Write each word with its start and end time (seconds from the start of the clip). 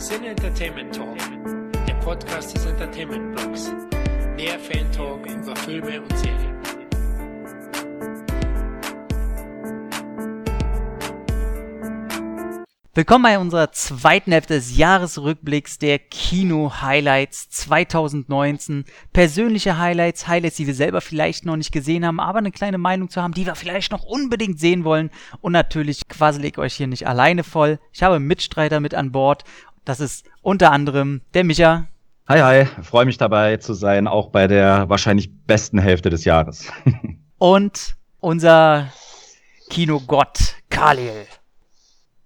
Sin 0.00 0.24
Entertainment 0.24 0.94
Talk, 0.94 1.18
der 1.86 1.92
Podcast 1.96 2.54
des 2.54 2.64
Entertainment 2.64 3.36
Blogs. 3.36 3.70
Mehr 4.34 4.58
Fan 4.58 4.90
Talk 4.92 5.26
über 5.26 5.54
Filme 5.54 6.00
und 6.00 6.16
Serien. 6.16 6.50
Willkommen 12.92 13.22
bei 13.22 13.38
unserer 13.38 13.70
zweiten 13.70 14.32
Hälfte 14.32 14.54
des 14.54 14.76
Jahresrückblicks 14.76 15.78
der 15.78 16.00
Kino-Highlights 16.00 17.48
2019. 17.48 18.84
Persönliche 19.12 19.78
Highlights, 19.78 20.26
Highlights, 20.26 20.56
die 20.56 20.66
wir 20.66 20.74
selber 20.74 21.00
vielleicht 21.00 21.46
noch 21.46 21.56
nicht 21.56 21.70
gesehen 21.70 22.04
haben, 22.04 22.18
aber 22.18 22.40
eine 22.40 22.50
kleine 22.50 22.78
Meinung 22.78 23.08
zu 23.08 23.22
haben, 23.22 23.32
die 23.32 23.46
wir 23.46 23.54
vielleicht 23.54 23.92
noch 23.92 24.02
unbedingt 24.02 24.58
sehen 24.58 24.82
wollen. 24.84 25.10
Und 25.40 25.52
natürlich 25.52 26.08
quassel 26.08 26.44
ich 26.44 26.58
euch 26.58 26.74
hier 26.74 26.88
nicht 26.88 27.06
alleine 27.06 27.44
voll. 27.44 27.78
Ich 27.92 28.02
habe 28.02 28.18
Mitstreiter 28.18 28.80
mit 28.80 28.94
an 28.94 29.12
Bord. 29.12 29.44
Das 29.84 30.00
ist 30.00 30.26
unter 30.42 30.72
anderem 30.72 31.22
der 31.34 31.44
Micha. 31.44 31.86
Hi, 32.28 32.40
hi, 32.40 32.66
freue 32.82 33.06
mich 33.06 33.18
dabei 33.18 33.56
zu 33.56 33.74
sein, 33.74 34.06
auch 34.06 34.28
bei 34.28 34.46
der 34.46 34.88
wahrscheinlich 34.88 35.30
besten 35.46 35.78
Hälfte 35.78 36.10
des 36.10 36.24
Jahres. 36.24 36.66
Und 37.38 37.96
unser 38.20 38.92
Kinogott 39.70 40.56
Khalil. 40.68 41.26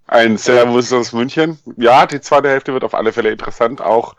Ein 0.07 0.37
Servus 0.37 0.93
aus 0.93 1.13
München. 1.13 1.59
Ja, 1.77 2.07
die 2.07 2.21
zweite 2.21 2.49
Hälfte 2.49 2.73
wird 2.75 2.85
auf 2.85 2.95
alle 2.95 3.13
Fälle 3.13 3.31
interessant, 3.31 3.81
auch 3.81 4.17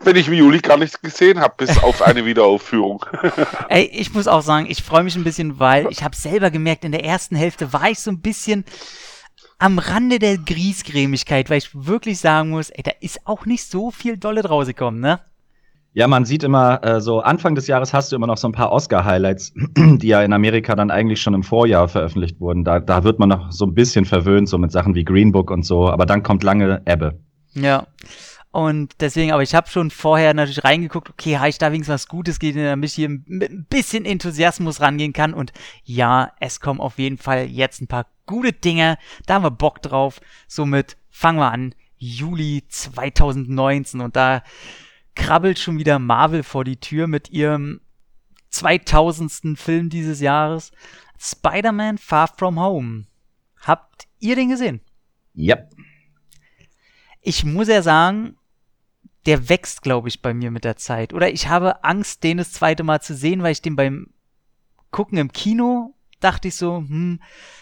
wenn 0.00 0.16
ich 0.16 0.28
im 0.28 0.34
Juli 0.34 0.60
gar 0.60 0.76
nichts 0.76 1.00
gesehen 1.00 1.40
habe, 1.40 1.54
bis 1.56 1.82
auf 1.82 2.02
eine 2.02 2.24
Wiederaufführung. 2.26 3.04
Ey, 3.68 3.84
ich 3.84 4.12
muss 4.12 4.28
auch 4.28 4.42
sagen, 4.42 4.66
ich 4.68 4.82
freue 4.82 5.02
mich 5.02 5.16
ein 5.16 5.24
bisschen, 5.24 5.58
weil 5.58 5.88
ich 5.90 6.04
habe 6.04 6.14
selber 6.14 6.50
gemerkt, 6.50 6.84
in 6.84 6.92
der 6.92 7.04
ersten 7.04 7.36
Hälfte 7.36 7.72
war 7.72 7.90
ich 7.90 8.00
so 8.00 8.10
ein 8.10 8.20
bisschen 8.20 8.64
am 9.64 9.78
Rande 9.78 10.18
der 10.18 10.36
Griesgrämigkeit, 10.36 11.48
weil 11.48 11.56
ich 11.56 11.70
wirklich 11.72 12.18
sagen 12.18 12.50
muss, 12.50 12.68
ey, 12.68 12.82
da 12.82 12.90
ist 13.00 13.26
auch 13.26 13.46
nicht 13.46 13.64
so 13.64 13.90
viel 13.90 14.18
Dolle 14.18 14.44
rausgekommen, 14.44 15.00
ne? 15.00 15.20
Ja, 15.94 16.06
man 16.06 16.26
sieht 16.26 16.42
immer, 16.42 16.84
äh, 16.84 17.00
so 17.00 17.20
Anfang 17.20 17.54
des 17.54 17.66
Jahres 17.66 17.94
hast 17.94 18.12
du 18.12 18.16
immer 18.16 18.26
noch 18.26 18.36
so 18.36 18.46
ein 18.46 18.52
paar 18.52 18.72
Oscar-Highlights, 18.72 19.54
die 19.76 20.08
ja 20.08 20.22
in 20.22 20.34
Amerika 20.34 20.74
dann 20.74 20.90
eigentlich 20.90 21.22
schon 21.22 21.32
im 21.32 21.42
Vorjahr 21.42 21.88
veröffentlicht 21.88 22.40
wurden. 22.40 22.62
Da, 22.62 22.78
da 22.78 23.04
wird 23.04 23.18
man 23.18 23.30
noch 23.30 23.52
so 23.52 23.64
ein 23.64 23.72
bisschen 23.72 24.04
verwöhnt, 24.04 24.50
so 24.50 24.58
mit 24.58 24.70
Sachen 24.70 24.94
wie 24.94 25.04
Green 25.04 25.32
Book 25.32 25.50
und 25.50 25.64
so, 25.64 25.88
aber 25.88 26.04
dann 26.04 26.22
kommt 26.22 26.42
lange 26.42 26.82
Ebbe. 26.84 27.18
Ja. 27.54 27.86
Und 28.50 28.92
deswegen, 29.00 29.32
aber 29.32 29.42
ich 29.42 29.54
habe 29.54 29.70
schon 29.70 29.90
vorher 29.90 30.34
natürlich 30.34 30.62
reingeguckt, 30.62 31.08
okay, 31.08 31.38
habe 31.38 31.48
ich 31.48 31.58
da 31.58 31.72
wenigstens 31.72 31.94
was 31.94 32.08
Gutes 32.08 32.38
geht, 32.38 32.54
damit 32.54 32.90
ich 32.90 32.96
hier 32.96 33.08
mit 33.08 33.50
ein 33.50 33.66
bisschen 33.70 34.04
Enthusiasmus 34.04 34.82
rangehen 34.82 35.14
kann. 35.14 35.32
Und 35.32 35.52
ja, 35.84 36.32
es 36.38 36.60
kommen 36.60 36.80
auf 36.80 36.98
jeden 36.98 37.16
Fall 37.16 37.46
jetzt 37.46 37.80
ein 37.80 37.88
paar 37.88 38.06
gute 38.26 38.52
Dinge. 38.52 38.98
Da 39.26 39.34
haben 39.34 39.44
wir 39.44 39.50
Bock 39.50 39.82
drauf. 39.82 40.20
Somit 40.46 40.96
fangen 41.10 41.38
wir 41.38 41.52
an. 41.52 41.74
Juli 41.96 42.64
2019 42.68 44.00
und 44.00 44.16
da 44.16 44.42
krabbelt 45.14 45.58
schon 45.58 45.78
wieder 45.78 45.98
Marvel 45.98 46.42
vor 46.42 46.64
die 46.64 46.78
Tür 46.78 47.06
mit 47.06 47.30
ihrem 47.30 47.80
2000. 48.50 49.58
Film 49.58 49.88
dieses 49.88 50.20
Jahres. 50.20 50.72
Spider-Man 51.18 51.98
Far 51.98 52.28
From 52.28 52.60
Home. 52.60 53.06
Habt 53.60 54.06
ihr 54.18 54.36
den 54.36 54.50
gesehen? 54.50 54.80
Yep. 55.36 55.70
Ich 57.22 57.44
muss 57.44 57.68
ja 57.68 57.82
sagen, 57.82 58.36
der 59.26 59.48
wächst, 59.48 59.82
glaube 59.82 60.08
ich, 60.08 60.20
bei 60.20 60.34
mir 60.34 60.50
mit 60.50 60.64
der 60.64 60.76
Zeit. 60.76 61.14
Oder 61.14 61.32
ich 61.32 61.48
habe 61.48 61.82
Angst, 61.82 62.22
den 62.22 62.36
das 62.36 62.52
zweite 62.52 62.82
Mal 62.82 63.00
zu 63.00 63.14
sehen, 63.14 63.42
weil 63.42 63.52
ich 63.52 63.62
den 63.62 63.76
beim 63.76 64.12
Gucken 64.90 65.18
im 65.18 65.32
Kino 65.32 65.93
dachte 66.24 66.48
ich 66.48 66.56
so, 66.56 66.78
hm, 66.78 67.20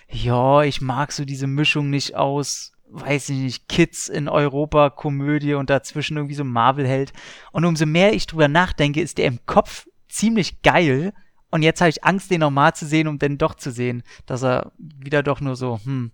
ja, 0.09 0.63
ich 0.63 0.81
mag 0.81 1.13
so 1.13 1.25
diese 1.25 1.47
Mischung 1.47 1.91
nicht 1.91 2.15
aus, 2.15 2.73
weiß 2.89 3.31
ich 3.31 3.39
nicht, 3.39 3.69
Kids 3.69 4.09
in 4.09 4.29
Europa, 4.29 4.91
Komödie 4.91 5.55
und 5.55 5.71
dazwischen 5.71 6.17
irgendwie 6.17 6.35
so 6.35 6.45
Marvel-Held. 6.45 7.13
Und 7.51 7.65
umso 7.65 7.87
mehr 7.87 8.13
ich 8.13 8.27
drüber 8.27 8.49
nachdenke, 8.49 9.01
ist 9.01 9.19
der 9.19 9.27
im 9.27 9.45
Kopf 9.47 9.87
ziemlich 10.09 10.63
geil. 10.63 11.13
Und 11.51 11.63
jetzt 11.63 11.81
habe 11.81 11.91
ich 11.91 12.05
Angst, 12.05 12.31
den 12.31 12.41
nochmal 12.41 12.75
zu 12.75 12.87
sehen, 12.87 13.09
um 13.09 13.19
den 13.19 13.39
doch 13.39 13.55
zu 13.55 13.71
sehen, 13.71 14.03
dass 14.27 14.43
er 14.43 14.73
wieder 14.79 15.23
doch 15.23 15.41
nur 15.41 15.57
so, 15.57 15.81
hm, 15.85 16.13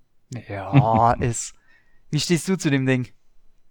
ja, 0.49 1.12
ist. 1.21 1.55
Wie 2.11 2.21
stehst 2.21 2.49
du 2.49 2.56
zu 2.56 2.71
dem 2.71 2.87
Ding? 2.87 3.09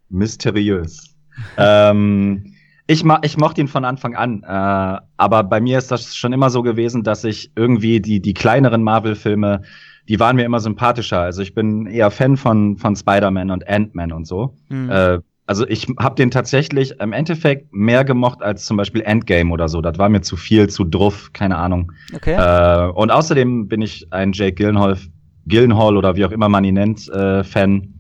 Mysteriös. 0.09 1.16
ähm, 1.57 2.53
ich, 2.88 3.03
ma 3.03 3.20
ich 3.22 3.38
mochte 3.38 3.62
ihn 3.62 3.68
von 3.68 3.86
Anfang 3.86 4.16
an, 4.16 4.44
äh, 4.44 5.02
aber 5.18 5.44
bei 5.44 5.59
mir 5.59 5.78
ist 5.78 5.92
das 5.92 6.16
schon 6.16 6.34
immer 6.34 6.50
so 6.50 6.64
gewesen, 6.64 7.03
dass 7.03 7.24
ich 7.25 7.52
irgendwie 7.56 8.00
die, 8.00 8.22
die 8.22 8.34
kleineren 8.34 8.81
Marvel-Filme, 8.81 9.62
die 10.08 10.20
waren 10.20 10.38
mir 10.38 10.46
immer 10.46 10.62
sympathischer. 10.62 11.20
Also 11.20 11.42
ich 11.42 11.53
bin 11.53 11.86
eher 11.86 12.12
Fan 12.12 12.38
von, 12.38 12.78
von 12.78 12.96
Spider-Man 12.96 13.52
und 13.52 13.68
Ant-Man 13.68 14.14
und 14.14 14.25
so. 14.25 14.56
Mhm. 14.70 14.90
Äh, 14.90 15.20
also 15.46 15.68
ich 15.68 15.88
habe 16.00 16.16
den 16.16 16.31
tatsächlich 16.31 17.00
im 17.00 17.14
Endeffekt 17.14 17.74
mehr 17.74 18.03
gemocht 18.03 18.42
als 18.42 18.66
zum 18.66 18.78
Beispiel 18.78 19.02
Endgame 19.02 19.52
oder 19.52 19.69
so. 19.69 19.81
Das 19.81 19.98
war 19.98 20.09
mir 20.09 20.22
zu 20.22 20.36
viel, 20.38 20.68
zu 20.68 20.84
druff, 20.84 21.31
keine 21.34 21.58
Ahnung. 21.58 21.92
Okay. 22.16 22.34
Äh, 22.34 22.90
und 22.92 23.12
außerdem 23.12 23.68
bin 23.68 23.81
ich 23.81 24.12
ein 24.12 24.31
Jake 24.34 24.54
Gyllenhaal, 24.54 24.98
Gyllenhaal 25.46 25.98
oder 25.98 26.16
wie 26.16 26.25
auch 26.25 26.31
immer 26.31 26.50
man 26.50 26.64
ihn 26.64 26.75
nennt, 26.75 27.09
äh, 27.09 27.44
Fan. 27.44 27.94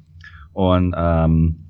Und 0.53 0.93
ähm, 0.97 1.66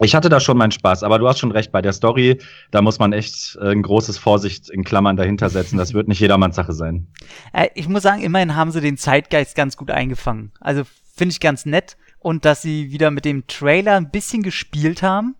ich 0.00 0.14
hatte 0.14 0.28
da 0.28 0.40
schon 0.40 0.58
meinen 0.58 0.72
Spaß, 0.72 1.02
aber 1.02 1.18
du 1.18 1.26
hast 1.26 1.38
schon 1.38 1.52
recht, 1.52 1.72
bei 1.72 1.80
der 1.80 1.92
Story, 1.92 2.40
da 2.70 2.82
muss 2.82 2.98
man 2.98 3.12
echt 3.12 3.56
äh, 3.60 3.70
ein 3.70 3.82
großes 3.82 4.18
Vorsicht 4.18 4.68
in 4.68 4.84
Klammern 4.84 5.16
dahinter 5.16 5.48
setzen. 5.48 5.78
Das 5.78 5.94
wird 5.94 6.08
nicht 6.08 6.20
jedermanns 6.20 6.56
Sache 6.56 6.72
sein. 6.72 7.06
Äh, 7.52 7.68
ich 7.74 7.88
muss 7.88 8.02
sagen, 8.02 8.22
immerhin 8.22 8.56
haben 8.56 8.70
sie 8.70 8.80
den 8.80 8.98
Zeitgeist 8.98 9.54
ganz 9.54 9.76
gut 9.76 9.90
eingefangen. 9.90 10.52
Also 10.60 10.82
finde 11.14 11.32
ich 11.32 11.40
ganz 11.40 11.64
nett. 11.64 11.96
Und 12.18 12.44
dass 12.44 12.60
sie 12.60 12.90
wieder 12.90 13.10
mit 13.10 13.24
dem 13.24 13.46
Trailer 13.46 13.96
ein 13.96 14.10
bisschen 14.10 14.42
gespielt 14.42 15.02
haben. 15.02 15.36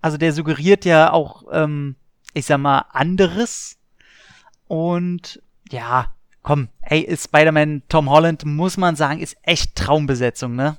Also 0.00 0.16
der 0.16 0.32
suggeriert 0.32 0.84
ja 0.84 1.12
auch, 1.12 1.44
ähm, 1.52 1.96
ich 2.32 2.46
sag 2.46 2.58
mal, 2.58 2.86
anderes. 2.92 3.76
Und 4.68 5.42
ja, 5.70 6.12
komm, 6.42 6.68
ey, 6.80 7.14
Spider-Man 7.14 7.82
Tom 7.88 8.08
Holland, 8.08 8.44
muss 8.44 8.76
man 8.76 8.96
sagen, 8.96 9.20
ist 9.20 9.36
echt 9.42 9.74
Traumbesetzung, 9.76 10.54
ne? 10.54 10.76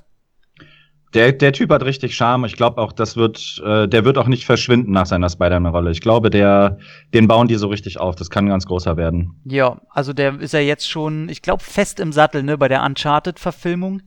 Der, 1.14 1.30
der 1.32 1.52
Typ 1.52 1.70
hat 1.70 1.84
richtig 1.84 2.16
Charme. 2.16 2.44
Ich 2.44 2.56
glaube 2.56 2.80
auch, 2.80 2.92
das 2.92 3.16
wird, 3.16 3.62
äh, 3.64 3.86
der 3.86 4.04
wird 4.04 4.18
auch 4.18 4.26
nicht 4.26 4.44
verschwinden 4.44 4.90
nach 4.90 5.06
seiner 5.06 5.30
Spider-Man-Rolle. 5.30 5.92
Ich 5.92 6.00
glaube, 6.00 6.28
der, 6.28 6.78
den 7.14 7.28
bauen 7.28 7.46
die 7.46 7.54
so 7.54 7.68
richtig 7.68 8.00
auf. 8.00 8.16
Das 8.16 8.30
kann 8.30 8.48
ganz 8.48 8.66
großer 8.66 8.96
werden. 8.96 9.40
Ja, 9.44 9.80
also 9.90 10.12
der 10.12 10.40
ist 10.40 10.52
ja 10.52 10.60
jetzt 10.60 10.90
schon, 10.90 11.28
ich 11.28 11.40
glaube, 11.40 11.62
fest 11.62 12.00
im 12.00 12.12
Sattel, 12.12 12.42
ne, 12.42 12.58
bei 12.58 12.66
der 12.66 12.82
Uncharted-Verfilmung. 12.82 14.02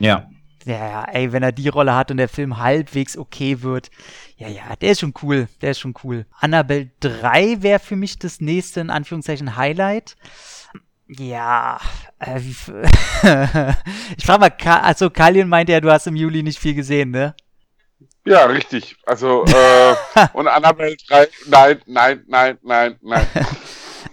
Ja. 0.00 0.28
Ja, 0.64 1.04
ey, 1.04 1.32
wenn 1.32 1.44
er 1.44 1.52
die 1.52 1.68
Rolle 1.68 1.94
hat 1.94 2.10
und 2.10 2.16
der 2.16 2.28
Film 2.28 2.58
halbwegs 2.58 3.16
okay 3.16 3.62
wird. 3.62 3.90
Ja, 4.36 4.48
ja, 4.48 4.76
der 4.80 4.90
ist 4.90 5.00
schon 5.00 5.14
cool. 5.22 5.48
Der 5.62 5.70
ist 5.70 5.78
schon 5.78 5.94
cool. 6.02 6.26
Annabelle 6.40 6.90
3 7.00 7.62
wäre 7.62 7.78
für 7.78 7.96
mich 7.96 8.18
das 8.18 8.40
nächste, 8.40 8.80
in 8.80 8.90
Anführungszeichen, 8.90 9.56
Highlight. 9.56 10.16
Ja, 11.08 11.80
äh, 12.18 12.38
wie, 12.38 12.50
ich 14.16 14.26
frage 14.26 14.40
mal, 14.40 14.52
also 14.82 15.08
Kalien 15.08 15.48
meinte 15.48 15.72
ja, 15.72 15.80
du 15.80 15.90
hast 15.90 16.06
im 16.06 16.16
Juli 16.16 16.42
nicht 16.42 16.58
viel 16.58 16.74
gesehen, 16.74 17.10
ne? 17.10 17.34
Ja, 18.26 18.44
richtig. 18.44 18.96
Also, 19.06 19.44
äh, 19.46 19.94
und 20.34 20.48
Annabelle 20.48 20.96
3, 21.08 21.28
nein, 21.46 21.80
nein, 21.86 22.24
nein, 22.26 22.58
nein, 22.62 22.96
nein. 23.00 23.26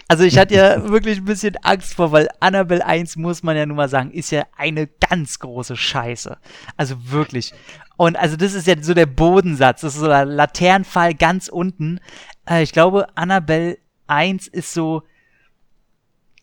Also 0.08 0.24
ich 0.24 0.38
hatte 0.38 0.54
ja 0.54 0.88
wirklich 0.88 1.18
ein 1.18 1.26
bisschen 1.26 1.56
Angst 1.64 1.96
vor, 1.96 2.12
weil 2.12 2.30
Annabelle 2.40 2.86
1, 2.86 3.16
muss 3.16 3.42
man 3.42 3.58
ja 3.58 3.66
nun 3.66 3.78
mal 3.78 3.90
sagen, 3.90 4.12
ist 4.12 4.30
ja 4.30 4.44
eine 4.56 4.86
ganz 4.86 5.40
große 5.40 5.76
Scheiße. 5.76 6.38
Also 6.78 7.12
wirklich. 7.12 7.54
Und 7.98 8.16
also 8.16 8.36
das 8.36 8.54
ist 8.54 8.68
ja 8.68 8.76
so 8.80 8.94
der 8.94 9.08
Bodensatz, 9.08 9.82
das 9.82 9.96
ist 9.96 10.02
so 10.02 10.08
der 10.08 10.26
Laternenfall 10.26 11.16
ganz 11.16 11.48
unten. 11.48 12.00
Äh, 12.48 12.62
ich 12.62 12.72
glaube, 12.72 13.08
Annabelle 13.16 13.80
1 14.06 14.48
ist 14.48 14.74
so, 14.74 15.02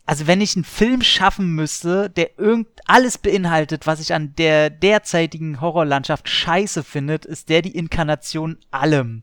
also 0.05 0.27
wenn 0.27 0.41
ich 0.41 0.57
einen 0.57 0.65
Film 0.65 1.03
schaffen 1.03 1.55
müsste, 1.55 2.11
der 2.11 2.39
irgend 2.39 2.69
alles 2.87 3.19
beinhaltet, 3.19 3.87
was 3.87 4.01
ich 4.01 4.15
an 4.15 4.35
der 4.37 4.69
derzeitigen 4.69 5.61
Horrorlandschaft 5.61 6.29
scheiße 6.29 6.83
findet, 6.83 7.25
ist 7.25 7.49
der 7.49 7.63
die 7.63 7.77
Inkarnation 7.77 8.59
allem. 8.71 9.23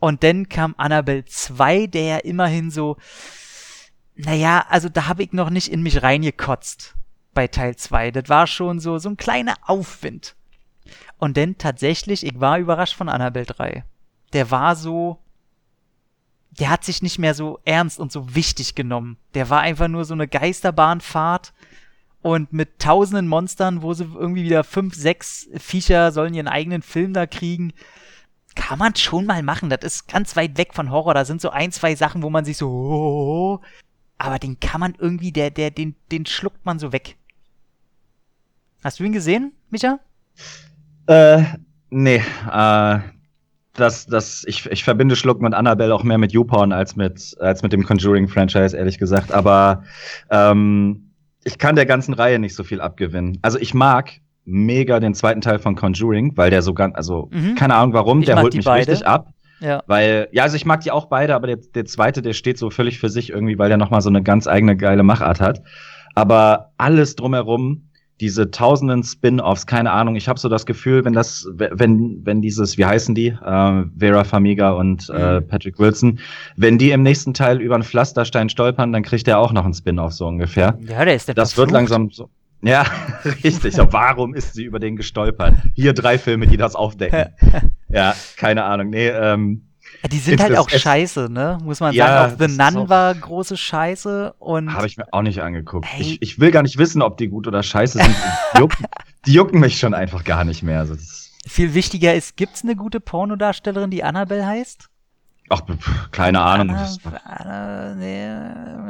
Und 0.00 0.22
dann 0.22 0.48
kam 0.48 0.74
Annabelle 0.78 1.24
2, 1.24 1.86
der 1.86 2.02
ja 2.02 2.16
immerhin 2.18 2.70
so, 2.70 2.96
naja, 4.14 4.64
also 4.68 4.88
da 4.88 5.06
habe 5.06 5.22
ich 5.22 5.32
noch 5.32 5.50
nicht 5.50 5.68
in 5.68 5.82
mich 5.82 6.02
reingekotzt 6.02 6.94
bei 7.34 7.48
Teil 7.48 7.76
2. 7.76 8.10
Das 8.10 8.28
war 8.28 8.46
schon 8.46 8.80
so, 8.80 8.98
so 8.98 9.08
ein 9.08 9.16
kleiner 9.16 9.54
Aufwind. 9.62 10.36
Und 11.18 11.36
dann 11.36 11.58
tatsächlich, 11.58 12.24
ich 12.24 12.38
war 12.40 12.58
überrascht 12.58 12.94
von 12.94 13.08
Annabelle 13.08 13.46
3. 13.46 13.84
Der 14.32 14.50
war 14.50 14.76
so, 14.76 15.18
der 16.50 16.70
hat 16.70 16.84
sich 16.84 17.02
nicht 17.02 17.18
mehr 17.18 17.34
so 17.34 17.60
ernst 17.64 17.98
und 17.98 18.12
so 18.12 18.34
wichtig 18.34 18.74
genommen. 18.74 19.16
Der 19.34 19.50
war 19.50 19.60
einfach 19.60 19.88
nur 19.88 20.04
so 20.04 20.14
eine 20.14 20.28
Geisterbahnfahrt 20.28 21.52
und 22.20 22.52
mit 22.52 22.78
tausenden 22.78 23.28
Monstern, 23.28 23.82
wo 23.82 23.94
sie 23.94 24.04
irgendwie 24.04 24.44
wieder 24.44 24.64
fünf, 24.64 24.94
sechs 24.94 25.48
Viecher 25.56 26.10
sollen 26.12 26.34
ihren 26.34 26.48
eigenen 26.48 26.82
Film 26.82 27.12
da 27.12 27.26
kriegen. 27.26 27.72
Kann 28.54 28.78
man 28.78 28.96
schon 28.96 29.26
mal 29.26 29.42
machen. 29.42 29.70
Das 29.70 29.80
ist 29.82 30.08
ganz 30.08 30.34
weit 30.34 30.58
weg 30.58 30.74
von 30.74 30.90
Horror. 30.90 31.14
Da 31.14 31.24
sind 31.24 31.40
so 31.40 31.50
ein, 31.50 31.70
zwei 31.70 31.94
Sachen, 31.94 32.22
wo 32.22 32.30
man 32.30 32.44
sich 32.44 32.56
so, 32.56 32.68
oh, 32.68 33.60
aber 34.18 34.38
den 34.38 34.58
kann 34.58 34.80
man 34.80 34.96
irgendwie, 34.98 35.30
der, 35.30 35.50
der, 35.50 35.70
den, 35.70 35.94
den 36.10 36.26
schluckt 36.26 36.66
man 36.66 36.80
so 36.80 36.92
weg. 36.92 37.16
Hast 38.82 38.98
du 38.98 39.04
ihn 39.04 39.12
gesehen, 39.12 39.52
Micha? 39.70 40.00
Äh, 41.06 41.44
Nee, 41.90 42.22
äh, 42.52 42.98
das, 43.74 44.06
das, 44.06 44.44
ich, 44.46 44.66
ich 44.66 44.82
verbinde 44.84 45.14
Schlucken 45.16 45.44
und 45.46 45.54
Annabelle 45.54 45.94
auch 45.94 46.02
mehr 46.02 46.18
mit 46.18 46.32
YouPorn 46.32 46.72
als 46.72 46.96
mit, 46.96 47.36
als 47.40 47.62
mit 47.62 47.72
dem 47.72 47.84
Conjuring-Franchise, 47.84 48.76
ehrlich 48.76 48.98
gesagt. 48.98 49.32
Aber 49.32 49.84
ähm, 50.30 51.12
ich 51.44 51.58
kann 51.58 51.76
der 51.76 51.86
ganzen 51.86 52.14
Reihe 52.14 52.38
nicht 52.38 52.54
so 52.54 52.64
viel 52.64 52.80
abgewinnen. 52.80 53.38
Also 53.42 53.58
ich 53.58 53.74
mag 53.74 54.12
mega 54.44 54.98
den 54.98 55.14
zweiten 55.14 55.40
Teil 55.40 55.58
von 55.58 55.76
Conjuring, 55.76 56.36
weil 56.36 56.50
der 56.50 56.62
so 56.62 56.74
ganz, 56.74 56.94
also 56.96 57.28
Mhm. 57.32 57.54
keine 57.54 57.74
Ahnung 57.74 57.92
warum, 57.92 58.20
Ich 58.20 58.26
der 58.26 58.40
holt 58.40 58.54
mich 58.54 58.64
beide. 58.64 58.90
richtig 58.90 59.06
ab. 59.06 59.28
Ja. 59.60 59.82
Weil, 59.86 60.28
ja, 60.32 60.44
also 60.44 60.56
ich 60.56 60.64
mag 60.64 60.80
die 60.82 60.90
auch 60.90 61.06
beide, 61.06 61.34
aber 61.34 61.48
der, 61.48 61.56
der 61.74 61.84
zweite, 61.84 62.22
der 62.22 62.32
steht 62.32 62.58
so 62.58 62.70
völlig 62.70 62.98
für 62.98 63.10
sich 63.10 63.30
irgendwie, 63.30 63.58
weil 63.58 63.68
der 63.68 63.76
nochmal 63.76 64.00
so 64.00 64.08
eine 64.08 64.22
ganz 64.22 64.46
eigene 64.46 64.76
geile 64.76 65.02
Machart 65.02 65.40
hat. 65.40 65.62
Aber 66.14 66.72
alles 66.78 67.16
drumherum, 67.16 67.87
diese 68.20 68.50
tausenden 68.50 69.02
Spin-offs, 69.04 69.66
keine 69.66 69.92
Ahnung, 69.92 70.16
ich 70.16 70.28
habe 70.28 70.38
so 70.40 70.48
das 70.48 70.66
Gefühl, 70.66 71.04
wenn 71.04 71.12
das, 71.12 71.46
wenn, 71.54 72.20
wenn 72.24 72.42
dieses, 72.42 72.76
wie 72.78 72.84
heißen 72.84 73.14
die, 73.14 73.28
äh, 73.28 73.84
Vera 73.98 74.24
Farmiga 74.24 74.72
und 74.72 75.08
äh, 75.10 75.40
Mhm. 75.40 75.46
Patrick 75.48 75.78
Wilson, 75.78 76.18
wenn 76.56 76.78
die 76.78 76.90
im 76.90 77.02
nächsten 77.02 77.34
Teil 77.34 77.60
über 77.60 77.74
einen 77.74 77.84
Pflasterstein 77.84 78.48
stolpern, 78.48 78.92
dann 78.92 79.02
kriegt 79.02 79.28
er 79.28 79.38
auch 79.38 79.52
noch 79.52 79.64
einen 79.64 79.74
Spin-off 79.74 80.12
so 80.12 80.26
ungefähr. 80.26 80.78
Ja, 80.88 81.04
der 81.04 81.14
ist 81.14 81.28
der 81.28 81.34
Das 81.34 81.56
wird 81.56 81.70
langsam 81.70 82.10
so. 82.10 82.28
Ja, 82.60 82.84
richtig. 83.44 83.76
Ja, 83.76 83.92
warum 83.92 84.34
ist 84.34 84.54
sie 84.54 84.64
über 84.64 84.80
den 84.80 84.96
gestolpert? 84.96 85.54
Hier 85.74 85.92
drei 85.92 86.18
Filme, 86.18 86.46
die 86.48 86.56
das 86.56 86.74
aufdecken. 86.74 87.26
Ja, 87.90 88.14
keine 88.36 88.64
Ahnung. 88.64 88.90
Nee, 88.90 89.08
ähm, 89.08 89.67
Die 90.12 90.18
sind 90.18 90.38
Es 90.38 90.46
halt 90.46 90.56
auch 90.58 90.68
es- 90.70 90.80
scheiße, 90.80 91.28
ne? 91.30 91.58
Muss 91.64 91.80
man 91.80 91.92
Ja, 91.92 92.06
sagen. 92.28 92.34
Auch 92.34 92.38
The 92.38 92.56
Nun 92.56 92.84
auch- 92.84 92.88
war 92.88 93.14
große 93.14 93.56
Scheiße 93.56 94.34
und 94.38 94.72
habe 94.72 94.86
ich 94.86 94.96
mir 94.96 95.06
auch 95.12 95.22
nicht 95.22 95.42
angeguckt. 95.42 95.86
Hey. 95.88 96.00
Ich, 96.02 96.22
ich 96.22 96.38
will 96.38 96.50
gar 96.52 96.62
nicht 96.62 96.78
wissen, 96.78 97.02
ob 97.02 97.16
die 97.18 97.28
gut 97.28 97.46
oder 97.48 97.62
scheiße 97.62 97.98
sind. 97.98 98.14
Die 98.54 98.58
jucken, 98.60 98.86
die 99.26 99.32
jucken 99.32 99.60
mich 99.60 99.78
schon 99.78 99.94
einfach 99.94 100.22
gar 100.24 100.44
nicht 100.44 100.62
mehr. 100.62 100.78
Also 100.78 100.94
das, 100.94 101.30
viel 101.46 101.74
wichtiger 101.74 102.14
ist, 102.14 102.36
gibt's 102.36 102.62
eine 102.62 102.76
gute 102.76 103.00
Pornodarstellerin, 103.00 103.90
die 103.90 104.04
Annabelle 104.04 104.46
heißt? 104.46 104.88
ach, 105.50 105.62
pf, 105.66 106.10
keine 106.10 106.42
Ahnung. 106.42 106.68
Anna, 106.76 106.82
Das- 106.82 106.98
Anna, 107.24 107.94
nee, 107.94 108.26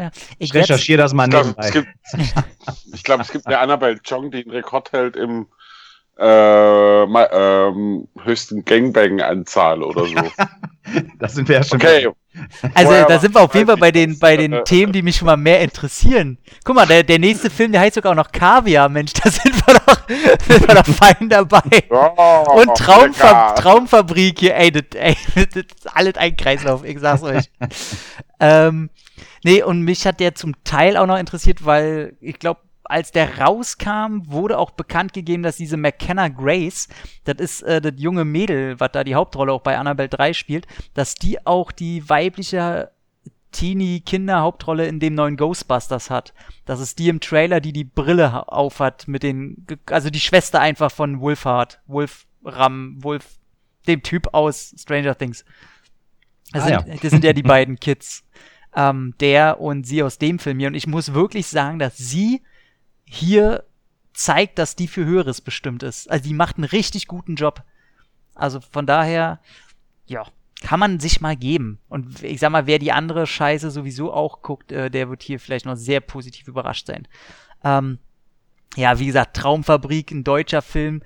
ja. 0.02 0.10
Ich 0.38 0.52
recherchiere 0.52 0.98
das 1.00 1.14
mal 1.14 1.24
Ich 1.26 1.30
glaube, 1.30 1.54
es 1.56 1.72
nebenbei. 1.72 1.88
gibt, 2.16 2.44
ich 2.94 3.04
glaub, 3.04 3.20
es 3.20 3.30
gibt 3.30 3.46
eine 3.46 3.60
Annabelle 3.60 4.00
Chong, 4.06 4.32
die 4.32 4.42
einen 4.42 4.50
Rekord 4.50 4.90
hält 4.90 5.14
im 5.14 5.46
äh, 6.18 7.06
ma- 7.06 7.28
ähm, 7.32 8.08
höchsten 8.24 8.64
Gangbang-Anzahl 8.64 9.82
oder 9.82 10.04
so. 10.06 10.14
Das 11.18 11.34
sind 11.34 11.46
wir 11.50 11.56
ja 11.56 11.62
schon. 11.62 11.76
Okay, 11.76 12.08
Also 12.72 12.88
Vorher 12.88 13.04
da 13.04 13.18
sind 13.18 13.34
wir 13.34 13.42
auf 13.42 13.54
jeden 13.54 13.66
Fall 13.66 13.76
bei 13.76 13.90
den, 13.90 14.18
bei 14.18 14.38
den 14.38 14.54
äh, 14.54 14.64
Themen, 14.64 14.90
die 14.90 15.02
mich 15.02 15.16
schon 15.16 15.26
mal 15.26 15.36
mehr 15.36 15.60
interessieren. 15.60 16.38
Guck 16.64 16.76
mal, 16.76 16.86
der, 16.86 17.02
der 17.02 17.18
nächste 17.18 17.50
Film, 17.50 17.72
der 17.72 17.82
heißt 17.82 17.96
sogar 17.96 18.12
auch 18.12 18.16
noch 18.16 18.32
Kaviar, 18.32 18.88
Mensch, 18.88 19.12
da 19.12 19.30
sind 19.30 19.54
wir 19.54 19.74
doch, 19.74 20.08
sind 20.48 20.66
wir 20.66 20.74
doch 20.76 20.86
fein 20.86 21.28
dabei. 21.28 21.60
ja, 21.90 22.06
Und 22.06 22.74
Traumfa 22.74 23.48
lecker. 23.50 23.54
Traumfabrik 23.56 24.38
hier, 24.40 24.56
ey 24.56 24.70
das, 24.72 24.84
ey, 24.94 25.14
das 25.34 25.56
ist 25.56 25.94
alles 25.94 26.14
ein 26.16 26.34
Kreislauf, 26.38 26.82
ich 26.84 26.98
sag's 27.00 27.22
euch. 27.22 27.50
ähm, 28.40 28.88
nee, 29.44 29.62
und 29.62 29.82
mich 29.82 30.06
hat 30.06 30.20
der 30.20 30.34
zum 30.34 30.54
Teil 30.64 30.96
auch 30.96 31.06
noch 31.06 31.18
interessiert, 31.18 31.66
weil 31.66 32.16
ich 32.22 32.38
glaube, 32.38 32.60
als 32.88 33.12
der 33.12 33.38
rauskam, 33.38 34.22
wurde 34.26 34.58
auch 34.58 34.70
bekannt 34.72 35.12
gegeben, 35.12 35.42
dass 35.42 35.56
diese 35.56 35.76
McKenna 35.76 36.28
Grace, 36.28 36.88
das 37.24 37.36
ist 37.38 37.62
äh, 37.62 37.80
das 37.80 37.94
junge 37.96 38.24
Mädel, 38.24 38.80
was 38.80 38.90
da 38.92 39.04
die 39.04 39.14
Hauptrolle 39.14 39.52
auch 39.52 39.62
bei 39.62 39.76
Annabelle 39.78 40.08
3 40.08 40.32
spielt, 40.32 40.66
dass 40.94 41.14
die 41.14 41.46
auch 41.46 41.70
die 41.72 42.08
weibliche 42.08 42.90
Teenie-Kinder-Hauptrolle 43.52 44.86
in 44.86 45.00
dem 45.00 45.14
neuen 45.14 45.36
Ghostbusters 45.36 46.10
hat. 46.10 46.34
Das 46.64 46.80
ist 46.80 46.98
die 46.98 47.08
im 47.08 47.20
Trailer, 47.20 47.60
die 47.60 47.72
die 47.72 47.84
Brille 47.84 48.32
ha- 48.32 48.40
aufhat 48.40 49.08
mit 49.08 49.22
den, 49.22 49.66
also 49.86 50.10
die 50.10 50.20
Schwester 50.20 50.60
einfach 50.60 50.90
von 50.90 51.20
Wolfhard, 51.20 51.80
Wolfram, 51.86 53.02
Wolf, 53.02 53.38
dem 53.86 54.02
Typ 54.02 54.28
aus 54.34 54.74
Stranger 54.78 55.16
Things. 55.16 55.44
Das, 56.52 56.64
Ah, 56.64 56.80
sind, 56.82 57.04
das 57.04 57.10
sind 57.10 57.24
ja 57.24 57.32
die 57.32 57.42
beiden 57.54 57.78
Kids. 57.80 58.24
Ähm, 58.76 59.14
der 59.20 59.60
und 59.60 59.86
sie 59.86 60.02
aus 60.02 60.18
dem 60.18 60.38
Film 60.38 60.58
hier. 60.58 60.68
Und 60.68 60.74
ich 60.74 60.86
muss 60.86 61.14
wirklich 61.14 61.46
sagen, 61.46 61.78
dass 61.78 61.96
sie 61.96 62.42
hier 63.08 63.64
zeigt, 64.12 64.58
dass 64.58 64.76
die 64.76 64.88
für 64.88 65.04
Höheres 65.04 65.40
bestimmt 65.40 65.82
ist. 65.82 66.10
Also 66.10 66.24
die 66.24 66.34
macht 66.34 66.56
einen 66.56 66.64
richtig 66.64 67.06
guten 67.06 67.36
Job. 67.36 67.62
Also 68.34 68.60
von 68.60 68.86
daher, 68.86 69.40
ja, 70.06 70.26
kann 70.60 70.80
man 70.80 70.98
sich 70.98 71.20
mal 71.20 71.36
geben. 71.36 71.78
Und 71.88 72.22
ich 72.22 72.40
sag 72.40 72.50
mal, 72.50 72.66
wer 72.66 72.78
die 72.78 72.92
andere 72.92 73.26
Scheiße 73.26 73.70
sowieso 73.70 74.12
auch 74.12 74.42
guckt, 74.42 74.72
äh, 74.72 74.90
der 74.90 75.08
wird 75.08 75.22
hier 75.22 75.38
vielleicht 75.38 75.66
noch 75.66 75.76
sehr 75.76 76.00
positiv 76.00 76.48
überrascht 76.48 76.86
sein. 76.86 77.06
Ähm, 77.62 77.98
ja, 78.76 78.98
wie 78.98 79.06
gesagt, 79.06 79.36
Traumfabrik, 79.36 80.10
ein 80.10 80.24
deutscher 80.24 80.62
Film, 80.62 81.02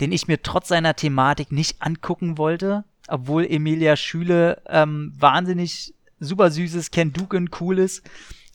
den 0.00 0.10
ich 0.10 0.26
mir 0.26 0.42
trotz 0.42 0.68
seiner 0.68 0.96
Thematik 0.96 1.52
nicht 1.52 1.80
angucken 1.80 2.38
wollte, 2.38 2.84
obwohl 3.06 3.44
Emilia 3.44 3.96
Schüle 3.96 4.62
ähm, 4.66 5.12
wahnsinnig 5.18 5.94
super 6.18 6.50
süßes, 6.50 6.90
Ken 6.90 7.12
Dugan 7.12 7.50
cool 7.60 7.78
ist 7.78 8.02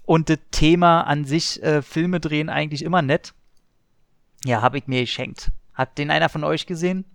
und 0.10 0.28
das 0.28 0.40
Thema 0.50 1.02
an 1.02 1.24
sich, 1.24 1.62
äh, 1.62 1.84
Filme 1.84 2.20
drehen, 2.20 2.50
eigentlich 2.50 2.84
immer 2.84 3.04
nett. 3.04 3.36
Ja, 4.44 4.64
habe 4.64 4.80
ich 4.80 4.88
mir 4.88 5.02
geschenkt. 5.02 5.52
Hat 5.76 6.00
den 6.00 6.10
einer 6.10 6.30
von 6.30 6.44
euch 6.44 6.66
gesehen? 6.66 7.06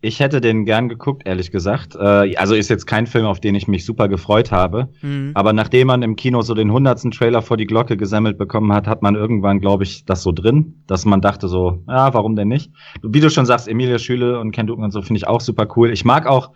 Ich 0.00 0.18
hätte 0.18 0.40
den 0.40 0.64
gern 0.64 0.88
geguckt, 0.88 1.26
ehrlich 1.26 1.50
gesagt. 1.50 1.94
Äh, 1.94 2.36
also 2.36 2.54
ist 2.54 2.70
jetzt 2.70 2.86
kein 2.86 3.06
Film, 3.06 3.26
auf 3.26 3.38
den 3.38 3.54
ich 3.54 3.68
mich 3.68 3.84
super 3.84 4.08
gefreut 4.08 4.50
habe. 4.50 4.88
Hm. 5.00 5.32
Aber 5.34 5.52
nachdem 5.52 5.88
man 5.88 6.00
im 6.00 6.16
Kino 6.16 6.40
so 6.40 6.54
den 6.54 6.72
hundertsten 6.72 7.10
Trailer 7.10 7.42
vor 7.42 7.58
die 7.58 7.66
Glocke 7.66 7.98
gesammelt 7.98 8.38
bekommen 8.38 8.72
hat, 8.72 8.86
hat 8.86 9.02
man 9.02 9.14
irgendwann, 9.14 9.60
glaube 9.60 9.84
ich, 9.84 10.06
das 10.06 10.22
so 10.22 10.32
drin, 10.32 10.84
dass 10.86 11.04
man 11.04 11.20
dachte 11.20 11.48
so, 11.48 11.82
ja, 11.86 12.14
warum 12.14 12.34
denn 12.34 12.48
nicht? 12.48 12.72
Wie 13.02 13.20
du 13.20 13.28
schon 13.28 13.44
sagst, 13.44 13.68
Emilia 13.68 13.98
Schüle 13.98 14.40
und 14.40 14.52
Ken 14.52 14.66
Duken 14.66 14.84
und 14.84 14.90
so 14.90 15.02
finde 15.02 15.18
ich 15.18 15.26
auch 15.26 15.42
super 15.42 15.68
cool. 15.76 15.92
Ich 15.92 16.06
mag 16.06 16.26
auch 16.26 16.52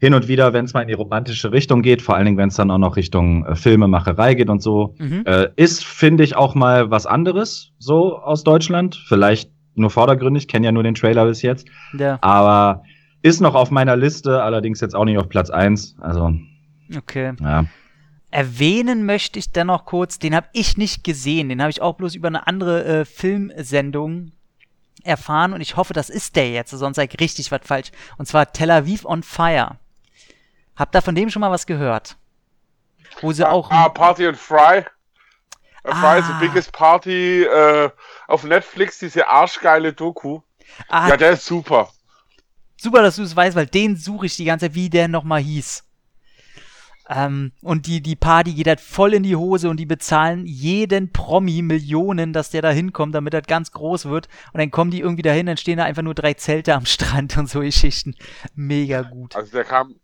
hin 0.00 0.14
und 0.14 0.28
wieder, 0.28 0.52
wenn 0.52 0.64
es 0.64 0.74
mal 0.74 0.82
in 0.82 0.88
die 0.88 0.94
romantische 0.94 1.52
Richtung 1.52 1.82
geht, 1.82 2.02
vor 2.02 2.14
allen 2.16 2.26
Dingen, 2.26 2.36
wenn 2.36 2.48
es 2.48 2.56
dann 2.56 2.70
auch 2.70 2.78
noch 2.78 2.96
Richtung 2.96 3.46
äh, 3.46 3.54
Filmemacherei 3.56 4.34
geht 4.34 4.50
und 4.50 4.62
so, 4.62 4.94
Mhm. 4.98 5.22
äh, 5.26 5.48
ist, 5.56 5.84
finde 5.84 6.24
ich, 6.24 6.36
auch 6.36 6.54
mal 6.54 6.90
was 6.90 7.06
anderes 7.06 7.72
so 7.78 8.18
aus 8.18 8.44
Deutschland. 8.44 9.00
Vielleicht 9.06 9.50
nur 9.74 9.90
vordergründig, 9.90 10.46
kenne 10.48 10.66
ja 10.66 10.72
nur 10.72 10.82
den 10.82 10.94
Trailer 10.94 11.24
bis 11.26 11.42
jetzt. 11.42 11.66
Ja, 11.98 12.18
Aber 12.20 12.82
ist 13.22 13.40
noch 13.40 13.54
auf 13.54 13.70
meiner 13.70 13.96
Liste, 13.96 14.42
allerdings 14.42 14.80
jetzt 14.80 14.94
auch 14.94 15.04
nicht 15.04 15.18
auf 15.18 15.28
Platz 15.28 15.50
eins. 15.50 15.96
Also, 16.00 16.32
okay. 16.96 17.32
ja. 17.40 17.64
Erwähnen 18.30 19.06
möchte 19.06 19.38
ich 19.38 19.52
dennoch 19.52 19.84
kurz, 19.84 20.18
den 20.18 20.34
habe 20.34 20.48
ich 20.52 20.76
nicht 20.76 21.04
gesehen, 21.04 21.48
den 21.48 21.60
habe 21.62 21.70
ich 21.70 21.80
auch 21.80 21.94
bloß 21.94 22.14
über 22.16 22.28
eine 22.28 22.46
andere 22.46 22.84
äh, 22.84 23.04
Filmsendung 23.04 24.32
erfahren 25.04 25.52
und 25.52 25.60
ich 25.60 25.76
hoffe, 25.76 25.92
das 25.92 26.10
ist 26.10 26.34
der 26.36 26.50
jetzt, 26.50 26.70
sonst 26.70 26.96
sag 26.96 27.12
ich 27.14 27.20
richtig 27.20 27.52
was 27.52 27.60
falsch. 27.64 27.90
Und 28.18 28.26
zwar 28.26 28.52
Tel 28.52 28.70
Aviv 28.70 29.04
on 29.04 29.22
Fire. 29.22 29.76
Habt 30.76 30.94
ihr 30.94 31.02
von 31.02 31.14
dem 31.14 31.30
schon 31.30 31.40
mal 31.40 31.50
was 31.50 31.66
gehört? 31.66 32.16
Wo 33.20 33.32
sie 33.32 33.48
auch. 33.48 33.70
Ah, 33.70 33.88
Party 33.88 34.26
and 34.26 34.36
Fry. 34.36 34.84
Uh, 35.86 35.92
Fry 35.94 36.18
is 36.18 36.24
Ah. 36.26 36.38
the 36.40 36.46
biggest 36.48 36.72
party 36.72 37.44
äh, 37.44 37.90
auf 38.26 38.42
Netflix, 38.44 38.98
diese 38.98 39.28
arschgeile 39.28 39.92
Doku. 39.92 40.40
ah, 40.88 41.08
Ja, 41.08 41.16
der 41.16 41.32
ist 41.32 41.44
super. 41.46 41.90
super, 42.76 43.02
dass 43.02 43.16
du 43.16 43.22
es 43.22 43.36
weißt, 43.36 43.54
weil 43.56 43.66
den 43.66 43.96
suche 43.96 44.26
ich 44.26 44.36
die 44.36 44.44
ganze 44.46 44.66
Zeit, 44.66 44.74
wie 44.74 44.88
der 44.90 45.08
nochmal 45.08 45.40
hieß. 45.42 45.84
Ähm, 47.10 47.52
und 47.60 47.86
die, 47.86 48.00
die 48.00 48.16
Party 48.16 48.54
geht 48.54 48.66
halt 48.66 48.80
voll 48.80 49.12
in 49.12 49.22
die 49.24 49.36
Hose 49.36 49.68
und 49.68 49.76
die 49.76 49.84
bezahlen 49.84 50.46
jeden 50.46 51.12
Promi 51.12 51.60
Millionen, 51.60 52.32
dass 52.32 52.48
der 52.48 52.62
da 52.62 52.70
hinkommt, 52.70 53.14
damit 53.14 53.34
das 53.34 53.42
ganz 53.46 53.72
groß 53.72 54.06
wird. 54.06 54.28
Und 54.54 54.60
dann 54.60 54.70
kommen 54.70 54.90
die 54.90 55.00
irgendwie 55.00 55.20
dahin, 55.22 55.44
dann 55.44 55.58
stehen 55.58 55.76
da 55.76 55.84
einfach 55.84 56.00
nur 56.02 56.14
drei 56.14 56.32
Zelte 56.32 56.74
am 56.74 56.86
Strand 56.86 57.36
und 57.36 57.50
so 57.50 57.60
Geschichten. 57.60 58.14
Mega 58.54 59.02
gut. 59.02 59.36
Also 59.36 59.52
der 59.52 59.64
kam, 59.64 59.96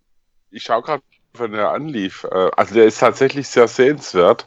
ich 0.50 0.62
schau 0.64 0.82
gerade, 0.82 1.02
wenn 1.34 1.54
er 1.54 1.70
anlief. 1.70 2.24
Äh, 2.24 2.50
also 2.56 2.74
der 2.74 2.86
ist 2.86 2.98
tatsächlich 2.98 3.48
sehr 3.48 3.68
sehenswert, 3.68 4.46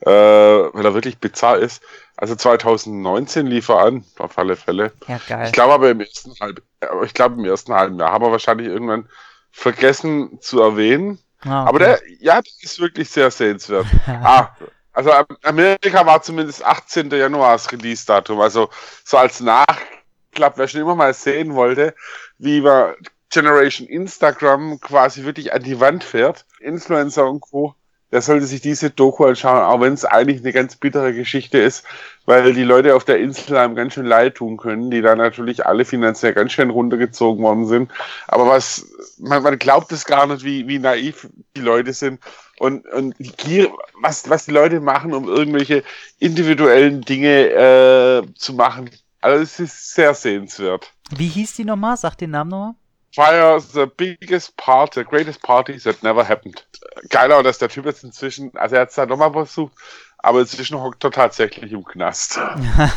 äh, 0.00 0.10
weil 0.10 0.84
er 0.84 0.94
wirklich 0.94 1.18
bizarr 1.18 1.58
ist. 1.58 1.82
Also 2.16 2.34
2019 2.34 3.46
lief 3.46 3.68
er 3.68 3.78
an, 3.80 4.04
auf 4.18 4.38
alle 4.38 4.56
Fälle. 4.56 4.92
Ja, 5.06 5.18
geil. 5.26 5.46
Ich 5.46 5.52
glaube 5.52 5.74
aber 5.74 5.90
im 5.90 6.00
ersten 6.00 6.32
halb, 6.40 6.62
äh, 6.80 6.86
ich 7.04 7.14
glaube 7.14 7.36
im 7.36 7.44
ersten 7.44 7.74
halben 7.74 7.98
Jahr 7.98 8.12
haben 8.12 8.24
wir 8.24 8.32
wahrscheinlich 8.32 8.68
irgendwann 8.68 9.08
vergessen 9.52 10.40
zu 10.40 10.60
erwähnen. 10.60 11.18
Ah, 11.44 11.66
Aber 11.66 11.78
der, 11.78 12.00
ja, 12.20 12.36
das 12.40 12.58
ist 12.62 12.80
wirklich 12.80 13.08
sehr 13.10 13.30
sehenswert. 13.30 13.86
ah, 14.06 14.48
also 14.92 15.12
Am- 15.12 15.26
Amerika 15.42 16.04
war 16.06 16.22
zumindest 16.22 16.64
18. 16.64 17.10
Januar 17.10 17.52
das 17.52 17.70
Release-Datum. 17.70 18.40
Also 18.40 18.70
so 19.04 19.18
als 19.18 19.40
Nachklapp, 19.40 20.56
wer 20.56 20.68
schon 20.68 20.80
immer 20.80 20.94
mal 20.94 21.12
sehen 21.14 21.54
wollte, 21.54 21.94
wie 22.38 22.62
man 22.62 22.94
Generation 23.30 23.86
Instagram 23.88 24.80
quasi 24.80 25.24
wirklich 25.24 25.52
an 25.52 25.62
die 25.62 25.80
Wand 25.80 26.04
fährt, 26.04 26.46
Influencer 26.60 27.28
und 27.28 27.40
Co., 27.40 27.74
der 28.12 28.22
sollte 28.22 28.46
sich 28.46 28.60
diese 28.60 28.90
Doku 28.90 29.24
anschauen, 29.24 29.64
auch 29.64 29.80
wenn 29.80 29.92
es 29.92 30.04
eigentlich 30.04 30.40
eine 30.40 30.52
ganz 30.52 30.76
bittere 30.76 31.12
Geschichte 31.12 31.58
ist, 31.58 31.84
weil 32.24 32.54
die 32.54 32.62
Leute 32.62 32.94
auf 32.94 33.04
der 33.04 33.18
Insel 33.18 33.56
einem 33.56 33.74
ganz 33.74 33.94
schön 33.94 34.06
leid 34.06 34.36
tun 34.36 34.56
können, 34.56 34.90
die 34.90 35.02
da 35.02 35.16
natürlich 35.16 35.66
alle 35.66 35.84
finanziell 35.84 36.32
ganz 36.32 36.52
schön 36.52 36.70
runtergezogen 36.70 37.42
worden 37.42 37.66
sind. 37.66 37.90
Aber 38.28 38.46
was, 38.46 38.86
man, 39.18 39.42
man 39.42 39.58
glaubt 39.58 39.90
es 39.90 40.04
gar 40.04 40.26
nicht, 40.28 40.44
wie, 40.44 40.68
wie 40.68 40.78
naiv 40.78 41.28
die 41.56 41.60
Leute 41.60 41.92
sind 41.92 42.20
und, 42.58 42.86
und 42.86 43.16
gier, 43.18 43.72
was, 44.00 44.30
was 44.30 44.44
die 44.46 44.52
Leute 44.52 44.80
machen, 44.80 45.12
um 45.12 45.28
irgendwelche 45.28 45.82
individuellen 46.20 47.00
Dinge 47.00 47.50
äh, 47.50 48.34
zu 48.34 48.54
machen. 48.54 48.88
Also 49.20 49.42
es 49.42 49.58
ist 49.58 49.94
sehr 49.94 50.14
sehenswert. 50.14 50.92
Wie 51.16 51.28
hieß 51.28 51.56
die 51.56 51.64
nochmal? 51.64 51.96
Sag 51.96 52.16
den 52.18 52.30
Namen 52.30 52.50
nochmal. 52.50 52.74
Fire, 53.16 53.58
the 53.60 53.86
biggest 53.86 54.58
part, 54.58 54.92
the 54.92 55.02
greatest 55.02 55.40
party 55.40 55.78
that 55.78 56.02
never 56.02 56.22
happened. 56.22 56.62
Geiler, 57.08 57.42
dass 57.42 57.56
der 57.56 57.70
Typ 57.70 57.86
jetzt 57.86 58.04
inzwischen, 58.04 58.54
also 58.58 58.74
er 58.74 58.82
hat 58.82 58.90
es 58.90 58.96
da 58.96 59.06
nochmal 59.06 59.32
versucht, 59.32 59.72
aber 60.18 60.40
inzwischen 60.40 60.78
hockt 60.78 61.02
er 61.02 61.12
tatsächlich 61.12 61.72
im 61.72 61.82
Knast. 61.82 62.38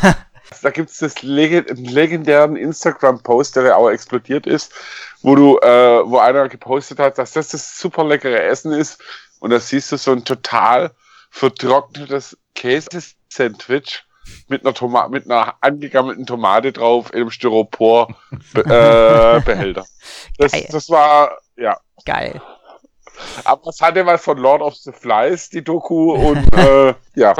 da 0.62 0.72
gibt 0.72 0.90
es 0.90 0.98
das 0.98 1.22
legend 1.22 1.70
legendären 1.90 2.58
Instagram-Post, 2.58 3.56
der 3.56 3.64
ja 3.64 3.76
auch 3.78 3.90
explodiert 3.90 4.46
ist, 4.46 4.74
wo 5.22 5.36
du, 5.36 5.58
äh, 5.60 6.02
wo 6.06 6.18
einer 6.18 6.50
gepostet 6.50 7.00
hat, 7.00 7.18
dass 7.18 7.32
das 7.32 7.48
das 7.48 7.80
super 7.80 8.04
leckere 8.04 8.44
Essen 8.44 8.74
ist 8.74 9.02
und 9.40 9.52
da 9.52 9.60
siehst 9.62 9.90
du 9.94 9.98
so 9.98 10.12
ein 10.12 10.26
total 10.26 10.92
vertrocknetes 11.30 12.38
Käse-Sandwich 12.56 14.04
mit 14.48 14.66
einer, 14.66 14.74
Toma 14.74 15.08
mit 15.08 15.26
einer 15.26 15.56
angegammelten 15.62 16.26
Tomate 16.26 16.72
drauf 16.72 17.14
in 17.14 17.22
einem 17.22 17.32
Styropor-Behälter. 17.32 19.86
das, 20.38 20.52
das 20.52 20.90
war, 20.90 21.38
ja. 21.58 21.78
Geil. 22.06 22.42
Aber 23.44 23.70
es 23.70 23.82
hatte 23.82 24.06
was 24.06 24.24
von 24.24 24.38
Lord 24.38 24.62
of 24.62 24.76
the 24.76 24.92
Flies, 24.92 25.50
die 25.50 25.64
Doku, 25.64 26.14
und 26.14 26.54
äh, 26.58 26.94
ja, 27.16 27.34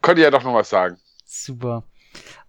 konnte 0.00 0.22
ja 0.22 0.30
doch 0.30 0.42
noch 0.42 0.54
was 0.54 0.70
sagen. 0.70 0.98
Super. 1.24 1.82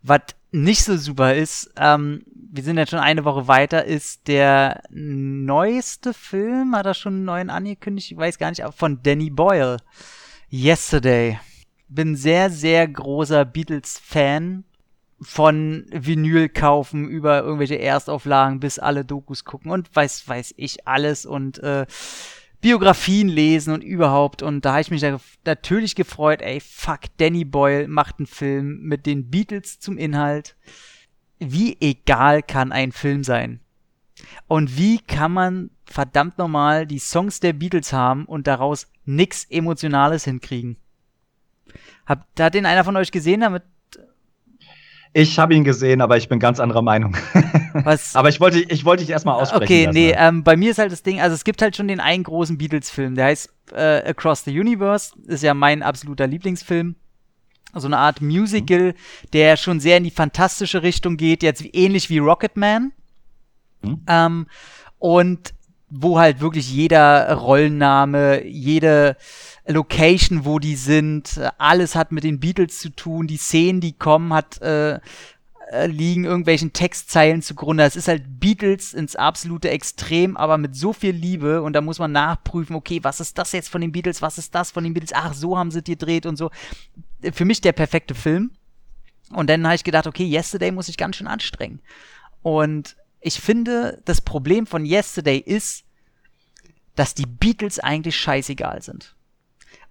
Was 0.02 0.22
nicht 0.52 0.84
so 0.84 0.98
super 0.98 1.36
ist, 1.36 1.72
ähm, 1.78 2.24
wir 2.52 2.64
sind 2.64 2.78
jetzt 2.78 2.90
schon 2.90 3.00
eine 3.00 3.26
Woche 3.26 3.48
weiter, 3.48 3.86
ist 3.86 4.28
der 4.28 4.82
neueste 4.90 6.14
Film, 6.14 6.76
hat 6.76 6.86
er 6.86 6.94
schon 6.94 7.14
einen 7.14 7.26
neuen 7.26 7.50
angekündigt, 7.50 8.12
ich 8.12 8.18
weiß 8.18 8.40
gar 8.40 8.50
nicht, 8.50 8.64
von 8.76 9.02
Danny 9.04 9.30
Boyle. 9.30 9.78
Yesterday 10.52 11.40
bin 11.90 12.16
sehr, 12.16 12.50
sehr 12.50 12.88
großer 12.88 13.46
Beatles-Fan. 13.46 14.64
Von 15.22 15.86
Vinyl 15.92 16.48
kaufen 16.48 17.10
über 17.10 17.42
irgendwelche 17.42 17.78
Erstauflagen 17.78 18.62
bis 18.62 18.80
alle 18.80 19.04
Dokus 19.04 19.44
gucken 19.44 19.70
und 19.70 19.94
weiß, 19.94 20.26
weiß 20.30 20.54
ich 20.56 20.88
alles 20.88 21.26
und 21.26 21.60
äh, 21.60 21.86
Biografien 22.62 23.28
lesen 23.28 23.74
und 23.74 23.84
überhaupt. 23.84 24.42
Und 24.42 24.64
da 24.64 24.72
habe 24.72 24.82
ich 24.82 24.92
mich 24.92 25.04
natürlich 25.46 25.96
gefreut, 25.96 26.42
ey, 26.42 26.62
fuck, 26.62 27.02
Danny 27.18 27.44
Boyle 27.44 27.90
macht 27.90 28.20
einen 28.20 28.28
Film 28.28 28.80
mit 28.82 29.06
den 29.06 29.30
Beatles 29.30 29.82
zum 29.82 29.98
Inhalt. 29.98 30.56
Wie 31.40 31.76
egal 31.82 32.42
kann 32.42 32.72
ein 32.72 32.94
Film 32.94 33.26
sein? 33.26 33.60
Und 34.48 34.78
wie 34.78 35.00
kann 35.00 35.32
man 35.32 35.70
verdammt 35.86 36.38
nochmal 36.38 36.86
die 36.86 37.00
Songs 37.00 37.40
der 37.40 37.54
Beatles 37.54 37.94
haben 37.94 38.26
und 38.26 38.48
daraus 38.48 38.88
nix 39.06 39.46
Emotionales 39.46 40.26
hinkriegen? 40.26 40.78
Hat, 42.10 42.26
hat 42.40 42.56
den 42.56 42.66
einer 42.66 42.84
von 42.84 42.98
euch 42.98 43.12
gesehen 43.12 43.42
damit? 43.42 43.62
Ich 45.14 45.38
habe 45.38 45.54
ihn 45.54 45.64
gesehen, 45.64 46.02
aber 46.02 46.18
ich 46.18 46.28
bin 46.28 46.40
ganz 46.40 46.60
anderer 46.60 46.82
Meinung. 46.82 47.16
Was? 47.74 48.16
aber 48.16 48.30
ich 48.30 48.40
wollte, 48.40 48.60
ich 48.60 48.84
wollte 48.84 49.04
dich 49.04 49.12
erstmal 49.12 49.36
aussprechen. 49.36 49.64
Okay, 49.64 49.86
lassen. 49.86 49.96
nee, 49.96 50.16
ähm, 50.18 50.44
bei 50.44 50.56
mir 50.56 50.72
ist 50.72 50.80
halt 50.80 50.92
das 50.92 51.04
Ding, 51.04 51.22
also 51.22 51.36
es 51.36 51.44
gibt 51.44 51.62
halt 51.62 51.76
schon 51.76 51.88
den 51.88 52.00
einen 52.00 52.24
großen 52.24 52.58
Beatles-Film, 52.58 53.16
der 53.16 53.26
heißt 53.26 53.54
äh, 53.74 54.10
Across 54.10 54.46
the 54.46 54.60
Universe, 54.60 55.14
ist 55.28 55.44
ja 55.44 55.54
mein 55.54 55.84
absoluter 55.84 56.26
Lieblingsfilm. 56.28 56.96
So 57.76 57.86
eine 57.86 58.00
Art 58.00 58.22
Musical, 58.22 58.90
mhm. 58.90 58.94
der 59.34 59.56
schon 59.56 59.80
sehr 59.80 59.98
in 59.98 60.04
die 60.04 60.12
fantastische 60.12 60.82
Richtung 60.82 61.18
geht, 61.18 61.44
jetzt 61.44 61.64
ähnlich 61.74 62.10
wie 62.10 62.18
Rocketman. 62.18 62.92
Mhm. 63.84 64.02
Ähm, 64.08 64.48
und 64.98 65.54
wo 65.90 66.20
halt 66.20 66.40
wirklich 66.40 66.72
jeder 66.72 67.32
Rollenname, 67.34 68.46
jede 68.46 69.16
Location, 69.70 70.46
wo 70.46 70.60
die 70.60 70.76
sind, 70.76 71.40
alles 71.58 71.96
hat 71.96 72.12
mit 72.12 72.24
den 72.24 72.40
Beatles 72.40 72.80
zu 72.80 72.90
tun, 72.90 73.28
die 73.28 73.38
Szenen, 73.38 73.82
die 73.82 73.94
kommen, 73.94 74.34
hat 74.34 74.62
äh, 74.62 75.00
äh, 75.72 75.86
liegen 75.86 76.26
irgendwelchen 76.26 76.74
Textzeilen 76.74 77.44
zugrunde. 77.44 77.84
Es 77.84 77.96
ist 77.96 78.08
halt 78.08 78.40
Beatles 78.40 78.96
ins 78.96 79.16
absolute 79.16 79.70
Extrem, 79.70 80.36
aber 80.36 80.58
mit 80.58 80.76
so 80.76 80.94
viel 80.94 81.14
Liebe 81.14 81.62
und 81.62 81.74
da 81.74 81.82
muss 81.82 82.00
man 82.00 82.12
nachprüfen, 82.12 82.76
okay, 82.76 83.04
was 83.04 83.20
ist 83.20 83.38
das 83.38 83.52
jetzt 83.52 83.70
von 83.70 83.82
den 83.82 83.92
Beatles, 83.92 84.24
was 84.24 84.40
ist 84.40 84.56
das 84.56 84.72
von 84.72 84.84
den 84.84 84.96
Beatles, 84.96 85.14
ach, 85.14 85.36
so 85.36 85.58
haben 85.60 85.70
sie 85.70 85.84
die 85.84 85.92
gedreht 85.92 86.26
und 86.26 86.38
so. 86.38 86.50
Für 87.32 87.46
mich 87.46 87.62
der 87.62 87.74
perfekte 87.74 88.16
Film. 88.16 88.50
Und 89.32 89.48
dann 89.48 89.64
habe 89.64 89.76
ich 89.76 89.84
gedacht, 89.84 90.08
okay, 90.08 90.26
Yesterday 90.28 90.72
muss 90.72 90.90
ich 90.90 90.98
ganz 90.98 91.18
schön 91.18 91.28
anstrengen. 91.28 91.82
Und 92.42 92.96
ich 93.22 93.40
finde, 93.40 94.02
das 94.06 94.22
Problem 94.22 94.66
von 94.66 94.86
Yesterday 94.86 95.38
ist, 95.38 95.84
dass 96.96 97.14
die 97.14 97.28
Beatles 97.28 97.78
eigentlich 97.78 98.18
scheißegal 98.18 98.82
sind. 98.82 99.16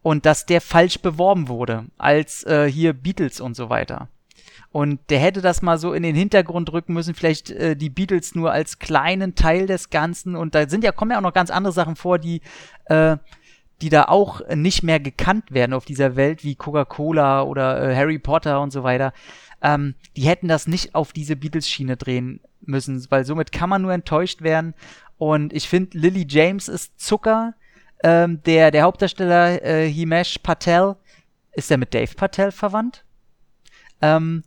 Und 0.03 0.27
dass 0.27 0.47
der 0.47 0.61
falsch 0.61 1.01
beworben 1.01 1.49
wurde, 1.49 1.87
als 1.99 2.45
äh, 2.45 2.71
hier 2.71 2.93
Beatles 2.93 3.41
und 3.41 3.57
so 3.57 3.69
weiter. 3.69 4.09
Und 4.71 5.01
der 5.09 5.19
hätte 5.19 5.41
das 5.41 5.63
mal 5.63 5.79
so 5.79 5.93
in 5.93 6.03
den 6.03 6.15
Hintergrund 6.15 6.73
rücken 6.73 6.93
müssen, 6.93 7.15
vielleicht 7.15 7.51
äh, 7.51 7.75
die 7.75 7.89
Beatles 7.89 8.35
nur 8.35 8.53
als 8.53 8.79
kleinen 8.79 9.35
Teil 9.35 9.67
des 9.67 9.91
Ganzen. 9.91 10.37
Und 10.37 10.55
da 10.55 10.69
sind 10.69 10.85
ja, 10.85 10.93
kommen 10.93 11.11
ja 11.11 11.19
auch 11.19 11.23
noch 11.23 11.33
ganz 11.33 11.51
andere 11.51 11.73
Sachen 11.73 11.97
vor, 11.97 12.19
die, 12.19 12.43
äh, 12.85 13.17
die 13.81 13.89
da 13.89 14.05
auch 14.05 14.43
nicht 14.55 14.83
mehr 14.83 15.01
gekannt 15.01 15.53
werden 15.53 15.73
auf 15.73 15.85
dieser 15.85 16.17
Welt, 16.17 16.45
wie 16.45 16.55
Coca-Cola 16.55 17.43
oder 17.43 17.91
äh, 17.91 17.97
Harry 17.97 18.19
Potter 18.19 18.61
und 18.61 18.71
so 18.71 18.83
weiter. 18.83 19.13
Ähm, 19.63 19.95
die 20.17 20.23
hätten 20.23 20.49
das 20.49 20.67
nicht 20.67 20.95
auf 20.95 21.13
diese 21.13 21.37
Beatles-Schiene 21.37 21.97
drehen 21.97 22.41
müssen, 22.61 23.05
weil 23.11 23.25
somit 23.25 23.53
kann 23.53 23.71
man 23.71 23.83
nur 23.83 23.93
enttäuscht 23.93 24.43
werden. 24.43 24.75
Und 25.17 25.53
ich 25.53 25.69
finde, 25.69 25.99
Lily 25.99 26.27
James 26.29 26.69
ist 26.69 27.01
Zucker. 27.01 27.55
Ähm, 28.03 28.43
der, 28.45 28.71
der 28.71 28.83
Hauptdarsteller 28.85 29.63
äh, 29.63 29.91
Himesh 29.91 30.39
Patel, 30.39 30.97
ist 31.53 31.71
der 31.71 31.79
mit 31.79 31.95
Dave 31.95 32.15
Patel 32.15 32.53
verwandt? 32.53 33.05
Ähm, 34.01 34.45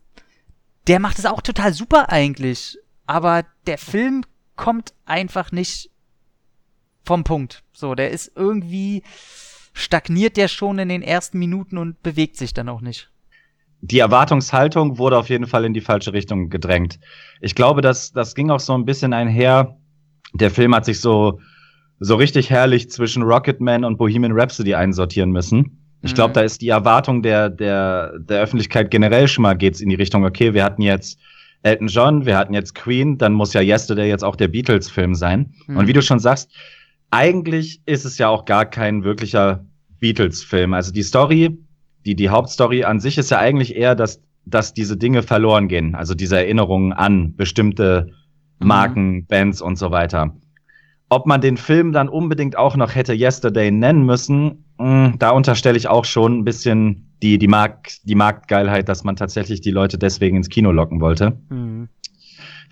der 0.88 1.00
macht 1.00 1.20
es 1.20 1.26
auch 1.26 1.42
total 1.42 1.74
super 1.74 2.10
eigentlich. 2.10 2.78
Aber 3.06 3.44
der 3.68 3.78
Film 3.78 4.24
kommt 4.56 4.94
einfach 5.06 5.52
nicht 5.52 5.90
vom 7.04 7.24
Punkt. 7.24 7.64
So, 7.74 7.96
der 7.96 8.12
ist 8.12 8.32
irgendwie 8.36 9.04
stagniert 9.74 10.38
der 10.38 10.48
schon 10.48 10.80
in 10.80 10.90
den 10.90 11.02
ersten 11.02 11.40
Minuten 11.40 11.78
und 11.78 12.02
bewegt 12.04 12.38
sich 12.38 12.54
dann 12.54 12.70
auch 12.70 12.82
nicht 12.82 13.12
die 13.82 14.00
Erwartungshaltung 14.00 14.98
wurde 14.98 15.18
auf 15.18 15.30
jeden 15.30 15.48
Fall 15.48 15.66
in 15.66 15.74
die 15.74 15.82
falsche 15.82 16.14
Richtung 16.14 16.50
gedrängt. 16.50 17.00
Ich 17.42 17.56
glaube, 17.56 17.82
dass 17.82 18.12
das 18.14 18.36
ging 18.36 18.52
auch 18.52 18.60
so 18.60 18.74
ein 18.74 18.86
bisschen 18.86 19.12
einher. 19.12 19.78
Der 20.34 20.52
Film 20.52 20.74
hat 20.76 20.86
sich 20.86 21.02
so 21.02 21.40
so 22.02 22.16
richtig 22.16 22.50
herrlich 22.50 22.90
zwischen 22.90 23.24
Rocketman 23.24 23.86
und 23.86 23.98
Bohemian 23.98 24.34
Rhapsody 24.34 24.76
einsortieren 24.76 25.32
müssen. 25.32 25.78
Ich 26.02 26.16
glaube, 26.16 26.32
mhm. 26.32 26.34
da 26.34 26.42
ist 26.42 26.62
die 26.62 26.70
Erwartung 26.70 27.22
der 27.22 27.50
der 27.50 28.20
der 28.20 28.42
Öffentlichkeit 28.42 28.92
generell 28.92 29.28
schon 29.28 29.44
mal 29.44 29.54
geht's 29.54 29.80
in 29.80 29.90
die 29.90 29.96
Richtung. 29.96 30.26
Okay, 30.26 30.54
wir 30.54 30.64
hatten 30.64 30.82
jetzt 30.82 31.20
Elton 31.64 31.88
John, 31.88 32.26
wir 32.26 32.38
hatten 32.38 32.54
jetzt 32.54 32.76
Queen, 32.76 33.18
dann 33.18 33.34
muss 33.34 33.54
ja 33.54 33.62
Yesterday 33.62 34.10
jetzt 34.10 34.24
auch 34.24 34.36
der 34.36 34.48
Beatles-Film 34.48 35.14
sein. 35.14 35.54
Mhm. 35.68 35.78
Und 35.78 35.88
wie 35.88 35.94
du 35.94 36.02
schon 36.02 36.20
sagst, 36.20 36.52
eigentlich 37.12 37.82
ist 37.86 38.04
es 38.04 38.18
ja 38.18 38.30
auch 38.30 38.46
gar 38.46 38.66
kein 38.66 39.04
wirklicher 39.04 39.64
Beatles-Film. 40.00 40.74
Also 40.74 40.92
die 40.92 41.04
Story 41.04 41.56
die, 42.06 42.16
die 42.16 42.30
Hauptstory 42.30 42.84
an 42.84 43.00
sich 43.00 43.18
ist 43.18 43.32
ja 43.32 43.40
eigentlich 43.40 43.76
eher, 43.76 43.96
dass, 43.96 44.22
dass 44.46 44.74
diese 44.74 44.98
Dinge 44.98 45.24
verloren 45.24 45.68
gehen. 45.68 45.96
Also 45.96 46.14
diese 46.14 46.38
Erinnerungen 46.38 46.94
an 46.94 47.36
bestimmte 47.36 48.08
mhm. 48.60 48.68
Marken, 48.68 49.12
mhm. 49.12 49.26
Bands 49.28 49.62
und 49.62 49.78
so 49.78 49.92
weiter. 49.92 50.36
Ob 51.12 51.26
man 51.26 51.42
den 51.42 51.58
Film 51.58 51.92
dann 51.92 52.08
unbedingt 52.08 52.58
auch 52.58 52.78
noch 52.78 52.96
hätte 52.96 53.14
Yesterday 53.14 53.70
nennen 53.70 54.06
müssen, 54.06 54.64
mh, 54.78 55.08
hm, 55.08 55.20
da 55.20 55.32
unterstelle 55.32 55.78
ich 55.78 55.90
auch 55.90 56.06
schon 56.06 56.40
ein 56.40 56.44
bisschen 56.46 57.12
die, 57.22 57.38
die, 57.38 57.50
Mark, 57.50 57.90
die 58.06 58.16
Marktgeilheit, 58.16 58.88
dass 58.88 59.04
man 59.04 59.18
tatsächlich 59.18 59.60
die 59.60 59.72
Leute 59.72 59.98
deswegen 59.98 60.38
ins 60.38 60.48
Kino 60.48 60.72
locken 60.72 61.02
wollte. 61.02 61.38
Mhm. 61.50 61.90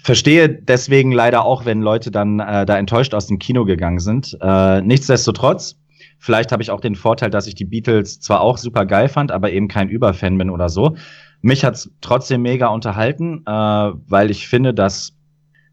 Verstehe 0.02 0.48
deswegen 0.48 1.12
leider 1.12 1.44
auch, 1.44 1.66
wenn 1.66 1.82
Leute 1.82 2.12
dann 2.12 2.40
äh, 2.40 2.66
da 2.66 2.78
enttäuscht 2.78 3.14
aus 3.14 3.28
dem 3.28 3.40
Kino 3.40 3.66
gegangen 3.66 4.00
sind. 4.00 4.38
Äh, 4.42 4.82
nichtsdestotrotz, 4.84 5.76
Vielleicht 6.22 6.52
habe 6.52 6.62
ich 6.62 6.70
auch 6.70 6.82
den 6.82 6.96
Vorteil, 6.96 7.30
dass 7.30 7.48
ich 7.48 7.56
die 7.56 7.66
Beatles 7.66 8.20
zwar 8.20 8.42
auch 8.42 8.58
super 8.58 8.86
geil 8.86 9.08
fand, 9.08 9.32
aber 9.32 9.52
eben 9.52 9.70
kein 9.70 9.88
Überfan 9.88 10.38
bin 10.38 10.50
oder 10.50 10.68
so. 10.68 10.98
Mich 11.42 11.64
hat's 11.64 11.90
trotzdem 12.02 12.42
mega 12.42 12.68
unterhalten, 12.68 13.44
äh, 13.46 13.52
weil 13.52 14.30
ich 14.30 14.50
finde, 14.50 14.74
dass 14.74 15.14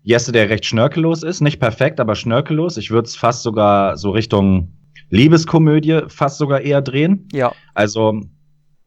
Yesterday 0.07 0.45
recht 0.45 0.65
schnörkellos 0.65 1.23
ist. 1.23 1.41
Nicht 1.41 1.59
perfekt, 1.59 2.01
aber 2.01 2.15
schnörkellos. 2.15 2.77
Ich 2.77 2.91
würde 2.91 3.07
es 3.07 3.17
fast 3.17 3.43
sogar 3.43 3.97
so 3.97 4.11
Richtung 4.11 4.73
Liebeskomödie 5.11 6.03
fast 6.09 6.39
sogar 6.39 6.61
eher 6.61 6.83
drehen. 6.83 7.29
Ja. 7.33 7.53
Also 7.75 8.21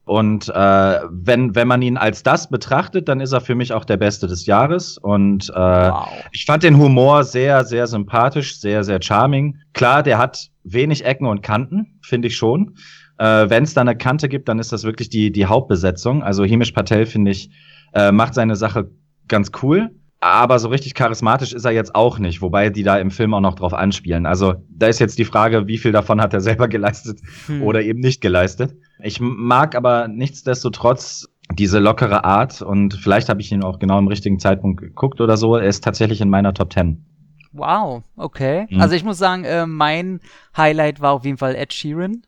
und 0.09 0.49
äh, 0.49 0.99
wenn, 1.11 1.53
wenn 1.53 1.67
man 1.67 1.83
ihn 1.83 1.95
als 1.95 2.23
das 2.23 2.49
betrachtet, 2.49 3.07
dann 3.07 3.19
ist 3.19 3.31
er 3.31 3.41
für 3.41 3.53
mich 3.53 3.73
auch 3.73 3.85
der 3.85 3.97
Beste 3.97 4.25
des 4.25 4.47
Jahres. 4.47 4.97
Und 4.97 5.51
äh, 5.51 5.53
wow. 5.53 6.07
ich 6.31 6.45
fand 6.45 6.63
den 6.63 6.79
Humor 6.79 7.23
sehr, 7.23 7.63
sehr 7.63 7.85
sympathisch, 7.85 8.59
sehr, 8.59 8.83
sehr 8.83 8.99
charming. 9.03 9.57
Klar, 9.73 10.01
der 10.01 10.17
hat 10.17 10.49
wenig 10.63 11.05
Ecken 11.05 11.27
und 11.27 11.43
Kanten, 11.43 11.99
finde 12.01 12.29
ich 12.29 12.35
schon. 12.35 12.75
Äh, 13.19 13.51
wenn 13.51 13.65
es 13.65 13.75
da 13.75 13.81
eine 13.81 13.95
Kante 13.95 14.29
gibt, 14.29 14.49
dann 14.49 14.57
ist 14.57 14.71
das 14.71 14.83
wirklich 14.83 15.09
die, 15.09 15.31
die 15.31 15.45
Hauptbesetzung. 15.45 16.23
Also 16.23 16.43
Himish 16.43 16.71
Patel, 16.71 17.05
finde 17.05 17.29
ich, 17.29 17.51
äh, 17.93 18.11
macht 18.11 18.33
seine 18.33 18.55
Sache 18.55 18.89
ganz 19.27 19.51
cool. 19.61 19.91
Aber 20.21 20.59
so 20.59 20.67
richtig 20.67 20.95
charismatisch 20.95 21.53
ist 21.53 21.63
er 21.63 21.71
jetzt 21.71 21.95
auch 21.95 22.19
nicht, 22.19 22.41
wobei 22.41 22.69
die 22.69 22.83
da 22.83 22.97
im 22.97 23.09
Film 23.09 23.33
auch 23.33 23.39
noch 23.39 23.55
drauf 23.55 23.73
anspielen. 23.73 24.25
Also 24.25 24.55
da 24.69 24.87
ist 24.87 24.99
jetzt 24.99 25.17
die 25.17 25.25
Frage, 25.25 25.67
wie 25.67 25.77
viel 25.77 25.93
davon 25.93 26.19
hat 26.19 26.33
er 26.33 26.41
selber 26.41 26.67
geleistet 26.69 27.21
hm. 27.45 27.63
oder 27.63 27.81
eben 27.81 27.99
nicht 27.99 28.19
geleistet. 28.19 28.75
Ich 29.01 29.19
mag 29.21 29.75
aber 29.75 30.07
nichtsdestotrotz 30.09 31.27
diese 31.53 31.79
lockere 31.79 32.25
Art 32.25 32.61
und 32.61 32.93
vielleicht 32.95 33.29
habe 33.29 33.41
ich 33.41 33.51
ihn 33.51 33.63
auch 33.63 33.79
genau 33.79 33.97
im 33.97 34.07
richtigen 34.07 34.39
Zeitpunkt 34.39 34.81
geguckt 34.81 35.21
oder 35.21 35.37
so. 35.37 35.55
Er 35.55 35.67
ist 35.67 35.83
tatsächlich 35.83 36.21
in 36.21 36.29
meiner 36.29 36.53
Top 36.53 36.73
10. 36.73 37.03
Wow, 37.51 38.03
okay. 38.15 38.67
Mhm. 38.69 38.81
Also 38.81 38.95
ich 38.95 39.03
muss 39.03 39.17
sagen, 39.17 39.45
äh, 39.45 39.65
mein 39.65 40.19
Highlight 40.55 41.01
war 41.01 41.13
auf 41.13 41.25
jeden 41.25 41.37
Fall 41.37 41.55
Ed 41.55 41.73
Sheeran. 41.73 42.23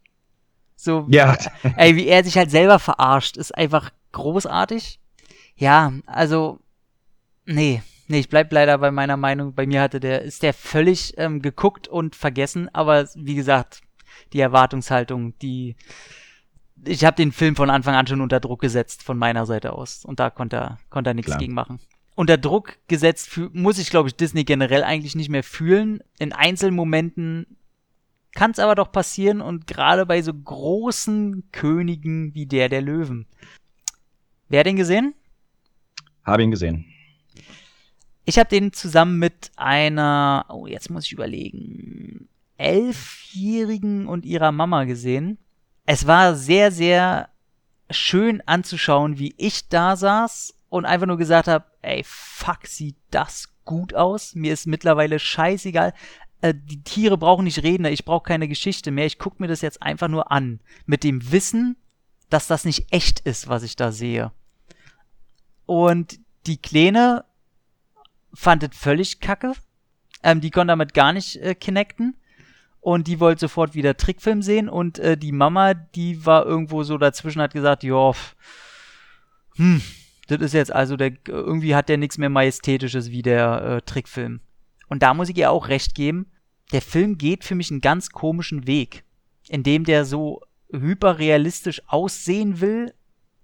So, 0.75 1.05
Ja, 1.09 1.37
ey, 1.77 1.95
wie 1.95 2.07
er 2.07 2.23
sich 2.23 2.37
halt 2.37 2.49
selber 2.49 2.79
verarscht, 2.79 3.37
ist 3.37 3.55
einfach 3.55 3.91
großartig. 4.13 4.99
Ja, 5.55 5.93
also, 6.07 6.57
nee, 7.51 7.81
nee, 8.07 8.19
ich 8.19 8.29
bleib 8.29 8.51
leider 8.51 8.77
bei 8.77 8.91
meiner 8.91 9.17
Meinung. 9.17 9.53
Bei 9.53 9.65
mir 9.65 9.81
hatte 9.81 9.99
der, 9.99 10.21
ist 10.21 10.43
der 10.43 10.53
völlig 10.53 11.13
ähm, 11.17 11.41
geguckt 11.41 11.87
und 11.87 12.15
vergessen, 12.15 12.69
aber 12.73 13.07
wie 13.15 13.35
gesagt, 13.35 13.81
die 14.33 14.39
Erwartungshaltung, 14.39 15.37
die, 15.39 15.75
ich 16.85 17.05
habe 17.05 17.15
den 17.15 17.31
Film 17.31 17.55
von 17.55 17.69
Anfang 17.69 17.95
an 17.95 18.07
schon 18.07 18.21
unter 18.21 18.39
Druck 18.39 18.61
gesetzt 18.61 19.03
von 19.03 19.17
meiner 19.17 19.45
Seite 19.45 19.73
aus 19.73 20.05
und 20.05 20.19
da 20.19 20.29
konnte 20.29 20.57
er, 20.57 20.79
konnte 20.89 21.11
er 21.11 21.13
nichts 21.13 21.31
Klar. 21.31 21.39
gegen 21.39 21.53
machen. 21.53 21.79
Unter 22.15 22.37
Druck 22.37 22.77
gesetzt 22.87 23.39
muss 23.53 23.77
ich, 23.79 23.89
glaube 23.89 24.09
ich, 24.09 24.15
Disney 24.15 24.43
generell 24.43 24.83
eigentlich 24.83 25.15
nicht 25.15 25.29
mehr 25.29 25.43
fühlen. 25.43 26.01
In 26.19 26.33
Einzelmomenten 26.33 27.57
kann 28.33 28.51
es 28.51 28.59
aber 28.59 28.75
doch 28.75 28.91
passieren 28.91 29.41
und 29.41 29.65
gerade 29.65 30.05
bei 30.05 30.21
so 30.21 30.33
großen 30.33 31.49
Königen 31.51 32.35
wie 32.35 32.45
der 32.45 32.69
der 32.69 32.81
Löwen. 32.81 33.27
Wer 34.49 34.59
hat 34.59 34.67
den 34.67 34.75
gesehen? 34.75 35.15
habe 36.23 36.43
ihn 36.43 36.51
gesehen. 36.51 36.85
Ich 38.25 38.37
habe 38.37 38.49
den 38.49 38.71
zusammen 38.73 39.17
mit 39.17 39.51
einer, 39.55 40.45
oh, 40.49 40.67
jetzt 40.67 40.89
muss 40.89 41.05
ich 41.05 41.11
überlegen, 41.11 42.27
Elfjährigen 42.57 44.07
und 44.07 44.25
ihrer 44.25 44.51
Mama 44.51 44.83
gesehen. 44.83 45.39
Es 45.85 46.05
war 46.05 46.35
sehr, 46.35 46.71
sehr 46.71 47.29
schön 47.89 48.41
anzuschauen, 48.45 49.17
wie 49.17 49.33
ich 49.37 49.67
da 49.67 49.95
saß 49.95 50.53
und 50.69 50.85
einfach 50.85 51.07
nur 51.07 51.17
gesagt 51.17 51.47
habe, 51.47 51.65
ey, 51.81 52.03
fuck, 52.05 52.67
sieht 52.67 52.97
das 53.09 53.49
gut 53.65 53.93
aus. 53.95 54.35
Mir 54.35 54.53
ist 54.53 54.67
mittlerweile 54.67 55.19
scheißegal. 55.19 55.93
Äh, 56.41 56.53
die 56.55 56.83
Tiere 56.83 57.17
brauchen 57.17 57.45
nicht 57.45 57.63
reden, 57.63 57.85
ich 57.85 58.05
brauche 58.05 58.23
keine 58.23 58.47
Geschichte 58.47 58.91
mehr. 58.91 59.05
Ich 59.05 59.17
gucke 59.17 59.37
mir 59.39 59.47
das 59.47 59.61
jetzt 59.61 59.81
einfach 59.81 60.07
nur 60.07 60.31
an. 60.31 60.59
Mit 60.85 61.03
dem 61.03 61.31
Wissen, 61.31 61.77
dass 62.29 62.47
das 62.47 62.63
nicht 62.63 62.91
echt 62.91 63.19
ist, 63.21 63.47
was 63.47 63.63
ich 63.63 63.75
da 63.75 63.91
sehe. 63.91 64.31
Und 65.65 66.19
die 66.45 66.57
Kleine 66.57 67.25
fand 68.33 68.63
es 68.63 68.77
völlig 68.77 69.19
kacke. 69.19 69.53
Ähm, 70.23 70.41
die 70.41 70.51
konnte 70.51 70.71
damit 70.71 70.93
gar 70.93 71.13
nicht 71.13 71.37
äh, 71.37 71.55
connecten. 71.55 72.15
Und 72.79 73.07
die 73.07 73.19
wollte 73.19 73.41
sofort 73.41 73.75
wieder 73.75 73.95
Trickfilm 73.95 74.41
sehen. 74.41 74.67
Und 74.67 74.97
äh, 74.99 75.17
die 75.17 75.31
Mama, 75.31 75.73
die 75.73 76.25
war 76.25 76.45
irgendwo 76.45 76.83
so 76.83 76.97
dazwischen, 76.97 77.41
hat 77.41 77.53
gesagt, 77.53 77.83
ja, 77.83 78.11
hm, 79.55 79.81
das 80.27 80.41
ist 80.41 80.53
jetzt 80.53 80.73
also, 80.73 80.97
der, 80.97 81.13
irgendwie 81.27 81.75
hat 81.75 81.89
der 81.89 81.97
nichts 81.97 82.17
mehr 82.17 82.29
Majestätisches 82.29 83.11
wie 83.11 83.21
der 83.21 83.61
äh, 83.61 83.81
Trickfilm. 83.81 84.39
Und 84.87 85.03
da 85.03 85.13
muss 85.13 85.29
ich 85.29 85.37
ihr 85.37 85.51
auch 85.51 85.67
recht 85.67 85.93
geben. 85.95 86.31
Der 86.71 86.81
Film 86.81 87.17
geht 87.17 87.43
für 87.43 87.55
mich 87.55 87.69
einen 87.69 87.81
ganz 87.81 88.09
komischen 88.09 88.65
Weg, 88.65 89.03
in 89.47 89.63
dem 89.63 89.83
der 89.83 90.05
so 90.05 90.41
hyperrealistisch 90.71 91.81
aussehen 91.87 92.61
will, 92.61 92.93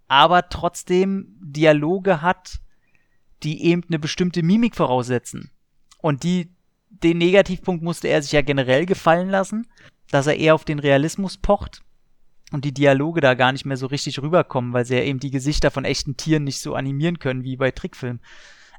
aber 0.07 0.49
trotzdem 0.49 1.37
Dialoge 1.41 2.21
hat, 2.21 2.59
die 3.43 3.63
eben 3.63 3.83
eine 3.87 3.99
bestimmte 3.99 4.43
Mimik 4.43 4.75
voraussetzen. 4.75 5.51
Und 5.99 6.23
die, 6.23 6.49
den 6.89 7.17
Negativpunkt 7.17 7.83
musste 7.83 8.07
er 8.07 8.21
sich 8.21 8.31
ja 8.31 8.41
generell 8.41 8.85
gefallen 8.85 9.29
lassen, 9.29 9.67
dass 10.09 10.27
er 10.27 10.37
eher 10.37 10.55
auf 10.55 10.65
den 10.65 10.79
Realismus 10.79 11.37
pocht 11.37 11.83
und 12.51 12.63
die 12.65 12.73
Dialoge 12.73 13.21
da 13.21 13.33
gar 13.33 13.51
nicht 13.51 13.65
mehr 13.65 13.77
so 13.77 13.87
richtig 13.87 14.21
rüberkommen, 14.21 14.73
weil 14.73 14.85
sie 14.85 14.95
ja 14.95 15.03
eben 15.03 15.19
die 15.19 15.31
Gesichter 15.31 15.71
von 15.71 15.85
echten 15.85 16.17
Tieren 16.17 16.43
nicht 16.43 16.61
so 16.61 16.75
animieren 16.75 17.19
können 17.19 17.43
wie 17.43 17.57
bei 17.57 17.71
Trickfilmen. 17.71 18.21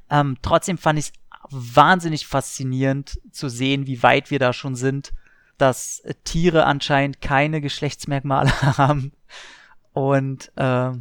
Ähm, 0.09 0.37
trotzdem 0.41 0.77
fand 0.77 0.99
ich 0.99 1.05
es 1.05 1.13
wahnsinnig 1.51 2.27
faszinierend 2.27 3.19
zu 3.31 3.49
sehen, 3.49 3.87
wie 3.87 4.01
weit 4.01 4.31
wir 4.31 4.39
da 4.39 4.53
schon 4.53 4.75
sind, 4.75 5.13
dass 5.57 5.99
äh, 5.99 6.15
Tiere 6.23 6.65
anscheinend 6.65 7.21
keine 7.21 7.61
Geschlechtsmerkmale 7.61 8.51
haben. 8.77 9.11
Und 9.93 10.51
äh, 10.55 10.91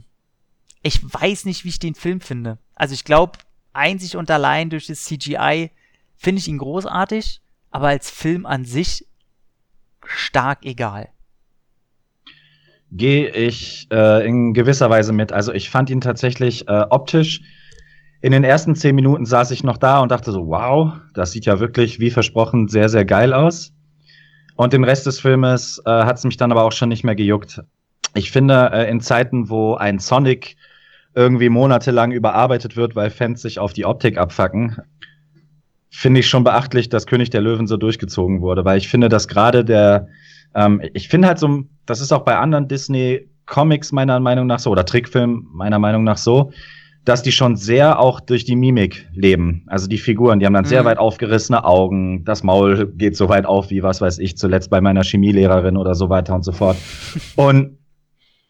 ich 0.83 1.03
weiß 1.03 1.45
nicht, 1.47 1.65
wie 1.65 1.71
ich 1.71 1.79
den 1.79 1.95
Film 1.95 2.21
finde. 2.21 2.59
Also 2.75 2.95
ich 2.95 3.05
glaube, 3.05 3.39
einzig 3.73 4.17
und 4.17 4.31
allein 4.31 4.71
durch 4.71 4.87
das 4.87 5.05
CGI 5.05 5.71
finde 6.17 6.41
ich 6.41 6.49
ihn 6.49 6.59
großartig, 6.59 7.41
aber 7.71 7.89
als 7.89 8.11
Film 8.11 8.47
an 8.47 8.65
sich 8.65 9.07
stark 10.05 10.65
egal. 10.65 11.09
Gehe 12.91 13.31
ich 13.31 13.87
äh, 13.93 14.27
in 14.27 14.55
gewisser 14.55 14.89
Weise 14.89 15.13
mit. 15.13 15.33
Also 15.33 15.53
ich 15.53 15.69
fand 15.69 15.91
ihn 15.91 16.01
tatsächlich 16.01 16.67
äh, 16.69 16.85
optisch. 16.89 17.43
In 18.21 18.33
den 18.33 18.45
ersten 18.45 18.75
zehn 18.75 18.95
Minuten 18.95 19.27
saß 19.27 19.51
ich 19.51 19.63
noch 19.63 19.77
da 19.77 20.01
und 20.01 20.11
dachte 20.11 20.33
so, 20.33 20.47
wow, 20.49 20.95
das 21.15 21.33
sieht 21.33 21.45
ja 21.45 21.61
wirklich 21.61 22.01
wie 22.01 22.11
versprochen 22.11 22.69
sehr, 22.69 22.89
sehr 22.89 23.05
geil 23.05 23.33
aus. 23.35 23.73
Und 24.57 24.73
den 24.73 24.83
Rest 24.83 25.07
des 25.07 25.21
Filmes 25.21 25.81
äh, 25.85 25.91
hat 25.91 26.17
es 26.17 26.25
mich 26.25 26.37
dann 26.37 26.51
aber 26.51 26.65
auch 26.65 26.73
schon 26.73 26.89
nicht 26.89 27.05
mehr 27.05 27.15
gejuckt. 27.15 27.63
Ich 28.15 28.33
finde, 28.33 28.71
äh, 28.73 28.91
in 28.91 29.01
Zeiten, 29.01 29.51
wo 29.51 29.75
ein 29.75 29.99
Sonic 29.99 30.57
irgendwie 31.19 31.49
monatelang 31.49 32.13
überarbeitet 32.13 32.77
wird, 32.77 32.95
weil 32.95 33.11
Fans 33.11 33.43
sich 33.43 33.59
auf 33.59 33.73
die 33.73 33.85
Optik 33.85 34.19
abfacken, 34.19 34.77
finde 35.91 36.21
ich 36.21 36.29
schon 36.29 36.45
beachtlich, 36.45 36.89
dass 36.89 37.07
König 37.07 37.31
der 37.31 37.41
Löwen 37.41 37.67
so 37.67 37.77
durchgezogen 37.77 38.41
wurde, 38.41 38.65
weil 38.65 38.79
ich 38.79 38.89
finde, 38.89 39.09
dass 39.09 39.27
gerade 39.27 39.65
der, 39.65 40.07
ähm, 40.55 40.81
ich 40.95 41.09
finde 41.09 41.27
halt 41.27 41.41
so, 41.41 41.65
das 41.87 42.01
ist 42.01 42.13
auch 42.13 42.25
bei 42.25 42.37
anderen 42.37 42.69
Disney-Comics 42.69 43.91
meiner 43.91 44.21
Meinung 44.21 44.47
nach 44.47 44.61
so, 44.61 44.71
oder 44.71 44.85
Trickfilmen 44.85 45.49
meiner 45.53 45.81
Meinung 45.81 46.05
nach 46.05 46.19
so, 46.19 46.53
dass 47.05 47.23
die 47.23 47.33
schon 47.33 47.57
sehr 47.57 47.99
auch 47.99 48.21
durch 48.21 48.45
die 48.45 48.55
Mimik 48.55 49.09
leben. 49.13 49.65
Also 49.67 49.89
die 49.89 49.99
Figuren, 49.99 50.39
die 50.39 50.47
haben 50.47 50.53
dann 50.53 50.67
sehr 50.67 50.83
Mhm. 50.83 50.87
weit 50.87 50.99
aufgerissene 50.99 51.65
Augen, 51.65 52.25
das 52.25 52.45
Maul 52.45 52.93
geht 52.95 53.17
so 53.17 53.29
weit 53.29 53.47
auf 53.47 53.71
wie, 53.71 53.83
was 53.83 54.01
weiß 54.01 54.19
ich, 54.21 54.37
zuletzt 54.37 54.71
bei 54.71 54.81
meiner 54.81 55.03
Chemielehrerin 55.03 55.77
oder 55.77 55.95
so 55.97 56.11
weiter 56.11 56.35
und 56.35 56.45
so 56.45 56.53
fort. 56.53 56.77
Und 57.35 57.78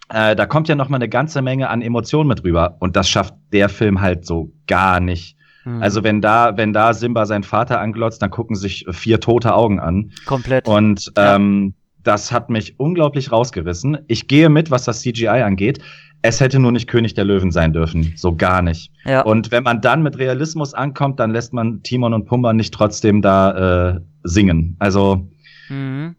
äh, 0.08 0.34
da 0.36 0.46
kommt 0.46 0.68
ja 0.68 0.74
noch 0.74 0.88
mal 0.88 0.96
eine 0.96 1.08
ganze 1.08 1.42
Menge 1.42 1.68
an 1.70 1.82
Emotionen 1.82 2.28
mit 2.28 2.44
rüber. 2.44 2.76
Und 2.80 2.96
das 2.96 3.08
schafft 3.08 3.34
der 3.52 3.68
Film 3.68 4.00
halt 4.00 4.24
so 4.26 4.52
gar 4.66 5.00
nicht. 5.00 5.36
Hm, 5.64 5.82
Also 5.82 6.02
wenn 6.04 6.20
da, 6.20 6.56
wenn 6.56 6.72
da 6.72 6.94
Simba 6.94 7.26
seinen 7.26 7.42
Vater 7.44 7.80
anglotzt, 7.80 8.22
dann 8.22 8.30
gucken 8.30 8.56
sich 8.56 8.86
vier 8.90 9.20
tote 9.20 9.54
Augen 9.54 9.80
an. 9.80 10.12
komplett. 10.26 10.66
Und 10.66 11.12
ähm, 11.16 11.74
das 12.02 12.32
hat 12.32 12.48
mich 12.48 12.78
unglaublich 12.80 13.32
rausgerissen. 13.32 13.98
Ich 14.06 14.28
gehe 14.28 14.48
mit, 14.48 14.70
was 14.70 14.84
das 14.84 15.00
CGI 15.00 15.28
angeht. 15.28 15.80
Es 16.22 16.40
hätte 16.40 16.58
nur 16.58 16.72
nicht 16.72 16.88
König 16.88 17.14
der 17.14 17.24
Löwen 17.24 17.52
sein 17.52 17.72
dürfen. 17.72 18.14
So 18.16 18.34
gar 18.34 18.60
nicht. 18.62 18.90
ja. 19.04 19.20
Und 19.22 19.52
wenn 19.52 19.62
man 19.62 19.80
dann 19.80 20.02
mit 20.02 20.18
Realismus 20.18 20.74
ankommt, 20.74 21.20
dann 21.20 21.30
lässt 21.30 21.52
man 21.52 21.82
Timon 21.82 22.12
und 22.14 22.24
Pumba 22.24 22.52
nicht 22.54 22.74
trotzdem 22.74 23.22
da 23.22 23.90
äh, 23.96 24.00
singen. 24.24 24.76
Also 24.78 25.28
Mhm. 25.68 26.16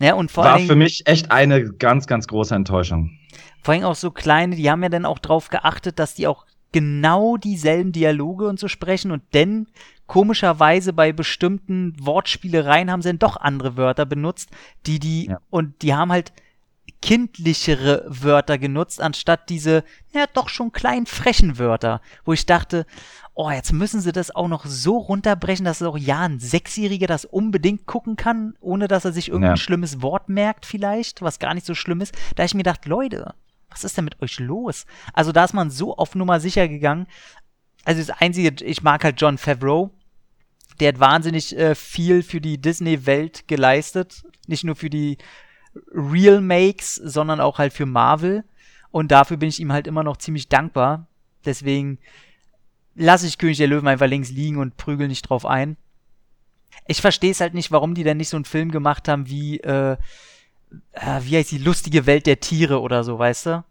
Ja, 0.00 0.14
und 0.14 0.30
vor 0.30 0.44
war 0.44 0.58
für 0.58 0.74
mich 0.74 1.02
echt 1.06 1.30
eine 1.30 1.64
ganz, 1.74 2.06
ganz 2.06 2.26
große 2.26 2.54
Enttäuschung. 2.54 3.12
Vor 3.62 3.74
allem 3.74 3.84
auch 3.84 3.94
so 3.94 4.10
kleine, 4.10 4.56
die 4.56 4.70
haben 4.70 4.82
ja 4.82 4.88
dann 4.88 5.04
auch 5.06 5.18
drauf 5.18 5.48
geachtet, 5.48 5.98
dass 5.98 6.14
die 6.14 6.26
auch 6.26 6.46
genau 6.72 7.36
dieselben 7.36 7.92
Dialoge 7.92 8.46
und 8.46 8.60
so 8.60 8.68
sprechen 8.68 9.10
und 9.10 9.22
denn 9.34 9.66
komischerweise 10.06 10.92
bei 10.92 11.12
bestimmten 11.12 11.94
Wortspielereien 12.00 12.90
haben 12.90 13.02
sie 13.02 13.08
dann 13.08 13.18
doch 13.18 13.36
andere 13.36 13.76
Wörter 13.76 14.06
benutzt, 14.06 14.50
die 14.86 14.98
die 14.98 15.26
Ja. 15.26 15.40
und 15.50 15.82
die 15.82 15.94
haben 15.94 16.12
halt 16.12 16.32
kindlichere 17.02 18.04
Wörter 18.08 18.58
genutzt, 18.58 19.00
anstatt 19.00 19.48
diese, 19.48 19.84
ja, 20.12 20.26
doch 20.32 20.48
schon 20.48 20.70
kleinen 20.72 21.06
frechen 21.06 21.58
Wörter, 21.58 22.00
wo 22.24 22.32
ich 22.32 22.46
dachte, 22.46 22.86
oh, 23.34 23.50
jetzt 23.50 23.72
müssen 23.72 24.00
sie 24.00 24.12
das 24.12 24.34
auch 24.34 24.48
noch 24.48 24.66
so 24.66 24.98
runterbrechen, 24.98 25.64
dass 25.64 25.82
auch 25.82 25.96
ja 25.96 26.20
ein 26.20 26.40
Sechsjähriger 26.40 27.06
das 27.06 27.24
unbedingt 27.24 27.86
gucken 27.86 28.16
kann, 28.16 28.54
ohne 28.60 28.86
dass 28.86 29.04
er 29.04 29.12
sich 29.12 29.28
irgendein 29.28 29.52
Ja. 29.52 29.56
schlimmes 29.56 30.02
Wort 30.02 30.28
merkt 30.28 30.66
vielleicht, 30.66 31.22
was 31.22 31.38
gar 31.38 31.54
nicht 31.54 31.66
so 31.66 31.74
schlimm 31.74 32.00
ist. 32.00 32.14
Da 32.36 32.44
ich 32.44 32.54
mir 32.54 32.62
gedacht, 32.62 32.84
Leute, 32.86 33.34
was 33.70 33.84
ist 33.84 33.96
denn 33.96 34.04
mit 34.04 34.20
euch 34.20 34.38
los? 34.38 34.86
Also 35.12 35.32
da 35.32 35.44
ist 35.44 35.54
man 35.54 35.70
so 35.70 35.96
auf 35.96 36.14
Nummer 36.14 36.40
sicher 36.40 36.68
gegangen. 36.68 37.06
Also 37.84 38.00
das 38.00 38.10
Einzige, 38.20 38.64
ich 38.64 38.82
mag 38.82 39.04
halt 39.04 39.20
John 39.20 39.38
Favreau. 39.38 39.90
Der 40.80 40.88
hat 40.88 41.00
wahnsinnig 41.00 41.56
äh, 41.56 41.74
viel 41.74 42.22
für 42.22 42.40
die 42.40 42.60
Disney-Welt 42.60 43.48
geleistet. 43.48 44.24
Nicht 44.46 44.64
nur 44.64 44.76
für 44.76 44.90
die 44.90 45.18
Real 45.92 46.40
Makes, 46.40 46.96
sondern 46.96 47.40
auch 47.40 47.58
halt 47.58 47.72
für 47.72 47.86
Marvel. 47.86 48.44
Und 48.90 49.12
dafür 49.12 49.36
bin 49.36 49.48
ich 49.48 49.60
ihm 49.60 49.72
halt 49.72 49.86
immer 49.86 50.02
noch 50.02 50.16
ziemlich 50.16 50.48
dankbar. 50.48 51.06
Deswegen 51.44 51.98
lasse 52.94 53.26
ich 53.26 53.38
König 53.38 53.58
der 53.58 53.68
Löwen 53.68 53.88
einfach 53.88 54.08
links 54.08 54.30
liegen 54.30 54.58
und 54.58 54.76
prügel 54.76 55.08
nicht 55.08 55.22
drauf 55.22 55.46
ein. 55.46 55.76
Ich 56.86 57.00
verstehe 57.00 57.30
es 57.30 57.40
halt 57.40 57.54
nicht, 57.54 57.70
warum 57.70 57.94
die 57.94 58.04
denn 58.04 58.16
nicht 58.16 58.28
so 58.28 58.36
einen 58.36 58.44
Film 58.44 58.70
gemacht 58.70 59.06
haben 59.06 59.28
wie, 59.28 59.60
äh, 59.60 59.96
äh, 60.92 61.20
wie 61.22 61.36
heißt 61.36 61.50
die 61.50 61.58
lustige 61.58 62.06
Welt 62.06 62.26
der 62.26 62.40
Tiere 62.40 62.80
oder 62.80 63.04
so, 63.04 63.18
weißt 63.18 63.46
du? 63.46 63.64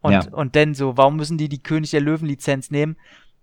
Und, 0.00 0.12
Ja. 0.12 0.24
und 0.32 0.54
denn 0.54 0.74
so, 0.74 0.96
warum 0.96 1.16
müssen 1.16 1.38
die 1.38 1.48
die 1.48 1.62
König 1.62 1.90
der 1.90 2.00
Löwen 2.00 2.26
Lizenz 2.26 2.70
nehmen? 2.70 2.96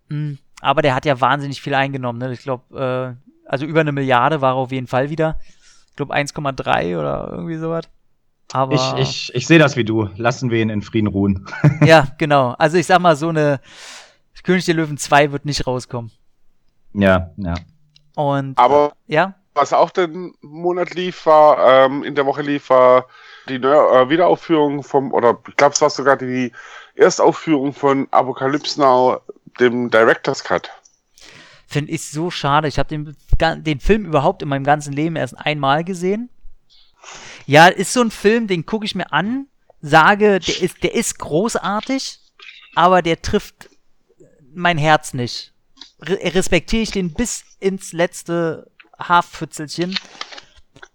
Hm, 0.10 0.38
aber 0.62 0.82
der 0.82 0.94
hat 0.96 1.06
ja 1.06 1.22
wahnsinnig 1.22 1.62
viel 1.62 1.74
eingenommen, 1.74 2.20
ne? 2.20 2.34
Ich 2.34 2.42
glaube, 2.42 3.16
äh, 3.18 3.50
also 3.50 3.66
über 3.66 3.82
eine 3.82 3.92
Milliarde 3.94 4.42
war 4.42 4.52
er 4.54 4.58
auf 4.58 4.72
jeden 4.72 4.88
Fall 4.88 5.10
wieder. 5.10 5.40
Ich 5.90 5.96
glaube 5.96 6.14
1,3 6.14 6.98
oder 7.00 7.30
irgendwie 7.32 7.58
sowas. 7.58 7.86
Aber 8.52 8.74
Ich, 8.74 8.94
ich, 9.02 9.36
ich 9.36 9.48
sehe 9.48 9.60
das 9.60 9.76
wie 9.76 9.84
du. 9.86 10.10
Lassen 10.18 10.50
wir 10.50 10.62
ihn 10.62 10.70
in 10.70 10.82
Frieden 10.82 11.08
ruhen. 11.08 11.46
ja, 11.86 12.08
genau. 12.18 12.56
Also 12.58 12.78
ich 12.78 12.86
sag 12.88 13.00
mal, 13.00 13.16
so 13.16 13.30
eine 13.30 13.60
König 14.44 14.66
der 14.66 14.76
Löwen 14.76 14.98
2 14.98 15.32
wird 15.32 15.46
nicht 15.46 15.68
rauskommen. 15.68 16.12
ja, 16.94 17.32
ja. 17.38 17.54
Und 18.16 18.58
Aber 18.58 18.94
ja, 19.08 19.36
was 19.54 19.74
auch 19.74 19.90
den 19.90 20.34
Monat 20.42 20.94
lief, 20.94 21.26
war, 21.26 21.86
ähm, 21.86 22.04
in 22.04 22.16
der 22.16 22.26
Woche 22.26 22.42
lief, 22.42 22.70
war 22.70 23.08
die 23.48 23.56
äh, 23.56 24.10
Wiederaufführung 24.10 24.84
vom, 24.84 25.14
oder 25.14 25.38
ich 25.48 25.56
glaube, 25.56 25.74
es 25.74 25.82
war 25.82 25.90
sogar 25.90 26.18
die 26.18 26.52
Erstaufführung 26.96 27.74
von 27.74 28.08
Apocalypse 28.12 28.80
Now, 28.80 29.22
dem 29.60 29.90
Director's 29.90 30.44
Cut. 30.44 30.70
finde 31.68 31.92
ich 31.92 32.04
so 32.08 32.32
schade. 32.32 32.68
Ich 32.68 32.80
habe 32.80 32.90
den, 32.90 33.16
den 33.64 33.80
Film 33.80 34.06
überhaupt 34.06 34.42
in 34.42 34.50
meinem 34.50 34.64
ganzen 34.64 34.94
Leben 34.94 35.16
erst 35.16 35.38
einmal 35.38 35.84
gesehen. 35.84 36.30
Ja, 37.46 37.68
ist 37.68 37.94
so 37.94 38.02
ein 38.02 38.12
Film, 38.12 38.48
den 38.48 38.66
gucke 38.66 38.86
ich 38.86 38.96
mir 38.96 39.12
an, 39.12 39.48
sage, 39.82 40.40
der 40.40 40.62
ist, 40.62 40.84
der 40.84 40.94
ist 40.94 41.20
großartig, 41.20 42.20
aber 42.76 43.02
der 43.02 43.22
trifft 43.22 43.70
mein 44.54 44.78
Herz 44.78 45.14
nicht. 45.14 45.54
Re 46.02 46.20
respektiere 46.36 46.84
ich 46.84 46.92
den 46.92 47.14
bis 47.14 47.44
ins 47.60 47.94
letzte 47.94 48.70
Haarpfützelchen, 49.00 49.98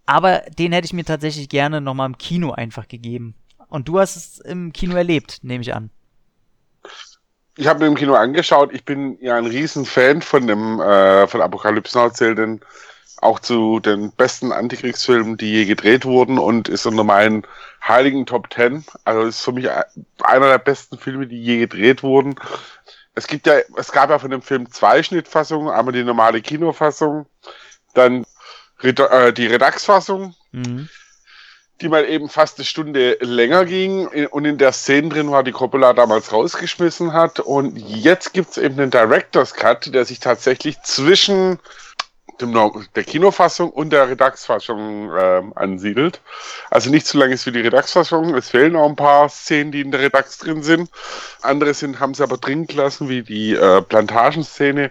aber 0.07 0.43
den 0.59 0.73
hätte 0.73 0.87
ich 0.87 0.93
mir 0.93 1.05
tatsächlich 1.05 1.49
gerne 1.49 1.81
nochmal 1.81 2.07
im 2.07 2.19
Kino 2.19 2.53
einfach 2.53 2.89
gegeben. 2.89 3.35
Und 3.69 3.89
du 3.89 3.99
hast 3.99 4.17
es 4.17 4.39
im 4.39 4.73
Kino 4.73 4.95
erlebt, 4.97 5.39
nehme 5.43 5.63
ich 5.63 5.75
an. 5.75 5.91
Ich 7.57 7.67
habe 7.67 7.81
mir 7.81 7.87
im 7.87 7.95
Kino 7.95 8.15
angeschaut. 8.15 8.73
Ich 8.73 8.85
bin 8.85 9.17
ja 9.21 9.37
ein 9.37 9.47
Riesenfan 9.47 10.23
von 10.23 10.47
dem 10.47 10.81
äh, 10.81 11.27
von 11.27 11.41
Apocalypse 11.41 11.97
Now, 11.97 12.11
zählt 12.11 12.39
den 12.39 12.61
auch 13.25 13.41
zu 13.41 13.81
den 13.81 14.13
besten 14.13 14.53
Antikriegsfilmen, 14.53 15.37
die 15.37 15.51
je 15.51 15.65
gedreht 15.65 16.05
wurden 16.05 16.39
und 16.39 16.69
ist 16.69 16.85
unter 16.85 17.05
meinen 17.05 17.47
heiligen 17.83 18.27
Top 18.27 18.51
Ten. 18.51 18.85
Also 19.05 19.23
ist 19.23 19.41
für 19.41 19.53
mich 19.53 19.69
einer 20.23 20.49
der 20.49 20.59
besten 20.59 20.99
Filme, 20.99 21.27
die 21.27 21.43
je 21.43 21.59
gedreht 21.59 22.03
wurden. 22.03 22.35
Es 23.15 23.27
gibt 23.27 23.47
ja, 23.47 23.55
es 23.77 23.93
gab 23.93 24.11
ja 24.11 24.19
von 24.19 24.31
dem 24.31 24.43
Film 24.43 24.71
zwei 24.71 25.03
Schnittfassungen, 25.03 25.71
einmal 25.71 25.95
die 25.95 26.05
normale 26.05 26.43
Kinofassung, 26.43 27.27
dann 27.95 28.25
äh, 28.83 29.33
die 29.33 29.47
Redux-Fassung, 29.47 30.35
Mhm. 30.53 30.89
die 31.81 31.89
mal 31.89 32.05
eben 32.05 32.29
fast 32.29 32.59
eine 32.59 32.65
Stunde 32.65 33.17
länger 33.21 33.65
ging 33.65 34.09
In- 34.09 34.27
und 34.29 34.45
in 34.45 34.59
der 34.59 34.73
Szene 34.73 35.09
drin 35.09 35.31
war, 35.31 35.43
die 35.43 35.53
Coppola 35.53 35.93
damals 35.93 36.33
rausgeschmissen 36.33 37.13
hat. 37.13 37.41
Und 37.41 37.77
jetzt 37.77 38.33
gibt's 38.33 38.57
eben 38.59 38.77
den 38.77 38.91
Director's 38.91 39.55
Cut, 39.55 39.93
der 39.93 40.05
sich 40.05 40.21
tatsächlich 40.21 40.81
zwischen 40.83 41.59
dem, 42.41 42.53
der 42.95 43.05
Kinofassung 43.05 43.71
und 43.71 43.91
der 43.91 44.09
Redux-Fassung 44.09 45.11
ähm, 45.19 45.53
ansiedelt. 45.57 46.21
Also 46.71 46.91
nicht 46.91 47.07
so 47.07 47.19
lang 47.19 47.31
ist 47.31 47.47
wie 47.47 47.53
die 47.53 47.61
Redux-Fassung. 47.61 48.35
Es 48.35 48.51
fehlen 48.51 48.77
auch 48.77 48.89
ein 48.89 48.97
paar 48.97 49.29
Szenen, 49.29 49.73
die 49.73 49.81
in 49.81 49.91
der 49.91 50.01
Redux 50.01 50.39
drin 50.39 50.63
sind. 50.63 50.91
Andere 51.43 51.75
sind, 51.75 52.01
haben 52.01 52.15
sie 52.15 52.23
aber 52.23 52.37
drin 52.39 52.67
gelassen, 52.67 53.09
wie 53.09 53.23
die 53.23 53.55
äh, 53.55 53.83
Plantagenszene. 53.83 54.91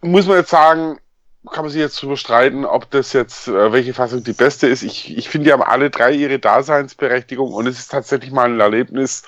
Muss 0.00 0.26
man 0.26 0.38
jetzt 0.38 0.50
sagen, 0.50 0.98
kann 1.52 1.64
man 1.64 1.72
sich 1.72 1.80
jetzt 1.80 2.00
drüber 2.00 2.16
streiten, 2.16 2.64
ob 2.64 2.90
das 2.90 3.12
jetzt, 3.12 3.48
äh, 3.48 3.72
welche 3.72 3.94
Fassung 3.94 4.24
die 4.24 4.32
beste 4.32 4.66
ist. 4.68 4.82
Ich, 4.82 5.16
ich 5.16 5.28
finde, 5.28 5.46
die 5.46 5.52
haben 5.52 5.62
alle 5.62 5.90
drei 5.90 6.12
ihre 6.12 6.38
Daseinsberechtigung 6.38 7.52
und 7.52 7.66
es 7.66 7.78
ist 7.78 7.90
tatsächlich 7.90 8.32
mal 8.32 8.50
ein 8.50 8.60
Erlebnis, 8.60 9.22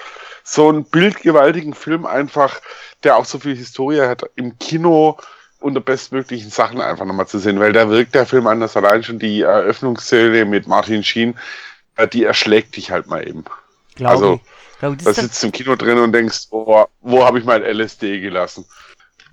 so 0.44 0.68
einen 0.68 0.84
bildgewaltigen 0.84 1.74
Film 1.74 2.06
einfach, 2.06 2.60
der 3.04 3.16
auch 3.16 3.24
so 3.24 3.38
viel 3.38 3.56
Historie 3.56 4.00
hat, 4.00 4.22
im 4.36 4.58
Kino 4.58 5.18
unter 5.60 5.80
bestmöglichen 5.80 6.50
Sachen 6.50 6.80
einfach 6.80 7.04
nochmal 7.04 7.26
zu 7.26 7.38
sehen, 7.38 7.58
weil 7.60 7.72
da 7.72 7.88
wirkt 7.90 8.14
der 8.14 8.26
Film 8.26 8.46
anders. 8.46 8.76
Allein 8.76 9.02
schon 9.02 9.18
die 9.18 9.42
Eröffnungsszene 9.42 10.44
mit 10.44 10.66
Martin 10.66 11.02
Sheen, 11.02 11.36
äh, 11.96 12.06
die 12.08 12.24
erschlägt 12.24 12.76
dich 12.76 12.90
halt 12.90 13.06
mal 13.08 13.26
eben. 13.26 13.44
Glaube 13.96 14.10
Also, 14.12 14.34
ich. 14.34 14.78
Glaube, 14.78 14.96
Da 15.02 15.12
sitzt 15.12 15.42
du 15.42 15.48
im 15.48 15.52
Kino 15.52 15.74
drin 15.74 15.98
und 15.98 16.12
denkst, 16.12 16.46
oh, 16.50 16.84
wo 17.00 17.24
habe 17.24 17.38
ich 17.40 17.44
mein 17.44 17.62
LSD 17.64 18.20
gelassen? 18.20 18.64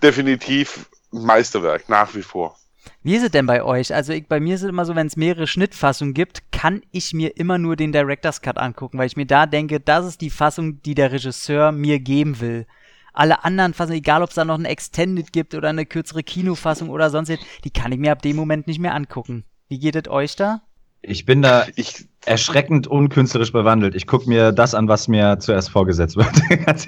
Definitiv 0.01 0.87
Meisterwerk, 1.11 1.87
nach 1.87 2.13
wie 2.15 2.23
vor. 2.23 2.57
Wie 3.03 3.15
ist 3.15 3.23
es 3.23 3.31
denn 3.31 3.45
bei 3.45 3.63
euch? 3.63 3.93
Also 3.93 4.13
ich, 4.13 4.27
bei 4.27 4.39
mir 4.39 4.55
ist 4.55 4.63
es 4.63 4.69
immer 4.69 4.85
so, 4.85 4.95
wenn 4.95 5.07
es 5.07 5.15
mehrere 5.15 5.47
Schnittfassungen 5.47 6.13
gibt, 6.13 6.51
kann 6.51 6.81
ich 6.91 7.13
mir 7.13 7.37
immer 7.37 7.57
nur 7.57 7.75
den 7.75 7.91
Director's 7.91 8.41
Cut 8.41 8.57
angucken, 8.57 8.97
weil 8.97 9.07
ich 9.07 9.17
mir 9.17 9.25
da 9.25 9.45
denke, 9.45 9.79
das 9.79 10.05
ist 10.05 10.21
die 10.21 10.29
Fassung, 10.29 10.81
die 10.81 10.95
der 10.95 11.11
Regisseur 11.11 11.71
mir 11.71 11.99
geben 11.99 12.39
will. 12.39 12.65
Alle 13.13 13.45
anderen 13.45 13.73
Fassungen, 13.73 13.99
egal 13.99 14.23
ob 14.23 14.29
es 14.29 14.35
da 14.35 14.43
noch 14.43 14.59
eine 14.59 14.67
Extended 14.67 15.31
gibt 15.31 15.55
oder 15.55 15.69
eine 15.69 15.85
kürzere 15.85 16.23
Kinofassung 16.23 16.89
oder 16.89 17.09
sonst 17.09 17.29
was, 17.29 17.39
die 17.63 17.69
kann 17.69 17.91
ich 17.91 17.99
mir 17.99 18.11
ab 18.11 18.21
dem 18.21 18.35
Moment 18.35 18.67
nicht 18.67 18.79
mehr 18.79 18.93
angucken. 18.93 19.45
Wie 19.69 19.79
geht 19.79 19.95
es 19.95 20.07
euch 20.09 20.35
da? 20.35 20.61
Ich 21.01 21.25
bin 21.25 21.41
da 21.41 21.67
Ich, 21.75 22.07
erschreckend 22.25 22.87
unkünstlerisch 22.87 23.51
bewandelt. 23.51 23.95
Ich 23.95 24.07
gucke 24.07 24.27
mir 24.27 24.51
das 24.51 24.73
an, 24.73 24.87
was 24.87 25.07
mir 25.07 25.37
zuerst 25.39 25.69
vorgesetzt 25.69 26.17
wird. 26.17 26.31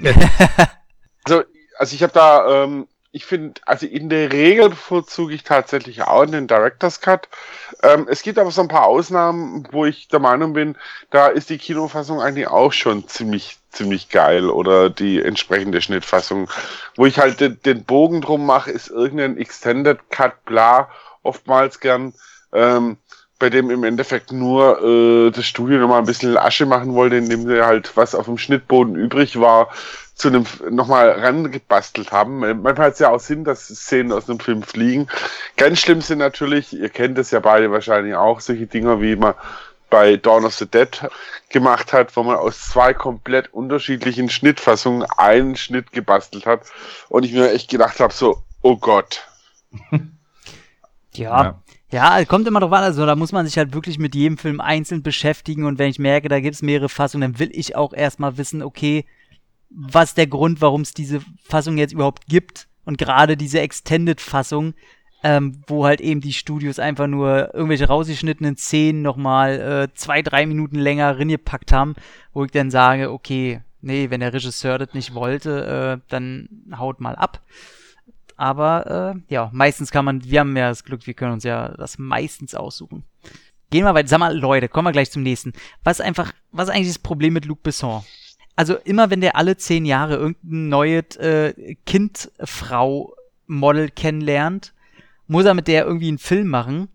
Also, 1.24 1.42
also 1.78 1.94
ich 1.94 2.02
habe 2.02 2.12
da, 2.14 2.64
ähm, 2.64 2.86
ich 3.18 3.26
finde, 3.26 3.60
also 3.66 3.84
in 3.84 4.08
der 4.08 4.32
Regel 4.32 4.68
bevorzuge 4.68 5.34
ich 5.34 5.42
tatsächlich 5.42 6.02
auch 6.02 6.24
den 6.24 6.46
Director's 6.46 7.00
Cut. 7.00 7.28
Ähm, 7.82 8.06
es 8.08 8.22
gibt 8.22 8.38
aber 8.38 8.52
so 8.52 8.62
ein 8.62 8.68
paar 8.68 8.86
Ausnahmen, 8.86 9.66
wo 9.72 9.84
ich 9.84 10.06
der 10.06 10.20
Meinung 10.20 10.52
bin, 10.52 10.76
da 11.10 11.26
ist 11.26 11.50
die 11.50 11.58
Kinofassung 11.58 12.20
eigentlich 12.20 12.46
auch 12.46 12.72
schon 12.72 13.08
ziemlich, 13.08 13.56
ziemlich 13.72 14.08
geil 14.08 14.48
oder 14.48 14.88
die 14.88 15.20
entsprechende 15.20 15.82
Schnittfassung. 15.82 16.48
Wo 16.94 17.06
ich 17.06 17.18
halt 17.18 17.40
den, 17.40 17.60
den 17.64 17.82
Bogen 17.82 18.20
drum 18.20 18.46
mache, 18.46 18.70
ist 18.70 18.88
irgendein 18.88 19.36
Extended 19.36 19.98
Cut, 20.10 20.44
bla, 20.44 20.88
oftmals 21.24 21.80
gern. 21.80 22.14
Ähm, 22.52 22.98
bei 23.40 23.50
dem 23.50 23.68
im 23.70 23.82
Endeffekt 23.82 24.30
nur 24.30 24.80
äh, 24.80 25.30
das 25.32 25.44
Studio 25.44 25.78
nochmal 25.78 25.98
ein 25.98 26.06
bisschen 26.06 26.36
Asche 26.36 26.66
machen 26.66 26.94
wollte, 26.94 27.16
indem 27.16 27.48
sie 27.48 27.66
halt 27.66 27.96
was 27.96 28.14
auf 28.14 28.26
dem 28.26 28.38
Schnittboden 28.38 28.94
übrig 28.94 29.40
war, 29.40 29.70
zu 30.18 30.28
einem 30.28 30.44
nochmal 30.70 31.10
rangebastelt 31.10 32.10
haben. 32.10 32.40
Manchmal 32.40 32.86
hat 32.86 32.94
es 32.94 32.98
ja 32.98 33.10
auch 33.10 33.20
Sinn, 33.20 33.44
dass 33.44 33.68
Szenen 33.68 34.12
aus 34.12 34.28
einem 34.28 34.40
Film 34.40 34.62
fliegen. 34.62 35.06
Ganz 35.56 35.78
schlimm 35.78 36.00
sind 36.00 36.18
natürlich, 36.18 36.72
ihr 36.72 36.88
kennt 36.88 37.16
es 37.18 37.30
ja 37.30 37.38
beide 37.38 37.70
wahrscheinlich 37.70 38.16
auch, 38.16 38.40
solche 38.40 38.66
Dinger, 38.66 39.00
wie 39.00 39.14
man 39.14 39.34
bei 39.90 40.16
Dawn 40.16 40.44
of 40.44 40.54
the 40.54 40.66
Dead 40.66 40.90
gemacht 41.48 41.92
hat, 41.92 42.14
wo 42.16 42.24
man 42.24 42.36
aus 42.36 42.60
zwei 42.60 42.92
komplett 42.92 43.54
unterschiedlichen 43.54 44.28
Schnittfassungen 44.28 45.06
einen 45.16 45.56
Schnitt 45.56 45.92
gebastelt 45.92 46.46
hat 46.46 46.62
und 47.08 47.24
ich 47.24 47.32
mir 47.32 47.52
echt 47.52 47.70
gedacht 47.70 48.00
habe, 48.00 48.12
so, 48.12 48.42
oh 48.62 48.76
Gott. 48.76 49.24
Ja. 51.12 51.62
Ja, 51.90 52.22
kommt 52.26 52.46
immer 52.46 52.60
drauf 52.60 52.72
an, 52.72 52.82
also 52.82 53.06
da 53.06 53.16
muss 53.16 53.32
man 53.32 53.46
sich 53.46 53.56
halt 53.56 53.72
wirklich 53.72 53.98
mit 53.98 54.14
jedem 54.14 54.36
Film 54.36 54.60
einzeln 54.60 55.02
beschäftigen 55.02 55.64
und 55.64 55.78
wenn 55.78 55.88
ich 55.88 55.98
merke, 55.98 56.28
da 56.28 56.38
gibt 56.38 56.54
es 56.54 56.60
mehrere 56.60 56.90
Fassungen, 56.90 57.32
dann 57.32 57.38
will 57.38 57.50
ich 57.50 57.76
auch 57.76 57.94
erstmal 57.94 58.36
wissen, 58.36 58.62
okay, 58.62 59.06
was 59.70 60.14
der 60.14 60.26
Grund, 60.26 60.60
warum 60.60 60.82
es 60.82 60.92
diese 60.92 61.20
Fassung 61.42 61.78
jetzt 61.78 61.92
überhaupt 61.92 62.26
gibt 62.26 62.68
und 62.84 62.98
gerade 62.98 63.36
diese 63.36 63.60
Extended-Fassung, 63.60 64.74
ähm, 65.22 65.62
wo 65.66 65.84
halt 65.84 66.00
eben 66.00 66.20
die 66.20 66.32
Studios 66.32 66.78
einfach 66.78 67.06
nur 67.06 67.54
irgendwelche 67.54 67.88
rausgeschnittenen 67.88 68.56
Szenen 68.56 69.02
nochmal 69.02 69.60
äh, 69.60 69.94
zwei, 69.94 70.22
drei 70.22 70.46
Minuten 70.46 70.76
länger 70.76 71.18
reingepackt 71.18 71.72
haben, 71.72 71.94
wo 72.32 72.44
ich 72.44 72.50
dann 72.52 72.70
sage, 72.70 73.10
okay, 73.10 73.62
nee, 73.80 74.10
wenn 74.10 74.20
der 74.20 74.32
Regisseur 74.32 74.78
das 74.78 74.94
nicht 74.94 75.14
wollte, 75.14 76.00
äh, 76.00 76.04
dann 76.08 76.48
haut 76.78 77.00
mal 77.00 77.16
ab. 77.16 77.42
Aber 78.36 79.14
äh, 79.16 79.34
ja, 79.34 79.50
meistens 79.52 79.90
kann 79.90 80.04
man, 80.04 80.22
wir 80.24 80.40
haben 80.40 80.56
ja 80.56 80.68
das 80.68 80.84
Glück, 80.84 81.06
wir 81.06 81.14
können 81.14 81.32
uns 81.32 81.44
ja 81.44 81.70
das 81.76 81.98
meistens 81.98 82.54
aussuchen. 82.54 83.04
Gehen 83.70 83.84
wir 83.84 83.94
weiter. 83.94 84.08
Sag 84.08 84.20
mal, 84.20 84.36
Leute, 84.36 84.68
kommen 84.68 84.86
wir 84.86 84.92
gleich 84.92 85.10
zum 85.10 85.22
nächsten. 85.22 85.52
Was 85.84 86.00
einfach, 86.00 86.32
was 86.52 86.68
ist 86.68 86.74
eigentlich 86.74 86.88
das 86.88 87.00
Problem 87.00 87.34
mit 87.34 87.44
Luc 87.44 87.62
Besson? 87.62 88.02
Also 88.58 88.74
immer 88.74 89.08
wenn 89.08 89.20
der 89.20 89.36
alle 89.36 89.56
zehn 89.56 89.84
Jahre 89.84 90.16
irgendein 90.16 90.68
neues 90.68 91.14
äh, 91.14 91.76
Kind-Frau-Model 91.86 93.90
kennenlernt, 93.90 94.74
muss 95.28 95.44
er 95.44 95.54
mit 95.54 95.68
der 95.68 95.86
irgendwie 95.86 96.08
einen 96.08 96.18
Film 96.18 96.48
machen 96.48 96.88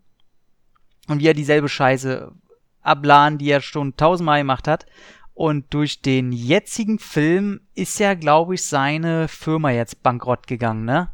und 1.07 1.21
wie 1.21 1.27
er 1.27 1.33
dieselbe 1.33 1.69
Scheiße 1.69 2.33
abladen, 2.81 3.37
die 3.37 3.49
er 3.49 3.61
schon 3.61 3.95
tausendmal 3.95 4.41
gemacht 4.41 4.67
hat. 4.67 4.85
Und 5.33 5.73
durch 5.73 6.01
den 6.01 6.33
jetzigen 6.33 6.99
Film 6.99 7.61
ist 7.75 7.97
ja, 7.97 8.13
glaube 8.13 8.55
ich, 8.55 8.63
seine 8.63 9.29
Firma 9.29 9.71
jetzt 9.71 10.03
bankrott 10.03 10.47
gegangen, 10.47 10.83
ne? 10.83 11.11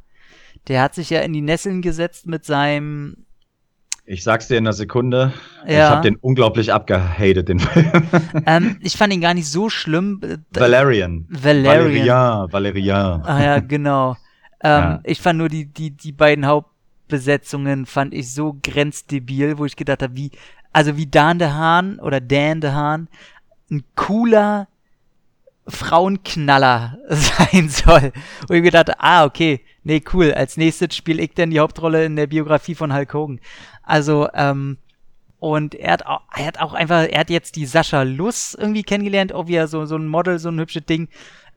Der 0.68 0.82
hat 0.82 0.96
sich 0.96 1.12
ja 1.12 1.22
in 1.22 1.34
die 1.34 1.42
Nesseln 1.42 1.84
gesetzt 1.84 2.26
mit 2.26 2.44
seinem. 2.44 3.28
Ich 4.12 4.24
sag's 4.24 4.48
dir 4.48 4.58
in 4.58 4.64
einer 4.66 4.74
Sekunde. 4.74 5.34
Ich 5.68 5.74
Ja. 5.74 5.92
habe 5.92 6.02
den 6.02 6.16
unglaublich 6.16 6.74
abgehatet, 6.74 7.48
den 7.48 7.60
Film. 7.60 7.92
ähm, 8.48 8.78
ich 8.82 8.98
fand 8.98 9.14
ihn 9.14 9.22
gar 9.22 9.36
nicht 9.36 9.48
so 9.48 9.70
schlimm. 9.70 10.20
Valerian. 10.50 11.28
Valerian. 11.30 11.86
Valerian. 11.86 12.52
Valerian. 12.52 13.22
Ah 13.24 13.44
ja, 13.44 13.60
genau. 13.60 14.14
ähm, 14.64 14.70
Ja. 14.82 15.00
Ich 15.04 15.22
fand 15.22 15.38
nur 15.38 15.48
die, 15.48 15.68
die, 15.68 15.92
die 15.92 16.12
beiden 16.12 16.48
Hauptbesetzungen 16.48 17.86
fand 17.86 18.16
ich 18.16 18.34
so 18.34 18.58
grenzdebil, 18.64 19.60
wo 19.60 19.66
ich 19.66 19.76
gedacht 19.76 20.02
habe, 20.02 20.16
wie, 20.16 20.32
also 20.74 20.98
wie 20.98 21.06
Dan 21.06 21.38
de 21.38 21.50
Haan 21.50 22.00
oder 22.00 22.20
Dan 22.20 22.62
de 22.62 22.72
Haan 22.72 23.10
ein 23.70 23.84
cooler 23.96 24.68
Frauenknaller 25.70 26.98
sein 27.10 27.70
soll. 27.70 28.12
Und 28.48 28.56
ich 28.56 28.62
mir 28.62 28.72
dachte, 28.72 29.00
ah, 29.00 29.26
okay, 29.26 29.62
nee, 29.84 30.02
cool. 30.14 30.34
Als 30.34 30.58
nächstes 30.58 30.96
spiele 30.96 31.22
ich 31.22 31.34
dann 31.34 31.52
die 31.52 31.60
Hauptrolle 31.60 32.06
in 32.06 32.16
der 32.16 32.28
Biografie 32.28 32.76
von 32.76 32.94
Hulk 32.94 33.14
Hogan. 33.14 33.40
Also, 33.84 34.28
ähm, 34.34 34.78
Und 35.40 35.74
er 35.74 35.94
hat, 35.94 36.06
auch, 36.06 36.22
er 36.36 36.46
hat 36.48 36.60
auch 36.60 36.74
einfach, 36.74 37.08
er 37.10 37.22
hat 37.22 37.30
jetzt 37.30 37.56
die 37.56 37.66
Sascha 37.66 38.04
Luss 38.04 38.56
irgendwie 38.60 38.84
kennengelernt, 38.84 39.32
auch 39.32 39.48
wieder 39.48 39.68
so, 39.68 39.86
so 39.86 39.96
ein 39.96 40.08
Model, 40.08 40.38
so 40.38 40.50
ein 40.50 40.60
hübsches 40.60 40.86
Ding, 40.86 41.08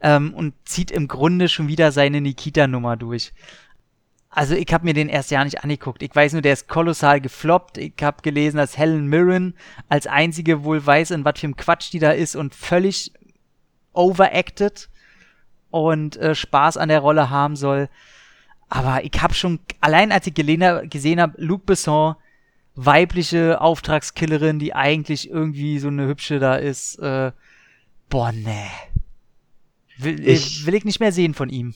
ähm, 0.01 0.33
und 0.35 0.55
zieht 0.64 0.90
im 0.90 1.09
Grunde 1.09 1.48
schon 1.48 1.68
wieder 1.68 1.90
seine 1.90 2.20
Nikita-Nummer 2.20 2.96
durch. 2.96 3.33
Also 4.35 4.55
ich 4.55 4.72
habe 4.72 4.85
mir 4.85 4.94
den 4.94 5.11
erst 5.11 5.31
Jahr 5.31 5.44
nicht 5.44 5.62
angeguckt. 5.62 6.03
Ich 6.03 6.14
weiß 6.14 6.33
nur, 6.33 6.42
der 6.42 6.55
ist 6.55 6.66
kolossal 6.66 7.20
gefloppt. 7.20 7.77
Ich 7.77 7.94
habe 8.01 8.22
gelesen, 8.22 8.57
dass 8.57 8.79
Helen 8.79 9.07
Mirren 9.09 9.55
als 9.90 10.07
einzige 10.07 10.64
wohl 10.64 10.85
weiß, 10.85 11.11
in 11.11 11.25
was 11.25 11.38
für 11.38 11.46
einem 11.46 11.57
Quatsch 11.57 11.92
die 11.92 11.98
da 11.98 12.12
ist 12.12 12.35
und 12.35 12.55
völlig 12.55 13.12
overacted 13.92 14.88
und 15.70 16.16
äh, 16.16 16.35
Spaß 16.35 16.76
an 16.76 16.88
der 16.88 17.00
Rolle 17.00 17.31
haben 17.31 17.57
soll. 17.57 17.88
Aber 18.68 19.05
ich 19.05 19.12
habe 19.20 19.35
schon, 19.35 19.59
allein 19.81 20.12
als 20.12 20.26
ich 20.26 20.35
gesehen 20.35 21.20
habe, 21.20 21.35
Luc 21.37 21.66
Besson, 21.66 22.14
weibliche 22.74 23.61
Auftragskillerin, 23.61 24.59
die 24.59 24.74
eigentlich 24.74 25.28
irgendwie 25.28 25.78
so 25.78 25.88
eine 25.88 26.07
hübsche 26.07 26.38
da 26.38 26.55
ist, 26.55 26.98
äh, 26.98 27.33
boah, 28.09 28.33
nee. 28.33 28.70
Will 29.98 30.26
ich, 30.26 30.64
will 30.66 30.74
ich 30.74 30.85
nicht 30.85 31.00
mehr 31.00 31.12
sehen 31.12 31.35
von 31.35 31.48
ihm. 31.48 31.74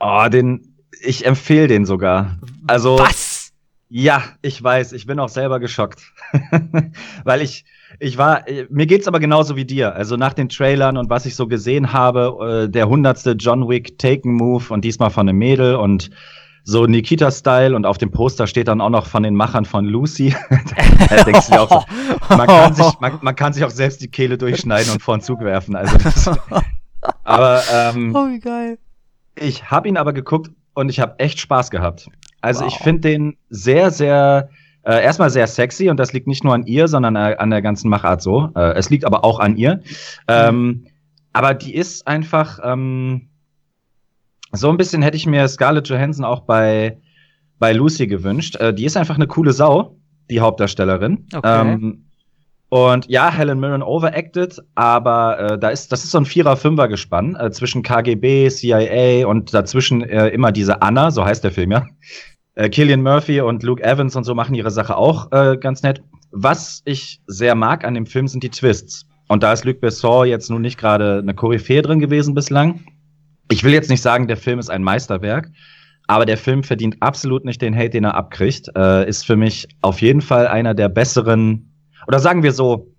Oh, 0.00 0.26
den, 0.30 0.74
ich 1.02 1.26
empfehle 1.26 1.68
den 1.68 1.84
sogar. 1.84 2.38
Also. 2.66 2.98
Was? 2.98 3.52
Ja, 3.90 4.22
ich 4.42 4.62
weiß, 4.62 4.92
ich 4.92 5.06
bin 5.06 5.18
auch 5.18 5.28
selber 5.28 5.60
geschockt. 5.60 6.12
Weil 7.24 7.42
ich, 7.42 7.64
ich 7.98 8.18
war, 8.18 8.44
mir 8.70 8.86
geht's 8.86 9.08
aber 9.08 9.20
genauso 9.20 9.56
wie 9.56 9.64
dir. 9.64 9.94
Also 9.94 10.16
nach 10.16 10.34
den 10.34 10.48
Trailern 10.48 10.96
und 10.96 11.10
was 11.10 11.26
ich 11.26 11.34
so 11.34 11.46
gesehen 11.46 11.92
habe, 11.92 12.66
äh, 12.66 12.70
der 12.70 12.88
hundertste 12.88 13.32
John 13.32 13.68
Wick 13.68 13.98
Taken 13.98 14.34
Move 14.34 14.64
und 14.68 14.84
diesmal 14.84 15.10
von 15.10 15.28
einem 15.28 15.38
Mädel 15.38 15.76
und 15.76 16.10
so 16.64 16.84
Nikita-Style 16.84 17.74
und 17.74 17.86
auf 17.86 17.96
dem 17.96 18.10
Poster 18.10 18.46
steht 18.46 18.68
dann 18.68 18.82
auch 18.82 18.90
noch 18.90 19.06
von 19.06 19.22
den 19.22 19.34
Machern 19.34 19.64
von 19.64 19.86
Lucy. 19.86 20.34
da 21.08 21.24
denkst 21.24 21.46
du 21.46 21.52
dir 21.52 21.62
auch 21.62 21.86
so, 22.28 22.36
man, 22.36 22.46
kann 22.46 22.74
sich, 22.74 23.00
man, 23.00 23.18
man, 23.22 23.34
kann 23.34 23.52
sich 23.54 23.64
auch 23.64 23.70
selbst 23.70 24.02
die 24.02 24.08
Kehle 24.08 24.36
durchschneiden 24.36 24.92
und 24.92 25.02
vor 25.02 25.16
den 25.16 25.22
Zug 25.22 25.40
werfen. 25.40 25.76
Also 25.76 25.96
das, 25.96 26.30
aber 27.24 27.62
ähm, 27.72 28.14
oh, 28.14 28.28
wie 28.28 28.38
geil. 28.38 28.78
ich 29.34 29.70
habe 29.70 29.88
ihn 29.88 29.96
aber 29.96 30.12
geguckt 30.12 30.50
und 30.74 30.90
ich 30.90 31.00
habe 31.00 31.18
echt 31.18 31.40
Spaß 31.40 31.70
gehabt. 31.70 32.06
Also 32.42 32.64
wow. 32.64 32.68
ich 32.70 32.78
finde 32.78 33.00
den 33.00 33.36
sehr, 33.48 33.90
sehr 33.90 34.50
äh, 34.88 35.02
erstmal 35.02 35.28
sehr 35.28 35.46
sexy 35.46 35.90
und 35.90 35.98
das 35.98 36.14
liegt 36.14 36.26
nicht 36.26 36.44
nur 36.44 36.54
an 36.54 36.64
ihr, 36.64 36.88
sondern 36.88 37.14
äh, 37.14 37.36
an 37.38 37.50
der 37.50 37.60
ganzen 37.60 37.90
Machart 37.90 38.22
so. 38.22 38.50
Äh, 38.56 38.72
es 38.72 38.88
liegt 38.88 39.04
aber 39.04 39.22
auch 39.22 39.38
an 39.38 39.54
ihr. 39.56 39.82
Ähm, 40.26 40.86
aber 41.34 41.52
die 41.52 41.74
ist 41.74 42.08
einfach 42.08 42.58
ähm, 42.64 43.28
so 44.52 44.70
ein 44.70 44.78
bisschen 44.78 45.02
hätte 45.02 45.18
ich 45.18 45.26
mir 45.26 45.46
Scarlett 45.46 45.88
Johansson 45.88 46.24
auch 46.24 46.40
bei 46.40 46.98
bei 47.58 47.72
Lucy 47.72 48.06
gewünscht. 48.06 48.56
Äh, 48.56 48.72
die 48.72 48.86
ist 48.86 48.96
einfach 48.96 49.16
eine 49.16 49.26
coole 49.26 49.52
Sau, 49.52 49.98
die 50.30 50.40
Hauptdarstellerin. 50.40 51.26
Okay. 51.34 51.72
Ähm, 51.72 52.04
und 52.70 53.08
ja, 53.08 53.30
Helen 53.30 53.60
Mirren 53.60 53.82
overacted, 53.82 54.58
aber 54.74 55.38
äh, 55.38 55.58
da 55.58 55.70
ist, 55.70 55.90
das 55.92 56.04
ist 56.04 56.10
so 56.10 56.18
ein 56.18 56.26
Vierer-Fünfer-Gespann 56.26 57.36
äh, 57.36 57.50
zwischen 57.50 57.82
KGB, 57.82 58.48
CIA 58.50 59.26
und 59.26 59.52
dazwischen 59.52 60.02
äh, 60.02 60.28
immer 60.28 60.52
diese 60.52 60.82
Anna, 60.82 61.10
so 61.10 61.24
heißt 61.24 61.44
der 61.44 61.50
Film 61.50 61.72
ja. 61.72 61.86
Äh, 62.58 62.70
Killian 62.70 63.02
Murphy 63.02 63.40
und 63.40 63.62
Luke 63.62 63.82
Evans 63.84 64.16
und 64.16 64.24
so 64.24 64.34
machen 64.34 64.52
ihre 64.56 64.72
Sache 64.72 64.96
auch 64.96 65.30
äh, 65.30 65.56
ganz 65.56 65.84
nett. 65.84 66.02
Was 66.32 66.82
ich 66.84 67.20
sehr 67.28 67.54
mag 67.54 67.84
an 67.84 67.94
dem 67.94 68.04
Film 68.04 68.26
sind 68.26 68.42
die 68.42 68.50
Twists. 68.50 69.06
Und 69.28 69.44
da 69.44 69.52
ist 69.52 69.64
Luc 69.64 69.80
Besson 69.80 70.26
jetzt 70.26 70.50
nun 70.50 70.62
nicht 70.62 70.76
gerade 70.76 71.18
eine 71.18 71.34
Koryphäe 71.34 71.82
drin 71.82 72.00
gewesen 72.00 72.34
bislang. 72.34 72.80
Ich 73.48 73.62
will 73.62 73.72
jetzt 73.72 73.90
nicht 73.90 74.02
sagen, 74.02 74.26
der 74.26 74.36
Film 74.36 74.58
ist 74.58 74.70
ein 74.70 74.82
Meisterwerk, 74.82 75.50
aber 76.08 76.26
der 76.26 76.36
Film 76.36 76.64
verdient 76.64 76.96
absolut 76.98 77.44
nicht 77.44 77.62
den 77.62 77.76
Hate, 77.76 77.90
den 77.90 78.04
er 78.04 78.16
abkriegt. 78.16 78.68
Äh, 78.76 79.08
ist 79.08 79.24
für 79.24 79.36
mich 79.36 79.68
auf 79.80 80.02
jeden 80.02 80.20
Fall 80.20 80.48
einer 80.48 80.74
der 80.74 80.88
besseren 80.88 81.72
oder 82.08 82.18
sagen 82.18 82.42
wir 82.42 82.52
so, 82.52 82.92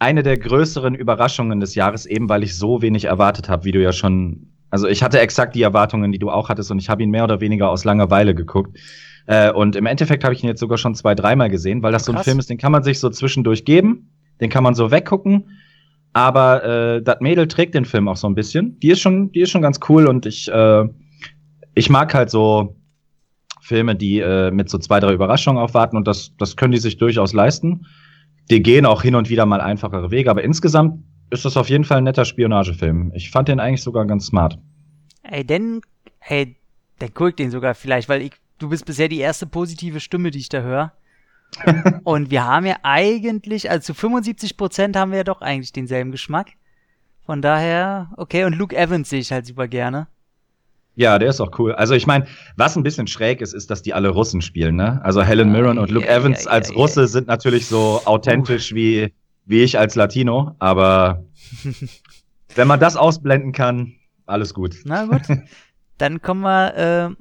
eine 0.00 0.24
der 0.24 0.38
größeren 0.38 0.96
Überraschungen 0.96 1.60
des 1.60 1.76
Jahres, 1.76 2.04
eben 2.04 2.28
weil 2.28 2.42
ich 2.42 2.56
so 2.56 2.82
wenig 2.82 3.04
erwartet 3.04 3.48
habe, 3.48 3.64
wie 3.64 3.72
du 3.72 3.80
ja 3.80 3.92
schon. 3.92 4.50
Also 4.74 4.88
ich 4.88 5.04
hatte 5.04 5.20
exakt 5.20 5.54
die 5.54 5.62
Erwartungen, 5.62 6.10
die 6.10 6.18
du 6.18 6.30
auch 6.30 6.48
hattest, 6.48 6.68
und 6.72 6.80
ich 6.80 6.90
habe 6.90 7.00
ihn 7.04 7.10
mehr 7.10 7.22
oder 7.22 7.40
weniger 7.40 7.70
aus 7.70 7.84
Langeweile 7.84 8.34
geguckt. 8.34 8.76
Äh, 9.26 9.52
und 9.52 9.76
im 9.76 9.86
Endeffekt 9.86 10.24
habe 10.24 10.34
ich 10.34 10.42
ihn 10.42 10.48
jetzt 10.48 10.58
sogar 10.58 10.78
schon 10.78 10.96
zwei, 10.96 11.14
dreimal 11.14 11.48
gesehen, 11.48 11.80
weil 11.84 11.92
das 11.92 12.06
so 12.06 12.12
ein 12.12 12.24
Film 12.24 12.40
ist, 12.40 12.50
den 12.50 12.58
kann 12.58 12.72
man 12.72 12.82
sich 12.82 12.98
so 12.98 13.08
zwischendurch 13.08 13.64
geben, 13.64 14.10
den 14.40 14.50
kann 14.50 14.64
man 14.64 14.74
so 14.74 14.90
weggucken. 14.90 15.60
Aber 16.12 16.64
äh, 16.64 17.02
das 17.02 17.20
Mädel 17.20 17.46
trägt 17.46 17.76
den 17.76 17.84
Film 17.84 18.08
auch 18.08 18.16
so 18.16 18.26
ein 18.26 18.34
bisschen. 18.34 18.80
Die 18.80 18.88
ist 18.88 18.98
schon, 18.98 19.30
die 19.30 19.42
ist 19.42 19.50
schon 19.50 19.62
ganz 19.62 19.78
cool 19.88 20.08
und 20.08 20.26
ich, 20.26 20.50
äh, 20.50 20.88
ich 21.76 21.88
mag 21.88 22.12
halt 22.12 22.30
so 22.30 22.74
Filme, 23.60 23.94
die 23.94 24.18
äh, 24.18 24.50
mit 24.50 24.70
so 24.70 24.78
zwei, 24.78 24.98
drei 24.98 25.12
Überraschungen 25.12 25.62
aufwarten 25.62 25.96
und 25.96 26.08
das, 26.08 26.32
das 26.36 26.56
können 26.56 26.72
die 26.72 26.78
sich 26.78 26.98
durchaus 26.98 27.32
leisten 27.32 27.86
die 28.50 28.62
gehen 28.62 28.86
auch 28.86 29.02
hin 29.02 29.14
und 29.14 29.30
wieder 29.30 29.46
mal 29.46 29.60
einfachere 29.60 30.10
Wege, 30.10 30.30
aber 30.30 30.44
insgesamt 30.44 31.02
ist 31.34 31.44
das 31.44 31.56
auf 31.56 31.68
jeden 31.68 31.84
Fall 31.84 31.98
ein 31.98 32.04
netter 32.04 32.24
Spionagefilm. 32.24 33.12
Ich 33.14 33.30
fand 33.30 33.48
den 33.48 33.60
eigentlich 33.60 33.82
sogar 33.82 34.06
ganz 34.06 34.26
smart. 34.26 34.58
Ey, 35.22 35.44
denn, 35.44 35.80
ey, 36.20 36.56
der 37.00 37.10
guckt 37.10 37.38
den 37.38 37.50
sogar 37.50 37.74
vielleicht, 37.74 38.08
weil 38.08 38.22
ich, 38.22 38.32
du 38.58 38.68
bist 38.68 38.86
bisher 38.86 39.08
die 39.08 39.18
erste 39.18 39.46
positive 39.46 40.00
Stimme, 40.00 40.30
die 40.30 40.38
ich 40.38 40.48
da 40.48 40.62
höre. 40.62 40.92
und 42.04 42.30
wir 42.30 42.44
haben 42.44 42.66
ja 42.66 42.76
eigentlich, 42.82 43.70
also 43.70 43.92
zu 43.92 43.94
75 43.94 44.56
Prozent 44.56 44.96
haben 44.96 45.10
wir 45.10 45.18
ja 45.18 45.24
doch 45.24 45.40
eigentlich 45.40 45.72
denselben 45.72 46.12
Geschmack. 46.12 46.52
Von 47.26 47.42
daher, 47.42 48.10
okay, 48.16 48.44
und 48.44 48.54
Luke 48.54 48.76
Evans 48.76 49.08
sehe 49.08 49.20
ich 49.20 49.32
halt 49.32 49.46
super 49.46 49.68
gerne. 49.68 50.06
Ja, 50.96 51.18
der 51.18 51.30
ist 51.30 51.40
auch 51.40 51.58
cool. 51.58 51.72
Also 51.72 51.94
ich 51.94 52.06
meine, 52.06 52.26
was 52.56 52.76
ein 52.76 52.82
bisschen 52.82 53.06
schräg 53.06 53.40
ist, 53.40 53.52
ist, 53.52 53.70
dass 53.70 53.82
die 53.82 53.94
alle 53.94 54.10
Russen 54.10 54.42
spielen, 54.42 54.76
ne? 54.76 55.00
Also 55.02 55.22
Helen 55.22 55.50
Mirren 55.50 55.78
und 55.78 55.90
Luke 55.90 56.06
ja, 56.06 56.16
Evans 56.16 56.44
ja, 56.44 56.50
als 56.52 56.74
Russe 56.74 57.08
sind 57.08 57.26
natürlich 57.26 57.66
so 57.66 58.00
authentisch 58.04 58.70
uh. 58.72 58.76
wie, 58.76 59.12
wie 59.46 59.62
ich 59.62 59.78
als 59.78 59.94
Latino, 59.94 60.54
aber 60.58 61.24
wenn 62.54 62.68
man 62.68 62.80
das 62.80 62.96
ausblenden 62.96 63.52
kann, 63.52 63.94
alles 64.26 64.54
gut. 64.54 64.76
Na 64.84 65.04
gut. 65.04 65.22
Dann 65.98 66.22
kommen 66.22 66.42
wir, 66.42 66.76
äh, 66.76 67.14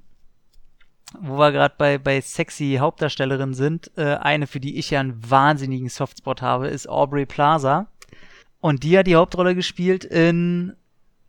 wo 1.19 1.38
wir 1.38 1.51
gerade 1.51 1.75
bei, 1.77 1.97
bei 1.97 2.21
sexy 2.21 2.77
Hauptdarstellerinnen 2.79 3.53
sind. 3.53 3.91
Äh, 3.97 4.15
eine, 4.15 4.47
für 4.47 4.59
die 4.59 4.77
ich 4.77 4.89
ja 4.89 4.99
einen 4.99 5.29
wahnsinnigen 5.29 5.89
Softspot 5.89 6.41
habe, 6.41 6.67
ist 6.67 6.89
Aubrey 6.89 7.25
Plaza. 7.25 7.88
Und 8.62 8.83
die 8.83 8.97
hat 8.97 9.07
die 9.07 9.15
Hauptrolle 9.15 9.55
gespielt 9.55 10.05
in 10.05 10.73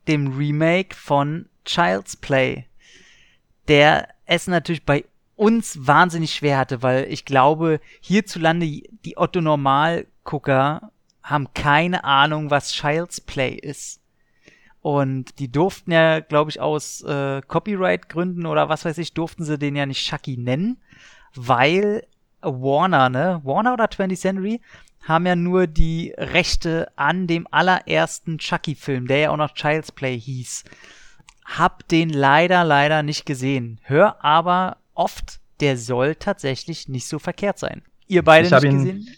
dem 0.07 0.37
Remake 0.37 0.94
von 0.94 1.46
Child's 1.64 2.16
Play, 2.16 2.66
der 3.68 4.09
es 4.26 4.46
natürlich 4.46 4.85
bei 4.85 5.04
uns 5.37 5.87
wahnsinnig 5.87 6.35
schwer 6.35 6.59
hatte, 6.59 6.83
weil 6.83 7.05
ich 7.11 7.25
glaube, 7.25 7.81
hierzulande 8.01 8.66
die 8.66 9.16
Otto 9.16 9.40
Normalgucker 9.40 10.90
haben 11.23 11.53
keine 11.55 12.05
Ahnung, 12.05 12.51
was 12.51 12.73
Child's 12.73 13.20
Play 13.20 13.55
ist. 13.55 14.01
Und 14.81 15.38
die 15.38 15.51
durften 15.51 15.92
ja, 15.92 16.20
glaube 16.20 16.51
ich, 16.51 16.61
aus 16.61 17.03
äh, 17.03 17.40
Copyright-Gründen 17.40 18.44
oder 18.44 18.68
was 18.68 18.85
weiß 18.85 18.99
ich, 18.99 19.14
durften 19.14 19.44
sie 19.44 19.59
den 19.59 19.77
ja 19.77 19.87
nicht 19.87 20.07
Chucky 20.07 20.37
nennen, 20.37 20.77
weil 21.35 22.07
Warner, 22.42 23.09
ne? 23.09 23.40
Warner 23.44 23.73
oder 23.73 23.87
20th 23.87 24.20
Century 24.20 24.61
haben 25.03 25.27
ja 25.27 25.37
nur 25.37 25.66
die 25.66 26.14
Rechte 26.18 26.92
an 26.97 27.27
dem 27.27 27.49
allerersten 27.51 28.38
Chucky-Film, 28.38 29.07
der 29.07 29.18
ja 29.18 29.31
auch 29.31 29.38
noch 29.38 29.55
Child's 29.55 29.92
Play 29.92 30.18
hieß 30.18 30.64
hab 31.44 31.87
den 31.88 32.09
leider, 32.09 32.64
leider 32.64 33.03
nicht 33.03 33.27
gesehen. 33.27 33.79
Hör 33.83 34.25
aber 34.25 34.79
oft, 34.94 35.40
der 35.61 35.76
soll 35.76 36.14
tatsächlich 36.14 36.88
nicht 36.88 37.07
so 37.07 37.18
verkehrt 37.18 37.59
sein. 37.59 37.83
Ihr 38.07 38.22
beide 38.22 38.46
ich 38.46 38.52
nicht 38.52 38.64
ihn 38.64 38.78
gesehen? 38.78 39.09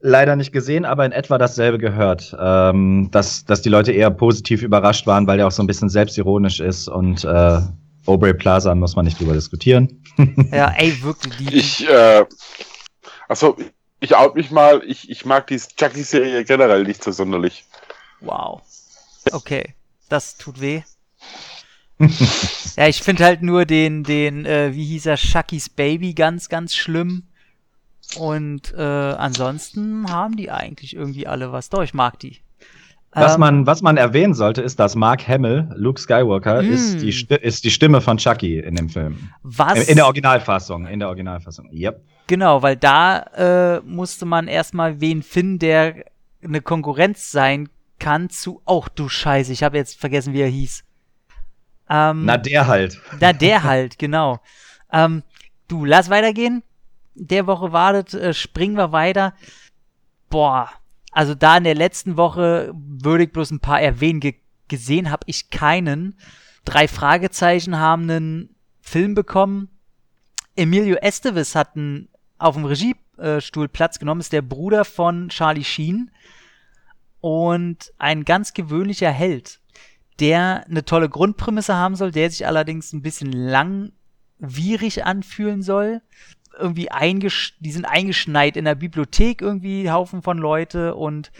Leider 0.00 0.36
nicht 0.36 0.52
gesehen, 0.52 0.84
aber 0.84 1.04
in 1.04 1.12
etwa 1.12 1.38
dasselbe 1.38 1.78
gehört. 1.78 2.36
Ähm, 2.38 3.08
dass, 3.10 3.44
dass 3.44 3.62
die 3.62 3.68
Leute 3.68 3.92
eher 3.92 4.10
positiv 4.10 4.62
überrascht 4.62 5.06
waren, 5.06 5.26
weil 5.26 5.38
der 5.38 5.48
auch 5.48 5.52
so 5.52 5.62
ein 5.62 5.66
bisschen 5.66 5.88
selbstironisch 5.88 6.60
ist 6.60 6.88
und 6.88 7.24
äh, 7.24 7.60
Aubrey 8.06 8.32
Plaza 8.32 8.74
muss 8.74 8.94
man 8.94 9.04
nicht 9.04 9.18
drüber 9.18 9.34
diskutieren. 9.34 10.02
ja, 10.52 10.72
ey, 10.76 11.02
wirklich. 11.02 11.36
Die 11.36 11.56
ich, 11.56 11.88
äh, 11.88 12.24
achso, 13.28 13.56
ich 14.00 14.14
out 14.14 14.36
mich 14.36 14.50
mal. 14.52 14.82
Ich, 14.86 15.10
ich 15.10 15.24
mag 15.24 15.48
die 15.48 15.58
Chucky-Serie 15.58 16.44
generell 16.44 16.84
nicht 16.84 17.02
so 17.02 17.10
sonderlich. 17.10 17.64
Wow. 18.20 18.62
Okay, 19.32 19.74
das 20.08 20.36
tut 20.36 20.60
weh 20.60 20.82
ja, 22.76 22.88
ich 22.88 23.02
finde 23.02 23.24
halt 23.24 23.42
nur 23.42 23.64
den, 23.64 24.04
den, 24.04 24.46
äh, 24.46 24.74
wie 24.74 24.84
hieß 24.84 25.06
er, 25.06 25.16
Shucky's 25.16 25.68
Baby 25.68 26.14
ganz, 26.14 26.48
ganz 26.48 26.74
schlimm. 26.74 27.24
Und 28.16 28.72
äh, 28.74 28.82
ansonsten 28.82 30.10
haben 30.10 30.36
die 30.36 30.50
eigentlich 30.50 30.96
irgendwie 30.96 31.26
alle 31.26 31.52
was. 31.52 31.68
Doch, 31.68 31.82
ich 31.82 31.92
mag 31.92 32.18
die. 32.18 32.38
Was, 33.12 33.34
ähm, 33.34 33.40
man, 33.40 33.66
was 33.66 33.82
man 33.82 33.96
erwähnen 33.96 34.34
sollte, 34.34 34.62
ist, 34.62 34.78
dass 34.78 34.94
Mark 34.94 35.26
Hamill, 35.26 35.68
Luke 35.74 36.00
Skywalker, 36.00 36.62
mm. 36.62 36.72
ist, 36.72 37.02
die 37.02 37.08
ist 37.08 37.64
die 37.64 37.70
Stimme 37.70 38.00
von 38.00 38.18
Chucky 38.18 38.58
in 38.58 38.76
dem 38.76 38.88
Film. 38.88 39.30
Was? 39.42 39.78
In, 39.78 39.88
in 39.88 39.96
der 39.96 40.06
Originalfassung. 40.06 40.86
In 40.86 41.00
der 41.00 41.08
Originalfassung. 41.08 41.70
Yep. 41.72 42.02
Genau, 42.26 42.62
weil 42.62 42.76
da 42.76 43.76
äh, 43.76 43.80
musste 43.80 44.26
man 44.26 44.48
erstmal 44.48 45.00
wen 45.00 45.22
finden, 45.22 45.58
der 45.58 46.04
eine 46.42 46.60
Konkurrenz 46.60 47.30
sein 47.30 47.68
kann 47.98 48.30
zu. 48.30 48.60
Oh, 48.66 48.84
du 48.94 49.08
Scheiße, 49.08 49.52
ich 49.52 49.62
habe 49.62 49.78
jetzt 49.78 49.98
vergessen, 49.98 50.34
wie 50.34 50.42
er 50.42 50.48
hieß. 50.48 50.84
Ähm, 51.88 52.24
na, 52.24 52.36
der 52.36 52.66
halt. 52.66 53.00
Na, 53.20 53.32
der 53.32 53.62
halt, 53.62 53.98
genau. 53.98 54.40
Ähm, 54.92 55.22
du, 55.68 55.84
lass 55.84 56.10
weitergehen. 56.10 56.62
der 57.14 57.46
Woche 57.46 57.72
wartet, 57.72 58.14
äh, 58.14 58.34
springen 58.34 58.76
wir 58.76 58.92
weiter. 58.92 59.34
Boah, 60.30 60.70
also 61.12 61.34
da 61.34 61.56
in 61.56 61.64
der 61.64 61.74
letzten 61.74 62.16
Woche 62.16 62.72
würde 62.74 63.24
ich 63.24 63.32
bloß 63.32 63.50
ein 63.50 63.60
paar 63.60 63.80
erwähnen. 63.80 64.20
Ge 64.20 64.34
gesehen 64.68 65.10
habe 65.10 65.24
ich 65.24 65.48
keinen. 65.48 66.18
Drei 66.66 66.88
Fragezeichen 66.88 67.78
haben 67.78 68.02
einen 68.02 68.54
Film 68.82 69.14
bekommen. 69.14 69.70
Emilio 70.56 70.96
Estevez 70.96 71.54
hat 71.54 71.74
einen, 71.74 72.08
auf 72.36 72.54
dem 72.54 72.66
Regiestuhl 72.66 73.68
Platz 73.68 73.98
genommen, 73.98 74.20
ist 74.20 74.34
der 74.34 74.42
Bruder 74.42 74.84
von 74.84 75.30
Charlie 75.30 75.64
Sheen 75.64 76.10
und 77.20 77.92
ein 77.98 78.24
ganz 78.24 78.52
gewöhnlicher 78.52 79.10
Held, 79.10 79.60
der 80.20 80.64
eine 80.68 80.84
tolle 80.84 81.08
Grundprämisse 81.08 81.74
haben 81.74 81.96
soll, 81.96 82.10
der 82.10 82.30
sich 82.30 82.46
allerdings 82.46 82.92
ein 82.92 83.02
bisschen 83.02 83.32
langwierig 83.32 85.04
anfühlen 85.04 85.62
soll. 85.62 86.02
Irgendwie 86.58 86.90
eingesch 86.90 87.56
die 87.60 87.72
sind 87.72 87.84
eingeschneit 87.84 88.56
in 88.56 88.64
der 88.64 88.74
Bibliothek 88.74 89.42
irgendwie 89.42 89.90
Haufen 89.90 90.22
von 90.22 90.38
Leute 90.38 90.94
und 90.94 91.30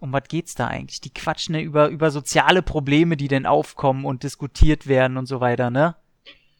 um 0.00 0.12
was 0.12 0.24
geht's 0.28 0.54
da 0.54 0.66
eigentlich? 0.66 1.00
Die 1.02 1.12
quatschen 1.12 1.54
über, 1.56 1.88
über 1.88 2.10
soziale 2.10 2.62
Probleme, 2.62 3.16
die 3.16 3.28
denn 3.28 3.46
aufkommen 3.46 4.06
und 4.06 4.22
diskutiert 4.22 4.86
werden 4.86 5.18
und 5.18 5.26
so 5.26 5.40
weiter, 5.40 5.70
ne? 5.70 5.94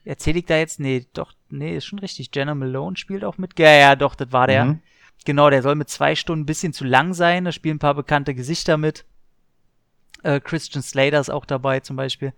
Erzähl 0.04 0.36
ich 0.36 0.46
da 0.46 0.56
jetzt? 0.56 0.80
Nee, 0.80 1.06
doch, 1.12 1.32
nee, 1.48 1.76
ist 1.76 1.86
schon 1.86 1.98
richtig. 1.98 2.30
Jenna 2.34 2.54
Malone 2.54 2.96
spielt 2.96 3.24
auch 3.24 3.38
mit. 3.38 3.58
Ja, 3.58 3.72
ja, 3.72 3.96
doch, 3.96 4.14
das 4.14 4.32
war 4.32 4.46
der. 4.46 4.64
Mhm. 4.64 4.80
Genau, 5.24 5.50
der 5.50 5.62
soll 5.62 5.74
mit 5.74 5.90
zwei 5.90 6.14
Stunden 6.14 6.42
ein 6.42 6.46
bisschen 6.46 6.72
zu 6.72 6.84
lang 6.84 7.12
sein. 7.12 7.44
Da 7.44 7.52
spielen 7.52 7.76
ein 7.76 7.80
paar 7.80 7.94
bekannte 7.94 8.34
Gesichter 8.34 8.78
mit. 8.78 9.04
Äh, 10.22 10.40
Christian 10.40 10.82
Slater 10.82 11.20
ist 11.20 11.30
auch 11.30 11.44
dabei 11.44 11.80
zum 11.80 11.96
Beispiel. 11.96 12.32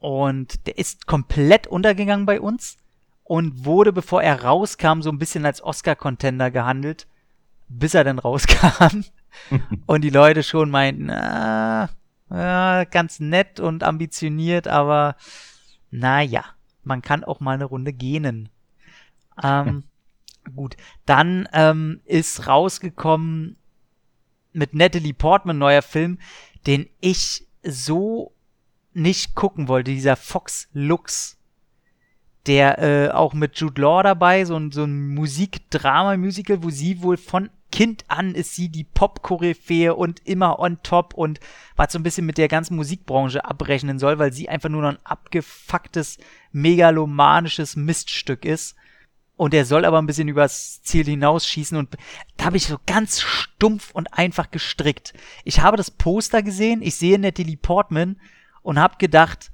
Und 0.00 0.66
der 0.66 0.78
ist 0.78 1.06
komplett 1.06 1.66
untergegangen 1.66 2.26
bei 2.26 2.40
uns 2.40 2.76
und 3.24 3.64
wurde, 3.64 3.92
bevor 3.92 4.22
er 4.22 4.42
rauskam, 4.42 5.00
so 5.00 5.10
ein 5.10 5.18
bisschen 5.18 5.46
als 5.46 5.62
Oscar-Contender 5.62 6.50
gehandelt, 6.50 7.06
bis 7.68 7.94
er 7.94 8.04
dann 8.04 8.18
rauskam. 8.18 9.04
und 9.86 10.02
die 10.02 10.10
Leute 10.10 10.42
schon 10.42 10.70
meinten, 10.70 11.08
ah, 11.10 11.88
ja, 12.30 12.84
ganz 12.84 13.20
nett 13.20 13.60
und 13.60 13.84
ambitioniert, 13.84 14.66
aber 14.66 15.16
naja, 15.90 16.44
man 16.82 17.02
kann 17.02 17.24
auch 17.24 17.40
mal 17.40 17.54
eine 17.54 17.64
Runde 17.64 17.92
gähnen. 17.92 18.48
Ähm, 19.42 19.84
gut, 20.56 20.76
dann 21.06 21.48
ähm, 21.52 22.00
ist 22.04 22.46
rausgekommen 22.46 23.56
mit 24.52 24.74
Natalie 24.74 25.14
Portman 25.14 25.58
neuer 25.58 25.82
Film, 25.82 26.18
den 26.66 26.88
ich 27.00 27.46
so 27.62 28.32
nicht 28.92 29.34
gucken 29.34 29.68
wollte, 29.68 29.90
dieser 29.90 30.16
Fox 30.16 30.68
Lux, 30.72 31.38
der 32.46 32.78
äh, 32.78 33.10
auch 33.10 33.34
mit 33.34 33.56
Jude 33.58 33.80
Law 33.80 34.02
dabei, 34.02 34.44
so 34.44 34.56
ein, 34.56 34.72
so 34.72 34.84
ein 34.84 35.14
Musikdrama-Musical, 35.14 36.62
wo 36.62 36.70
sie 36.70 37.02
wohl 37.02 37.16
von 37.16 37.50
Kind 37.72 38.04
an 38.08 38.34
ist 38.34 38.54
sie 38.54 38.68
die 38.68 38.84
Pop-Koryphäe 38.84 39.94
und 39.94 40.20
immer 40.26 40.58
on 40.58 40.78
top 40.82 41.14
und 41.14 41.40
was 41.74 41.92
so 41.92 41.98
ein 41.98 42.02
bisschen 42.02 42.26
mit 42.26 42.36
der 42.36 42.48
ganzen 42.48 42.76
Musikbranche 42.76 43.46
abrechnen 43.46 43.98
soll, 43.98 44.18
weil 44.18 44.32
sie 44.32 44.50
einfach 44.50 44.68
nur 44.68 44.82
noch 44.82 44.90
ein 44.90 45.04
abgefucktes, 45.04 46.18
megalomanisches 46.52 47.74
Miststück 47.74 48.44
ist. 48.44 48.76
Und 49.42 49.54
er 49.54 49.64
soll 49.64 49.84
aber 49.84 50.00
ein 50.00 50.06
bisschen 50.06 50.28
übers 50.28 50.82
Ziel 50.84 51.04
hinausschießen 51.04 51.76
und 51.76 51.96
da 52.36 52.44
habe 52.44 52.56
ich 52.56 52.68
so 52.68 52.76
ganz 52.86 53.20
stumpf 53.20 53.90
und 53.90 54.06
einfach 54.16 54.52
gestrickt. 54.52 55.14
Ich 55.42 55.58
habe 55.58 55.76
das 55.76 55.90
Poster 55.90 56.44
gesehen, 56.44 56.80
ich 56.80 56.94
sehe 56.94 57.18
Natalie 57.18 57.56
Portman 57.56 58.20
und 58.62 58.78
habe 58.78 58.98
gedacht, 58.98 59.50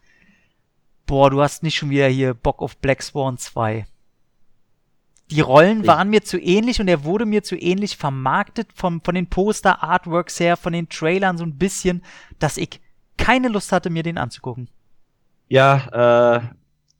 boah, 1.06 1.30
du 1.30 1.40
hast 1.40 1.62
nicht 1.62 1.76
schon 1.76 1.88
wieder 1.88 2.06
hier 2.06 2.34
Bock 2.34 2.60
auf 2.60 2.76
Black 2.76 3.02
Swan 3.02 3.38
2. 3.38 3.86
Die 5.30 5.40
Rollen 5.40 5.86
waren 5.86 6.10
mir 6.10 6.22
zu 6.22 6.38
ähnlich 6.38 6.82
und 6.82 6.88
er 6.88 7.04
wurde 7.04 7.24
mir 7.24 7.42
zu 7.42 7.56
ähnlich 7.56 7.96
vermarktet 7.96 8.68
vom, 8.74 9.00
von 9.00 9.14
den 9.14 9.30
Poster-Artworks 9.30 10.38
her, 10.38 10.58
von 10.58 10.74
den 10.74 10.90
Trailern 10.90 11.38
so 11.38 11.44
ein 11.44 11.56
bisschen, 11.56 12.02
dass 12.38 12.58
ich 12.58 12.82
keine 13.16 13.48
Lust 13.48 13.72
hatte, 13.72 13.88
mir 13.88 14.02
den 14.02 14.18
anzugucken. 14.18 14.68
Ja, 15.48 16.36
äh, 16.36 16.40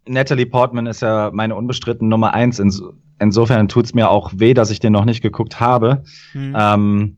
Natalie 0.08 0.46
Portman 0.46 0.86
ist 0.86 1.02
ja 1.02 1.30
meine 1.32 1.54
unbestritten 1.54 2.08
Nummer 2.08 2.34
eins. 2.34 2.58
Ins 2.58 2.82
insofern 3.20 3.68
tut's 3.68 3.94
mir 3.94 4.10
auch 4.10 4.32
weh, 4.36 4.54
dass 4.54 4.70
ich 4.70 4.80
den 4.80 4.92
noch 4.92 5.04
nicht 5.04 5.22
geguckt 5.22 5.60
habe. 5.60 6.04
Hm. 6.32 6.56
Ähm, 6.58 7.16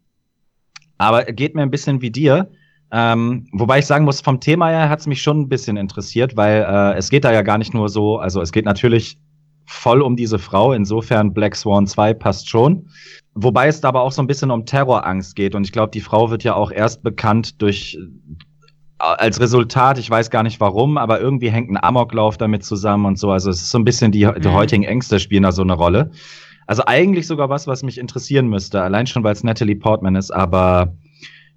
aber 0.98 1.24
geht 1.24 1.54
mir 1.54 1.62
ein 1.62 1.70
bisschen 1.70 2.02
wie 2.02 2.10
dir. 2.10 2.50
Ähm, 2.92 3.46
wobei 3.52 3.78
ich 3.78 3.86
sagen 3.86 4.04
muss, 4.04 4.20
vom 4.20 4.40
Thema 4.40 4.68
her 4.68 4.88
hat's 4.88 5.06
mich 5.06 5.22
schon 5.22 5.40
ein 5.40 5.48
bisschen 5.48 5.76
interessiert, 5.76 6.36
weil 6.36 6.66
äh, 6.68 6.98
es 6.98 7.08
geht 7.08 7.24
da 7.24 7.32
ja 7.32 7.42
gar 7.42 7.56
nicht 7.56 7.72
nur 7.72 7.88
so, 7.88 8.18
also 8.18 8.40
es 8.40 8.50
geht 8.50 8.64
natürlich 8.64 9.18
voll 9.64 10.02
um 10.02 10.16
diese 10.16 10.40
Frau, 10.40 10.72
insofern 10.72 11.32
Black 11.32 11.54
Swan 11.54 11.86
2 11.86 12.14
passt 12.14 12.48
schon. 12.48 12.88
Wobei 13.34 13.68
es 13.68 13.80
da 13.80 13.88
aber 13.88 14.02
auch 14.02 14.10
so 14.10 14.20
ein 14.20 14.26
bisschen 14.26 14.50
um 14.50 14.66
Terrorangst 14.66 15.36
geht 15.36 15.54
und 15.54 15.64
ich 15.64 15.70
glaube, 15.70 15.92
die 15.92 16.00
Frau 16.00 16.30
wird 16.30 16.42
ja 16.42 16.54
auch 16.54 16.72
erst 16.72 17.04
bekannt 17.04 17.62
durch 17.62 17.96
als 19.00 19.40
Resultat, 19.40 19.98
ich 19.98 20.10
weiß 20.10 20.30
gar 20.30 20.42
nicht 20.42 20.60
warum, 20.60 20.98
aber 20.98 21.20
irgendwie 21.20 21.50
hängt 21.50 21.70
ein 21.70 21.82
Amoklauf 21.82 22.36
damit 22.36 22.64
zusammen 22.64 23.06
und 23.06 23.18
so. 23.18 23.30
Also 23.30 23.50
es 23.50 23.60
ist 23.62 23.70
so 23.70 23.78
ein 23.78 23.84
bisschen 23.84 24.12
die, 24.12 24.28
die 24.38 24.48
Mhm. 24.48 24.52
heutigen 24.52 24.84
Ängste 24.84 25.18
spielen 25.20 25.42
da 25.42 25.52
so 25.52 25.62
eine 25.62 25.72
Rolle. 25.74 26.10
Also 26.66 26.82
eigentlich 26.86 27.26
sogar 27.26 27.48
was, 27.48 27.66
was 27.66 27.82
mich 27.82 27.98
interessieren 27.98 28.48
müsste, 28.48 28.80
allein 28.82 29.06
schon, 29.06 29.24
weil 29.24 29.32
es 29.32 29.42
Natalie 29.42 29.74
Portman 29.76 30.14
ist, 30.14 30.30
aber 30.30 30.94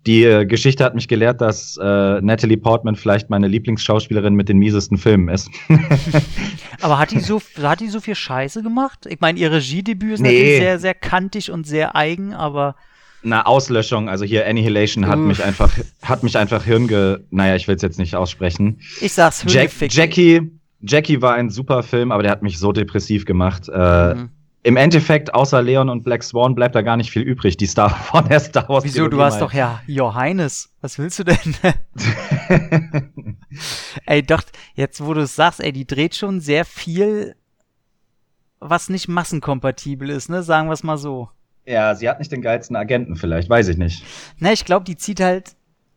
die 0.08 0.24
äh, 0.26 0.46
Geschichte 0.46 0.84
hat 0.84 0.96
mich 0.96 1.08
gelehrt, 1.08 1.40
dass 1.40 1.78
äh, 1.82 2.20
Natalie 2.22 2.58
Portman 2.58 2.96
vielleicht 2.96 3.30
meine 3.30 3.48
Lieblingsschauspielerin 3.48 4.34
mit 4.34 4.50
den 4.50 4.58
miesesten 4.58 4.98
Filmen 4.98 5.30
ist. 5.30 5.50
Aber 6.82 7.00
hat 7.00 7.12
die 7.12 7.20
so, 7.20 7.42
hat 7.62 7.80
die 7.80 7.88
so 7.88 8.02
viel 8.02 8.16
Scheiße 8.16 8.64
gemacht? 8.64 9.06
Ich 9.08 9.22
meine, 9.22 9.40
ihr 9.40 9.52
Regiedebüt 9.52 10.16
ist 10.16 10.20
Nee. 10.20 10.28
natürlich 10.30 10.58
sehr, 10.58 10.80
sehr 10.80 10.94
kantig 10.94 11.52
und 11.52 11.66
sehr 11.66 11.96
eigen, 11.96 12.34
aber 12.34 12.76
Eine 13.24 13.46
Auslöschung, 13.46 14.10
also 14.10 14.26
hier 14.26 14.46
Annihilation 14.48 15.08
hat 15.08 15.18
Uff. 15.20 15.26
mich 15.26 15.44
einfach, 15.44 15.72
hat 16.02 16.24
mich 16.24 16.38
einfach 16.38 16.64
Hirnge, 16.64 17.24
naja, 17.30 17.56
ich 17.56 17.68
will 17.68 17.76
es 17.76 17.82
jetzt 17.82 18.00
nicht 18.00 18.16
aussprechen. 18.16 18.82
ich 19.02 19.14
sag's 19.14 19.44
Jack, 19.48 19.72
Hüllefick. 19.72 19.94
Jackie, 19.94 20.52
Jackie 20.82 21.22
war 21.22 21.34
ein 21.36 21.50
super 21.50 21.84
Film, 21.84 22.12
aber 22.12 22.24
der 22.24 22.32
hat 22.32 22.44
mich 22.44 22.60
so 22.60 22.72
depressiv 22.72 23.26
gemacht. 23.26 23.70
Äh, 23.70 24.16
Mhm. 24.16 24.30
Im 24.66 24.78
Endeffekt, 24.78 25.34
außer 25.34 25.62
Leon 25.62 25.90
und 25.90 26.04
Black 26.06 26.24
Swan, 26.24 26.56
bleibt 26.56 26.74
da 26.74 26.82
gar 26.82 26.96
nicht 26.96 27.12
viel 27.12 27.22
übrig. 27.24 27.58
Die 27.58 27.66
Star 27.68 27.90
von 28.06 28.26
der 28.30 28.40
Star 28.40 28.68
Wars. 28.70 28.86
Wieso, 28.86 29.10
du 29.10 29.18
mal. 29.18 29.38
doch 29.38 29.52
ja 29.52 29.82
Johannes. 29.88 30.70
Was 30.80 30.98
willst 30.98 31.20
du 31.20 31.26
denn? 31.26 31.56
ey, 34.06 34.24
doch, 34.24 34.42
jetzt 34.76 35.04
wo 35.04 35.14
du 35.14 35.22
es 35.22 35.36
sagst, 35.36 35.60
ey, 35.60 35.74
die 35.74 35.86
dreht 35.86 36.16
schon 36.16 36.40
sehr 36.40 36.64
viel, 36.64 37.36
was 38.62 38.88
nicht 38.90 39.10
massenkompatibel 39.10 40.10
ist, 40.10 40.30
ne? 40.30 40.44
Sagen 40.44 40.70
wir 40.70 40.74
es 40.74 40.84
mal 40.84 40.98
so. 40.98 41.30
Ja, 41.66 41.96
sie 41.96 42.10
hat 42.10 42.20
nicht 42.20 42.32
den 42.32 42.42
geilsten 42.42 42.76
Agenten, 42.76 43.16
vielleicht, 43.16 43.50
weiß 43.50 43.68
ich 43.70 43.78
nicht. 43.78 44.04
Na, 44.40 44.52
ich 44.52 44.66
glaube, 44.66 44.86
die 44.86 44.98
zieht 44.98 45.20
halt 45.20 45.56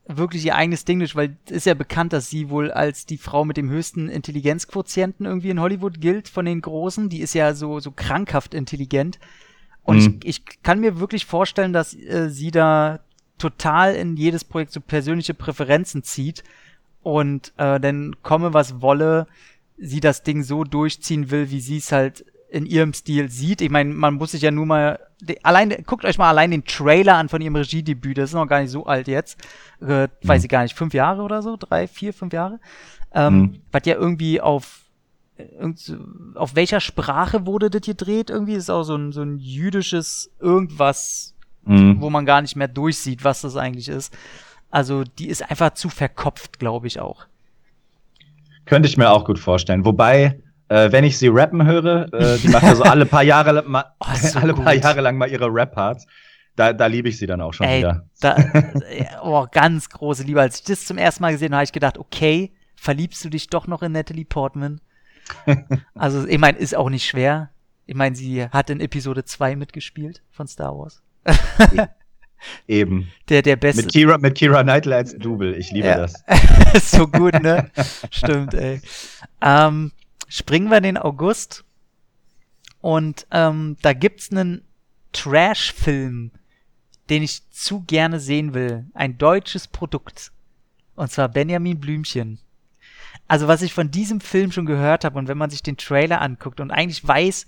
wirklich 0.09 0.45
ihr 0.47 0.55
eigenes 0.55 0.85
Ding 0.85 1.01
durch, 1.01 1.17
weil 1.17 1.37
es 1.47 1.53
ist 1.53 1.67
ja 1.67 1.75
bekannt, 1.75 2.13
dass 2.13 2.31
sie 2.31 2.49
wohl 2.49 2.71
als 2.71 3.07
die 3.07 3.19
Frau 3.19 3.45
mit 3.45 3.57
dem 3.57 3.69
höchsten 3.71 4.09
Intelligenzquotienten 4.09 5.27
irgendwie 5.27 5.51
in 5.51 5.61
Hollywood 5.61 6.01
gilt 6.01 6.29
von 6.29 6.45
den 6.45 6.61
Großen. 6.61 7.09
Die 7.09 7.21
ist 7.21 7.35
ja 7.35 7.55
so, 7.55 7.81
so 7.81 7.91
krankhaft 7.91 8.55
intelligent. 8.55 9.19
Und 9.83 9.97
Mhm. 9.97 10.21
ich, 10.23 10.45
ich 10.47 10.63
kann 10.63 10.79
mir 10.81 11.01
wirklich 11.01 11.27
vorstellen, 11.27 11.73
dass 11.73 11.95
äh, 11.95 12.29
sie 12.31 12.51
da 12.53 13.01
total 13.39 13.95
in 13.97 14.17
jedes 14.17 14.45
Projekt 14.45 14.73
so 14.73 14.81
persönliche 14.81 15.35
Präferenzen 15.35 16.03
zieht 16.05 16.43
und 17.03 17.53
äh, 17.57 17.79
dann 17.81 18.17
komme 18.23 18.55
was 18.55 18.81
wolle, 18.81 19.27
sie 19.77 20.01
das 20.01 20.23
Ding 20.23 20.43
so 20.43 20.65
durchziehen 20.65 21.31
will, 21.31 21.51
wie 21.51 21.61
sie 21.61 21.77
es 21.79 21.93
halt 21.93 22.25
in 22.51 22.67
ihrem 22.67 22.93
Stil 22.95 23.29
sieht. 23.31 23.61
Ich 23.61 23.71
meine, 23.71 23.93
man 23.93 24.15
muss 24.15 24.33
sich 24.33 24.43
ja 24.43 24.51
nur 24.51 24.67
mal 24.67 25.01
allein 25.43 25.71
guckt 25.87 26.05
euch 26.05 26.19
mal 26.19 26.29
allein 26.29 26.51
den 26.51 26.65
Trailer 26.65 27.17
an 27.17 27.29
von 27.29 27.41
ihrem 27.41 27.57
Regiedebüt. 27.57 28.19
Das 28.19 28.31
ist 28.31 28.35
noch 28.35 28.47
gar 28.47 28.61
nicht 28.61 28.71
so 28.71 28.87
alt 28.87 29.09
jetzt. 29.09 29.39
Äh, 29.81 30.09
weiß 30.23 30.45
ich 30.45 30.51
gar 30.51 30.63
nicht, 30.63 30.77
fünf 30.77 30.95
Jahre 30.95 31.23
oder 31.23 31.43
so, 31.43 31.57
drei, 31.59 31.89
vier, 31.89 32.13
fünf 32.13 32.33
Jahre. 32.33 32.61
Ähm, 33.13 33.39
Mhm. 33.39 33.61
Was 33.73 33.83
ja 33.87 33.95
irgendwie 33.95 34.41
auf 34.41 34.83
äh, 35.39 35.45
auf 36.35 36.55
welcher 36.55 36.81
Sprache 36.81 37.47
wurde 37.47 37.71
das 37.71 37.83
gedreht? 37.83 38.31
Irgendwie 38.31 38.55
ist 38.55 38.71
auch 38.71 38.85
so 38.85 38.95
ein, 38.97 39.13
so 39.13 39.23
ein 39.23 39.39
jüdisches 39.39 40.31
irgendwas, 40.41 41.35
Mhm. 41.65 42.01
wo 42.01 42.11
man 42.11 42.27
gar 42.27 42.43
nicht 42.43 42.57
mehr 42.57 42.69
durchsieht, 42.69 43.25
was 43.25 43.41
das 43.41 43.57
eigentlich 43.57 43.89
ist. 43.89 44.17
Also 44.71 45.03
die 45.05 45.29
ist 45.29 45.51
einfach 45.51 45.75
zu 45.75 45.89
verkopft, 45.89 46.59
glaube 46.59 46.87
ich 46.87 47.01
auch. 47.01 47.27
Könnte 48.67 48.89
ich 48.89 48.97
mir 48.97 49.11
auch 49.11 49.25
gut 49.25 49.39
vorstellen. 49.39 49.85
Wobei, 49.85 50.39
äh, 50.69 50.91
wenn 50.93 51.05
ich 51.05 51.19
sie 51.19 51.29
rappen 51.29 51.65
höre, 51.67 52.13
äh, 52.13 52.39
die 52.39 52.49
macht 52.49 52.65
ja 52.65 52.75
so 52.75 52.83
alle 52.83 53.07
paar 53.07 53.23
Jahre, 53.23 53.63
ma, 53.67 53.85
Oh, 54.01 54.07
so 54.21 54.39
alle 54.39 54.55
paar. 54.55 54.75
Jahre 54.75 55.01
lang 55.01 55.17
mal 55.17 55.31
ihre 55.31 55.47
Rap-Parts. 55.53 56.07
Da, 56.57 56.73
da 56.73 56.87
liebe 56.87 57.09
ich 57.09 57.19
sie 57.19 57.27
dann 57.27 57.41
auch 57.43 57.53
schon 57.53 57.67
Ey, 57.67 57.81
wieder. 57.81 58.07
da, 58.21 58.37
oh, 59.23 59.47
ganz 59.53 59.89
große 59.91 60.23
Liebe. 60.23 60.41
Als 60.41 60.59
ich 60.61 60.65
das 60.65 60.85
zum 60.87 60.97
ersten 60.99 61.23
Mal 61.23 61.33
gesehen 61.33 61.49
habe, 61.49 61.57
habe 61.57 61.65
ich 61.65 61.73
gedacht, 61.73 61.99
okay, 61.99 62.53
verliebst 62.77 63.23
du 63.25 63.29
dich 63.29 63.49
doch 63.49 63.67
noch 63.67 63.83
in 63.83 63.93
Natalie 63.93 64.25
Portman? 64.25 64.81
also, 65.95 66.27
ich 66.27 66.39
meine, 66.39 66.57
ist 66.59 66.75
auch 66.75 66.89
nicht 66.89 67.07
schwer. 67.07 67.51
Ich 67.85 67.95
meine, 67.95 68.17
sie 68.17 68.45
hat 68.49 68.71
in 68.71 68.81
Episode 68.81 69.25
2 69.25 69.55
mitgespielt 69.57 70.23
von 70.31 70.47
Star 70.47 70.77
Wars. 70.77 71.03
Eben. 72.67 73.09
Der, 73.29 73.43
der 73.43 73.57
beste. 73.57 73.83
Mit 73.83 73.93
Kira, 73.93 74.19
mit 74.19 74.35
Kira 74.35 74.63
Knightley 74.63 74.95
als 74.95 75.17
Double. 75.17 75.55
Ich 75.55 75.71
liebe 75.73 75.89
Ja. 75.89 75.97
das. 75.99 76.25
so 76.91 77.07
gut, 77.09 77.41
ne? 77.43 77.71
Stimmt, 78.11 78.55
ey. 78.55 78.81
Ähm, 79.41 79.93
springen 80.29 80.71
wir 80.71 80.79
in 80.79 80.83
den 80.85 80.99
August. 80.99 81.65
Und 82.81 83.27
ähm, 83.31 83.77
da 83.83 83.93
gibt's 83.93 84.31
einen 84.31 84.63
Trash-Film, 85.13 86.31
den 87.09 87.23
ich 87.23 87.49
zu 87.51 87.83
gerne 87.83 88.21
sehen 88.21 88.55
will. 88.55 88.87
Ein 88.95 89.19
deutsches 89.19 89.67
Produkt. 89.67 90.33
Und 90.95 91.11
zwar 91.11 91.29
Benjamin 91.29 91.81
Blümchen. 91.81 92.39
Also 93.29 93.49
was 93.49 93.63
ich 93.63 93.73
von 93.73 93.91
diesem 93.91 94.21
Film 94.21 94.53
schon 94.53 94.67
gehört 94.67 95.05
habe 95.05 95.19
und 95.19 95.29
wenn 95.29 95.39
man 95.39 95.51
sich 95.51 95.63
den 95.63 95.77
Trailer 95.77 96.21
anguckt 96.21 96.61
und 96.61 96.71
eigentlich 96.71 97.07
weiß, 97.07 97.47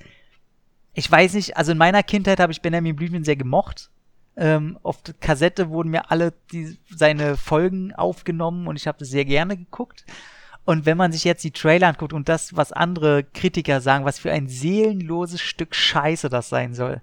ich 0.95 1.11
weiß 1.11 1.35
nicht, 1.35 1.57
also 1.57 1.73
in 1.73 1.79
meiner 1.79 2.03
Kindheit 2.03 2.41
habe 2.41 2.53
ich 2.53 2.63
Benjamin 2.63 2.97
Blümchen 2.97 3.25
sehr 3.25 3.37
gemocht. 3.37 3.91
Ähm, 4.37 4.79
auf 4.83 5.03
der 5.03 5.15
Kassette 5.15 5.71
wurden 5.71 5.91
mir 5.91 6.11
alle 6.11 6.33
die, 6.53 6.79
seine 6.91 7.37
Folgen 7.37 7.95
aufgenommen 7.95 8.67
und 8.67 8.77
ich 8.77 8.87
habe 8.87 8.99
das 8.99 9.09
sehr 9.09 9.25
gerne 9.25 9.57
geguckt. 9.57 10.05
Und 10.69 10.85
wenn 10.85 10.99
man 10.99 11.13
sich 11.13 11.25
jetzt 11.25 11.45
die 11.45 11.51
Trailer 11.51 11.89
anguckt 11.89 12.13
und 12.13 12.29
das, 12.29 12.55
was 12.55 12.73
andere 12.73 13.25
Kritiker 13.25 13.81
sagen, 13.81 14.05
was 14.05 14.19
für 14.19 14.31
ein 14.31 14.49
seelenloses 14.49 15.41
Stück 15.41 15.75
Scheiße 15.75 16.29
das 16.29 16.51
sein 16.51 16.75
soll, 16.75 17.01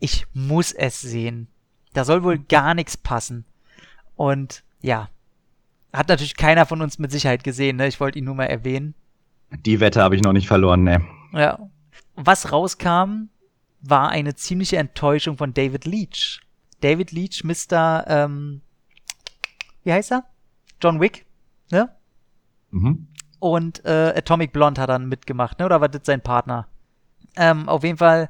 ich 0.00 0.26
muss 0.34 0.72
es 0.72 1.00
sehen. 1.00 1.46
Da 1.92 2.04
soll 2.04 2.24
wohl 2.24 2.40
gar 2.40 2.74
nichts 2.74 2.96
passen. 2.96 3.44
Und 4.16 4.64
ja, 4.80 5.10
hat 5.92 6.08
natürlich 6.08 6.34
keiner 6.34 6.66
von 6.66 6.82
uns 6.82 6.98
mit 6.98 7.12
Sicherheit 7.12 7.44
gesehen, 7.44 7.76
ne? 7.76 7.86
Ich 7.86 8.00
wollte 8.00 8.18
ihn 8.18 8.24
nur 8.24 8.34
mal 8.34 8.46
erwähnen. 8.46 8.96
Die 9.52 9.78
Wette 9.78 10.02
habe 10.02 10.16
ich 10.16 10.22
noch 10.22 10.32
nicht 10.32 10.48
verloren, 10.48 10.82
ne. 10.82 11.06
Ja. 11.34 11.60
Was 12.16 12.50
rauskam, 12.50 13.28
war 13.80 14.08
eine 14.08 14.34
ziemliche 14.34 14.78
Enttäuschung 14.78 15.36
von 15.36 15.54
David 15.54 15.84
Leach. 15.84 16.40
David 16.80 17.12
Leach, 17.12 17.44
Mr. 17.44 18.04
Ähm, 18.08 18.60
wie 19.84 19.92
heißt 19.92 20.10
er? 20.10 20.24
John 20.80 21.00
Wick, 21.00 21.26
ne? 21.70 21.88
Mhm. 22.72 23.06
Und 23.38 23.84
äh, 23.84 24.14
Atomic 24.16 24.52
Blonde 24.52 24.80
hat 24.80 24.88
dann 24.88 25.08
mitgemacht, 25.08 25.58
ne? 25.58 25.66
Oder 25.66 25.80
war 25.80 25.88
das 25.88 26.02
sein 26.04 26.20
Partner? 26.20 26.68
Ähm, 27.36 27.68
auf 27.68 27.84
jeden 27.84 27.98
Fall 27.98 28.28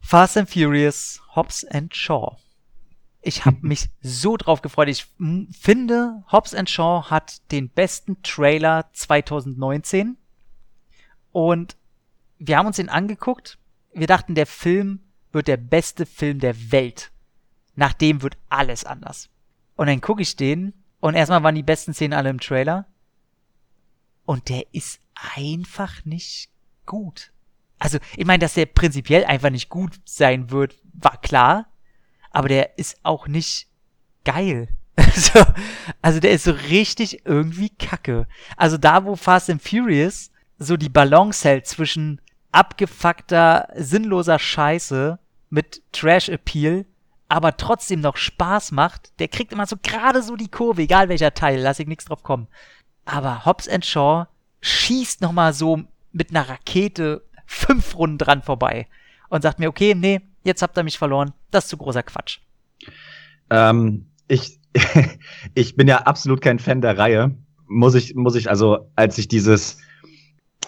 Fast 0.00 0.36
and 0.36 0.48
Furious, 0.48 1.20
Hobbs 1.34 1.64
and 1.64 1.94
Shaw. 1.94 2.36
Ich 3.20 3.44
habe 3.44 3.58
mich 3.62 3.90
so 4.00 4.36
drauf 4.36 4.62
gefreut. 4.62 4.88
Ich 4.88 5.06
finde, 5.52 6.24
Hobbs 6.30 6.54
and 6.54 6.70
Shaw 6.70 7.10
hat 7.10 7.50
den 7.52 7.68
besten 7.68 8.22
Trailer 8.22 8.88
2019. 8.92 10.16
Und 11.32 11.76
wir 12.38 12.56
haben 12.56 12.66
uns 12.66 12.76
den 12.76 12.88
angeguckt. 12.88 13.58
Wir 13.92 14.06
dachten, 14.06 14.34
der 14.34 14.46
Film 14.46 15.00
wird 15.32 15.48
der 15.48 15.56
beste 15.56 16.06
Film 16.06 16.38
der 16.38 16.72
Welt. 16.72 17.10
Nach 17.74 17.92
dem 17.92 18.22
wird 18.22 18.36
alles 18.48 18.84
anders. 18.84 19.28
Und 19.76 19.86
dann 19.86 20.00
gucke 20.00 20.22
ich 20.22 20.36
den 20.36 20.72
und 21.00 21.14
erstmal 21.14 21.42
waren 21.42 21.54
die 21.54 21.62
besten 21.62 21.94
Szenen 21.94 22.14
alle 22.14 22.30
im 22.30 22.40
Trailer. 22.40 22.86
Und 24.28 24.50
der 24.50 24.64
ist 24.72 25.00
einfach 25.36 26.04
nicht 26.04 26.50
gut. 26.84 27.32
Also, 27.78 27.98
ich 28.16 28.26
meine, 28.26 28.40
dass 28.40 28.54
der 28.54 28.66
prinzipiell 28.66 29.24
einfach 29.24 29.50
nicht 29.50 29.70
gut 29.70 30.00
sein 30.04 30.50
wird, 30.50 30.76
war 30.92 31.20
klar 31.20 31.66
aber 32.30 32.48
der 32.48 32.78
ist 32.78 32.98
auch 33.02 33.26
nicht 33.26 33.66
geil. 34.24 34.68
so, 35.14 35.44
also 36.02 36.20
der 36.20 36.32
ist 36.32 36.44
so 36.44 36.52
richtig 36.52 37.26
irgendwie 37.26 37.70
kacke. 37.70 38.26
Also 38.56 38.76
da, 38.76 39.04
wo 39.04 39.16
Fast 39.16 39.50
and 39.50 39.62
Furious 39.62 40.30
so 40.58 40.76
die 40.76 40.88
Balance 40.88 41.46
hält 41.48 41.66
zwischen 41.66 42.20
abgefuckter, 42.50 43.68
sinnloser 43.74 44.38
Scheiße 44.38 45.18
mit 45.50 45.82
Trash-Appeal, 45.92 46.84
aber 47.28 47.56
trotzdem 47.56 48.00
noch 48.00 48.16
Spaß 48.16 48.72
macht, 48.72 49.12
der 49.18 49.28
kriegt 49.28 49.52
immer 49.52 49.66
so 49.66 49.76
gerade 49.82 50.22
so 50.22 50.34
die 50.34 50.50
Kurve, 50.50 50.82
egal 50.82 51.08
welcher 51.08 51.34
Teil, 51.34 51.60
lass 51.60 51.78
ich 51.78 51.86
nichts 51.86 52.06
drauf 52.06 52.22
kommen. 52.22 52.48
Aber 53.08 53.46
Hobbs 53.46 53.68
Shaw 53.86 54.26
schießt 54.60 55.22
nochmal 55.22 55.54
so 55.54 55.80
mit 56.12 56.30
einer 56.30 56.46
Rakete 56.46 57.22
fünf 57.46 57.96
Runden 57.96 58.18
dran 58.18 58.42
vorbei 58.42 58.86
und 59.30 59.40
sagt 59.40 59.58
mir, 59.58 59.68
okay, 59.68 59.94
nee, 59.94 60.20
jetzt 60.44 60.60
habt 60.60 60.76
ihr 60.76 60.84
mich 60.84 60.98
verloren, 60.98 61.32
das 61.50 61.64
ist 61.64 61.70
zu 61.70 61.78
großer 61.78 62.02
Quatsch. 62.02 62.40
Ähm, 63.48 64.10
ich, 64.28 64.60
ich 65.54 65.74
bin 65.74 65.88
ja 65.88 66.02
absolut 66.02 66.42
kein 66.42 66.58
Fan 66.58 66.82
der 66.82 66.98
Reihe. 66.98 67.34
Muss 67.66 67.94
ich, 67.94 68.14
muss 68.14 68.34
ich, 68.34 68.50
also, 68.50 68.90
als 68.94 69.16
ich 69.16 69.26
dieses, 69.26 69.78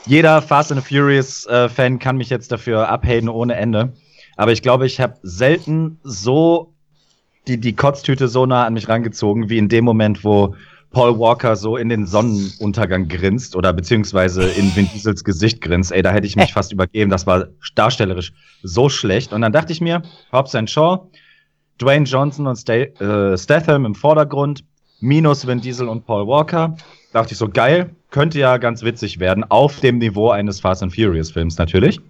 jeder 0.07 0.41
Fast 0.41 0.73
and 0.73 0.83
Furious 0.83 1.45
äh, 1.45 1.69
Fan 1.69 1.99
kann 1.99 2.17
mich 2.17 2.31
jetzt 2.31 2.51
dafür 2.51 2.89
abhaten 2.89 3.29
ohne 3.29 3.57
Ende. 3.57 3.93
Aber 4.39 4.53
ich 4.53 4.63
glaube, 4.63 4.87
ich 4.87 4.99
habe 4.99 5.19
selten 5.23 6.01
so 6.05 6.73
die, 7.49 7.61
die 7.61 7.77
Kotztüte 7.77 8.29
so 8.29 8.47
nah 8.47 8.65
an 8.65 8.73
mich 8.73 8.89
rangezogen, 8.89 9.51
wie 9.51 9.59
in 9.59 9.69
dem 9.69 9.85
Moment, 9.85 10.25
wo 10.25 10.55
Paul 10.91 11.19
Walker 11.19 11.55
so 11.55 11.77
in 11.77 11.89
den 11.89 12.07
Sonnenuntergang 12.07 13.07
grinst 13.09 13.55
oder 13.55 13.73
beziehungsweise 13.73 14.43
in 14.43 14.75
Vin 14.75 14.89
Diesels 14.93 15.23
Gesicht 15.23 15.61
grinst. 15.61 15.93
Ey, 15.93 16.03
da 16.03 16.11
hätte 16.11 16.27
ich 16.27 16.37
mich 16.37 16.53
fast 16.55 16.73
übergeben. 16.73 17.11
Das 17.11 17.27
war 17.27 17.47
darstellerisch 17.75 18.33
so 18.63 18.89
schlecht. 18.89 19.33
Und 19.33 19.43
dann 19.43 19.53
dachte 19.53 19.73
ich 19.73 19.81
mir, 19.81 20.03
Hobbs 20.33 20.57
Shaw, 20.67 21.09
Dwayne 21.81 22.05
Johnson 22.05 22.47
und 22.47 22.57
Sta 22.57 22.75
äh, 22.75 23.39
Statham 23.39 23.87
im 23.87 23.95
Vordergrund, 23.95 24.65
minus 25.01 25.47
Vin 25.47 25.61
Diesel 25.61 25.89
und 25.89 26.05
Paul 26.05 26.27
Walker. 26.27 26.77
Dachte 27.13 27.33
ich 27.33 27.39
so, 27.39 27.49
geil, 27.49 27.95
könnte 28.11 28.39
ja 28.39 28.57
ganz 28.59 28.83
witzig 28.83 29.21
werden, 29.21 29.45
auf 29.49 29.81
dem 29.81 29.99
Niveau 29.99 30.31
eines 30.31 30.61
Fast 30.61 30.83
and 30.83 30.95
Furious 30.95 31.31
Films 31.31 31.57
natürlich. 31.57 32.01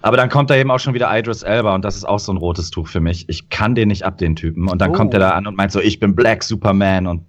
Aber 0.00 0.16
dann 0.16 0.28
kommt 0.28 0.48
da 0.48 0.56
eben 0.56 0.70
auch 0.70 0.78
schon 0.78 0.94
wieder 0.94 1.10
Idris 1.16 1.42
Elba 1.42 1.74
und 1.74 1.84
das 1.84 1.96
ist 1.96 2.04
auch 2.04 2.18
so 2.18 2.32
ein 2.32 2.36
rotes 2.36 2.70
Tuch 2.70 2.88
für 2.88 3.00
mich. 3.00 3.28
Ich 3.28 3.48
kann 3.50 3.74
den 3.74 3.88
nicht 3.88 4.04
ab, 4.04 4.16
den 4.16 4.36
Typen. 4.36 4.68
Und 4.68 4.80
dann 4.80 4.90
oh. 4.90 4.94
kommt 4.94 5.12
er 5.12 5.20
da 5.20 5.30
an 5.30 5.46
und 5.46 5.56
meint 5.56 5.72
so, 5.72 5.80
ich 5.80 5.98
bin 5.98 6.14
Black 6.14 6.44
Superman 6.44 7.06
und 7.06 7.24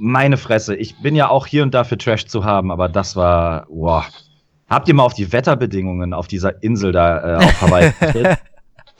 meine 0.00 0.36
Fresse. 0.36 0.74
Ich 0.74 1.00
bin 1.00 1.14
ja 1.14 1.28
auch 1.28 1.46
hier 1.46 1.62
und 1.62 1.74
da 1.74 1.84
für 1.84 1.98
Trash 1.98 2.26
zu 2.26 2.44
haben, 2.44 2.70
aber 2.70 2.88
das 2.88 3.16
war, 3.16 3.66
wow. 3.68 4.04
Habt 4.68 4.88
ihr 4.88 4.94
mal 4.94 5.02
auf 5.02 5.14
die 5.14 5.32
Wetterbedingungen 5.32 6.14
auf 6.14 6.28
dieser 6.28 6.62
Insel 6.62 6.92
da 6.92 7.40
äh, 7.40 7.44
auf 7.44 7.60
Hawaii 7.60 7.92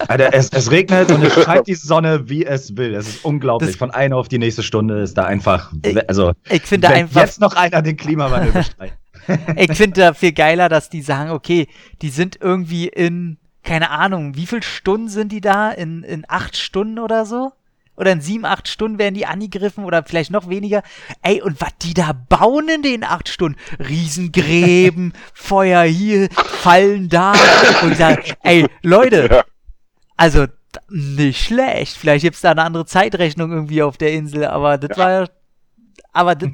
Alter, 0.08 0.32
es, 0.32 0.48
es, 0.50 0.70
regnet 0.70 1.10
und 1.10 1.22
es 1.22 1.34
scheint 1.44 1.66
die 1.66 1.74
Sonne, 1.74 2.28
wie 2.28 2.46
es 2.46 2.76
will. 2.76 2.94
Es 2.94 3.06
ist 3.06 3.24
unglaublich. 3.24 3.72
Das 3.72 3.76
Von 3.76 3.90
einer 3.90 4.16
auf 4.16 4.28
die 4.28 4.38
nächste 4.38 4.62
Stunde 4.62 5.02
ist 5.02 5.18
da 5.18 5.24
einfach. 5.24 5.72
Also, 6.08 6.32
ich 6.48 6.62
finde 6.62 6.88
einfach. 6.88 7.20
Jetzt 7.20 7.38
noch 7.38 7.54
einer 7.54 7.82
den 7.82 7.98
Klimawandel 7.98 8.52
bestreitet. 8.52 8.96
ich 9.56 9.76
finde 9.76 10.00
da 10.00 10.14
viel 10.14 10.32
geiler, 10.32 10.70
dass 10.70 10.88
die 10.88 11.02
sagen, 11.02 11.30
okay, 11.30 11.66
die 12.00 12.08
sind 12.08 12.38
irgendwie 12.40 12.88
in, 12.88 13.36
keine 13.62 13.90
Ahnung, 13.90 14.36
wie 14.36 14.46
viele 14.46 14.62
Stunden 14.62 15.08
sind 15.08 15.32
die 15.32 15.42
da? 15.42 15.70
In, 15.70 16.02
in 16.02 16.24
acht 16.26 16.56
Stunden 16.56 16.98
oder 16.98 17.26
so? 17.26 17.52
Oder 17.96 18.12
in 18.12 18.20
sieben, 18.20 18.46
acht 18.46 18.68
Stunden 18.68 18.98
werden 18.98 19.14
die 19.14 19.26
angegriffen 19.26 19.84
oder 19.84 20.02
vielleicht 20.02 20.30
noch 20.30 20.48
weniger. 20.48 20.82
Ey, 21.22 21.42
und 21.42 21.60
was 21.60 21.76
die 21.82 21.92
da 21.92 22.12
bauen 22.12 22.68
in 22.68 22.82
den 22.82 23.04
acht 23.04 23.28
Stunden? 23.28 23.58
Riesengräben, 23.78 25.12
Feuer 25.34 25.82
hier, 25.82 26.28
Fallen 26.32 27.08
da. 27.08 27.32
Und 27.82 27.92
ich 27.92 27.98
sage, 27.98 28.34
ey, 28.42 28.66
Leute, 28.82 29.44
also 30.16 30.46
nicht 30.88 31.44
schlecht. 31.44 31.96
Vielleicht 31.96 32.24
gibt's 32.24 32.40
da 32.40 32.52
eine 32.52 32.62
andere 32.62 32.86
Zeitrechnung 32.86 33.52
irgendwie 33.52 33.82
auf 33.82 33.96
der 33.96 34.12
Insel, 34.12 34.46
aber 34.46 34.78
das 34.78 34.96
ja. 34.96 35.04
war 35.04 35.28
aber 36.12 36.34
das 36.34 36.50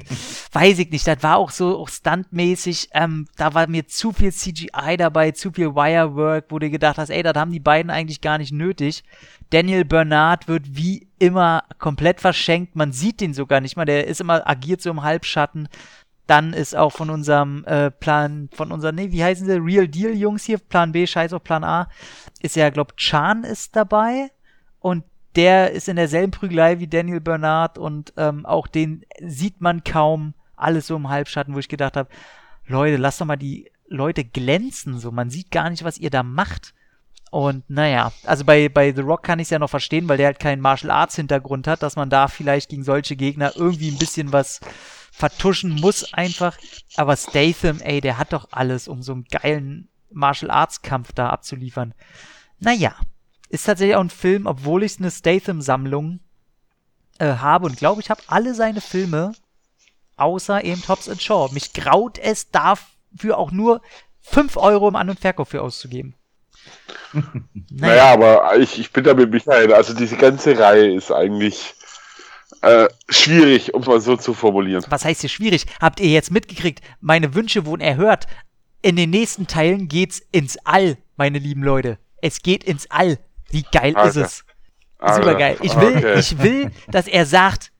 weiß 0.51 0.79
ich 0.79 0.91
nicht. 0.91 1.07
Das 1.07 1.23
war 1.23 1.37
auch 1.37 1.51
so 1.51 1.77
auch 1.77 1.89
stuntmäßig. 1.89 2.89
Ähm, 2.93 3.27
da 3.35 3.53
war 3.53 3.67
mir 3.67 3.87
zu 3.87 4.11
viel 4.11 4.31
CGI 4.31 4.97
dabei, 4.97 5.31
zu 5.31 5.51
viel 5.51 5.73
Wirework, 5.73 6.45
wo 6.49 6.59
du 6.59 6.69
gedacht 6.69 6.97
hast, 6.97 7.09
ey, 7.09 7.23
das 7.23 7.35
haben 7.35 7.51
die 7.51 7.59
beiden 7.59 7.89
eigentlich 7.89 8.21
gar 8.21 8.37
nicht 8.37 8.51
nötig. 8.51 9.03
Daniel 9.49 9.85
Bernard 9.85 10.47
wird 10.47 10.75
wie 10.75 11.07
immer 11.19 11.63
komplett 11.79 12.21
verschenkt. 12.21 12.75
Man 12.75 12.91
sieht 12.91 13.21
den 13.21 13.33
sogar 13.33 13.61
nicht 13.61 13.77
mal. 13.77 13.85
Der 13.85 14.07
ist 14.07 14.21
immer 14.21 14.47
agiert 14.47 14.81
so 14.81 14.89
im 14.89 15.03
Halbschatten. 15.03 15.69
Dann 16.27 16.51
ist 16.51 16.75
auch 16.75 16.91
von 16.91 17.09
unserem 17.09 17.63
äh, 17.65 17.89
Plan, 17.89 18.49
von 18.51 18.71
unserem, 18.71 18.95
nee, 18.95 19.11
wie 19.11 19.23
heißen 19.23 19.47
sie? 19.47 19.53
Real 19.53 19.87
Deal 19.87 20.13
Jungs 20.13 20.43
hier, 20.43 20.57
Plan 20.57 20.91
B, 20.91 21.07
scheiß 21.07 21.31
auf 21.31 21.43
Plan 21.43 21.63
A, 21.63 21.89
ist 22.41 22.57
ja, 22.57 22.69
glaub, 22.69 22.97
Chan 22.97 23.45
ist 23.45 23.77
dabei 23.77 24.29
und 24.79 25.05
der 25.37 25.71
ist 25.71 25.87
in 25.87 25.95
derselben 25.95 26.31
Prügelei 26.31 26.79
wie 26.79 26.87
Daniel 26.87 27.21
Bernard 27.21 27.77
und 27.77 28.11
ähm, 28.17 28.45
auch 28.45 28.67
den 28.67 29.05
sieht 29.21 29.61
man 29.61 29.83
kaum, 29.83 30.33
alles 30.55 30.87
so 30.87 30.95
im 30.95 31.09
Halbschatten, 31.09 31.53
wo 31.53 31.59
ich 31.59 31.69
gedacht 31.69 31.95
habe, 31.95 32.09
Leute, 32.65 32.97
lasst 32.97 33.21
doch 33.21 33.25
mal 33.25 33.37
die 33.37 33.71
Leute 33.87 34.25
glänzen, 34.25 34.99
so, 34.99 35.11
man 35.11 35.29
sieht 35.29 35.51
gar 35.51 35.69
nicht, 35.69 35.83
was 35.83 35.99
ihr 35.99 36.09
da 36.09 36.23
macht. 36.23 36.73
Und 37.29 37.69
naja, 37.69 38.11
also 38.23 38.45
bei, 38.45 38.67
bei 38.67 38.93
The 38.93 39.01
Rock 39.01 39.23
kann 39.23 39.39
ich 39.39 39.45
es 39.45 39.49
ja 39.49 39.59
noch 39.59 39.69
verstehen, 39.69 40.09
weil 40.09 40.17
der 40.17 40.27
halt 40.27 40.39
keinen 40.39 40.61
Martial 40.61 40.91
Arts 40.91 41.15
Hintergrund 41.15 41.67
hat, 41.67 41.83
dass 41.83 41.95
man 41.95 42.09
da 42.09 42.27
vielleicht 42.27 42.69
gegen 42.69 42.83
solche 42.83 43.15
Gegner 43.15 43.51
irgendwie 43.55 43.91
ein 43.91 43.97
bisschen 43.97 44.31
was 44.31 44.59
vertuschen 45.11 45.75
muss 45.75 46.13
einfach. 46.13 46.57
Aber 46.95 47.15
Statham, 47.15 47.79
ey, 47.81 48.01
der 48.01 48.17
hat 48.17 48.33
doch 48.33 48.47
alles, 48.51 48.87
um 48.87 49.01
so 49.01 49.13
einen 49.13 49.25
geilen 49.25 49.89
Martial 50.09 50.49
Arts 50.49 50.81
Kampf 50.81 51.11
da 51.11 51.29
abzuliefern. 51.29 51.93
Naja, 52.59 52.95
ist 53.49 53.65
tatsächlich 53.65 53.95
auch 53.95 54.01
ein 54.01 54.09
Film, 54.09 54.45
obwohl 54.45 54.83
ich 54.83 54.99
eine 54.99 55.11
Statham-Sammlung 55.11 56.19
äh, 57.19 57.25
habe 57.25 57.65
und 57.65 57.77
glaube, 57.77 58.01
ich 58.01 58.09
habe 58.09 58.21
alle 58.27 58.53
seine 58.53 58.81
Filme, 58.81 59.33
außer 60.17 60.63
eben 60.63 60.85
Hobbs 60.87 61.09
and 61.09 61.21
Shaw. 61.21 61.49
Mich 61.53 61.73
graut 61.73 62.17
es 62.17 62.51
dafür 62.51 63.37
auch 63.37 63.51
nur 63.51 63.81
5 64.21 64.57
Euro 64.57 64.89
im 64.89 64.95
An- 64.95 65.09
und 65.09 65.19
Verkauf 65.19 65.49
für 65.49 65.61
auszugeben. 65.61 66.15
naja. 67.13 67.31
naja, 67.69 68.13
aber 68.13 68.57
ich, 68.57 68.79
ich 68.79 68.91
bin 68.91 69.03
da 69.03 69.13
mit 69.13 69.31
Michael. 69.31 69.73
Also 69.73 69.93
diese 69.93 70.17
ganze 70.17 70.57
Reihe 70.57 70.93
ist 70.93 71.11
eigentlich 71.11 71.75
äh, 72.61 72.87
schwierig, 73.09 73.73
um 73.73 73.81
es 73.81 73.87
mal 73.87 74.01
so 74.01 74.17
zu 74.17 74.33
formulieren. 74.33 74.83
Was 74.89 75.05
heißt 75.05 75.21
hier 75.21 75.29
schwierig? 75.29 75.65
Habt 75.79 75.99
ihr 75.99 76.09
jetzt 76.09 76.31
mitgekriegt, 76.31 76.81
meine 76.99 77.33
Wünsche 77.33 77.65
wurden 77.65 77.81
erhört? 77.81 78.27
in 78.81 78.95
den 78.95 79.09
nächsten 79.09 79.47
Teilen 79.47 79.87
geht's 79.87 80.21
ins 80.31 80.57
All, 80.63 80.97
meine 81.15 81.39
lieben 81.39 81.63
Leute. 81.63 81.97
Es 82.21 82.41
geht 82.41 82.63
ins 82.63 82.89
All. 82.89 83.19
Wie 83.49 83.63
geil 83.71 83.95
Alter. 83.95 84.09
ist 84.09 84.43
es? 84.99 85.15
Super 85.15 85.35
geil. 85.35 85.57
Ich 85.61 85.75
will, 85.79 85.97
Okay. 85.97 86.19
ich 86.19 86.37
will, 86.39 86.71
dass 86.87 87.07
er 87.07 87.25
sagt, 87.25 87.71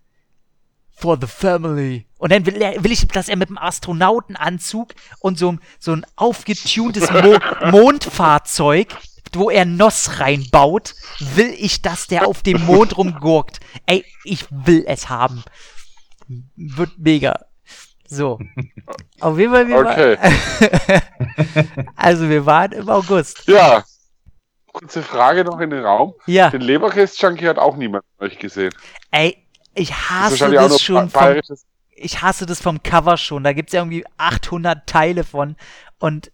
for 0.92 1.18
the 1.20 1.28
family. 1.28 2.08
Und 2.18 2.32
dann 2.32 2.46
will, 2.46 2.62
er, 2.62 2.84
will 2.84 2.92
ich, 2.92 3.08
dass 3.08 3.30
er 3.30 3.38
mit 3.38 3.50
einem 3.50 3.58
Astronautenanzug 3.58 4.94
und 5.20 5.38
so, 5.38 5.58
so 5.80 5.92
ein 5.94 6.06
aufgetuntes 6.16 7.10
Mo 7.12 7.38
Mondfahrzeug, 7.72 8.88
wo 9.34 9.50
er 9.50 9.66
Noss 9.66 10.20
reinbaut, 10.20 10.96
will 11.20 11.54
ich, 11.58 11.82
dass 11.82 12.08
der 12.08 12.28
auf 12.28 12.42
dem 12.44 12.64
Mond 12.66 12.98
rumgurkt. 12.98 13.60
Ey, 13.86 14.06
ich 14.24 14.46
will 14.50 14.86
es 14.88 15.10
haben. 15.10 15.44
Wird 16.56 16.92
mega. 16.98 17.46
So. 18.08 18.40
Auf 19.20 19.38
jeden 19.38 19.52
Fall, 19.54 19.68
wir 19.68 19.78
Okay. 19.80 20.18
waren, 20.18 21.92
also 21.96 22.30
wir 22.30 22.46
waren 22.46 22.72
im 22.72 22.90
August. 22.90 23.48
Ja. 23.48 23.84
Kurze 24.80 25.02
Frage 25.02 25.44
noch 25.44 25.60
in 25.60 25.70
den 25.70 25.84
Raum. 25.84 26.14
Ja. 26.26 26.50
Den 26.50 26.62
Leberkäse-Junkie 26.62 27.48
hat 27.48 27.58
auch 27.58 27.76
niemand 27.76 28.04
von 28.18 28.28
euch 28.28 28.38
gesehen. 28.38 28.74
Ey, 29.12 29.38
ich 29.74 29.90
Das 29.90 30.10
hasse 30.10 30.52
das 30.52 30.70
nur 30.70 30.80
schon 30.80 31.10
vom 31.10 31.42
ich 31.98 32.22
hasse 32.22 32.46
das 32.46 32.62
vom 32.62 32.84
Cover 32.84 33.18
schon. 33.18 33.44
Da 33.44 33.54
gibt's 33.54 33.74
ja 33.74 33.82
irgendwie 33.82 34.06
800 34.18 34.88
Teile 34.88 35.24
von. 35.24 35.56
Und 36.00 36.32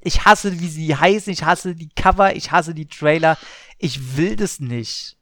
ich 0.00 0.24
hasse, 0.24 0.60
wie 0.60 0.68
sie 0.68 0.94
heißen. 0.94 1.32
Ich 1.32 1.44
hasse 1.44 1.74
die 1.74 1.88
Cover. 1.88 2.36
Ich 2.36 2.52
hasse 2.52 2.74
die 2.74 2.86
Trailer. 2.86 3.38
Ich 3.78 4.16
will 4.16 4.36
das 4.36 4.60
nicht. 4.60 5.16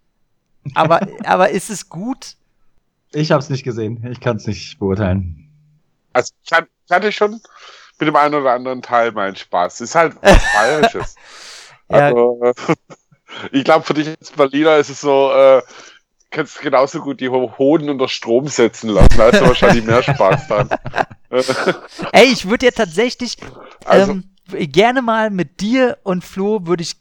Aber, 0.74 1.06
aber 1.24 1.50
ist 1.50 1.70
es 1.70 1.88
gut? 1.88 2.36
Ich 3.12 3.30
habe 3.30 3.40
es 3.40 3.48
nicht 3.48 3.62
gesehen. 3.62 4.04
Ich 4.10 4.20
kann 4.20 4.36
es 4.36 4.46
nicht 4.46 4.78
beurteilen. 4.78 5.48
Also 6.12 6.32
ich 6.42 6.52
hatte, 6.52 6.68
ich 6.86 6.92
hatte 6.92 7.12
schon 7.12 7.40
mit 7.98 8.08
dem 8.08 8.16
einen 8.16 8.34
oder 8.34 8.52
anderen 8.52 8.82
Teil 8.82 9.12
meinen 9.12 9.36
Spaß. 9.36 9.74
Es 9.74 9.90
ist 9.90 9.94
halt 9.94 10.16
was 10.22 10.42
Bayerisches. 10.52 11.14
Ja. 11.90 11.98
Also, 12.08 12.40
ich 13.52 13.64
glaube, 13.64 13.84
für 13.84 13.94
dich 13.94 14.08
als 14.08 14.30
Berliner 14.30 14.76
ist 14.76 14.90
es 14.90 15.00
so, 15.00 15.32
äh, 15.32 15.62
kannst 16.30 16.60
genauso 16.60 17.00
gut 17.00 17.20
die 17.20 17.28
Ho- 17.28 17.56
Hoden 17.58 17.88
unter 17.88 18.08
Strom 18.08 18.48
setzen 18.48 18.90
lassen. 18.90 19.14
Da 19.16 19.30
hast 19.32 19.40
du 19.40 19.46
wahrscheinlich 19.48 19.84
mehr 19.84 20.02
Spaß 20.02 20.48
dran. 20.48 20.68
Ey, 22.12 22.26
ich 22.26 22.48
würde 22.48 22.66
ja 22.66 22.72
tatsächlich 22.72 23.36
Also- 23.84 24.12
ähm, 24.12 24.24
gerne 24.52 25.02
mal 25.02 25.30
mit 25.30 25.60
dir 25.60 25.98
und 26.04 26.24
Flo 26.24 26.66
würde 26.66 26.82
ich 26.84 26.94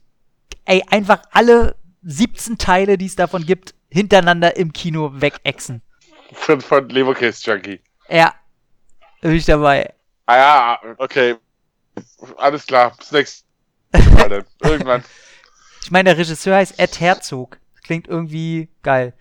ey, 0.66 0.84
einfach 0.90 1.22
alle 1.32 1.76
17 2.02 2.58
Teile, 2.58 2.98
die 2.98 3.06
es 3.06 3.16
davon 3.16 3.46
gibt, 3.46 3.76
hintereinander 3.90 4.56
im 4.58 4.74
Kino 4.74 5.12
wegexen. 5.14 5.82
von, 6.34 6.60
von 6.62 6.90
Leberkäse-Junkie. 6.90 7.82
Ja, 8.10 8.34
bin 9.22 9.34
ich 9.36 9.46
dabei. 9.46 9.94
Ah 10.26 10.38
ja, 10.38 10.80
okay. 10.98 11.36
Alles 12.38 12.66
klar. 12.66 12.94
Bis 12.98 13.12
nächstes 13.12 13.45
Dann. 14.00 14.44
Irgendwann. 14.62 15.04
Ich 15.84 15.92
meine, 15.92 16.10
der 16.10 16.18
Regisseur 16.18 16.56
heißt 16.56 16.80
Ed 16.80 17.00
Herzog. 17.00 17.60
Klingt 17.84 18.08
irgendwie 18.08 18.70
geil. 18.82 19.14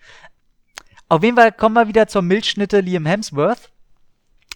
Auf 1.07 1.21
jeden 1.21 1.37
Fall 1.37 1.51
kommen 1.51 1.75
wir 1.75 1.87
wieder 1.87 2.07
zur 2.07 2.23
Milchschnitte 2.23 2.79
Liam 2.79 3.05
Hemsworth. 3.05 3.71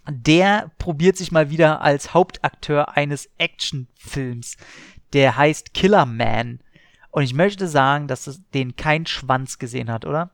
Der 0.10 0.72
probiert 0.80 1.18
sich 1.18 1.32
mal 1.32 1.52
wieder 1.52 1.82
als 1.82 2.16
Hauptakteur 2.16 2.98
eines 2.98 3.30
Actionfilms. 3.38 4.58
Der 5.14 5.38
heißt 5.38 5.76
Killer 5.76 6.08
Man. 6.08 6.62
Und 7.12 7.22
ich 7.22 7.36
möchte 7.36 7.68
sagen, 7.68 8.08
dass 8.08 8.26
es 8.26 8.42
den 8.56 8.76
kein 8.76 9.06
Schwanz 9.06 9.60
gesehen 9.60 9.92
hat, 9.92 10.04
oder? 10.06 10.32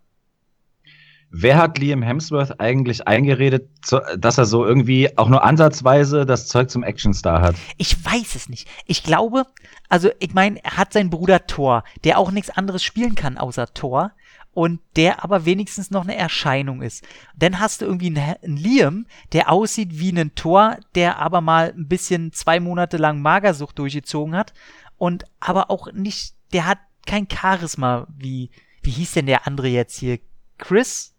Wer 1.38 1.58
hat 1.58 1.78
Liam 1.80 2.02
Hemsworth 2.02 2.62
eigentlich 2.62 3.10
eingeredet, 3.10 3.70
dass 4.18 4.38
er 4.38 4.46
so 4.46 4.66
irgendwie 4.66 5.18
auch 5.18 5.28
nur 5.28 5.44
ansatzweise 5.44 6.26
das 6.26 6.48
Zeug 6.48 6.70
zum 6.70 6.84
Actionstar 6.84 7.42
hat? 7.42 7.56
Ich 7.76 8.06
weiß 8.06 8.36
es 8.36 8.48
nicht. 8.48 8.70
Ich 8.86 9.04
glaube, 9.04 9.46
also 9.90 10.10
ich 10.20 10.34
meine, 10.34 10.64
er 10.64 10.78
hat 10.78 10.94
seinen 10.94 11.10
Bruder 11.10 11.46
Thor, 11.46 11.84
der 12.06 12.20
auch 12.20 12.32
nichts 12.32 12.52
anderes 12.52 12.84
spielen 12.84 13.16
kann 13.16 13.38
außer 13.38 13.74
Thor 13.74 14.14
und 14.54 14.80
der 14.96 15.26
aber 15.26 15.44
wenigstens 15.44 15.92
noch 15.92 16.04
eine 16.04 16.16
Erscheinung 16.16 16.82
ist. 16.82 17.04
Dann 17.36 17.60
hast 17.60 17.82
du 17.82 17.86
irgendwie 17.86 18.08
einen, 18.08 18.36
einen 18.42 18.56
Liam, 18.56 19.06
der 19.34 19.52
aussieht 19.52 20.00
wie 20.00 20.18
ein 20.18 20.36
Thor, 20.36 20.78
der 20.96 21.20
aber 21.20 21.42
mal 21.42 21.74
ein 21.76 21.90
bisschen 21.90 22.32
zwei 22.32 22.62
Monate 22.62 22.96
lang 22.96 23.22
Magersucht 23.22 23.78
durchgezogen 23.78 24.38
hat 24.38 24.54
und 24.98 25.26
aber 25.42 25.70
auch 25.70 25.92
nicht, 25.92 26.34
der 26.54 26.66
hat 26.66 26.80
kein 27.06 27.28
Charisma 27.30 28.08
wie, 28.18 28.52
wie 28.84 28.92
hieß 28.92 29.12
denn 29.12 29.26
der 29.26 29.46
andere 29.46 29.68
jetzt 29.68 30.00
hier? 30.00 30.20
Chris? 30.58 31.15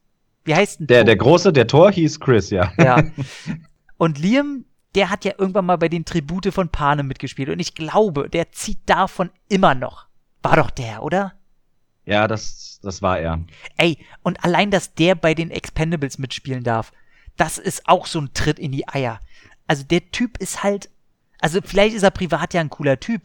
Wie 0.47 0.55
heißt 0.55 0.80
denn 0.80 0.86
Der, 0.86 0.99
Thor? 1.01 1.05
der 1.05 1.16
große, 1.16 1.53
der 1.53 1.66
Tor 1.66 1.92
hieß 1.92 2.20
Chris, 2.20 2.51
ja. 2.51 2.72
Ja. 2.78 3.03
Und 3.99 4.18
Liam, 4.18 4.64
der 4.94 5.11
hat 5.11 5.24
ja 5.24 5.32
irgendwann 5.36 5.66
mal 5.66 5.76
bei 5.76 5.88
den 5.88 6.05
Tribute 6.05 6.53
von 6.53 6.68
Panem 6.70 7.07
mitgespielt. 7.07 7.49
Und 7.51 7.61
ich 7.61 7.74
glaube, 7.74 8.30
der 8.30 8.53
zieht 8.53 8.78
davon 8.86 9.30
immer 9.49 9.74
noch. 9.74 10.07
War 10.42 10.57
doch 10.57 10.70
der, 10.70 11.03
oder? 11.03 11.34
Ja, 12.05 12.28
das, 12.28 12.78
das 12.82 13.03
war 13.03 13.18
er. 13.18 13.40
Ey, 13.76 13.99
und 14.22 14.42
allein, 14.44 14.70
dass 14.70 14.94
der 14.94 15.14
bei 15.16 15.34
den 15.34 15.51
Expendables 15.51 16.18
mitspielen 16.18 16.62
darf, 16.62 16.92
das 17.36 17.59
ist 17.59 17.88
auch 17.88 18.07
so 18.07 18.20
ein 18.20 18.32
Tritt 18.32 18.59
in 18.59 18.72
die 18.72 18.88
Eier. 18.88 19.20
Also 19.66 19.82
der 19.82 20.11
Typ 20.12 20.38
ist 20.38 20.62
halt, 20.62 20.88
also 21.40 21.61
vielleicht 21.62 21.97
ist 21.97 22.05
er 22.05 22.11
privat 22.12 22.55
ja 22.55 22.61
ein 22.61 22.70
cooler 22.70 23.01
Typ, 23.01 23.22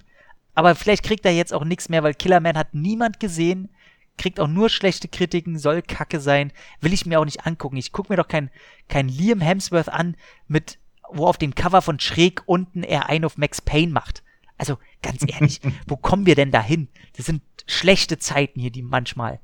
aber 0.55 0.76
vielleicht 0.76 1.03
kriegt 1.03 1.26
er 1.26 1.32
jetzt 1.32 1.53
auch 1.53 1.63
nichts 1.63 1.89
mehr, 1.89 2.03
weil 2.03 2.15
Killerman 2.15 2.57
hat 2.57 2.74
niemand 2.74 3.19
gesehen, 3.19 3.69
kriegt 4.18 4.39
auch 4.39 4.47
nur 4.47 4.70
schlechte 4.70 5.07
Kritiken, 5.07 5.57
soll 5.57 5.82
Kacke 5.82 6.20
sein, 6.20 6.51
will 6.80 6.93
ich 6.93 7.05
mir 7.05 7.20
auch 7.20 7.26
nicht 7.26 7.45
angucken. 7.45 7.78
Ich 7.78 7.91
guck 7.91 8.09
mir 8.09 8.18
doch 8.18 8.28
kein, 8.28 8.49
kein 8.88 9.07
Liam 9.07 9.41
Hemsworth 9.41 9.89
an, 9.89 10.16
mit, 10.47 10.78
wo 11.09 11.26
auf 11.28 11.38
dem 11.38 11.55
Cover 11.55 11.82
von 11.82 11.99
schräg 11.99 12.43
unten 12.45 12.84
er 12.84 13.09
einen 13.09 13.26
auf 13.26 13.38
Max 13.38 13.62
Payne 13.62 13.91
macht. 13.91 14.24
Also, 14.57 14.78
ganz 15.01 15.26
ehrlich, 15.28 15.59
wo 15.88 15.97
kommen 15.97 16.26
wir 16.26 16.36
denn 16.36 16.51
dahin? 16.51 16.88
Das 17.18 17.26
sind 17.26 17.41
schlechte 17.66 18.20
Zeiten 18.20 18.59
hier, 18.59 18.72
die 18.72 18.84
manchmal. 18.84 19.39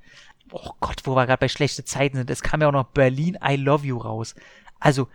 Oh 0.52 0.72
Gott, 0.80 1.02
wo 1.06 1.16
wir 1.16 1.26
gerade 1.26 1.40
bei 1.40 1.48
schlechte 1.48 1.84
Zeiten 1.84 2.18
sind. 2.18 2.30
Es 2.30 2.44
kam 2.44 2.62
ja 2.62 2.68
auch 2.68 2.74
noch 2.74 2.92
Berlin 2.92 3.38
I 3.44 3.56
Love 3.56 3.86
You 3.86 3.98
raus. 3.98 4.36
Also, 4.80 5.08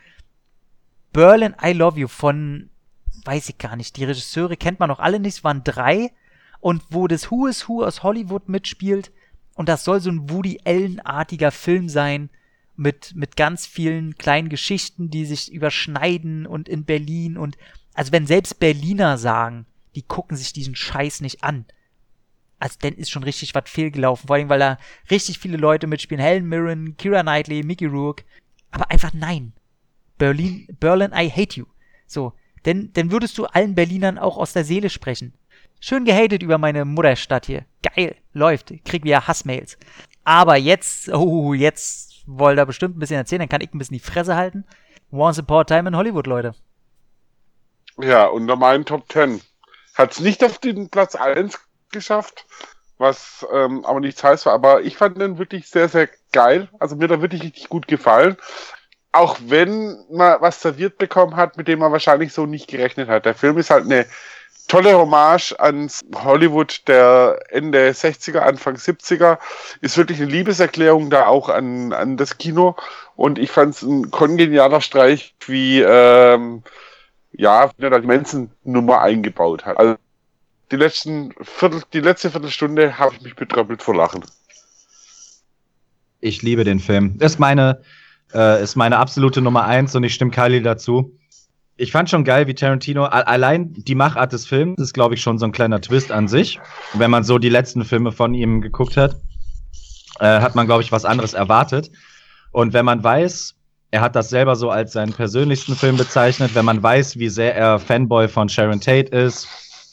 Berlin 1.12 1.54
I 1.62 1.72
Love 1.72 2.00
You 2.00 2.08
von, 2.08 2.70
weiß 3.24 3.48
ich 3.50 3.58
gar 3.58 3.76
nicht, 3.76 3.96
die 3.96 4.04
Regisseure 4.04 4.56
kennt 4.56 4.80
man 4.80 4.88
noch 4.88 4.98
alle 4.98 5.20
nicht, 5.20 5.36
es 5.36 5.44
waren 5.44 5.62
drei. 5.62 6.12
Und 6.58 6.82
wo 6.90 7.06
das 7.06 7.30
Who 7.30 7.46
is 7.46 7.68
Who 7.68 7.84
aus 7.84 8.02
Hollywood 8.02 8.48
mitspielt, 8.48 9.12
und 9.54 9.68
das 9.68 9.84
soll 9.84 10.00
so 10.00 10.10
ein 10.10 10.30
Woody 10.30 10.60
Allen-artiger 10.64 11.50
Film 11.50 11.88
sein, 11.88 12.30
mit, 12.76 13.14
mit 13.14 13.36
ganz 13.36 13.66
vielen 13.66 14.16
kleinen 14.16 14.48
Geschichten, 14.48 15.10
die 15.10 15.24
sich 15.24 15.52
überschneiden 15.52 16.46
und 16.46 16.68
in 16.68 16.84
Berlin 16.84 17.36
und, 17.36 17.56
also 17.94 18.12
wenn 18.12 18.26
selbst 18.26 18.58
Berliner 18.58 19.18
sagen, 19.18 19.66
die 19.94 20.02
gucken 20.02 20.36
sich 20.36 20.52
diesen 20.52 20.74
Scheiß 20.74 21.20
nicht 21.20 21.44
an. 21.44 21.66
Also 22.58 22.76
dann 22.80 22.94
ist 22.94 23.10
schon 23.10 23.24
richtig 23.24 23.54
was 23.54 23.68
fehlgelaufen, 23.68 24.28
vor 24.28 24.36
allem, 24.36 24.48
weil 24.48 24.60
da 24.60 24.78
richtig 25.10 25.38
viele 25.38 25.56
Leute 25.56 25.86
mitspielen. 25.86 26.22
Helen 26.22 26.48
Mirren, 26.48 26.96
Kira 26.96 27.22
Knightley, 27.22 27.62
Mickey 27.62 27.86
Rourke. 27.86 28.24
Aber 28.70 28.90
einfach 28.90 29.12
nein. 29.12 29.52
Berlin, 30.16 30.68
Berlin, 30.78 31.10
I 31.12 31.28
hate 31.28 31.58
you. 31.58 31.66
So, 32.06 32.32
denn, 32.64 32.92
dann 32.92 33.10
würdest 33.10 33.36
du 33.36 33.46
allen 33.46 33.74
Berlinern 33.74 34.16
auch 34.16 34.38
aus 34.38 34.52
der 34.52 34.64
Seele 34.64 34.90
sprechen. 34.90 35.34
Schön 35.84 36.04
gehatet 36.04 36.44
über 36.44 36.58
meine 36.58 36.84
Mutterstadt 36.84 37.46
hier. 37.46 37.64
Geil, 37.82 38.14
läuft. 38.32 38.72
Krieg 38.84 39.02
wieder 39.02 39.26
Hassmails. 39.26 39.76
Aber 40.22 40.54
jetzt, 40.54 41.08
oh, 41.08 41.54
jetzt 41.54 42.22
wollt 42.24 42.56
ihr 42.56 42.66
bestimmt 42.66 42.96
ein 42.96 43.00
bisschen 43.00 43.16
erzählen, 43.16 43.40
dann 43.40 43.48
kann 43.48 43.62
ich 43.62 43.74
ein 43.74 43.78
bisschen 43.78 43.94
die 43.94 43.98
Fresse 43.98 44.36
halten. 44.36 44.64
Once 45.10 45.40
Upon 45.40 45.62
a 45.62 45.64
Time 45.64 45.88
in 45.88 45.96
Hollywood, 45.96 46.28
Leute. 46.28 46.54
Ja, 47.98 48.26
unter 48.26 48.54
meinen 48.54 48.84
Top 48.84 49.08
Ten. 49.08 49.40
Hat 49.96 50.12
es 50.12 50.20
nicht 50.20 50.44
auf 50.44 50.58
den 50.58 50.88
Platz 50.88 51.16
1 51.16 51.58
geschafft, 51.90 52.46
was 52.98 53.44
ähm, 53.52 53.84
aber 53.84 53.98
nichts 53.98 54.22
heißt 54.22 54.46
war. 54.46 54.52
Aber 54.52 54.82
ich 54.82 54.96
fand 54.96 55.20
den 55.20 55.38
wirklich 55.38 55.68
sehr, 55.68 55.88
sehr 55.88 56.08
geil. 56.30 56.68
Also 56.78 56.94
mir 56.94 57.10
er 57.10 57.22
wirklich 57.22 57.42
richtig 57.42 57.68
gut 57.68 57.88
gefallen. 57.88 58.36
Auch 59.12 59.38
wenn 59.46 59.98
man 60.10 60.40
was 60.40 60.62
serviert 60.62 60.98
bekommen 60.98 61.36
hat, 61.36 61.56
mit 61.56 61.68
dem 61.68 61.80
man 61.80 61.92
wahrscheinlich 61.92 62.32
so 62.32 62.46
nicht 62.46 62.68
gerechnet 62.68 63.08
hat. 63.08 63.26
Der 63.26 63.34
Film 63.34 63.58
ist 63.58 63.70
halt 63.70 63.84
eine 63.84 64.06
tolle 64.68 64.96
Hommage 64.96 65.54
ans 65.58 66.00
Hollywood 66.14 66.82
der 66.88 67.38
Ende 67.50 67.90
60er, 67.90 68.38
Anfang 68.38 68.76
70er. 68.76 69.38
Ist 69.82 69.98
wirklich 69.98 70.20
eine 70.20 70.30
Liebeserklärung 70.30 71.10
da 71.10 71.26
auch 71.26 71.50
an, 71.50 71.92
an 71.92 72.16
das 72.16 72.38
Kino. 72.38 72.74
Und 73.14 73.38
ich 73.38 73.50
fand 73.50 73.74
es 73.74 73.82
ein 73.82 74.10
kongenialer 74.10 74.80
Streich, 74.80 75.34
wie 75.46 75.82
ähm, 75.82 76.62
ja, 77.32 77.70
wie 77.76 77.84
er 77.84 77.90
da 77.90 77.98
die 77.98 78.06
Manson-Nummer 78.06 79.00
eingebaut 79.00 79.64
hat. 79.64 79.76
Also 79.78 79.96
die 80.70 80.76
letzten 80.76 81.34
Viertel, 81.42 81.82
die 81.92 82.00
letzte 82.00 82.30
Viertelstunde 82.30 82.98
habe 82.98 83.14
ich 83.14 83.22
mich 83.22 83.36
betröppelt 83.36 83.82
vor 83.82 83.94
Lachen. 83.94 84.24
Ich 86.20 86.42
liebe 86.42 86.64
den 86.64 86.78
Film. 86.78 87.16
Ist 87.20 87.38
meine, 87.38 87.82
äh, 88.34 88.62
ist 88.62 88.76
meine 88.76 88.98
absolute 88.98 89.40
Nummer 89.42 89.64
eins 89.64 89.94
und 89.94 90.04
ich 90.04 90.14
stimme 90.14 90.30
Kylie 90.30 90.62
dazu. 90.62 91.18
Ich 91.76 91.90
fand 91.90 92.10
schon 92.10 92.24
geil, 92.24 92.46
wie 92.46 92.54
Tarantino, 92.54 93.04
allein 93.04 93.72
die 93.72 93.94
Machart 93.94 94.32
des 94.32 94.46
Films 94.46 94.78
ist, 94.78 94.92
glaube 94.92 95.14
ich, 95.14 95.22
schon 95.22 95.38
so 95.38 95.46
ein 95.46 95.52
kleiner 95.52 95.80
Twist 95.80 96.12
an 96.12 96.28
sich. 96.28 96.60
Wenn 96.92 97.10
man 97.10 97.24
so 97.24 97.38
die 97.38 97.48
letzten 97.48 97.84
Filme 97.84 98.12
von 98.12 98.34
ihm 98.34 98.60
geguckt 98.60 98.96
hat, 98.96 99.16
äh, 100.20 100.40
hat 100.40 100.54
man, 100.54 100.66
glaube 100.66 100.82
ich, 100.82 100.92
was 100.92 101.04
anderes 101.04 101.34
erwartet. 101.34 101.90
Und 102.52 102.72
wenn 102.72 102.84
man 102.84 103.02
weiß, 103.02 103.54
Er 103.94 104.00
hat 104.00 104.16
das 104.16 104.30
selber 104.30 104.56
so 104.56 104.70
als 104.70 104.92
seinen 104.92 105.12
persönlichsten 105.12 105.76
Film 105.76 105.98
bezeichnet, 105.98 106.54
wenn 106.54 106.64
man 106.64 106.82
weiß, 106.82 107.18
wie 107.18 107.28
sehr 107.28 107.54
er 107.54 107.78
Fanboy 107.78 108.26
von 108.26 108.48
Sharon 108.48 108.80
Tate 108.80 109.14
ist, 109.14 109.46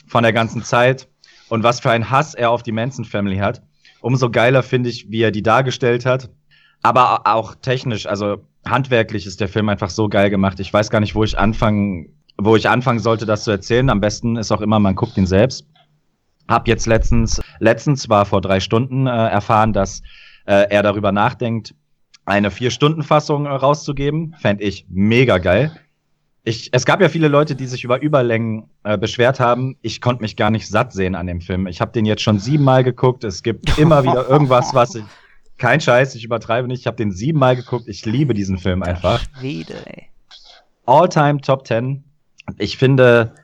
von 0.07 0.23
der 0.23 0.31
ganzen 0.31 0.63
Zeit 0.63 1.09
und 1.49 1.63
was 1.63 1.81
für 1.81 1.91
einen 1.91 2.09
Hass 2.09 2.33
er 2.33 2.49
auf 2.49 2.63
die 2.63 2.71
Manson 2.71 3.03
Family 3.03 3.39
hat. 3.39 3.61
Umso 3.99 4.31
geiler 4.31 4.63
finde 4.63 4.89
ich, 4.89 5.11
wie 5.11 5.21
er 5.21 5.31
die 5.31 5.43
dargestellt 5.43 6.05
hat. 6.05 6.29
Aber 6.81 7.27
auch 7.27 7.55
technisch, 7.55 8.05
also 8.05 8.37
handwerklich 8.65 9.25
ist 9.25 9.41
der 9.41 9.49
Film 9.49 9.69
einfach 9.69 9.89
so 9.89 10.07
geil 10.09 10.29
gemacht. 10.29 10.59
Ich 10.59 10.71
weiß 10.71 10.89
gar 10.89 10.99
nicht, 10.99 11.15
wo 11.15 11.23
ich 11.23 11.37
anfangen, 11.37 12.09
wo 12.37 12.55
ich 12.55 12.69
anfangen 12.69 12.99
sollte, 12.99 13.25
das 13.25 13.43
zu 13.43 13.51
erzählen. 13.51 13.89
Am 13.89 13.99
besten 13.99 14.37
ist 14.37 14.51
auch 14.51 14.61
immer, 14.61 14.79
man 14.79 14.95
guckt 14.95 15.17
ihn 15.17 15.25
selbst. 15.25 15.65
Hab 16.47 16.67
jetzt 16.67 16.87
letztens, 16.87 17.41
letztens 17.59 18.09
war 18.09 18.25
vor 18.25 18.41
drei 18.41 18.59
Stunden 18.59 19.07
äh, 19.07 19.09
erfahren, 19.09 19.73
dass 19.73 20.01
äh, 20.45 20.67
er 20.69 20.81
darüber 20.83 21.11
nachdenkt, 21.11 21.75
eine 22.25 22.51
Vier-Stunden-Fassung 22.51 23.45
äh, 23.45 23.49
rauszugeben. 23.49 24.35
Fände 24.39 24.63
ich 24.63 24.85
mega 24.89 25.37
geil. 25.37 25.71
Ich, 26.43 26.69
es 26.71 26.85
gab 26.85 27.01
ja 27.01 27.09
viele 27.09 27.27
Leute, 27.27 27.55
die 27.55 27.65
sich 27.65 27.83
über 27.83 28.01
Überlängen 28.01 28.69
äh, 28.83 28.97
beschwert 28.97 29.39
haben. 29.39 29.77
Ich 29.81 29.99
konnte 29.99 30.21
mich 30.21 30.35
gar 30.35 30.49
nicht 30.49 30.67
satt 30.67 30.93
sehen 30.93 31.15
an 31.15 31.27
dem 31.27 31.41
Film. 31.41 31.67
Ich 31.67 31.81
habe 31.81 31.91
den 31.91 32.05
jetzt 32.05 32.21
schon 32.21 32.39
siebenmal 32.39 32.83
geguckt. 32.83 33.23
Es 33.23 33.43
gibt 33.43 33.77
immer 33.77 34.03
wieder 34.03 34.27
irgendwas, 34.27 34.73
was 34.73 34.95
ich. 34.95 35.03
Kein 35.59 35.79
Scheiß, 35.79 36.15
ich 36.15 36.23
übertreibe 36.23 36.67
nicht. 36.67 36.79
Ich 36.79 36.87
habe 36.87 36.97
den 36.97 37.11
siebenmal 37.11 37.55
geguckt. 37.55 37.87
Ich 37.87 38.05
liebe 38.05 38.33
diesen 38.33 38.57
Film 38.57 38.81
einfach. 38.81 39.21
Schwede, 39.37 39.75
ey. 39.85 40.07
All-time 40.85 41.41
Top 41.41 41.67
10. 41.67 42.03
Ich 42.57 42.77
finde, 42.77 43.35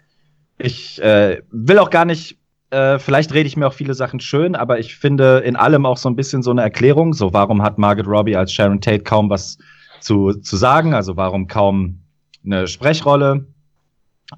ich 0.58 1.00
äh, 1.04 1.42
will 1.52 1.78
auch 1.78 1.92
gar 1.92 2.06
nicht 2.06 2.40
äh, 2.72 3.00
vielleicht 3.00 3.34
rede 3.34 3.48
ich 3.48 3.58
mir 3.58 3.68
auch 3.68 3.74
viele 3.74 3.94
Sachen 3.94 4.20
schön, 4.20 4.56
aber 4.56 4.80
ich 4.80 4.96
finde 4.96 5.38
in 5.40 5.56
allem 5.56 5.86
auch 5.86 5.98
so 5.98 6.10
ein 6.10 6.16
bisschen 6.16 6.44
so 6.44 6.52
eine 6.52 6.62
Erklärung. 6.62 7.14
So, 7.14 7.32
warum 7.32 7.62
hat 7.62 7.78
Margaret 7.78 8.08
Robbie 8.08 8.36
als 8.36 8.52
Sharon 8.52 8.82
Tate 8.82 9.04
kaum 9.04 9.30
was 9.30 9.58
zu, 10.02 10.34
zu 10.34 10.58
sagen? 10.58 10.94
Also, 10.94 11.16
warum 11.16 11.48
kaum 11.48 12.02
eine 12.44 12.68
Sprechrolle? 12.68 13.46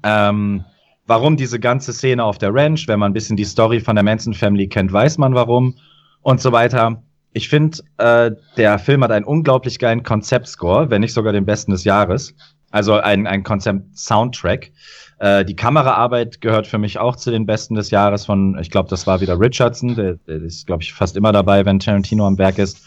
Ähm, 0.02 0.64
warum 1.06 1.36
diese 1.36 1.58
ganze 1.58 1.92
Szene 1.92 2.22
auf 2.22 2.38
der 2.38 2.54
Ranch? 2.54 2.86
Wenn 2.86 3.00
man 3.00 3.10
ein 3.10 3.14
bisschen 3.14 3.36
die 3.36 3.44
Story 3.44 3.80
von 3.80 3.96
der 3.96 4.04
Manson 4.04 4.34
Family 4.34 4.68
kennt, 4.68 4.92
weiß 4.92 5.18
man 5.18 5.34
warum 5.34 5.74
und 6.22 6.40
so 6.40 6.52
weiter. 6.52 7.02
Ich 7.32 7.48
finde, 7.48 7.78
äh, 7.98 8.32
der 8.56 8.78
Film 8.78 9.04
hat 9.04 9.10
einen 9.10 9.24
unglaublich 9.24 9.78
geilen 9.78 10.02
Konzeptscore, 10.02 10.90
wenn 10.90 11.00
nicht 11.00 11.12
sogar 11.12 11.32
den 11.32 11.44
besten 11.44 11.72
des 11.72 11.84
Jahres. 11.84 12.34
Also 12.70 12.94
ein, 12.94 13.26
ein 13.26 13.44
Konzept-Soundtrack. 13.44 14.72
Äh, 15.18 15.44
die 15.44 15.56
Kameraarbeit 15.56 16.40
gehört 16.40 16.66
für 16.66 16.78
mich 16.78 16.98
auch 16.98 17.16
zu 17.16 17.30
den 17.30 17.46
besten 17.46 17.74
des 17.74 17.90
Jahres 17.90 18.26
von, 18.26 18.58
ich 18.60 18.70
glaube, 18.70 18.88
das 18.88 19.06
war 19.06 19.20
wieder 19.20 19.40
Richardson, 19.40 19.94
der, 19.94 20.14
der 20.14 20.42
ist, 20.42 20.66
glaube 20.66 20.82
ich, 20.82 20.92
fast 20.92 21.16
immer 21.16 21.32
dabei, 21.32 21.64
wenn 21.64 21.78
Tarantino 21.78 22.26
am 22.26 22.38
Werk 22.38 22.58
ist. 22.58 22.80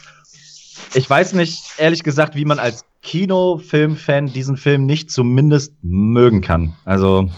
Ich 0.94 1.10
weiß 1.10 1.34
nicht, 1.34 1.64
ehrlich 1.78 2.04
gesagt, 2.04 2.36
wie 2.36 2.46
man 2.46 2.60
als 2.60 2.86
Kinofilm-Fan 3.02 4.28
diesen 4.28 4.58
Film 4.58 4.86
nicht 4.86 5.10
zumindest 5.10 5.74
mögen 5.82 6.42
kann. 6.42 6.74
Also. 6.86 7.30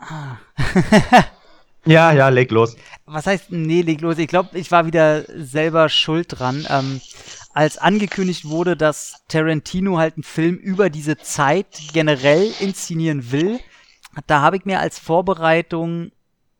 ja, 1.84 2.12
ja, 2.12 2.28
leg 2.28 2.50
los. 2.50 2.76
Was 3.06 3.26
heißt, 3.26 3.50
nee, 3.50 3.82
leg 3.82 4.00
los? 4.00 4.18
Ich 4.18 4.28
glaube, 4.28 4.58
ich 4.58 4.70
war 4.70 4.86
wieder 4.86 5.24
selber 5.28 5.88
schuld 5.88 6.38
dran. 6.38 6.66
Ähm, 6.68 7.00
als 7.54 7.78
angekündigt 7.78 8.48
wurde, 8.48 8.76
dass 8.76 9.22
Tarantino 9.28 9.98
halt 9.98 10.14
einen 10.14 10.22
Film 10.22 10.56
über 10.56 10.90
diese 10.90 11.18
Zeit 11.18 11.66
generell 11.92 12.50
inszenieren 12.60 13.30
will, 13.30 13.60
da 14.26 14.40
habe 14.40 14.56
ich 14.56 14.64
mir 14.64 14.80
als 14.80 14.98
Vorbereitung 14.98 16.12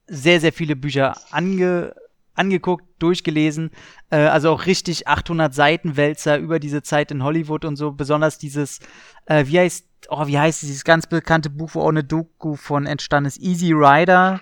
sehr, 0.06 0.40
sehr 0.40 0.52
viele 0.52 0.76
Bücher 0.76 1.16
ange, 1.30 1.94
angeguckt, 2.34 2.84
durchgelesen. 2.98 3.70
Äh, 4.10 4.16
also 4.16 4.50
auch 4.50 4.66
richtig 4.66 5.08
800 5.08 5.54
Seiten 5.54 5.96
Wälzer 5.96 6.38
über 6.38 6.58
diese 6.58 6.82
Zeit 6.82 7.10
in 7.10 7.22
Hollywood 7.22 7.64
und 7.64 7.76
so. 7.76 7.92
Besonders 7.92 8.38
dieses, 8.38 8.80
äh, 9.26 9.46
wie 9.46 9.58
heißt, 9.58 9.86
oh, 10.08 10.26
wie 10.26 10.38
heißt 10.38 10.62
dieses 10.62 10.84
ganz 10.84 11.06
bekannte 11.06 11.50
Buch, 11.50 11.70
wo 11.74 11.82
auch 11.82 11.88
eine 11.88 12.04
Doku 12.04 12.56
von 12.56 12.86
entstanden 12.86 13.28
ist, 13.28 13.40
Easy 13.40 13.72
Rider. 13.72 14.40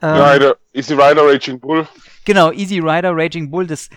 Ähm, 0.00 0.22
Rider, 0.22 0.56
Easy 0.72 0.94
Rider, 0.94 1.26
Raging 1.26 1.58
Bull. 1.60 1.86
Genau, 2.24 2.52
Easy 2.52 2.78
Rider, 2.78 3.16
Raging 3.16 3.50
Bull, 3.50 3.66
das 3.66 3.90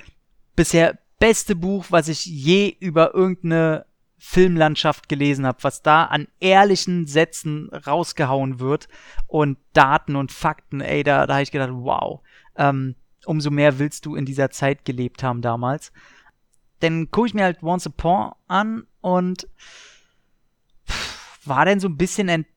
bisher 0.56 0.98
beste 1.20 1.56
Buch, 1.56 1.86
was 1.90 2.08
ich 2.08 2.26
je 2.26 2.76
über 2.80 3.14
irgendeine 3.14 3.86
Filmlandschaft 4.18 5.10
gelesen 5.10 5.46
habe, 5.48 5.64
was 5.64 5.82
da 5.82 6.06
an 6.06 6.28
ehrlichen 6.40 7.08
Sätzen 7.08 7.70
rausgehauen 7.70 8.60
wird 8.60 8.88
und 9.28 9.58
Daten 9.74 10.16
und 10.16 10.32
Fakten, 10.32 10.82
ey, 10.82 11.04
da, 11.04 11.26
da 11.26 11.34
habe 11.34 11.44
ich 11.44 11.52
gedacht, 11.52 11.72
wow, 11.74 12.22
ähm, 12.56 12.96
umso 13.26 13.50
mehr 13.50 13.80
willst 13.80 14.06
du 14.06 14.16
in 14.16 14.26
dieser 14.26 14.52
Zeit 14.52 14.86
gelebt 14.86 15.24
haben 15.24 15.42
damals. 15.42 15.92
Dann 16.80 17.10
gucke 17.12 17.28
ich 17.28 17.34
mir 17.34 17.44
halt 17.44 17.64
Once 17.64 17.88
Upon 17.88 18.32
an 18.48 18.86
und 19.02 19.48
war 21.46 21.66
dann 21.66 21.80
so 21.80 21.88
ein 21.88 21.98
bisschen 21.98 22.30
enttäuscht. 22.30 22.52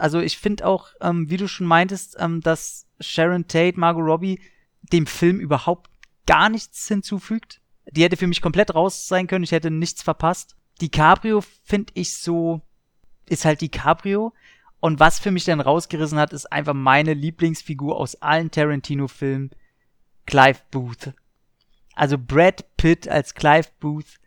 Also 0.00 0.20
ich 0.20 0.38
finde 0.38 0.66
auch, 0.66 0.88
ähm, 1.00 1.30
wie 1.30 1.36
du 1.36 1.48
schon 1.48 1.66
meintest, 1.66 2.16
ähm, 2.18 2.40
dass 2.40 2.86
Sharon 3.00 3.46
Tate, 3.46 3.78
Margot 3.78 4.04
Robbie 4.04 4.40
dem 4.82 5.06
Film 5.06 5.40
überhaupt 5.40 5.90
gar 6.26 6.48
nichts 6.48 6.86
hinzufügt. 6.88 7.60
Die 7.90 8.02
hätte 8.02 8.16
für 8.16 8.26
mich 8.26 8.42
komplett 8.42 8.74
raus 8.74 9.08
sein 9.08 9.26
können, 9.26 9.44
ich 9.44 9.52
hätte 9.52 9.70
nichts 9.70 10.02
verpasst. 10.02 10.56
DiCaprio 10.80 11.42
finde 11.64 11.92
ich 11.94 12.16
so, 12.16 12.60
ist 13.26 13.44
halt 13.44 13.60
DiCaprio. 13.60 14.32
Und 14.80 15.00
was 15.00 15.18
für 15.18 15.30
mich 15.30 15.44
dann 15.44 15.60
rausgerissen 15.60 16.18
hat, 16.18 16.32
ist 16.32 16.52
einfach 16.52 16.74
meine 16.74 17.14
Lieblingsfigur 17.14 17.96
aus 17.96 18.16
allen 18.16 18.50
Tarantino-Filmen, 18.50 19.50
Clive 20.26 20.60
Booth. 20.70 21.14
Also 21.94 22.16
Brad 22.16 22.76
Pitt 22.76 23.08
als 23.08 23.34
Clive 23.34 23.68
Booth 23.80 24.20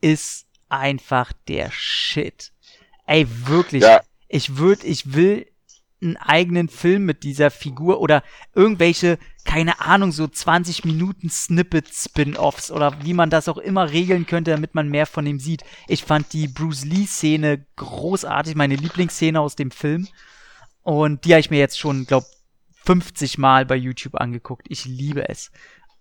ist 0.00 0.46
einfach 0.70 1.32
der 1.48 1.70
Shit. 1.70 2.52
Ey, 3.06 3.26
wirklich. 3.46 3.82
Ja. 3.82 4.00
Ich 4.34 4.56
würde, 4.56 4.84
ich 4.88 5.14
will 5.14 5.46
einen 6.02 6.16
eigenen 6.16 6.68
Film 6.68 7.04
mit 7.04 7.22
dieser 7.22 7.52
Figur 7.52 8.00
oder 8.00 8.24
irgendwelche, 8.52 9.16
keine 9.44 9.80
Ahnung, 9.80 10.10
so 10.10 10.26
20 10.26 10.84
Minuten 10.84 11.30
Snippet-Spin-Offs 11.30 12.72
oder 12.72 13.04
wie 13.04 13.14
man 13.14 13.30
das 13.30 13.46
auch 13.46 13.58
immer 13.58 13.92
regeln 13.92 14.26
könnte, 14.26 14.50
damit 14.50 14.74
man 14.74 14.88
mehr 14.88 15.06
von 15.06 15.24
ihm 15.24 15.38
sieht. 15.38 15.62
Ich 15.86 16.02
fand 16.02 16.32
die 16.32 16.48
Bruce 16.48 16.84
Lee-Szene 16.84 17.64
großartig, 17.76 18.56
meine 18.56 18.74
Lieblingsszene 18.74 19.40
aus 19.40 19.54
dem 19.54 19.70
Film. 19.70 20.08
Und 20.82 21.24
die 21.24 21.32
habe 21.32 21.40
ich 21.40 21.50
mir 21.50 21.60
jetzt 21.60 21.78
schon, 21.78 22.04
glaub, 22.04 22.24
50 22.86 23.38
Mal 23.38 23.64
bei 23.64 23.76
YouTube 23.76 24.16
angeguckt. 24.16 24.66
Ich 24.68 24.84
liebe 24.84 25.28
es. 25.28 25.52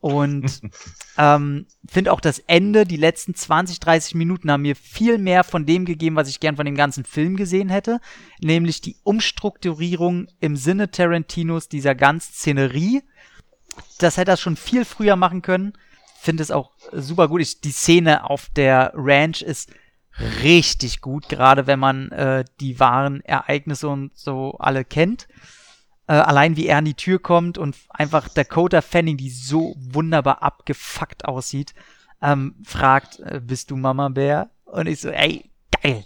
Und 0.03 0.59
ähm, 1.17 1.65
finde 1.89 2.11
auch 2.11 2.19
das 2.19 2.39
Ende, 2.39 2.83
die 2.83 2.97
letzten 2.97 3.35
20, 3.35 3.79
30 3.79 4.15
Minuten 4.15 4.51
haben 4.51 4.63
mir 4.63 4.75
viel 4.75 5.17
mehr 5.17 5.45
von 5.45 5.65
dem 5.65 5.85
gegeben, 5.85 6.17
was 6.17 6.27
ich 6.27 6.41
gern 6.41 6.57
von 6.57 6.65
dem 6.65 6.75
ganzen 6.75 7.05
Film 7.05 7.37
gesehen 7.37 7.69
hätte. 7.69 8.01
Nämlich 8.41 8.81
die 8.81 8.97
Umstrukturierung 9.03 10.27
im 10.41 10.57
Sinne 10.57 10.91
Tarantinos 10.91 11.69
dieser 11.69 11.95
ganzen 11.95 12.33
Szenerie. 12.33 13.01
Das 13.97 14.17
hätte 14.17 14.31
er 14.31 14.37
schon 14.37 14.57
viel 14.57 14.83
früher 14.83 15.15
machen 15.15 15.41
können. 15.41 15.71
Finde 16.19 16.43
es 16.43 16.51
auch 16.51 16.71
super 16.91 17.29
gut. 17.29 17.39
Ich, 17.39 17.61
die 17.61 17.71
Szene 17.71 18.29
auf 18.29 18.49
der 18.53 18.91
Ranch 18.95 19.41
ist 19.41 19.71
richtig 20.43 20.99
gut, 20.99 21.29
gerade 21.29 21.65
wenn 21.65 21.79
man 21.79 22.11
äh, 22.11 22.43
die 22.59 22.77
wahren 22.77 23.21
Ereignisse 23.21 23.87
und 23.87 24.11
so 24.17 24.57
alle 24.59 24.83
kennt. 24.83 25.29
Äh, 26.07 26.13
allein 26.13 26.57
wie 26.57 26.67
er 26.67 26.77
an 26.77 26.85
die 26.85 26.95
Tür 26.95 27.19
kommt 27.19 27.57
und 27.57 27.75
einfach 27.89 28.27
Dakota 28.27 28.81
Fanning, 28.81 29.17
die 29.17 29.29
so 29.29 29.75
wunderbar 29.77 30.43
abgefuckt 30.43 31.25
aussieht, 31.25 31.73
ähm, 32.21 32.55
fragt, 32.63 33.19
äh, 33.19 33.41
bist 33.43 33.71
du 33.71 33.77
Mama 33.77 34.09
Bär? 34.09 34.49
Und 34.65 34.87
ich 34.87 35.01
so, 35.01 35.09
ey, 35.09 35.49
geil. 35.81 36.05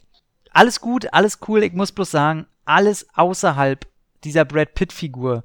Alles 0.52 0.82
gut, 0.82 1.14
alles 1.14 1.39
cool. 1.48 1.64
Ich 1.64 1.74
muss 1.74 1.91
bloß 1.91 2.12
sagen, 2.12 2.48
alles 2.66 3.08
außerhalb 3.16 3.88
dieser 4.24 4.45
Brad 4.45 4.74
Pitt-Figur 4.74 5.43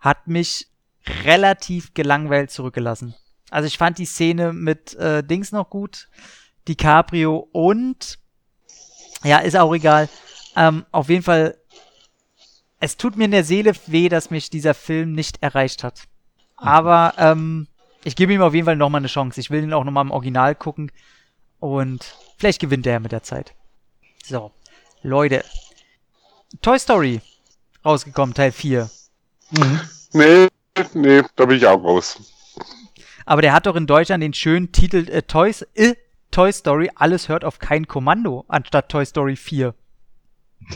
hat 0.00 0.26
mich 0.26 0.68
relativ 1.24 1.94
gelangweilt 1.94 2.50
zurückgelassen. 2.50 3.14
Also 3.50 3.66
ich 3.66 3.78
fand 3.78 3.98
die 3.98 4.06
Szene 4.06 4.52
mit 4.52 4.94
äh, 4.94 5.22
Dings 5.22 5.52
noch 5.52 5.70
gut, 5.70 6.08
DiCaprio 6.66 7.48
und 7.52 8.18
ja, 9.22 9.38
ist 9.38 9.56
auch 9.56 9.74
egal. 9.74 10.08
Ähm, 10.56 10.84
auf 10.90 11.08
jeden 11.08 11.22
Fall 11.22 11.56
es 12.84 12.98
tut 12.98 13.16
mir 13.16 13.24
in 13.24 13.30
der 13.30 13.44
Seele 13.44 13.72
weh, 13.86 14.10
dass 14.10 14.30
mich 14.30 14.50
dieser 14.50 14.74
Film 14.74 15.12
nicht 15.12 15.42
erreicht 15.42 15.82
hat. 15.82 16.02
Aber 16.56 17.14
ähm, 17.16 17.66
ich 18.04 18.14
gebe 18.14 18.34
ihm 18.34 18.42
auf 18.42 18.52
jeden 18.52 18.66
Fall 18.66 18.76
nochmal 18.76 19.00
eine 19.00 19.08
Chance. 19.08 19.40
Ich 19.40 19.50
will 19.50 19.62
ihn 19.62 19.72
auch 19.72 19.84
nochmal 19.84 20.04
im 20.04 20.10
Original 20.10 20.54
gucken. 20.54 20.92
Und 21.60 22.14
vielleicht 22.36 22.60
gewinnt 22.60 22.86
er 22.86 23.00
mit 23.00 23.12
der 23.12 23.22
Zeit. 23.22 23.54
So, 24.22 24.52
Leute. 25.02 25.44
Toy 26.60 26.78
Story 26.78 27.22
rausgekommen, 27.84 28.34
Teil 28.34 28.52
4. 28.52 28.90
Mhm. 29.50 29.80
Nee, 30.12 30.48
nee, 30.92 31.22
da 31.36 31.46
bin 31.46 31.56
ich 31.56 31.66
auch 31.66 31.82
raus. 31.82 32.20
Aber 33.24 33.40
der 33.40 33.54
hat 33.54 33.64
doch 33.64 33.76
in 33.76 33.86
Deutschland 33.86 34.22
den 34.22 34.34
schönen 34.34 34.72
Titel 34.72 35.08
äh, 35.08 35.22
Toys, 35.22 35.62
äh, 35.74 35.94
Toy 36.30 36.52
Story, 36.52 36.90
alles 36.94 37.30
hört 37.30 37.46
auf 37.46 37.58
kein 37.58 37.88
Kommando, 37.88 38.44
anstatt 38.48 38.90
Toy 38.90 39.06
Story 39.06 39.36
4. 39.36 39.74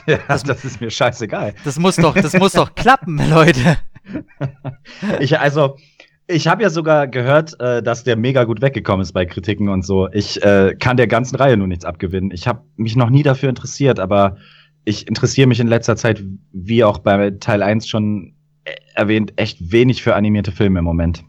Ja, 0.07 0.19
das, 0.29 0.43
das 0.45 0.65
ist 0.65 0.81
mir 0.81 0.91
scheißegal. 0.91 1.55
Das 1.65 1.79
muss 1.79 1.97
doch, 1.97 2.15
das 2.15 2.35
muss 2.35 2.53
doch 2.53 2.75
klappen, 2.77 3.19
Leute. 3.31 3.79
Ich, 5.21 5.39
also, 5.39 5.77
Ich 6.27 6.47
habe 6.47 6.63
ja 6.63 6.71
sogar 6.71 7.09
gehört, 7.09 7.59
äh, 7.59 7.83
dass 7.83 8.05
der 8.05 8.17
mega 8.17 8.45
gut 8.45 8.61
weggekommen 8.61 9.03
ist 9.03 9.13
bei 9.13 9.25
Kritiken 9.25 9.69
und 9.71 9.83
so. 9.83 10.09
Ich 10.13 10.43
äh, 10.43 10.75
kann 10.79 10.99
der 10.99 11.07
ganzen 11.07 11.37
Reihe 11.37 11.57
nur 11.57 11.67
nichts 11.67 11.87
abgewinnen. 11.87 12.31
Ich 12.33 12.47
habe 12.47 12.63
mich 12.77 12.97
noch 12.97 13.09
nie 13.09 13.23
dafür 13.23 13.49
interessiert, 13.49 13.99
aber 13.99 14.37
ich 14.85 15.09
interessiere 15.09 15.47
mich 15.47 15.61
in 15.61 15.69
letzter 15.69 15.97
Zeit, 15.97 16.23
wie 16.53 16.85
auch 16.85 16.99
bei 16.99 17.31
Teil 17.31 17.63
1 17.63 17.89
schon 17.89 18.35
äh, 18.65 18.75
erwähnt, 18.95 19.33
echt 19.37 19.73
wenig 19.73 20.03
für 20.03 20.15
animierte 20.15 20.53
Filme 20.53 20.81
im 20.81 20.85
Moment. 20.85 21.25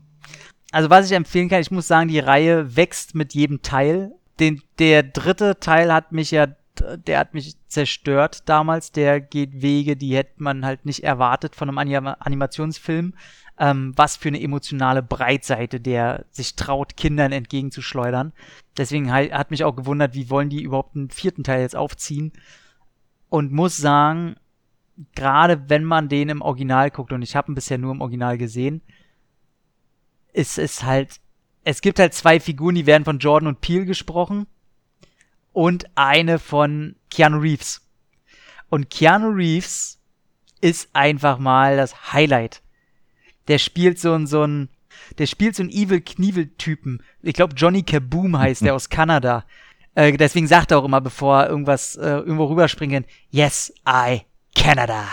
Also 0.72 0.89
was 0.89 1.10
ich 1.10 1.16
empfehlen 1.16 1.49
kann, 1.49 1.62
ich 1.62 1.72
muss 1.72 1.88
sagen, 1.88 2.10
die 2.10 2.20
Reihe 2.20 2.76
wächst 2.76 3.16
mit 3.16 3.34
jedem 3.34 3.62
Teil. 3.62 4.12
Den, 4.39 4.62
der 4.80 5.03
dritte 5.03 5.60
Teil 5.60 5.93
hat 5.93 6.12
mich 6.12 6.32
ja, 6.32 6.47
der 6.97 7.19
hat 7.19 7.34
mich 7.34 7.55
zerstört 7.67 8.47
damals. 8.47 8.91
Der 8.91 9.19
geht 9.19 9.61
Wege, 9.61 9.95
die 9.95 10.15
hätte 10.15 10.41
man 10.43 10.65
halt 10.65 10.86
nicht 10.86 11.03
erwartet 11.03 11.55
von 11.55 11.69
einem 11.69 11.77
Anima 11.77 12.13
Animationsfilm 12.19 13.13
ähm, 13.59 13.91
was 13.95 14.15
für 14.15 14.30
eine 14.30 14.41
emotionale 14.41 15.03
Breitseite 15.03 15.80
der 15.82 16.25
sich 16.32 16.55
traut, 16.55 16.95
Kindern 16.95 17.34
entgegenzuschleudern. 17.34 18.32
Deswegen 18.77 19.11
hat 19.11 19.51
mich 19.51 19.65
auch 19.65 19.75
gewundert, 19.75 20.13
wie 20.13 20.30
wollen 20.30 20.49
die 20.49 20.63
überhaupt 20.63 20.95
einen 20.95 21.09
vierten 21.09 21.43
Teil 21.43 21.61
jetzt 21.61 21.75
aufziehen. 21.75 22.32
Und 23.27 23.51
muss 23.51 23.77
sagen, 23.77 24.38
gerade 25.13 25.69
wenn 25.69 25.84
man 25.84 26.07
den 26.09 26.30
im 26.30 26.41
Original 26.41 26.89
guckt, 26.89 27.11
und 27.11 27.21
ich 27.21 27.36
habe 27.36 27.51
ihn 27.51 27.55
bisher 27.55 27.77
nur 27.77 27.91
im 27.91 28.01
Original 28.01 28.38
gesehen, 28.38 28.82
ist 30.32 30.57
es 30.57 30.84
halt, 30.84 31.19
es 31.65 31.82
gibt 31.82 31.99
halt 31.99 32.13
zwei 32.13 32.39
Figuren, 32.39 32.75
die 32.75 32.86
werden 32.86 33.03
von 33.03 33.19
Jordan 33.19 33.47
und 33.47 33.61
Peel 33.61 33.86
gesprochen 33.86 34.47
und 35.54 35.86
eine 35.95 36.39
von 36.39 36.95
Keanu 37.10 37.39
Reeves. 37.39 37.82
Und 38.70 38.89
Keanu 38.89 39.30
Reeves 39.30 40.00
ist 40.62 40.89
einfach 40.93 41.39
mal 41.39 41.78
das 41.78 42.14
Highlight 42.14 42.62
der 43.50 43.58
spielt 43.58 44.00
so 44.00 44.14
ein, 44.14 44.28
so 44.28 44.43
ein, 44.43 44.70
der 45.18 45.26
spielt 45.26 45.56
so 45.56 45.64
einen 45.64 45.72
Evil 45.72 46.00
Knievel-Typen. 46.00 47.04
Ich 47.24 47.34
glaube, 47.34 47.56
Johnny 47.56 47.84
Kaboom 47.84 48.38
heißt 48.38 48.62
der 48.62 48.76
aus 48.76 48.89
Kanada. 48.89 49.43
Äh, 49.95 50.16
deswegen 50.16 50.47
sagt 50.47 50.72
er 50.72 50.78
auch 50.78 50.86
immer, 50.86 51.02
bevor 51.02 51.41
er 51.41 51.50
irgendwas 51.50 51.95
äh, 51.95 52.08
irgendwo 52.08 52.45
rüberspringen, 52.45 53.06
yes, 53.32 53.74
I, 53.88 54.22
Canada. 54.56 55.06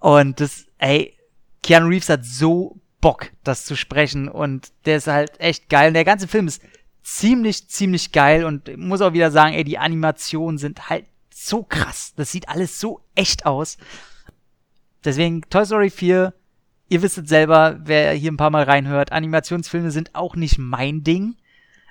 Und 0.00 0.40
das, 0.40 0.66
ey, 0.78 1.16
Keanu 1.62 1.86
Reeves 1.88 2.08
hat 2.08 2.24
so 2.24 2.80
Bock, 3.00 3.30
das 3.44 3.64
zu 3.64 3.76
sprechen 3.76 4.28
und 4.28 4.72
der 4.84 4.96
ist 4.96 5.06
halt 5.06 5.38
echt 5.38 5.68
geil. 5.68 5.88
Und 5.88 5.94
der 5.94 6.04
ganze 6.04 6.26
Film 6.26 6.48
ist 6.48 6.60
ziemlich, 7.06 7.68
ziemlich 7.68 8.12
geil 8.12 8.44
und 8.44 8.76
muss 8.76 9.00
auch 9.00 9.12
wieder 9.12 9.30
sagen, 9.30 9.54
ey, 9.54 9.64
die 9.64 9.78
Animationen 9.78 10.58
sind 10.58 10.88
halt 10.88 11.06
so 11.32 11.62
krass. 11.62 12.14
Das 12.16 12.32
sieht 12.32 12.48
alles 12.48 12.80
so 12.80 13.00
echt 13.14 13.46
aus. 13.46 13.76
Deswegen 15.04 15.42
Toy 15.48 15.64
Story 15.64 15.90
4 15.90 16.32
ihr 16.88 17.02
wisst 17.02 17.18
es 17.18 17.28
selber, 17.28 17.78
wer 17.82 18.12
hier 18.12 18.30
ein 18.30 18.36
paar 18.36 18.50
Mal 18.50 18.64
reinhört, 18.64 19.12
Animationsfilme 19.12 19.90
sind 19.90 20.14
auch 20.14 20.36
nicht 20.36 20.58
mein 20.58 21.02
Ding. 21.02 21.36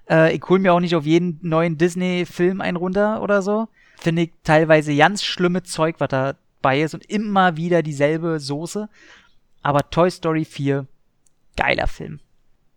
Äh, 0.09 0.36
ich 0.36 0.43
hole 0.47 0.59
mir 0.59 0.74
auch 0.74 0.80
nicht 0.80 0.95
auf 0.95 1.05
jeden 1.05 1.39
neuen 1.41 1.78
Disney-Film 1.78 2.61
einen 2.61 2.78
runter 2.78 3.22
oder 3.22 3.41
so. 3.41 3.68
Finde 3.97 4.24
ich 4.24 4.32
teilweise 4.43 4.95
ganz 4.95 5.24
schlimme 5.24 5.63
Zeug, 5.63 5.95
was 5.99 6.09
da 6.09 6.36
bei 6.61 6.82
ist 6.82 6.93
und 6.93 7.05
immer 7.05 7.57
wieder 7.57 7.82
dieselbe 7.82 8.39
Soße. 8.39 8.89
Aber 9.61 9.89
Toy 9.89 10.09
Story 10.11 10.45
4, 10.45 10.86
geiler 11.57 11.88
Film. 11.88 12.20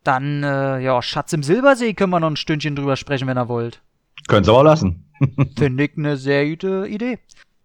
Dann, 0.08 0.42
äh, 0.42 0.78
ja, 0.78 1.02
Schatz 1.02 1.34
im 1.34 1.42
Silbersee 1.42 1.92
können 1.92 2.08
wir 2.08 2.18
noch 2.18 2.30
ein 2.30 2.36
Stündchen 2.36 2.74
drüber 2.74 2.96
sprechen, 2.96 3.28
wenn 3.28 3.36
ihr 3.36 3.50
wollt. 3.50 3.82
Könnt 4.26 4.48
ihr 4.48 4.54
auch 4.54 4.62
lassen. 4.62 5.04
Finde 5.58 5.84
ich 5.84 5.98
eine 5.98 6.16
sehr 6.16 6.48
gute 6.48 6.86
Idee. 6.88 7.18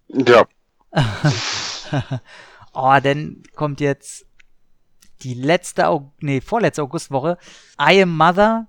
Ja. 0.10 0.46
oh, 2.74 2.98
dann 3.02 3.44
kommt 3.56 3.80
jetzt 3.80 4.26
die 5.22 5.36
letzte, 5.36 5.88
Aug 5.88 6.12
nee, 6.20 6.42
vorletzte 6.42 6.84
Augustwoche. 6.84 7.38
I 7.80 8.02
Am 8.02 8.18
Mother. 8.18 8.68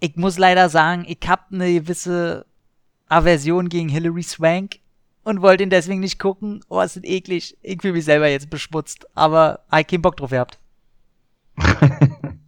Ich 0.00 0.16
muss 0.16 0.36
leider 0.36 0.68
sagen, 0.68 1.06
ich 1.08 1.26
hab 1.26 1.50
eine 1.50 1.72
gewisse 1.72 2.44
Aversion 3.08 3.70
gegen 3.70 3.88
Hilary 3.88 4.22
Swank 4.22 4.80
und 5.22 5.40
wollte 5.40 5.62
ihn 5.62 5.70
deswegen 5.70 6.00
nicht 6.00 6.18
gucken. 6.18 6.62
Oh, 6.68 6.82
es 6.82 6.96
ist 6.96 7.06
eklig. 7.06 7.56
Ich 7.62 7.80
fühle 7.80 7.94
mich 7.94 8.04
selber 8.04 8.28
jetzt 8.28 8.50
beschmutzt, 8.50 9.06
aber 9.14 9.60
ich 9.74 9.86
keinen 9.86 10.02
Bock 10.02 10.18
drauf 10.18 10.28
gehabt. 10.28 10.58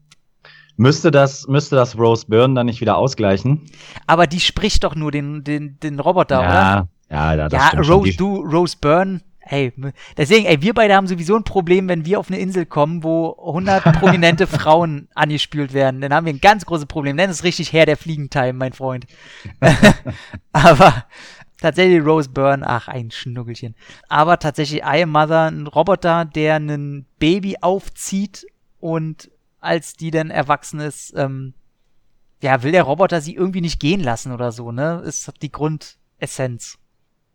müsste 0.76 1.10
das, 1.10 1.46
müsste 1.48 1.76
das 1.76 1.98
Rose 1.98 2.26
Byrne 2.28 2.54
dann 2.54 2.66
nicht 2.66 2.80
wieder 2.80 2.96
ausgleichen? 2.96 3.62
Aber 4.06 4.26
die 4.26 4.40
spricht 4.40 4.84
doch 4.84 4.94
nur 4.94 5.10
den, 5.10 5.44
den, 5.44 5.78
den 5.80 6.00
Roboter, 6.00 6.42
ja, 6.42 6.48
oder? 6.48 6.88
Ja, 7.10 7.34
ja, 7.34 7.48
das 7.48 7.72
ja, 7.72 7.80
Rose, 7.80 8.16
du, 8.16 8.36
Rose 8.40 8.76
Byrne, 8.80 9.20
Ey, 9.48 9.72
deswegen, 10.16 10.44
ey, 10.44 10.60
wir 10.60 10.74
beide 10.74 10.96
haben 10.96 11.06
sowieso 11.06 11.36
ein 11.36 11.44
Problem, 11.44 11.88
wenn 11.88 12.04
wir 12.04 12.18
auf 12.18 12.28
eine 12.28 12.40
Insel 12.40 12.66
kommen, 12.66 13.04
wo 13.04 13.36
100 13.46 13.84
prominente 14.00 14.48
Frauen 14.48 15.06
angespült 15.14 15.72
werden. 15.72 16.00
Dann 16.00 16.12
haben 16.12 16.26
wir 16.26 16.32
ein 16.32 16.40
ganz 16.40 16.66
großes 16.66 16.86
Problem. 16.86 17.14
Nenn 17.14 17.30
es 17.30 17.44
richtig 17.44 17.72
Herr 17.72 17.86
der 17.86 17.96
Fliegentime, 17.96 18.54
mein 18.54 18.72
Freund. 18.72 19.06
Aber 20.52 21.04
tatsächlich 21.60 22.04
Rose 22.04 22.28
Byrne, 22.28 22.66
ach, 22.66 22.88
ein 22.88 23.12
Schnuckelchen. 23.12 23.76
Aber 24.08 24.40
tatsächlich 24.40 24.80
I 24.82 25.04
Am 25.04 25.10
Mother, 25.10 25.46
ein 25.46 25.68
Roboter, 25.68 26.24
der 26.24 26.56
ein 26.56 27.06
Baby 27.20 27.56
aufzieht 27.60 28.46
und 28.80 29.30
als 29.66 29.94
die 29.94 30.10
dann 30.10 30.30
erwachsen 30.30 30.80
ist, 30.80 31.12
ähm, 31.16 31.54
ja, 32.42 32.62
will 32.62 32.72
der 32.72 32.84
Roboter 32.84 33.20
sie 33.20 33.34
irgendwie 33.34 33.60
nicht 33.60 33.80
gehen 33.80 34.00
lassen 34.00 34.32
oder 34.32 34.52
so, 34.52 34.72
ne? 34.72 35.02
Ist 35.04 35.32
die 35.42 35.50
Grundessenz. 35.50 36.78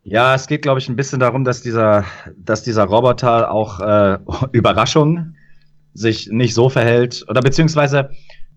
Ja, 0.04 0.34
es 0.34 0.46
geht, 0.46 0.62
glaube 0.62 0.80
ich, 0.80 0.88
ein 0.88 0.96
bisschen 0.96 1.20
darum, 1.20 1.44
dass 1.44 1.62
dieser, 1.62 2.04
dass 2.36 2.62
dieser 2.62 2.84
Roboter 2.84 3.50
auch 3.50 3.80
äh, 3.80 4.18
Überraschung 4.52 5.34
sich 5.94 6.28
nicht 6.28 6.54
so 6.54 6.68
verhält. 6.68 7.24
Oder 7.28 7.40
beziehungsweise, 7.40 8.10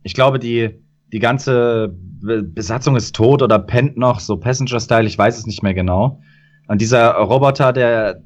ich 0.04 0.14
glaube, 0.14 0.40
die, 0.40 0.82
die 1.12 1.20
ganze 1.20 1.94
Besatzung 2.22 2.96
ist 2.96 3.16
tot 3.16 3.42
oder 3.42 3.60
pennt 3.60 3.98
noch, 3.98 4.20
so 4.20 4.38
Passenger-Style, 4.38 5.08
ich 5.08 5.18
weiß 5.18 5.38
es 5.38 5.46
nicht 5.46 5.62
mehr 5.62 5.74
genau. 5.74 6.22
Und 6.68 6.82
dieser 6.82 7.12
Roboter, 7.14 7.74
der, 7.74 8.24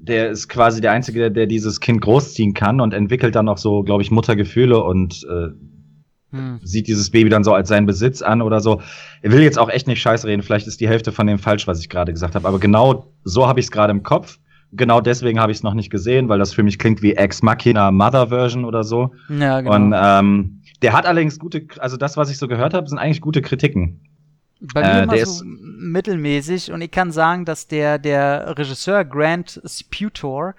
der 0.00 0.30
ist 0.30 0.48
quasi 0.48 0.80
der 0.80 0.92
Einzige, 0.92 1.18
der, 1.18 1.30
der 1.30 1.46
dieses 1.46 1.80
Kind 1.80 2.00
großziehen 2.00 2.54
kann 2.54 2.80
und 2.80 2.94
entwickelt 2.94 3.34
dann 3.34 3.46
noch 3.46 3.58
so, 3.58 3.82
glaube 3.82 4.02
ich, 4.02 4.10
Muttergefühle 4.10 4.82
und 4.82 5.26
äh, 5.28 5.48
hm. 6.30 6.60
Sieht 6.62 6.88
dieses 6.88 7.10
Baby 7.10 7.30
dann 7.30 7.42
so 7.42 7.54
als 7.54 7.68
seinen 7.68 7.86
Besitz 7.86 8.20
an 8.20 8.42
oder 8.42 8.60
so. 8.60 8.82
Er 9.22 9.32
will 9.32 9.42
jetzt 9.42 9.58
auch 9.58 9.70
echt 9.70 9.86
nicht 9.86 10.00
scheiß 10.02 10.26
reden. 10.26 10.42
Vielleicht 10.42 10.66
ist 10.66 10.80
die 10.80 10.88
Hälfte 10.88 11.10
von 11.10 11.26
dem 11.26 11.38
falsch, 11.38 11.66
was 11.66 11.80
ich 11.80 11.88
gerade 11.88 12.12
gesagt 12.12 12.34
habe. 12.34 12.46
Aber 12.46 12.58
genau 12.58 13.06
so 13.24 13.46
habe 13.46 13.60
ich 13.60 13.66
es 13.66 13.72
gerade 13.72 13.92
im 13.92 14.02
Kopf. 14.02 14.38
Genau 14.72 15.00
deswegen 15.00 15.40
habe 15.40 15.50
ich 15.50 15.58
es 15.58 15.62
noch 15.62 15.72
nicht 15.72 15.88
gesehen, 15.88 16.28
weil 16.28 16.38
das 16.38 16.52
für 16.52 16.62
mich 16.62 16.78
klingt 16.78 17.00
wie 17.00 17.14
Ex 17.14 17.42
Machina 17.42 17.90
Mother 17.90 18.26
Version 18.26 18.66
oder 18.66 18.84
so. 18.84 19.12
Ja, 19.30 19.62
genau. 19.62 19.74
Und 19.74 19.94
ähm, 19.96 20.60
der 20.82 20.92
hat 20.92 21.06
allerdings 21.06 21.38
gute, 21.38 21.66
also 21.78 21.96
das, 21.96 22.18
was 22.18 22.30
ich 22.30 22.36
so 22.36 22.46
gehört 22.46 22.74
habe, 22.74 22.86
sind 22.86 22.98
eigentlich 22.98 23.22
gute 23.22 23.40
Kritiken. 23.40 24.00
Bei 24.60 24.82
mir 24.82 25.00
äh, 25.00 25.02
immer 25.04 25.26
so 25.26 25.44
mittelmäßig 25.44 26.72
und 26.72 26.80
ich 26.80 26.90
kann 26.90 27.12
sagen, 27.12 27.44
dass 27.44 27.68
der, 27.68 27.98
der 27.98 28.58
Regisseur 28.58 29.04
Grant 29.04 29.60
Sputor, 29.64 30.54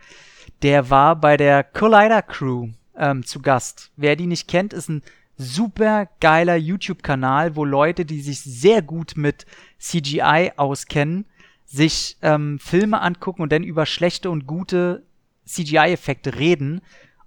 der 0.61 0.89
war 0.89 1.15
bei 1.15 1.37
der 1.37 1.63
Collider 1.63 2.21
Crew 2.21 2.69
ähm, 2.97 3.25
zu 3.25 3.41
Gast. 3.41 3.91
Wer 3.97 4.15
die 4.15 4.27
nicht 4.27 4.47
kennt, 4.47 4.73
ist 4.73 4.89
ein 4.89 5.03
super 5.37 6.07
geiler 6.19 6.55
YouTube-Kanal, 6.55 7.55
wo 7.55 7.63
Leute, 7.63 8.05
die 8.05 8.21
sich 8.21 8.41
sehr 8.41 8.81
gut 8.81 9.13
mit 9.15 9.45
CGI 9.79 10.51
auskennen, 10.57 11.25
sich 11.65 12.17
ähm, 12.21 12.59
Filme 12.59 13.01
angucken 13.01 13.41
und 13.41 13.51
dann 13.51 13.63
über 13.63 13.85
schlechte 13.85 14.29
und 14.29 14.47
gute 14.47 15.03
CGI-Effekte 15.45 16.37
reden. 16.37 16.81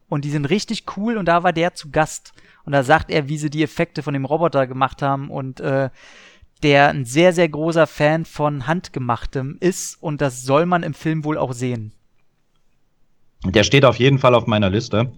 Und 0.08 0.26
die 0.26 0.30
sind 0.30 0.44
richtig 0.46 0.84
cool 0.96 1.16
und 1.16 1.24
da 1.26 1.42
war 1.42 1.54
der 1.54 1.74
zu 1.74 1.90
Gast. 1.90 2.34
Und 2.64 2.72
da 2.72 2.82
sagt 2.82 3.10
er, 3.10 3.28
wie 3.28 3.38
sie 3.38 3.50
die 3.50 3.62
Effekte 3.62 4.02
von 4.02 4.12
dem 4.12 4.26
Roboter 4.26 4.66
gemacht 4.66 5.00
haben 5.00 5.30
und 5.30 5.60
äh, 5.60 5.88
der 6.62 6.90
ein 6.90 7.04
sehr, 7.04 7.32
sehr 7.32 7.48
großer 7.48 7.86
Fan 7.86 8.24
von 8.24 8.66
Handgemachtem 8.66 9.56
ist 9.60 10.02
und 10.02 10.20
das 10.20 10.42
soll 10.42 10.66
man 10.66 10.82
im 10.82 10.94
Film 10.94 11.24
wohl 11.24 11.38
auch 11.38 11.52
sehen. 11.52 11.92
Der 13.44 13.64
steht 13.64 13.84
auf 13.84 13.96
jeden 13.96 14.18
Fall 14.18 14.34
auf 14.34 14.46
meiner 14.46 14.70
Liste 14.70 15.12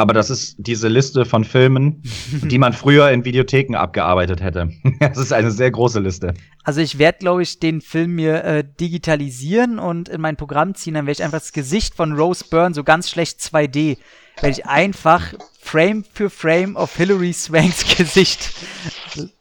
aber 0.00 0.14
das 0.14 0.30
ist 0.30 0.56
diese 0.58 0.88
Liste 0.88 1.26
von 1.26 1.44
Filmen, 1.44 2.02
die 2.32 2.58
man 2.58 2.72
früher 2.72 3.10
in 3.10 3.26
Videotheken 3.26 3.76
abgearbeitet 3.76 4.42
hätte. 4.42 4.70
das 5.00 5.18
ist 5.18 5.32
eine 5.32 5.50
sehr 5.50 5.70
große 5.70 6.00
Liste. 6.00 6.32
Also 6.64 6.80
ich 6.80 6.98
werde, 6.98 7.18
glaube 7.18 7.42
ich, 7.42 7.60
den 7.60 7.82
Film 7.82 8.14
mir 8.14 8.42
äh, 8.44 8.64
digitalisieren 8.80 9.78
und 9.78 10.08
in 10.08 10.22
mein 10.22 10.36
Programm 10.36 10.74
ziehen. 10.74 10.94
Dann 10.94 11.06
werde 11.06 11.20
ich 11.20 11.22
einfach 11.22 11.40
das 11.40 11.52
Gesicht 11.52 11.94
von 11.94 12.12
Rose 12.12 12.44
Byrne 12.50 12.74
so 12.74 12.82
ganz 12.82 13.10
schlecht 13.10 13.40
2D, 13.40 13.98
werde 14.40 14.50
ich 14.50 14.66
einfach 14.66 15.34
Frame 15.60 16.04
für 16.12 16.30
Frame 16.30 16.76
auf 16.76 16.96
Hilary 16.96 17.32
Swanks 17.32 17.84
Gesicht 17.96 18.50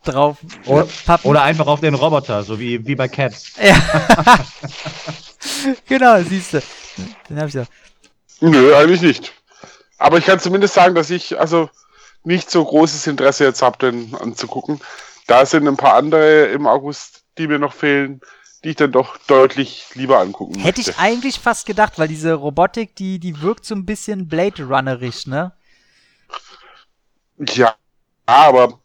drauf 0.03 0.37
oder. 0.65 0.87
Oder 1.23 1.43
einfach 1.43 1.67
auf 1.67 1.79
den 1.79 1.95
Roboter, 1.95 2.43
so 2.43 2.59
wie, 2.59 2.85
wie 2.85 2.95
bei 2.95 3.07
Cats. 3.07 3.53
Ja. 3.61 3.75
genau, 5.87 6.21
siehst 6.21 6.53
du. 6.53 6.61
Den 7.29 7.37
habe 7.37 7.47
ich 7.47 7.55
doch. 7.55 7.67
Nö, 8.41 8.75
eigentlich 8.75 9.01
nicht. 9.01 9.33
Aber 9.97 10.17
ich 10.17 10.25
kann 10.25 10.39
zumindest 10.39 10.73
sagen, 10.73 10.95
dass 10.95 11.09
ich 11.09 11.39
also 11.39 11.69
nicht 12.23 12.51
so 12.51 12.63
großes 12.63 13.07
Interesse 13.07 13.45
jetzt 13.45 13.61
habe, 13.61 13.77
den 13.77 14.15
anzugucken. 14.15 14.79
Da 15.27 15.45
sind 15.45 15.67
ein 15.67 15.77
paar 15.77 15.95
andere 15.95 16.45
im 16.45 16.67
August, 16.67 17.23
die 17.37 17.47
mir 17.47 17.59
noch 17.59 17.73
fehlen, 17.73 18.21
die 18.64 18.70
ich 18.70 18.76
dann 18.76 18.91
doch 18.91 19.18
deutlich 19.18 19.91
lieber 19.95 20.20
angucken 20.20 20.60
Hätte 20.60 20.82
möchte. 20.82 20.82
ich 20.82 20.97
eigentlich 20.97 21.39
fast 21.39 21.66
gedacht, 21.66 21.97
weil 21.97 22.07
diese 22.07 22.34
Robotik, 22.34 22.95
die, 22.95 23.20
die 23.20 23.41
wirkt 23.41 23.66
so 23.66 23.76
ein 23.76 23.86
bisschen 23.86 24.28
Blade 24.28 24.64
Runnerisch, 24.64 25.28
ne? 25.28 25.53
Ja, 27.38 27.76
aber 28.26 28.80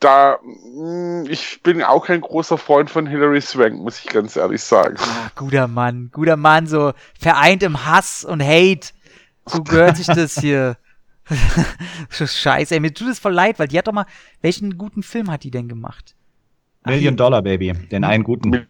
da, 0.00 0.38
mh, 0.42 1.28
ich 1.28 1.62
bin 1.62 1.82
auch 1.82 2.06
kein 2.06 2.20
großer 2.20 2.58
Freund 2.58 2.90
von 2.90 3.06
Hilary 3.06 3.40
Swank, 3.40 3.80
muss 3.80 3.98
ich 3.98 4.06
ganz 4.06 4.36
ehrlich 4.36 4.62
sagen. 4.62 4.96
Ah, 5.00 5.30
guter 5.34 5.66
Mann, 5.68 6.10
guter 6.12 6.36
Mann, 6.36 6.66
so 6.66 6.92
vereint 7.18 7.62
im 7.62 7.84
Hass 7.86 8.24
und 8.24 8.42
Hate. 8.42 8.88
So 9.46 9.62
gehört 9.62 9.96
sich 9.96 10.06
das 10.06 10.38
hier. 10.38 10.76
Scheiße, 12.10 12.74
ey, 12.74 12.80
mir 12.80 12.94
tut 12.94 13.08
es 13.08 13.18
voll 13.18 13.32
leid, 13.32 13.58
weil 13.58 13.66
die 13.68 13.78
hat 13.78 13.88
doch 13.88 13.92
mal, 13.92 14.06
welchen 14.42 14.78
guten 14.78 15.02
Film 15.02 15.30
hat 15.30 15.42
die 15.42 15.50
denn 15.50 15.68
gemacht? 15.68 16.14
Ach, 16.84 16.90
Million. 16.90 17.16
Dollar 17.16 17.42
Baby, 17.42 17.72
den 17.72 18.04
einen 18.04 18.22
guten. 18.22 18.68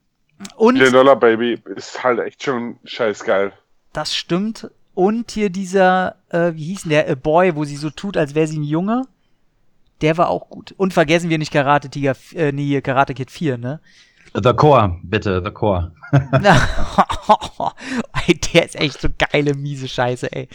Und 0.57 0.75
Million 0.75 0.93
Dollar 0.93 1.17
Baby 1.17 1.61
ist 1.75 2.03
halt 2.03 2.19
echt 2.21 2.43
schon 2.43 2.79
scheiß 2.85 3.25
geil. 3.25 3.53
das 3.93 4.15
stimmt. 4.15 4.71
Und 4.95 5.31
hier 5.31 5.51
dieser, 5.51 6.17
äh, 6.31 6.53
wie 6.55 6.65
hieß 6.65 6.83
denn 6.83 6.91
der, 6.91 7.11
A 7.11 7.15
Boy, 7.15 7.55
wo 7.55 7.65
sie 7.65 7.77
so 7.77 7.91
tut, 7.91 8.17
als 8.17 8.35
wäre 8.35 8.47
sie 8.47 8.59
ein 8.59 8.65
Junge. 8.65 9.03
Der 10.01 10.17
war 10.17 10.31
auch 10.31 10.49
gut. 10.49 10.75
Und 10.77 10.95
vergessen 10.95 11.29
wir 11.29 11.39
nicht 11.39 11.53
Karate 11.53 11.91
Tiger, 11.91 12.15
äh, 12.35 12.53
nee, 12.53 12.81
Karate 12.81 13.15
Kid 13.15 13.31
4, 13.31 13.59
ne? 13.59 13.81
The 14.35 14.53
Core, 14.55 14.99
bitte, 15.03 15.43
The 15.45 15.51
Core. 15.51 15.93
der 16.13 16.57
ist 18.65 18.77
echt 18.77 19.01
so 19.01 19.09
geile, 19.19 19.55
miese 19.55 19.89
Scheiße, 19.89 20.33
ey. 20.33 20.49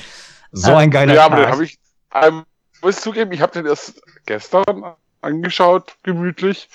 So 0.51 0.75
ein 0.75 0.91
geiler 0.91 1.13
ja, 1.13 1.25
aber 1.25 1.37
den 1.37 1.49
habe 1.49 1.63
ich, 1.63 1.79
ähm, 2.13 2.43
muss 2.81 3.01
zugeben, 3.01 3.31
ich 3.31 3.41
habe 3.41 3.53
den 3.53 3.65
erst 3.65 4.01
gestern 4.25 4.95
angeschaut, 5.21 5.95
gemütlich, 6.03 6.69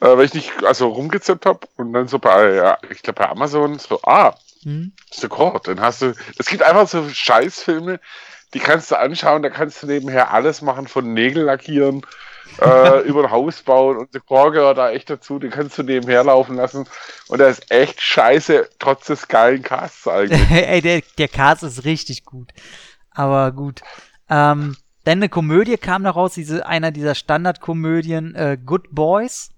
äh, 0.00 0.16
weil 0.16 0.24
ich 0.24 0.34
nicht, 0.34 0.64
also 0.64 0.88
rumgezippt 0.88 1.46
habe 1.46 1.60
und 1.76 1.92
dann 1.92 2.08
so 2.08 2.18
bei, 2.18 2.54
ja, 2.54 2.78
ich 2.90 3.02
glaube 3.02 3.20
bei 3.20 3.28
Amazon 3.28 3.78
so, 3.78 4.00
ah, 4.02 4.34
Hm? 4.62 4.92
Core, 5.28 5.60
dann 5.64 5.80
hast 5.80 6.02
du, 6.02 6.14
es 6.38 6.46
gibt 6.46 6.62
einfach 6.62 6.88
so 6.88 7.08
Scheißfilme, 7.08 8.00
die 8.54 8.58
kannst 8.58 8.90
du 8.90 8.98
anschauen, 8.98 9.42
da 9.42 9.50
kannst 9.50 9.82
du 9.82 9.86
nebenher 9.86 10.32
alles 10.32 10.62
machen, 10.62 10.88
von 10.88 11.12
Nägel 11.12 11.44
lackieren, 11.44 12.02
äh, 12.60 13.00
über 13.02 13.24
ein 13.24 13.30
Haus 13.30 13.62
bauen 13.62 13.98
und 13.98 14.12
The 14.12 14.20
Core 14.20 14.52
gehört 14.52 14.78
da 14.78 14.90
echt 14.90 15.10
dazu, 15.10 15.38
den 15.38 15.50
kannst 15.50 15.78
du 15.78 15.82
nebenher 15.82 16.24
laufen 16.24 16.56
lassen 16.56 16.86
und 17.28 17.38
der 17.38 17.48
ist 17.48 17.70
echt 17.70 18.00
scheiße, 18.00 18.68
trotz 18.78 19.06
des 19.06 19.28
geilen 19.28 19.62
Casts 19.62 20.08
eigentlich. 20.08 20.50
ey, 20.50 20.80
der, 20.80 21.02
der 21.18 21.28
Cast 21.28 21.62
ist 21.62 21.84
richtig 21.84 22.24
gut. 22.24 22.50
Aber 23.10 23.52
gut. 23.52 23.82
Ähm, 24.30 24.76
dann 25.04 25.18
eine 25.18 25.28
Komödie 25.28 25.76
kam 25.76 26.02
noch 26.02 26.16
raus, 26.16 26.34
diese, 26.34 26.66
einer 26.66 26.90
dieser 26.90 27.14
Standardkomödien, 27.14 28.34
äh, 28.34 28.58
Good 28.64 28.88
Boys, 28.90 29.50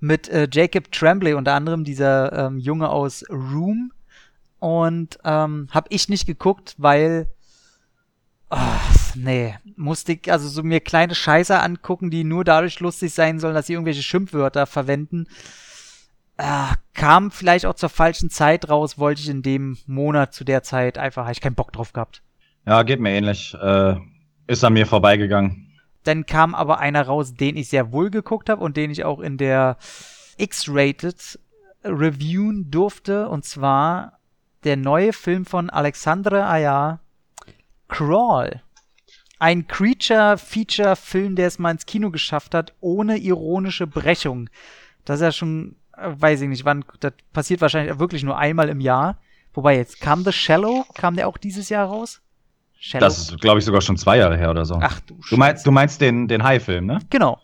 mit 0.00 0.28
äh, 0.28 0.48
Jacob 0.50 0.90
Tremblay 0.90 1.34
unter 1.34 1.54
anderem, 1.54 1.84
dieser 1.84 2.46
ähm, 2.46 2.58
Junge 2.58 2.88
aus 2.88 3.24
Room. 3.30 3.92
Und 4.58 5.18
ähm, 5.24 5.68
hab 5.70 5.86
ich 5.90 6.08
nicht 6.08 6.26
geguckt, 6.26 6.74
weil 6.76 7.26
ach, 8.50 9.14
nee, 9.14 9.54
musste 9.76 10.12
ich 10.12 10.30
also 10.30 10.48
so 10.48 10.62
mir 10.62 10.80
kleine 10.80 11.14
Scheiße 11.14 11.58
angucken, 11.58 12.10
die 12.10 12.24
nur 12.24 12.44
dadurch 12.44 12.80
lustig 12.80 13.14
sein 13.14 13.38
sollen, 13.38 13.54
dass 13.54 13.66
sie 13.66 13.72
irgendwelche 13.74 14.02
Schimpfwörter 14.02 14.66
verwenden. 14.66 15.26
Äh, 16.36 16.74
kam 16.94 17.30
vielleicht 17.30 17.66
auch 17.66 17.74
zur 17.74 17.88
falschen 17.88 18.28
Zeit 18.28 18.68
raus, 18.68 18.98
wollte 18.98 19.22
ich 19.22 19.28
in 19.28 19.42
dem 19.42 19.78
Monat 19.86 20.34
zu 20.34 20.44
der 20.44 20.62
Zeit 20.62 20.98
einfach, 20.98 21.22
habe 21.22 21.32
ich 21.32 21.40
keinen 21.40 21.54
Bock 21.54 21.72
drauf 21.72 21.92
gehabt. 21.92 22.22
Ja, 22.66 22.82
geht 22.82 23.00
mir 23.00 23.12
ähnlich. 23.12 23.54
Äh, 23.54 23.96
ist 24.46 24.64
an 24.64 24.72
mir 24.72 24.86
vorbeigegangen. 24.86 25.69
Dann 26.04 26.26
kam 26.26 26.54
aber 26.54 26.78
einer 26.78 27.02
raus, 27.02 27.34
den 27.34 27.56
ich 27.56 27.68
sehr 27.68 27.92
wohl 27.92 28.10
geguckt 28.10 28.48
habe 28.48 28.62
und 28.62 28.76
den 28.76 28.90
ich 28.90 29.04
auch 29.04 29.20
in 29.20 29.36
der 29.36 29.76
X-Rated 30.38 31.38
reviewen 31.84 32.70
durfte. 32.70 33.28
Und 33.28 33.44
zwar 33.44 34.18
der 34.64 34.76
neue 34.76 35.12
Film 35.12 35.44
von 35.44 35.70
Alexandre 35.70 36.46
Ayar, 36.46 37.00
Crawl. 37.88 38.62
Ein 39.38 39.66
Creature-Feature-Film, 39.66 41.34
der 41.34 41.46
es 41.46 41.58
mal 41.58 41.70
ins 41.70 41.86
Kino 41.86 42.10
geschafft 42.10 42.54
hat, 42.54 42.74
ohne 42.80 43.16
ironische 43.16 43.86
Brechung. 43.86 44.50
Das 45.04 45.20
ist 45.20 45.24
ja 45.24 45.32
schon, 45.32 45.76
weiß 45.96 46.42
ich 46.42 46.48
nicht, 46.48 46.66
wann, 46.66 46.84
das 47.00 47.14
passiert 47.32 47.62
wahrscheinlich 47.62 47.98
wirklich 47.98 48.22
nur 48.22 48.36
einmal 48.36 48.68
im 48.68 48.80
Jahr. 48.80 49.18
Wobei 49.54 49.76
jetzt 49.76 50.00
kam 50.00 50.24
The 50.24 50.32
Shallow, 50.32 50.84
kam 50.94 51.16
der 51.16 51.26
auch 51.26 51.38
dieses 51.38 51.70
Jahr 51.70 51.88
raus? 51.88 52.20
Shallow. 52.82 53.04
Das 53.04 53.18
ist, 53.18 53.40
glaube 53.40 53.58
ich, 53.58 53.64
sogar 53.66 53.82
schon 53.82 53.98
zwei 53.98 54.16
Jahre 54.16 54.38
her 54.38 54.50
oder 54.50 54.64
so. 54.64 54.78
Ach 54.80 55.00
du 55.00 55.20
du 55.28 55.36
meinst, 55.36 55.66
du 55.66 55.70
meinst 55.70 56.00
den, 56.00 56.26
den 56.26 56.42
High-Film, 56.42 56.86
ne? 56.86 56.98
Genau. 57.10 57.38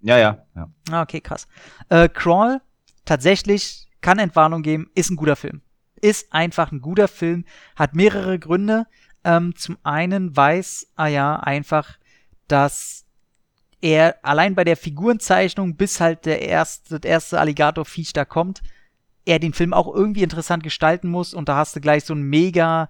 Ja, 0.00 0.18
ja, 0.18 0.44
ja. 0.56 0.68
Ah, 0.90 1.02
okay, 1.02 1.20
krass. 1.20 1.46
Äh, 1.88 2.08
Crawl, 2.08 2.60
tatsächlich, 3.04 3.86
kann 4.00 4.18
Entwarnung 4.18 4.62
geben, 4.62 4.90
ist 4.96 5.10
ein 5.10 5.16
guter 5.16 5.36
Film. 5.36 5.62
Ist 6.00 6.32
einfach 6.34 6.72
ein 6.72 6.80
guter 6.80 7.06
Film, 7.06 7.44
hat 7.76 7.94
mehrere 7.94 8.40
Gründe. 8.40 8.86
Ähm, 9.22 9.54
zum 9.54 9.78
einen 9.84 10.36
weiß 10.36 10.88
ah 10.96 11.06
ja 11.06 11.36
einfach, 11.36 11.98
dass 12.48 13.04
er 13.80 14.16
allein 14.22 14.56
bei 14.56 14.64
der 14.64 14.76
Figurenzeichnung, 14.76 15.76
bis 15.76 16.00
halt 16.00 16.26
der 16.26 16.42
erste, 16.42 16.98
das 16.98 17.08
erste 17.08 17.38
Alligator-Viech 17.38 18.12
da 18.12 18.24
kommt, 18.24 18.62
er 19.24 19.38
den 19.38 19.52
Film 19.52 19.72
auch 19.72 19.94
irgendwie 19.94 20.24
interessant 20.24 20.64
gestalten 20.64 21.08
muss 21.08 21.34
und 21.34 21.48
da 21.48 21.54
hast 21.54 21.76
du 21.76 21.80
gleich 21.80 22.04
so 22.04 22.14
ein 22.14 22.22
mega 22.22 22.88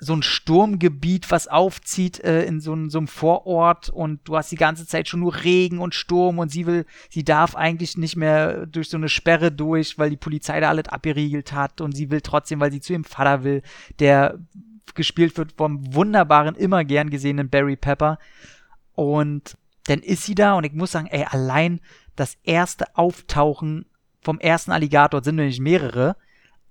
so 0.00 0.14
ein 0.14 0.22
Sturmgebiet, 0.22 1.30
was 1.30 1.46
aufzieht 1.46 2.20
äh, 2.24 2.44
in 2.44 2.60
so, 2.60 2.74
so 2.88 2.98
einem 2.98 3.06
Vorort 3.06 3.90
und 3.90 4.20
du 4.24 4.36
hast 4.36 4.50
die 4.50 4.56
ganze 4.56 4.86
Zeit 4.86 5.08
schon 5.08 5.20
nur 5.20 5.44
Regen 5.44 5.78
und 5.78 5.94
Sturm 5.94 6.38
und 6.38 6.50
sie 6.50 6.66
will, 6.66 6.86
sie 7.10 7.22
darf 7.22 7.54
eigentlich 7.54 7.98
nicht 7.98 8.16
mehr 8.16 8.66
durch 8.66 8.88
so 8.88 8.96
eine 8.96 9.10
Sperre 9.10 9.52
durch, 9.52 9.98
weil 9.98 10.08
die 10.08 10.16
Polizei 10.16 10.58
da 10.58 10.70
alles 10.70 10.88
abgeriegelt 10.88 11.52
hat 11.52 11.82
und 11.82 11.94
sie 11.94 12.10
will 12.10 12.22
trotzdem, 12.22 12.60
weil 12.60 12.72
sie 12.72 12.80
zu 12.80 12.94
ihrem 12.94 13.04
Vater 13.04 13.44
will, 13.44 13.62
der 13.98 14.38
gespielt 14.94 15.36
wird 15.36 15.52
vom 15.52 15.94
wunderbaren, 15.94 16.54
immer 16.54 16.84
gern 16.84 17.10
gesehenen 17.10 17.50
Barry 17.50 17.76
Pepper. 17.76 18.18
Und 18.94 19.56
dann 19.84 20.00
ist 20.00 20.24
sie 20.24 20.34
da 20.34 20.54
und 20.54 20.64
ich 20.64 20.72
muss 20.72 20.92
sagen, 20.92 21.08
ey, 21.08 21.26
allein 21.28 21.80
das 22.16 22.38
erste 22.42 22.96
Auftauchen 22.96 23.86
vom 24.22 24.38
ersten 24.38 24.72
Alligator 24.72 25.22
sind 25.22 25.36
nämlich 25.36 25.60
mehrere, 25.60 26.16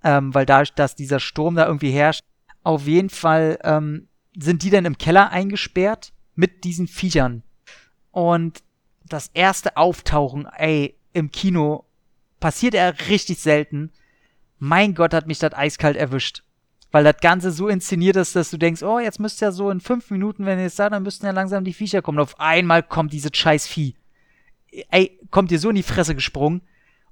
ähm, 0.02 0.34
weil 0.34 0.46
dadurch, 0.46 0.72
dass 0.72 0.94
dieser 0.94 1.20
Sturm 1.20 1.56
da 1.56 1.66
irgendwie 1.66 1.90
herrscht, 1.90 2.24
auf 2.62 2.86
jeden 2.86 3.10
Fall 3.10 3.58
ähm, 3.64 4.08
sind 4.36 4.62
die 4.62 4.70
dann 4.70 4.84
im 4.84 4.98
Keller 4.98 5.30
eingesperrt 5.30 6.12
mit 6.34 6.64
diesen 6.64 6.86
Viechern. 6.86 7.42
Und 8.10 8.62
das 9.06 9.30
erste 9.34 9.76
Auftauchen, 9.76 10.46
ey, 10.46 10.96
im 11.12 11.30
Kino 11.30 11.84
passiert 12.38 12.74
er 12.74 13.08
richtig 13.08 13.38
selten. 13.38 13.90
Mein 14.58 14.94
Gott, 14.94 15.14
hat 15.14 15.26
mich 15.26 15.38
das 15.38 15.52
eiskalt 15.54 15.96
erwischt. 15.96 16.42
Weil 16.92 17.04
das 17.04 17.18
Ganze 17.20 17.52
so 17.52 17.68
inszeniert 17.68 18.16
ist, 18.16 18.34
dass 18.34 18.50
du 18.50 18.56
denkst, 18.56 18.82
oh, 18.82 18.98
jetzt 18.98 19.20
müsste 19.20 19.44
ja 19.44 19.52
so 19.52 19.70
in 19.70 19.80
fünf 19.80 20.10
Minuten, 20.10 20.44
wenn 20.44 20.58
ihr 20.58 20.66
es 20.66 20.76
sagt, 20.76 20.92
dann 20.92 21.04
müssten 21.04 21.26
ja 21.26 21.32
langsam 21.32 21.64
die 21.64 21.72
Viecher 21.72 22.02
kommen. 22.02 22.18
Und 22.18 22.24
auf 22.24 22.40
einmal 22.40 22.82
kommt 22.82 23.12
dieses 23.12 23.30
scheiß 23.34 23.66
Vieh. 23.66 23.94
Ey, 24.90 25.18
kommt 25.30 25.50
dir 25.50 25.58
so 25.58 25.68
in 25.70 25.76
die 25.76 25.82
Fresse 25.82 26.14
gesprungen 26.14 26.62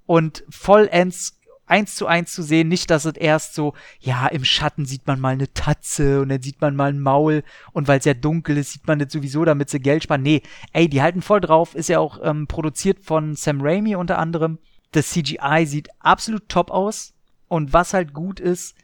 und 0.06 0.44
vollends 0.48 1.37
eins 1.68 1.94
zu 1.94 2.06
eins 2.06 2.32
zu 2.32 2.42
sehen, 2.42 2.68
nicht, 2.68 2.90
dass 2.90 3.04
es 3.04 3.14
erst 3.14 3.54
so, 3.54 3.74
ja, 4.00 4.26
im 4.26 4.44
Schatten 4.44 4.86
sieht 4.86 5.06
man 5.06 5.20
mal 5.20 5.32
eine 5.32 5.52
Tatze 5.52 6.20
und 6.20 6.28
dann 6.28 6.42
sieht 6.42 6.60
man 6.60 6.76
mal 6.76 6.90
ein 6.90 7.00
Maul 7.00 7.42
und 7.72 7.88
weil 7.88 7.98
es 7.98 8.04
ja 8.04 8.14
dunkel 8.14 8.56
ist, 8.56 8.72
sieht 8.72 8.86
man 8.86 8.98
das 8.98 9.12
sowieso, 9.12 9.44
damit 9.44 9.70
sie 9.70 9.80
Geld 9.80 10.02
sparen. 10.02 10.22
Nee, 10.22 10.42
ey, 10.72 10.88
die 10.88 11.02
halten 11.02 11.22
voll 11.22 11.40
drauf, 11.40 11.74
ist 11.74 11.88
ja 11.88 11.98
auch 11.98 12.18
ähm, 12.22 12.46
produziert 12.46 13.04
von 13.04 13.34
Sam 13.34 13.60
Raimi 13.60 13.96
unter 13.96 14.18
anderem. 14.18 14.58
Das 14.92 15.10
CGI 15.10 15.66
sieht 15.66 15.88
absolut 15.98 16.48
top 16.48 16.70
aus 16.70 17.14
und 17.48 17.72
was 17.72 17.94
halt 17.94 18.12
gut 18.12 18.40
ist, 18.40 18.74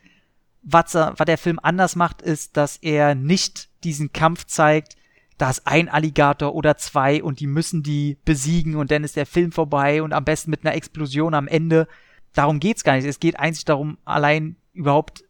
was, 0.62 0.94
er, 0.94 1.14
was 1.16 1.26
der 1.26 1.38
Film 1.38 1.58
anders 1.62 1.96
macht, 1.96 2.22
ist, 2.22 2.56
dass 2.56 2.78
er 2.78 3.14
nicht 3.14 3.68
diesen 3.84 4.12
Kampf 4.12 4.46
zeigt, 4.46 4.96
da 5.38 5.50
ist 5.50 5.66
ein 5.66 5.88
Alligator 5.88 6.54
oder 6.54 6.76
zwei 6.76 7.22
und 7.22 7.40
die 7.40 7.46
müssen 7.46 7.82
die 7.82 8.18
besiegen 8.24 8.76
und 8.76 8.90
dann 8.90 9.04
ist 9.04 9.16
der 9.16 9.26
Film 9.26 9.52
vorbei 9.52 10.02
und 10.02 10.12
am 10.12 10.24
besten 10.24 10.50
mit 10.50 10.64
einer 10.64 10.74
Explosion 10.74 11.34
am 11.34 11.48
Ende. 11.48 11.88
Darum 12.34 12.60
geht's 12.60 12.84
gar 12.84 12.96
nicht. 12.96 13.06
Es 13.06 13.20
geht 13.20 13.38
einzig 13.38 13.64
darum, 13.64 13.96
allein 14.04 14.56
überhaupt 14.72 15.24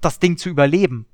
das 0.00 0.18
Ding 0.18 0.36
zu 0.36 0.48
überleben. 0.48 1.06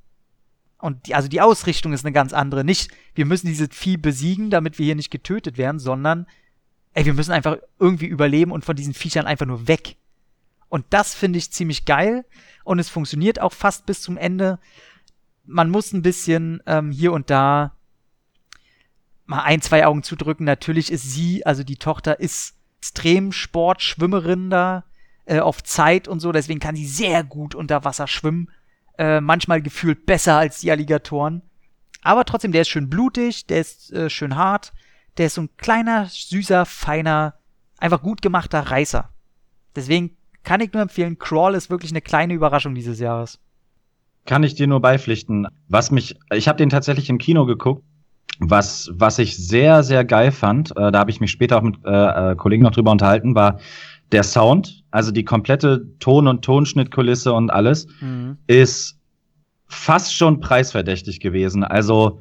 Und 0.79 1.07
die, 1.07 1.15
also 1.15 1.29
die 1.29 1.41
Ausrichtung 1.41 1.93
ist 1.93 2.05
eine 2.05 2.13
ganz 2.13 2.33
andere. 2.33 2.65
Nicht, 2.65 2.91
wir 3.15 3.27
müssen 3.27 3.47
dieses 3.47 3.69
Vieh 3.73 3.97
besiegen, 3.97 4.51
damit 4.51 4.79
wir 4.79 4.87
hier 4.87 4.95
nicht 4.95 5.11
getötet 5.11 5.59
werden, 5.59 5.79
sondern, 5.79 6.27
ey, 6.95 7.05
wir 7.05 7.15
müssen 7.15 7.33
einfach 7.33 7.59
irgendwie 7.79 8.07
überleben 8.07 8.53
und 8.53 8.65
von 8.65 8.77
diesen 8.77 8.95
Viechern 8.95 9.27
einfach 9.27 9.47
nur 9.47 9.69
weg. 9.69 9.97
Und 10.69 10.87
das 10.91 11.15
finde 11.15 11.39
ich 11.39 11.51
ziemlich 11.51 11.85
geil. 11.85 12.25
Und 12.65 12.79
es 12.79 12.89
funktioniert 12.89 13.41
auch 13.41 13.53
fast 13.53 13.87
bis 13.87 14.03
zum 14.03 14.17
Ende. 14.17 14.59
Man 15.45 15.71
muss 15.71 15.93
ein 15.93 16.03
bisschen 16.03 16.63
ähm, 16.67 16.91
hier 16.91 17.13
und 17.13 17.29
da 17.29 17.75
mal 19.27 19.43
ein, 19.43 19.61
zwei 19.61 19.85
Augen 19.85 20.03
zudrücken. 20.03 20.45
Natürlich 20.45 20.93
ist 20.93 21.11
sie, 21.11 21.45
also 21.45 21.65
die 21.65 21.77
Tochter, 21.77 22.21
ist 22.21 22.55
extrem 22.79 23.33
Sportschwimmerin 23.33 24.51
da 24.51 24.85
äh, 25.29 25.41
auf 25.41 25.63
Zeit 25.63 26.09
und 26.09 26.21
so. 26.21 26.33
Deswegen 26.33 26.61
kann 26.61 26.75
sie 26.75 26.87
sehr 26.87 27.23
gut 27.23 27.55
unter 27.55 27.85
Wasser 27.85 28.07
schwimmen. 28.07 28.51
Äh, 28.97 29.21
manchmal 29.21 29.63
gefühlt 29.63 30.07
besser 30.07 30.37
als 30.37 30.61
die 30.61 30.71
Alligatoren. 30.71 31.43
Aber 32.03 32.25
trotzdem, 32.25 32.53
der 32.53 32.63
ist 32.63 32.69
schön 32.69 32.89
blutig, 32.89 33.47
der 33.47 33.61
ist 33.61 33.93
äh, 33.93 34.09
schön 34.09 34.37
hart. 34.37 34.73
Der 35.19 35.27
ist 35.27 35.35
so 35.35 35.43
ein 35.43 35.51
kleiner, 35.57 36.07
süßer, 36.07 36.65
feiner, 36.65 37.35
einfach 37.77 38.03
gut 38.03 38.23
gemachter 38.23 38.61
Reißer. 38.61 39.11
Deswegen 39.77 40.17
kann 40.45 40.61
ich 40.61 40.73
nur 40.73 40.83
empfehlen, 40.83 41.19
Crawl 41.19 41.55
ist 41.55 41.71
wirklich 41.71 41.93
eine 41.93 42.01
kleine 42.01 42.35
Überraschung 42.35 42.75
dieses 42.75 42.99
Jahres. 42.99 43.39
Kann 44.25 44.43
ich 44.43 44.55
dir 44.55 44.67
nur 44.67 44.81
beipflichten. 44.81 45.49
Was 45.69 45.91
mich, 45.91 46.19
ich 46.33 46.49
habe 46.49 46.57
den 46.57 46.71
tatsächlich 46.71 47.11
im 47.11 47.19
Kino 47.19 47.47
geguckt 47.47 47.85
Was, 48.39 48.91
was 48.93 49.19
ich 49.19 49.37
sehr, 49.37 49.83
sehr 49.83 50.05
geil 50.05 50.33
fand, 50.33 50.71
äh, 50.77 50.93
da 50.93 51.01
habe 51.01 51.11
ich 51.11 51.21
mich 51.21 51.31
später 51.31 51.59
auch 51.59 51.63
mit 51.63 51.77
äh, 51.85 52.33
äh, 52.33 52.37
Kollegen 52.37 52.63
noch 52.63 52.71
drüber 52.71 52.93
unterhalten, 52.93 53.35
war 53.35 53.59
der 54.13 54.23
Sound, 54.23 54.85
also 54.91 55.11
die 55.13 55.25
komplette 55.25 55.87
Ton- 56.01 56.27
und 56.29 56.43
Tonschnittkulisse 56.45 57.33
und 57.33 57.51
alles, 57.51 57.87
Mhm. 58.01 58.39
ist 58.47 58.99
fast 59.67 60.15
schon 60.15 60.41
preisverdächtig 60.41 61.21
gewesen. 61.21 61.63
Also 61.63 62.21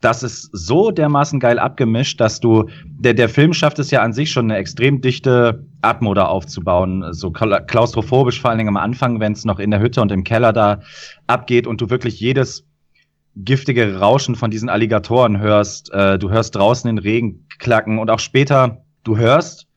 das 0.00 0.24
ist 0.24 0.48
so 0.52 0.90
dermaßen 0.90 1.38
geil 1.38 1.60
abgemischt, 1.60 2.20
dass 2.20 2.40
du, 2.40 2.68
der, 2.84 3.14
der 3.14 3.28
Film 3.28 3.52
schafft 3.52 3.78
es 3.78 3.92
ja 3.92 4.02
an 4.02 4.12
sich 4.12 4.32
schon 4.32 4.46
eine 4.50 4.56
extrem 4.58 5.00
dichte 5.00 5.64
Atmo 5.80 6.12
da 6.12 6.24
aufzubauen, 6.26 7.04
so 7.12 7.28
kla- 7.28 7.60
klaustrophobisch, 7.60 8.40
vor 8.40 8.50
allen 8.50 8.58
Dingen 8.58 8.70
am 8.70 8.76
Anfang, 8.76 9.20
wenn 9.20 9.32
es 9.32 9.44
noch 9.44 9.60
in 9.60 9.70
der 9.70 9.78
Hütte 9.80 10.02
und 10.02 10.10
im 10.10 10.24
Keller 10.24 10.52
da 10.52 10.80
abgeht 11.28 11.68
und 11.68 11.80
du 11.80 11.88
wirklich 11.88 12.18
jedes 12.18 12.66
giftige 13.36 13.98
Rauschen 14.00 14.34
von 14.34 14.50
diesen 14.50 14.68
Alligatoren 14.68 15.38
hörst, 15.38 15.92
äh, 15.92 16.18
du 16.18 16.30
hörst 16.30 16.56
draußen 16.56 16.88
den 16.88 16.98
Regen 16.98 17.46
klacken 17.60 18.00
und 18.00 18.10
auch 18.10 18.18
später, 18.18 18.82
du 19.04 19.16
hörst 19.16 19.68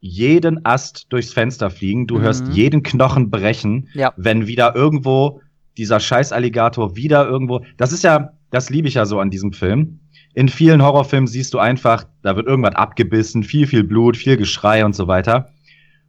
jeden 0.00 0.64
Ast 0.64 1.06
durchs 1.10 1.32
Fenster 1.32 1.70
fliegen, 1.70 2.06
du 2.06 2.18
Mhm. 2.18 2.22
hörst 2.22 2.48
jeden 2.48 2.82
Knochen 2.82 3.30
brechen, 3.30 3.88
Ja. 3.94 4.12
wenn 4.16 4.46
wieder 4.46 4.74
irgendwo 4.74 5.40
dieser 5.76 6.00
scheiß 6.00 6.32
Alligator 6.32 6.96
wieder 6.96 7.26
irgendwo, 7.28 7.64
das 7.76 7.92
ist 7.92 8.02
ja, 8.04 8.30
das 8.50 8.70
liebe 8.70 8.88
ich 8.88 8.94
ja 8.94 9.04
so 9.06 9.20
an 9.20 9.30
diesem 9.30 9.52
Film. 9.52 10.00
In 10.34 10.48
vielen 10.48 10.82
Horrorfilmen 10.82 11.26
siehst 11.26 11.54
du 11.54 11.58
einfach, 11.58 12.04
da 12.22 12.36
wird 12.36 12.46
irgendwas 12.46 12.74
abgebissen, 12.76 13.42
viel, 13.42 13.66
viel 13.66 13.84
Blut, 13.84 14.16
viel 14.16 14.36
Geschrei 14.36 14.84
und 14.84 14.94
so 14.94 15.06
weiter. 15.06 15.50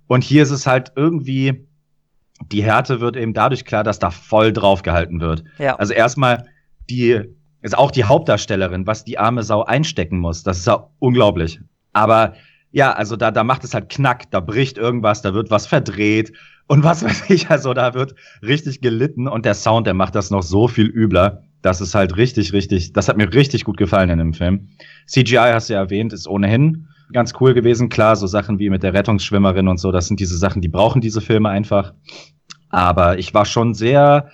Und 0.07 0.23
hier 0.23 0.43
ist 0.43 0.51
es 0.51 0.67
halt 0.67 0.91
irgendwie, 0.95 1.67
die 2.51 2.63
Härte 2.63 3.01
wird 3.01 3.15
eben 3.17 3.33
dadurch 3.33 3.65
klar, 3.65 3.83
dass 3.83 3.99
da 3.99 4.09
voll 4.09 4.51
drauf 4.53 4.83
gehalten 4.83 5.19
wird. 5.21 5.43
Ja. 5.59 5.75
Also 5.75 5.93
erstmal 5.93 6.45
die, 6.89 7.19
ist 7.61 7.77
auch 7.77 7.91
die 7.91 8.03
Hauptdarstellerin, 8.03 8.87
was 8.87 9.03
die 9.03 9.17
arme 9.19 9.43
Sau 9.43 9.63
einstecken 9.63 10.19
muss. 10.19 10.43
Das 10.43 10.57
ist 10.57 10.67
ja 10.67 10.87
unglaublich. 10.99 11.59
Aber 11.93 12.33
ja, 12.71 12.93
also 12.93 13.15
da, 13.15 13.31
da 13.31 13.43
macht 13.43 13.63
es 13.63 13.73
halt 13.73 13.89
Knack, 13.89 14.31
da 14.31 14.39
bricht 14.39 14.77
irgendwas, 14.77 15.21
da 15.21 15.33
wird 15.33 15.51
was 15.51 15.67
verdreht 15.67 16.33
und 16.67 16.83
was 16.83 17.03
weiß 17.03 17.25
ich, 17.29 17.49
also 17.49 17.73
da 17.73 17.93
wird 17.93 18.15
richtig 18.41 18.81
gelitten 18.81 19.27
und 19.27 19.45
der 19.45 19.55
Sound, 19.55 19.87
der 19.87 19.93
macht 19.93 20.15
das 20.15 20.31
noch 20.31 20.43
so 20.43 20.67
viel 20.67 20.87
übler. 20.87 21.43
Das 21.61 21.79
ist 21.79 21.93
halt 21.93 22.17
richtig, 22.17 22.53
richtig, 22.53 22.93
das 22.93 23.07
hat 23.07 23.17
mir 23.17 23.31
richtig 23.31 23.65
gut 23.65 23.77
gefallen 23.77 24.09
in 24.09 24.17
dem 24.17 24.33
Film. 24.33 24.69
CGI 25.05 25.51
hast 25.53 25.69
du 25.69 25.73
ja 25.73 25.79
erwähnt, 25.79 26.11
ist 26.11 26.27
ohnehin 26.27 26.87
ganz 27.13 27.33
cool 27.39 27.53
gewesen. 27.53 27.89
Klar, 27.89 28.15
so 28.15 28.25
Sachen 28.25 28.57
wie 28.57 28.69
mit 28.69 28.83
der 28.83 28.93
Rettungsschwimmerin 28.93 29.67
und 29.67 29.79
so, 29.79 29.91
das 29.91 30.07
sind 30.07 30.19
diese 30.19 30.37
Sachen, 30.37 30.61
die 30.61 30.69
brauchen 30.69 31.01
diese 31.01 31.21
Filme 31.21 31.49
einfach. 31.49 31.93
Aber 32.69 33.19
ich 33.19 33.33
war 33.33 33.45
schon 33.45 33.73
sehr 33.73 34.29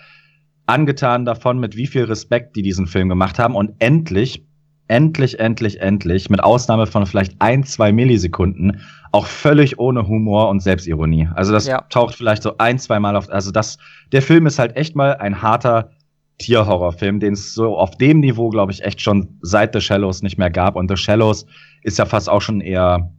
angetan 0.67 1.25
davon, 1.25 1.59
mit 1.59 1.75
wie 1.75 1.87
viel 1.87 2.03
Respekt 2.03 2.55
die 2.55 2.61
diesen 2.61 2.87
Film 2.87 3.09
gemacht 3.09 3.39
haben 3.39 3.55
und 3.55 3.73
endlich, 3.79 4.45
endlich, 4.87 5.39
endlich, 5.39 5.81
endlich, 5.81 6.29
mit 6.29 6.43
Ausnahme 6.43 6.87
von 6.87 7.05
vielleicht 7.05 7.35
ein, 7.39 7.63
zwei 7.63 7.91
Millisekunden, 7.91 8.81
auch 9.11 9.25
völlig 9.25 9.79
ohne 9.79 10.07
Humor 10.07 10.49
und 10.49 10.61
Selbstironie. 10.61 11.29
Also 11.35 11.51
das 11.51 11.67
Ja. 11.67 11.81
taucht 11.89 12.15
vielleicht 12.15 12.43
so 12.43 12.57
ein, 12.57 12.79
zwei 12.79 12.99
Mal 12.99 13.15
auf, 13.15 13.29
also 13.29 13.51
das, 13.51 13.77
der 14.11 14.21
Film 14.21 14.45
ist 14.45 14.59
halt 14.59 14.75
echt 14.75 14.95
mal 14.95 15.15
ein 15.17 15.41
harter 15.41 15.91
Tierhorrorfilm, 16.39 17.19
den 17.19 17.33
es 17.33 17.53
so 17.53 17.77
auf 17.77 17.97
dem 17.97 18.19
Niveau, 18.19 18.49
glaube 18.49 18.71
ich, 18.71 18.83
echt 18.83 19.01
schon 19.01 19.39
seit 19.41 19.73
The 19.73 19.81
Shallows 19.81 20.21
nicht 20.21 20.37
mehr 20.37 20.51
gab. 20.51 20.75
Und 20.75 20.89
The 20.89 20.97
Shallows 20.97 21.45
ist 21.81 21.97
ja 21.97 22.05
fast 22.05 22.29
auch 22.29 22.41
schon 22.41 22.61
eher, 22.61 23.11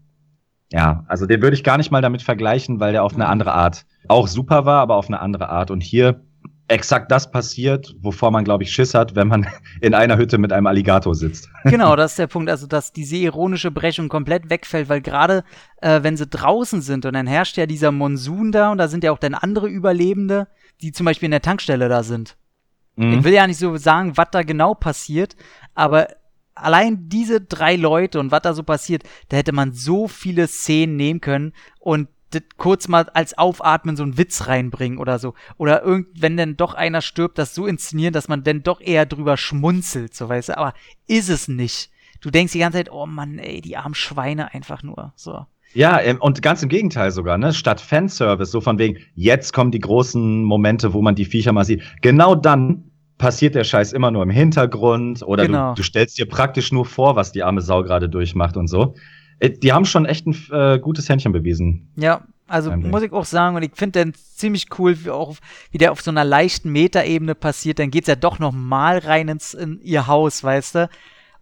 ja, 0.70 1.04
also 1.08 1.26
den 1.26 1.42
würde 1.42 1.54
ich 1.56 1.64
gar 1.64 1.78
nicht 1.78 1.90
mal 1.90 2.02
damit 2.02 2.22
vergleichen, 2.22 2.78
weil 2.80 2.92
der 2.92 3.02
auf 3.02 3.14
eine 3.14 3.26
andere 3.26 3.52
Art 3.52 3.86
auch 4.06 4.28
super 4.28 4.66
war, 4.66 4.80
aber 4.80 4.96
auf 4.96 5.08
eine 5.08 5.20
andere 5.20 5.48
Art. 5.48 5.70
Und 5.70 5.82
hier 5.82 6.20
exakt 6.68 7.10
das 7.10 7.30
passiert, 7.30 7.96
wovor 8.00 8.30
man, 8.30 8.44
glaube 8.44 8.62
ich, 8.62 8.70
Schiss 8.70 8.94
hat, 8.94 9.14
wenn 9.16 9.28
man 9.28 9.46
in 9.80 9.94
einer 9.94 10.16
Hütte 10.16 10.38
mit 10.38 10.52
einem 10.52 10.66
Alligator 10.66 11.14
sitzt. 11.14 11.48
Genau, 11.64 11.96
das 11.96 12.12
ist 12.12 12.18
der 12.18 12.26
Punkt, 12.28 12.48
also 12.50 12.66
dass 12.66 12.92
diese 12.92 13.16
ironische 13.16 13.70
Brechung 13.70 14.08
komplett 14.08 14.48
wegfällt, 14.48 14.88
weil 14.88 15.00
gerade 15.00 15.44
äh, 15.82 16.02
wenn 16.02 16.16
sie 16.16 16.26
draußen 16.26 16.80
sind 16.82 17.04
und 17.04 17.14
dann 17.14 17.26
herrscht 17.26 17.56
ja 17.56 17.66
dieser 17.66 17.92
Monsun 17.92 18.52
da 18.52 18.70
und 18.70 18.78
da 18.78 18.88
sind 18.88 19.04
ja 19.04 19.12
auch 19.12 19.18
dann 19.18 19.34
andere 19.34 19.68
Überlebende, 19.68 20.48
die 20.80 20.92
zum 20.92 21.04
Beispiel 21.06 21.26
in 21.26 21.32
der 21.32 21.42
Tankstelle 21.42 21.88
da 21.88 22.02
sind. 22.02 22.36
Mhm. 22.96 23.18
Ich 23.18 23.24
will 23.24 23.32
ja 23.32 23.46
nicht 23.46 23.58
so 23.58 23.76
sagen, 23.76 24.16
was 24.16 24.28
da 24.30 24.42
genau 24.42 24.74
passiert, 24.74 25.36
aber 25.74 26.08
allein 26.54 27.08
diese 27.08 27.40
drei 27.40 27.76
Leute 27.76 28.18
und 28.20 28.30
was 28.30 28.42
da 28.42 28.54
so 28.54 28.62
passiert, 28.62 29.02
da 29.28 29.36
hätte 29.36 29.52
man 29.52 29.72
so 29.72 30.08
viele 30.08 30.46
Szenen 30.46 30.96
nehmen 30.96 31.20
können 31.20 31.52
und 31.80 32.08
kurz 32.56 32.88
mal 32.88 33.08
als 33.14 33.36
Aufatmen 33.36 33.96
so 33.96 34.02
einen 34.02 34.18
Witz 34.18 34.46
reinbringen 34.46 34.98
oder 34.98 35.18
so. 35.18 35.34
Oder 35.56 35.82
irgend, 35.82 36.08
wenn 36.20 36.36
denn 36.36 36.56
doch 36.56 36.74
einer 36.74 37.00
stirbt, 37.00 37.38
das 37.38 37.54
so 37.54 37.66
inszenieren, 37.66 38.12
dass 38.12 38.28
man 38.28 38.44
dann 38.44 38.62
doch 38.62 38.80
eher 38.80 39.06
drüber 39.06 39.36
schmunzelt, 39.36 40.14
so 40.14 40.28
weißt 40.28 40.50
du. 40.50 40.58
Aber 40.58 40.74
ist 41.06 41.28
es 41.28 41.48
nicht. 41.48 41.90
Du 42.20 42.30
denkst 42.30 42.52
die 42.52 42.58
ganze 42.58 42.78
Zeit, 42.78 42.90
oh 42.92 43.06
Mann, 43.06 43.38
ey, 43.38 43.60
die 43.60 43.76
armen 43.76 43.94
Schweine 43.94 44.52
einfach 44.52 44.82
nur. 44.82 45.12
So. 45.16 45.46
Ja, 45.74 46.00
und 46.20 46.42
ganz 46.42 46.62
im 46.62 46.68
Gegenteil 46.68 47.10
sogar, 47.10 47.38
ne? 47.38 47.52
Statt 47.52 47.80
Fanservice, 47.80 48.50
so 48.50 48.60
von 48.60 48.78
wegen, 48.78 48.98
jetzt 49.14 49.52
kommen 49.52 49.70
die 49.70 49.78
großen 49.78 50.42
Momente, 50.42 50.94
wo 50.94 51.02
man 51.02 51.14
die 51.14 51.26
Viecher 51.26 51.52
mal 51.52 51.64
sieht. 51.64 51.82
Genau 52.00 52.34
dann 52.34 52.90
passiert 53.18 53.54
der 53.54 53.64
Scheiß 53.64 53.92
immer 53.92 54.10
nur 54.10 54.22
im 54.22 54.30
Hintergrund 54.30 55.22
oder 55.22 55.46
Genau. 55.46 55.70
du, 55.70 55.76
du 55.76 55.82
stellst 55.82 56.18
dir 56.18 56.26
praktisch 56.26 56.72
nur 56.72 56.86
vor, 56.86 57.16
was 57.16 57.32
die 57.32 57.42
arme 57.42 57.60
Sau 57.60 57.82
gerade 57.82 58.08
durchmacht 58.08 58.56
und 58.56 58.68
so. 58.68 58.94
Äh, 59.40 59.50
Die 59.50 59.72
haben 59.72 59.84
schon 59.84 60.06
echt 60.06 60.26
ein 60.26 60.36
äh, 60.50 60.78
gutes 60.78 61.08
Händchen 61.08 61.32
bewiesen. 61.32 61.92
Ja, 61.96 62.22
also 62.46 62.70
Einblick. 62.70 62.92
muss 62.92 63.02
ich 63.02 63.12
auch 63.12 63.24
sagen, 63.26 63.56
und 63.56 63.62
ich 63.62 63.72
finde 63.74 64.04
den 64.04 64.14
ziemlich 64.14 64.66
cool, 64.78 65.04
wie, 65.04 65.10
auch, 65.10 65.36
wie 65.70 65.78
der 65.78 65.92
auf 65.92 66.00
so 66.00 66.10
einer 66.10 66.24
leichten 66.24 66.70
Metaebene 66.70 67.34
passiert. 67.34 67.78
Dann 67.78 67.90
geht's 67.90 68.08
ja 68.08 68.16
doch 68.16 68.38
noch 68.38 68.52
mal 68.52 68.98
rein 68.98 69.28
ins, 69.28 69.54
in 69.54 69.80
ihr 69.82 70.06
Haus, 70.06 70.42
weißt 70.42 70.74
du? 70.76 70.90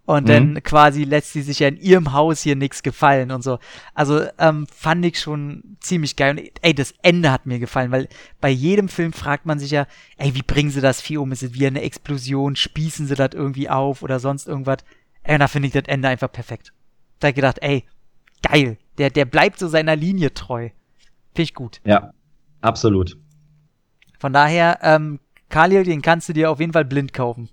Und 0.05 0.23
Mhm. 0.23 0.27
dann 0.27 0.63
quasi 0.63 1.03
lässt 1.03 1.33
sie 1.33 1.41
sich 1.41 1.59
ja 1.59 1.67
in 1.67 1.75
ihrem 1.77 2.13
Haus 2.13 2.41
hier 2.41 2.55
nichts 2.55 2.81
gefallen 2.81 3.29
und 3.29 3.41
so. 3.43 3.59
Also 3.93 4.21
ähm, 4.37 4.65
fand 4.73 5.03
ich 5.05 5.19
schon 5.19 5.75
ziemlich 5.81 6.15
geil. 6.15 6.37
Und 6.37 6.49
ey, 6.61 6.73
das 6.73 6.93
Ende 7.01 7.29
hat 7.31 7.45
mir 7.45 7.59
gefallen, 7.59 7.91
weil 7.91 8.07
bei 8.39 8.49
jedem 8.49 8.87
Film 8.87 9.11
fragt 9.11 9.45
man 9.45 9.59
sich 9.59 9.71
ja, 9.71 9.85
ey, 10.17 10.33
wie 10.33 10.43
bringen 10.43 10.69
sie 10.71 10.79
das 10.79 11.01
Vieh 11.01 11.17
um? 11.17 11.33
Ist 11.33 11.43
es 11.43 11.53
wie 11.53 11.67
eine 11.67 11.81
Explosion? 11.81 12.55
Spießen 12.55 13.05
sie 13.07 13.15
das 13.15 13.31
irgendwie 13.33 13.69
auf 13.69 14.01
oder 14.01 14.19
sonst 14.19 14.47
irgendwas? 14.47 14.77
Ey, 15.23 15.33
und 15.33 15.39
da 15.41 15.47
finde 15.49 15.67
ich 15.67 15.73
das 15.73 15.83
Ende 15.87 16.07
einfach 16.07 16.31
perfekt. 16.31 16.71
Da 17.19 17.31
gedacht, 17.31 17.57
ey, 17.61 17.85
geil. 18.41 18.77
Der, 18.97 19.09
der 19.09 19.25
bleibt 19.25 19.59
so 19.59 19.67
seiner 19.67 19.95
Linie 19.95 20.33
treu. 20.33 20.69
Finde 21.29 21.43
ich 21.43 21.53
gut. 21.53 21.81
Ja, 21.83 22.13
absolut. 22.61 23.17
Von 24.19 24.33
daher, 24.33 24.79
ähm, 24.81 25.19
Khalil, 25.49 25.83
den 25.83 26.01
kannst 26.01 26.29
du 26.29 26.33
dir 26.33 26.49
auf 26.49 26.59
jeden 26.59 26.73
Fall 26.73 26.85
blind 26.85 27.13
kaufen. 27.13 27.49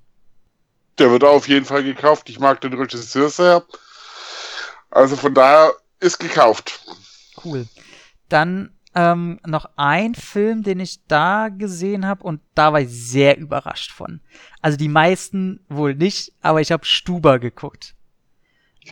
Der 0.99 1.11
wird 1.11 1.25
auf 1.25 1.49
jeden 1.49 1.67
Fall 1.67 1.85
gekauft. 1.85 2.31
Ich 2.31 2.39
mag 2.39 2.61
den 2.61 2.73
Regisseur 2.73 3.29
sehr. 3.29 3.65
Also 4.91 5.17
von 5.17 5.35
daher 5.35 5.73
ist 6.01 6.19
gekauft. 6.19 6.81
Cool. 7.45 7.67
Dann 8.29 8.71
ähm, 8.95 9.41
noch 9.45 9.67
ein 9.77 10.15
Film, 10.15 10.63
den 10.63 10.81
ich 10.81 11.05
da 11.07 11.49
gesehen 11.49 12.07
habe 12.07 12.23
und 12.23 12.41
da 12.55 12.73
war 12.73 12.81
ich 12.81 12.91
sehr 12.91 13.37
überrascht 13.39 13.91
von. 13.91 14.21
Also 14.63 14.79
die 14.79 14.89
meisten 14.89 15.65
wohl 15.69 15.95
nicht, 15.95 16.33
aber 16.41 16.61
ich 16.61 16.71
habe 16.71 16.85
Stuber 16.85 17.39
geguckt. 17.39 17.97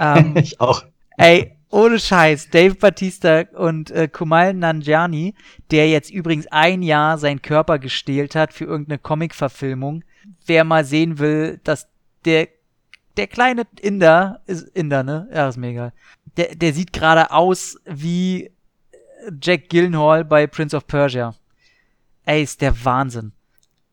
Ähm, 0.01 0.37
ich 0.37 0.61
auch. 0.61 0.85
Ey, 1.17 1.57
ohne 1.71 1.99
Scheiß, 1.99 2.51
Dave 2.51 2.75
Batista 2.75 3.45
und 3.55 3.91
äh, 3.91 4.07
Kumail 4.07 4.53
Nanjiani, 4.53 5.35
der 5.71 5.89
jetzt 5.89 6.11
übrigens 6.11 6.47
ein 6.49 6.83
Jahr 6.83 7.17
seinen 7.17 7.41
Körper 7.41 7.79
gestählt 7.79 8.35
hat 8.35 8.53
für 8.53 8.65
irgendeine 8.65 8.99
Comic-Verfilmung. 8.99 10.05
Wer 10.47 10.65
mal 10.65 10.85
sehen 10.85 11.19
will, 11.19 11.61
dass 11.65 11.89
der 12.25 12.49
der 13.17 13.27
kleine 13.27 13.65
Inder 13.81 14.41
ist 14.47 14.69
Inder, 14.69 15.03
ne? 15.03 15.29
Ja, 15.33 15.49
ist 15.49 15.57
mir 15.57 15.69
egal. 15.69 15.93
Der 16.37 16.55
der 16.55 16.73
sieht 16.73 16.93
gerade 16.93 17.31
aus 17.31 17.79
wie 17.85 18.51
Jack 19.41 19.69
Gyllenhaal 19.69 20.25
bei 20.25 20.47
Prince 20.47 20.77
of 20.77 20.87
Persia. 20.87 21.35
Ey, 22.25 22.43
ist 22.43 22.61
der 22.61 22.85
Wahnsinn. 22.85 23.33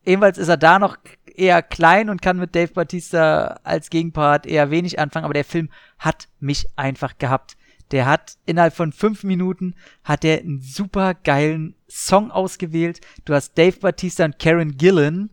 Ebenfalls 0.04 0.38
ist 0.38 0.48
er 0.48 0.56
da 0.56 0.78
noch 0.78 0.96
eher 1.40 1.62
klein 1.62 2.10
und 2.10 2.22
kann 2.22 2.38
mit 2.38 2.54
Dave 2.54 2.72
Batista 2.72 3.58
als 3.64 3.90
Gegenpart 3.90 4.46
eher 4.46 4.70
wenig 4.70 4.98
anfangen, 4.98 5.24
aber 5.24 5.34
der 5.34 5.44
Film 5.44 5.70
hat 5.98 6.28
mich 6.38 6.66
einfach 6.76 7.18
gehabt. 7.18 7.56
Der 7.90 8.06
hat 8.06 8.36
innerhalb 8.46 8.74
von 8.74 8.92
fünf 8.92 9.24
Minuten 9.24 9.74
hat 10.04 10.24
er 10.24 10.38
einen 10.38 10.60
super 10.60 11.14
geilen 11.14 11.74
Song 11.88 12.30
ausgewählt. 12.30 13.00
Du 13.24 13.34
hast 13.34 13.58
Dave 13.58 13.78
Batista 13.78 14.24
und 14.24 14.38
Karen 14.38 14.76
Gillan, 14.76 15.30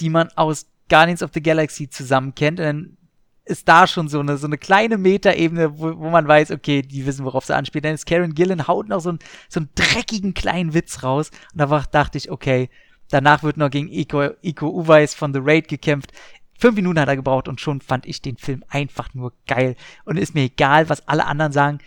die 0.00 0.08
man 0.08 0.28
aus 0.36 0.66
Guardians 0.88 1.22
of 1.22 1.32
the 1.34 1.42
Galaxy 1.42 1.90
zusammen 1.90 2.34
kennt. 2.34 2.58
Und 2.58 2.64
dann 2.64 2.96
ist 3.44 3.68
da 3.68 3.86
schon 3.86 4.08
so 4.08 4.20
eine, 4.20 4.38
so 4.38 4.46
eine 4.46 4.56
kleine 4.56 4.96
Metaebene, 4.96 5.78
wo, 5.78 5.98
wo 5.98 6.08
man 6.08 6.26
weiß, 6.26 6.52
okay, 6.52 6.80
die 6.80 7.04
wissen, 7.04 7.26
worauf 7.26 7.44
sie 7.44 7.54
anspielt. 7.54 7.84
Dann 7.84 7.94
ist 7.94 8.06
Karen 8.06 8.34
Gillan 8.34 8.66
haut 8.66 8.88
noch 8.88 9.00
so, 9.00 9.12
ein, 9.12 9.18
so 9.50 9.60
einen 9.60 9.68
dreckigen 9.74 10.32
kleinen 10.32 10.72
Witz 10.72 11.02
raus. 11.02 11.30
Und 11.52 11.58
da 11.58 11.84
dachte 11.90 12.16
ich, 12.16 12.30
okay, 12.30 12.70
danach 13.10 13.42
wird 13.42 13.56
noch 13.56 13.70
gegen 13.70 13.88
Iko, 13.88 14.30
Iko 14.42 14.68
Uweis 14.68 15.14
von 15.14 15.32
The 15.32 15.40
Raid 15.42 15.68
gekämpft. 15.68 16.12
Fünf 16.58 16.76
Minuten 16.76 16.98
hat 16.98 17.08
er 17.08 17.16
gebraucht 17.16 17.48
und 17.48 17.60
schon 17.60 17.80
fand 17.80 18.06
ich 18.06 18.20
den 18.20 18.36
Film 18.36 18.64
einfach 18.68 19.14
nur 19.14 19.32
geil. 19.46 19.76
Und 20.04 20.16
ist 20.16 20.34
mir 20.34 20.44
egal, 20.44 20.88
was 20.88 21.06
alle 21.06 21.26
anderen 21.26 21.52
sagen. 21.52 21.78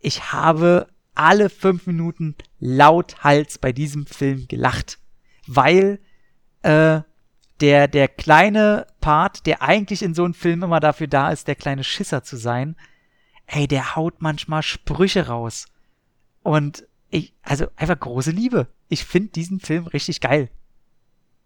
Ich 0.00 0.32
habe 0.32 0.88
alle 1.14 1.50
fünf 1.50 1.86
Minuten 1.86 2.34
lauthals 2.58 3.58
bei 3.58 3.72
diesem 3.72 4.06
Film 4.06 4.46
gelacht. 4.48 4.98
Weil, 5.46 6.00
äh, 6.62 7.02
der, 7.60 7.88
der 7.88 8.08
kleine 8.08 8.86
Part, 9.00 9.46
der 9.46 9.62
eigentlich 9.62 10.02
in 10.02 10.14
so 10.14 10.24
einem 10.24 10.34
Film 10.34 10.62
immer 10.62 10.80
dafür 10.80 11.06
da 11.06 11.30
ist, 11.30 11.46
der 11.46 11.54
kleine 11.54 11.84
Schisser 11.84 12.22
zu 12.22 12.36
sein, 12.36 12.76
ey, 13.46 13.68
der 13.68 13.96
haut 13.96 14.20
manchmal 14.20 14.62
Sprüche 14.62 15.28
raus. 15.28 15.66
Und 16.42 16.86
ich, 17.10 17.32
also 17.42 17.66
einfach 17.76 17.98
große 17.98 18.32
Liebe. 18.32 18.66
Ich 18.88 19.04
finde 19.04 19.30
diesen 19.30 19.60
Film 19.60 19.86
richtig 19.86 20.20
geil. 20.20 20.50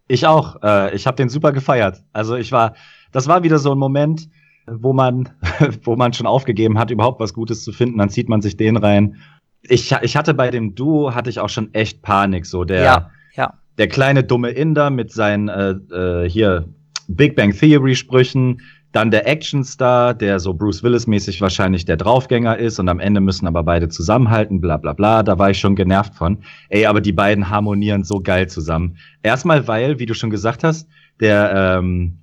Ich 0.09 0.27
auch. 0.27 0.63
Äh, 0.63 0.95
ich 0.95 1.07
habe 1.07 1.17
den 1.17 1.29
super 1.29 1.53
gefeiert. 1.53 2.03
Also 2.13 2.35
ich 2.37 2.51
war, 2.51 2.75
das 3.13 3.29
war 3.29 3.43
wieder 3.43 3.59
so 3.59 3.73
ein 3.73 3.79
Moment, 3.79 4.29
wo 4.67 4.93
man, 4.93 5.29
wo 5.83 5.97
man 5.97 6.13
schon 6.13 6.27
aufgegeben 6.27 6.79
hat, 6.79 6.91
überhaupt 6.91 7.21
was 7.21 7.35
Gutes 7.35 7.63
zu 7.63 7.73
finden. 7.73 7.99
Dann 7.99 8.11
zieht 8.11 8.29
man 8.29 8.41
sich 8.43 8.57
den 8.57 8.77
rein. 8.77 9.17
Ich, 9.63 9.93
ich 10.03 10.17
hatte 10.17 10.35
bei 10.35 10.51
dem 10.51 10.75
Duo 10.75 11.15
hatte 11.15 11.31
ich 11.31 11.41
auch 11.41 11.49
schon 11.49 11.73
echt 11.75 12.03
Panik. 12.03 12.47
So 12.47 12.65
der, 12.65 12.83
Ja, 12.83 13.11
ja. 13.35 13.55
der 13.77 13.89
kleine 13.89 14.25
dumme 14.25 14.51
Inder 14.51 14.91
mit 14.91 15.13
seinen 15.13 15.49
äh, 15.49 15.71
äh, 15.71 16.29
hier 16.29 16.69
Big 17.09 17.37
Bang 17.37 17.53
Theory 17.53 17.95
Sprüchen, 17.95 18.61
dann 18.93 19.11
der 19.11 19.29
Actionstar, 19.29 20.15
der 20.15 20.41
so 20.41 20.55
Bruce 20.55 20.83
Willis 20.83 21.07
mäßig 21.07 21.41
wahrscheinlich 21.41 21.85
der 21.85 21.97
Draufgänger 21.97 22.57
ist 22.57 22.79
und 22.79 22.89
am 22.89 23.01
Ende 23.01 23.21
müssen 23.21 23.47
aber 23.47 23.63
beide 23.63 23.89
zusammenhalten, 23.89 24.61
bla 24.61 24.79
bla 24.79 24.95
bla. 24.95 25.23
Da 25.23 25.39
war 25.39 25.51
ich 25.51 25.59
schon 25.59 25.77
genervt 25.77 26.15
von. 26.15 26.39
Ey, 26.71 26.87
aber 26.87 27.01
die 27.01 27.13
beiden 27.13 27.51
harmonieren 27.51 28.05
so 28.05 28.21
geil 28.21 28.49
zusammen. 28.49 28.97
Erstmal, 29.23 29.69
weil, 29.69 29.99
wie 29.99 30.07
du 30.07 30.15
schon 30.15 30.31
gesagt 30.31 30.65
hast, 30.65 30.89
der 31.21 31.79
ähm, 31.79 32.19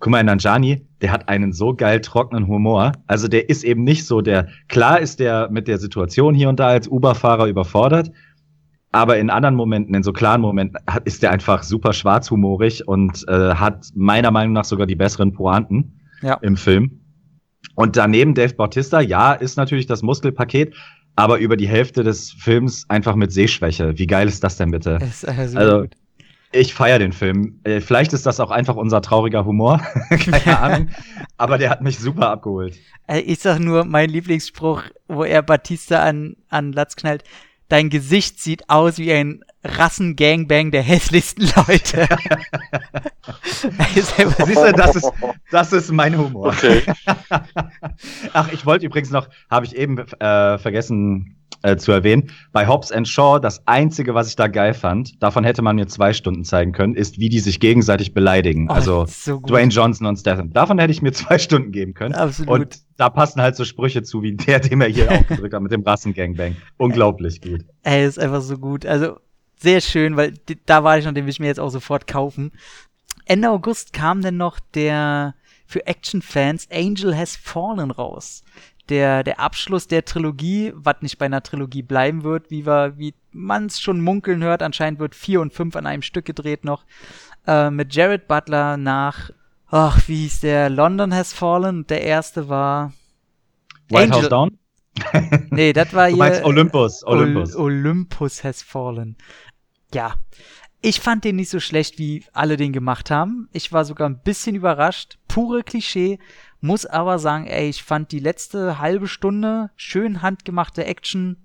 Kumail 0.00 0.24
Nanjiani, 0.24 0.86
der 1.00 1.12
hat 1.12 1.28
einen 1.28 1.52
so 1.52 1.74
geil 1.74 2.00
trockenen 2.00 2.48
Humor. 2.48 2.92
Also 3.06 3.28
der 3.28 3.48
ist 3.48 3.64
eben 3.64 3.84
nicht 3.84 4.06
so 4.06 4.20
der, 4.20 4.48
klar 4.68 5.00
ist 5.00 5.20
der 5.20 5.48
mit 5.50 5.68
der 5.68 5.78
Situation 5.78 6.34
hier 6.34 6.48
und 6.48 6.58
da 6.58 6.68
als 6.68 6.88
Uber-Fahrer 6.88 7.46
überfordert, 7.46 8.10
aber 8.90 9.18
in 9.18 9.28
anderen 9.28 9.54
Momenten, 9.54 9.94
in 9.94 10.02
so 10.02 10.12
klaren 10.12 10.40
Momenten, 10.40 10.78
ist 11.04 11.22
der 11.22 11.30
einfach 11.30 11.62
super 11.62 11.92
schwarzhumorig 11.92 12.88
und 12.88 13.26
äh, 13.28 13.54
hat 13.54 13.88
meiner 13.94 14.30
Meinung 14.30 14.54
nach 14.54 14.64
sogar 14.64 14.86
die 14.86 14.96
besseren 14.96 15.32
Pointen 15.32 15.97
Ja. 16.22 16.34
im 16.42 16.56
Film. 16.56 17.00
Und 17.74 17.96
daneben 17.96 18.34
Dave 18.34 18.54
Bautista, 18.54 19.00
ja, 19.00 19.32
ist 19.32 19.56
natürlich 19.56 19.86
das 19.86 20.02
Muskelpaket, 20.02 20.74
aber 21.16 21.38
über 21.38 21.56
die 21.56 21.68
Hälfte 21.68 22.02
des 22.02 22.32
Films 22.32 22.84
einfach 22.88 23.14
mit 23.14 23.32
Sehschwäche. 23.32 23.98
Wie 23.98 24.06
geil 24.06 24.28
ist 24.28 24.42
das 24.44 24.56
denn 24.56 24.70
bitte? 24.70 24.98
Ist 25.02 25.24
äh, 25.24 25.48
so 25.48 25.58
Also, 25.58 25.80
gut. 25.82 25.94
Ich 26.50 26.72
feiere 26.72 26.98
den 26.98 27.12
Film. 27.12 27.60
Äh, 27.64 27.80
Vielleicht 27.80 28.14
ist 28.14 28.24
das 28.24 28.40
auch 28.40 28.50
einfach 28.50 28.74
unser 28.76 29.02
trauriger 29.02 29.44
Humor. 29.44 29.80
Keine 30.08 30.58
Ahnung. 30.58 30.88
Aber 31.36 31.58
der 31.58 31.68
hat 31.70 31.82
mich 31.82 31.98
super 31.98 32.30
abgeholt. 32.30 32.74
Äh, 33.06 33.20
Ich 33.20 33.40
sag 33.40 33.58
nur, 33.58 33.84
mein 33.84 34.08
Lieblingsspruch, 34.10 34.82
wo 35.08 35.24
er 35.24 35.42
Batista 35.42 36.02
an, 36.02 36.36
an 36.48 36.72
Latz 36.72 36.96
knallt. 36.96 37.22
Dein 37.68 37.90
Gesicht 37.90 38.40
sieht 38.40 38.70
aus 38.70 38.96
wie 38.98 39.12
ein 39.12 39.42
Rassengangbang 39.64 40.70
der 40.70 40.82
hässlichsten 40.82 41.50
Leute. 41.56 42.06
Siehst 43.94 44.18
du, 44.18 44.72
das 44.72 44.96
ist, 44.96 45.12
das 45.50 45.72
ist 45.72 45.90
mein 45.90 46.16
Humor. 46.16 46.48
Okay. 46.48 46.82
Ach, 48.32 48.52
ich 48.52 48.64
wollte 48.66 48.86
übrigens 48.86 49.10
noch, 49.10 49.28
habe 49.50 49.66
ich 49.66 49.74
eben 49.76 49.98
äh, 49.98 50.58
vergessen 50.58 51.38
äh, 51.62 51.76
zu 51.76 51.90
erwähnen, 51.90 52.30
bei 52.52 52.68
Hobbs 52.68 52.92
and 52.92 53.08
Shaw, 53.08 53.40
das 53.40 53.66
Einzige, 53.66 54.14
was 54.14 54.28
ich 54.28 54.36
da 54.36 54.46
geil 54.46 54.74
fand, 54.74 55.20
davon 55.22 55.42
hätte 55.42 55.62
man 55.62 55.76
mir 55.76 55.88
zwei 55.88 56.12
Stunden 56.12 56.44
zeigen 56.44 56.72
können, 56.72 56.94
ist, 56.94 57.18
wie 57.18 57.28
die 57.28 57.40
sich 57.40 57.58
gegenseitig 57.58 58.14
beleidigen. 58.14 58.68
Oh, 58.70 58.74
also 58.74 59.06
so. 59.08 59.40
Dwayne 59.40 59.72
Johnson 59.72 60.06
und 60.06 60.16
Statham. 60.18 60.52
Davon 60.52 60.78
hätte 60.78 60.92
ich 60.92 61.02
mir 61.02 61.12
zwei 61.12 61.38
Stunden 61.38 61.72
geben 61.72 61.94
können. 61.94 62.14
Absolut. 62.14 62.50
Und 62.50 62.78
da 62.96 63.10
passen 63.10 63.42
halt 63.42 63.56
so 63.56 63.64
Sprüche 63.64 64.04
zu, 64.04 64.22
wie 64.22 64.36
der, 64.36 64.60
den 64.60 64.80
er 64.80 64.88
hier 64.88 65.10
aufgedrückt 65.10 65.54
hat 65.54 65.62
mit 65.62 65.72
dem 65.72 65.82
Rassengangbang. 65.82 66.56
Unglaublich 66.76 67.40
gut. 67.40 67.64
Ey, 67.82 68.06
ist 68.06 68.18
einfach 68.20 68.42
so 68.42 68.58
gut. 68.58 68.86
Also 68.86 69.18
sehr 69.58 69.80
schön, 69.80 70.16
weil 70.16 70.34
da 70.66 70.84
war 70.84 70.98
ich 70.98 71.04
noch, 71.04 71.12
den 71.12 71.24
will 71.24 71.30
ich 71.30 71.40
mir 71.40 71.46
jetzt 71.46 71.60
auch 71.60 71.70
sofort 71.70 72.06
kaufen. 72.06 72.52
Ende 73.26 73.50
August 73.50 73.92
kam 73.92 74.22
dann 74.22 74.36
noch 74.36 74.58
der 74.74 75.34
für 75.66 75.86
Action-Fans 75.86 76.68
Angel 76.72 77.16
Has 77.16 77.36
Fallen 77.36 77.90
raus. 77.90 78.42
Der, 78.88 79.22
der 79.22 79.38
Abschluss 79.38 79.86
der 79.86 80.06
Trilogie, 80.06 80.72
was 80.74 81.02
nicht 81.02 81.18
bei 81.18 81.26
einer 81.26 81.42
Trilogie 81.42 81.82
bleiben 81.82 82.22
wird, 82.24 82.50
wie 82.50 82.64
wir, 82.64 82.94
wie 82.96 83.12
man 83.32 83.66
es 83.66 83.80
schon 83.80 84.00
munkeln 84.00 84.42
hört, 84.42 84.62
anscheinend 84.62 84.98
wird 84.98 85.14
vier 85.14 85.42
und 85.42 85.52
fünf 85.52 85.76
an 85.76 85.86
einem 85.86 86.00
Stück 86.00 86.24
gedreht 86.24 86.64
noch. 86.64 86.84
Äh, 87.46 87.70
mit 87.70 87.94
Jared 87.94 88.28
Butler 88.28 88.78
nach, 88.78 89.28
ach, 89.66 90.08
wie 90.08 90.22
hieß 90.22 90.40
der? 90.40 90.70
London 90.70 91.12
Has 91.12 91.34
Fallen. 91.34 91.86
Der 91.88 92.02
erste 92.02 92.48
war, 92.48 92.94
White 93.90 94.04
Angel- 94.04 94.22
House 94.22 94.28
Down? 94.30 94.58
nee, 95.50 95.72
das 95.74 95.92
war 95.92 96.06
Du 96.08 96.14
hier. 96.14 96.18
meinst 96.24 96.44
Olympus, 96.44 97.04
Olympus. 97.06 97.54
Ol 97.54 97.62
Olympus 97.64 98.42
has 98.42 98.62
fallen. 98.62 99.16
Ja. 99.92 100.14
Ich 100.80 101.00
fand 101.00 101.24
den 101.24 101.36
nicht 101.36 101.50
so 101.50 101.58
schlecht, 101.58 101.98
wie 101.98 102.24
alle 102.32 102.56
den 102.56 102.72
gemacht 102.72 103.10
haben. 103.10 103.48
Ich 103.52 103.72
war 103.72 103.84
sogar 103.84 104.08
ein 104.08 104.20
bisschen 104.22 104.54
überrascht. 104.54 105.18
Pure 105.26 105.64
Klischee. 105.64 106.18
Muss 106.60 106.86
aber 106.86 107.18
sagen, 107.18 107.46
ey, 107.46 107.68
ich 107.68 107.82
fand 107.82 108.12
die 108.12 108.20
letzte 108.20 108.78
halbe 108.78 109.08
Stunde 109.08 109.70
schön 109.76 110.22
handgemachte 110.22 110.84
Action. 110.84 111.36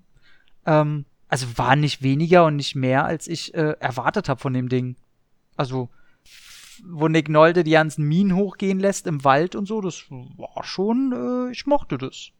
Ähm, 0.66 1.04
also 1.28 1.46
war 1.56 1.74
nicht 1.74 2.02
weniger 2.02 2.44
und 2.44 2.56
nicht 2.56 2.76
mehr, 2.76 3.04
als 3.04 3.26
ich 3.26 3.54
äh, 3.54 3.74
erwartet 3.80 4.28
habe 4.28 4.40
von 4.40 4.52
dem 4.52 4.68
Ding. 4.68 4.96
Also, 5.56 5.88
wo 6.84 7.08
Nick 7.08 7.28
Nolte 7.28 7.64
die 7.64 7.72
ganzen 7.72 8.06
Minen 8.06 8.36
hochgehen 8.36 8.78
lässt 8.78 9.06
im 9.06 9.24
Wald 9.24 9.56
und 9.56 9.66
so, 9.66 9.80
das 9.80 10.04
war 10.10 10.62
schon, 10.62 11.48
äh, 11.48 11.52
ich 11.52 11.66
mochte 11.66 11.98
das. 11.98 12.30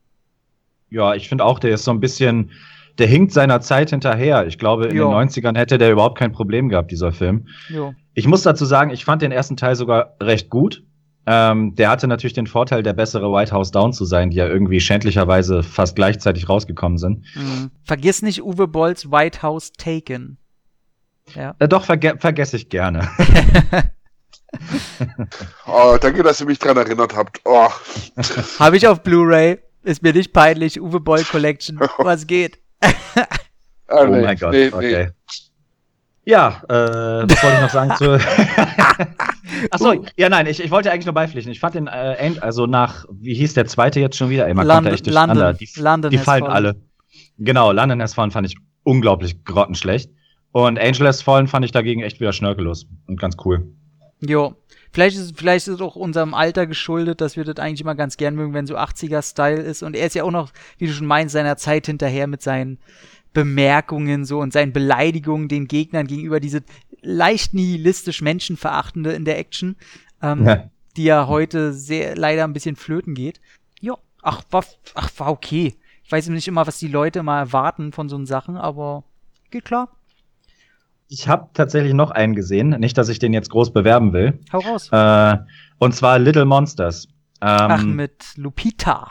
Ja, 0.90 1.14
ich 1.14 1.28
finde 1.28 1.44
auch, 1.44 1.58
der 1.58 1.74
ist 1.74 1.84
so 1.84 1.90
ein 1.90 2.00
bisschen, 2.00 2.52
der 2.98 3.06
hinkt 3.06 3.32
seiner 3.32 3.60
Zeit 3.60 3.90
hinterher. 3.90 4.46
Ich 4.46 4.58
glaube, 4.58 4.86
in 4.86 4.96
Ja. 4.96 5.04
den 5.04 5.12
90ern 5.12 5.56
hätte 5.56 5.78
der 5.78 5.90
überhaupt 5.92 6.18
kein 6.18 6.32
Problem 6.32 6.68
gehabt, 6.68 6.90
dieser 6.90 7.12
Film. 7.12 7.48
Jo. 7.68 7.94
Ich 8.14 8.26
muss 8.28 8.42
dazu 8.42 8.64
sagen, 8.64 8.90
ich 8.90 9.04
fand 9.04 9.22
den 9.22 9.32
ersten 9.32 9.56
Teil 9.56 9.74
sogar 9.76 10.16
recht 10.22 10.50
gut. 10.50 10.84
Ähm, 11.26 11.74
der 11.74 11.88
hatte 11.90 12.06
natürlich 12.06 12.34
den 12.34 12.46
Vorteil, 12.46 12.82
der 12.82 12.92
bessere 12.92 13.32
White 13.32 13.50
House 13.52 13.70
Down 13.70 13.92
zu 13.94 14.04
sein, 14.04 14.28
die 14.30 14.36
ja 14.36 14.46
irgendwie 14.46 14.78
schändlicherweise 14.80 15.62
fast 15.62 15.96
gleichzeitig 15.96 16.48
rausgekommen 16.48 16.98
sind. 16.98 17.24
Mhm. 17.34 17.70
Vergiss 17.84 18.20
nicht 18.22 18.42
Uwe 18.42 18.68
Bolls 18.68 19.10
White 19.10 19.40
House 19.42 19.72
Taken. 19.72 20.36
Ja. 21.34 21.54
Äh, 21.58 21.68
doch, 21.68 21.84
verge 21.86 22.16
vergesse 22.18 22.56
ich 22.56 22.68
gerne. 22.68 23.08
Oh, 25.66 25.96
danke, 26.00 26.22
dass 26.22 26.40
ihr 26.40 26.46
mich 26.46 26.58
dran 26.58 26.76
erinnert 26.76 27.16
habt. 27.16 27.40
Oh, 27.44 27.68
Habe 28.60 28.76
ich 28.76 28.86
auf 28.86 29.02
Blu-ray. 29.02 29.58
Ist 29.82 30.02
mir 30.02 30.12
nicht 30.12 30.32
peinlich. 30.32 30.80
Uwe 30.80 31.00
Boll 31.00 31.24
Collection. 31.24 31.78
Was 31.98 32.26
geht? 32.26 32.58
oh 33.88 34.04
nee, 34.06 34.22
mein 34.22 34.36
Gott, 34.36 34.52
nee, 34.52 34.68
okay. 34.72 35.10
Ja, 36.26 36.62
äh, 36.68 36.72
was 37.28 37.42
wollte 37.42 37.56
ich 37.56 37.62
noch 37.62 37.70
sagen 37.70 37.94
zu. 37.96 38.18
Achso, 39.70 40.04
ja, 40.16 40.28
nein, 40.28 40.46
ich, 40.46 40.62
ich 40.62 40.70
wollte 40.70 40.90
eigentlich 40.90 41.04
nur 41.06 41.14
beipflichten. 41.14 41.52
Ich 41.52 41.60
fand 41.60 41.74
den, 41.74 41.86
äh, 41.86 42.14
End- 42.14 42.42
also 42.42 42.66
nach, 42.66 43.04
wie 43.10 43.34
hieß 43.34 43.54
der 43.54 43.66
zweite 43.66 44.00
jetzt 44.00 44.16
schon 44.16 44.30
wieder? 44.30 44.46
Ey, 44.46 44.54
man 44.54 44.66
London- 44.66 44.84
da 44.86 44.90
echt. 44.92 45.06
London- 45.06 45.56
Die, 45.58 45.68
London 45.80 46.10
die 46.10 46.18
fallen. 46.18 46.44
alle. 46.44 46.76
Genau, 47.38 47.72
London 47.72 48.00
Has 48.00 48.14
Fallen 48.14 48.30
fand 48.30 48.46
ich 48.46 48.56
unglaublich 48.84 49.44
grottenschlecht. 49.44 50.10
Und 50.52 50.78
Angel 50.78 51.06
Has 51.08 51.20
Fallen 51.22 51.46
fand 51.48 51.64
ich 51.64 51.72
dagegen 51.72 52.02
echt 52.02 52.20
wieder 52.20 52.32
schnörkellos 52.32 52.86
und 53.06 53.20
ganz 53.20 53.36
cool. 53.44 53.66
Jo. 54.20 54.54
Vielleicht 54.94 55.16
ist, 55.16 55.36
vielleicht 55.36 55.66
ist 55.66 55.74
es 55.74 55.80
auch 55.80 55.96
unserem 55.96 56.34
Alter 56.34 56.68
geschuldet, 56.68 57.20
dass 57.20 57.36
wir 57.36 57.42
das 57.44 57.56
eigentlich 57.56 57.80
immer 57.80 57.96
ganz 57.96 58.16
gern 58.16 58.36
mögen, 58.36 58.54
wenn 58.54 58.68
so 58.68 58.76
80er-Style 58.76 59.60
ist. 59.60 59.82
Und 59.82 59.96
er 59.96 60.06
ist 60.06 60.14
ja 60.14 60.22
auch 60.22 60.30
noch, 60.30 60.52
wie 60.78 60.86
du 60.86 60.92
schon 60.92 61.08
meinst, 61.08 61.32
seiner 61.32 61.56
Zeit 61.56 61.86
hinterher 61.86 62.28
mit 62.28 62.42
seinen 62.42 62.78
Bemerkungen 63.32 64.24
so 64.24 64.38
und 64.38 64.52
seinen 64.52 64.72
Beleidigungen 64.72 65.48
den 65.48 65.66
Gegnern 65.66 66.06
gegenüber, 66.06 66.38
diese 66.38 66.62
leicht 67.02 67.54
nihilistisch 67.54 68.22
menschenverachtende 68.22 69.12
in 69.12 69.24
der 69.24 69.36
Action, 69.38 69.74
ähm, 70.22 70.46
Ja. 70.46 70.70
die 70.96 71.04
ja 71.04 71.26
heute 71.26 71.72
sehr 71.72 72.16
leider 72.16 72.44
ein 72.44 72.52
bisschen 72.52 72.76
flöten 72.76 73.14
geht. 73.14 73.40
Ja, 73.80 73.94
ach, 74.22 74.42
war, 74.50 74.64
ach, 74.94 75.10
war 75.18 75.30
okay. 75.32 75.74
Ich 76.04 76.12
weiß 76.12 76.28
nicht 76.28 76.46
immer, 76.46 76.68
was 76.68 76.78
die 76.78 76.86
Leute 76.86 77.24
mal 77.24 77.40
erwarten 77.40 77.90
von 77.90 78.08
so 78.08 78.24
Sachen, 78.24 78.56
aber 78.56 79.02
geht 79.50 79.64
klar. 79.64 79.88
Ich 81.14 81.28
habe 81.28 81.48
tatsächlich 81.54 81.94
noch 81.94 82.10
einen 82.10 82.34
gesehen, 82.34 82.70
nicht, 82.80 82.98
dass 82.98 83.08
ich 83.08 83.20
den 83.20 83.32
jetzt 83.32 83.48
groß 83.48 83.72
bewerben 83.72 84.12
will. 84.12 84.40
Hau 84.52 84.58
raus. 84.58 84.88
Äh, 84.90 85.36
und 85.78 85.94
zwar 85.94 86.18
Little 86.18 86.44
Monsters. 86.44 87.06
Ähm, 87.40 87.48
ach, 87.70 87.84
mit 87.84 88.24
Lupita. 88.36 89.10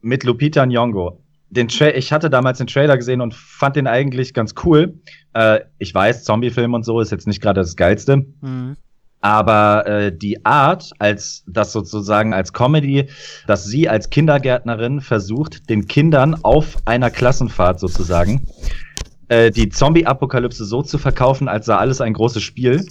mit 0.00 0.24
Lupita 0.24 0.64
Nyong'o. 0.64 1.18
Den 1.50 1.68
Tra 1.68 1.88
ich 1.88 2.12
hatte 2.12 2.30
damals 2.30 2.58
den 2.58 2.66
Trailer 2.66 2.96
gesehen 2.96 3.20
und 3.20 3.32
fand 3.32 3.76
den 3.76 3.86
eigentlich 3.86 4.34
ganz 4.34 4.54
cool. 4.64 4.98
Äh, 5.34 5.60
ich 5.78 5.94
weiß, 5.94 6.24
Zombiefilm 6.24 6.74
und 6.74 6.84
so 6.84 7.00
ist 7.00 7.12
jetzt 7.12 7.28
nicht 7.28 7.40
gerade 7.40 7.60
das 7.60 7.76
Geilste. 7.76 8.26
Mhm. 8.40 8.76
Aber 9.20 9.86
äh, 9.86 10.16
die 10.16 10.44
Art, 10.44 10.90
als 10.98 11.44
das 11.46 11.72
sozusagen 11.72 12.34
als 12.34 12.52
Comedy, 12.52 13.08
dass 13.46 13.64
sie 13.64 13.88
als 13.88 14.10
Kindergärtnerin 14.10 15.00
versucht, 15.00 15.70
den 15.70 15.86
Kindern 15.86 16.36
auf 16.42 16.76
einer 16.84 17.10
Klassenfahrt 17.10 17.78
sozusagen 17.78 18.46
äh, 19.28 19.50
die 19.50 19.68
Zombie-Apokalypse 19.68 20.64
so 20.64 20.82
zu 20.82 20.98
verkaufen, 20.98 21.48
als 21.48 21.66
sei 21.66 21.74
alles 21.74 22.00
ein 22.00 22.12
großes 22.12 22.42
Spiel. 22.42 22.86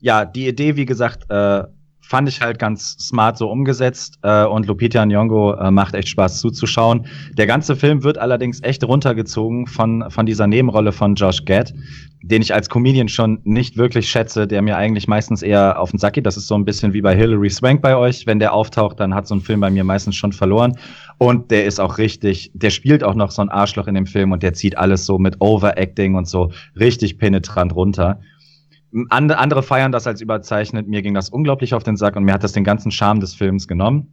Ja, 0.00 0.24
die 0.24 0.46
Idee, 0.46 0.76
wie 0.76 0.86
gesagt, 0.86 1.30
äh, 1.30 1.64
fand 2.08 2.26
ich 2.26 2.40
halt 2.40 2.58
ganz 2.58 2.96
smart 2.98 3.36
so 3.36 3.50
umgesetzt 3.50 4.18
äh, 4.22 4.44
und 4.46 4.64
Lupita 4.64 5.02
Nyong'o 5.02 5.58
äh, 5.60 5.70
macht 5.70 5.94
echt 5.94 6.08
Spaß 6.08 6.40
zuzuschauen. 6.40 7.06
Der 7.34 7.46
ganze 7.46 7.76
Film 7.76 8.02
wird 8.02 8.16
allerdings 8.16 8.62
echt 8.62 8.82
runtergezogen 8.82 9.66
von, 9.66 10.10
von 10.10 10.24
dieser 10.24 10.46
Nebenrolle 10.46 10.92
von 10.92 11.16
Josh 11.16 11.44
Gad, 11.44 11.74
den 12.22 12.40
ich 12.40 12.54
als 12.54 12.70
Comedian 12.70 13.08
schon 13.08 13.40
nicht 13.44 13.76
wirklich 13.76 14.08
schätze, 14.08 14.46
der 14.46 14.62
mir 14.62 14.78
eigentlich 14.78 15.06
meistens 15.06 15.42
eher 15.42 15.78
auf 15.78 15.90
den 15.90 15.98
Sack 15.98 16.14
geht. 16.14 16.24
Das 16.24 16.38
ist 16.38 16.48
so 16.48 16.54
ein 16.54 16.64
bisschen 16.64 16.94
wie 16.94 17.02
bei 17.02 17.14
Hilary 17.14 17.50
Swank 17.50 17.82
bei 17.82 17.94
euch. 17.94 18.26
Wenn 18.26 18.38
der 18.38 18.54
auftaucht, 18.54 18.98
dann 19.00 19.14
hat 19.14 19.26
so 19.26 19.34
ein 19.34 19.42
Film 19.42 19.60
bei 19.60 19.68
mir 19.68 19.84
meistens 19.84 20.16
schon 20.16 20.32
verloren. 20.32 20.78
Und 21.18 21.50
der 21.50 21.66
ist 21.66 21.78
auch 21.78 21.98
richtig, 21.98 22.50
der 22.54 22.70
spielt 22.70 23.04
auch 23.04 23.16
noch 23.16 23.30
so 23.30 23.42
ein 23.42 23.50
Arschloch 23.50 23.86
in 23.86 23.94
dem 23.94 24.06
Film 24.06 24.32
und 24.32 24.42
der 24.42 24.54
zieht 24.54 24.78
alles 24.78 25.04
so 25.04 25.18
mit 25.18 25.42
Overacting 25.42 26.14
und 26.14 26.26
so 26.26 26.52
richtig 26.74 27.18
penetrant 27.18 27.74
runter. 27.74 28.18
And, 29.10 29.32
andere 29.32 29.62
feiern 29.62 29.92
das 29.92 30.06
als 30.06 30.20
überzeichnet. 30.20 30.88
Mir 30.88 31.02
ging 31.02 31.14
das 31.14 31.28
unglaublich 31.28 31.74
auf 31.74 31.82
den 31.82 31.96
Sack 31.96 32.16
und 32.16 32.24
mir 32.24 32.32
hat 32.32 32.44
das 32.44 32.52
den 32.52 32.64
ganzen 32.64 32.90
Charme 32.90 33.20
des 33.20 33.34
Films 33.34 33.68
genommen. 33.68 34.12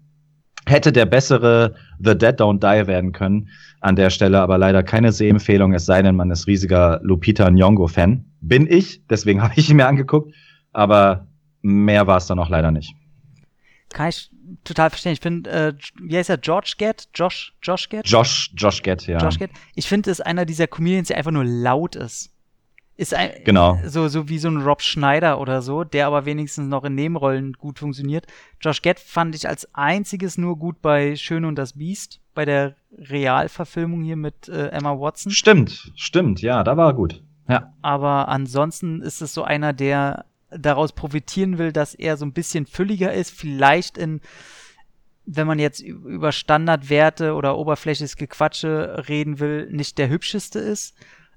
Hätte 0.68 0.92
der 0.92 1.06
bessere 1.06 1.76
The 2.00 2.18
Dead 2.18 2.40
Don't 2.40 2.60
Die 2.60 2.88
werden 2.88 3.12
können 3.12 3.50
an 3.82 3.96
der 3.96 4.10
Stelle, 4.10 4.42
aber 4.42 4.58
leider 4.58 4.82
keine 4.84 5.12
Sehempfehlung, 5.12 5.74
es 5.74 5.86
sei 5.86 6.02
denn, 6.02 6.16
man 6.16 6.32
ist 6.32 6.48
riesiger 6.48 7.00
Lupita 7.04 7.48
Nyong'o-Fan. 7.48 8.26
Bin 8.42 8.68
ich, 8.68 9.06
deswegen 9.08 9.42
habe 9.44 9.54
ich 9.56 9.70
ihn 9.70 9.78
mir 9.78 9.88
angeguckt, 9.88 10.34
aber 10.74 11.28
mehr 11.62 12.08
war 12.08 12.18
es 12.18 12.26
dann 12.26 12.40
auch 12.40 12.50
leider 12.50 12.72
nicht. 12.72 12.96
Kann 13.90 14.10
ich 14.10 14.32
total 14.64 14.90
verstehen. 14.90 15.14
Ich 15.14 15.22
finde, 15.22 15.50
äh, 15.50 15.74
wie 16.02 16.18
heißt 16.18 16.30
er? 16.30 16.38
George 16.38 16.74
Gett? 16.78 17.08
Josh, 17.14 17.54
Josh 17.62 17.90
Gett? 17.90 18.08
Josh, 18.08 18.52
Josh 18.56 18.82
Gett, 18.82 19.08
ja. 19.08 19.20
Josh 19.20 19.40
Gett. 19.40 19.52
Ich 19.76 19.88
finde, 19.88 20.10
es 20.10 20.20
ist 20.20 20.26
einer 20.26 20.46
dieser 20.46 20.68
Comedians, 20.68 21.08
der 21.08 21.18
einfach 21.18 21.32
nur 21.32 21.46
laut 21.46 21.96
ist. 21.96 22.35
Ist 22.98 23.14
ein, 23.14 23.32
Genau. 23.44 23.78
so, 23.86 24.08
so 24.08 24.30
wie 24.30 24.38
so 24.38 24.48
ein 24.48 24.62
Rob 24.62 24.82
Schneider 24.82 25.40
oder 25.42 25.62
so, 25.62 25.84
der 25.84 26.08
aber 26.08 26.26
wenigstens 26.26 26.68
noch 26.68 26.86
in 26.86 26.96
Nebenrollen 26.96 27.54
gut 27.54 27.80
funktioniert. 27.80 28.26
Josh 28.62 28.82
Gett 28.82 29.00
fand 29.00 29.36
ich 29.36 29.50
als 29.50 29.68
einziges 29.76 30.38
nur 30.38 30.58
gut 30.58 30.82
bei 30.82 31.16
Schön 31.18 31.44
und 31.44 31.56
das 31.56 31.74
Biest, 31.74 32.22
bei 32.34 32.46
der 32.46 32.76
Realverfilmung 32.98 34.04
hier 34.04 34.16
mit 34.16 34.48
äh, 34.48 34.68
Emma 34.68 34.98
Watson. 34.98 35.32
Stimmt, 35.32 35.92
stimmt, 35.96 36.42
ja, 36.42 36.64
da 36.64 36.78
war 36.78 36.92
er 36.92 36.94
gut. 36.94 37.22
Ja. 37.50 37.74
Aber 37.82 38.30
ansonsten 38.30 39.02
ist 39.02 39.22
es 39.22 39.34
so 39.34 39.44
einer, 39.44 39.74
der 39.74 40.26
daraus 40.50 40.94
profitieren 40.94 41.58
will, 41.58 41.74
dass 41.74 41.96
er 41.96 42.16
so 42.16 42.26
ein 42.26 42.34
bisschen 42.34 42.66
fülliger 42.66 43.14
ist, 43.14 43.32
vielleicht 43.32 43.98
in 43.98 44.22
wenn 45.26 45.48
man 45.48 45.58
jetzt 45.58 45.80
über 45.80 46.32
Standardwerte 46.32 47.34
oder 47.34 47.58
oberflächliches 47.58 48.16
Gequatsche 48.16 49.06
reden 49.10 49.40
will, 49.40 49.68
nicht 49.72 49.98
der 49.98 50.10
hübscheste 50.10 50.60
ist. 50.60 50.96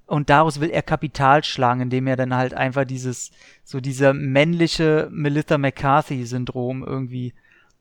Und 0.09 0.31
daraus 0.31 0.59
will 0.59 0.71
er 0.71 0.83
Kapital 0.83 1.45
schlagen, 1.45 1.83
indem 1.83 2.07
er 2.07 2.17
dann 2.17 2.35
halt 2.35 2.55
einfach 2.55 2.85
dieses, 2.87 3.31
so 3.63 3.79
dieser 3.81 4.15
männliche 4.15 5.09
Melissa 5.13 5.59
McCarthy-Syndrom 5.59 6.83
irgendwie. 6.83 7.35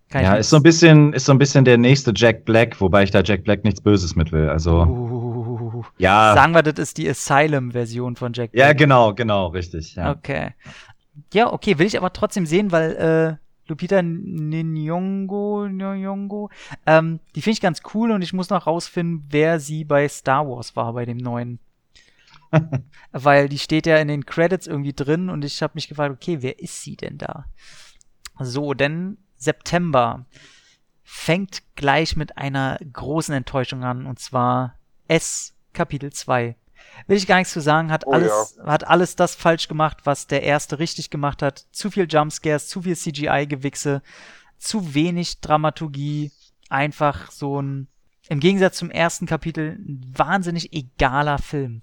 kann 0.10 0.24
Ja, 0.24 0.36
ist 0.36 0.50
so 0.50 0.58
ein 0.58 0.64
bisschen, 0.64 1.14
ist 1.14 1.26
so 1.26 1.32
ein 1.32 1.38
bisschen 1.38 1.64
der 1.64 1.78
nächste 1.78 2.12
Jack 2.14 2.44
Black, 2.44 2.82
wobei 2.82 3.04
ich 3.04 3.12
da 3.12 3.22
Jack 3.24 3.46
Black 3.46 3.64
nichts 3.64 3.80
Böses 3.80 4.16
mit 4.18 4.32
will. 4.34 4.50
Also, 4.50 4.84
Uh, 4.84 5.84
ja. 5.98 6.34
Sagen 6.36 6.54
wir, 6.54 6.64
das 6.64 6.78
ist 6.80 6.98
die 6.98 7.10
Asylum-Version 7.10 8.18
von 8.18 8.34
Jack 8.34 8.50
Ja, 8.54 8.66
Black. 8.68 8.78
genau, 8.78 9.14
genau, 9.14 9.48
richtig. 9.48 9.96
Ja. 9.96 10.12
Okay. 10.12 10.50
Ja, 11.34 11.52
okay, 11.54 11.78
will 11.80 11.88
ich 11.88 11.98
aber 11.98 12.12
trotzdem 12.14 12.46
sehen, 12.46 12.72
weil 12.74 12.92
äh, 13.40 13.70
Lupita 13.70 14.00
Nyong'o, 14.00 15.68
Nyong'o, 15.68 16.50
ähm, 16.86 17.20
die 17.36 17.42
finde 17.42 17.54
ich 17.54 17.62
ganz 17.62 17.82
cool 17.94 18.12
und 18.12 18.22
ich 18.22 18.34
muss 18.34 18.50
noch 18.50 18.68
rausfinden, 18.68 19.26
wer 19.30 19.60
sie 19.60 19.84
bei 19.84 20.08
Star 20.08 20.48
Wars 20.48 20.76
war, 20.76 20.94
bei 20.94 21.06
dem 21.06 21.18
neuen. 21.18 21.60
weil 23.12 23.50
die 23.50 23.60
steht 23.60 23.86
ja 23.86 23.98
in 23.98 24.08
den 24.08 24.26
Credits 24.26 24.68
irgendwie 24.68 24.94
drin 24.94 25.30
und 25.30 25.44
ich 25.44 25.62
habe 25.62 25.74
mich 25.76 25.88
gefragt, 25.88 26.14
okay, 26.14 26.42
wer 26.42 26.60
ist 26.60 26.82
sie 26.82 26.96
denn 26.96 27.18
da? 27.18 27.46
So, 28.40 28.74
denn 28.74 29.18
September 29.36 30.26
fängt 31.04 31.64
gleich 31.76 32.16
mit 32.16 32.38
einer 32.38 32.78
großen 32.92 33.34
Enttäuschung 33.34 33.84
an 33.84 34.06
und 34.06 34.20
zwar 34.20 34.76
S 35.08 35.54
Kapitel 35.74 36.12
2. 36.12 36.56
Will 37.08 37.18
ich 37.18 37.28
gar 37.28 37.38
nichts 37.38 37.54
zu 37.54 37.62
sagen, 37.62 37.92
hat 37.92 38.06
Oh 38.06 38.12
alles, 38.12 38.60
hat 38.66 38.88
alles 38.88 39.16
das 39.16 39.36
falsch 39.36 39.68
gemacht, 39.68 40.00
was 40.04 40.28
der 40.28 40.44
erste 40.44 40.80
richtig 40.80 41.10
gemacht 41.10 41.42
hat. 41.42 41.66
Zu 41.72 41.92
viel 41.92 42.08
Jumpscares, 42.10 42.68
zu 42.68 42.82
viel 42.82 42.96
CGI-Gewichse, 42.96 44.02
zu 44.58 44.94
wenig 44.94 45.40
Dramaturgie, 45.40 46.32
einfach 46.70 47.32
so 47.32 47.62
ein, 47.62 47.88
im 48.30 48.40
Gegensatz 48.40 48.78
zum 48.78 48.92
ersten 48.92 49.26
Kapitel, 49.26 49.78
ein 49.80 50.14
wahnsinnig 50.16 50.74
egaler 50.74 51.38
Film. 51.38 51.82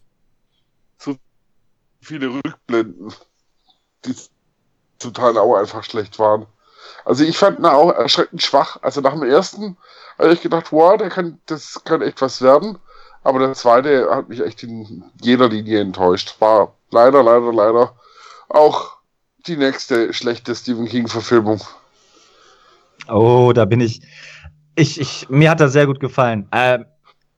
Zu 0.98 1.16
viele 2.00 2.28
Rückblenden, 2.28 3.12
die 4.04 4.14
zum 4.98 5.14
Teil 5.14 5.36
auch 5.38 5.56
einfach 5.56 5.84
schlecht 5.84 6.18
waren. 6.18 6.46
Also 7.04 7.24
ich 7.24 7.36
fand 7.36 7.58
ihn 7.58 7.66
auch 7.66 7.90
erschreckend 7.90 8.42
schwach. 8.42 8.78
Also 8.82 9.00
nach 9.00 9.12
dem 9.12 9.22
ersten 9.22 9.76
habe 10.18 10.32
ich 10.32 10.40
gedacht, 10.40 10.72
wow, 10.72 10.96
der 10.96 11.10
kann, 11.10 11.38
das 11.46 11.82
kann 11.84 12.02
echt 12.02 12.20
was 12.22 12.40
werden. 12.40 12.78
Aber 13.22 13.38
der 13.38 13.54
zweite 13.54 14.08
hat 14.10 14.28
mich 14.28 14.40
echt 14.40 14.62
in 14.62 15.04
jeder 15.20 15.48
Linie 15.48 15.80
enttäuscht. 15.80 16.36
War 16.40 16.74
leider, 16.90 17.22
leider, 17.22 17.52
leider 17.52 17.94
auch 18.48 18.98
die 19.46 19.56
nächste 19.56 20.12
schlechte 20.12 20.54
Stephen 20.54 20.86
King-Verfilmung. 20.86 21.60
Oh, 23.08 23.52
da 23.54 23.64
bin 23.64 23.80
ich. 23.80 24.02
Ich, 24.74 25.00
ich, 25.00 25.28
mir 25.28 25.50
hat 25.50 25.60
er 25.60 25.68
sehr 25.68 25.86
gut 25.86 26.00
gefallen. 26.00 26.48
Ähm, 26.52 26.86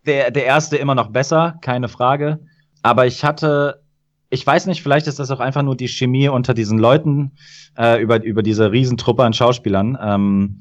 der, 0.06 0.30
der 0.30 0.44
erste 0.44 0.76
immer 0.76 0.94
noch 0.94 1.08
besser, 1.08 1.58
keine 1.60 1.88
Frage. 1.88 2.38
Aber 2.86 3.04
ich 3.04 3.24
hatte, 3.24 3.82
ich 4.30 4.46
weiß 4.46 4.66
nicht, 4.66 4.80
vielleicht 4.80 5.08
ist 5.08 5.18
das 5.18 5.32
auch 5.32 5.40
einfach 5.40 5.64
nur 5.64 5.74
die 5.74 5.88
Chemie 5.88 6.28
unter 6.28 6.54
diesen 6.54 6.78
Leuten, 6.78 7.32
äh, 7.76 8.00
über, 8.00 8.22
über 8.22 8.44
diese 8.44 8.70
Riesentruppe 8.70 9.24
an 9.24 9.32
Schauspielern. 9.32 9.98
Ähm, 10.00 10.60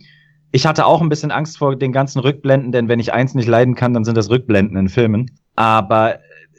ich 0.51 0.65
hatte 0.65 0.87
auch 0.87 1.01
ein 1.01 1.09
bisschen 1.09 1.29
Angst 1.29 1.59
vor 1.59 1.75
den 1.75 1.91
ganzen 1.91 2.17
Rückblenden, 2.17 2.71
denn 2.71 2.87
wenn 2.87 2.99
ich 2.99 3.13
eins 3.13 3.35
nicht 3.35 3.47
leiden 3.47 3.75
kann, 3.75 3.93
dann 3.93 4.05
sind 4.05 4.17
das 4.17 4.31
Rückblenden 4.31 4.75
in 4.75 4.89
Filmen. 4.89 5.37
Aber 5.55 6.15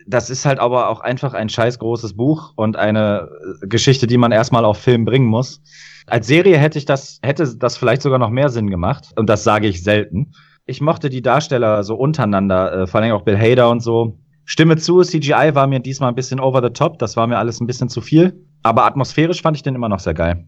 das 0.06 0.30
ist 0.30 0.46
halt 0.46 0.60
aber 0.60 0.88
auch 0.88 1.00
einfach 1.00 1.34
ein 1.34 1.48
scheiß 1.48 1.80
großes 1.80 2.14
Buch 2.14 2.52
und 2.54 2.76
eine 2.76 3.28
äh, 3.60 3.66
Geschichte, 3.66 4.06
die 4.06 4.18
man 4.18 4.30
erstmal 4.30 4.64
auf 4.64 4.78
Film 4.78 5.04
bringen 5.04 5.26
muss. 5.26 5.62
Als 6.06 6.28
Serie 6.28 6.58
hätte 6.58 6.78
ich 6.78 6.84
das, 6.84 7.18
hätte 7.24 7.56
das 7.56 7.76
vielleicht 7.76 8.02
sogar 8.02 8.20
noch 8.20 8.30
mehr 8.30 8.50
Sinn 8.50 8.70
gemacht. 8.70 9.08
Und 9.16 9.28
das 9.28 9.42
sage 9.42 9.66
ich 9.66 9.82
selten. 9.82 10.30
Ich 10.64 10.80
mochte 10.80 11.10
die 11.10 11.22
Darsteller 11.22 11.82
so 11.82 11.96
untereinander, 11.96 12.82
äh, 12.82 12.86
vor 12.86 13.00
allem 13.00 13.10
auch 13.10 13.22
Bill 13.22 13.36
Hader 13.36 13.68
und 13.68 13.80
so. 13.80 14.16
Stimme 14.46 14.76
zu, 14.76 15.02
CGI 15.02 15.50
war 15.54 15.66
mir 15.66 15.80
diesmal 15.80 16.08
ein 16.08 16.14
bisschen 16.14 16.40
over 16.40 16.62
the 16.62 16.72
top. 16.72 16.98
Das 17.00 17.16
war 17.16 17.26
mir 17.26 17.36
alles 17.36 17.60
ein 17.60 17.66
bisschen 17.66 17.88
zu 17.88 18.00
viel. 18.00 18.42
Aber 18.62 18.84
atmosphärisch 18.86 19.42
fand 19.42 19.56
ich 19.56 19.62
den 19.62 19.74
immer 19.74 19.88
noch 19.88 19.98
sehr 19.98 20.14
geil. 20.14 20.46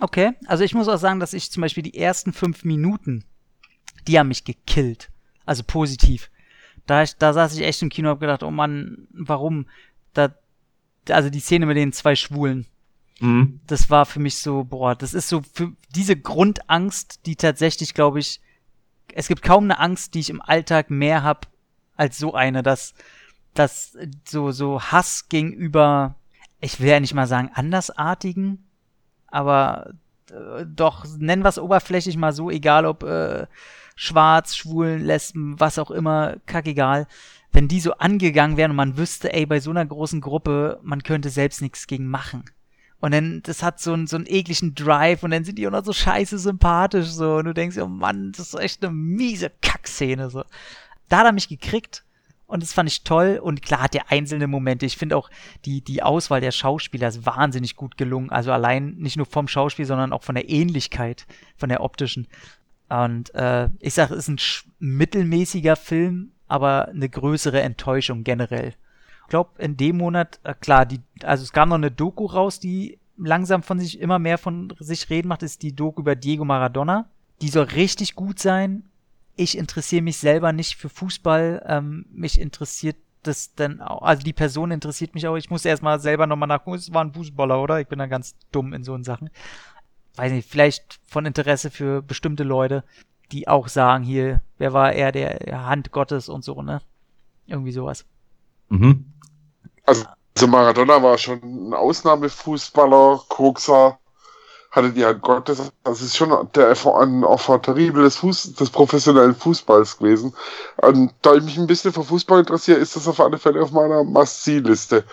Okay, 0.00 0.32
also 0.46 0.64
ich 0.64 0.74
muss 0.74 0.88
auch 0.88 0.98
sagen, 0.98 1.20
dass 1.20 1.32
ich 1.32 1.50
zum 1.50 1.60
Beispiel 1.60 1.82
die 1.84 1.96
ersten 1.96 2.32
fünf 2.32 2.64
Minuten, 2.64 3.24
die 4.08 4.18
haben 4.18 4.28
mich 4.28 4.44
gekillt. 4.44 5.10
Also 5.46 5.62
positiv. 5.64 6.30
Da, 6.86 7.02
ich, 7.02 7.16
da 7.16 7.32
saß 7.32 7.54
ich 7.54 7.62
echt 7.62 7.80
im 7.82 7.90
Kino 7.90 8.08
und 8.08 8.14
hab 8.14 8.20
gedacht, 8.20 8.42
oh 8.42 8.50
Mann, 8.50 9.06
warum? 9.12 9.66
Da, 10.12 10.34
also 11.08 11.30
die 11.30 11.40
Szene 11.40 11.66
mit 11.66 11.76
den 11.76 11.92
zwei 11.92 12.14
Schwulen, 12.16 12.66
Mhm. 13.20 13.60
das 13.66 13.90
war 13.90 14.06
für 14.06 14.18
mich 14.18 14.36
so, 14.36 14.64
boah, 14.64 14.94
das 14.94 15.12
ist 15.12 15.28
so 15.28 15.42
für 15.52 15.72
diese 15.94 16.16
Grundangst, 16.16 17.26
die 17.26 17.36
tatsächlich, 17.36 17.92
glaube 17.92 18.18
ich, 18.18 18.40
es 19.12 19.28
gibt 19.28 19.42
kaum 19.42 19.64
eine 19.64 19.78
Angst, 19.78 20.14
die 20.14 20.20
ich 20.20 20.30
im 20.30 20.40
Alltag 20.40 20.88
mehr 20.88 21.22
hab 21.22 21.46
als 22.00 22.18
so 22.18 22.32
eine, 22.32 22.62
dass, 22.62 22.94
dass 23.52 23.96
so, 24.26 24.52
so 24.52 24.80
Hass 24.80 25.28
gegenüber, 25.28 26.14
ich 26.60 26.80
will 26.80 26.88
ja 26.88 26.98
nicht 26.98 27.12
mal 27.12 27.26
sagen 27.26 27.50
andersartigen, 27.52 28.64
aber 29.26 29.92
äh, 30.30 30.64
doch, 30.66 31.04
nennen 31.18 31.44
wir 31.44 31.50
es 31.50 31.58
oberflächlich 31.58 32.16
mal 32.16 32.32
so, 32.32 32.50
egal 32.50 32.86
ob 32.86 33.02
äh, 33.02 33.46
schwarz, 33.96 34.56
schwulen, 34.56 35.04
lesben, 35.04 35.60
was 35.60 35.78
auch 35.78 35.90
immer, 35.90 36.36
kackegal, 36.46 37.06
wenn 37.52 37.68
die 37.68 37.80
so 37.80 37.92
angegangen 37.92 38.56
wären 38.56 38.70
und 38.70 38.76
man 38.78 38.96
wüsste, 38.96 39.34
ey, 39.34 39.44
bei 39.44 39.60
so 39.60 39.70
einer 39.70 39.84
großen 39.84 40.22
Gruppe, 40.22 40.80
man 40.82 41.02
könnte 41.02 41.28
selbst 41.28 41.60
nichts 41.60 41.86
gegen 41.86 42.06
machen. 42.06 42.44
Und 43.00 43.12
dann, 43.12 43.42
das 43.42 43.62
hat 43.62 43.78
so 43.78 43.92
einen, 43.92 44.06
so 44.06 44.16
einen 44.16 44.26
ekligen 44.26 44.74
Drive 44.74 45.22
und 45.22 45.32
dann 45.32 45.44
sind 45.44 45.58
die 45.58 45.66
auch 45.66 45.72
noch 45.72 45.84
so 45.84 45.92
scheiße 45.92 46.38
sympathisch 46.38 47.08
so 47.08 47.36
und 47.36 47.46
du 47.46 47.54
denkst, 47.54 47.76
oh 47.78 47.86
Mann, 47.86 48.32
das 48.32 48.54
ist 48.54 48.60
echt 48.60 48.84
eine 48.84 48.94
miese 48.94 49.50
Kackszene 49.60 50.30
so. 50.30 50.44
Da 51.10 51.18
hat 51.18 51.26
er 51.26 51.32
mich 51.32 51.48
gekriegt 51.48 52.04
und 52.46 52.62
das 52.62 52.72
fand 52.72 52.88
ich 52.88 53.04
toll 53.04 53.38
und 53.42 53.62
klar 53.62 53.82
hat 53.82 53.94
der 53.94 54.10
einzelne 54.10 54.46
Momente. 54.46 54.86
Ich 54.86 54.96
finde 54.96 55.16
auch 55.16 55.30
die, 55.64 55.82
die 55.82 56.02
Auswahl 56.02 56.40
der 56.40 56.50
Schauspieler 56.50 57.08
ist 57.08 57.26
wahnsinnig 57.26 57.76
gut 57.76 57.96
gelungen. 57.96 58.30
Also 58.30 58.52
allein 58.52 58.96
nicht 58.96 59.16
nur 59.16 59.26
vom 59.26 59.46
Schauspiel, 59.46 59.84
sondern 59.84 60.12
auch 60.12 60.22
von 60.22 60.34
der 60.34 60.48
Ähnlichkeit, 60.48 61.26
von 61.56 61.68
der 61.68 61.82
optischen. 61.82 62.26
Und 62.88 63.34
äh, 63.34 63.68
ich 63.78 63.94
sag, 63.94 64.10
es 64.10 64.28
ist 64.28 64.28
ein 64.28 64.40
mittelmäßiger 64.80 65.76
Film, 65.76 66.32
aber 66.48 66.88
eine 66.88 67.08
größere 67.08 67.60
Enttäuschung 67.60 68.24
generell. 68.24 68.74
Ich 69.22 69.28
glaube, 69.28 69.62
in 69.62 69.76
dem 69.76 69.98
Monat, 69.98 70.40
äh, 70.42 70.54
klar, 70.54 70.86
die, 70.86 71.00
also 71.22 71.44
es 71.44 71.52
kam 71.52 71.68
noch 71.68 71.76
eine 71.76 71.92
Doku 71.92 72.26
raus, 72.26 72.58
die 72.58 72.98
langsam 73.16 73.62
von 73.62 73.78
sich 73.78 74.00
immer 74.00 74.18
mehr 74.18 74.38
von 74.38 74.72
sich 74.80 75.08
reden 75.08 75.28
macht, 75.28 75.44
ist 75.44 75.62
die 75.62 75.76
Doku 75.76 76.00
über 76.00 76.16
Diego 76.16 76.44
Maradona. 76.44 77.08
Die 77.42 77.48
soll 77.48 77.64
richtig 77.66 78.16
gut 78.16 78.40
sein. 78.40 78.89
Ich 79.40 79.56
interessiere 79.56 80.02
mich 80.02 80.18
selber 80.18 80.52
nicht 80.52 80.76
für 80.76 80.90
Fußball. 80.90 81.64
Ähm, 81.66 82.04
mich 82.12 82.38
interessiert 82.38 82.96
das 83.22 83.54
dann 83.54 83.80
auch, 83.80 84.02
also 84.02 84.22
die 84.22 84.34
Person 84.34 84.70
interessiert 84.70 85.14
mich 85.14 85.26
auch. 85.26 85.36
Ich 85.36 85.48
muss 85.48 85.64
erstmal 85.64 85.98
selber 85.98 86.26
nochmal 86.26 86.46
nachgucken. 86.46 86.76
Es 86.76 86.92
war 86.92 87.02
ein 87.02 87.14
Fußballer, 87.14 87.62
oder? 87.62 87.80
Ich 87.80 87.88
bin 87.88 87.98
da 87.98 88.04
ganz 88.04 88.34
dumm 88.52 88.74
in 88.74 88.84
so 88.84 89.02
Sachen. 89.02 89.30
weiß 90.16 90.30
nicht, 90.32 90.46
vielleicht 90.46 91.00
von 91.06 91.24
Interesse 91.24 91.70
für 91.70 92.02
bestimmte 92.02 92.44
Leute, 92.44 92.84
die 93.32 93.48
auch 93.48 93.68
sagen, 93.68 94.04
hier, 94.04 94.42
wer 94.58 94.74
war 94.74 94.92
er 94.92 95.10
der 95.10 95.64
Hand 95.64 95.90
Gottes 95.90 96.28
und 96.28 96.44
so, 96.44 96.60
ne? 96.60 96.82
Irgendwie 97.46 97.72
sowas. 97.72 98.04
Mhm. 98.68 99.06
Also 99.86 100.04
Maradona 100.46 101.02
war 101.02 101.16
schon 101.16 101.40
ein 101.42 101.72
Ausnahmefußballer, 101.72 103.22
Kokser, 103.30 103.98
hatte 104.70 104.92
die 104.92 105.04
Hand 105.04 105.22
Gottes. 105.22 105.72
Das 105.84 106.00
ist 106.00 106.16
schon 106.16 106.30
der 106.54 106.68
ein 106.70 107.62
Terrible 107.62 108.02
des, 108.04 108.16
Fuß, 108.18 108.54
des 108.54 108.70
professionellen 108.70 109.34
Fußballs 109.34 109.98
gewesen. 109.98 110.34
Und 110.76 111.12
da 111.22 111.34
ich 111.34 111.42
mich 111.42 111.58
ein 111.58 111.66
bisschen 111.66 111.92
für 111.92 112.04
Fußball 112.04 112.40
interessiere, 112.40 112.78
ist 112.78 112.96
das 112.96 113.08
auf 113.08 113.20
alle 113.20 113.38
Fälle 113.38 113.62
auf 113.62 113.72
meiner 113.72 114.04
Must-See-Liste. 114.04 115.04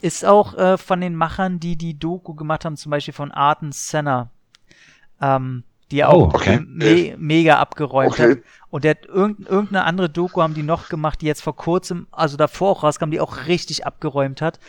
Ist 0.00 0.24
auch 0.24 0.54
äh, 0.54 0.78
von 0.78 1.00
den 1.00 1.16
Machern, 1.16 1.58
die 1.58 1.76
die 1.76 1.98
Doku 1.98 2.34
gemacht 2.34 2.64
haben, 2.64 2.76
zum 2.76 2.90
Beispiel 2.90 3.14
von 3.14 3.32
Arten 3.32 3.72
Senna, 3.72 4.30
ähm, 5.20 5.64
die 5.90 6.04
Oh, 6.04 6.24
auch 6.24 6.34
okay. 6.34 6.60
me 6.66 7.16
mega 7.18 7.58
abgeräumt 7.58 8.20
Okay. 8.20 8.22
hat. 8.22 8.38
Und 8.70 8.84
der 8.84 9.04
irgendeine 9.08 9.84
andere 9.84 10.10
Doku 10.10 10.42
haben 10.42 10.54
die 10.54 10.62
noch 10.62 10.88
gemacht, 10.88 11.20
die 11.20 11.26
jetzt 11.26 11.42
vor 11.42 11.56
kurzem, 11.56 12.06
also 12.12 12.36
davor 12.36 12.70
auch 12.72 12.82
rauskam, 12.84 13.10
die 13.10 13.20
auch 13.20 13.46
richtig 13.46 13.86
abgeräumt 13.86 14.42
hat. 14.42 14.60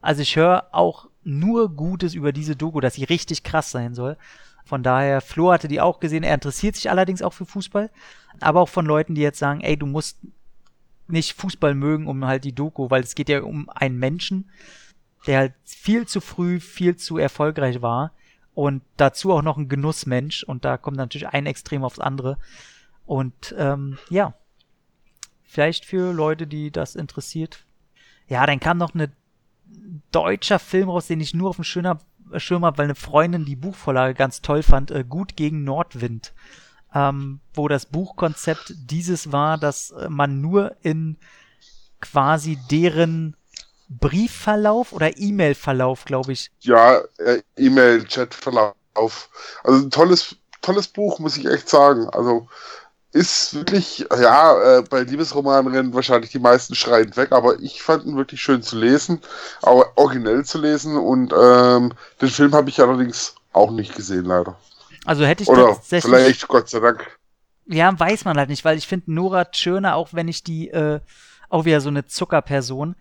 Also 0.00 0.22
ich 0.22 0.36
höre 0.36 0.68
auch 0.72 1.08
nur 1.24 1.74
Gutes 1.74 2.14
über 2.14 2.32
diese 2.32 2.56
Doku, 2.56 2.80
dass 2.80 2.94
sie 2.94 3.04
richtig 3.04 3.42
krass 3.42 3.70
sein 3.70 3.94
soll. 3.94 4.16
Von 4.64 4.82
daher, 4.82 5.20
Flo 5.20 5.52
hatte 5.52 5.68
die 5.68 5.80
auch 5.80 6.00
gesehen. 6.00 6.22
Er 6.22 6.34
interessiert 6.34 6.76
sich 6.76 6.90
allerdings 6.90 7.22
auch 7.22 7.32
für 7.32 7.46
Fußball. 7.46 7.90
Aber 8.40 8.60
auch 8.60 8.68
von 8.68 8.86
Leuten, 8.86 9.14
die 9.14 9.20
jetzt 9.20 9.38
sagen, 9.38 9.60
ey, 9.60 9.76
du 9.76 9.86
musst 9.86 10.18
nicht 11.06 11.34
Fußball 11.34 11.74
mögen, 11.74 12.06
um 12.06 12.24
halt 12.24 12.44
die 12.44 12.54
Doku, 12.54 12.90
weil 12.90 13.02
es 13.02 13.14
geht 13.14 13.28
ja 13.28 13.42
um 13.42 13.68
einen 13.68 13.98
Menschen, 13.98 14.50
der 15.26 15.38
halt 15.38 15.54
viel 15.64 16.06
zu 16.06 16.20
früh, 16.20 16.60
viel 16.60 16.96
zu 16.96 17.18
erfolgreich 17.18 17.82
war 17.82 18.12
und 18.54 18.82
dazu 18.96 19.32
auch 19.32 19.42
noch 19.42 19.56
ein 19.56 19.68
Genussmensch 19.68 20.44
und 20.44 20.64
da 20.64 20.76
kommt 20.76 20.96
natürlich 20.96 21.28
ein 21.28 21.46
Extrem 21.46 21.84
aufs 21.84 21.98
andere. 21.98 22.38
Und 23.04 23.54
ähm, 23.58 23.98
ja, 24.08 24.34
vielleicht 25.44 25.84
für 25.84 26.12
Leute, 26.12 26.46
die 26.46 26.70
das 26.70 26.94
interessiert. 26.94 27.64
Ja, 28.28 28.46
dann 28.46 28.60
kam 28.60 28.78
noch 28.78 28.94
eine 28.94 29.10
deutscher 30.12 30.58
Film 30.58 30.88
raus, 30.88 31.06
den 31.06 31.20
ich 31.20 31.34
nur 31.34 31.50
auf 31.50 31.56
dem 31.56 31.64
hab, 31.84 32.04
Schirm 32.36 32.64
hab, 32.64 32.78
weil 32.78 32.84
eine 32.84 32.94
Freundin 32.94 33.44
die 33.44 33.56
Buchvorlage 33.56 34.14
ganz 34.14 34.42
toll 34.42 34.62
fand. 34.62 34.90
Äh, 34.90 35.04
Gut 35.04 35.36
gegen 35.36 35.64
Nordwind. 35.64 36.32
Ähm, 36.94 37.40
wo 37.52 37.66
das 37.66 37.86
Buchkonzept 37.86 38.72
dieses 38.76 39.32
war, 39.32 39.58
dass 39.58 39.90
äh, 39.90 40.08
man 40.08 40.40
nur 40.40 40.76
in 40.82 41.16
quasi 42.00 42.56
deren 42.70 43.36
Briefverlauf 43.88 44.92
oder 44.92 45.16
E-Mail-Verlauf, 45.18 46.04
glaube 46.04 46.32
ich. 46.32 46.50
Ja, 46.60 47.00
äh, 47.18 47.42
E-Mail, 47.56 48.04
Chat-Verlauf. 48.04 49.28
Also 49.62 49.86
ein 49.86 49.90
tolles, 49.90 50.36
tolles 50.62 50.88
Buch, 50.88 51.18
muss 51.18 51.36
ich 51.36 51.46
echt 51.46 51.68
sagen. 51.68 52.08
Also 52.10 52.48
ist 53.14 53.54
wirklich, 53.54 54.06
ja, 54.10 54.78
äh, 54.78 54.82
bei 54.82 55.02
Liebesromanen 55.02 55.72
rennen 55.72 55.94
wahrscheinlich 55.94 56.32
die 56.32 56.40
meisten 56.40 56.74
schreiend 56.74 57.16
weg, 57.16 57.30
aber 57.30 57.60
ich 57.60 57.80
fand 57.80 58.04
ihn 58.04 58.16
wirklich 58.16 58.42
schön 58.42 58.60
zu 58.60 58.76
lesen, 58.76 59.20
aber 59.62 59.92
originell 59.94 60.44
zu 60.44 60.58
lesen 60.58 60.96
und 60.96 61.32
ähm, 61.32 61.92
den 62.20 62.28
Film 62.28 62.52
habe 62.54 62.70
ich 62.70 62.80
allerdings 62.80 63.36
auch 63.52 63.70
nicht 63.70 63.94
gesehen, 63.94 64.24
leider. 64.24 64.58
Also 65.04 65.24
hätte 65.24 65.44
ich 65.44 65.48
Oder 65.48 65.68
tatsächlich. 65.68 66.12
vielleicht, 66.12 66.48
Gott 66.48 66.68
sei 66.68 66.80
Dank. 66.80 67.18
Ja, 67.66 67.96
weiß 67.96 68.24
man 68.24 68.36
halt 68.36 68.48
nicht, 68.48 68.64
weil 68.64 68.78
ich 68.78 68.88
finde 68.88 69.12
Nora 69.12 69.44
Tschirner, 69.44 69.94
auch 69.94 70.08
wenn 70.10 70.26
ich 70.26 70.42
die, 70.42 70.70
äh, 70.70 70.98
auch 71.48 71.64
wieder 71.66 71.80
so 71.80 71.90
eine 71.90 72.06
Zuckerperson, 72.06 72.96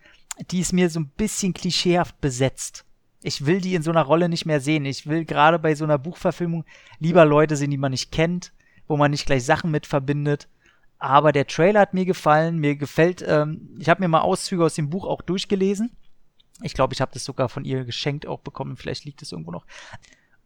die 0.52 0.60
ist 0.60 0.74
mir 0.74 0.92
so 0.92 1.00
ein 1.00 1.10
bisschen 1.18 1.56
klischeehaft 1.56 2.22
besetzt. 2.22 2.86
Ich 3.24 3.48
will 3.48 3.62
die 3.62 3.74
in 3.74 3.82
so 3.82 3.90
einer 3.90 4.04
Rolle 4.04 4.30
nicht 4.30 4.46
mehr 4.46 4.60
sehen. 4.60 4.86
Ich 4.86 5.08
will 5.08 5.26
gerade 5.26 5.58
bei 5.58 5.74
so 5.74 5.86
einer 5.86 5.98
Buchverfilmung 5.98 6.66
lieber 7.00 7.26
Leute 7.26 7.56
sehen, 7.56 7.72
die 7.72 7.78
man 7.78 7.92
nicht 7.92 8.12
kennt, 8.12 8.52
wo 8.88 8.98
man 8.98 9.12
nicht 9.12 9.26
gleich 9.26 9.46
Sachen 9.46 9.72
mit 9.72 9.86
verbindet. 9.86 10.48
Aber 11.00 11.32
der 11.32 11.48
Trailer 11.48 11.82
hat 11.82 11.94
mir 11.94 12.06
gefallen. 12.06 12.60
Mir 12.60 12.76
gefällt, 12.76 13.24
ähm, 13.28 13.76
ich 13.80 13.90
habe 13.90 14.02
mir 14.02 14.08
mal 14.08 14.22
Auszüge 14.22 14.64
aus 14.64 14.76
dem 14.76 14.90
Buch 14.90 15.06
auch 15.06 15.22
durchgelesen. 15.22 15.92
Ich 16.62 16.74
glaube, 16.74 16.94
ich 16.94 17.02
habe 17.02 17.12
das 17.14 17.26
sogar 17.26 17.50
von 17.50 17.66
ihr 17.66 17.84
geschenkt 17.84 18.26
auch 18.26 18.40
bekommen. 18.40 18.78
Vielleicht 18.78 19.06
liegt 19.06 19.22
es 19.22 19.32
irgendwo 19.32 19.52
noch. 19.52 19.66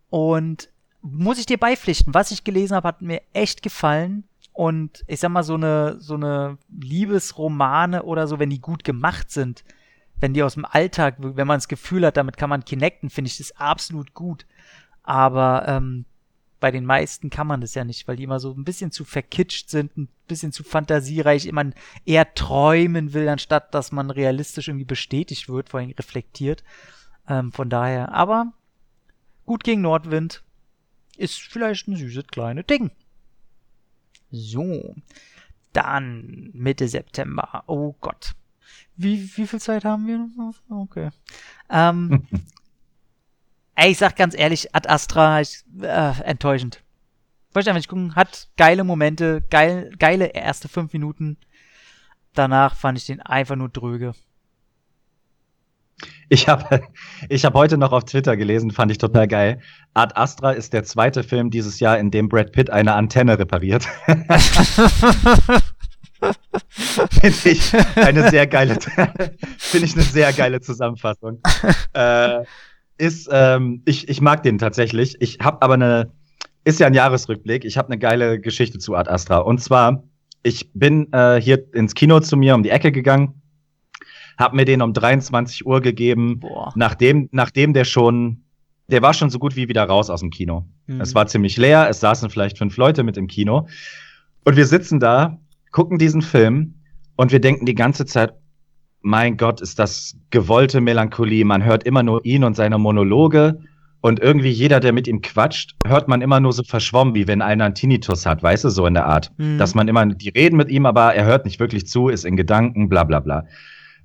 Und 0.09 0.69
muss 1.01 1.39
ich 1.39 1.45
dir 1.45 1.57
beipflichten, 1.57 2.13
was 2.13 2.31
ich 2.31 2.43
gelesen 2.43 2.75
habe, 2.75 2.87
hat 2.87 3.01
mir 3.01 3.21
echt 3.33 3.61
gefallen. 3.61 4.23
Und 4.53 5.03
ich 5.05 5.19
sag 5.19 5.29
mal, 5.29 5.43
so 5.43 5.53
eine, 5.53 5.97
so 5.99 6.15
eine 6.15 6.57
Liebesromane 6.69 8.03
oder 8.03 8.25
so, 8.25 8.39
wenn 8.39 8.49
die 8.49 8.59
gut 8.59 8.83
gemacht 8.83 9.29
sind, 9.29 9.63
wenn 10.19 10.33
die 10.33 10.41
aus 10.41 10.55
dem 10.55 10.65
Alltag, 10.65 11.17
wenn 11.19 11.45
man 11.45 11.57
das 11.57 11.67
Gefühl 11.67 12.05
hat, 12.05 12.17
damit 12.17 12.37
kann 12.37 12.49
man 12.49 12.65
connecten, 12.65 13.11
finde 13.11 13.29
ich 13.29 13.37
das 13.37 13.55
absolut 13.57 14.15
gut. 14.15 14.47
Aber 15.03 15.67
ähm, 15.67 16.05
bei 16.59 16.71
den 16.71 16.85
meisten 16.85 17.29
kann 17.29 17.47
man 17.47 17.61
das 17.61 17.75
ja 17.75 17.83
nicht, 17.83 18.07
weil 18.07 18.15
die 18.15 18.23
immer 18.23 18.39
so 18.39 18.51
ein 18.51 18.63
bisschen 18.63 18.91
zu 18.91 19.05
verkitscht 19.05 19.69
sind, 19.69 19.95
ein 19.97 20.09
bisschen 20.27 20.51
zu 20.51 20.63
fantasiereich, 20.63 21.51
man 21.51 21.73
eher 22.05 22.33
träumen 22.33 23.13
will, 23.13 23.29
anstatt 23.29 23.73
dass 23.73 23.91
man 23.91 24.09
realistisch 24.09 24.67
irgendwie 24.67 24.85
bestätigt 24.85 25.49
wird, 25.49 25.69
vor 25.69 25.79
allem 25.79 25.91
reflektiert. 25.91 26.63
Ähm, 27.27 27.51
von 27.51 27.69
daher, 27.69 28.11
aber 28.13 28.53
gut 29.45 29.63
gegen 29.63 29.81
Nordwind 29.81 30.43
ist 31.17 31.39
vielleicht 31.39 31.87
ein 31.87 31.95
süßes 31.95 32.27
kleines 32.27 32.65
Ding. 32.65 32.91
So, 34.31 34.95
dann 35.73 36.49
Mitte 36.53 36.87
September. 36.87 37.63
Oh 37.67 37.95
Gott. 38.01 38.33
Wie, 38.95 39.29
wie 39.37 39.47
viel 39.47 39.61
Zeit 39.61 39.85
haben 39.85 40.07
wir? 40.07 40.27
Okay. 40.69 41.09
Ähm, 41.69 42.27
ey, 43.77 43.91
ich 43.91 43.97
sag 43.99 44.15
ganz 44.15 44.37
ehrlich, 44.37 44.75
Ad 44.75 44.89
Astra, 44.89 45.39
ich, 45.39 45.63
äh, 45.81 46.21
enttäuschend. 46.23 46.83
Wollte 47.53 47.67
ich 47.67 47.69
einfach 47.69 47.79
nicht 47.79 47.87
gucken. 47.87 48.15
Hat 48.15 48.49
geile 48.57 48.83
Momente, 48.83 49.41
geil, 49.49 49.91
geile 49.97 50.25
erste 50.27 50.67
fünf 50.67 50.91
Minuten. 50.93 51.37
Danach 52.33 52.75
fand 52.75 52.97
ich 52.97 53.05
den 53.05 53.21
einfach 53.21 53.55
nur 53.55 53.69
dröge. 53.69 54.13
Ich 56.29 56.47
habe 56.47 56.81
ich 57.29 57.45
hab 57.45 57.53
heute 57.53 57.77
noch 57.77 57.91
auf 57.91 58.03
Twitter 58.05 58.35
gelesen, 58.35 58.71
fand 58.71 58.91
ich 58.91 58.97
total 58.97 59.27
geil. 59.27 59.61
Ad 59.93 60.13
Astra 60.15 60.51
ist 60.51 60.73
der 60.73 60.83
zweite 60.83 61.23
Film 61.23 61.49
dieses 61.51 61.79
Jahr, 61.79 61.97
in 61.99 62.11
dem 62.11 62.29
Brad 62.29 62.51
Pitt 62.51 62.69
eine 62.69 62.93
Antenne 62.93 63.39
repariert. 63.39 63.87
Finde 66.69 67.49
ich 67.49 67.71
eine 67.95 68.29
sehr 68.29 68.47
geile, 68.47 68.79
finde 69.57 69.85
ich 69.85 69.93
eine 69.93 70.03
sehr 70.03 70.33
geile 70.33 70.59
Zusammenfassung. 70.61 71.39
äh, 71.93 72.43
ist, 72.97 73.29
ähm, 73.31 73.81
ich, 73.85 74.09
ich 74.09 74.21
mag 74.21 74.43
den 74.43 74.57
tatsächlich. 74.57 75.15
Ich 75.19 75.39
habe 75.39 75.61
aber 75.61 75.75
eine, 75.75 76.11
ist 76.63 76.79
ja 76.79 76.87
ein 76.87 76.93
Jahresrückblick. 76.93 77.65
Ich 77.65 77.77
habe 77.77 77.89
eine 77.89 77.99
geile 77.99 78.39
Geschichte 78.39 78.79
zu 78.79 78.95
Ad 78.95 79.09
Astra. 79.09 79.37
Und 79.37 79.59
zwar, 79.61 80.03
ich 80.43 80.71
bin 80.73 81.11
äh, 81.13 81.39
hier 81.41 81.73
ins 81.73 81.93
Kino 81.93 82.19
zu 82.19 82.37
mir 82.37 82.55
um 82.55 82.63
die 82.63 82.69
Ecke 82.69 82.91
gegangen, 82.91 83.41
habe 84.37 84.55
mir 84.55 84.65
den 84.65 84.81
um 84.81 84.93
23 84.93 85.65
Uhr 85.65 85.81
gegeben, 85.81 86.39
Boah. 86.39 86.71
nachdem, 86.75 87.29
nachdem 87.31 87.73
der 87.73 87.85
schon, 87.85 88.43
der 88.87 89.01
war 89.01 89.13
schon 89.13 89.29
so 89.29 89.39
gut 89.39 89.55
wie 89.55 89.67
wieder 89.67 89.83
raus 89.83 90.09
aus 90.09 90.19
dem 90.19 90.29
Kino. 90.29 90.65
Mhm. 90.85 91.01
Es 91.01 91.15
war 91.15 91.27
ziemlich 91.27 91.57
leer, 91.57 91.87
es 91.89 91.99
saßen 91.99 92.29
vielleicht 92.29 92.57
fünf 92.57 92.77
Leute 92.77 93.03
mit 93.03 93.17
im 93.17 93.27
Kino. 93.27 93.67
Und 94.45 94.55
wir 94.55 94.65
sitzen 94.65 94.99
da, 94.99 95.39
gucken 95.71 95.97
diesen 95.97 96.21
Film 96.21 96.75
und 97.15 97.31
wir 97.31 97.41
denken 97.41 97.65
die 97.65 97.75
ganze 97.75 98.05
Zeit, 98.05 98.33
mein 99.01 99.37
Gott, 99.37 99.61
ist 99.61 99.79
das 99.79 100.17
gewollte 100.29 100.81
Melancholie. 100.81 101.45
Man 101.45 101.63
hört 101.63 101.83
immer 101.83 102.03
nur 102.03 102.25
ihn 102.25 102.43
und 102.43 102.55
seine 102.55 102.77
Monologe. 102.77 103.59
Und 103.99 104.19
irgendwie 104.19 104.49
jeder, 104.49 104.79
der 104.79 104.93
mit 104.93 105.07
ihm 105.07 105.21
quatscht, 105.21 105.75
hört 105.85 106.07
man 106.07 106.21
immer 106.21 106.39
nur 106.39 106.53
so 106.53 106.63
verschwommen, 106.63 107.15
wie 107.15 107.27
wenn 107.27 107.41
einer 107.41 107.65
einen 107.65 107.75
Tinnitus 107.75 108.25
hat, 108.25 108.43
weißt 108.43 108.63
du, 108.63 108.69
so 108.69 108.85
in 108.85 108.93
der 108.93 109.07
Art. 109.07 109.31
Mhm. 109.37 109.57
Dass 109.57 109.75
man 109.75 109.87
immer, 109.87 110.05
die 110.05 110.29
reden 110.29 110.55
mit 110.55 110.69
ihm, 110.69 110.85
aber 110.85 111.15
er 111.15 111.25
hört 111.25 111.45
nicht 111.45 111.59
wirklich 111.59 111.87
zu, 111.87 112.09
ist 112.09 112.23
in 112.23 112.37
Gedanken, 112.37 112.89
bla 112.89 113.03
bla 113.03 113.19
bla. 113.19 113.45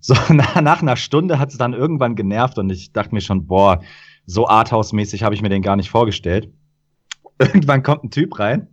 So, 0.00 0.14
nach, 0.32 0.60
nach 0.60 0.82
einer 0.82 0.96
Stunde 0.96 1.38
hat 1.38 1.50
es 1.50 1.58
dann 1.58 1.74
irgendwann 1.74 2.16
genervt 2.16 2.58
und 2.58 2.70
ich 2.70 2.92
dachte 2.92 3.14
mir 3.14 3.20
schon, 3.20 3.46
boah, 3.46 3.80
so 4.24 4.46
Arthouse-mäßig 4.46 5.22
habe 5.24 5.34
ich 5.34 5.42
mir 5.42 5.50
den 5.50 5.62
gar 5.62 5.76
nicht 5.76 5.90
vorgestellt. 5.90 6.48
Irgendwann 7.38 7.82
kommt 7.82 8.04
ein 8.04 8.10
Typ 8.10 8.38
rein 8.38 8.68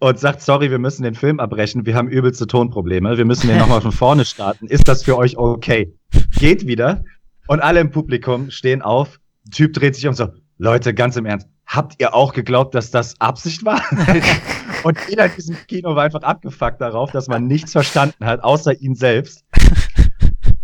und 0.00 0.18
sagt, 0.18 0.42
sorry, 0.42 0.70
wir 0.70 0.78
müssen 0.78 1.02
den 1.02 1.14
Film 1.14 1.40
abbrechen, 1.40 1.84
wir 1.86 1.94
haben 1.94 2.08
übelste 2.08 2.46
Tonprobleme, 2.46 3.18
wir 3.18 3.24
müssen 3.24 3.48
den 3.48 3.58
nochmal 3.58 3.80
von 3.80 3.92
vorne 3.92 4.24
starten. 4.24 4.66
Ist 4.66 4.86
das 4.88 5.02
für 5.02 5.16
euch 5.16 5.36
okay? 5.36 5.92
Geht 6.38 6.66
wieder 6.66 7.04
und 7.48 7.60
alle 7.60 7.80
im 7.80 7.90
Publikum 7.90 8.50
stehen 8.50 8.82
auf. 8.82 9.18
Der 9.44 9.52
Typ 9.52 9.72
dreht 9.72 9.94
sich 9.94 10.06
um 10.06 10.14
so, 10.14 10.28
Leute, 10.58 10.94
ganz 10.94 11.16
im 11.16 11.26
Ernst, 11.26 11.48
habt 11.66 11.94
ihr 11.98 12.14
auch 12.14 12.32
geglaubt, 12.32 12.74
dass 12.74 12.90
das 12.90 13.20
Absicht 13.20 13.64
war? 13.64 13.82
und 14.84 14.98
jeder 15.08 15.26
in 15.26 15.32
diesem 15.36 15.56
Kino 15.66 15.96
war 15.96 16.04
einfach 16.04 16.22
abgefuckt 16.22 16.80
darauf, 16.80 17.10
dass 17.10 17.28
man 17.28 17.46
nichts 17.46 17.72
verstanden 17.72 18.24
hat, 18.24 18.42
außer 18.44 18.80
ihn 18.80 18.94
selbst. 18.94 19.44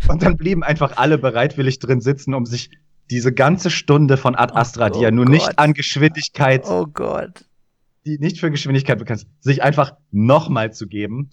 Und 0.09 0.23
dann 0.23 0.37
blieben 0.37 0.63
einfach 0.63 0.97
alle 0.97 1.19
bereitwillig 1.19 1.79
drin 1.79 2.01
sitzen, 2.01 2.35
um 2.35 2.45
sich 2.45 2.71
diese 3.11 3.33
ganze 3.33 3.71
Stunde 3.71 4.17
von 4.17 4.35
Ad 4.35 4.55
Astra, 4.55 4.91
die 4.91 4.99
Oh 4.99 5.03
ja 5.03 5.11
nun 5.11 5.27
Gott. 5.27 5.35
nicht 5.35 5.59
an 5.59 5.73
Geschwindigkeit, 5.75 6.65
Oh 6.67 6.87
Gott. 6.87 7.45
Die 8.05 8.19
nicht 8.19 8.39
für 8.39 8.51
Geschwindigkeit 8.51 8.99
bekannt 8.99 9.23
ist, 9.23 9.29
sich 9.41 9.63
einfach 9.63 9.95
nochmal 10.11 10.73
zu 10.73 10.87
geben. 10.87 11.31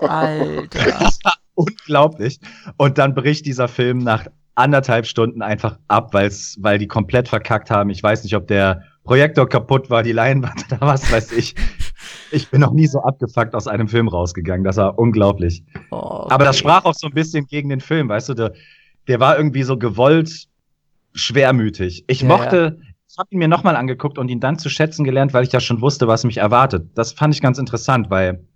Alter. 0.00 0.68
Das 1.00 1.18
war 1.24 1.36
unglaublich. 1.54 2.40
Und 2.76 2.98
dann 2.98 3.14
bricht 3.14 3.46
dieser 3.46 3.68
Film 3.68 3.98
nach 3.98 4.26
anderthalb 4.54 5.06
Stunden 5.06 5.42
einfach 5.42 5.78
ab, 5.88 6.12
weil's, 6.12 6.56
weil 6.60 6.78
die 6.78 6.86
komplett 6.86 7.28
verkackt 7.28 7.70
haben. 7.70 7.90
Ich 7.90 8.02
weiß 8.02 8.22
nicht, 8.24 8.36
ob 8.36 8.46
der 8.46 8.82
Projektor 9.04 9.48
kaputt 9.48 9.90
war, 9.90 10.02
die 10.02 10.12
Leinwand 10.12 10.66
oder 10.72 10.80
was 10.80 11.10
weiß 11.10 11.32
ich. 11.32 11.54
Ich 12.30 12.50
bin 12.50 12.60
noch 12.60 12.72
nie 12.72 12.86
so 12.86 13.02
abgefuckt 13.02 13.54
aus 13.54 13.66
einem 13.66 13.88
Film 13.88 14.08
rausgegangen. 14.08 14.64
Das 14.64 14.76
war 14.76 14.98
unglaublich. 14.98 15.64
Oh, 15.90 16.26
Aber 16.28 16.44
das 16.44 16.56
okay. 16.56 16.68
sprach 16.68 16.84
auch 16.84 16.94
so 16.94 17.06
ein 17.06 17.14
bisschen 17.14 17.46
gegen 17.46 17.68
den 17.68 17.80
Film, 17.80 18.08
weißt 18.08 18.30
du, 18.30 18.34
der, 18.34 18.52
der 19.08 19.20
war 19.20 19.36
irgendwie 19.36 19.62
so 19.62 19.76
gewollt 19.76 20.48
schwermütig. 21.14 22.04
Ich 22.06 22.22
Ja, 22.22 22.28
mochte, 22.28 22.78
ich 23.12 23.18
habe 23.18 23.28
ihn 23.30 23.38
mir 23.38 23.48
nochmal 23.48 23.76
angeguckt 23.76 24.16
und 24.16 24.30
ihn 24.30 24.40
dann 24.40 24.58
zu 24.58 24.70
schätzen 24.70 25.04
gelernt, 25.04 25.34
weil 25.34 25.44
ich 25.44 25.52
ja 25.52 25.60
schon 25.60 25.82
wusste, 25.82 26.08
was 26.08 26.24
mich 26.24 26.38
erwartet. 26.38 26.92
Das 26.94 27.12
fand 27.12 27.34
ich 27.34 27.42
ganz 27.42 27.58
interessant, 27.58 28.08
weil 28.08 28.46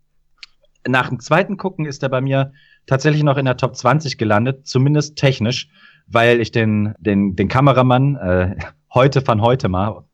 nach 0.88 1.10
dem 1.10 1.20
zweiten 1.20 1.58
Gucken 1.58 1.84
ist 1.84 2.02
er 2.02 2.08
bei 2.08 2.22
mir 2.22 2.52
tatsächlich 2.86 3.22
noch 3.22 3.36
in 3.36 3.44
der 3.44 3.58
Top 3.58 3.76
20 3.76 4.16
gelandet, 4.16 4.66
zumindest 4.66 5.16
technisch, 5.16 5.68
weil 6.06 6.40
ich 6.40 6.52
den, 6.52 6.94
den, 6.98 7.36
den 7.36 7.48
Kameramann, 7.48 8.16
äh, 8.16 8.56
heute 8.94 9.20
von 9.20 9.42
heute 9.42 9.68
mal, 9.68 10.04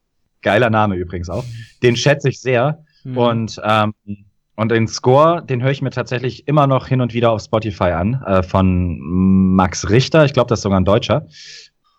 geiler 0.40 0.70
Name 0.70 0.96
übrigens 0.96 1.30
auch, 1.30 1.44
den 1.84 1.94
schätze 1.94 2.28
ich 2.28 2.40
sehr. 2.40 2.84
Mhm. 3.04 3.16
Und, 3.16 3.60
ähm, 3.62 3.94
und 4.56 4.72
den 4.72 4.88
Score, 4.88 5.44
den 5.46 5.62
höre 5.62 5.70
ich 5.70 5.82
mir 5.82 5.90
tatsächlich 5.90 6.48
immer 6.48 6.66
noch 6.66 6.88
hin 6.88 7.00
und 7.00 7.14
wieder 7.14 7.30
auf 7.30 7.42
Spotify 7.42 7.92
an, 7.92 8.20
äh, 8.26 8.42
von 8.42 8.98
Max 9.54 9.88
Richter. 9.88 10.24
Ich 10.24 10.32
glaube, 10.32 10.48
das 10.48 10.58
ist 10.58 10.62
sogar 10.64 10.80
ein 10.80 10.84
Deutscher. 10.84 11.28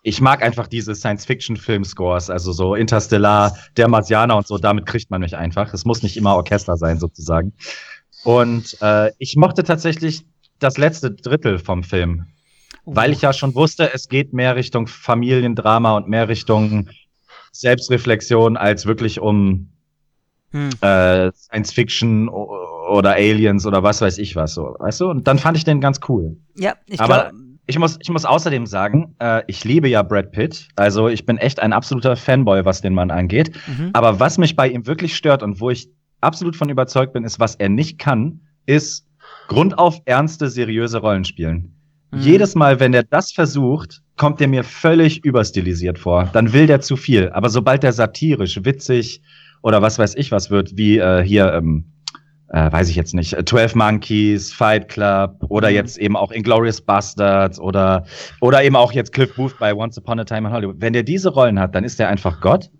Ich 0.06 0.20
mag 0.20 0.42
einfach 0.42 0.66
diese 0.68 0.94
Science-Fiction-Film-Scores, 0.94 2.28
also 2.28 2.52
so 2.52 2.74
Interstellar, 2.74 3.56
Der 3.78 3.88
Marsianer 3.88 4.36
und 4.36 4.46
so, 4.46 4.58
damit 4.58 4.84
kriegt 4.84 5.10
man 5.10 5.22
mich 5.22 5.34
einfach. 5.34 5.72
Es 5.72 5.86
muss 5.86 6.02
nicht 6.02 6.18
immer 6.18 6.36
Orchester 6.36 6.76
sein, 6.76 6.98
sozusagen. 7.00 7.54
Und 8.22 8.76
äh, 8.82 9.10
ich 9.18 9.34
mochte 9.36 9.64
tatsächlich 9.64 10.24
das 10.58 10.76
letzte 10.76 11.10
Drittel 11.10 11.58
vom 11.58 11.82
Film, 11.82 12.26
weil 12.84 13.12
ich 13.12 13.22
ja 13.22 13.32
schon 13.32 13.54
wusste, 13.54 13.94
es 13.94 14.08
geht 14.10 14.34
mehr 14.34 14.56
Richtung 14.56 14.86
Familiendrama 14.88 15.96
und 15.96 16.06
mehr 16.06 16.28
Richtung 16.28 16.90
Selbstreflexion 17.52 18.56
als 18.58 18.84
wirklich 18.84 19.20
um 19.20 19.70
Hm. 20.50 20.70
äh, 20.82 21.32
Science 21.32 21.72
Fiction 21.72 22.28
o- 22.28 22.48
oder 22.92 23.14
Aliens 23.14 23.66
oder 23.66 23.82
was 23.82 24.00
weiß 24.00 24.18
ich 24.18 24.36
was 24.36 24.54
so, 24.54 24.76
weißt 24.78 25.00
du? 25.00 25.10
Und 25.10 25.26
dann 25.26 25.38
fand 25.40 25.56
ich 25.56 25.64
den 25.64 25.80
ganz 25.80 25.98
cool. 26.08 26.36
Ja, 26.56 26.74
ich 26.86 26.98
glaube. 26.98 27.32
Ich 27.66 27.78
muss, 27.78 27.96
ich 28.00 28.10
muss 28.10 28.24
außerdem 28.24 28.66
sagen, 28.66 29.14
äh, 29.20 29.42
ich 29.46 29.64
liebe 29.64 29.88
ja 29.88 30.02
Brad 30.02 30.32
Pitt. 30.32 30.68
Also 30.76 31.08
ich 31.08 31.24
bin 31.24 31.38
echt 31.38 31.60
ein 31.60 31.72
absoluter 31.72 32.16
Fanboy, 32.16 32.64
was 32.64 32.82
den 32.82 32.94
Mann 32.94 33.10
angeht. 33.10 33.52
Mhm. 33.66 33.90
Aber 33.94 34.20
was 34.20 34.36
mich 34.36 34.54
bei 34.54 34.68
ihm 34.68 34.86
wirklich 34.86 35.16
stört 35.16 35.42
und 35.42 35.60
wo 35.60 35.70
ich 35.70 35.88
absolut 36.20 36.56
von 36.56 36.68
überzeugt 36.68 37.12
bin, 37.12 37.24
ist, 37.24 37.40
was 37.40 37.54
er 37.54 37.68
nicht 37.68 37.98
kann, 37.98 38.40
ist 38.66 39.06
grundauf 39.48 40.00
ernste, 40.04 40.48
seriöse 40.48 40.98
Rollen 40.98 41.24
spielen. 41.24 41.74
Mhm. 42.10 42.20
Jedes 42.20 42.54
Mal, 42.54 42.80
wenn 42.80 42.92
er 42.92 43.02
das 43.02 43.32
versucht, 43.32 44.02
kommt 44.16 44.40
er 44.40 44.48
mir 44.48 44.64
völlig 44.64 45.24
überstilisiert 45.24 45.98
vor. 45.98 46.28
Dann 46.32 46.52
will 46.52 46.66
der 46.66 46.80
zu 46.80 46.96
viel. 46.96 47.30
Aber 47.30 47.48
sobald 47.48 47.82
er 47.84 47.92
satirisch, 47.92 48.64
witzig 48.64 49.22
oder 49.62 49.80
was 49.82 49.98
weiß 49.98 50.14
ich 50.16 50.30
was 50.30 50.50
wird, 50.50 50.76
wie 50.76 50.98
äh, 50.98 51.22
hier, 51.24 51.52
ähm, 51.54 51.86
äh, 52.54 52.70
weiß 52.70 52.88
ich 52.88 52.94
jetzt 52.94 53.14
nicht, 53.14 53.32
äh, 53.32 53.44
12 53.44 53.74
Monkeys, 53.74 54.52
Fight 54.52 54.88
Club 54.88 55.44
oder 55.48 55.70
Mhm. 55.70 55.74
jetzt 55.74 55.98
eben 55.98 56.16
auch 56.16 56.30
Inglourious 56.30 56.80
Bastards 56.80 57.58
oder, 57.58 58.06
oder 58.40 58.62
eben 58.62 58.76
auch 58.76 58.92
jetzt 58.92 59.12
Cliff 59.12 59.34
Booth 59.34 59.58
bei 59.58 59.74
Once 59.74 59.98
Upon 59.98 60.20
a 60.20 60.24
Time 60.24 60.46
in 60.46 60.54
Hollywood. 60.54 60.76
Wenn 60.78 60.92
der 60.92 61.02
diese 61.02 61.30
Rollen 61.30 61.58
hat, 61.58 61.74
dann 61.74 61.82
ist 61.82 61.98
er 61.98 62.08
einfach 62.08 62.40
Gott. 62.40 62.70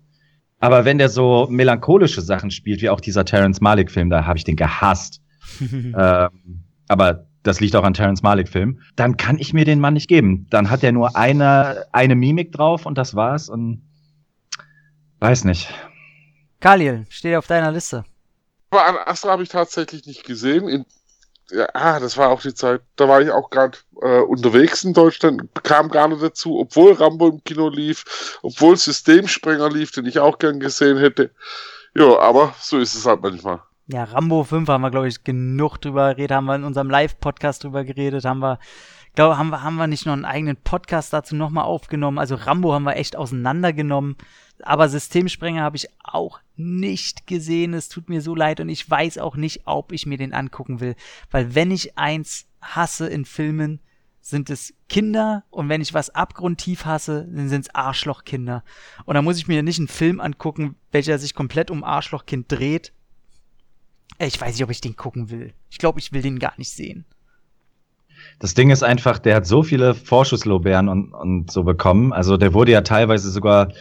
Aber 0.61 0.85
wenn 0.85 0.97
der 0.97 1.09
so 1.09 1.47
melancholische 1.49 2.21
Sachen 2.21 2.51
spielt, 2.51 2.81
wie 2.81 2.89
auch 2.89 3.01
dieser 3.01 3.25
Terrence 3.25 3.59
Malick-Film, 3.59 4.09
da 4.09 4.25
habe 4.25 4.37
ich 4.37 4.45
den 4.45 4.55
gehasst. 4.55 5.21
ähm, 5.59 6.63
aber 6.87 7.25
das 7.43 7.59
liegt 7.59 7.75
auch 7.75 7.83
an 7.83 7.93
Terrence 7.93 8.23
Malick-Film. 8.23 8.79
Dann 8.95 9.17
kann 9.17 9.37
ich 9.37 9.53
mir 9.53 9.65
den 9.65 9.81
Mann 9.81 9.95
nicht 9.95 10.07
geben. 10.07 10.47
Dann 10.51 10.69
hat 10.69 10.83
er 10.83 10.93
nur 10.93 11.17
eine, 11.17 11.83
eine 11.91 12.15
Mimik 12.15 12.53
drauf 12.53 12.85
und 12.85 12.97
das 12.97 13.13
war's 13.13 13.49
und 13.49 13.81
weiß 15.19 15.43
nicht. 15.43 15.67
Khalil, 16.61 17.05
steht 17.09 17.35
auf 17.35 17.47
deiner 17.47 17.73
Liste. 17.73 18.05
Aber 18.75 18.85
an 18.85 18.97
Astra 18.97 19.31
habe 19.31 19.43
ich 19.43 19.49
tatsächlich 19.49 20.05
nicht 20.05 20.25
gesehen. 20.25 20.67
In, 20.67 20.85
ja, 21.49 21.67
ah, 21.73 21.99
das 21.99 22.17
war 22.17 22.29
auch 22.29 22.41
die 22.41 22.53
Zeit. 22.53 22.81
Da 22.97 23.07
war 23.07 23.21
ich 23.21 23.31
auch 23.31 23.49
gerade 23.49 23.77
äh, 24.01 24.19
unterwegs 24.19 24.83
in 24.83 24.93
Deutschland, 24.93 25.43
kam 25.63 25.89
gar 25.89 26.09
nicht 26.09 26.21
dazu, 26.21 26.59
obwohl 26.59 26.93
Rambo 26.93 27.29
im 27.29 27.43
Kino 27.43 27.69
lief, 27.69 28.37
obwohl 28.41 28.75
Systemsprenger 28.75 29.69
lief, 29.69 29.91
den 29.91 30.05
ich 30.05 30.19
auch 30.19 30.39
gern 30.39 30.59
gesehen 30.59 30.97
hätte. 30.97 31.31
Ja, 31.95 32.19
aber 32.19 32.53
so 32.59 32.77
ist 32.77 32.95
es 32.95 33.05
halt 33.05 33.21
manchmal. 33.21 33.61
Ja, 33.87 34.03
Rambo 34.03 34.43
5 34.43 34.67
haben 34.67 34.81
wir, 34.81 34.91
glaube 34.91 35.07
ich, 35.07 35.23
genug 35.23 35.77
drüber 35.77 36.15
geredet, 36.15 36.35
haben 36.35 36.45
wir 36.45 36.55
in 36.55 36.63
unserem 36.63 36.89
Live-Podcast 36.89 37.63
drüber 37.63 37.85
geredet, 37.85 38.25
haben 38.25 38.39
wir, 38.39 38.59
glaube, 39.15 39.37
haben 39.37 39.49
wir, 39.49 39.63
haben 39.63 39.75
wir 39.75 39.87
nicht 39.87 40.05
noch 40.05 40.13
einen 40.13 40.25
eigenen 40.25 40.57
Podcast 40.57 41.13
dazu 41.13 41.35
nochmal 41.35 41.63
aufgenommen. 41.63 42.19
Also 42.19 42.35
Rambo 42.35 42.73
haben 42.73 42.83
wir 42.83 42.97
echt 42.97 43.15
auseinandergenommen. 43.15 44.17
Aber 44.61 44.89
Systemsprenger 44.89 45.61
habe 45.61 45.77
ich 45.77 45.89
auch 46.03 46.39
nicht 46.55 47.27
gesehen. 47.27 47.73
Es 47.73 47.89
tut 47.89 48.09
mir 48.09 48.21
so 48.21 48.35
leid 48.35 48.59
und 48.59 48.69
ich 48.69 48.89
weiß 48.89 49.17
auch 49.17 49.35
nicht, 49.35 49.61
ob 49.65 49.91
ich 49.91 50.05
mir 50.05 50.17
den 50.17 50.33
angucken 50.33 50.79
will. 50.79 50.95
Weil 51.31 51.55
wenn 51.55 51.71
ich 51.71 51.97
eins 51.97 52.45
hasse 52.61 53.07
in 53.07 53.25
Filmen, 53.25 53.79
sind 54.21 54.49
es 54.49 54.73
Kinder 54.89 55.43
und 55.51 55.69
wenn 55.69 55.81
ich 55.81 55.93
was 55.93 56.09
abgrundtief 56.09 56.85
hasse, 56.85 57.27
dann 57.31 57.47
sind 57.47 57.61
es 57.61 57.75
Arschlochkinder. 57.75 58.63
Und 59.05 59.13
da 59.13 59.21
muss 59.21 59.37
ich 59.37 59.47
mir 59.47 59.61
nicht 59.61 59.77
einen 59.77 59.87
Film 59.87 60.19
angucken, 60.19 60.75
welcher 60.91 61.19
sich 61.19 61.35
komplett 61.35 61.69
um 61.69 61.83
Arschlochkind 61.83 62.51
dreht. 62.51 62.91
Ich 64.17 64.41
weiß 64.41 64.53
nicht, 64.53 64.63
ob 64.63 64.71
ich 64.71 64.81
den 64.81 64.95
gucken 64.95 65.29
will. 65.29 65.53
Ich 65.69 65.77
glaube, 65.77 65.99
ich 65.99 66.11
will 66.11 66.23
den 66.23 66.39
gar 66.39 66.53
nicht 66.57 66.71
sehen. 66.71 67.05
Das 68.39 68.55
Ding 68.55 68.71
ist 68.71 68.81
einfach, 68.81 69.19
der 69.19 69.35
hat 69.35 69.45
so 69.45 69.61
viele 69.61 69.93
Vorschusslorbeeren 69.93 70.89
und, 70.89 71.13
und 71.13 71.51
so 71.51 71.63
bekommen. 71.63 72.11
Also 72.11 72.37
der 72.37 72.53
wurde 72.53 72.71
ja 72.71 72.81
teilweise 72.81 73.29
sogar, 73.29 73.73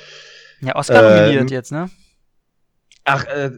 Ja, 0.60 0.76
Oscar 0.76 1.02
Ähm, 1.04 1.20
nominiert 1.24 1.50
jetzt, 1.50 1.72
ne? 1.72 1.90
ach, 3.04 3.24
äh, 3.26 3.50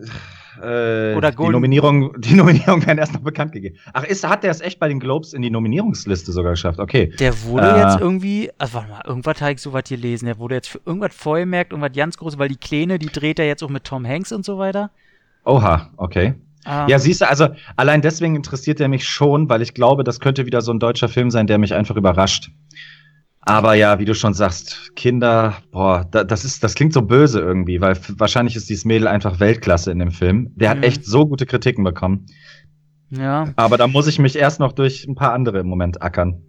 äh, 0.63 1.15
Oder 1.15 1.33
die 1.33 1.49
Nominierung, 1.49 2.19
die 2.21 2.35
Nominierung 2.35 2.85
werden 2.87 2.99
erst 2.99 3.13
noch 3.13 3.21
bekannt 3.21 3.53
gegeben. 3.53 3.77
Ach, 3.93 4.05
ist, 4.05 4.27
hat 4.27 4.43
der 4.43 4.51
es 4.51 4.61
echt 4.63 4.79
bei 4.79 4.89
den 4.89 5.01
Globes 5.01 5.35
in 5.35 5.43
die 5.43 5.51
Nominierungsliste 5.51 6.33
sogar 6.33 6.53
geschafft? 6.53 6.79
Okay. 6.81 7.13
Der 7.21 7.43
wurde 7.43 7.67
Äh. 7.69 7.81
jetzt 7.83 8.01
irgendwie, 8.01 8.51
also 8.59 8.75
warte 8.75 8.89
mal, 8.91 9.03
irgendwas 9.07 9.41
habe 9.41 9.53
ich 9.53 9.61
so 9.61 9.73
was 9.75 9.83
hier 9.87 9.99
lesen. 9.99 10.27
Der 10.27 10.39
wurde 10.39 10.55
jetzt 10.55 10.69
für 10.69 10.81
irgendwas 10.87 11.15
vorgemerkt, 11.15 11.73
irgendwas 11.73 11.93
ganz 11.95 12.17
groß, 12.17 12.39
weil 12.39 12.49
die 12.49 12.57
Kleine, 12.57 12.99
die 12.99 13.07
dreht 13.07 13.39
er 13.39 13.47
jetzt 13.47 13.63
auch 13.63 13.69
mit 13.69 13.85
Tom 13.85 14.07
Hanks 14.07 14.33
und 14.33 14.45
so 14.45 14.57
weiter. 14.59 14.91
Oha, 15.45 15.91
okay. 15.99 16.35
Ähm, 16.67 16.89
Ja, 16.89 16.99
siehst 16.99 17.21
du, 17.21 17.29
also 17.29 17.49
allein 17.77 18.01
deswegen 18.03 18.35
interessiert 18.35 18.81
er 18.81 18.89
mich 18.89 19.07
schon, 19.07 19.49
weil 19.51 19.61
ich 19.63 19.75
glaube, 19.75 20.05
das 20.05 20.21
könnte 20.21 20.47
wieder 20.47 20.63
so 20.63 20.73
ein 20.73 20.81
deutscher 20.81 21.09
Film 21.09 21.31
sein, 21.31 21.47
der 21.47 21.59
mich 21.59 21.75
einfach 21.75 21.97
überrascht. 21.97 22.51
Aber 23.49 23.75
ja, 23.75 23.99
wie 24.01 24.05
du 24.05 24.15
schon 24.15 24.35
sagst, 24.35 24.91
Kinder, 24.97 25.57
boah, 25.71 26.05
da, 26.11 26.25
das 26.25 26.45
ist, 26.45 26.65
das 26.65 26.75
klingt 26.75 26.93
so 26.93 27.03
böse 27.03 27.41
irgendwie, 27.41 27.81
weil 27.81 27.97
wahrscheinlich 28.19 28.57
ist 28.57 28.69
dieses 28.69 28.85
Mädel 28.85 29.07
einfach 29.07 29.39
Weltklasse 29.39 29.93
in 29.93 30.01
dem 30.01 30.11
Film. 30.11 30.51
Der 30.57 30.69
hat 30.71 30.79
Mhm. 30.79 30.83
echt 30.83 31.05
so 31.05 31.27
gute 31.27 31.47
Kritiken 31.47 31.85
bekommen. 31.85 32.27
ja, 33.11 33.53
Aber 33.55 33.77
da 33.79 33.87
muss 33.87 34.09
ich 34.09 34.19
mich 34.19 34.35
erst 34.37 34.59
noch 34.59 34.73
durch 34.73 35.07
ein 35.07 35.15
paar 35.15 35.33
andere 35.33 35.61
im 35.61 35.69
Moment 35.69 36.03
ackern. 36.03 36.43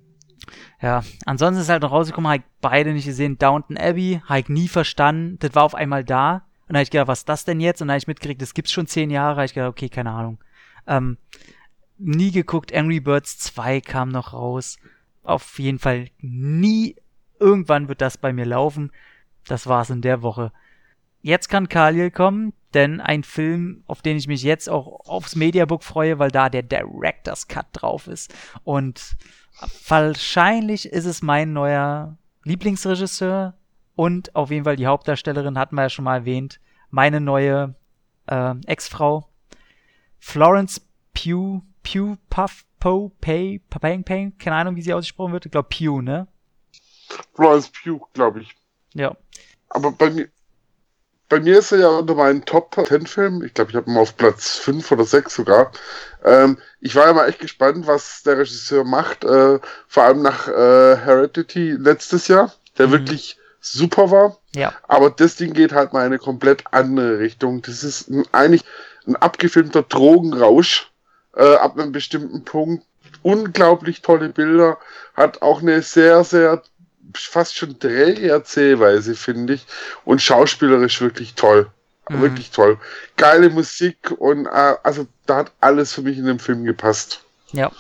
ja. 0.82 1.03
Ansonsten 1.26 1.61
ist 1.61 1.69
halt 1.69 1.84
noch 1.84 1.91
rausgekommen, 1.91 2.30
habe 2.32 2.40
ich 2.40 2.45
beide 2.61 2.94
nicht 2.94 3.06
gesehen. 3.06 3.38
Downton 3.38 3.78
Abbey, 3.78 4.22
habe 4.26 4.40
ich 4.40 4.49
nie 4.49 4.68
verstanden. 4.68 5.38
Das 5.40 5.53
war 5.53 5.64
auf 5.64 5.76
einmal 5.76 6.03
da. 6.03 6.45
Und 6.68 6.74
da 6.74 6.80
habe 6.80 6.84
ich 6.84 6.90
gedacht, 6.90 7.07
was 7.07 7.19
ist 7.19 7.30
das 7.30 7.45
denn 7.45 7.60
jetzt? 7.60 7.80
Und 7.82 7.90
dann 7.90 7.94
habe 7.94 7.99
ich 7.99 8.07
mitgekriegt, 8.07 8.41
das 8.41 8.56
gibt's 8.56 8.72
schon 8.72 8.88
zehn 8.88 9.11
Jahre. 9.11 9.36
Habe 9.36 9.45
ich 9.45 9.53
gedacht, 9.53 9.69
okay, 9.69 9.88
keine 9.90 10.11
Ahnung. 10.11 10.40
Ähm, 10.88 11.18
nie 11.99 12.32
geguckt. 12.32 12.74
Angry 12.74 12.99
Birds 13.02 13.38
2 13.38 13.82
kam 13.82 14.10
noch 14.10 14.34
raus. 14.34 14.78
Auf 15.28 15.60
jeden 15.60 15.78
Fall 15.78 16.08
nie. 16.20 16.95
Irgendwann 17.38 17.90
wird 17.90 17.99
das 17.99 18.18
bei 18.18 18.32
mir 18.32 18.45
laufen. 18.45 18.94
Das 19.45 19.68
war's 19.68 19.90
in 19.90 20.02
der 20.02 20.22
Woche. 20.22 20.54
Jetzt 21.22 21.49
kann 21.49 21.68
Khalil 21.68 22.12
kommen, 22.12 22.54
denn 22.74 23.02
ein 23.02 23.26
Film, 23.26 23.84
auf 23.88 24.02
den 24.02 24.16
ich 24.16 24.30
mich 24.30 24.41
jetzt 24.41 24.70
auch 24.70 25.02
aufs 25.06 25.36
Mediabook 25.36 25.84
freue, 25.84 26.18
weil 26.18 26.32
da 26.32 26.48
der 26.48 26.64
Director's 26.64 27.49
Cut 27.49 27.66
drauf 27.74 28.08
ist. 28.08 28.34
Und 28.64 29.18
wahrscheinlich 29.90 30.88
ist 30.88 31.06
es 31.06 31.22
mein 31.22 31.52
neuer 31.52 32.18
Lieblingsregisseur 32.45 33.54
und 33.95 34.34
auf 34.34 34.49
jeden 34.49 34.64
Fall 34.64 34.78
die 34.78 34.88
Hauptdarstellerin, 34.88 35.60
hatten 35.60 35.76
wir 35.76 35.84
ja 35.84 35.90
schon 35.90 36.06
mal 36.06 36.20
erwähnt, 36.20 36.62
meine 36.90 37.20
neue 37.20 37.76
äh, 38.28 38.56
Ex-Frau, 38.66 39.28
Florence 40.20 40.88
Pugh, 41.14 41.64
Pugh, 41.84 42.18
Puff, 42.30 42.64
Poe, 42.80 43.12
Pay, 43.22 43.62
Pang, 43.70 44.04
Pang, 44.04 44.34
keine 44.38 44.56
Ahnung, 44.58 44.76
wie 44.76 44.82
sie 44.82 44.94
ausgesprochen 44.94 45.34
wird. 45.34 45.45
Ich 45.45 45.52
glaube 45.52 45.70
Pugh, 45.70 46.02
ne? 46.02 46.28
Florence 47.36 47.70
Pugh, 47.70 48.06
glaube 48.14 48.41
ich. 48.41 48.56
Ja. 48.94 49.16
Aber 49.70 49.91
bei 49.91 50.10
mir, 50.10 50.30
bei 51.30 51.40
mir 51.40 51.60
ist 51.60 51.72
er 51.72 51.80
ja 51.80 51.90
unter 51.90 52.16
meinen 52.16 52.45
Top 52.45 52.76
10 52.88 53.06
Filmen. 53.08 53.44
Ich 53.44 53.54
glaube, 53.54 53.72
ich 53.72 53.76
habe 53.78 53.90
ihn 53.90 53.98
auf 53.98 54.16
Platz 54.16 54.58
5 54.58 54.91
oder 54.91 55.06
6 55.06 55.36
sogar. 55.36 55.72
Ähm, 56.24 56.58
ich 56.80 56.95
war 56.95 57.08
ja 57.08 57.14
mal 57.14 57.28
echt 57.28 57.40
gespannt, 57.40 57.88
was 57.88 58.24
der 58.24 58.38
Regisseur 58.38 58.84
macht. 58.84 59.24
Äh, 59.24 59.60
vor 59.88 60.04
allem 60.04 60.22
nach 60.22 60.48
äh, 60.48 60.98
Heredity 60.98 61.72
letztes 61.72 62.28
Jahr, 62.28 62.54
der 62.78 62.88
Mhm. 62.88 62.91
wirklich 62.91 63.38
super 63.60 64.12
war. 64.12 64.38
Ja. 64.56 64.74
Aber 64.88 65.10
das 65.10 65.36
Ding 65.36 65.54
geht 65.54 65.74
halt 65.74 65.91
mal 65.94 66.02
in 66.02 66.08
eine 66.08 66.20
komplett 66.20 66.64
andere 66.72 67.20
Richtung. 67.20 67.62
Das 67.62 67.84
ist 67.84 68.10
ein, 68.10 68.24
eigentlich 68.32 68.64
ein 69.06 69.16
abgefilmter 69.16 69.84
Drogenrausch 69.84 70.91
äh, 71.38 71.55
ab 71.55 71.77
einem 71.77 71.91
bestimmten 71.91 72.43
Punkt. 72.43 72.85
Unglaublich 73.22 74.01
tolle 74.01 74.30
Bilder. 74.30 74.77
Hat 75.15 75.41
auch 75.41 75.61
eine 75.61 75.81
sehr, 75.81 76.23
sehr 76.23 76.61
fast 77.14 77.55
schon 77.55 77.80
träge 77.80 78.30
Erzählweise, 78.30 79.15
finde 79.15 79.53
ich. 79.53 79.65
Und 80.03 80.22
schauspielerisch 80.22 81.01
wirklich 81.01 81.35
toll. 81.35 81.72
Mhm. 82.09 82.22
Wirklich 82.22 82.51
toll. 82.51 82.77
Geile 83.15 83.49
Musik 83.49 84.11
und 84.18 84.45
äh, 84.45 84.76
also 84.84 85.07
da 85.26 85.38
hat 85.38 85.51
alles 85.59 85.93
für 85.93 86.01
mich 86.01 86.18
in 86.18 86.26
dem 86.26 86.39
Film 86.39 86.64
gepasst. 86.64 87.22
Ja. 87.51 87.72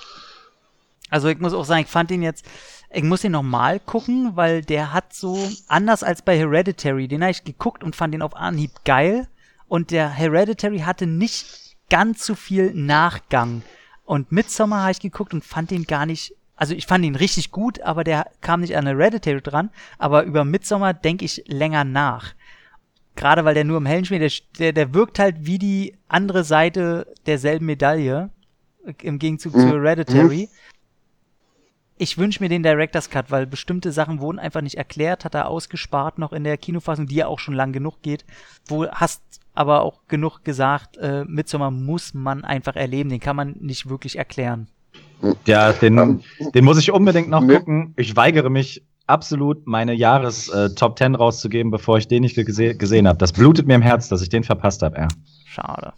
Also 1.09 1.29
ich 1.29 1.39
muss 1.39 1.53
auch 1.53 1.65
sagen, 1.65 1.81
ich 1.81 1.87
fand 1.87 2.11
ihn 2.11 2.21
jetzt, 2.21 2.45
ich 2.91 3.03
muss 3.03 3.23
ihn 3.23 3.31
nochmal 3.31 3.79
gucken, 3.79 4.35
weil 4.35 4.61
der 4.61 4.93
hat 4.93 5.13
so, 5.13 5.49
anders 5.67 6.03
als 6.03 6.21
bei 6.21 6.37
Hereditary, 6.37 7.07
den 7.07 7.21
habe 7.21 7.31
ich 7.31 7.43
geguckt 7.43 7.83
und 7.83 7.95
fand 7.95 8.13
ihn 8.13 8.21
auf 8.21 8.35
Anhieb 8.35 8.71
geil. 8.83 9.27
Und 9.69 9.91
der 9.91 10.09
Hereditary 10.09 10.79
hatte 10.79 11.07
nicht 11.07 11.66
ganz 11.89 12.25
so 12.25 12.35
viel 12.35 12.73
Nachgang. 12.73 13.63
Und 14.05 14.31
Midsommar 14.31 14.83
habe 14.83 14.91
ich 14.91 14.99
geguckt 14.99 15.33
und 15.33 15.43
fand 15.43 15.71
ihn 15.71 15.83
gar 15.83 16.05
nicht, 16.05 16.33
also 16.55 16.73
ich 16.73 16.87
fand 16.87 17.03
ihn 17.05 17.15
richtig 17.15 17.51
gut, 17.51 17.81
aber 17.81 18.03
der 18.03 18.27
kam 18.41 18.61
nicht 18.61 18.75
an 18.77 18.87
Hereditary 18.87 19.41
dran. 19.41 19.69
Aber 19.97 20.23
über 20.23 20.45
Midsommar 20.45 20.93
denke 20.93 21.25
ich 21.25 21.43
länger 21.47 21.83
nach. 21.83 22.33
Gerade 23.15 23.45
weil 23.45 23.55
der 23.55 23.63
nur 23.63 23.77
im 23.77 23.85
Hellen 23.85 24.05
spielt, 24.05 24.21
der, 24.21 24.31
der, 24.59 24.73
der 24.73 24.93
wirkt 24.93 25.19
halt 25.19 25.35
wie 25.39 25.57
die 25.57 25.97
andere 26.07 26.43
Seite 26.43 27.13
derselben 27.25 27.65
Medaille. 27.65 28.29
Im 29.01 29.19
Gegenzug 29.19 29.55
mhm. 29.55 29.59
zu 29.59 29.67
Hereditary. 29.67 30.49
Ich 31.99 32.17
wünsche 32.17 32.43
mir 32.43 32.49
den 32.49 32.61
Director's 32.61 33.09
Cut, 33.09 33.31
weil 33.31 33.47
bestimmte 33.47 33.91
Sachen 33.91 34.19
wurden 34.19 34.37
einfach 34.37 34.61
nicht 34.61 34.77
erklärt, 34.77 35.25
hat 35.25 35.33
er 35.33 35.47
ausgespart 35.47 36.19
noch 36.19 36.31
in 36.31 36.43
der 36.43 36.57
Kinofassung, 36.57 37.07
die 37.07 37.15
ja 37.15 37.27
auch 37.27 37.39
schon 37.39 37.55
lang 37.55 37.73
genug 37.73 38.01
geht. 38.03 38.23
Wo 38.67 38.87
hast 38.87 39.21
aber 39.55 39.81
auch 39.81 40.01
genug 40.07 40.43
gesagt, 40.43 40.97
äh, 40.97 41.25
Midsommar 41.25 41.71
muss 41.71 42.13
man 42.13 42.43
einfach 42.43 42.75
erleben, 42.75 43.09
den 43.09 43.19
kann 43.19 43.35
man 43.35 43.55
nicht 43.59 43.89
wirklich 43.89 44.17
erklären. 44.17 44.67
Ja, 45.45 45.73
den, 45.73 46.23
den 46.53 46.65
muss 46.65 46.77
ich 46.77 46.91
unbedingt 46.91 47.29
noch 47.29 47.45
gucken. 47.47 47.93
Ich 47.97 48.15
weigere 48.15 48.51
mich 48.51 48.85
absolut, 49.07 49.65
meine 49.65 49.93
Jahres-Top 49.93 50.91
äh, 50.91 51.03
10 51.03 51.15
rauszugeben, 51.15 51.71
bevor 51.71 51.97
ich 51.97 52.07
den 52.07 52.21
nicht 52.21 52.35
gese 52.35 52.75
gesehen 52.75 53.07
habe. 53.07 53.17
Das 53.17 53.31
blutet 53.31 53.65
mir 53.65 53.73
im 53.73 53.81
Herz, 53.81 54.09
dass 54.09 54.21
ich 54.21 54.29
den 54.29 54.43
verpasst 54.43 54.83
habe. 54.83 54.97
Ja. 54.97 55.07
Schade. 55.45 55.93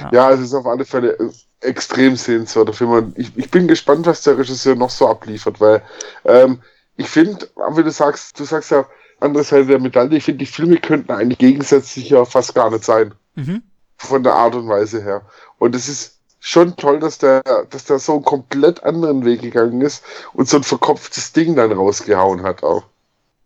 Ja. 0.00 0.10
ja, 0.12 0.30
es 0.32 0.40
ist 0.40 0.54
auf 0.54 0.66
alle 0.66 0.84
Fälle 0.84 1.16
extrem 1.60 2.16
sehenswerter 2.16 2.72
Film. 2.72 2.90
Und 2.90 3.18
ich, 3.18 3.36
ich 3.36 3.50
bin 3.50 3.68
gespannt, 3.68 4.06
was 4.06 4.22
der 4.22 4.38
Regisseur 4.38 4.74
noch 4.74 4.90
so 4.90 5.08
abliefert, 5.08 5.60
weil 5.60 5.82
ähm, 6.24 6.60
ich 6.96 7.08
finde, 7.08 7.48
wie 7.74 7.82
du 7.82 7.90
sagst, 7.90 8.38
du 8.38 8.44
sagst 8.44 8.70
ja, 8.70 8.86
andere 9.20 9.44
Seite 9.44 9.66
der 9.66 9.80
Medaille, 9.80 10.16
ich 10.16 10.24
finde, 10.24 10.38
die 10.38 10.50
Filme 10.50 10.76
könnten 10.78 11.12
eigentlich 11.12 11.38
gegensätzlich 11.38 12.10
ja 12.10 12.24
fast 12.24 12.54
gar 12.54 12.70
nicht 12.70 12.84
sein. 12.84 13.14
Mhm. 13.34 13.62
Von 13.96 14.22
der 14.22 14.34
Art 14.34 14.54
und 14.54 14.68
Weise 14.68 15.02
her. 15.02 15.22
Und 15.58 15.74
es 15.74 15.88
ist 15.88 16.18
schon 16.40 16.76
toll, 16.76 17.00
dass 17.00 17.18
der, 17.18 17.42
dass 17.70 17.84
der 17.84 17.98
so 17.98 18.14
einen 18.14 18.24
komplett 18.24 18.84
anderen 18.84 19.24
Weg 19.24 19.42
gegangen 19.42 19.80
ist 19.80 20.04
und 20.32 20.48
so 20.48 20.58
ein 20.58 20.62
verkopftes 20.62 21.32
Ding 21.32 21.56
dann 21.56 21.72
rausgehauen 21.72 22.42
hat 22.42 22.62
auch. 22.62 22.84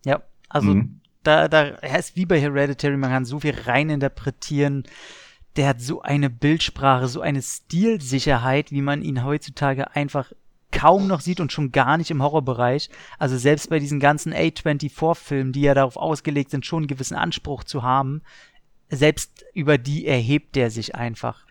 Ja, 0.05 0.21
also 0.49 0.69
mhm. 0.69 0.99
da, 1.23 1.47
da, 1.47 1.63
ist 1.97 2.15
wie 2.15 2.25
bei 2.25 2.39
Hereditary, 2.39 2.97
man 2.97 3.09
kann 3.09 3.25
so 3.25 3.39
viel 3.39 3.55
reininterpretieren 3.65 4.83
der 5.55 5.67
hat 5.67 5.81
so 5.81 6.01
eine 6.01 6.29
Bildsprache, 6.29 7.07
so 7.07 7.21
eine 7.21 7.41
Stilsicherheit, 7.41 8.71
wie 8.71 8.81
man 8.81 9.01
ihn 9.01 9.23
heutzutage 9.23 9.95
einfach 9.95 10.31
kaum 10.71 11.07
noch 11.07 11.21
sieht 11.21 11.39
und 11.39 11.51
schon 11.51 11.71
gar 11.71 11.97
nicht 11.97 12.09
im 12.09 12.23
Horrorbereich. 12.23 12.89
Also 13.19 13.37
selbst 13.37 13.69
bei 13.69 13.79
diesen 13.79 13.99
ganzen 13.99 14.33
A24-Filmen, 14.33 15.53
die 15.53 15.61
ja 15.61 15.75
darauf 15.75 15.97
ausgelegt 15.97 16.49
sind, 16.49 16.65
schon 16.65 16.83
einen 16.83 16.87
gewissen 16.87 17.15
Anspruch 17.15 17.63
zu 17.63 17.83
haben, 17.83 18.23
selbst 18.89 19.45
über 19.53 19.77
die 19.77 20.07
erhebt 20.07 20.55
der 20.55 20.71
sich 20.71 20.95
einfach. 20.95 21.45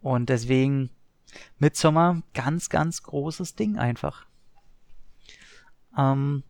Und 0.00 0.28
deswegen 0.28 0.90
Midsommar, 1.58 2.22
ganz, 2.34 2.68
ganz 2.68 3.02
großes 3.02 3.56
Ding 3.56 3.76
einfach. 3.78 4.26
Ähm, 5.96 6.44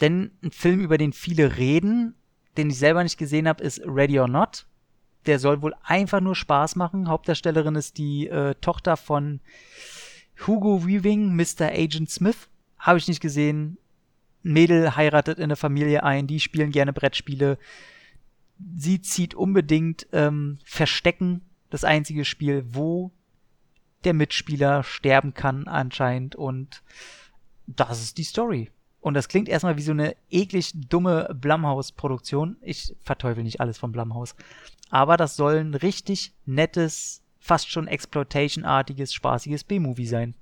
denn 0.00 0.32
ein 0.42 0.50
Film, 0.50 0.80
über 0.80 0.98
den 0.98 1.12
viele 1.12 1.58
reden, 1.58 2.14
den 2.56 2.70
ich 2.70 2.78
selber 2.78 3.02
nicht 3.02 3.18
gesehen 3.18 3.46
habe, 3.46 3.62
ist 3.62 3.82
Ready 3.84 4.18
or 4.18 4.28
Not 4.28 4.66
der 5.26 5.38
soll 5.38 5.62
wohl 5.62 5.74
einfach 5.82 6.20
nur 6.20 6.34
Spaß 6.34 6.76
machen. 6.76 7.08
Hauptdarstellerin 7.08 7.74
ist 7.74 7.98
die 7.98 8.28
äh, 8.28 8.54
Tochter 8.60 8.96
von 8.96 9.40
Hugo 10.46 10.86
Weaving, 10.86 11.34
Mr. 11.34 11.66
Agent 11.72 12.10
Smith. 12.10 12.48
Habe 12.78 12.98
ich 12.98 13.08
nicht 13.08 13.20
gesehen. 13.20 13.78
Mädel 14.42 14.94
heiratet 14.94 15.38
in 15.38 15.44
eine 15.44 15.56
Familie 15.56 16.04
ein, 16.04 16.28
die 16.28 16.38
spielen 16.38 16.70
gerne 16.70 16.92
Brettspiele. 16.92 17.58
Sie 18.76 19.02
zieht 19.02 19.34
unbedingt 19.34 20.06
ähm, 20.12 20.58
Verstecken, 20.64 21.42
das 21.68 21.82
einzige 21.82 22.24
Spiel, 22.24 22.64
wo 22.68 23.10
der 24.04 24.14
Mitspieler 24.14 24.84
sterben 24.84 25.34
kann 25.34 25.66
anscheinend. 25.66 26.36
Und 26.36 26.82
das 27.66 28.00
ist 28.00 28.18
die 28.18 28.24
Story. 28.24 28.70
Und 29.00 29.14
das 29.14 29.28
klingt 29.28 29.48
erstmal 29.48 29.76
wie 29.76 29.82
so 29.82 29.92
eine 29.92 30.16
eklig 30.30 30.72
dumme 30.74 31.28
Blumhouse-Produktion. 31.34 32.56
Ich 32.60 32.94
verteufel 33.02 33.42
nicht 33.42 33.60
alles 33.60 33.78
von 33.78 33.92
Blumhouse 33.92 34.36
aber 34.90 35.16
das 35.16 35.36
soll 35.36 35.56
ein 35.56 35.74
richtig 35.74 36.32
nettes, 36.44 37.22
fast 37.38 37.70
schon 37.70 37.88
Exploitation-artiges, 37.88 39.12
spaßiges 39.12 39.64
B-Movie 39.64 40.06
sein. 40.06 40.34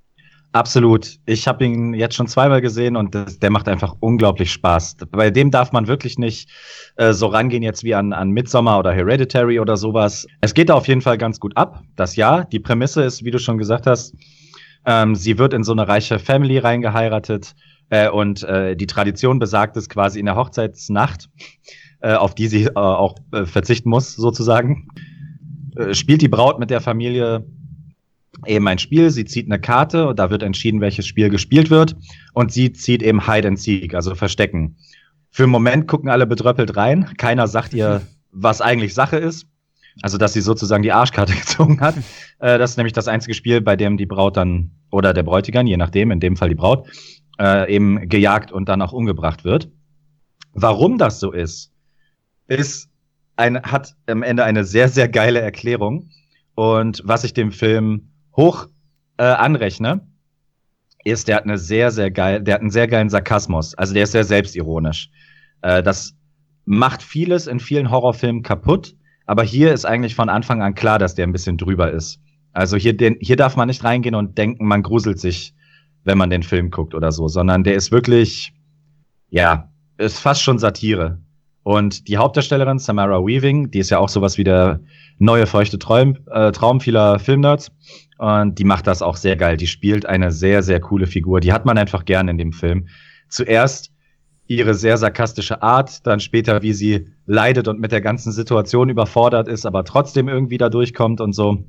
Absolut. 0.55 1.17
Ich 1.25 1.49
habe 1.49 1.65
ihn 1.65 1.93
jetzt 1.93 2.15
schon 2.15 2.27
zweimal 2.27 2.61
gesehen 2.61 2.95
und 2.95 3.13
das, 3.13 3.39
der 3.39 3.51
macht 3.51 3.67
einfach 3.67 3.93
unglaublich 3.99 4.53
Spaß. 4.53 4.95
Bei 5.11 5.29
dem 5.29 5.51
darf 5.51 5.73
man 5.73 5.87
wirklich 5.87 6.17
nicht 6.17 6.49
äh, 6.95 7.11
so 7.11 7.27
rangehen 7.27 7.61
jetzt 7.61 7.83
wie 7.83 7.93
an, 7.93 8.13
an 8.13 8.29
Midsommar 8.29 8.79
oder 8.79 8.93
Hereditary 8.93 9.59
oder 9.59 9.75
sowas. 9.75 10.25
Es 10.39 10.53
geht 10.53 10.69
da 10.69 10.75
auf 10.75 10.87
jeden 10.87 11.01
Fall 11.01 11.17
ganz 11.17 11.41
gut 11.41 11.57
ab. 11.57 11.83
Das 11.97 12.15
ja. 12.15 12.45
Die 12.45 12.61
Prämisse 12.61 13.03
ist, 13.03 13.25
wie 13.25 13.31
du 13.31 13.37
schon 13.37 13.57
gesagt 13.57 13.85
hast, 13.85 14.15
ähm, 14.85 15.15
sie 15.15 15.37
wird 15.37 15.53
in 15.53 15.65
so 15.65 15.73
eine 15.73 15.89
reiche 15.89 16.19
Family 16.19 16.57
reingeheiratet 16.57 17.53
äh, 17.89 18.07
und 18.09 18.43
äh, 18.43 18.77
die 18.77 18.87
Tradition 18.87 19.39
besagt 19.39 19.75
es 19.75 19.89
quasi 19.89 20.21
in 20.21 20.25
der 20.25 20.37
Hochzeitsnacht 20.37 21.27
auf 22.13 22.35
die 22.35 22.47
sie 22.47 22.65
äh, 22.65 22.71
auch 22.75 23.15
äh, 23.31 23.45
verzichten 23.45 23.89
muss, 23.89 24.15
sozusagen. 24.15 24.87
Äh, 25.75 25.93
spielt 25.93 26.21
die 26.21 26.27
Braut 26.27 26.59
mit 26.59 26.69
der 26.69 26.81
Familie 26.81 27.45
eben 28.45 28.67
ein 28.67 28.79
Spiel, 28.79 29.09
sie 29.09 29.25
zieht 29.25 29.47
eine 29.47 29.59
Karte 29.59 30.07
und 30.07 30.19
da 30.19 30.29
wird 30.29 30.43
entschieden, 30.43 30.81
welches 30.81 31.07
Spiel 31.07 31.29
gespielt 31.29 31.69
wird 31.69 31.95
und 32.33 32.51
sie 32.51 32.73
zieht 32.73 33.01
eben 33.01 33.25
Hide 33.25 33.47
and 33.47 33.59
Seek, 33.59 33.93
also 33.93 34.13
Verstecken. 34.15 34.77
Für 35.31 35.43
einen 35.43 35.51
Moment 35.51 35.87
gucken 35.87 36.09
alle 36.09 36.27
bedröppelt 36.27 36.75
rein, 36.75 37.13
keiner 37.17 37.47
sagt 37.47 37.73
ihr, 37.73 38.01
was 38.31 38.61
eigentlich 38.61 38.93
Sache 38.93 39.17
ist. 39.17 39.47
Also, 40.01 40.17
dass 40.17 40.33
sie 40.33 40.41
sozusagen 40.41 40.83
die 40.83 40.91
Arschkarte 40.91 41.33
gezogen 41.39 41.79
hat. 41.79 41.95
Äh, 42.39 42.57
das 42.57 42.71
ist 42.71 42.77
nämlich 42.77 42.93
das 42.93 43.07
einzige 43.07 43.33
Spiel, 43.33 43.61
bei 43.61 43.77
dem 43.77 43.95
die 43.95 44.05
Braut 44.05 44.35
dann, 44.35 44.71
oder 44.91 45.13
der 45.13 45.23
Bräutigam, 45.23 45.67
je 45.67 45.77
nachdem, 45.77 46.11
in 46.11 46.19
dem 46.19 46.35
Fall 46.35 46.49
die 46.49 46.55
Braut, 46.55 46.87
äh, 47.39 47.73
eben 47.73 48.09
gejagt 48.09 48.51
und 48.51 48.67
dann 48.67 48.81
auch 48.81 48.91
umgebracht 48.91 49.45
wird. 49.45 49.69
Warum 50.53 50.97
das 50.97 51.19
so 51.19 51.31
ist, 51.31 51.71
ist 52.47 52.89
ein, 53.35 53.61
hat 53.61 53.95
am 54.07 54.23
Ende 54.23 54.43
eine 54.43 54.63
sehr, 54.63 54.89
sehr 54.89 55.09
geile 55.09 55.41
Erklärung. 55.41 56.09
Und 56.55 57.01
was 57.03 57.23
ich 57.23 57.33
dem 57.33 57.51
Film 57.51 58.09
hoch 58.35 58.67
äh, 59.17 59.23
anrechne, 59.23 60.07
ist, 61.03 61.27
der 61.27 61.37
hat 61.37 61.43
eine 61.43 61.57
sehr, 61.57 61.91
sehr 61.91 62.11
geil, 62.11 62.41
der 62.41 62.55
hat 62.55 62.61
einen 62.61 62.71
sehr 62.71 62.87
geilen 62.87 63.09
Sarkasmus. 63.09 63.75
Also 63.75 63.93
der 63.93 64.03
ist 64.03 64.11
sehr 64.11 64.23
selbstironisch. 64.23 65.09
Äh, 65.61 65.83
das 65.83 66.15
macht 66.65 67.03
vieles 67.03 67.47
in 67.47 67.59
vielen 67.59 67.91
Horrorfilmen 67.91 68.41
kaputt, 68.41 68.95
aber 69.27 69.43
hier 69.43 69.73
ist 69.73 69.85
eigentlich 69.85 70.15
von 70.15 70.29
Anfang 70.29 70.61
an 70.61 70.75
klar, 70.75 70.99
dass 70.99 71.15
der 71.15 71.27
ein 71.27 71.31
bisschen 71.31 71.57
drüber 71.57 71.91
ist. 71.91 72.19
Also 72.53 72.77
hier, 72.77 72.95
den, 72.95 73.17
hier 73.19 73.35
darf 73.35 73.55
man 73.55 73.67
nicht 73.67 73.83
reingehen 73.83 74.15
und 74.15 74.37
denken, 74.37 74.65
man 74.65 74.81
gruselt 74.81 75.19
sich, 75.19 75.53
wenn 76.03 76.17
man 76.17 76.29
den 76.29 76.43
Film 76.43 76.71
guckt 76.71 76.95
oder 76.95 77.11
so, 77.11 77.27
sondern 77.27 77.63
der 77.63 77.75
ist 77.75 77.91
wirklich, 77.91 78.53
ja, 79.29 79.69
ist 79.97 80.19
fast 80.19 80.41
schon 80.41 80.57
Satire. 80.57 81.19
Und 81.65 82.07
die 82.07 82.17
Hauptdarstellerin, 82.17 82.77
Samara 82.77 83.25
Weaving, 83.25 83.71
die 83.71 83.79
ist 83.79 83.89
ja 83.89 83.97
auch 83.97 84.07
sowas 84.07 84.37
wie 84.37 84.43
der 84.43 84.81
neue 85.17 85.47
feuchte 85.47 85.79
Traum, 85.79 86.15
äh, 86.29 86.51
Traum 86.51 86.79
vieler 86.79 87.17
Filmnerds. 87.17 87.71
Und 88.19 88.59
die 88.59 88.63
macht 88.63 88.85
das 88.85 89.01
auch 89.01 89.15
sehr 89.15 89.35
geil. 89.35 89.57
Die 89.57 89.65
spielt 89.65 90.05
eine 90.05 90.31
sehr, 90.31 90.61
sehr 90.61 90.79
coole 90.79 91.07
Figur. 91.07 91.39
Die 91.39 91.51
hat 91.51 91.65
man 91.65 91.79
einfach 91.79 92.05
gern 92.05 92.27
in 92.27 92.37
dem 92.37 92.51
Film. 92.51 92.87
Zuerst 93.29 93.91
ihre 94.45 94.75
sehr 94.75 94.97
sarkastische 94.97 95.63
Art, 95.63 96.05
dann 96.05 96.19
später, 96.19 96.61
wie 96.61 96.71
sie 96.71 97.07
leidet 97.25 97.67
und 97.67 97.79
mit 97.79 97.91
der 97.91 98.01
ganzen 98.01 98.31
Situation 98.31 98.89
überfordert 98.89 99.47
ist, 99.47 99.65
aber 99.65 99.83
trotzdem 99.85 100.29
irgendwie 100.29 100.59
da 100.59 100.69
durchkommt 100.69 101.19
und 101.19 101.33
so. 101.33 101.65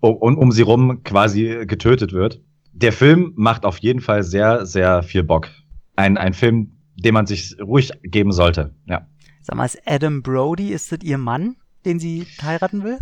Und 0.00 0.38
um 0.38 0.50
sie 0.50 0.62
rum 0.62 1.02
quasi 1.02 1.66
getötet 1.66 2.14
wird. 2.14 2.40
Der 2.72 2.92
Film 2.92 3.34
macht 3.36 3.66
auf 3.66 3.76
jeden 3.78 4.00
Fall 4.00 4.22
sehr, 4.22 4.64
sehr 4.64 5.02
viel 5.02 5.24
Bock. 5.24 5.50
Ein, 5.94 6.16
ein 6.16 6.32
Film, 6.32 6.78
den 6.94 7.12
man 7.12 7.26
sich 7.26 7.54
ruhig 7.60 7.90
geben 8.02 8.32
sollte, 8.32 8.74
ja. 8.86 9.06
Sag 9.46 9.54
mal, 9.54 9.64
ist 9.64 9.80
Adam 9.86 10.22
Brody, 10.22 10.72
ist 10.72 10.90
das 10.90 10.98
ihr 11.04 11.18
Mann, 11.18 11.54
den 11.84 12.00
sie 12.00 12.26
heiraten 12.42 12.82
will? 12.82 12.98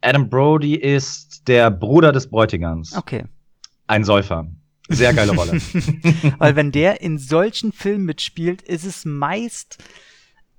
Adam 0.00 0.28
Brody 0.28 0.74
ist 0.74 1.46
der 1.46 1.70
Bruder 1.70 2.10
des 2.10 2.28
Bräutigams. 2.28 2.96
Okay. 2.96 3.26
Ein 3.86 4.02
Säufer. 4.02 4.48
Sehr 4.88 5.14
geile 5.14 5.32
Rolle. 5.36 5.52
Weil 6.38 6.56
wenn 6.56 6.72
der 6.72 7.02
in 7.02 7.18
solchen 7.18 7.70
Filmen 7.70 8.04
mitspielt, 8.04 8.62
ist 8.62 8.84
es 8.84 9.04
meist 9.04 9.78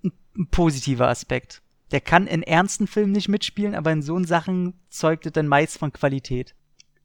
ein 0.01 0.47
positiver 0.49 1.09
Aspekt. 1.09 1.61
Der 1.91 1.99
kann 1.99 2.25
in 2.25 2.41
ernsten 2.41 2.87
Filmen 2.87 3.11
nicht 3.11 3.27
mitspielen, 3.27 3.75
aber 3.75 3.91
in 3.91 4.01
so 4.01 4.17
Sachen 4.23 4.75
zeugt 4.87 5.25
es 5.25 5.33
dann 5.33 5.47
meist 5.47 5.77
von 5.77 5.91
Qualität. 5.91 6.55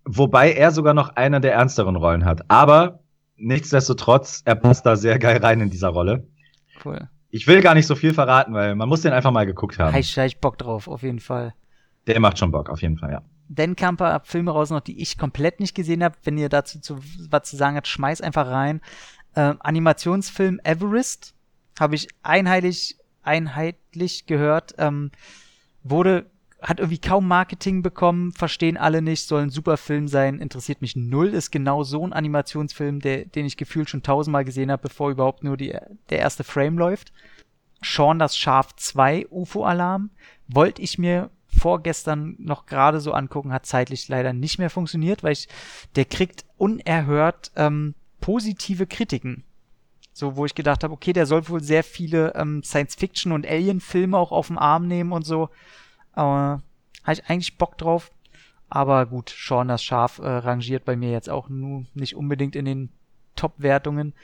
Wobei 0.05 0.53
er 0.53 0.71
sogar 0.71 0.95
noch 0.95 1.17
eine 1.17 1.41
der 1.41 1.55
ernsteren 1.55 1.97
Rollen 1.97 2.25
hat. 2.25 2.49
Aber 2.49 3.01
nichtsdestotrotz, 3.35 4.43
er 4.45 4.55
passt 4.55 4.87
da 4.87 4.95
sehr 4.95 5.19
geil 5.19 5.39
rein 5.39 5.61
in 5.61 5.71
dieser 5.71 5.89
Rolle. 5.89 6.29
Cool. 6.85 7.09
Ich 7.35 7.47
will 7.47 7.63
gar 7.63 7.75
nicht 7.75 7.87
so 7.87 7.95
viel 7.95 8.13
verraten, 8.13 8.53
weil 8.53 8.75
man 8.75 8.91
muss 8.91 9.01
den 9.01 9.15
einfach 9.15 9.31
mal 9.31 9.47
geguckt 9.47 9.79
haben. 9.79 9.89
Habe 9.89 10.01
ich, 10.01 10.17
ich 10.19 10.39
Bock 10.39 10.59
drauf, 10.59 10.87
auf 10.87 11.03
jeden 11.03 11.19
Fall. 11.19 11.55
Der 12.07 12.21
macht 12.21 12.39
schon 12.39 12.51
Bock, 12.51 12.69
auf 12.69 12.83
jeden 12.83 12.99
Fall, 12.99 13.11
ja. 13.11 13.23
Dan 13.49 13.75
Kamper 13.75 14.13
ab 14.13 14.29
Filme 14.29 14.51
raus 14.51 14.69
noch, 14.69 14.81
die 14.81 15.01
ich 15.01 15.17
komplett 15.17 15.59
nicht 15.59 15.75
gesehen 15.75 16.05
habe. 16.05 16.15
Wenn 16.25 16.37
ihr 16.37 16.51
dazu 16.51 16.79
zu, 16.79 16.99
was 17.31 17.45
zu 17.49 17.57
sagen 17.57 17.77
habt, 17.77 17.89
schmeiß 17.89 18.21
einfach 18.21 18.49
rein. 18.49 18.83
Ähm, 19.35 19.57
Animationsfilm 19.61 20.61
Everest 20.63 21.35
habe 21.81 21.95
ich 21.95 22.09
einheitlich, 22.23 22.99
einheitlich 23.23 24.27
gehört. 24.27 24.75
Ähm, 24.77 25.11
wurde, 25.83 26.27
hat 26.63 26.79
irgendwie 26.79 27.01
kaum 27.01 27.27
Marketing 27.27 27.83
bekommen, 27.83 28.33
verstehen 28.33 28.77
alle 28.77 29.03
nicht, 29.03 29.27
soll 29.27 29.43
ein 29.43 29.51
super 29.51 29.77
Film 29.77 30.09
sein, 30.09 30.39
interessiert 30.39 30.81
mich 30.81 30.97
null. 30.97 31.29
Ist 31.29 31.51
genau 31.51 31.83
so 31.83 32.07
ein 32.07 32.13
Animationsfilm, 32.13 33.01
der, 33.01 33.25
den 33.25 33.47
ich 33.47 33.57
gefühlt 33.57 33.91
schon 33.91 34.03
tausendmal 34.03 34.45
gesehen 34.45 34.71
habe, 34.71 34.83
bevor 34.83 35.11
überhaupt 35.11 35.43
nur 35.45 35.57
die, 35.57 35.77
der 36.11 36.19
erste 36.19 36.45
Frame 36.45 36.79
läuft. 36.79 37.13
Sean 37.83 38.19
das 38.19 38.37
Schaf 38.37 38.77
2 38.77 39.27
UFO-Alarm 39.29 40.11
wollte 40.47 40.83
ich 40.83 40.99
mir 40.99 41.31
vorgestern 41.49 42.37
noch 42.39 42.67
gerade 42.67 43.01
so 43.01 43.13
angucken, 43.13 43.53
hat 43.53 43.67
zeitlich 43.67 44.09
leider 44.09 44.33
nicht 44.33 44.59
mehr 44.59 44.71
funktioniert, 44.71 45.23
weil 45.23 45.33
ich, 45.33 45.49
der 45.97 46.05
kriegt 46.05 46.45
unerhört 46.57 47.51
ähm, 47.57 47.95
positive 48.21 48.87
Kritiken. 48.87 49.45
So, 50.15 50.37
wo 50.37 50.45
ich 50.45 50.55
gedacht 50.55 50.85
habe, 50.85 50.93
okay, 50.93 51.13
der 51.13 51.27
soll 51.27 51.49
wohl 51.49 51.63
sehr 51.63 51.83
viele 51.83 52.35
ähm, 52.35 52.63
Science-Fiction- 52.63 53.33
und 53.33 53.47
Alien-Filme 53.47 54.17
auch 54.17 54.31
auf 54.31 54.49
den 54.49 54.59
Arm 54.59 54.87
nehmen 54.87 55.13
und 55.13 55.25
so. 55.25 55.49
Aber 56.13 56.63
habe 57.03 57.13
ich 57.13 57.25
eigentlich 57.29 57.59
Bock 57.59 57.79
drauf. 57.79 58.11
Aber 58.69 59.05
gut, 59.07 59.35
Sean 59.37 59.69
das 59.69 59.85
Schaf 59.85 60.19
äh, 60.19 60.27
rangiert 60.27 60.85
bei 60.85 60.97
mir 60.97 61.11
jetzt 61.11 61.29
auch 61.29 61.49
nur 61.49 61.85
nicht 61.95 62.17
unbedingt 62.17 62.57
in 62.57 62.65
den 62.65 62.89
Top-Wertungen. 63.37 64.15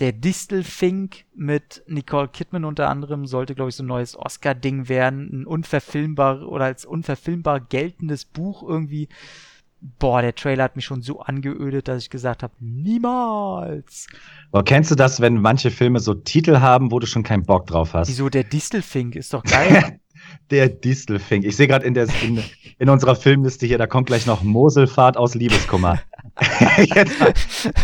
Der 0.00 0.12
Distelfink 0.12 1.24
mit 1.34 1.82
Nicole 1.86 2.28
Kidman 2.28 2.64
unter 2.64 2.88
anderem 2.88 3.26
sollte, 3.26 3.54
glaube 3.54 3.70
ich, 3.70 3.76
so 3.76 3.82
ein 3.82 3.86
neues 3.86 4.16
Oscar-Ding 4.16 4.88
werden. 4.88 5.42
Ein 5.42 5.46
unverfilmbar 5.46 6.48
oder 6.48 6.66
als 6.66 6.84
unverfilmbar 6.84 7.60
geltendes 7.60 8.24
Buch 8.24 8.62
irgendwie. 8.62 9.08
Boah, 9.98 10.22
der 10.22 10.34
Trailer 10.34 10.64
hat 10.64 10.76
mich 10.76 10.84
schon 10.84 11.02
so 11.02 11.20
angeödet, 11.20 11.88
dass 11.88 12.02
ich 12.02 12.10
gesagt 12.10 12.42
habe, 12.42 12.54
niemals. 12.60 14.06
Aber 14.52 14.64
kennst 14.64 14.90
du 14.90 14.94
das, 14.94 15.20
wenn 15.20 15.40
manche 15.40 15.70
Filme 15.70 16.00
so 16.00 16.14
Titel 16.14 16.60
haben, 16.60 16.92
wo 16.92 16.98
du 16.98 17.06
schon 17.06 17.22
keinen 17.22 17.44
Bock 17.44 17.66
drauf 17.66 17.92
hast? 17.92 18.08
Wieso 18.08 18.28
der 18.28 18.44
Distelfink 18.44 19.16
ist 19.16 19.34
doch 19.34 19.44
geil. 19.44 20.00
der 20.50 20.68
Distelfink. 20.68 21.44
Ich 21.44 21.56
sehe 21.56 21.66
gerade 21.66 21.86
in, 21.86 21.94
in, 21.94 22.42
in 22.78 22.88
unserer 22.88 23.16
Filmliste 23.16 23.66
hier, 23.66 23.78
da 23.78 23.86
kommt 23.86 24.06
gleich 24.06 24.26
noch 24.26 24.42
Moselfahrt 24.42 25.16
aus 25.16 25.34
Liebeskummer. 25.34 25.98
Jetzt 26.78 27.14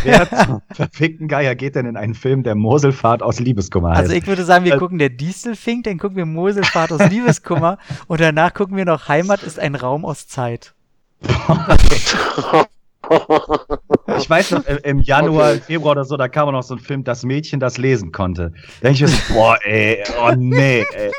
wer 0.04 0.28
zum 0.28 0.62
verfickten 0.72 1.28
Geier 1.28 1.54
geht 1.54 1.74
denn 1.74 1.86
in 1.86 1.96
einen 1.96 2.14
Film, 2.14 2.42
der 2.42 2.54
Moselfahrt 2.54 3.22
aus 3.22 3.40
Liebeskummer 3.40 3.90
heißt? 3.90 4.00
Also 4.00 4.12
ich 4.12 4.26
würde 4.26 4.44
sagen, 4.44 4.64
wir 4.64 4.76
gucken 4.76 4.98
der 4.98 5.10
Distelfink, 5.10 5.84
dann 5.84 5.98
gucken 5.98 6.16
wir 6.16 6.26
Moselfahrt 6.26 6.92
aus 6.92 7.08
Liebeskummer 7.10 7.78
und 8.06 8.20
danach 8.20 8.52
gucken 8.54 8.76
wir 8.76 8.84
noch 8.84 9.08
Heimat 9.08 9.42
ist 9.42 9.58
ein 9.58 9.74
Raum 9.74 10.04
aus 10.04 10.28
Zeit. 10.28 10.74
Ich 14.18 14.28
weiß 14.28 14.50
noch, 14.52 14.64
im- 14.66 15.00
Januar, 15.00 15.52
Okay. 15.52 15.60
Februar 15.60 15.92
oder 15.92 16.04
so, 16.04 16.16
da 16.16 16.28
kam 16.28 16.48
auch 16.48 16.52
noch 16.52 16.62
so 16.62 16.74
ein 16.74 16.80
Film, 16.80 17.04
das 17.04 17.22
Mädchen, 17.24 17.60
das 17.60 17.78
lesen 17.78 18.12
konnte. 18.12 18.52
Da 18.80 18.88
denke 18.88 18.94
ich 18.94 19.00
mir 19.02 19.08
so, 19.08 19.34
boah, 19.34 19.58
ey, 19.64 20.02
oh 20.20 20.32
nee, 20.36 20.84
ey. 20.94 21.10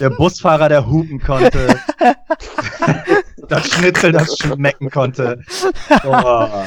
Der 0.00 0.10
Busfahrer, 0.10 0.68
der 0.68 0.86
hupen 0.86 1.20
konnte. 1.20 1.80
das 3.48 3.68
Schnitzel, 3.68 4.12
das 4.12 4.36
schmecken 4.38 4.90
konnte. 4.90 5.40
Boah. 6.02 6.66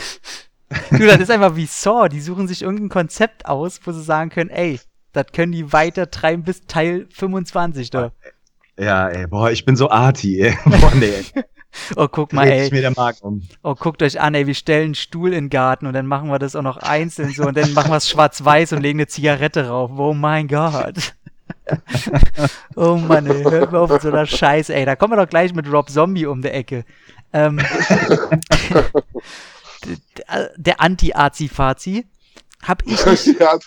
Du, 0.92 1.06
das 1.06 1.20
ist 1.20 1.32
einfach 1.32 1.56
wie 1.56 1.66
Saw, 1.66 2.08
die 2.10 2.22
suchen 2.22 2.48
sich 2.48 2.62
irgendein 2.62 2.90
Konzept 2.90 3.46
aus, 3.46 3.80
wo 3.86 3.92
sie 3.92 4.04
sagen 4.04 4.30
können, 4.30 4.50
ey, 4.50 4.80
das 5.14 5.28
können 5.34 5.52
die 5.52 5.72
weiter 5.74 6.10
treiben 6.12 6.44
bis 6.44 6.62
Teil 6.68 7.08
25 7.14 7.90
da. 7.90 8.12
Ja, 8.80 9.10
ey, 9.10 9.28
boah, 9.28 9.50
ich 9.52 9.66
bin 9.66 9.76
so 9.76 9.90
arty, 9.90 10.42
ey. 10.42 10.58
Boah, 10.66 10.92
nee, 10.96 11.14
Oh, 11.96 12.08
guck 12.08 12.34
mal, 12.34 12.48
ey. 12.48 12.70
mir 12.72 12.82
der 12.82 12.92
Magen 12.92 13.18
um. 13.22 13.42
Oh, 13.64 13.76
guckt 13.76 14.02
euch 14.02 14.20
an, 14.20 14.34
ey, 14.36 14.48
wir 14.48 14.56
stellen 14.56 14.86
einen 14.86 14.96
Stuhl 14.96 15.30
in 15.34 15.46
den 15.46 15.50
Garten 15.50 15.86
und 15.86 15.94
dann 15.94 16.08
machen 16.08 16.30
wir 16.30 16.40
das 16.40 16.56
auch 16.56 16.62
noch 16.62 16.78
einzeln 16.78 17.32
so 17.32 17.44
und 17.44 17.56
dann 17.58 17.74
machen 17.74 17.92
wir 17.92 17.98
es 17.98 18.10
schwarz-weiß 18.10 18.74
und 18.74 18.82
legen 18.82 19.00
eine 19.00 19.08
Zigarette 19.08 19.68
rauf. 19.68 19.92
Oh 19.96 20.14
mein 20.14 20.48
Gott. 20.48 21.14
oh 22.76 22.96
Mann, 22.96 23.28
ey, 23.28 23.44
hört 23.44 23.72
mir 23.72 23.80
auf 23.80 23.90
mit 23.90 24.02
so 24.02 24.10
einer 24.10 24.26
Scheiße, 24.26 24.74
ey. 24.74 24.86
Da 24.86 24.96
kommen 24.96 25.14
wir 25.14 25.18
doch 25.18 25.30
gleich 25.30 25.54
mit 25.54 25.72
Rob 25.72 25.90
Zombie 25.90 26.26
um 26.26 26.42
die 26.42 26.50
Ecke. 26.50 26.86
Ähm, 27.34 27.60
der 30.18 30.52
der 30.56 30.82
Anti-Azi-Fazi 30.82 32.06
hab 32.64 32.86
ich 32.86 33.06
nicht 33.26 33.40
ja, 33.40 33.58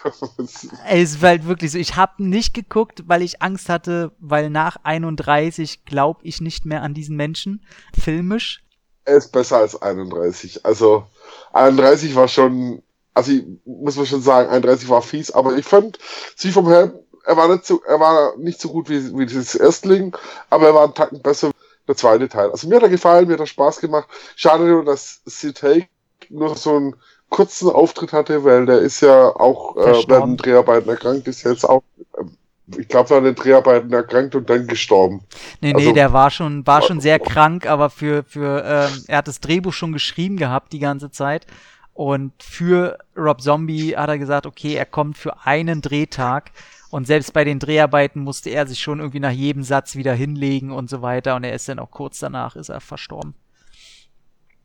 Es 0.89 1.23
war 1.23 1.31
halt 1.31 1.47
wirklich 1.47 1.73
so, 1.73 1.79
ich 1.79 1.97
habe 1.97 2.23
nicht 2.23 2.55
geguckt, 2.55 3.05
weil 3.07 3.23
ich 3.23 3.41
Angst 3.43 3.69
hatte, 3.69 4.13
weil 4.19 4.51
nach 4.51 4.77
31 4.83 5.85
glaube 5.85 6.21
ich 6.25 6.41
nicht 6.41 6.67
mehr 6.67 6.83
an 6.83 6.95
diesen 6.95 7.17
Menschen. 7.17 7.65
Filmisch. 7.99 8.63
er 9.05 9.17
ist 9.17 9.33
besser 9.33 9.59
als 9.59 9.81
31. 9.81 10.65
Also 10.65 11.07
31 11.53 12.15
war 12.15 12.29
schon, 12.29 12.83
also 13.15 13.33
ich, 13.33 13.45
muss 13.65 13.97
man 13.97 14.07
schon 14.07 14.23
sagen, 14.23 14.51
31 14.51 14.89
war 14.89 15.03
fies, 15.03 15.31
aber 15.31 15.57
ich 15.57 15.67
fand 15.67 15.99
sie 16.37 16.53
vom 16.53 16.69
Helm, 16.69 16.93
er 17.25 17.37
war 17.37 17.49
nicht 17.49 17.67
so, 17.67 17.83
er 17.87 18.01
war 18.01 18.37
nicht 18.39 18.61
so 18.61 18.69
gut 18.71 18.89
wie, 18.89 19.17
wie 19.17 19.27
dieses 19.27 19.55
Erstling, 19.55 20.17
aber 20.49 20.69
er 20.69 20.75
war 20.75 20.85
einen 20.85 20.95
Tacken 20.95 21.23
besser 21.23 21.51
der 21.87 21.97
zweite 21.97 22.29
Teil. 22.29 22.51
Also 22.51 22.69
mir 22.69 22.77
hat 22.77 22.85
er 22.85 22.89
gefallen, 22.89 23.27
mir 23.27 23.35
hat 23.35 23.41
er 23.41 23.47
Spaß 23.47 23.81
gemacht. 23.81 24.09
Schade 24.37 24.65
nur, 24.65 24.85
dass 24.85 25.23
Sid 25.25 25.63
Haig 25.63 25.89
nur 26.29 26.57
so 26.57 26.77
einen 26.77 26.97
kurzen 27.31 27.71
Auftritt 27.71 28.13
hatte, 28.13 28.45
weil 28.45 28.67
der 28.67 28.79
ist 28.81 29.01
ja 29.01 29.29
auch 29.35 29.77
äh, 29.77 30.05
während 30.09 30.33
den 30.33 30.37
Dreharbeiten 30.37 30.89
erkrankt, 30.91 31.27
ist 31.29 31.45
jetzt 31.45 31.65
auch, 31.65 31.83
ähm, 32.19 32.37
ich 32.79 32.89
glaube, 32.89 33.11
während 33.11 33.27
den 33.27 33.35
Dreharbeiten 33.37 33.93
erkrankt 33.93 34.35
und 34.35 34.51
dann 34.51 34.67
gestorben. 34.67 35.23
Nee, 35.61 35.73
nee, 35.73 35.83
Also- 35.83 35.93
der 35.93 36.13
war 36.13 36.31
schon, 36.31 36.67
war 36.67 36.83
schon 36.83 37.01
sehr 37.01 37.19
krank, 37.19 37.67
aber 37.67 37.89
für, 37.89 38.25
für, 38.25 38.63
ähm, 38.65 39.05
er 39.07 39.19
hat 39.19 39.29
das 39.29 39.41
Drehbuch 39.41 39.73
schon 39.73 39.93
geschrieben 39.93 40.37
gehabt 40.37 40.73
die 40.73 40.79
ganze 40.81 41.11
Zeit. 41.11 41.47
Und 41.95 42.33
für 42.43 42.99
Rob 43.17 43.43
Zombie 43.43 43.97
hat 43.97 44.09
er 44.09 44.19
gesagt, 44.19 44.47
okay, 44.47 44.75
er 44.75 44.87
kommt 44.87 45.19
für 45.19 45.45
einen 45.45 45.83
Drehtag. 45.83 46.53
Und 46.91 47.07
selbst 47.07 47.33
bei 47.33 47.45
den 47.45 47.59
Dreharbeiten 47.59 48.23
musste 48.23 48.51
er 48.51 48.67
sich 48.67 48.81
schon 48.81 48.99
irgendwie 49.01 49.21
nach 49.21 49.31
jedem 49.31 49.63
Satz 49.63 49.95
wieder 49.97 50.15
hinlegen 50.15 50.73
und 50.73 50.89
so 50.91 51.03
weiter. 51.03 51.37
Und 51.37 51.45
er 51.45 51.53
ist 51.53 51.69
dann 51.69 51.79
auch 51.79 51.91
kurz 51.91 52.19
danach, 52.19 52.57
ist 52.57 52.69
er 52.69 52.81
verstorben. 52.81 53.35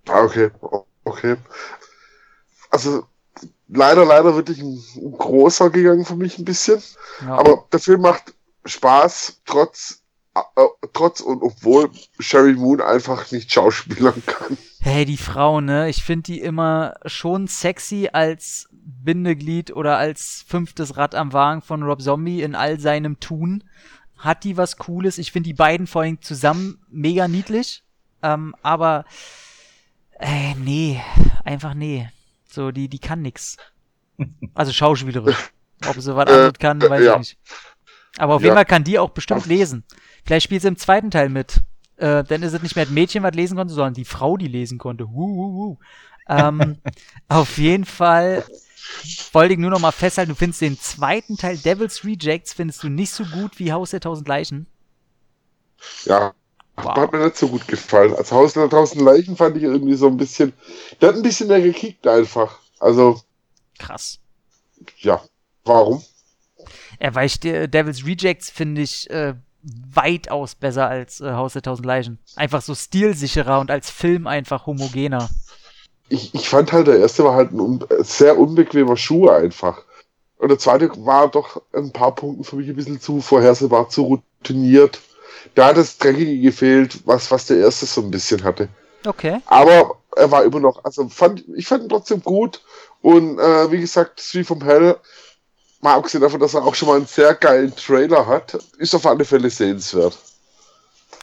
Ah, 0.08 0.24
okay, 0.24 0.50
okay. 1.04 1.36
Also 2.76 3.06
leider, 3.70 4.04
leider 4.04 4.36
wirklich 4.36 4.60
ein, 4.60 4.84
ein 4.98 5.12
großer 5.14 5.70
gegangen 5.70 6.04
für 6.04 6.18
mich 6.18 6.38
ein 6.38 6.44
bisschen. 6.44 6.84
Ja. 7.22 7.38
Aber 7.38 7.64
der 7.72 7.80
Film 7.80 8.02
macht 8.02 8.34
Spaß, 8.66 9.40
trotz, 9.46 10.02
äh, 10.36 10.42
trotz 10.92 11.22
und 11.22 11.42
obwohl 11.42 11.90
Sherry 12.20 12.52
Moon 12.52 12.82
einfach 12.82 13.32
nicht 13.32 13.50
schauspielern 13.50 14.22
kann. 14.26 14.58
Hey, 14.82 15.06
die 15.06 15.16
Frau, 15.16 15.62
ne? 15.62 15.88
Ich 15.88 16.04
finde 16.04 16.24
die 16.24 16.42
immer 16.42 16.96
schon 17.06 17.48
sexy 17.48 18.10
als 18.12 18.68
Bindeglied 18.72 19.74
oder 19.74 19.98
als 19.98 20.44
fünftes 20.46 20.98
Rad 20.98 21.16
am 21.16 21.32
Wagen 21.32 21.62
von 21.62 21.82
Rob 21.82 22.02
Zombie 22.02 22.42
in 22.42 22.56
all 22.56 22.78
seinem 22.78 23.22
Tun. 23.22 23.64
Hat 24.18 24.44
die 24.44 24.58
was 24.58 24.76
Cooles? 24.76 25.18
Ich 25.18 25.32
finde 25.32 25.48
die 25.48 25.54
beiden 25.54 25.88
vor 25.88 26.02
allem 26.02 26.22
zusammen 26.22 26.86
mega 26.90 27.30
niedlich. 27.30 27.84
Ähm, 28.22 28.54
aber, 28.64 29.06
äh, 30.20 30.56
nee, 30.56 31.02
einfach 31.46 31.74
nee. 31.74 32.10
So, 32.56 32.72
die, 32.72 32.90
die 32.90 33.00
kann 33.00 33.22
nix. 33.22 33.58
Also 34.54 34.72
schauspielerisch. 34.72 35.52
Ob 35.84 36.00
sie 36.00 36.16
was 36.16 36.28
Äh, 36.28 36.30
anderes 36.30 36.54
kann, 36.60 36.88
weiß 36.90 37.06
ja. 37.06 37.14
ich 37.14 37.18
nicht. 37.18 37.38
Aber 38.18 38.36
auf 38.36 38.42
Ja. 38.42 38.46
jeden 38.46 38.56
Fall 38.56 38.66
kann 38.66 38.84
die 38.84 39.00
auch 39.00 39.12
bestimmt 39.12 39.46
lesen. 39.46 39.84
Vielleicht 40.26 40.46
spielt 40.46 40.62
sie 40.62 40.68
im 40.70 40.78
zweiten 40.78 41.12
Teil 41.12 41.30
mit. 41.30 41.62
Äh, 41.98 42.24
dann 42.24 42.44
ist 42.44 42.54
es 42.54 42.62
nicht 42.62 42.76
mehr 42.76 42.86
das 42.86 42.94
Mädchen, 42.94 43.24
was 43.24 43.36
lesen 43.36 43.58
konnte, 43.58 43.74
sondern 43.74 43.94
die 43.94 44.06
Frau, 44.06 44.38
die 44.38 44.48
lesen 44.48 44.78
konnte. 44.78 45.10
Hu, 45.10 45.14
hu, 45.28 45.54
hu. 45.54 45.80
Ähm, 46.28 46.82
auf 47.28 47.58
jeden 47.58 47.86
Fall 47.86 48.46
wollte 49.34 49.54
ich 49.54 49.60
nur 49.60 49.72
noch 49.72 49.80
mal 49.80 49.92
festhalten, 49.92 50.30
du 50.32 50.36
findest 50.36 50.62
den 50.62 50.80
zweiten 50.80 51.38
Teil 51.38 51.58
Devil's 51.58 52.04
Rejects 52.06 52.54
findest 52.54 52.84
du 52.84 52.90
nicht 52.90 53.12
so 53.12 53.26
gut 53.26 53.60
wie 53.60 53.72
Haus 53.74 53.92
der 53.92 54.00
Tausend 54.02 54.28
Leichen. 54.28 54.68
Ja, 56.06 56.34
Wow. 56.78 56.96
hat 56.96 57.12
mir 57.14 57.24
nicht 57.24 57.38
so 57.38 57.48
gut 57.48 57.68
gefallen. 57.68 58.14
Als 58.16 58.32
Haus 58.32 58.54
der 58.54 58.70
tausend 58.70 59.02
Leichen 59.02 59.38
fand 59.38 59.56
ich 59.58 59.64
irgendwie 59.64 59.96
so 59.96 60.08
ein 60.08 60.18
bisschen, 60.18 60.54
der 61.00 61.10
hat 61.10 61.16
ein 61.16 61.22
bisschen 61.22 61.48
mehr 61.48 61.62
gekickt 61.62 62.06
einfach. 62.08 62.60
Also, 62.80 63.22
Krass. 63.80 64.20
ja, 64.98 65.22
warum? 65.64 66.04
Er 67.00 67.16
weicht 67.16 67.44
der 67.44 67.68
Devil's 67.68 68.06
Rejects 68.06 68.50
finde 68.50 68.82
ich 68.82 69.10
äh, 69.10 69.36
weitaus 69.94 70.56
besser 70.56 70.88
als 70.88 71.22
äh, 71.22 71.32
Haus 71.32 71.54
der 71.54 71.62
Tausend 71.62 71.86
Leichen. 71.86 72.20
Einfach 72.36 72.62
so 72.62 72.76
stilsicherer 72.76 73.60
und 73.60 73.72
als 73.72 73.90
Film 73.90 74.28
einfach 74.28 74.66
homogener. 74.66 75.30
ich, 76.10 76.34
ich 76.36 76.50
fand 76.50 76.72
halt, 76.72 76.88
der 76.88 77.00
erste 77.00 77.24
war 77.24 77.36
halt 77.36 77.52
ein 77.52 77.60
un 77.60 77.86
sehr 78.02 78.38
unbequemer 78.38 78.98
Schuh 78.98 79.30
einfach. 79.30 79.84
Und 80.38 80.50
der 80.50 80.60
zweite 80.60 80.90
war 81.06 81.30
doch 81.30 81.62
ein 81.74 81.92
paar 81.92 82.14
Punkten 82.14 82.44
für 82.44 82.58
mich 82.58 82.68
ein 82.70 82.76
bisschen 82.76 83.00
zu 83.00 83.22
vorhersehbar, 83.22 83.90
zu 83.90 84.04
routiniert. 84.04 85.00
Da 85.54 85.68
hat 85.68 85.78
das 85.78 85.98
Dreckige 85.98 86.40
gefehlt, 86.40 87.00
was, 87.06 87.30
was 87.32 87.46
der 87.46 87.58
erste 87.58 87.86
so 87.86 88.02
ein 88.02 88.12
bisschen 88.12 88.44
hatte. 88.44 88.68
Okay. 89.06 89.42
Aber 89.46 89.98
er 90.16 90.32
war 90.32 90.44
immer 90.44 90.60
noch, 90.60 90.84
also 90.84 91.08
fand, 91.10 91.44
ich 91.56 91.68
fand 91.68 91.84
ihn 91.84 91.90
trotzdem 91.90 92.22
gut. 92.22 92.62
Und 93.02 93.40
äh, 93.40 93.72
wie 93.72 93.80
gesagt, 93.80 94.20
Street 94.20 94.48
from 94.48 94.64
Hell, 94.64 94.98
mal 95.82 95.96
abgesehen 95.96 96.22
davon, 96.22 96.40
dass 96.40 96.56
er 96.56 96.64
auch 96.64 96.74
schon 96.74 96.88
mal 96.88 96.98
einen 96.98 97.06
sehr 97.06 97.36
geilen 97.36 97.76
Trailer 97.76 98.26
hat, 98.26 98.56
ist 98.78 98.96
auf 98.96 99.06
alle 99.06 99.26
Fälle 99.26 99.50
sehenswert. 99.50 100.18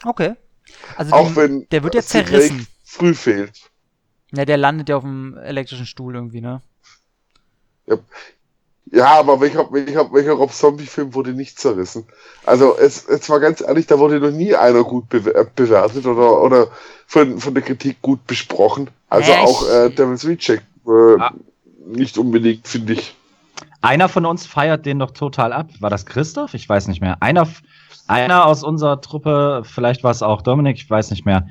Okay. 0.05 0.35
Also 0.95 1.13
Auch 1.13 1.27
den, 1.27 1.35
wenn 1.35 1.67
der 1.69 1.83
wird 1.83 1.95
ja 1.95 2.01
zerrissen. 2.01 2.67
Früh 2.85 3.13
fehlt. 3.13 3.59
Ja, 4.31 4.45
der 4.45 4.57
landet 4.57 4.89
ja 4.89 4.97
auf 4.97 5.03
dem 5.03 5.37
elektrischen 5.37 5.85
Stuhl 5.85 6.15
irgendwie, 6.15 6.41
ne? 6.41 6.61
Ja, 7.85 7.97
aber 9.01 9.41
welcher, 9.41 9.71
welcher, 9.71 10.11
welcher 10.13 10.33
Rob 10.33 10.51
Zombie-Film 10.51 11.13
wurde 11.15 11.33
nicht 11.33 11.59
zerrissen? 11.59 12.05
Also, 12.45 12.77
es, 12.77 13.05
es 13.07 13.29
war 13.29 13.39
ganz 13.39 13.61
ehrlich, 13.61 13.87
da 13.87 13.97
wurde 13.97 14.19
noch 14.19 14.31
nie 14.31 14.55
einer 14.55 14.83
gut 14.83 15.13
äh, 15.13 15.45
bewertet 15.55 16.05
oder, 16.05 16.41
oder 16.41 16.67
von, 17.07 17.39
von 17.39 17.53
der 17.53 17.63
Kritik 17.63 18.01
gut 18.01 18.25
besprochen. 18.27 18.89
Also 19.09 19.31
Echt? 19.31 19.41
auch 19.41 19.67
äh, 19.69 19.89
Devil's 19.89 20.25
Reject 20.25 20.63
äh, 20.87 21.19
Ah. 21.19 21.33
nicht 21.85 22.17
unbedingt, 22.17 22.67
finde 22.67 22.93
ich. 22.93 23.15
Einer 23.81 24.09
von 24.09 24.25
uns 24.25 24.45
feiert 24.45 24.85
den 24.85 24.99
doch 24.99 25.11
total 25.11 25.53
ab. 25.53 25.69
War 25.79 25.89
das 25.89 26.05
Christoph? 26.05 26.53
Ich 26.53 26.67
weiß 26.67 26.87
nicht 26.87 27.01
mehr. 27.01 27.17
Einer, 27.19 27.47
einer 28.07 28.45
aus 28.45 28.63
unserer 28.63 29.01
Truppe, 29.01 29.63
vielleicht 29.65 30.03
war 30.03 30.11
es 30.11 30.21
auch 30.23 30.41
Dominik, 30.41 30.77
ich 30.77 30.89
weiß 30.89 31.11
nicht 31.11 31.25
mehr. 31.25 31.47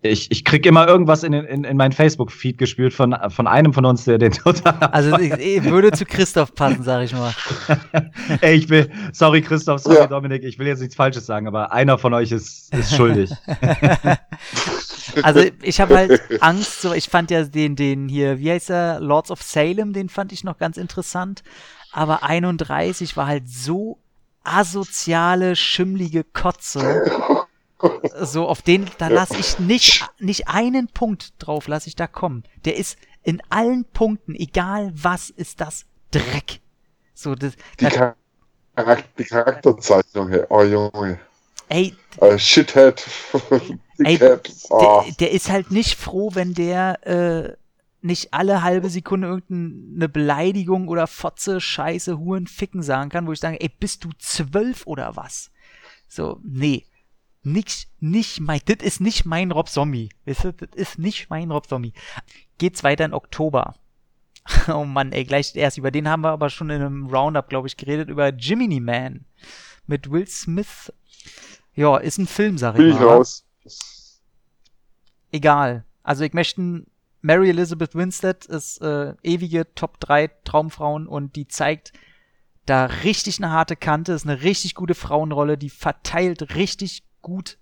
Ich, 0.00 0.30
ich 0.30 0.44
krieg 0.44 0.64
immer 0.64 0.86
irgendwas 0.86 1.24
in, 1.24 1.32
den- 1.32 1.44
in, 1.44 1.64
in 1.64 1.76
meinen 1.76 1.90
Facebook-Feed 1.92 2.56
gespielt 2.58 2.94
von, 2.94 3.16
von 3.30 3.46
einem 3.48 3.72
von 3.72 3.84
uns, 3.84 4.04
der 4.04 4.18
den 4.18 4.32
total 4.44 4.74
Also 4.92 5.18
ich, 5.18 5.32
ich 5.32 5.64
würde 5.64 5.90
zu 5.90 6.04
Christoph 6.04 6.54
passen, 6.54 6.84
sag 6.84 7.02
ich 7.04 7.12
mal. 7.12 7.34
Ey, 8.40 8.54
ich 8.56 8.68
will, 8.68 8.90
sorry 9.12 9.42
Christoph, 9.42 9.80
sorry 9.80 9.96
Ja. 9.96 10.06
Dominik, 10.06 10.44
ich 10.44 10.58
will 10.58 10.66
jetzt 10.68 10.80
nichts 10.80 10.94
Falsches 10.94 11.26
sagen, 11.26 11.48
aber 11.48 11.72
einer 11.72 11.98
von 11.98 12.14
euch 12.14 12.30
ist, 12.32 12.72
ist 12.74 12.94
schuldig. 12.94 13.30
Also 15.22 15.40
ich 15.62 15.80
habe 15.80 15.96
halt 15.96 16.20
Angst, 16.42 16.82
so 16.82 16.92
ich 16.92 17.08
fand 17.08 17.30
ja 17.30 17.42
den, 17.44 17.76
den 17.76 18.08
hier, 18.08 18.38
wie 18.38 18.50
heißt 18.50 18.70
er, 18.70 19.00
Lords 19.00 19.30
of 19.30 19.42
Salem, 19.42 19.92
den 19.92 20.08
fand 20.08 20.32
ich 20.32 20.44
noch 20.44 20.58
ganz 20.58 20.76
interessant. 20.76 21.42
Aber 21.92 22.22
31 22.22 23.16
war 23.16 23.26
halt 23.26 23.48
so 23.48 23.98
asoziale, 24.44 25.56
schimmlige 25.56 26.24
Kotze. 26.24 27.10
So, 28.20 28.48
auf 28.48 28.62
den, 28.62 28.90
da 28.98 29.08
lasse 29.08 29.36
ich 29.38 29.58
nicht, 29.58 30.04
nicht 30.18 30.48
einen 30.48 30.88
Punkt 30.88 31.34
drauf, 31.38 31.68
lasse 31.68 31.88
ich 31.88 31.94
da 31.94 32.06
kommen. 32.06 32.42
Der 32.64 32.76
ist 32.76 32.98
in 33.22 33.40
allen 33.50 33.84
Punkten, 33.84 34.34
egal 34.34 34.90
was, 34.94 35.30
ist 35.30 35.60
das 35.60 35.84
Dreck. 36.10 36.60
So, 37.14 37.34
das, 37.34 37.54
Die, 37.78 37.84
da, 37.84 38.16
Charak 38.74 39.04
die 39.16 39.24
Charakterzeichnung, 39.24 40.28
hey. 40.28 40.44
oh 40.48 40.62
Junge. 40.62 41.20
ey, 41.68 41.94
Äh, 42.20 42.38
Shithead. 42.38 43.04
Ey. 43.98 44.16
Oh. 44.70 45.02
der, 45.04 45.14
der 45.18 45.32
ist 45.32 45.50
halt 45.50 45.72
nicht 45.72 45.98
froh, 45.98 46.30
wenn 46.32 46.54
der 46.54 47.04
äh, 47.04 47.56
nicht 48.00 48.32
alle 48.32 48.62
halbe 48.62 48.90
Sekunde 48.90 49.26
irgendeine 49.26 50.08
Beleidigung 50.08 50.86
oder 50.86 51.08
Fotze, 51.08 51.60
Scheiße, 51.60 52.18
Huren, 52.18 52.46
Ficken 52.46 52.82
sagen 52.82 53.10
kann, 53.10 53.26
wo 53.26 53.32
ich 53.32 53.40
sage, 53.40 53.60
ey, 53.60 53.68
bist 53.68 54.04
du 54.04 54.10
zwölf 54.18 54.86
oder 54.86 55.16
was? 55.16 55.50
So, 56.08 56.38
nee. 56.44 56.84
Nicht, 57.42 57.88
nicht 58.00 58.40
mein, 58.40 58.60
das 58.66 58.78
ist 58.82 59.00
nicht 59.00 59.24
mein 59.24 59.52
Rob 59.52 59.68
Zombie. 59.68 60.10
Weißt 60.26 60.44
du, 60.44 60.52
das 60.52 60.70
ist 60.74 60.98
nicht 60.98 61.30
mein 61.30 61.50
Rob 61.50 61.66
Zombie. 61.68 61.92
Geht's 62.58 62.84
weiter 62.84 63.04
in 63.04 63.14
Oktober. 63.14 63.74
Oh 64.68 64.84
Mann, 64.84 65.12
ey, 65.12 65.24
gleich 65.24 65.54
erst. 65.56 65.76
Über 65.76 65.90
den 65.90 66.08
haben 66.08 66.22
wir 66.22 66.30
aber 66.30 66.48
schon 66.48 66.70
in 66.70 66.80
einem 66.80 67.06
Roundup, 67.06 67.48
glaube 67.50 67.68
ich, 67.68 67.76
geredet, 67.76 68.08
über 68.08 68.28
Jiminy 68.32 68.80
Man. 68.80 69.26
Mit 69.86 70.10
Will 70.10 70.26
Smith. 70.26 70.90
Ja, 71.74 71.98
ist 71.98 72.18
ein 72.18 72.26
Film, 72.26 72.56
sag 72.56 72.72
ich 72.74 72.78
Bin 72.78 72.88
mal. 72.90 72.96
ich 72.96 73.02
raus. 73.02 73.44
egal. 75.32 75.84
Also 76.02 76.24
ich 76.24 76.32
möchte 76.32 76.86
Mary 77.20 77.50
Elizabeth 77.50 77.94
Winstead 77.94 78.46
ist 78.46 78.80
äh, 78.80 79.14
ewige 79.22 79.72
Top 79.74 80.00
3 80.00 80.28
Traumfrauen 80.44 81.06
und 81.06 81.36
die 81.36 81.46
zeigt 81.48 81.92
da 82.64 82.86
richtig 82.86 83.38
eine 83.38 83.50
harte 83.50 83.76
Kante, 83.76 84.12
ist 84.12 84.26
eine 84.26 84.42
richtig 84.42 84.74
gute 84.74 84.94
Frauenrolle, 84.94 85.58
die 85.58 85.70
verteilt 85.70 86.54
richtig 86.54 87.02
gut 87.22 87.58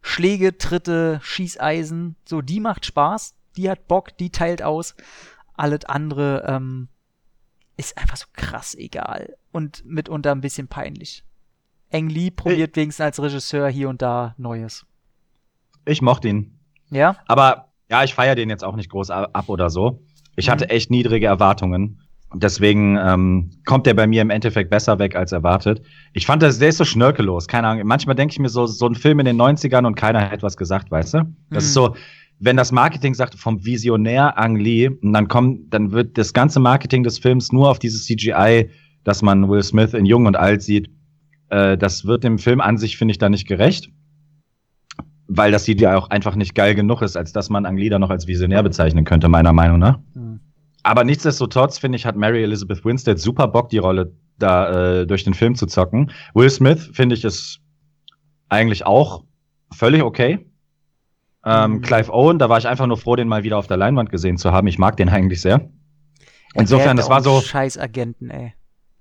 Schläge, 0.00 0.58
Tritte, 0.58 1.18
Schießeisen, 1.22 2.16
so 2.26 2.42
die 2.42 2.60
macht 2.60 2.84
Spaß, 2.84 3.34
die 3.56 3.70
hat 3.70 3.88
Bock, 3.88 4.16
die 4.18 4.30
teilt 4.30 4.62
aus. 4.62 4.94
Alles 5.54 5.84
andere 5.86 6.44
ähm, 6.46 6.88
ist 7.76 7.96
einfach 7.96 8.16
so 8.16 8.26
krass 8.34 8.74
egal 8.74 9.36
und 9.50 9.84
mitunter 9.86 10.32
ein 10.32 10.40
bisschen 10.42 10.68
peinlich. 10.68 11.24
Eng 11.90 12.08
Lee 12.08 12.30
probiert 12.30 12.76
wenigstens 12.76 13.04
als 13.04 13.22
Regisseur 13.22 13.68
hier 13.68 13.88
und 13.88 14.02
da 14.02 14.34
Neues. 14.36 14.84
Ich 15.86 16.02
mochte 16.02 16.28
ihn. 16.28 16.58
Ja? 16.90 17.16
Aber 17.26 17.68
ja, 17.88 18.04
ich 18.04 18.14
feiere 18.14 18.34
den 18.34 18.50
jetzt 18.50 18.64
auch 18.64 18.76
nicht 18.76 18.90
groß 18.90 19.10
ab 19.10 19.48
oder 19.48 19.70
so. 19.70 20.02
Ich 20.36 20.48
Mhm. 20.48 20.50
hatte 20.52 20.70
echt 20.70 20.90
niedrige 20.90 21.26
Erwartungen. 21.26 22.02
Deswegen 22.36 22.96
ähm, 23.00 23.50
kommt 23.64 23.86
der 23.86 23.94
bei 23.94 24.06
mir 24.06 24.22
im 24.22 24.30
Endeffekt 24.30 24.70
besser 24.70 24.98
weg 24.98 25.14
als 25.16 25.32
erwartet. 25.32 25.82
Ich 26.12 26.26
fand, 26.26 26.42
das, 26.42 26.58
der 26.58 26.70
ist 26.70 26.78
so 26.78 26.84
schnörkellos. 26.84 27.46
Keine 27.46 27.68
Ahnung. 27.68 27.86
Manchmal 27.86 28.16
denke 28.16 28.32
ich 28.32 28.38
mir 28.38 28.48
so, 28.48 28.66
so 28.66 28.86
ein 28.86 28.94
Film 28.94 29.20
in 29.20 29.26
den 29.26 29.40
90ern 29.40 29.86
und 29.86 29.94
keiner 29.94 30.30
hat 30.30 30.42
was 30.42 30.56
gesagt, 30.56 30.90
weißt 30.90 31.14
du? 31.14 31.18
Das 31.18 31.26
Mhm. 31.50 31.56
ist 31.58 31.74
so, 31.74 31.96
wenn 32.40 32.56
das 32.56 32.72
Marketing 32.72 33.14
sagt, 33.14 33.36
vom 33.36 33.64
Visionär 33.64 34.36
Ang 34.38 34.56
Lee, 34.56 34.88
und 34.88 35.12
dann 35.12 35.28
kommt, 35.28 35.72
dann 35.72 35.92
wird 35.92 36.18
das 36.18 36.32
ganze 36.32 36.58
Marketing 36.60 37.04
des 37.04 37.18
Films 37.18 37.52
nur 37.52 37.70
auf 37.70 37.78
dieses 37.78 38.04
CGI, 38.04 38.68
dass 39.04 39.22
man 39.22 39.48
Will 39.48 39.62
Smith 39.62 39.94
in 39.94 40.04
jung 40.04 40.26
und 40.26 40.36
alt 40.36 40.62
sieht. 40.62 40.90
Äh, 41.50 41.78
das 41.78 42.04
wird 42.04 42.24
dem 42.24 42.38
Film 42.38 42.60
an 42.60 42.78
sich, 42.78 42.96
finde 42.96 43.12
ich, 43.12 43.18
da 43.18 43.28
nicht 43.28 43.46
gerecht. 43.46 43.90
Weil 45.26 45.52
das 45.52 45.64
CGI 45.64 45.86
auch 45.94 46.10
einfach 46.10 46.34
nicht 46.36 46.54
geil 46.54 46.74
genug 46.74 47.00
ist, 47.00 47.16
als 47.16 47.32
dass 47.32 47.48
man 47.48 47.64
Ang 47.64 47.76
Lee 47.78 47.88
da 47.88 47.98
noch 47.98 48.10
als 48.10 48.26
Visionär 48.26 48.62
bezeichnen 48.62 49.04
könnte, 49.04 49.28
meiner 49.28 49.52
Meinung 49.52 49.78
nach. 49.78 49.98
Hm. 50.14 50.23
Aber 50.84 51.02
nichtsdestotrotz, 51.02 51.78
finde 51.78 51.96
ich, 51.96 52.06
hat 52.06 52.14
Mary 52.14 52.42
Elizabeth 52.44 52.84
Winstead 52.84 53.18
super 53.18 53.48
Bock, 53.48 53.70
die 53.70 53.78
Rolle 53.78 54.12
da 54.38 55.00
äh, 55.00 55.06
durch 55.06 55.24
den 55.24 55.34
Film 55.34 55.54
zu 55.54 55.66
zocken. 55.66 56.12
Will 56.34 56.50
Smith, 56.50 56.90
finde 56.92 57.14
ich, 57.14 57.24
ist 57.24 57.60
eigentlich 58.48 58.84
auch 58.86 59.24
völlig 59.72 60.02
okay. 60.02 60.46
Ähm, 61.44 61.72
Mhm. 61.72 61.80
Clive 61.82 62.12
Owen, 62.12 62.38
da 62.38 62.48
war 62.48 62.58
ich 62.58 62.68
einfach 62.68 62.86
nur 62.86 62.96
froh, 62.96 63.16
den 63.16 63.28
mal 63.28 63.42
wieder 63.44 63.58
auf 63.58 63.66
der 63.66 63.76
Leinwand 63.76 64.10
gesehen 64.10 64.36
zu 64.36 64.52
haben. 64.52 64.66
Ich 64.66 64.78
mag 64.78 64.96
den 64.96 65.08
eigentlich 65.08 65.40
sehr. 65.40 65.68
Insofern, 66.54 66.96
das 66.96 67.08
war 67.10 67.22
so, 67.22 67.40
Scheiß 67.40 67.78
Agenten, 67.78 68.30
ey. 68.30 68.52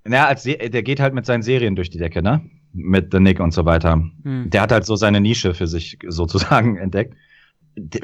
naja, 0.06 0.26
als 0.28 0.44
Se 0.44 0.58
der 0.58 0.84
geht 0.84 1.00
halt 1.00 1.14
mit 1.14 1.26
seinen 1.26 1.44
Serien 1.44 1.76
durch 1.76 1.90
die 1.90 2.00
Decke, 2.00 2.22
ne? 2.24 2.42
Mit 2.74 3.12
The 3.12 3.20
Nick 3.20 3.40
und 3.40 3.54
so 3.54 3.66
weiter. 3.66 4.02
Hm. 4.24 4.50
Der 4.50 4.62
hat 4.62 4.72
halt 4.72 4.86
so 4.86 4.96
seine 4.96 5.22
Nische 5.22 5.54
für 5.54 5.68
sich 5.68 6.00
sozusagen 6.08 6.78
entdeckt. 6.86 7.16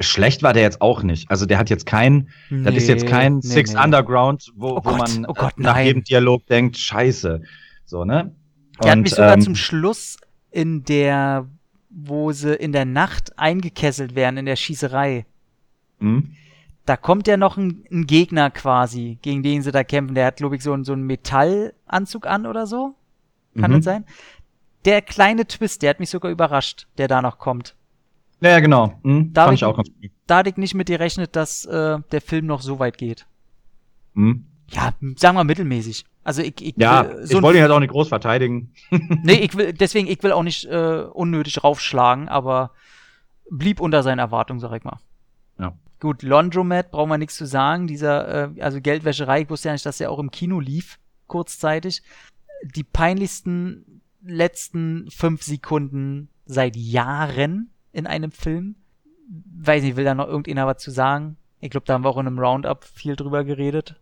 Schlecht 0.00 0.42
war 0.42 0.52
der 0.52 0.62
jetzt 0.62 0.80
auch 0.80 1.02
nicht. 1.02 1.30
Also 1.30 1.46
der 1.46 1.58
hat 1.58 1.70
jetzt 1.70 1.86
kein, 1.86 2.28
das 2.50 2.74
ist 2.74 2.88
jetzt 2.88 3.06
kein 3.06 3.34
Nee, 3.36 3.40
Six 3.42 3.72
nee. 3.74 3.80
Underground, 3.82 4.52
wo, 4.56 4.70
Oh 4.70 4.76
wo 4.76 4.80
Gott, 4.80 4.98
man 4.98 5.26
oh 5.26 5.34
Gott, 5.34 5.52
äh, 5.58 5.62
nach 5.62 5.74
nein. 5.74 5.86
jedem 5.86 6.04
Dialog 6.04 6.46
denkt, 6.46 6.76
scheiße. 6.76 7.42
So, 7.84 8.04
ne? 8.04 8.34
Der 8.82 8.92
hat 8.92 8.98
mich 8.98 9.10
sogar 9.10 9.34
ähm, 9.34 9.40
zum 9.42 9.54
Schluss 9.54 10.16
in 10.50 10.82
der, 10.84 11.46
wo 11.90 12.32
sie 12.32 12.54
in 12.54 12.72
der 12.72 12.84
Nacht 12.84 13.38
eingekesselt 13.38 14.14
werden, 14.14 14.38
in 14.38 14.46
der 14.46 14.56
Schießerei. 14.56 15.26
hm? 16.00 16.32
Da 16.86 16.96
kommt 16.96 17.28
ja 17.28 17.36
noch 17.36 17.56
ein, 17.56 17.84
ein 17.92 18.06
Gegner 18.06 18.50
quasi, 18.50 19.18
gegen 19.22 19.42
den 19.44 19.62
sie 19.62 19.70
da 19.70 19.84
kämpfen. 19.84 20.14
Der 20.16 20.26
hat, 20.26 20.38
glaube 20.38 20.56
ich, 20.56 20.62
so, 20.62 20.72
einen- 20.72 20.82
so 20.82 20.92
einen 20.94 21.04
Metallanzug 21.04 22.26
an 22.26 22.46
oder 22.46 22.66
so. 22.66 22.94
Kann 23.56 23.70
Mhm. 23.70 23.74
das 23.76 23.84
sein? 23.84 24.04
Der 24.86 25.02
kleine 25.02 25.46
Twist, 25.46 25.82
der 25.82 25.90
hat 25.90 26.00
mich 26.00 26.10
sogar 26.10 26.32
überrascht, 26.32 26.88
der 26.98 27.06
da 27.06 27.22
noch 27.22 27.38
kommt. 27.38 27.76
Ja, 28.40 28.50
ja, 28.50 28.60
genau. 28.60 28.94
Hm? 29.02 29.32
Darf 29.32 29.46
Fand 29.46 29.54
ich- 29.54 29.60
ich 29.62 29.64
auch 29.64 29.76
ganz 29.76 29.88
gut. 29.88 30.10
Da 30.26 30.38
hatte 30.38 30.50
ich 30.50 30.56
nicht 30.56 30.74
mit 30.74 30.86
gerechnet, 30.88 31.36
dass 31.36 31.64
äh, 31.66 31.98
der 32.12 32.20
Film 32.20 32.46
noch 32.46 32.62
so 32.62 32.78
weit 32.78 32.96
geht. 32.98 33.26
Hm? 34.14 34.44
Ja, 34.68 34.92
sagen 35.16 35.36
wir 35.36 35.44
mittelmäßig. 35.44 36.04
Also 36.22 36.42
ich, 36.42 36.54
ich 36.60 36.74
Ja, 36.76 37.08
will, 37.08 37.24
ich 37.24 37.42
wollte 37.42 37.58
ihn 37.58 37.62
halt 37.62 37.72
auch 37.72 37.80
nicht 37.80 37.90
groß 37.90 38.08
verteidigen. 38.08 38.72
Nee, 39.22 39.40
ich 39.40 39.56
will, 39.56 39.72
deswegen, 39.72 40.06
ich 40.06 40.22
will 40.22 40.32
auch 40.32 40.42
nicht 40.42 40.64
äh, 40.66 41.04
unnötig 41.12 41.64
raufschlagen, 41.64 42.28
aber 42.28 42.70
blieb 43.50 43.80
unter 43.80 44.02
seinen 44.02 44.20
Erwartungen, 44.20 44.60
sag 44.60 44.72
ich 44.76 44.84
mal. 44.84 44.98
Ja. 45.58 45.72
Gut, 45.98 46.22
Laundromat 46.22 46.90
brauchen 46.92 47.08
wir 47.10 47.18
nichts 47.18 47.36
zu 47.36 47.46
sagen. 47.46 47.86
Dieser, 47.88 48.56
äh, 48.56 48.62
also 48.62 48.80
Geldwäscherei, 48.80 49.42
ich 49.42 49.50
wusste 49.50 49.68
ja 49.68 49.72
nicht, 49.72 49.84
dass 49.84 49.98
der 49.98 50.10
auch 50.10 50.18
im 50.20 50.30
Kino 50.30 50.60
lief, 50.60 50.98
kurzzeitig. 51.26 52.02
Die 52.76 52.84
peinlichsten 52.84 54.02
letzten 54.22 55.10
fünf 55.10 55.42
Sekunden 55.42 56.28
seit 56.46 56.76
Jahren 56.76 57.70
in 57.92 58.06
einem 58.06 58.30
Film. 58.30 58.76
Weiß 59.62 59.82
nicht, 59.82 59.96
will 59.96 60.04
da 60.04 60.14
noch 60.14 60.26
irgendeiner 60.26 60.66
was 60.66 60.78
zu 60.82 60.90
sagen? 60.90 61.36
Ich 61.60 61.70
glaube, 61.70 61.86
da 61.86 61.94
haben 61.94 62.04
wir 62.04 62.08
auch 62.08 62.18
in 62.18 62.26
einem 62.26 62.38
Roundup 62.38 62.84
viel 62.84 63.16
drüber 63.16 63.44
geredet. 63.44 63.96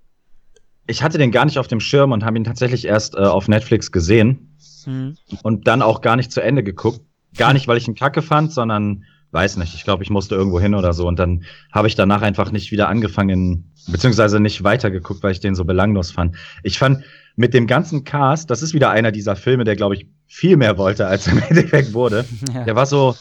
Ich 0.87 1.03
hatte 1.03 1.19
den 1.19 1.33
gar 1.33 1.45
nicht 1.45 1.59
auf 1.59 1.69
dem 1.69 1.81
Schirm 1.81 2.13
und 2.13 2.25
habe 2.25 2.37
ihn 2.39 2.45
tatsächlich 2.45 2.87
erst 2.87 3.15
äh, 3.15 3.19
auf 3.19 3.49
Netflix 3.49 3.93
gesehen 3.93 4.57
Hm. 4.85 5.17
und 5.43 5.67
dann 5.67 5.83
auch 5.83 6.01
gar 6.01 6.17
nicht 6.17 6.31
zu 6.33 6.41
Ende 6.41 6.63
geguckt. 6.63 7.01
Gar 7.37 7.53
nicht, 7.53 7.69
weil 7.69 7.77
ich 7.77 7.89
ihn 7.89 7.95
kacke 7.95 8.23
fand, 8.23 8.53
sondern 8.53 9.05
weiß 9.33 9.57
nicht. 9.59 9.75
Ich 9.75 9.85
glaube, 9.85 10.03
ich 10.03 10.09
musste 10.09 10.35
irgendwo 10.35 10.61
hin 10.61 10.75
oder 10.75 10.95
so 10.95 11.07
und 11.07 11.19
dann 11.19 11.45
habe 11.73 11.89
ich 11.89 11.95
danach 11.95 12.23
einfach 12.23 12.53
nicht 12.53 12.71
wieder 12.73 12.89
angefangen, 12.89 13.73
beziehungsweise 13.89 14.41
nicht 14.41 14.65
weitergeguckt, 14.65 15.23
weil 15.23 15.33
ich 15.33 15.41
den 15.41 15.55
so 15.55 15.65
belanglos 15.67 16.11
fand. 16.13 16.37
Ich 16.63 16.79
fand 16.79 17.05
mit 17.37 17.53
dem 17.53 17.67
ganzen 17.67 18.05
Cast, 18.05 18.51
das 18.51 18.63
ist 18.63 18.73
wieder 18.73 18.89
einer 18.91 19.13
dieser 19.13 19.37
Filme, 19.37 19.65
der 19.65 19.77
glaube 19.77 19.97
ich 19.97 20.07
viel 20.27 20.57
mehr 20.57 20.79
wollte, 20.79 21.07
als 21.07 21.27
er 21.27 21.35
im 21.35 21.43
Endeffekt 21.49 21.93
wurde. 21.93 22.25
Ja. 22.55 22.65
Der 22.65 22.77
war 22.77 22.87
so 22.87 23.15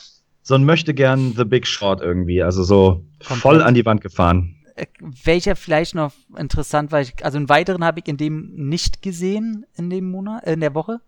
so 0.48 0.56
ein 0.56 0.64
möchte 0.64 0.94
gern 0.94 1.34
The 1.36 1.44
Big 1.44 1.68
Short 1.68 2.00
irgendwie, 2.00 2.42
also 2.42 2.64
so 2.64 3.04
Komplett. 3.20 3.42
voll 3.42 3.62
an 3.62 3.74
die 3.74 3.86
Wand 3.86 4.00
gefahren. 4.00 4.56
Äh, 4.76 4.86
welcher 5.02 5.58
vielleicht 5.58 5.94
noch 5.94 6.14
interessant 6.38 6.94
war, 6.94 7.02
ich, 7.02 7.14
also 7.26 7.38
einen 7.38 7.50
weiteren 7.50 7.84
habe 7.84 8.00
ich 8.00 8.08
in 8.08 8.16
dem 8.16 8.54
nicht 8.56 9.02
gesehen 9.02 9.66
in 9.76 9.90
dem 9.90 10.10
Monat, 10.10 10.48
äh, 10.48 10.54
in 10.54 10.62
der 10.62 10.74
Woche. 10.74 11.02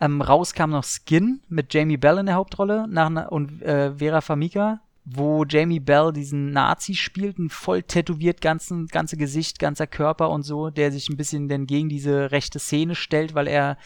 Ähm, 0.00 0.22
raus 0.22 0.54
kam 0.54 0.70
noch 0.70 0.84
Skin 0.84 1.42
mit 1.50 1.74
Jamie 1.74 1.98
Bell 1.98 2.16
in 2.16 2.26
der 2.26 2.36
Hauptrolle 2.36 2.86
nach, 2.88 3.30
und 3.30 3.60
äh, 3.60 3.92
Vera 3.96 4.22
Farmiga, 4.22 4.80
wo 5.04 5.44
Jamie 5.44 5.80
Bell 5.80 6.10
diesen 6.14 6.52
Nazi 6.52 6.94
spielt, 6.94 7.38
ein 7.38 7.50
voll 7.50 7.82
tätowiert, 7.82 8.40
ganzen, 8.40 8.86
ganze 8.86 9.18
Gesicht, 9.18 9.58
ganzer 9.58 9.86
Körper 9.86 10.30
und 10.30 10.42
so, 10.42 10.70
der 10.70 10.90
sich 10.90 11.10
ein 11.10 11.18
bisschen 11.18 11.48
denn 11.48 11.66
gegen 11.66 11.90
diese 11.90 12.30
rechte 12.30 12.58
Szene 12.58 12.94
stellt, 12.94 13.34
weil 13.34 13.46
er 13.46 13.76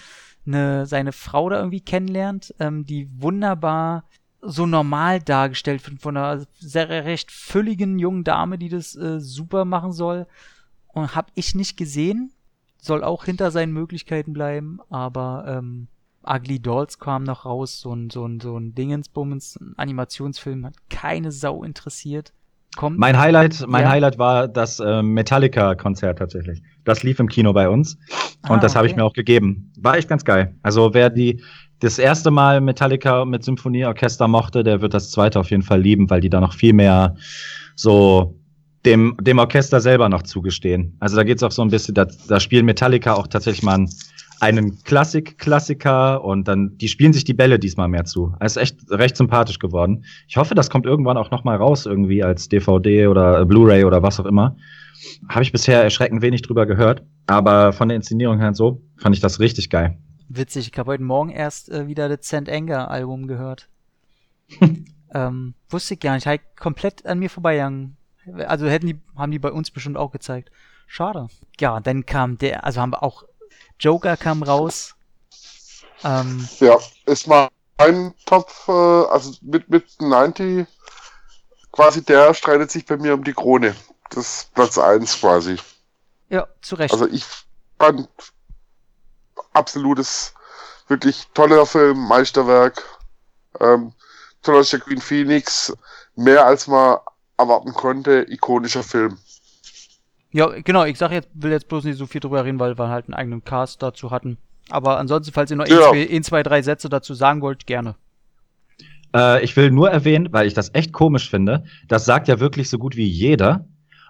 eine, 0.47 0.87
seine 0.87 1.11
Frau 1.11 1.49
da 1.49 1.59
irgendwie 1.59 1.81
kennenlernt, 1.81 2.55
ähm, 2.61 2.87
die 2.87 3.09
wunderbar 3.21 4.05
so 4.43 4.67
normal 4.67 5.21
dargestellt 5.21 5.87
wird 5.89 6.01
von 6.01 6.17
einer 6.17 6.45
sehr 6.59 6.89
recht 6.89 7.31
fülligen 7.31 7.99
jungen 7.99 8.25
Dame, 8.25 8.59
die 8.59 8.69
das 8.69 8.97
äh, 8.97 9.21
super 9.21 9.65
machen 9.65 9.93
soll. 9.93 10.27
Und 10.89 11.15
hab 11.15 11.31
ich 11.35 11.55
nicht 11.55 11.77
gesehen. 11.77 12.33
Soll 12.83 13.05
auch 13.05 13.25
hinter 13.27 13.51
seinen 13.51 13.73
Möglichkeiten 13.75 14.33
bleiben, 14.33 14.79
aber 14.89 15.45
ähm, 15.47 15.89
Ugly 16.27 16.61
Dolls 16.61 16.99
kam 16.99 17.25
noch 17.25 17.45
raus, 17.45 17.79
so 17.79 17.95
ein, 17.95 18.09
so 18.09 18.27
ein, 18.27 18.41
so 18.41 18.57
ein 18.57 18.75
Dingensbummens, 18.75 19.57
ein 19.61 19.75
Animationsfilm, 19.77 20.65
hat 20.65 20.75
keine 20.89 21.31
Sau 21.31 21.63
interessiert. 21.63 22.33
Kommt. 22.77 22.99
Mein 22.99 23.19
Highlight, 23.19 23.67
mein 23.67 23.83
Ja. 23.83 23.91
Highlight 23.91 24.19
war 24.19 24.47
das 24.49 24.81
äh, 24.81 25.03
Metallica-Konzert 25.03 26.19
tatsächlich. 26.21 26.63
Das 26.85 27.03
lief 27.03 27.19
im 27.19 27.29
Kino 27.29 27.53
bei 27.53 27.69
uns 27.69 27.97
und 28.45 28.51
Ah, 28.51 28.59
das 28.59 28.77
habe 28.77 28.87
ich 28.87 28.93
okay. 28.93 29.01
mir 29.01 29.07
auch 29.07 29.13
gegeben. 29.13 29.73
War 29.79 29.97
echt 29.97 30.09
ganz 30.09 30.25
geil. 30.25 30.55
Also 30.63 30.95
wer 30.95 31.11
die 31.11 31.43
das 31.81 31.99
erste 31.99 32.31
Mal 32.31 32.61
Metallica 32.61 33.25
mit 33.25 33.43
Symphonieorchester 33.43 34.29
mochte, 34.29 34.63
der 34.63 34.81
wird 34.81 34.95
das 34.95 35.11
zweite 35.11 35.41
auf 35.41 35.51
jeden 35.51 35.63
Fall 35.63 35.81
lieben, 35.81 36.09
weil 36.11 36.21
die 36.21 36.31
da 36.31 36.41
noch 36.41 36.55
viel 36.55 36.73
mehr 36.73 37.17
so 37.75 38.37
dem, 38.85 39.17
dem 39.21 39.39
Orchester 39.39 39.81
selber 39.81 40.09
noch 40.09 40.23
zugestehen. 40.23 40.97
Also 41.01 41.17
da 41.17 41.25
geht's 41.25 41.43
auch 41.43 41.53
so 41.53 41.63
ein 41.63 41.71
bisschen, 41.71 41.95
da, 41.95 42.07
da 42.29 42.41
spielen 42.41 42.67
Metallica 42.67 43.15
auch 43.15 43.27
tatsächlich 43.27 43.63
mal 43.63 43.87
einen, 44.41 44.83
Klassik-Klassiker 44.85 46.25
und 46.25 46.49
dann, 46.49 46.79
die 46.79 46.89
spielen 46.89 47.13
sich 47.13 47.25
die 47.25 47.35
Bälle 47.35 47.59
diesmal 47.59 47.89
mehr 47.89 48.05
zu. 48.05 48.35
Ist 48.43 48.57
echt 48.57 48.79
recht 48.91 49.17
sympathisch 49.17 49.59
geworden. 49.59 50.05
Ich 50.29 50.39
hoffe, 50.39 50.55
das 50.55 50.71
kommt 50.71 50.87
irgendwann 50.87 51.19
auch 51.19 51.31
noch 51.31 51.45
mal 51.45 51.57
raus 51.57 51.85
irgendwie 51.85 52.23
als 52.23 52.49
DVD 52.49 53.07
oder 53.07 53.45
Blu-ray 53.45 53.85
oder 53.85 54.03
was 54.03 54.19
auch 54.19 54.25
immer. 54.25 54.57
Habe 55.29 55.43
ich 55.43 55.53
bisher 55.53 55.83
erschreckend 55.83 56.23
wenig 56.23 56.43
drüber 56.43 56.65
gehört, 56.65 57.03
aber 57.27 57.73
von 57.73 57.89
der 57.89 57.97
Inszenierung 57.97 58.39
her 58.39 58.49
und 58.49 58.55
so 58.55 58.83
fand 58.97 59.15
ich 59.15 59.21
das 59.21 59.41
richtig 59.41 59.69
geil. 59.69 59.99
Witzig, 60.33 60.71
ich 60.73 60.79
habe 60.79 60.93
heute 60.93 61.03
Morgen 61.03 61.31
erst 61.31 61.71
äh, 61.71 61.89
wieder 61.89 62.09
das 62.09 62.25
St. 62.25 62.49
Anger 62.49 62.89
Album 62.89 63.27
gehört. 63.27 63.69
ähm, 65.13 65.55
wusste 65.69 65.95
ich 65.95 66.01
gar 66.01 66.15
nicht, 66.15 66.27
halt 66.27 66.43
komplett 66.57 67.05
an 67.05 67.19
mir 67.19 67.29
vorbeigegangen. 67.29 67.97
Also 68.47 68.69
hätten 68.69 68.87
die, 68.87 69.01
haben 69.17 69.33
die 69.33 69.41
bei 69.41 69.51
uns 69.51 69.73
bestimmt 69.73 69.97
auch 69.97 70.13
gezeigt. 70.13 70.53
Schade. 70.87 71.27
Ja, 71.59 71.81
dann 71.81 72.07
kam 72.07 72.39
der, 72.39 72.65
also 72.65 72.81
haben 72.81 72.93
wir 72.93 73.03
auch, 73.03 73.25
Joker 73.81 74.17
kam 74.17 74.45
raus. 74.45 74.95
Ähm, 76.05 76.49
Ja, 76.61 76.79
ist 77.07 77.27
mal 77.27 77.49
ein 77.79 78.15
Top, 78.25 78.53
äh, 78.69 78.71
also 78.71 79.33
mit, 79.43 79.69
mit 79.69 80.01
90, 80.01 80.65
quasi 81.73 82.05
der 82.05 82.35
streitet 82.35 82.71
sich 82.71 82.87
bei 82.87 82.97
mir 82.97 83.15
um 83.15 83.25
die 83.25 83.33
Krone. 83.33 83.75
Das 84.11 84.43
ist 84.43 84.55
Platz 84.55 84.79
1 84.79 85.19
quasi. 85.19 85.57
ja, 86.29 86.47
zu 86.63 86.77
Recht. 86.77 86.93
Also 86.93 87.09
ich 87.09 87.25
fand 87.81 88.09
absolutes, 89.53 90.35
wirklich 90.89 91.27
toller 91.35 91.67
Film, 91.67 92.07
Meisterwerk. 92.09 92.83
Ähm, 93.61 93.93
toller 94.43 94.65
Queen 94.65 95.01
Phoenix, 95.01 95.73
mehr 96.17 96.47
als 96.47 96.67
man 96.67 96.99
erwarten 97.37 97.73
konnte, 97.73 98.27
ikonischer 98.29 98.83
Film. 98.83 99.19
Ja, 100.33 100.47
genau, 100.47 100.85
ich 100.85 100.99
sag 100.99 101.11
jetzt, 101.11 101.29
will 101.35 101.51
jetzt 101.51 101.69
bloß 101.69 101.85
nicht 101.85 101.99
so 101.99 102.07
viel 102.07 102.21
drüber 102.21 102.45
reden, 102.45 102.61
weil 102.61 102.79
wir 102.79 102.89
halt 102.89 103.07
einen 103.07 103.15
eigenen 103.15 103.45
Cast 103.45 103.83
dazu 103.83 104.11
hatten. 104.11 104.39
Aber 104.69 104.99
ansonsten, 104.99 105.33
falls 105.33 105.51
ihr 105.51 105.57
noch 105.57 105.67
Ja. 105.67 105.91
ein, 105.91 106.07
zwei, 106.07 106.17
ein, 106.17 106.23
zwei, 106.23 106.43
drei 106.43 106.63
Sätze 106.63 106.89
dazu 106.89 107.15
sagen 107.15 107.41
wollt, 107.43 107.67
gerne. 107.67 107.97
Äh, 109.15 109.43
ich 109.43 109.57
will 109.57 109.73
nur 109.73 109.91
erwähnen, 109.91 110.33
weil 110.33 110.47
ich 110.47 110.55
das 110.55 110.73
echt 110.75 110.93
komisch 110.93 111.29
finde, 111.29 111.65
das 111.89 112.05
sagt 112.05 112.29
ja 112.29 112.39
wirklich 112.39 112.71
so 112.71 112.79
gut 112.79 112.95
wie 112.97 113.07
jeder. 113.07 113.67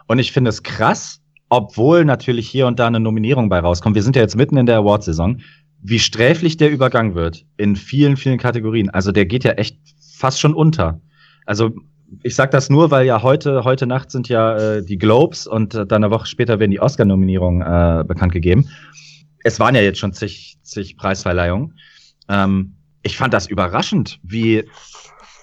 Und 0.06 0.18
ich 0.18 0.32
finde 0.32 0.50
es 0.50 0.62
krass, 0.62 1.19
obwohl 1.50 2.04
natürlich 2.04 2.48
hier 2.48 2.66
und 2.66 2.78
da 2.78 2.86
eine 2.86 3.00
Nominierung 3.00 3.48
bei 3.48 3.58
rauskommt. 3.58 3.96
Wir 3.96 4.02
sind 4.02 4.16
ja 4.16 4.22
jetzt 4.22 4.36
mitten 4.36 4.56
in 4.56 4.66
der 4.66 4.78
Awardsaison, 4.78 5.42
wie 5.82 5.98
sträflich 5.98 6.56
der 6.56 6.70
Übergang 6.70 7.14
wird 7.14 7.44
in 7.56 7.76
vielen, 7.76 8.16
vielen 8.16 8.38
Kategorien. 8.38 8.88
Also 8.90 9.12
der 9.12 9.26
geht 9.26 9.44
ja 9.44 9.52
echt 9.52 9.78
fast 10.16 10.40
schon 10.40 10.54
unter. 10.54 11.00
Also 11.46 11.72
ich 12.22 12.34
sag 12.34 12.50
das 12.52 12.70
nur, 12.70 12.90
weil 12.90 13.06
ja 13.06 13.22
heute, 13.22 13.64
heute 13.64 13.86
Nacht 13.86 14.10
sind 14.10 14.28
ja 14.28 14.56
äh, 14.56 14.84
die 14.84 14.98
Globes 14.98 15.46
und 15.46 15.74
äh, 15.74 15.86
dann 15.86 16.04
eine 16.04 16.12
Woche 16.12 16.26
später 16.26 16.58
werden 16.60 16.70
die 16.70 16.80
Oscar-Nominierungen 16.80 17.62
äh, 17.62 18.04
bekannt 18.04 18.32
gegeben. 18.32 18.68
Es 19.42 19.58
waren 19.58 19.74
ja 19.74 19.80
jetzt 19.80 19.98
schon 19.98 20.12
zig, 20.12 20.58
zig 20.62 20.96
Preisverleihungen. 20.96 21.78
Ähm, 22.28 22.74
ich 23.02 23.16
fand 23.16 23.34
das 23.34 23.46
überraschend, 23.46 24.20
wie, 24.22 24.64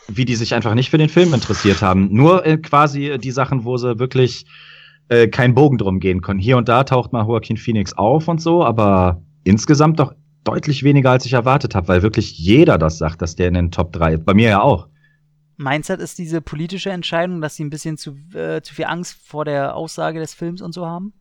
wie 0.08 0.26
die 0.26 0.36
sich 0.36 0.54
einfach 0.54 0.74
nicht 0.74 0.90
für 0.90 0.98
den 0.98 1.10
Film 1.10 1.34
interessiert 1.34 1.82
haben. 1.82 2.10
Nur 2.12 2.46
äh, 2.46 2.58
quasi 2.58 3.18
die 3.18 3.32
Sachen, 3.32 3.66
wo 3.66 3.78
sie 3.78 4.00
wirklich 4.00 4.46
äh, 5.10 5.28
keinen 5.28 5.54
Bogen 5.56 5.78
drum 5.78 6.00
gehen 6.00 6.22
können. 6.22 6.40
Hier 6.40 6.58
und 6.58 6.68
da 6.70 6.84
taucht 6.84 7.14
mal 7.14 7.26
Joaquin 7.26 7.58
Phoenix 7.58 7.94
auf 7.94 8.28
und 8.28 8.42
so, 8.42 8.64
aber 8.64 9.22
insgesamt 9.44 10.00
doch 10.00 10.14
deutlich 10.44 10.84
weniger, 10.84 11.12
als 11.12 11.26
ich 11.26 11.34
erwartet 11.34 11.76
habe, 11.76 11.88
weil 11.88 12.02
wirklich 12.02 12.38
jeder 12.38 12.78
das 12.78 12.98
sagt, 12.98 13.22
dass 13.22 13.36
der 13.36 13.50
in 13.50 13.54
den 13.54 13.72
Top 13.72 13.92
3 13.94 14.18
Bei 14.18 14.34
mir 14.34 14.50
ja 14.50 14.62
auch. 14.62 14.88
Meinst 15.58 15.90
du, 15.90 15.94
das 15.98 16.12
ist 16.12 16.20
diese 16.20 16.40
politische 16.40 16.92
Entscheidung, 16.92 17.42
dass 17.42 17.56
sie 17.56 17.64
ein 17.64 17.70
bisschen 17.70 17.98
zu, 17.98 18.16
äh, 18.34 18.62
zu 18.62 18.76
viel 18.76 18.86
Angst 18.86 19.18
vor 19.26 19.44
der 19.44 19.76
Aussage 19.76 20.20
des 20.20 20.34
Films 20.34 20.62
und 20.62 20.74
so 20.74 20.86
haben? 20.86 21.14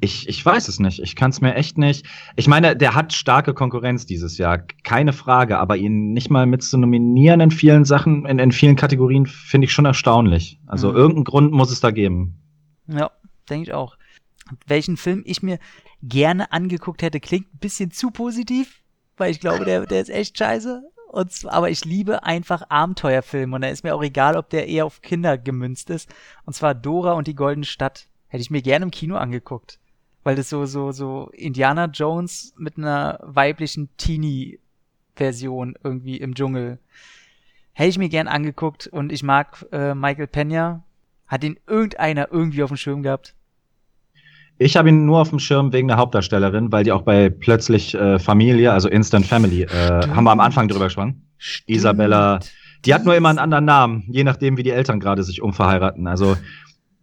Ich, 0.00 0.28
ich 0.28 0.44
weiß 0.44 0.68
es 0.68 0.80
nicht. 0.80 1.00
Ich 1.00 1.16
kann 1.16 1.30
es 1.30 1.40
mir 1.40 1.54
echt 1.54 1.78
nicht. 1.78 2.04
Ich 2.36 2.46
meine, 2.48 2.76
der 2.76 2.94
hat 2.94 3.12
starke 3.14 3.54
Konkurrenz 3.54 4.04
dieses 4.04 4.36
Jahr, 4.36 4.58
keine 4.82 5.12
Frage, 5.12 5.58
aber 5.58 5.76
ihn 5.76 6.12
nicht 6.12 6.30
mal 6.30 6.44
mit 6.46 6.62
zu 6.62 6.76
nominieren 6.76 7.40
in 7.40 7.50
vielen 7.50 7.84
Sachen, 7.84 8.26
in, 8.26 8.38
in 8.38 8.52
vielen 8.52 8.76
Kategorien, 8.76 9.24
finde 9.26 9.64
ich 9.66 9.72
schon 9.72 9.86
erstaunlich. 9.86 10.60
Also 10.66 10.90
Mhm. 10.90 10.96
irgendeinen 10.96 11.24
Grund 11.24 11.52
muss 11.52 11.70
es 11.70 11.80
da 11.80 11.90
geben. 11.90 12.40
Ja, 12.86 13.10
denke 13.48 13.64
ich 13.68 13.72
auch. 13.72 13.96
Welchen 14.66 14.96
Film 14.96 15.22
ich 15.26 15.42
mir 15.42 15.58
gerne 16.02 16.52
angeguckt 16.52 17.02
hätte, 17.02 17.20
klingt 17.20 17.52
ein 17.54 17.58
bisschen 17.58 17.90
zu 17.90 18.10
positiv, 18.10 18.82
weil 19.16 19.30
ich 19.30 19.40
glaube, 19.40 19.64
der, 19.64 19.86
der 19.86 20.02
ist 20.02 20.10
echt 20.10 20.36
scheiße. 20.38 20.82
Und, 21.08 21.32
zwar- 21.32 21.52
aber 21.52 21.70
ich 21.70 21.84
liebe 21.84 22.24
einfach 22.24 22.68
Abenteuerfilme 22.68 23.54
und 23.54 23.62
da 23.62 23.68
ist 23.68 23.84
mir 23.84 23.94
auch 23.94 24.02
egal, 24.02 24.36
ob 24.36 24.50
der 24.50 24.66
eher 24.68 24.84
auf 24.84 25.00
Kinder 25.00 25.38
gemünzt 25.38 25.88
ist. 25.90 26.12
Und 26.44 26.54
zwar 26.54 26.74
Dora 26.74 27.12
und 27.12 27.26
die 27.26 27.36
Goldene 27.36 27.64
Stadt. 27.64 28.08
Hätte 28.28 28.42
ich 28.42 28.50
mir 28.50 28.62
gerne 28.62 28.84
im 28.84 28.90
Kino 28.90 29.16
angeguckt. 29.16 29.78
Weil 30.24 30.34
das 30.34 30.48
so, 30.50 30.66
so, 30.66 30.90
so 30.90 31.30
Indiana 31.32 31.84
Jones 31.86 32.52
mit 32.58 32.76
einer 32.78 33.20
weiblichen 33.22 33.90
Teenie-Version 33.96 35.76
irgendwie 35.84 36.16
im 36.16 36.34
Dschungel. 36.34 36.78
Hätte 37.72 37.90
ich 37.90 37.98
mir 37.98 38.08
gern 38.08 38.26
angeguckt 38.28 38.86
und 38.88 39.12
ich 39.12 39.22
mag 39.22 39.64
äh, 39.72 39.94
Michael 39.94 40.26
Pena. 40.26 40.82
Hat 41.34 41.42
den 41.42 41.58
irgendeiner 41.66 42.28
irgendwie 42.30 42.62
auf 42.62 42.70
dem 42.70 42.76
Schirm 42.76 43.02
gehabt? 43.02 43.34
Ich 44.58 44.76
habe 44.76 44.90
ihn 44.90 45.04
nur 45.04 45.20
auf 45.20 45.30
dem 45.30 45.40
Schirm 45.40 45.72
wegen 45.72 45.88
der 45.88 45.96
Hauptdarstellerin, 45.96 46.70
weil 46.70 46.84
die 46.84 46.92
auch 46.92 47.02
bei 47.02 47.28
plötzlich 47.28 47.92
äh, 47.92 48.20
Familie, 48.20 48.70
also 48.70 48.88
Instant 48.88 49.26
Family, 49.26 49.62
äh, 49.62 50.06
haben 50.06 50.22
wir 50.22 50.30
am 50.30 50.38
Anfang 50.38 50.68
drüber 50.68 50.84
gesprochen. 50.84 51.26
Stimmt. 51.38 51.76
Isabella. 51.76 52.38
Die 52.84 52.94
hat 52.94 53.04
nur 53.04 53.16
immer 53.16 53.30
einen 53.30 53.40
anderen 53.40 53.64
Namen, 53.64 54.04
je 54.06 54.22
nachdem, 54.22 54.56
wie 54.58 54.62
die 54.62 54.70
Eltern 54.70 55.00
gerade 55.00 55.24
sich 55.24 55.42
umverheiraten. 55.42 56.06
Also 56.06 56.36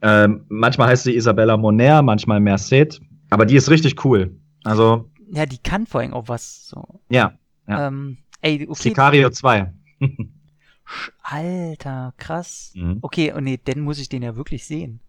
ähm, 0.01 0.45
manchmal 0.47 0.87
heißt 0.87 1.03
sie 1.03 1.13
Isabella 1.13 1.57
Moner, 1.57 2.01
manchmal 2.01 2.39
Merced, 2.39 3.01
aber 3.31 3.45
die 3.45 3.57
ist 3.57 3.69
richtig 3.69 4.05
cool. 4.05 4.39
Also 4.63 5.09
Ja, 5.29 5.45
die 5.45 5.57
kann 5.57 5.85
vor 5.85 5.99
allem 5.99 6.13
auch 6.13 6.29
was. 6.29 6.69
So. 6.69 7.01
ja, 7.09 7.33
Ja. 7.67 7.87
Ähm, 7.87 8.19
ey, 8.39 8.65
okay. 8.65 8.81
Sicario 8.81 9.29
2. 9.29 9.73
Alter, 11.23 12.13
krass. 12.17 12.71
Mhm. 12.75 12.99
Okay, 13.01 13.31
und 13.33 13.43
nee, 13.43 13.59
dann 13.63 13.81
muss 13.81 13.99
ich 13.99 14.09
den 14.09 14.23
ja 14.23 14.35
wirklich 14.35 14.65
sehen. 14.65 14.99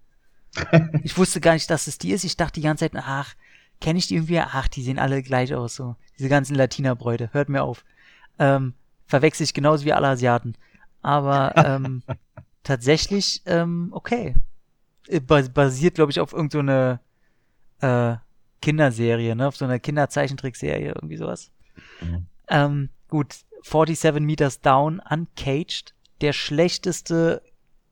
ich 1.04 1.16
wusste 1.16 1.40
gar 1.40 1.54
nicht, 1.54 1.70
dass 1.70 1.86
es 1.86 1.98
die 1.98 2.12
ist. 2.12 2.24
Ich 2.24 2.36
dachte 2.36 2.60
die 2.60 2.64
ganze 2.64 2.84
Zeit, 2.90 3.02
ach, 3.04 3.34
kenne 3.80 3.98
ich 3.98 4.06
die 4.06 4.16
irgendwie? 4.16 4.40
Ach, 4.40 4.68
die 4.68 4.82
sehen 4.82 4.98
alle 4.98 5.22
gleich 5.22 5.54
aus, 5.54 5.74
so. 5.74 5.96
Diese 6.18 6.28
ganzen 6.28 6.54
Latinerbräute. 6.54 7.30
Hört 7.32 7.48
mir 7.48 7.62
auf. 7.62 7.84
Ähm, 8.38 8.74
verwechsel 9.06 9.44
ich 9.44 9.54
genauso 9.54 9.84
wie 9.84 9.92
alle 9.92 10.09
Asiaten. 10.09 10.54
Aber 11.00 11.52
ähm, 11.56 12.02
tatsächlich, 12.62 13.42
ähm, 13.46 13.88
okay. 13.92 14.34
Äh, 15.09 15.20
bas- 15.20 15.48
Basiert, 15.48 15.94
glaube 15.94 16.12
ich, 16.12 16.20
auf 16.20 16.32
irgendeine 16.32 17.00
so 17.80 17.86
äh, 17.86 18.16
Kinderserie, 18.60 19.34
ne? 19.34 19.48
Auf 19.48 19.56
so 19.56 19.64
einer 19.64 19.80
Kinderzeichentrickserie, 19.80 20.92
irgendwie 20.94 21.16
sowas. 21.16 21.50
Mhm. 22.00 22.26
Ähm, 22.48 22.88
gut, 23.09 23.34
47 23.62 24.22
Meters 24.22 24.60
Down, 24.60 25.01
Uncaged, 25.09 25.94
der 26.20 26.32
schlechteste 26.32 27.43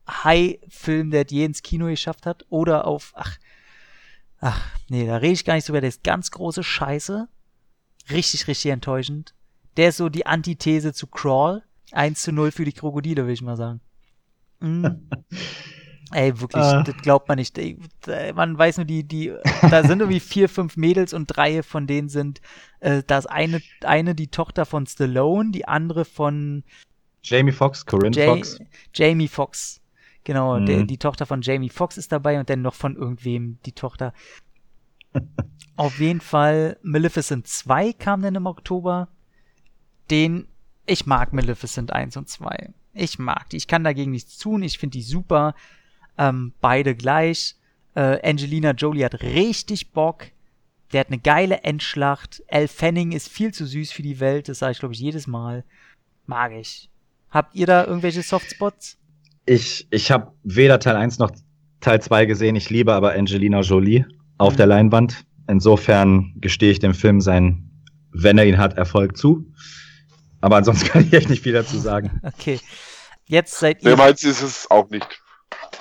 High-Film, 0.07 1.11
der 1.11 1.25
je 1.27 1.45
ins 1.45 1.63
Kino 1.63 1.87
geschafft 1.87 2.25
hat. 2.25 2.45
Oder 2.49 2.85
auf, 2.85 3.13
ach, 3.15 3.37
ach, 4.39 4.61
nee, 4.89 5.05
da 5.05 5.17
rede 5.17 5.33
ich 5.33 5.45
gar 5.45 5.55
nicht 5.55 5.67
drüber, 5.67 5.81
der 5.81 5.89
ist 5.89 6.03
ganz 6.03 6.31
große 6.31 6.63
Scheiße. 6.63 7.27
Richtig, 8.09 8.47
richtig 8.47 8.71
enttäuschend. 8.71 9.35
Der 9.77 9.89
ist 9.89 9.97
so 9.97 10.09
die 10.09 10.25
Antithese 10.25 10.93
zu 10.93 11.07
Crawl. 11.07 11.63
1 11.91 12.21
zu 12.21 12.31
0 12.31 12.51
für 12.51 12.65
die 12.65 12.73
Krokodile, 12.73 13.25
will 13.25 13.33
ich 13.33 13.41
mal 13.41 13.57
sagen. 13.57 13.81
Mhm. 14.63 15.09
Ey, 16.13 16.39
wirklich, 16.39 16.63
Ah. 16.63 16.83
das 16.83 16.95
glaubt 16.97 17.27
man 17.29 17.37
nicht. 17.37 17.57
Man 18.35 18.57
weiß 18.57 18.77
nur, 18.77 18.85
die, 18.85 19.03
die, 19.03 19.33
da 19.69 19.83
sind 19.83 19.99
irgendwie 20.01 20.19
vier, 20.19 20.49
fünf 20.49 20.75
Mädels 20.77 21.13
und 21.13 21.27
drei 21.27 21.63
von 21.63 21.87
denen 21.87 22.09
sind, 22.09 22.41
äh, 22.79 23.03
da 23.05 23.17
ist 23.17 23.27
eine, 23.27 23.61
eine 23.83 24.13
die 24.15 24.27
Tochter 24.27 24.65
von 24.65 24.85
Stallone, 24.85 25.51
die 25.51 25.67
andere 25.67 26.05
von 26.05 26.63
Jamie 27.23 27.51
Foxx, 27.51 27.85
Corinne 27.85 28.15
Ja- 28.17 28.25
Fox. 28.33 28.59
Jamie 28.93 29.27
Foxx. 29.27 29.79
Genau, 30.23 30.59
Mhm. 30.59 30.65
der, 30.65 30.83
die 30.83 30.97
Tochter 30.97 31.25
von 31.25 31.41
Jamie 31.41 31.69
Foxx 31.69 31.97
ist 31.97 32.11
dabei 32.11 32.39
und 32.39 32.49
dann 32.49 32.61
noch 32.61 32.75
von 32.75 32.95
irgendwem 32.95 33.57
die 33.65 33.71
Tochter. 33.71 34.13
Auf 35.75 35.99
jeden 35.99 36.21
Fall, 36.21 36.77
Maleficent 36.83 37.47
2 37.47 37.93
kam 37.93 38.21
dann 38.21 38.35
im 38.35 38.45
Oktober. 38.45 39.07
Den, 40.09 40.47
ich 40.85 41.05
mag 41.05 41.33
Maleficent 41.33 41.91
1 41.93 42.17
und 42.17 42.27
2. 42.29 42.71
Ich 42.93 43.17
mag 43.19 43.49
die. 43.49 43.57
Ich 43.57 43.67
kann 43.67 43.83
dagegen 43.83 44.11
nichts 44.11 44.37
tun. 44.37 44.61
Ich 44.63 44.77
finde 44.77 44.97
die 44.97 45.03
super. 45.03 45.55
Ähm, 46.17 46.53
beide 46.61 46.95
gleich. 46.95 47.55
Äh, 47.95 48.19
Angelina 48.27 48.71
Jolie 48.71 49.03
hat 49.05 49.21
richtig 49.21 49.91
Bock. 49.91 50.25
Der 50.93 51.01
hat 51.01 51.07
eine 51.07 51.19
geile 51.19 51.63
Endschlacht. 51.63 52.43
Elle 52.47 52.67
Fanning 52.67 53.11
ist 53.11 53.29
viel 53.29 53.53
zu 53.53 53.65
süß 53.65 53.91
für 53.91 54.01
die 54.03 54.19
Welt. 54.19 54.49
Das 54.49 54.59
sage 54.59 54.73
ich, 54.73 54.79
glaube 54.79 54.93
ich, 54.93 54.99
jedes 54.99 55.27
Mal. 55.27 55.63
Mag 56.25 56.51
ich. 56.53 56.89
Habt 57.29 57.55
ihr 57.55 57.65
da 57.65 57.85
irgendwelche 57.85 58.21
Softspots? 58.23 58.97
Ich, 59.45 59.87
ich 59.89 60.11
habe 60.11 60.31
weder 60.43 60.79
Teil 60.79 60.95
1 60.97 61.17
noch 61.19 61.31
Teil 61.79 62.01
2 62.01 62.25
gesehen. 62.25 62.55
Ich 62.55 62.69
liebe 62.69 62.93
aber 62.93 63.13
Angelina 63.13 63.61
Jolie 63.61 64.05
auf 64.37 64.53
Mhm. 64.53 64.57
der 64.57 64.65
Leinwand. 64.67 65.25
Insofern 65.47 66.33
gestehe 66.37 66.71
ich 66.71 66.79
dem 66.79 66.93
Film 66.93 67.21
seinen, 67.21 67.69
wenn 68.11 68.37
er 68.37 68.45
ihn 68.45 68.57
hat, 68.57 68.77
Erfolg 68.77 69.17
zu. 69.17 69.45
Aber 70.41 70.57
ansonsten 70.57 70.87
kann 70.89 71.03
ich 71.05 71.13
echt 71.13 71.29
nicht 71.29 71.43
viel 71.43 71.53
dazu 71.53 71.77
sagen. 71.77 72.19
Okay. 72.23 72.59
Jetzt 73.27 73.57
seid 73.59 73.81
ihr. 73.83 73.95
meins 73.95 74.23
ist 74.23 74.41
es 74.41 74.69
auch 74.69 74.89
nicht. 74.89 75.21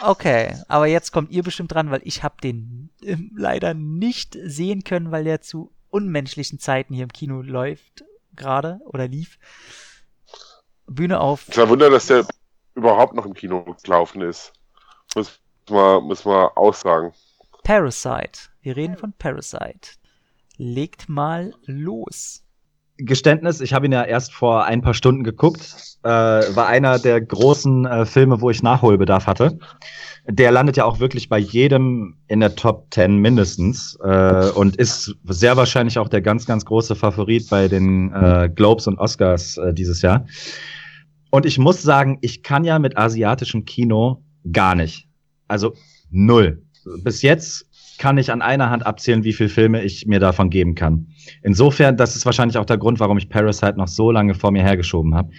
Okay, 0.03 0.55
aber 0.69 0.87
jetzt 0.87 1.13
kommt 1.13 1.31
ihr 1.31 1.43
bestimmt 1.43 1.73
dran, 1.73 1.91
weil 1.91 2.01
ich 2.05 2.23
habe 2.23 2.37
den 2.43 2.91
ähm, 3.03 3.33
leider 3.37 3.75
nicht 3.75 4.37
sehen 4.43 4.85
können, 4.85 5.11
weil 5.11 5.25
der 5.25 5.41
zu 5.41 5.73
unmenschlichen 5.91 6.59
Zeiten 6.59 6.95
hier 6.95 7.05
im 7.05 7.13
Kino 7.13 7.43
läuft 7.43 8.05
gerade 8.35 8.81
oder 8.85 9.09
lief. 9.09 9.39
Bühne 10.87 11.21
auf. 11.21 11.43
Es 11.43 11.57
ist 11.57 11.63
ein 11.63 11.69
Wunder, 11.69 11.91
dass 11.91 12.07
der 12.07 12.27
überhaupt 12.75 13.15
noch 13.15 13.27
im 13.27 13.35
Kino 13.35 13.77
gelaufen 13.83 14.23
ist. 14.23 14.53
Muss 15.15 15.41
man, 15.69 16.05
muss 16.05 16.25
man 16.25 16.49
auch 16.57 16.75
sagen. 16.75 17.13
Parasite. 17.63 18.49
Wir 18.63 18.77
reden 18.77 18.97
von 18.97 19.13
Parasite. 19.13 19.97
Legt 20.57 21.09
mal 21.09 21.55
los. 21.67 22.43
Geständnis, 23.05 23.61
ich 23.61 23.73
habe 23.73 23.87
ihn 23.87 23.93
ja 23.93 24.03
erst 24.03 24.33
vor 24.33 24.65
ein 24.65 24.83
paar 24.83 24.95
Stunden 24.95 25.25
geguckt. 25.25 25.75
Äh, 26.03 26.09
war 26.09 26.67
einer 26.67 26.99
der 26.99 27.21
großen 27.21 27.85
äh, 27.85 28.07
Filme, 28.07 28.41
wo 28.41 28.51
ich 28.51 28.63
Nachholbedarf 28.63 29.27
hatte. 29.27 29.59
Der 30.27 30.51
landet 30.51 30.77
ja 30.77 30.85
auch 30.85 31.01
wirklich 31.01 31.29
bei 31.29 31.39
jedem 31.39 32.17
in 32.29 32.41
der 32.41 32.55
Top 32.55 32.87
10 32.91 33.17
mindestens 33.17 33.99
äh, 34.03 34.51
und 34.55 34.77
ist 34.77 35.15
sehr 35.25 35.57
wahrscheinlich 35.57 35.99
auch 35.99 36.09
der 36.09 36.23
ganz, 36.23 36.47
ganz 36.47 36.65
große 36.65 36.95
Favorit 36.95 37.49
bei 37.51 37.69
den 37.69 38.13
äh, 38.13 38.51
Globes 38.55 38.87
und 38.87 38.99
Oscars 38.99 39.59
äh, 39.59 39.75
dieses 39.75 40.03
Jahr. 40.03 40.27
Und 41.31 41.47
ich 41.47 41.59
muss 41.59 41.83
sagen, 41.83 42.19
ich 42.23 42.43
kann 42.43 42.65
ja 42.65 42.79
mit 42.79 42.97
asiatischem 42.97 43.65
Kino 43.65 44.23
gar 44.53 44.75
nicht. 44.75 45.09
Also 45.49 45.75
null. 46.11 46.63
Bis 47.03 47.23
jetzt 47.23 47.67
kann 47.99 48.19
ich 48.19 48.33
an 48.33 48.41
einer 48.41 48.71
Hand 48.71 48.87
abzählen, 48.87 49.25
wie 49.25 49.33
viele 49.33 49.51
Filme 49.51 49.83
ich 49.83 50.07
mir 50.07 50.21
davon 50.21 50.49
geben 50.49 50.75
kann. 50.75 51.09
Insofern, 51.43 51.97
das 51.97 52.17
ist 52.17 52.27
wahrscheinlich 52.27 52.59
auch 52.59 52.65
der 52.65 52.79
Grund, 52.79 53.01
warum 53.01 53.19
ich 53.19 53.29
Parasite 53.29 53.77
noch 53.77 53.89
so 53.89 54.11
lange 54.11 54.35
vor 54.35 54.51
mir 54.51 54.63
hergeschoben 54.63 55.15
habe. 55.15 55.31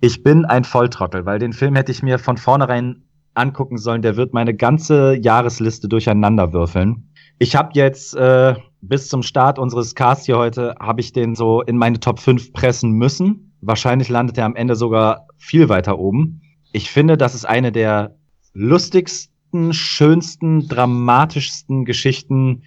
Ich 0.00 0.22
bin 0.22 0.44
ein 0.44 0.64
Volltrottel, 0.64 1.24
weil 1.24 1.38
den 1.38 1.52
Film 1.52 1.76
hätte 1.76 1.92
ich 1.92 2.02
mir 2.02 2.18
von 2.18 2.36
vornherein 2.36 3.02
angucken 3.34 3.78
sollen. 3.78 4.02
Der 4.02 4.16
wird 4.16 4.32
meine 4.32 4.54
ganze 4.54 5.16
Jahresliste 5.16 5.88
durcheinander 5.88 6.52
würfeln. 6.52 7.10
Ich 7.38 7.56
habe 7.56 7.70
jetzt 7.74 8.14
äh, 8.14 8.54
bis 8.80 9.08
zum 9.08 9.22
Start 9.22 9.58
unseres 9.58 9.94
Casts 9.94 10.26
hier 10.26 10.38
heute, 10.38 10.74
habe 10.78 11.00
ich 11.00 11.12
den 11.12 11.34
so 11.34 11.62
in 11.62 11.76
meine 11.76 12.00
Top 12.00 12.20
5 12.20 12.52
pressen 12.52 12.92
müssen. 12.92 13.52
Wahrscheinlich 13.60 14.08
landet 14.08 14.38
er 14.38 14.46
am 14.46 14.56
Ende 14.56 14.76
sogar 14.76 15.26
viel 15.36 15.68
weiter 15.68 15.98
oben. 15.98 16.42
Ich 16.72 16.90
finde, 16.90 17.16
das 17.16 17.34
ist 17.34 17.44
eine 17.44 17.72
der 17.72 18.14
lustigsten, 18.52 19.72
schönsten, 19.72 20.68
dramatischsten 20.68 21.84
Geschichten, 21.84 22.62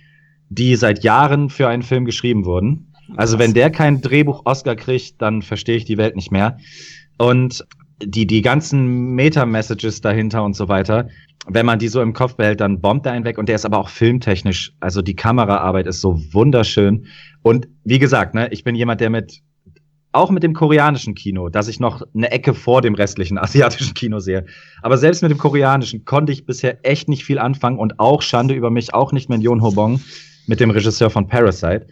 die 0.49 0.76
seit 0.76 1.03
Jahren 1.03 1.49
für 1.49 1.68
einen 1.68 1.84
Film 1.84 2.06
geschrieben 2.06 2.45
wurden. 2.45 2.94
Also 3.15 3.40
wenn 3.40 3.53
der 3.53 3.69
kein 3.69 4.02
Drehbuch-Oscar 4.02 4.76
kriegt, 4.76 5.22
dann 5.22 5.41
verstehe 5.41 5.78
ich 5.78 5.86
die 5.86 5.98
Welt 5.98 6.15
nicht 6.15 6.32
mehr. 6.32 6.57
Und 7.18 7.65
die, 8.03 8.28
die 8.28 8.41
ganzen 8.41 9.15
Meta-Messages 9.15 10.02
dahinter 10.02 10.44
und 10.44 10.56
so 10.56 10.68
weiter, 10.68 11.07
wenn 11.48 11.65
man 11.65 11.80
die 11.80 11.88
so 11.88 12.02
im 12.02 12.14
Kopf 12.14 12.36
behält, 12.36 12.60
dann 12.60 12.82
bombt 12.82 13.06
er 13.06 13.14
einen 13.14 13.26
weg. 13.26 13.38
Und 13.38 13.48
der 13.49 13.56
ist 13.56 13.65
aber 13.65 13.80
auch 13.80 13.90
filmtechnisch, 13.90 14.74
also 14.80 15.02
die 15.02 15.15
Kameraarbeit 15.15 15.88
ist 15.88 16.02
so 16.02 16.19
wunderschön. 16.32 17.07
Und 17.41 17.68
wie 17.84 17.99
gesagt, 17.99 18.36
ne, 18.36 18.49
ich 18.52 18.64
bin 18.64 18.76
jemand, 18.76 18.99
der 18.99 19.10
mit, 19.10 19.41
auch 20.11 20.30
mit 20.30 20.44
dem 20.44 20.53
koreanischen 20.53 21.15
Kino, 21.15 21.49
dass 21.49 21.69
ich 21.69 21.80
noch 21.80 22.03
eine 22.14 22.32
Ecke 22.32 22.53
vor 22.53 22.82
dem 22.82 22.95
restlichen 22.95 23.38
asiatischen 23.38 23.94
Kino 23.94 24.19
sehe. 24.19 24.45
Aber 24.82 24.98
selbst 24.98 25.22
mit 25.22 25.32
dem 25.32 25.38
koreanischen 25.38 26.06
konnte 26.06 26.34
ich 26.34 26.45
bisher 26.45 26.86
echt 26.86 27.07
nicht 27.07 27.24
viel 27.24 27.40
anfangen 27.40 27.80
und 27.80 27.99
auch 27.99 28.22
Schande 28.22 28.53
über 28.53 28.69
mich, 28.69 28.94
auch 28.94 29.14
nicht 29.14 29.30
mit 29.30 29.41
Yon 29.41 29.61
Ho 29.61 29.72
Bong, 29.72 30.02
mit 30.48 30.60
dem 30.60 30.72
Regisseur 30.72 31.10
von 31.10 31.28
Parasite. 31.28 31.88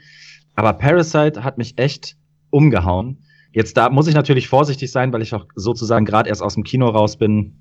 Aber 0.56 0.74
Parasite 0.74 1.44
hat 1.44 1.58
mich 1.58 1.78
echt 1.78 2.16
umgehauen. 2.50 3.24
Jetzt 3.52 3.78
da 3.78 3.90
muss 3.90 4.08
ich 4.08 4.16
natürlich 4.16 4.48
vorsichtig 4.48 4.92
sein, 4.92 5.14
weil 5.14 5.22
ich 5.22 5.34
auch 5.34 5.46
sozusagen 5.56 6.06
gerade 6.06 6.30
erst 6.30 6.42
aus 6.42 6.56
dem 6.56 6.64
Kino 6.64 6.88
raus 6.88 7.18
bin 7.18 7.58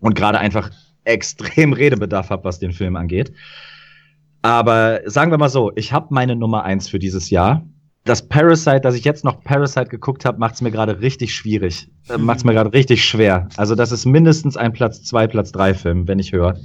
und 0.00 0.14
gerade 0.14 0.38
einfach 0.38 0.70
extrem 1.04 1.72
Redebedarf 1.72 2.30
habe, 2.30 2.44
was 2.44 2.58
den 2.58 2.72
Film 2.72 2.96
angeht. 2.96 3.32
Aber 4.42 5.00
sagen 5.06 5.30
wir 5.30 5.38
mal 5.38 5.48
so, 5.48 5.72
ich 5.76 5.92
habe 5.92 6.08
meine 6.10 6.36
Nummer 6.36 6.64
eins 6.64 6.88
für 6.88 6.98
dieses 6.98 7.30
Jahr. 7.30 7.66
Das 8.04 8.26
Parasite, 8.26 8.80
dass 8.80 8.94
ich 8.94 9.04
jetzt 9.04 9.24
noch 9.24 9.44
Parasite 9.44 9.90
geguckt 9.90 10.24
habe, 10.24 10.38
macht 10.38 10.54
es 10.54 10.62
mir 10.62 10.70
gerade 10.70 11.00
richtig 11.02 11.34
schwierig. 11.34 11.88
Äh, 12.08 12.16
macht 12.16 12.38
es 12.38 12.44
mir 12.44 12.54
gerade 12.54 12.72
richtig 12.72 13.04
schwer. 13.04 13.48
Also 13.56 13.74
das 13.74 13.92
ist 13.92 14.06
mindestens 14.06 14.56
ein 14.56 14.72
Platz 14.72 15.02
zwei, 15.02 15.26
Platz 15.26 15.52
drei 15.52 15.74
Film, 15.74 16.08
wenn 16.08 16.18
ich 16.18 16.32
höre. 16.32 16.58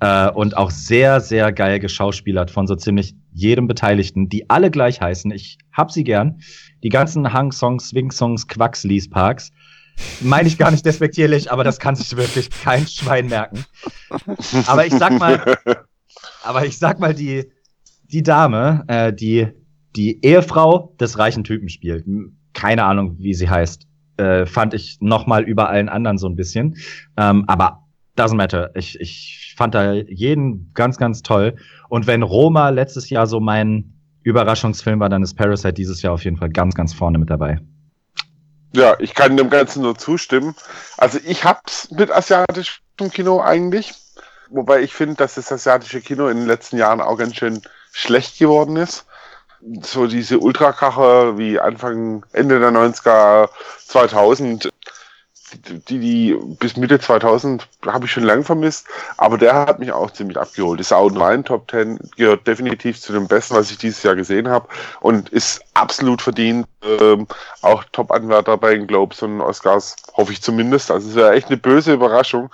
Äh, 0.00 0.30
und 0.30 0.56
auch 0.56 0.72
sehr, 0.72 1.20
sehr 1.20 1.52
geil 1.52 1.78
geschauspielert 1.78 2.50
von 2.50 2.66
so 2.66 2.74
ziemlich 2.74 3.14
jedem 3.32 3.68
Beteiligten, 3.68 4.28
die 4.28 4.50
alle 4.50 4.72
gleich 4.72 5.00
heißen. 5.00 5.30
Ich 5.30 5.58
hab 5.72 5.92
sie 5.92 6.02
gern. 6.02 6.40
Die 6.82 6.88
ganzen 6.88 7.32
Hang-Songs, 7.32 7.90
Swing-Songs, 7.90 8.48
Quacks-Lease-Parks. 8.48 9.52
Meine 10.20 10.48
ich 10.48 10.58
gar 10.58 10.72
nicht 10.72 10.84
despektierlich, 10.84 11.52
aber 11.52 11.62
das 11.62 11.78
kann 11.78 11.94
sich 11.94 12.16
wirklich 12.16 12.50
kein 12.50 12.88
Schwein 12.88 13.28
merken. 13.28 13.64
Aber 14.66 14.84
ich 14.84 14.92
sag 14.94 15.16
mal, 15.18 15.58
aber 16.42 16.66
ich 16.66 16.76
sag 16.78 16.98
mal, 16.98 17.14
die, 17.14 17.52
die 18.10 18.22
Dame, 18.22 18.84
äh, 18.88 19.12
die 19.12 19.48
die 19.96 20.24
Ehefrau 20.24 20.94
des 21.00 21.18
reichen 21.18 21.44
Typen 21.44 21.68
spielt, 21.68 22.06
m- 22.06 22.36
keine 22.54 22.84
Ahnung, 22.84 23.16
wie 23.18 23.34
sie 23.34 23.48
heißt, 23.48 23.86
äh, 24.18 24.46
fand 24.46 24.74
ich 24.74 24.98
noch 25.00 25.26
mal 25.26 25.42
über 25.42 25.68
allen 25.68 25.88
anderen 25.88 26.18
so 26.18 26.28
ein 26.28 26.36
bisschen. 26.36 26.76
Ähm, 27.16 27.44
aber 27.46 27.84
doesn't 28.16 28.36
matter. 28.36 28.70
Ich, 28.74 29.00
ich 29.00 29.54
fand 29.56 29.74
da 29.74 29.94
jeden 29.94 30.70
ganz, 30.74 30.98
ganz 30.98 31.22
toll. 31.22 31.56
Und 31.88 32.06
wenn 32.06 32.22
Roma 32.22 32.68
letztes 32.68 33.08
Jahr 33.10 33.26
so 33.26 33.40
mein 33.40 33.94
Überraschungsfilm 34.22 35.00
war, 35.00 35.08
dann 35.08 35.22
ist 35.22 35.34
Parasite 35.34 35.72
dieses 35.72 36.02
Jahr 36.02 36.12
auf 36.12 36.24
jeden 36.24 36.36
Fall 36.36 36.50
ganz, 36.50 36.74
ganz 36.74 36.92
vorne 36.92 37.18
mit 37.18 37.30
dabei. 37.30 37.58
Ja, 38.74 38.96
ich 39.00 39.14
kann 39.14 39.36
dem 39.36 39.50
Ganzen 39.50 39.82
nur 39.82 39.96
zustimmen. 39.96 40.54
Also 40.96 41.18
ich 41.24 41.44
hab's 41.44 41.90
mit 41.90 42.10
asiatischem 42.10 43.10
Kino 43.12 43.40
eigentlich. 43.40 43.94
Wobei 44.50 44.82
ich 44.82 44.92
finde, 44.94 45.14
dass 45.16 45.34
das 45.34 45.50
asiatische 45.50 46.00
Kino 46.02 46.28
in 46.28 46.38
den 46.38 46.46
letzten 46.46 46.76
Jahren 46.76 47.00
auch 47.00 47.16
ganz 47.16 47.36
schön 47.36 47.62
schlecht 47.92 48.38
geworden 48.38 48.76
ist. 48.76 49.06
So 49.82 50.06
diese 50.06 50.38
Ultrakacher 50.38 51.38
wie 51.38 51.60
Anfang, 51.60 52.24
Ende 52.32 52.58
der 52.58 52.70
90er, 52.70 53.48
2000, 53.86 54.70
die, 55.88 55.98
die 55.98 56.38
bis 56.58 56.76
Mitte 56.76 56.98
2000 56.98 57.68
habe 57.86 58.06
ich 58.06 58.12
schon 58.12 58.24
lange 58.24 58.42
vermisst, 58.42 58.86
aber 59.16 59.38
der 59.38 59.54
hat 59.54 59.78
mich 59.78 59.92
auch 59.92 60.10
ziemlich 60.10 60.38
abgeholt. 60.38 60.80
Ist 60.80 60.92
auch 60.92 61.10
ein 61.10 61.16
rein 61.16 61.44
Top 61.44 61.70
10, 61.70 61.98
gehört 62.16 62.46
definitiv 62.46 63.00
zu 63.00 63.12
dem 63.12 63.28
Besten, 63.28 63.54
was 63.54 63.70
ich 63.70 63.78
dieses 63.78 64.02
Jahr 64.02 64.16
gesehen 64.16 64.48
habe 64.48 64.68
und 65.00 65.28
ist 65.28 65.62
absolut 65.74 66.22
verdient. 66.22 66.66
Ähm, 66.82 67.26
auch 67.60 67.84
Top-Anwärter 67.92 68.56
bei 68.56 68.74
den 68.74 68.86
Globes 68.86 69.22
und 69.22 69.40
Oscars, 69.40 69.96
hoffe 70.14 70.32
ich 70.32 70.42
zumindest. 70.42 70.90
Also 70.90 71.08
es 71.10 71.14
wäre 71.14 71.32
echt 71.32 71.48
eine 71.48 71.56
böse 71.56 71.92
Überraschung 71.92 72.50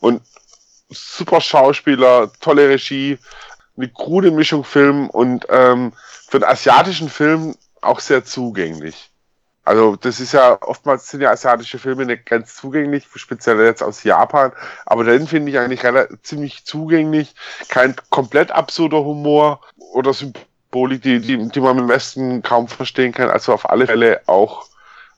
und 0.00 0.22
super 0.90 1.40
Schauspieler, 1.40 2.30
tolle 2.40 2.68
Regie, 2.68 3.18
eine 3.76 3.88
krude 3.88 4.30
Mischung 4.30 4.64
Film 4.64 5.08
und 5.10 5.46
ähm, 5.48 5.92
für 6.28 6.38
einen 6.38 6.44
asiatischen 6.44 7.08
Film 7.08 7.54
auch 7.80 8.00
sehr 8.00 8.24
zugänglich. 8.24 9.10
Also 9.64 9.94
das 9.96 10.18
ist 10.18 10.32
ja, 10.32 10.60
oftmals 10.60 11.08
sind 11.08 11.20
ja 11.20 11.30
asiatische 11.30 11.78
Filme 11.78 12.04
nicht 12.04 12.26
ganz 12.26 12.56
zugänglich, 12.56 13.06
speziell 13.14 13.60
jetzt 13.60 13.82
aus 13.82 14.02
Japan, 14.02 14.52
aber 14.86 15.04
den 15.04 15.28
finde 15.28 15.52
ich 15.52 15.58
eigentlich 15.58 15.84
relativ, 15.84 16.20
ziemlich 16.22 16.64
zugänglich. 16.64 17.34
Kein 17.68 17.94
komplett 18.10 18.50
absurder 18.50 19.04
Humor 19.04 19.60
oder 19.92 20.12
Symbolik, 20.12 21.02
die, 21.02 21.20
die, 21.20 21.48
die 21.48 21.60
man 21.60 21.78
im 21.78 21.88
Westen 21.88 22.42
kaum 22.42 22.66
verstehen 22.66 23.12
kann. 23.12 23.30
Also 23.30 23.52
auf 23.52 23.70
alle 23.70 23.86
Fälle 23.86 24.22
auch 24.26 24.66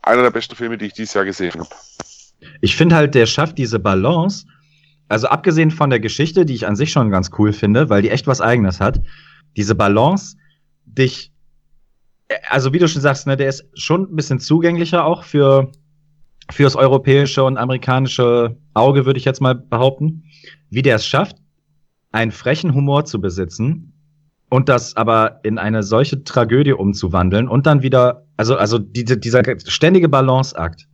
einer 0.02 0.22
der 0.22 0.30
besten 0.30 0.56
Filme, 0.56 0.76
die 0.76 0.86
ich 0.86 0.92
dieses 0.92 1.14
Jahr 1.14 1.24
gesehen 1.24 1.54
habe. 1.54 1.68
Ich 2.60 2.76
finde 2.76 2.96
halt, 2.96 3.14
der 3.14 3.24
schafft 3.24 3.56
diese 3.56 3.78
Balance. 3.78 4.46
Also 5.08 5.28
abgesehen 5.28 5.70
von 5.70 5.90
der 5.90 6.00
Geschichte, 6.00 6.46
die 6.46 6.54
ich 6.54 6.66
an 6.66 6.76
sich 6.76 6.92
schon 6.92 7.10
ganz 7.10 7.30
cool 7.38 7.52
finde, 7.52 7.90
weil 7.90 8.02
die 8.02 8.10
echt 8.10 8.26
was 8.26 8.40
Eigenes 8.40 8.80
hat, 8.80 9.00
diese 9.56 9.74
Balance, 9.74 10.36
dich, 10.84 11.32
also 12.48 12.72
wie 12.72 12.78
du 12.78 12.88
schon 12.88 13.02
sagst, 13.02 13.26
ne, 13.26 13.36
der 13.36 13.48
ist 13.48 13.66
schon 13.74 14.02
ein 14.02 14.16
bisschen 14.16 14.40
zugänglicher 14.40 15.04
auch 15.04 15.24
für 15.24 15.70
fürs 16.50 16.76
europäische 16.76 17.42
und 17.42 17.56
amerikanische 17.56 18.56
Auge, 18.74 19.06
würde 19.06 19.18
ich 19.18 19.24
jetzt 19.24 19.40
mal 19.40 19.54
behaupten, 19.54 20.24
wie 20.70 20.82
der 20.82 20.96
es 20.96 21.06
schafft, 21.06 21.36
einen 22.12 22.32
frechen 22.32 22.74
Humor 22.74 23.04
zu 23.04 23.20
besitzen 23.20 23.92
und 24.50 24.68
das 24.68 24.96
aber 24.96 25.40
in 25.42 25.58
eine 25.58 25.82
solche 25.82 26.22
Tragödie 26.22 26.72
umzuwandeln 26.72 27.48
und 27.48 27.66
dann 27.66 27.82
wieder, 27.82 28.26
also, 28.36 28.56
also 28.56 28.78
diese, 28.78 29.16
dieser 29.16 29.42
ständige 29.66 30.08
Balanceakt, 30.08 30.86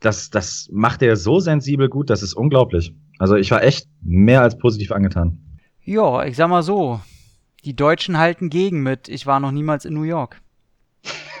das, 0.00 0.30
das 0.30 0.68
macht 0.72 1.02
er 1.02 1.16
so 1.16 1.40
sensibel 1.40 1.88
gut, 1.88 2.10
das 2.10 2.22
ist 2.22 2.34
unglaublich. 2.34 2.94
Also 3.18 3.34
ich 3.36 3.50
war 3.50 3.62
echt 3.62 3.88
mehr 4.02 4.42
als 4.42 4.56
positiv 4.56 4.92
angetan. 4.92 5.38
Ja, 5.84 6.24
ich 6.24 6.36
sag 6.36 6.48
mal 6.48 6.62
so, 6.62 7.00
die 7.64 7.74
Deutschen 7.74 8.18
halten 8.18 8.50
gegen 8.50 8.82
mit, 8.82 9.08
ich 9.08 9.26
war 9.26 9.40
noch 9.40 9.50
niemals 9.50 9.84
in 9.84 9.94
New 9.94 10.02
York. 10.02 10.40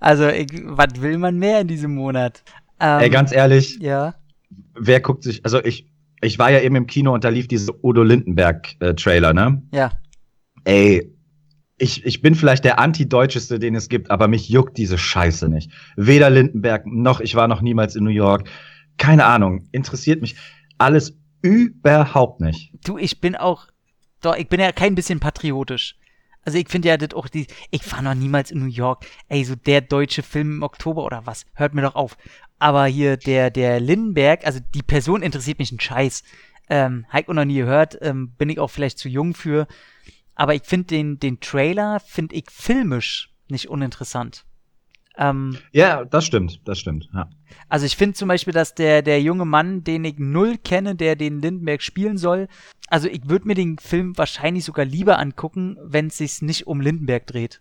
also, 0.00 0.24
was 0.24 1.00
will 1.00 1.18
man 1.18 1.38
mehr 1.38 1.60
in 1.60 1.68
diesem 1.68 1.94
Monat? 1.94 2.42
Ähm, 2.80 3.00
Ey, 3.00 3.10
ganz 3.10 3.32
ehrlich. 3.32 3.78
Ja. 3.80 4.14
Wer 4.74 5.00
guckt 5.00 5.24
sich, 5.24 5.44
also 5.44 5.62
ich, 5.64 5.90
ich 6.20 6.38
war 6.38 6.50
ja 6.50 6.60
eben 6.60 6.76
im 6.76 6.86
Kino 6.86 7.12
und 7.12 7.24
da 7.24 7.28
lief 7.30 7.48
diese 7.48 7.72
Udo 7.82 8.02
Lindenberg-Trailer, 8.02 9.30
äh, 9.30 9.34
ne? 9.34 9.62
Ja. 9.72 9.92
Ey, 10.64 11.12
ich, 11.78 12.04
ich 12.04 12.20
bin 12.20 12.34
vielleicht 12.34 12.64
der 12.64 12.78
Anti-Deutscheste, 12.78 13.58
den 13.58 13.74
es 13.74 13.88
gibt, 13.88 14.10
aber 14.10 14.28
mich 14.28 14.48
juckt 14.48 14.76
diese 14.76 14.98
Scheiße 14.98 15.48
nicht. 15.48 15.70
Weder 15.96 16.28
Lindenberg 16.28 16.86
noch 16.86 17.20
ich 17.20 17.34
war 17.34 17.48
noch 17.48 17.62
niemals 17.62 17.96
in 17.96 18.04
New 18.04 18.10
York. 18.10 18.48
Keine 18.96 19.24
Ahnung, 19.24 19.68
interessiert 19.70 20.20
mich 20.20 20.36
alles 20.76 21.16
überhaupt 21.40 22.40
nicht. 22.40 22.72
Du, 22.84 22.98
ich 22.98 23.20
bin 23.20 23.36
auch, 23.36 23.68
doch, 24.20 24.36
ich 24.36 24.48
bin 24.48 24.60
ja 24.60 24.72
kein 24.72 24.96
bisschen 24.96 25.20
patriotisch. 25.20 25.96
Also 26.44 26.58
ich 26.58 26.68
finde 26.68 26.88
ja 26.88 26.96
das 26.96 27.14
auch 27.14 27.28
die, 27.28 27.46
ich 27.70 27.92
war 27.92 28.02
noch 28.02 28.14
niemals 28.14 28.50
in 28.50 28.60
New 28.60 28.70
York. 28.70 29.06
Ey, 29.28 29.44
so 29.44 29.54
der 29.54 29.80
deutsche 29.80 30.22
Film 30.22 30.56
im 30.56 30.62
Oktober 30.62 31.04
oder 31.04 31.26
was? 31.26 31.44
Hört 31.54 31.74
mir 31.74 31.82
doch 31.82 31.94
auf. 31.94 32.16
Aber 32.58 32.86
hier 32.86 33.16
der, 33.16 33.50
der 33.50 33.78
Lindenberg, 33.80 34.46
also 34.46 34.58
die 34.74 34.82
Person 34.82 35.22
interessiert 35.22 35.58
mich 35.58 35.70
ein 35.70 35.80
Scheiß. 35.80 36.24
Ähm, 36.70 37.06
Heiko 37.12 37.32
noch 37.32 37.44
nie 37.44 37.56
gehört, 37.56 37.98
ähm, 38.00 38.32
bin 38.36 38.48
ich 38.48 38.58
auch 38.58 38.68
vielleicht 38.68 38.98
zu 38.98 39.08
jung 39.08 39.34
für. 39.34 39.66
Aber 40.38 40.54
ich 40.54 40.62
finde 40.62 40.86
den, 40.86 41.18
den 41.18 41.40
Trailer, 41.40 41.98
finde 41.98 42.36
ich 42.36 42.44
filmisch 42.48 43.34
nicht 43.48 43.68
uninteressant. 43.68 44.44
Ähm, 45.16 45.58
ja, 45.72 46.04
das 46.04 46.24
stimmt, 46.24 46.60
das 46.64 46.78
stimmt. 46.78 47.08
Ja. 47.12 47.28
Also 47.68 47.86
ich 47.86 47.96
finde 47.96 48.14
zum 48.14 48.28
Beispiel, 48.28 48.54
dass 48.54 48.76
der, 48.76 49.02
der 49.02 49.20
junge 49.20 49.44
Mann, 49.44 49.82
den 49.82 50.04
ich 50.04 50.14
null 50.18 50.56
kenne, 50.56 50.94
der 50.94 51.16
den 51.16 51.42
Lindenberg 51.42 51.82
spielen 51.82 52.18
soll, 52.18 52.46
also 52.86 53.08
ich 53.08 53.28
würde 53.28 53.48
mir 53.48 53.56
den 53.56 53.78
Film 53.78 54.16
wahrscheinlich 54.16 54.64
sogar 54.64 54.84
lieber 54.84 55.18
angucken, 55.18 55.76
wenn 55.82 56.06
es 56.06 56.18
sich 56.18 56.40
nicht 56.40 56.68
um 56.68 56.80
Lindenberg 56.80 57.26
dreht. 57.26 57.60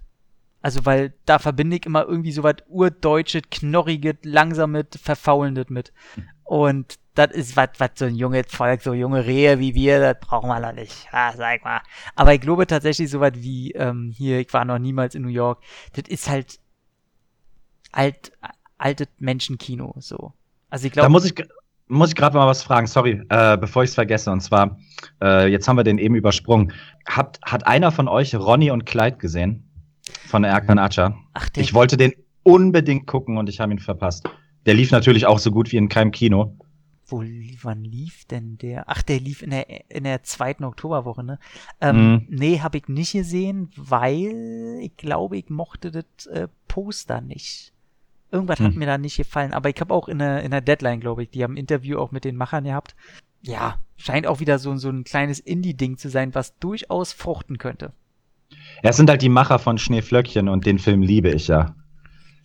Also 0.62 0.86
weil 0.86 1.16
da 1.26 1.40
verbinde 1.40 1.78
ich 1.78 1.86
immer 1.88 2.06
irgendwie 2.06 2.32
so 2.32 2.44
was 2.44 2.58
urdeutsches, 2.68 3.42
knorriges, 3.50 4.18
langsames, 4.22 4.86
verfaulendes 5.02 5.70
mit. 5.70 5.94
Und 6.48 6.96
das 7.14 7.32
ist 7.32 7.58
was, 7.58 7.70
was 7.78 7.92
so 7.96 8.06
ein 8.06 8.16
junges 8.16 8.46
Volk, 8.48 8.82
so 8.82 8.94
junge 8.94 9.26
Rehe 9.26 9.60
wie 9.60 9.76
wir, 9.76 10.00
das 10.00 10.18
brauchen 10.20 10.48
wir 10.48 10.60
noch 10.60 10.74
nicht. 10.74 11.08
Ah, 11.12 11.34
sag 11.36 11.64
mal. 11.66 11.82
Aber 12.16 12.34
ich 12.34 12.42
glaube 12.42 12.68
tatsächlich 12.68 13.10
so 13.10 13.20
was 13.20 13.34
wie, 13.36 13.72
ähm, 13.72 14.14
hier, 14.16 14.40
ich 14.40 14.54
war 14.54 14.64
noch 14.64 14.80
niemals 14.80 15.14
in 15.14 15.24
New 15.24 15.30
York. 15.30 15.62
Das 15.94 16.06
ist 16.08 16.30
halt 16.30 16.60
alt, 17.92 18.32
altes 18.78 19.08
Menschenkino, 19.20 19.96
so. 20.00 20.34
Also 20.70 20.88
ich 20.88 20.94
glaube. 20.94 21.06
Da 21.06 21.10
muss 21.10 21.26
ich, 21.26 21.34
muss 21.88 22.10
ich 22.10 22.16
gerade 22.16 22.38
mal 22.38 22.48
was 22.48 22.64
fragen, 22.64 22.88
sorry, 22.88 23.22
äh, 23.30 23.58
bevor 23.58 23.84
ich 23.84 23.90
es 23.90 23.96
vergesse. 23.96 24.32
Und 24.32 24.42
zwar, 24.42 24.78
äh, 25.22 25.48
jetzt 25.48 25.68
haben 25.68 25.76
wir 25.76 25.84
den 25.84 25.98
eben 25.98 26.16
übersprungen. 26.16 26.72
Hat, 27.06 27.40
hat 27.44 27.68
einer 27.68 27.92
von 27.92 28.08
euch 28.08 28.36
Ronny 28.36 28.72
und 28.72 28.86
Clyde 28.86 29.18
gesehen? 29.18 29.64
Von 30.28 30.46
Erkan 30.46 30.80
Acha? 30.80 31.18
Ach, 31.34 31.50
der 31.50 31.64
Ich 31.64 31.74
wollte 31.74 31.98
den 31.98 32.14
unbedingt 32.44 33.08
gucken 33.08 33.38
und 33.38 33.50
ich 33.50 33.60
habe 33.60 33.74
ihn 33.74 33.80
verpasst. 33.80 34.30
Der 34.68 34.74
lief 34.74 34.92
natürlich 34.92 35.26
auch 35.26 35.40
so 35.40 35.50
gut 35.50 35.72
wie 35.72 35.78
in 35.78 35.90
keinem 35.90 36.12
Kino. 36.12 36.56
Wo, 37.08 37.24
wann 37.62 37.86
lief 37.86 38.26
denn 38.26 38.58
der? 38.58 38.84
Ach, 38.88 39.02
der 39.02 39.22
lief 39.22 39.42
in 39.42 39.52
der, 39.52 39.90
in 39.90 40.04
der 40.04 40.24
zweiten 40.24 40.66
Oktoberwoche, 40.66 41.24
ne? 41.24 41.40
Ähm, 41.80 42.16
mm. 42.16 42.26
Nee, 42.28 42.60
habe 42.60 42.78
ich 42.78 42.90
nicht 42.90 43.14
gesehen, 43.14 43.70
weil 43.78 44.80
ich 44.82 44.98
glaube, 44.98 45.38
ich 45.38 45.50
mochte 45.50 45.92
das 45.92 46.26
äh, 46.26 46.50
Poster 46.68 47.22
nicht. 47.22 47.72
Irgendwas 48.30 48.60
hm. 48.60 48.66
hat 48.66 48.76
mir 48.76 48.86
da 48.86 48.98
nicht 48.98 49.16
gefallen, 49.16 49.54
aber 49.54 49.70
ich 49.70 49.80
habe 49.80 49.94
auch 49.94 50.10
in 50.10 50.20
der, 50.20 50.44
in 50.44 50.52
der 50.52 50.60
Deadline, 50.60 51.00
glaube 51.00 51.24
ich, 51.24 51.30
die 51.30 51.44
haben 51.44 51.54
ein 51.54 51.58
Interview 51.58 51.98
auch 51.98 52.12
mit 52.12 52.26
den 52.26 52.36
Machern 52.36 52.66
gehabt. 52.66 52.94
Ja, 53.42 53.80
scheint 53.96 54.28
auch 54.28 54.42
wieder 54.42 54.60
so, 54.60 54.76
so 54.76 54.90
ein 54.90 55.06
kleines 55.06 55.40
Indie-Ding 55.40 55.98
zu 55.98 56.10
sein, 56.10 56.36
was 56.36 56.60
durchaus 56.60 57.14
fruchten 57.14 57.58
könnte. 57.58 57.94
Ja, 58.84 58.90
es 58.90 58.98
sind 58.98 59.10
halt 59.10 59.22
die 59.22 59.30
Macher 59.30 59.60
von 59.60 59.78
Schneeflöckchen 59.78 60.50
und 60.50 60.66
den 60.66 60.78
Film 60.78 61.02
liebe 61.02 61.30
ich 61.30 61.48
ja. 61.48 61.74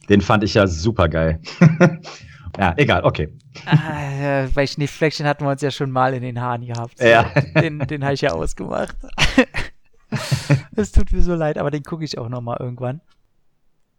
Den 0.09 0.21
fand 0.21 0.45
ich 0.45 0.55
ja 0.55 0.67
super 0.67 1.09
geil. 1.09 1.41
ja, 2.59 2.75
egal, 2.77 3.05
okay. 3.05 3.33
Ah, 3.67 4.47
bei 4.55 4.67
Schneeflöckchen 4.67 5.27
hatten 5.27 5.45
wir 5.45 5.51
uns 5.51 5.63
ja 5.63 5.71
schon 5.71 5.91
mal 5.91 6.15
in 6.15 6.23
den 6.23 6.41
Haaren 6.41 6.67
gehabt. 6.67 6.99
So. 6.99 7.05
Ja. 7.07 7.31
Den, 7.61 7.81
den 7.81 8.05
habe 8.05 8.15
ich 8.15 8.23
ja 8.23 8.33
ausgemacht. 8.33 8.97
Es 10.77 10.93
tut 10.93 11.13
mir 11.13 11.23
so 11.23 11.35
leid, 11.35 11.59
aber 11.59 11.71
den 11.71 11.83
gucke 11.83 12.05
ich 12.05 12.19
auch 12.19 12.29
noch 12.29 12.41
mal 12.41 12.59
irgendwann. 12.61 13.01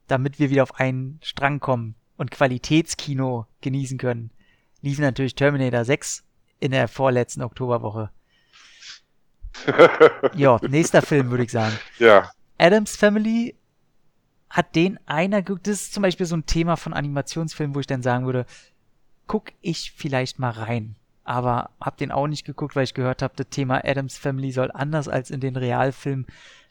Damit 0.08 0.40
wir 0.40 0.50
wieder 0.50 0.64
auf 0.64 0.80
einen 0.80 1.20
Strang 1.24 1.60
kommen 1.60 1.96
und 2.18 2.32
Qualitätskino 2.32 3.48
genießen 3.62 3.98
können, 3.98 4.32
lief 4.82 5.00
natürlich 5.00 5.36
Terminator 5.36 5.86
6 5.86 6.24
in 6.60 6.72
der 6.72 6.88
vorletzten 6.88 7.42
Oktoberwoche. 7.42 8.10
ja, 10.36 10.60
nächster 10.68 11.02
Film, 11.02 11.30
würde 11.30 11.44
ich 11.44 11.52
sagen. 11.52 11.78
Ja. 12.00 12.32
Adams 12.58 12.96
Family 12.96 13.56
hat 14.54 14.76
den 14.76 15.00
einer 15.08 15.42
geguckt. 15.42 15.68
Das 15.68 15.82
ist 15.82 15.94
zum 15.94 16.04
Beispiel 16.04 16.28
so 16.28 16.38
ein 16.38 16.46
Thema 16.46 16.78
von 16.78 16.94
Animationsfilmen, 16.94 17.76
wo 17.76 17.80
ich 17.80 17.88
dann 17.88 18.04
sagen 18.04 18.28
würde, 18.28 18.46
guck 19.26 19.52
ich 19.62 19.92
vielleicht 19.92 20.38
mal 20.38 20.52
rein. 20.52 20.96
Aber 21.24 21.72
hab 21.82 21.98
den 21.98 22.12
auch 22.12 22.28
nicht 22.28 22.46
geguckt, 22.46 22.76
weil 22.76 22.84
ich 22.84 22.94
gehört 22.94 23.24
habe, 23.24 23.34
das 23.36 23.50
Thema 23.50 23.84
Adams 23.84 24.18
Family 24.18 24.52
soll 24.52 24.70
anders 24.72 25.08
als 25.08 25.32
in 25.32 25.40
den 25.40 25.56
Realfilmen 25.56 26.28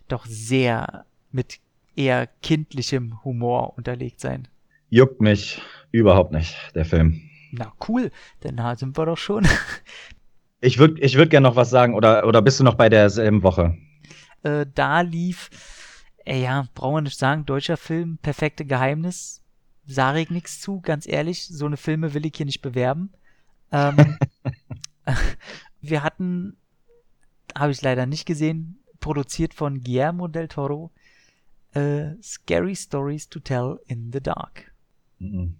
doch 0.06 0.26
sehr 0.26 1.04
mit 1.32 1.58
eher 1.96 2.28
kindlichem 2.40 3.24
Humor 3.24 3.76
unterlegt 3.76 4.20
sein. 4.20 4.46
Juckt 4.88 5.20
mich 5.20 5.60
überhaupt 5.90 6.32
nicht, 6.32 6.54
der 6.76 6.84
Film. 6.84 7.20
Na 7.50 7.72
cool, 7.88 8.12
denn 8.44 8.58
da 8.58 8.76
sind 8.76 8.96
wir 8.96 9.06
doch 9.06 9.18
schon. 9.18 9.44
ich 10.60 10.78
würde 10.78 11.00
ich 11.00 11.16
würd 11.16 11.30
gerne 11.30 11.48
noch 11.48 11.56
was 11.56 11.70
sagen, 11.70 11.94
oder, 11.94 12.28
oder 12.28 12.42
bist 12.42 12.60
du 12.60 12.64
noch 12.64 12.74
bei 12.74 12.88
derselben 12.88 13.42
Woche? 13.42 13.76
Äh, 14.44 14.66
da 14.72 15.00
lief 15.00 15.50
Ey, 16.24 16.42
ja, 16.42 16.68
brauchen 16.74 16.96
wir 16.96 17.00
nicht 17.02 17.18
sagen, 17.18 17.46
deutscher 17.46 17.76
Film, 17.76 18.18
perfekte 18.18 18.64
Geheimnis. 18.64 19.42
Sage 19.86 20.20
ich 20.20 20.30
nichts 20.30 20.60
zu, 20.60 20.80
ganz 20.80 21.08
ehrlich, 21.08 21.48
so 21.48 21.66
eine 21.66 21.76
Filme 21.76 22.14
will 22.14 22.24
ich 22.24 22.34
hier 22.36 22.46
nicht 22.46 22.62
bewerben. 22.62 23.12
Ähm, 23.72 24.18
wir 25.80 26.02
hatten, 26.02 26.56
habe 27.56 27.72
ich 27.72 27.82
leider 27.82 28.06
nicht 28.06 28.26
gesehen, 28.26 28.78
produziert 29.00 29.54
von 29.54 29.82
Guillermo 29.82 30.28
del 30.28 30.48
Toro, 30.48 30.92
äh, 31.74 32.12
Scary 32.22 32.76
Stories 32.76 33.28
to 33.28 33.40
Tell 33.40 33.80
in 33.86 34.12
the 34.12 34.20
Dark. 34.20 34.72
Mhm. 35.18 35.56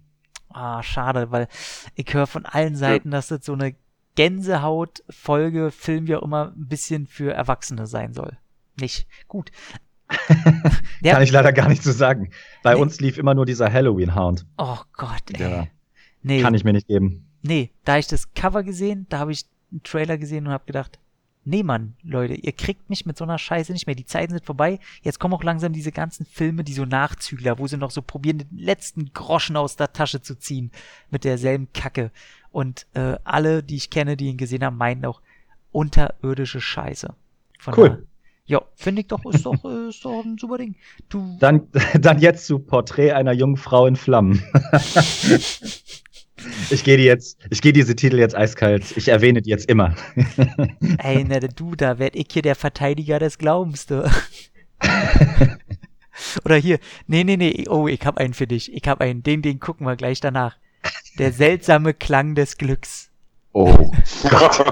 Ah, 0.49 0.83
schade, 0.83 1.31
weil 1.31 1.47
ich 1.95 2.13
höre 2.13 2.27
von 2.27 2.45
allen 2.45 2.75
Seiten, 2.75 3.11
dass 3.11 3.27
das 3.27 3.43
so 3.45 3.53
eine 3.53 3.75
Gänsehaut-Folge, 4.15 5.71
Film 5.71 6.11
auch 6.13 6.21
immer, 6.21 6.53
ein 6.55 6.67
bisschen 6.67 7.07
für 7.07 7.33
Erwachsene 7.33 7.87
sein 7.87 8.13
soll. 8.13 8.37
Nicht. 8.79 9.07
Gut. 9.27 9.51
Kann 11.03 11.23
ich 11.23 11.31
leider 11.31 11.53
gar 11.53 11.69
nicht 11.69 11.83
so 11.83 11.91
sagen. 11.91 12.29
Bei 12.61 12.73
nee. 12.73 12.81
uns 12.81 12.99
lief 12.99 13.17
immer 13.17 13.33
nur 13.33 13.45
dieser 13.45 13.71
Halloween-Hound. 13.71 14.45
Oh 14.57 14.79
Gott, 14.93 15.23
ey. 15.33 15.41
Ja. 15.41 15.67
Nee. 16.21 16.41
Kann 16.41 16.53
ich 16.53 16.63
mir 16.63 16.73
nicht 16.73 16.87
geben. 16.87 17.25
Nee, 17.41 17.71
da 17.83 17.93
habe 17.93 17.99
ich 17.99 18.07
das 18.07 18.33
Cover 18.33 18.63
gesehen, 18.63 19.05
da 19.09 19.19
habe 19.19 19.33
ich 19.33 19.45
einen 19.71 19.83
Trailer 19.83 20.17
gesehen 20.17 20.47
und 20.47 20.53
habe 20.53 20.65
gedacht, 20.65 20.97
nee 21.45 21.63
Mann, 21.63 21.95
Leute, 22.03 22.35
ihr 22.35 22.53
kriegt 22.53 22.89
mich 22.89 23.05
mit 23.05 23.17
so 23.17 23.25
einer 23.25 23.37
Scheiße 23.37 23.73
nicht 23.73 23.87
mehr. 23.87 23.95
Die 23.95 24.05
Zeiten 24.05 24.31
sind 24.31 24.45
vorbei. 24.45 24.79
Jetzt 25.01 25.19
kommen 25.19 25.33
auch 25.33 25.43
langsam 25.43 25.73
diese 25.73 25.91
ganzen 25.91 26.25
Filme, 26.25 26.63
die 26.63 26.73
so 26.73 26.85
Nachzügler, 26.85 27.59
wo 27.59 27.67
sie 27.67 27.77
noch 27.77 27.91
so 27.91 28.01
probieren, 28.01 28.39
den 28.39 28.57
letzten 28.57 29.11
Groschen 29.13 29.57
aus 29.57 29.75
der 29.75 29.93
Tasche 29.93 30.21
zu 30.21 30.35
ziehen 30.35 30.71
mit 31.09 31.23
derselben 31.23 31.67
Kacke. 31.73 32.11
Und 32.51 32.87
äh, 32.93 33.17
alle, 33.23 33.63
die 33.63 33.75
ich 33.75 33.89
kenne, 33.89 34.15
die 34.15 34.27
ihn 34.27 34.37
gesehen 34.37 34.63
haben, 34.63 34.77
meinen 34.77 35.05
auch 35.05 35.21
unterirdische 35.71 36.61
Scheiße. 36.61 37.13
Von 37.59 37.73
cool. 37.77 38.07
Ja, 38.45 38.61
finde 38.75 39.01
ich 39.01 39.07
doch, 39.07 39.23
ist 39.25 39.45
doch, 39.45 39.63
ist 39.89 40.03
doch 40.03 40.23
ein 40.23 40.37
super 40.37 40.57
Ding. 40.57 40.75
Du 41.09 41.37
dann, 41.39 41.67
dann 41.99 42.19
jetzt 42.19 42.45
zu 42.45 42.59
Porträt 42.59 43.13
einer 43.13 43.33
jungen 43.33 43.57
Frau 43.57 43.87
in 43.87 43.95
Flammen. 43.95 44.43
ich 46.69 46.83
gehe 46.83 46.97
die 46.97 47.03
jetzt, 47.03 47.37
ich 47.49 47.61
gehe 47.61 47.73
diese 47.73 47.95
Titel 47.95 48.17
jetzt 48.17 48.35
eiskalt. 48.35 48.97
Ich 48.97 49.07
erwähne 49.07 49.41
die 49.41 49.49
jetzt 49.49 49.69
immer. 49.69 49.95
Ey, 50.97 51.23
ne, 51.23 51.39
du, 51.39 51.75
da 51.75 51.99
werd 51.99 52.15
ich 52.15 52.27
hier 52.31 52.41
der 52.41 52.55
Verteidiger 52.55 53.19
des 53.19 53.37
Glaubens, 53.37 53.85
du. 53.85 54.09
Oder 56.45 56.57
hier, 56.57 56.79
nee, 57.07 57.23
nee, 57.23 57.37
nee, 57.37 57.65
oh, 57.69 57.87
ich 57.87 58.05
hab 58.05 58.17
einen 58.17 58.33
für 58.33 58.47
dich. 58.47 58.73
Ich 58.73 58.87
hab 58.87 59.01
einen, 59.01 59.23
den, 59.23 59.41
den 59.41 59.59
gucken 59.59 59.87
wir 59.87 59.95
gleich 59.95 60.19
danach. 60.19 60.57
Der 61.17 61.31
seltsame 61.31 61.93
Klang 61.93 62.35
des 62.35 62.57
Glücks. 62.57 63.09
Oh 63.53 63.91
Gott. 64.29 64.65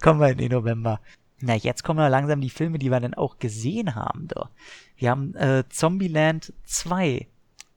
Kommen 0.00 0.20
wir 0.20 0.30
in 0.30 0.38
den 0.38 0.52
November. 0.52 1.00
Na, 1.46 1.54
jetzt 1.54 1.84
kommen 1.84 1.98
wir 1.98 2.08
langsam 2.08 2.40
die 2.40 2.48
Filme, 2.48 2.78
die 2.78 2.90
wir 2.90 3.00
dann 3.00 3.12
auch 3.12 3.38
gesehen 3.38 3.94
haben. 3.94 4.28
Doch. 4.28 4.48
Wir 4.96 5.10
haben 5.10 5.34
äh, 5.34 5.64
Zombieland 5.68 6.54
2 6.64 7.26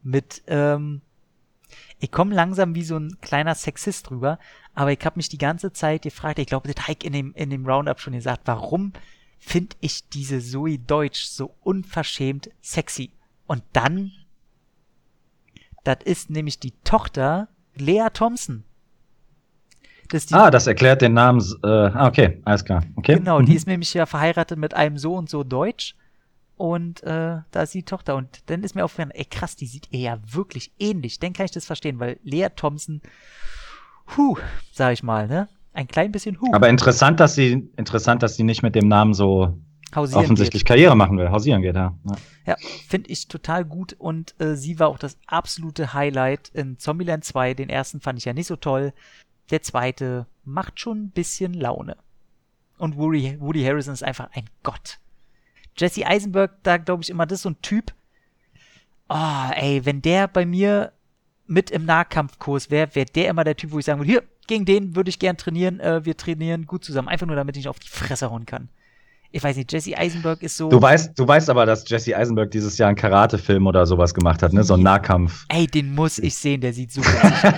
mit, 0.04 0.42
ähm, 0.48 1.02
ich 2.00 2.10
komme 2.10 2.34
langsam 2.34 2.76
wie 2.76 2.84
so 2.84 2.98
ein 2.98 3.20
kleiner 3.20 3.56
Sexist 3.56 4.10
drüber, 4.10 4.40
aber 4.74 4.94
ich 4.94 5.04
habe 5.04 5.18
mich 5.18 5.28
die 5.28 5.38
ganze 5.38 5.74
Zeit 5.74 6.04
gefragt, 6.04 6.40
ich 6.40 6.48
glaube, 6.48 6.72
das 6.72 6.88
Heik 6.88 7.04
in 7.04 7.12
dem, 7.12 7.34
in 7.34 7.50
dem 7.50 7.66
Roundup 7.66 8.00
schon 8.00 8.14
gesagt, 8.14 8.44
warum 8.46 8.94
finde 9.38 9.76
ich 9.82 10.08
diese 10.08 10.40
Zoe 10.40 10.80
Deutsch 10.80 11.26
so 11.26 11.54
unverschämt 11.62 12.50
sexy? 12.62 13.12
Und 13.48 13.64
dann, 13.74 14.14
das 15.84 15.98
ist 16.06 16.30
nämlich 16.30 16.60
die 16.60 16.72
Tochter 16.86 17.50
Lea 17.76 18.08
Thompson. 18.14 18.64
Das 20.10 20.26
die, 20.26 20.34
ah, 20.34 20.50
das 20.50 20.68
erklärt 20.68 21.02
den 21.02 21.14
Namen. 21.14 21.44
Äh, 21.64 21.68
ah, 21.68 22.08
okay, 22.08 22.42
alles 22.46 22.64
klar. 22.64 22.84
Okay. 22.96 23.16
Genau, 23.16 23.40
mhm. 23.40 23.46
die 23.46 23.56
ist 23.56 23.68
nämlich 23.68 23.94
ja 23.94 24.06
verheiratet 24.06 24.58
mit 24.58 24.74
einem 24.74 24.98
so 24.98 25.16
und 25.16 25.30
so 25.30 25.44
Deutsch. 25.44 25.96
Und 26.56 27.04
äh, 27.04 27.38
da 27.52 27.62
ist 27.62 27.74
die 27.74 27.84
Tochter. 27.84 28.16
Und 28.16 28.42
dann 28.48 28.64
ist 28.64 28.74
mir 28.74 28.84
aufgefallen, 28.84 29.12
ey 29.12 29.26
krass, 29.26 29.56
die 29.56 29.68
sieht 29.68 29.88
ihr 29.92 30.00
ja 30.00 30.20
wirklich 30.26 30.72
ähnlich. 30.80 31.20
Dann 31.20 31.34
kann 31.34 31.46
ich 31.46 31.52
das 31.52 31.66
verstehen, 31.66 32.00
weil 32.00 32.18
Lea 32.24 32.48
Thompson, 32.56 33.02
huh, 34.16 34.38
sag 34.72 34.94
ich 34.94 35.04
mal, 35.04 35.28
ne? 35.28 35.48
Ein 35.74 35.88
klein 35.88 36.12
bisschen 36.12 36.42
huh. 36.42 36.54
Aber 36.54 36.70
interessant, 36.70 37.20
dass 37.20 37.36
sie, 37.36 37.70
interessant, 37.78 38.24
dass 38.24 38.36
sie 38.36 38.44
nicht 38.44 38.64
mit 38.64 38.74
dem 38.74 38.88
Namen 38.88 39.14
so 39.14 39.60
Hausieren 39.96 40.24
offensichtlich 40.24 40.64
geht. 40.64 40.68
Karriere 40.68 40.96
machen 40.96 41.18
will. 41.18 41.30
Hausieren 41.30 41.62
geht, 41.62 41.76
ja. 41.76 41.96
Ja, 42.04 42.16
ja 42.48 42.56
finde 42.88 43.10
ich 43.12 43.28
total 43.28 43.64
gut. 43.64 43.94
Und 43.94 44.34
äh, 44.40 44.56
sie 44.56 44.80
war 44.80 44.88
auch 44.88 44.98
das 44.98 45.18
absolute 45.28 45.94
Highlight 45.94 46.50
in 46.50 46.80
Zombieland 46.80 47.24
2. 47.24 47.54
Den 47.54 47.70
ersten 47.70 48.02
fand 48.02 48.18
ich 48.18 48.26
ja 48.26 48.34
nicht 48.34 48.48
so 48.48 48.56
toll. 48.56 48.94
Der 49.50 49.62
zweite 49.62 50.28
macht 50.44 50.80
schon 50.80 51.04
ein 51.04 51.12
bisschen 51.12 51.54
Laune. 51.54 51.98
Und 52.78 52.98
Woody, 52.98 53.40
Woody 53.40 53.64
Harrison 53.64 53.94
ist 53.94 54.04
einfach 54.04 54.30
ein 54.34 54.50
Gott. 54.64 55.00
Jesse 55.78 56.06
Eisenberg, 56.06 56.52
da 56.64 56.78
glaube 56.78 57.04
ich 57.04 57.10
immer, 57.10 57.26
das 57.26 57.40
ist 57.40 57.44
so 57.44 57.50
ein 57.50 57.62
Typ. 57.62 57.94
Oh, 59.10 59.50
ey, 59.54 59.86
wenn 59.86 60.02
der 60.02 60.28
bei 60.28 60.46
mir 60.46 60.92
mit 61.46 61.72
im 61.72 61.86
Nahkampfkurs 61.86 62.70
wäre, 62.70 62.94
wäre 62.94 63.06
der 63.06 63.30
immer 63.30 63.44
der 63.44 63.56
Typ, 63.56 63.72
wo 63.72 63.80
ich 63.80 63.86
sagen 63.86 64.00
würde, 64.00 64.12
hier, 64.12 64.24
gegen 64.48 64.66
den 64.66 64.96
würde 64.96 65.10
ich 65.10 65.20
gern 65.20 65.38
trainieren, 65.38 65.80
äh, 65.80 66.04
wir 66.06 66.18
trainieren 66.18 66.66
gut 66.66 66.84
zusammen. 66.84 67.08
Einfach 67.08 67.28
nur, 67.28 67.36
damit 67.36 67.58
ich 67.58 67.68
auf 67.68 67.80
die 67.80 67.88
Fresse 67.88 68.30
hauen 68.30 68.46
kann 68.46 68.70
ich 69.32 69.44
weiß 69.44 69.58
nicht, 69.58 69.72
Jesse 69.72 69.98
Eisenberg 69.98 70.42
ist 70.42 70.58
so. 70.58 70.70
Du 70.70 70.82
weißt, 70.82 71.18
du 71.18 71.28
weißt 71.28 71.50
aber, 71.50 71.66
dass 71.66 71.88
Jesse 71.88 72.16
Eisenberg 72.16 72.52
dieses 72.52 72.78
Jahr 72.78 72.90
einen 72.90 72.98
Karate-Film 72.98 73.68
oder 73.68 73.86
sowas 73.86 74.14
gemacht 74.14 74.42
hat, 74.42 74.54
ne? 74.54 74.64
So 74.64 74.76
ein 74.76 74.82
Nahkampf. 74.82 75.46
Ey, 75.50 75.68
den 75.68 75.94
muss 75.94 76.18
ich 76.18 76.36
sehen, 76.36 76.62
der 76.62 76.74
sieht 76.74 76.92
super 76.92 77.10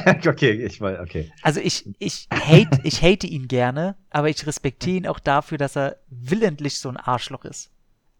aus. 0.19 0.27
okay, 0.27 0.51
ich 0.51 0.81
weiß, 0.81 0.99
okay. 0.99 1.31
Also 1.43 1.59
ich, 1.59 1.87
ich 1.99 2.27
hate, 2.31 2.79
ich 2.83 3.01
hate 3.01 3.27
ihn 3.27 3.47
gerne, 3.47 3.95
aber 4.09 4.29
ich 4.29 4.45
respektiere 4.45 4.97
ihn 4.97 5.07
auch 5.07 5.19
dafür, 5.19 5.57
dass 5.57 5.77
er 5.77 5.97
willentlich 6.09 6.79
so 6.79 6.89
ein 6.89 6.97
Arschloch 6.97 7.45
ist. 7.45 7.71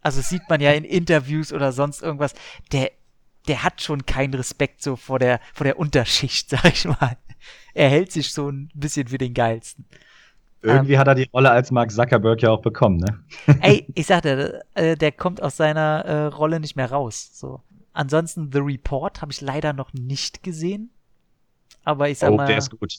Also 0.02 0.22
sieht 0.22 0.48
man 0.50 0.62
ja 0.62 0.72
in 0.72 0.86
Interviews 0.86 1.52
oder 1.52 1.72
sonst 1.72 2.02
irgendwas. 2.02 2.34
Der, 2.72 2.92
der 3.48 3.64
hat 3.64 3.82
schon 3.82 4.06
keinen 4.06 4.34
Respekt 4.34 4.82
so 4.82 4.96
vor 4.96 5.20
der, 5.20 5.40
vor 5.54 5.66
der 5.66 5.80
Unterschicht, 5.80 6.50
sag 6.52 6.66
ich 6.66 6.86
mal. 6.86 7.18
Er 7.74 7.90
hält 7.90 8.12
sich 8.12 8.34
so 8.34 8.50
ein 8.50 8.70
bisschen 8.74 9.08
für 9.08 9.18
den 9.18 9.34
geilsten. 9.34 9.86
Irgendwie 10.62 10.94
ähm, 10.94 11.00
hat 11.00 11.08
er 11.08 11.16
die 11.16 11.30
Rolle 11.34 11.52
als 11.52 11.72
Mark 11.72 11.92
Zuckerberg 11.92 12.42
ja 12.42 12.52
auch 12.52 12.62
bekommen, 12.62 12.98
ne? 12.98 13.24
Ey, 13.62 13.86
ich 13.94 14.08
sagte, 14.08 14.64
äh, 14.74 14.98
der 14.98 15.12
kommt 15.12 15.42
aus 15.42 15.58
seiner 15.58 16.06
äh, 16.06 16.26
Rolle 16.26 16.60
nicht 16.60 16.76
mehr 16.76 16.92
raus. 16.92 17.30
So. 17.34 17.62
Ansonsten 17.94 18.52
The 18.52 18.60
Report 18.60 19.22
habe 19.22 19.32
ich 19.32 19.42
leider 19.42 19.74
noch 19.74 19.94
nicht 19.94 20.44
gesehen. 20.44 20.92
Aber 21.84 22.10
ich 22.10 22.20
sag 22.20 22.32
oh, 22.32 22.36
mal. 22.36 22.46
Der 22.46 22.58
ist 22.58 22.78
gut. 22.78 22.94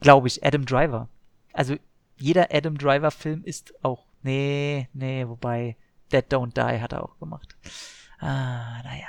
Glaube 0.00 0.28
ich, 0.28 0.44
Adam 0.44 0.64
Driver. 0.64 1.08
Also 1.52 1.76
jeder 2.16 2.48
Adam 2.52 2.78
Driver 2.78 3.10
Film 3.10 3.42
ist 3.44 3.74
auch. 3.84 4.04
Nee, 4.22 4.88
nee, 4.92 5.26
wobei 5.26 5.76
Dead 6.12 6.24
Don't 6.30 6.54
Die 6.54 6.80
hat 6.80 6.92
er 6.92 7.02
auch 7.02 7.18
gemacht. 7.18 7.56
Ah, 8.20 8.82
naja. 8.84 9.08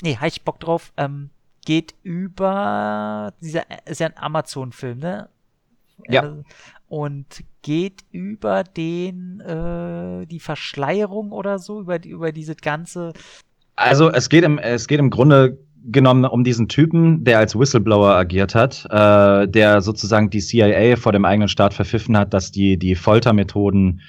Nee, 0.00 0.16
hab 0.16 0.28
ich 0.28 0.42
Bock 0.42 0.60
drauf. 0.60 0.92
Ähm, 0.96 1.30
geht 1.64 1.94
über 2.02 3.34
dieser 3.42 3.64
ist 3.86 4.00
ja 4.00 4.06
ein 4.06 4.16
Amazon-Film, 4.16 4.98
ne? 4.98 5.28
Ja. 6.08 6.34
Und 6.88 7.44
geht 7.62 8.02
über 8.12 8.64
den 8.64 9.40
äh, 9.40 10.26
die 10.26 10.40
Verschleierung 10.40 11.32
oder 11.32 11.58
so 11.58 11.80
über 11.80 11.98
die, 11.98 12.08
über 12.08 12.32
diese 12.32 12.54
ganze 12.54 13.12
also 13.76 14.10
es 14.10 14.30
geht 14.30 14.42
im 14.42 14.58
es 14.58 14.88
geht 14.88 14.98
im 14.98 15.10
Grunde 15.10 15.58
genommen 15.84 16.24
um 16.24 16.44
diesen 16.44 16.68
Typen, 16.68 17.24
der 17.24 17.38
als 17.38 17.58
Whistleblower 17.58 18.10
agiert 18.14 18.54
hat, 18.54 18.86
äh, 18.90 19.46
der 19.48 19.80
sozusagen 19.80 20.30
die 20.30 20.40
CIA 20.40 20.96
vor 20.96 21.12
dem 21.12 21.24
eigenen 21.24 21.48
Staat 21.48 21.74
verpfiffen 21.74 22.16
hat, 22.16 22.34
dass 22.34 22.50
die 22.50 22.78
die 22.78 22.94
Foltermethoden 22.94 24.00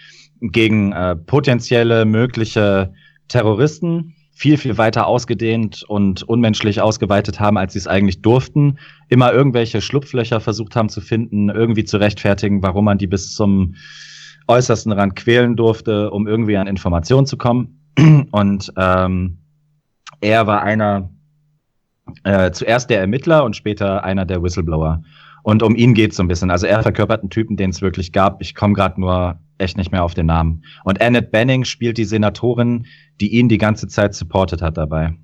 gegen 0.42 0.94
äh, 0.94 1.16
potenzielle 1.16 2.06
mögliche 2.06 2.94
Terroristen 3.28 4.16
viel, 4.40 4.58
viel 4.58 4.78
weiter 4.78 5.06
ausgedehnt 5.06 5.84
und 5.84 6.24
unmenschlich 6.24 6.80
ausgeweitet 6.80 7.42
haben, 7.42 7.58
als 7.58 7.74
sie 7.74 7.80
es 7.80 7.88
eigentlich 7.88 8.22
durften, 8.22 8.80
immer 9.10 9.34
irgendwelche 9.34 9.82
Schlupflöcher 9.82 10.40
versucht 10.40 10.78
haben 10.78 10.88
zu 10.88 11.02
finden, 11.02 11.50
irgendwie 11.50 11.84
zu 11.84 11.98
rechtfertigen, 11.98 12.64
warum 12.64 12.86
man 12.86 12.98
die 12.98 13.08
bis 13.08 13.36
zum 13.36 13.76
äußersten 14.48 14.94
Rand 14.94 15.18
quälen 15.18 15.58
durfte, 15.58 16.10
um 16.12 16.26
irgendwie 16.26 16.56
an 16.56 16.68
Informationen 16.68 17.26
zu 17.28 17.36
kommen. 17.36 17.82
Und 18.32 18.72
ähm, 18.78 19.40
er 20.22 20.48
war 20.48 20.64
einer, 20.64 21.10
äh, 22.24 22.52
zuerst 22.52 22.90
der 22.90 23.02
Ermittler 23.02 23.44
und 23.44 23.58
später 23.58 24.06
einer 24.06 24.26
der 24.26 24.42
Whistleblower. 24.42 25.04
Und 25.44 25.64
um 25.64 25.76
ihn 25.76 25.94
geht's 25.94 26.18
so 26.18 26.24
ein 26.24 26.28
bisschen. 26.28 26.52
Also 26.52 26.68
er 26.68 26.82
verkörpert 26.84 27.22
einen 27.22 27.30
Typen, 27.30 27.58
den 27.58 27.70
es 27.70 27.82
wirklich 27.82 28.12
gab. 28.12 28.42
Ich 28.42 28.56
komme 28.56 28.74
gerade 28.74 29.00
nur 29.00 29.40
echt 29.58 29.78
nicht 29.78 29.92
mehr 29.92 30.04
auf 30.04 30.14
den 30.14 30.26
Namen. 30.26 30.64
Und 30.84 31.02
Annette 31.02 31.30
Benning 31.30 31.66
spielt 31.66 31.98
die 31.98 32.06
Senatorin, 32.06 32.86
die 33.20 33.34
ihn 33.34 33.50
die 33.50 33.58
ganze 33.58 33.88
Zeit 33.88 34.14
supportet 34.14 34.62
hat 34.62 34.78
dabei. 34.78 35.16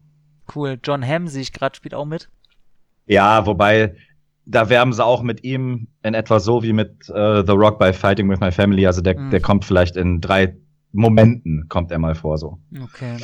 Cool. 0.53 0.77
John 0.83 1.05
Hamm 1.05 1.27
sehe 1.27 1.41
ich 1.41 1.53
gerade, 1.53 1.75
spielt 1.75 1.93
auch 1.93 2.05
mit. 2.05 2.29
Ja, 3.07 3.45
wobei, 3.45 3.95
da 4.45 4.69
werben 4.69 4.93
sie 4.93 5.03
auch 5.03 5.21
mit 5.21 5.43
ihm 5.43 5.87
in 6.03 6.13
etwa 6.13 6.39
so 6.39 6.63
wie 6.63 6.73
mit 6.73 7.09
uh, 7.09 7.43
The 7.45 7.53
Rock 7.53 7.79
bei 7.79 7.93
Fighting 7.93 8.29
with 8.29 8.39
My 8.39 8.51
Family. 8.51 8.85
Also 8.85 9.01
der, 9.01 9.17
mhm. 9.17 9.31
der 9.31 9.41
kommt 9.41 9.65
vielleicht 9.65 9.95
in 9.95 10.21
drei 10.21 10.55
Momenten, 10.91 11.67
kommt 11.67 11.91
er 11.91 11.99
mal 11.99 12.15
vor 12.15 12.37
so. 12.37 12.59
Okay. 12.83 13.17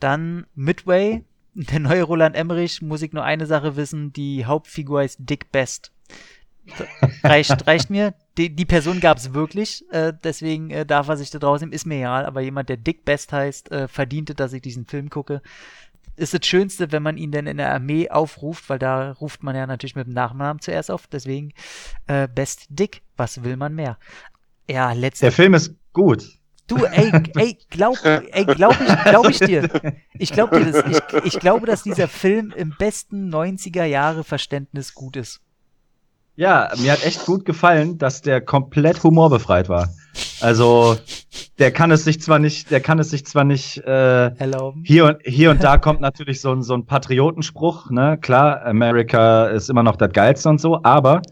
Dann 0.00 0.46
Midway, 0.54 1.22
der 1.54 1.80
neue 1.80 2.02
Roland 2.02 2.36
Emmerich, 2.36 2.82
muss 2.82 3.02
ich 3.02 3.12
nur 3.12 3.24
eine 3.24 3.46
Sache 3.46 3.76
wissen, 3.76 4.12
die 4.12 4.44
Hauptfigur 4.44 5.02
ist 5.02 5.18
Dick 5.20 5.52
Best. 5.52 5.92
Reicht, 7.22 7.66
reicht 7.66 7.90
mir 7.90 8.14
die, 8.36 8.54
die 8.54 8.64
Person 8.64 9.00
gab 9.00 9.18
es 9.18 9.32
wirklich, 9.32 9.84
äh, 9.92 10.12
deswegen 10.24 10.70
äh, 10.70 10.84
darf 10.84 11.08
er 11.08 11.16
sich 11.16 11.30
da 11.30 11.38
draußen, 11.38 11.72
ist 11.72 11.86
mir 11.86 11.98
egal, 11.98 12.26
aber 12.26 12.40
jemand, 12.40 12.68
der 12.68 12.76
Dick 12.76 13.04
Best 13.04 13.32
heißt, 13.32 13.70
äh, 13.70 13.88
verdiente, 13.88 14.34
dass 14.34 14.52
ich 14.52 14.62
diesen 14.62 14.86
Film 14.86 15.10
gucke. 15.10 15.40
Ist 16.16 16.34
das 16.34 16.46
Schönste, 16.46 16.92
wenn 16.92 17.02
man 17.02 17.16
ihn 17.16 17.32
dann 17.32 17.46
in 17.46 17.56
der 17.56 17.72
Armee 17.72 18.08
aufruft, 18.08 18.68
weil 18.68 18.78
da 18.78 19.12
ruft 19.12 19.42
man 19.42 19.56
ja 19.56 19.66
natürlich 19.66 19.96
mit 19.96 20.06
dem 20.06 20.14
Nachnamen 20.14 20.60
zuerst 20.60 20.90
auf, 20.90 21.06
deswegen 21.06 21.52
äh, 22.06 22.28
Best 22.28 22.66
Dick, 22.68 23.02
was 23.16 23.44
will 23.44 23.56
man 23.56 23.74
mehr? 23.74 23.98
Ja, 24.68 24.92
letztendlich. 24.92 25.20
Der 25.20 25.32
Film 25.32 25.54
ist 25.54 25.74
gut. 25.92 26.24
Du, 26.66 26.82
ey, 26.86 27.12
ey, 27.36 27.58
glaub, 27.68 28.02
ey, 28.04 28.46
glaub 28.46 28.80
ich, 28.80 29.04
glaub 29.04 29.28
ich 29.28 29.38
dir. 29.38 29.68
Ich 30.18 30.32
glaub 30.32 30.50
dir 30.50 30.64
das. 30.64 30.84
Ich, 30.86 31.24
ich 31.34 31.38
glaube, 31.38 31.66
dass 31.66 31.82
dieser 31.82 32.08
Film 32.08 32.54
im 32.56 32.74
besten 32.78 33.28
90er 33.28 33.84
Jahre 33.84 34.24
Verständnis 34.24 34.94
gut 34.94 35.16
ist. 35.16 35.43
Ja, 36.36 36.70
mir 36.82 36.92
hat 36.92 37.04
echt 37.04 37.26
gut 37.26 37.44
gefallen, 37.44 37.96
dass 37.98 38.20
der 38.20 38.40
komplett 38.40 39.02
humorbefreit 39.02 39.68
war. 39.68 39.90
Also 40.40 40.96
der 41.58 41.70
kann 41.70 41.92
es 41.92 42.04
sich 42.04 42.20
zwar 42.20 42.40
nicht, 42.40 42.70
der 42.70 42.80
kann 42.80 42.98
es 42.98 43.10
sich 43.10 43.24
zwar 43.24 43.44
nicht 43.44 43.78
äh, 43.78 44.34
erlauben. 44.36 44.82
Hier 44.84 45.06
und 45.06 45.18
hier 45.24 45.50
und 45.52 45.62
da 45.62 45.78
kommt 45.78 46.00
natürlich 46.00 46.40
so 46.40 46.52
ein 46.52 46.62
so 46.62 46.74
ein 46.74 46.86
Patriotenspruch, 46.86 47.90
ne? 47.90 48.18
Klar, 48.20 48.64
America 48.66 49.46
ist 49.46 49.70
immer 49.70 49.84
noch 49.84 49.96
das 49.96 50.12
geilste 50.12 50.48
und 50.48 50.60
so, 50.60 50.80
aber 50.82 51.22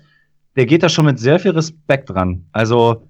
der 0.57 0.67
geht 0.67 0.85
da 0.85 0.89
schon 0.89 1.07
mit 1.07 1.19
sehr 1.19 1.41
viel 1.41 1.53
Respekt 1.53 2.11
dran. 2.11 2.47
Also 2.53 3.09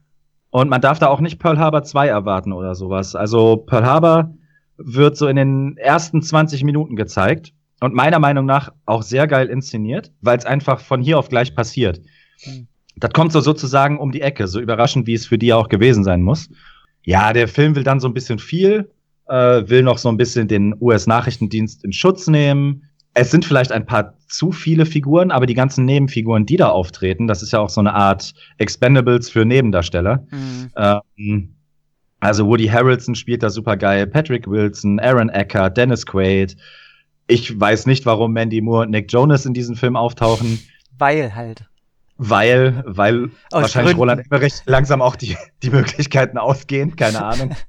und 0.51 0.71
man 0.71 0.81
darf 0.81 0.99
da 0.99 1.09
auch 1.09 1.21
nicht 1.21 1.39
Pearl 1.39 1.59
Harbor 1.59 1.83
2 1.83 2.09
erwarten 2.09 2.53
oder 2.53 2.75
sowas. 2.75 3.15
Also 3.15 3.57
Pearl 3.57 3.85
Harbor 3.85 4.35
wird 4.79 5.17
so 5.17 5.27
in 5.29 5.37
den 5.37 5.77
ersten 5.77 6.23
20 6.23 6.65
Minuten 6.65 6.97
gezeigt 6.97 7.53
und 7.83 7.95
meiner 7.95 8.19
Meinung 8.19 8.47
nach 8.47 8.73
auch 8.87 9.03
sehr 9.03 9.27
geil 9.27 9.49
inszeniert, 9.49 10.13
weil 10.21 10.39
es 10.39 10.47
einfach 10.47 10.81
von 10.81 11.03
hier 11.03 11.19
auf 11.19 11.29
gleich 11.29 11.55
passiert. 11.55 12.01
Mhm. 12.47 12.69
Das 12.97 13.13
kommt 13.13 13.33
so 13.33 13.41
sozusagen 13.41 13.99
um 13.99 14.13
die 14.13 14.21
Ecke, 14.21 14.47
so 14.47 14.61
überraschend, 14.61 15.07
wie 15.07 15.15
es 15.15 15.27
für 15.27 15.39
die 15.39 15.53
auch 15.53 15.69
gewesen 15.69 16.05
sein 16.05 16.23
muss. 16.23 16.49
Ja, 17.05 17.33
der 17.33 17.49
Film 17.49 17.75
will 17.75 17.83
dann 17.83 18.01
so 18.01 18.07
ein 18.07 18.15
bisschen 18.15 18.39
viel, 18.39 18.91
äh, 19.29 19.63
will 19.67 19.83
noch 19.83 19.99
so 19.99 20.09
ein 20.09 20.17
bisschen 20.17 20.47
den 20.47 20.75
US-Nachrichtendienst 20.81 21.85
in 21.85 21.93
Schutz 21.93 22.27
nehmen. 22.29 22.85
Es 23.15 23.31
sind 23.31 23.45
vielleicht 23.45 23.73
ein 23.73 23.85
paar 23.85 24.15
zu 24.29 24.53
viele 24.53 24.87
Figuren, 24.87 25.31
aber 25.31 25.47
die 25.47 25.55
ganzen 25.55 25.85
Nebenfiguren, 25.85 26.47
die 26.47 26.57
da 26.57 26.69
auftreten, 26.69 27.27
das 27.27 27.43
ist 27.43 27.53
ja 27.53 27.59
auch 27.59 27.69
so 27.69 27.81
eine 27.81 27.95
Art 27.95 28.33
Expendables 28.59 29.29
für 29.29 29.45
Nebendarsteller. 29.45 30.25
Mhm. 30.31 30.71
Ähm, 30.77 31.55
Also 32.21 32.47
Woody 32.47 32.69
Harrelson 32.69 33.17
spielt 33.17 33.43
da 33.43 33.51
super 33.51 33.77
geil, 33.77 34.07
Patrick 34.07 34.47
Wilson, 34.47 35.01
Aaron 35.01 35.29
Eckhart, 35.29 35.77
Dennis 35.77 36.07
Quaid. 36.07 36.57
Ich 37.27 37.59
weiß 37.59 37.87
nicht, 37.87 38.05
warum 38.07 38.33
Mandy 38.33 38.61
Moore 38.61 38.85
und 38.85 38.91
Nick 38.91 39.13
Jonas 39.13 39.47
in 39.47 39.55
diesem 39.55 39.77
Film 39.77 39.97
auftauchen. 39.97 40.61
Weil 40.99 41.35
halt. 41.35 41.65
Weil, 42.19 42.85
weil 42.87 43.25
Aus 43.51 43.63
wahrscheinlich 43.63 43.97
Gründen. 43.97 44.01
Roland 44.01 44.27
Emmerich 44.31 44.55
langsam 44.67 45.03
auch 45.03 45.17
die, 45.17 45.37
die 45.63 45.71
Möglichkeiten 45.71 46.39
ausgehen, 46.39 46.97
keine 46.97 47.25
Ahnung. 47.25 47.55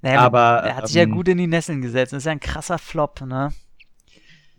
Naja, 0.00 0.20
Aber, 0.20 0.62
er 0.64 0.76
hat 0.76 0.86
sich 0.86 0.94
ja 0.94 1.02
ähm, 1.02 1.10
gut 1.10 1.26
in 1.26 1.38
die 1.38 1.48
Nesseln 1.48 1.82
gesetzt. 1.82 2.12
Das 2.12 2.18
ist 2.18 2.26
ja 2.26 2.30
ein 2.30 2.38
krasser 2.38 2.78
Flop, 2.78 3.20
ne? 3.22 3.50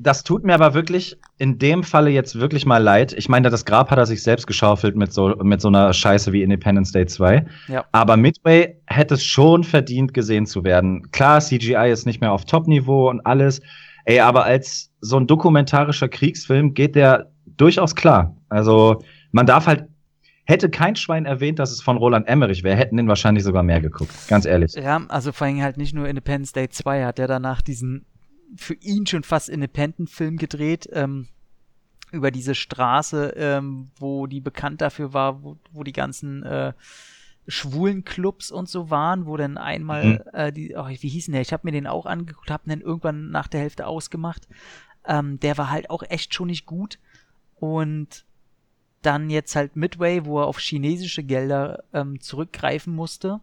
Das 0.02 0.24
tut 0.24 0.46
mir 0.46 0.54
aber 0.54 0.74
wirklich 0.74 1.18
in 1.38 1.60
dem 1.60 1.84
Falle 1.84 2.10
jetzt 2.10 2.40
wirklich 2.40 2.66
mal 2.66 2.78
leid. 2.78 3.12
Ich 3.14 3.28
meine, 3.28 3.50
das 3.50 3.66
Grab 3.66 3.92
hat 3.92 3.98
er 3.98 4.06
sich 4.06 4.24
selbst 4.24 4.48
geschaufelt 4.48 4.96
mit 4.96 5.12
so, 5.12 5.36
mit 5.44 5.60
so 5.60 5.68
einer 5.68 5.92
Scheiße 5.92 6.32
wie 6.32 6.42
Independence 6.42 6.94
Day 6.94 7.06
2. 7.06 7.46
Ja. 7.68 7.86
Aber 7.92 8.16
Midway 8.16 8.78
hätte 8.86 9.16
es 9.16 9.26
schon 9.26 9.66
verdient, 9.66 10.14
gesehen 10.14 10.46
zu 10.46 10.64
werden. 10.64 11.12
Klar, 11.12 11.42
CGI 11.42 11.92
ist 11.92 12.06
nicht 12.06 12.22
mehr 12.22 12.32
auf 12.32 12.46
Top-Niveau 12.46 13.10
und 13.10 13.26
alles. 13.26 13.62
Ey, 14.10 14.22
aber 14.22 14.44
als 14.44 14.91
so 15.02 15.18
ein 15.18 15.27
dokumentarischer 15.27 16.10
Kriegsfilm 16.10 16.73
geht 16.73 16.95
der 16.95 17.31
durchaus 17.45 17.94
klar. 17.94 18.36
Also, 18.49 19.03
man 19.31 19.45
darf 19.45 19.68
halt, 19.68 19.88
hätte 20.45 20.72
kein 20.72 20.95
Schwein 20.95 21.27
erwähnt, 21.27 21.60
dass 21.60 21.69
es 21.69 21.80
von 21.80 21.95
Roland 21.95 22.27
Emmerich 22.27 22.64
wäre, 22.64 22.76
hätten 22.76 22.98
den 22.98 23.07
wahrscheinlich 23.07 23.44
sogar 23.44 23.61
mehr 23.61 23.81
geguckt. 23.81 24.11
Ganz 24.27 24.45
ehrlich. 24.45 24.73
Ja, 24.73 24.99
also 25.10 25.31
vor 25.31 25.45
allem 25.45 25.61
halt 25.61 25.77
nicht 25.77 25.94
nur 25.94 26.07
Independence 26.07 26.53
Day 26.53 26.69
2, 26.69 27.06
hat 27.06 27.19
er 27.19 27.27
danach 27.27 27.61
diesen 27.61 28.07
für 28.56 28.73
ihn 28.73 29.06
schon 29.06 29.22
fast 29.22 29.48
Independent-Film 29.48 30.38
gedreht, 30.38 30.90
ähm, 30.91 31.27
über 32.11 32.31
diese 32.31 32.56
Straße, 32.56 33.36
ähm, 33.38 33.91
wo 33.99 34.26
die 34.26 34.41
bekannt 34.41 34.81
dafür 34.81 35.14
war, 35.14 35.44
wo, 35.44 35.57
wo 35.72 35.84
die 35.84 35.94
ganzen 35.94 36.41
äh, 36.41 36.73
schwulen 37.50 38.04
Clubs 38.06 38.52
und 38.52 38.70
so 38.70 38.90
waren, 38.90 39.26
wo 39.26 39.38
dann 39.38 39.58
einmal 39.58 40.06
Mhm. 40.06 40.20
äh, 40.34 40.52
die, 40.52 40.76
oh, 40.76 40.88
wie 40.88 41.10
hieß 41.10 41.26
denn 41.26 41.34
der? 41.34 41.42
Ich 41.42 41.52
habe 41.54 41.66
mir 41.66 41.72
den 41.72 41.88
auch 41.88 42.06
angeguckt, 42.06 42.52
habe 42.52 42.64
dann 42.70 42.82
irgendwann 42.82 43.32
nach 43.32 43.48
der 43.48 43.62
Hälfte 43.62 43.88
ausgemacht. 43.88 44.48
Ähm, 45.06 45.40
der 45.40 45.58
war 45.58 45.70
halt 45.70 45.90
auch 45.90 46.04
echt 46.04 46.34
schon 46.34 46.48
nicht 46.48 46.66
gut 46.66 47.00
und 47.56 48.26
dann 49.02 49.30
jetzt 49.30 49.56
halt 49.56 49.76
Midway, 49.76 50.26
wo 50.26 50.42
er 50.42 50.48
auf 50.48 50.60
chinesische 50.60 51.24
Gelder 51.24 51.84
ähm, 51.94 52.20
zurückgreifen 52.20 52.94
musste. 52.94 53.40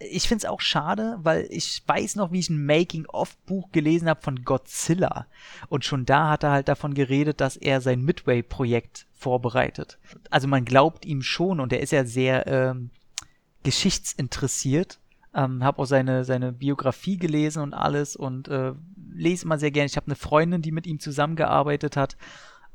Ich 0.00 0.28
find's 0.28 0.44
auch 0.44 0.60
schade, 0.60 1.18
weil 1.22 1.46
ich 1.50 1.82
weiß 1.86 2.16
noch, 2.16 2.30
wie 2.30 2.38
ich 2.38 2.50
ein 2.50 2.64
Making-of-Buch 2.66 3.70
gelesen 3.72 4.08
habe 4.08 4.22
von 4.22 4.44
Godzilla. 4.44 5.26
Und 5.68 5.84
schon 5.84 6.04
da 6.04 6.30
hat 6.30 6.44
er 6.44 6.50
halt 6.52 6.68
davon 6.68 6.94
geredet, 6.94 7.40
dass 7.40 7.56
er 7.56 7.80
sein 7.80 8.02
Midway-Projekt 8.02 9.06
vorbereitet. 9.14 9.98
Also 10.30 10.46
man 10.46 10.64
glaubt 10.64 11.04
ihm 11.04 11.22
schon 11.22 11.58
und 11.58 11.72
er 11.72 11.80
ist 11.80 11.90
ja 11.92 12.04
sehr 12.04 12.46
ähm, 12.46 12.90
geschichtsinteressiert. 13.68 14.98
Ähm, 15.34 15.62
habe 15.62 15.82
auch 15.82 15.84
seine, 15.84 16.24
seine 16.24 16.52
Biografie 16.52 17.18
gelesen 17.18 17.62
und 17.62 17.74
alles 17.74 18.16
und 18.16 18.48
äh, 18.48 18.72
lese 19.12 19.44
immer 19.44 19.58
sehr 19.58 19.70
gerne. 19.70 19.84
Ich 19.84 19.96
habe 19.96 20.06
eine 20.06 20.14
Freundin, 20.14 20.62
die 20.62 20.72
mit 20.72 20.86
ihm 20.86 21.00
zusammengearbeitet 21.00 21.94
hat. 21.94 22.16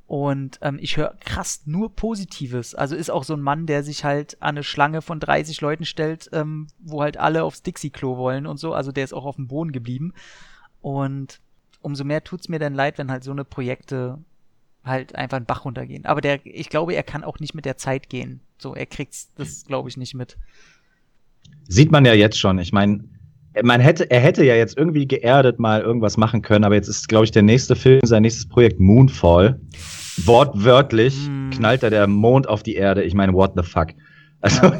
Und 0.05 0.59
ähm, 0.61 0.77
ich 0.79 0.95
höre 0.97 1.15
krass 1.19 1.63
nur 1.65 1.95
Positives. 1.95 2.75
Also 2.75 2.95
ist 2.95 3.09
auch 3.09 3.23
so 3.23 3.33
ein 3.33 3.41
Mann, 3.41 3.65
der 3.65 3.81
sich 3.81 4.03
halt 4.03 4.39
an 4.39 4.49
eine 4.49 4.63
Schlange 4.63 5.01
von 5.01 5.19
30 5.19 5.61
Leuten 5.61 5.85
stellt, 5.85 6.29
ähm, 6.31 6.67
wo 6.77 7.01
halt 7.01 7.17
alle 7.17 7.43
aufs 7.43 7.63
Dixie-Klo 7.63 8.17
wollen 8.17 8.45
und 8.45 8.57
so. 8.57 8.75
Also 8.75 8.91
der 8.91 9.03
ist 9.03 9.13
auch 9.13 9.25
auf 9.25 9.37
dem 9.37 9.47
Boden 9.47 9.71
geblieben. 9.71 10.13
Und 10.79 11.39
umso 11.81 12.03
mehr 12.03 12.23
tut's 12.23 12.49
mir 12.49 12.59
dann 12.59 12.75
leid, 12.75 12.99
wenn 12.99 13.09
halt 13.09 13.23
so 13.23 13.31
eine 13.31 13.45
Projekte 13.45 14.19
halt 14.83 15.15
einfach 15.15 15.37
einen 15.37 15.47
Bach 15.47 15.65
runtergehen. 15.65 16.05
Aber 16.05 16.21
der, 16.21 16.45
ich 16.45 16.69
glaube, 16.69 16.93
er 16.93 17.03
kann 17.03 17.23
auch 17.23 17.39
nicht 17.39 17.55
mit 17.55 17.65
der 17.65 17.77
Zeit 17.77 18.09
gehen. 18.09 18.41
So, 18.59 18.75
er 18.75 18.85
kriegt's, 18.85 19.31
das 19.33 19.65
glaube 19.65 19.89
ich 19.89 19.97
nicht 19.97 20.13
mit. 20.13 20.37
Sieht 21.67 21.91
man 21.91 22.05
ja 22.05 22.13
jetzt 22.13 22.37
schon. 22.39 22.59
Ich 22.59 22.71
meine, 22.73 23.03
man 23.63 23.79
hätte, 23.81 24.09
er 24.09 24.19
hätte 24.19 24.43
ja 24.43 24.55
jetzt 24.55 24.77
irgendwie 24.77 25.07
geerdet 25.07 25.59
mal 25.59 25.81
irgendwas 25.81 26.17
machen 26.17 26.41
können, 26.41 26.63
aber 26.65 26.75
jetzt 26.75 26.87
ist, 26.87 27.07
glaube 27.07 27.25
ich, 27.25 27.31
der 27.31 27.43
nächste 27.43 27.75
Film, 27.75 28.01
sein 28.03 28.21
nächstes 28.23 28.47
Projekt 28.47 28.79
Moonfall. 28.79 29.59
Wortwörtlich 30.25 31.15
Hm. 31.25 31.49
knallt 31.51 31.83
da 31.83 31.89
der 31.89 32.07
Mond 32.07 32.47
auf 32.47 32.61
die 32.63 32.75
Erde. 32.75 33.03
Ich 33.03 33.13
meine, 33.15 33.33
what 33.33 33.53
the 33.55 33.63
fuck? 33.63 33.89
Also 34.41 34.71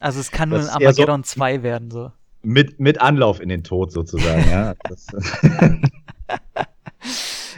Also 0.00 0.20
es 0.20 0.30
kann 0.30 0.48
nur 0.50 0.58
ein 0.58 0.64
eher 0.64 0.70
so- 0.70 0.74
Armageddon 1.02 1.24
2 1.24 1.62
werden, 1.62 1.90
so. 1.90 2.10
mit, 2.42 2.78
mit 2.80 3.00
Anlauf 3.00 3.40
in 3.40 3.48
den 3.48 3.62
Tod 3.64 3.92
sozusagen. 3.92 4.44
ja. 4.50 4.74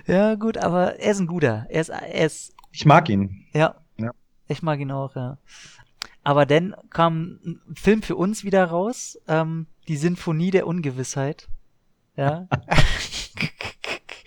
Ja, 0.06 0.34
gut, 0.34 0.58
aber 0.58 0.98
er 1.00 1.12
ist 1.12 1.20
ein 1.20 1.26
guter. 1.26 1.66
Er 1.70 1.80
ist, 1.80 1.88
er 1.88 2.26
ist 2.26 2.52
ich 2.72 2.84
mag 2.84 3.08
ihn. 3.08 3.46
Ja. 3.54 3.76
Ja. 3.98 4.10
Ich 4.48 4.62
mag 4.62 4.78
ihn 4.80 4.90
auch, 4.90 5.14
ja. 5.16 5.38
Aber 6.24 6.46
dann 6.46 6.74
kam 6.90 7.38
ein 7.44 7.60
Film 7.76 8.02
für 8.02 8.16
uns 8.16 8.44
wieder 8.44 8.64
raus, 8.64 9.18
ähm, 9.28 9.66
die 9.86 9.98
Sinfonie 9.98 10.50
der 10.50 10.66
Ungewissheit. 10.66 11.48
Ja. 12.16 12.48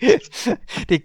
den, 0.00 1.02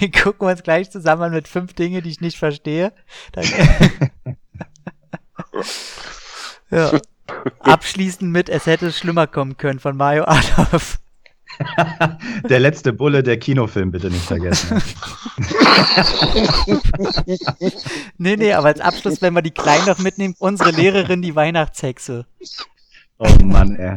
den 0.00 0.12
gucken 0.12 0.46
wir 0.46 0.50
uns 0.50 0.64
gleich 0.64 0.90
zusammen 0.90 1.22
an 1.22 1.32
mit 1.32 1.46
fünf 1.46 1.74
Dinge, 1.74 2.02
die 2.02 2.10
ich 2.10 2.20
nicht 2.20 2.36
verstehe. 2.36 2.92
Dann, 3.30 3.44
ja. 6.70 7.00
Abschließend 7.60 8.30
mit 8.30 8.48
Es 8.48 8.66
hätte 8.66 8.92
schlimmer 8.92 9.28
kommen 9.28 9.56
können 9.56 9.78
von 9.78 9.96
Mario 9.96 10.24
Adolf. 10.24 10.98
Der 12.48 12.60
letzte 12.60 12.92
Bulle, 12.92 13.22
der 13.22 13.38
Kinofilm, 13.38 13.90
bitte 13.90 14.10
nicht 14.10 14.24
vergessen. 14.24 14.82
Nee, 18.18 18.36
nee, 18.36 18.52
aber 18.52 18.68
als 18.68 18.80
Abschluss, 18.80 19.22
wenn 19.22 19.34
wir 19.34 19.42
die 19.42 19.50
Kleinen 19.50 19.86
noch 19.86 19.98
mitnehmen, 19.98 20.34
unsere 20.38 20.70
Lehrerin, 20.70 21.22
die 21.22 21.34
Weihnachtshexe. 21.34 22.26
Oh 23.18 23.28
Mann, 23.44 23.76
ey. 23.76 23.96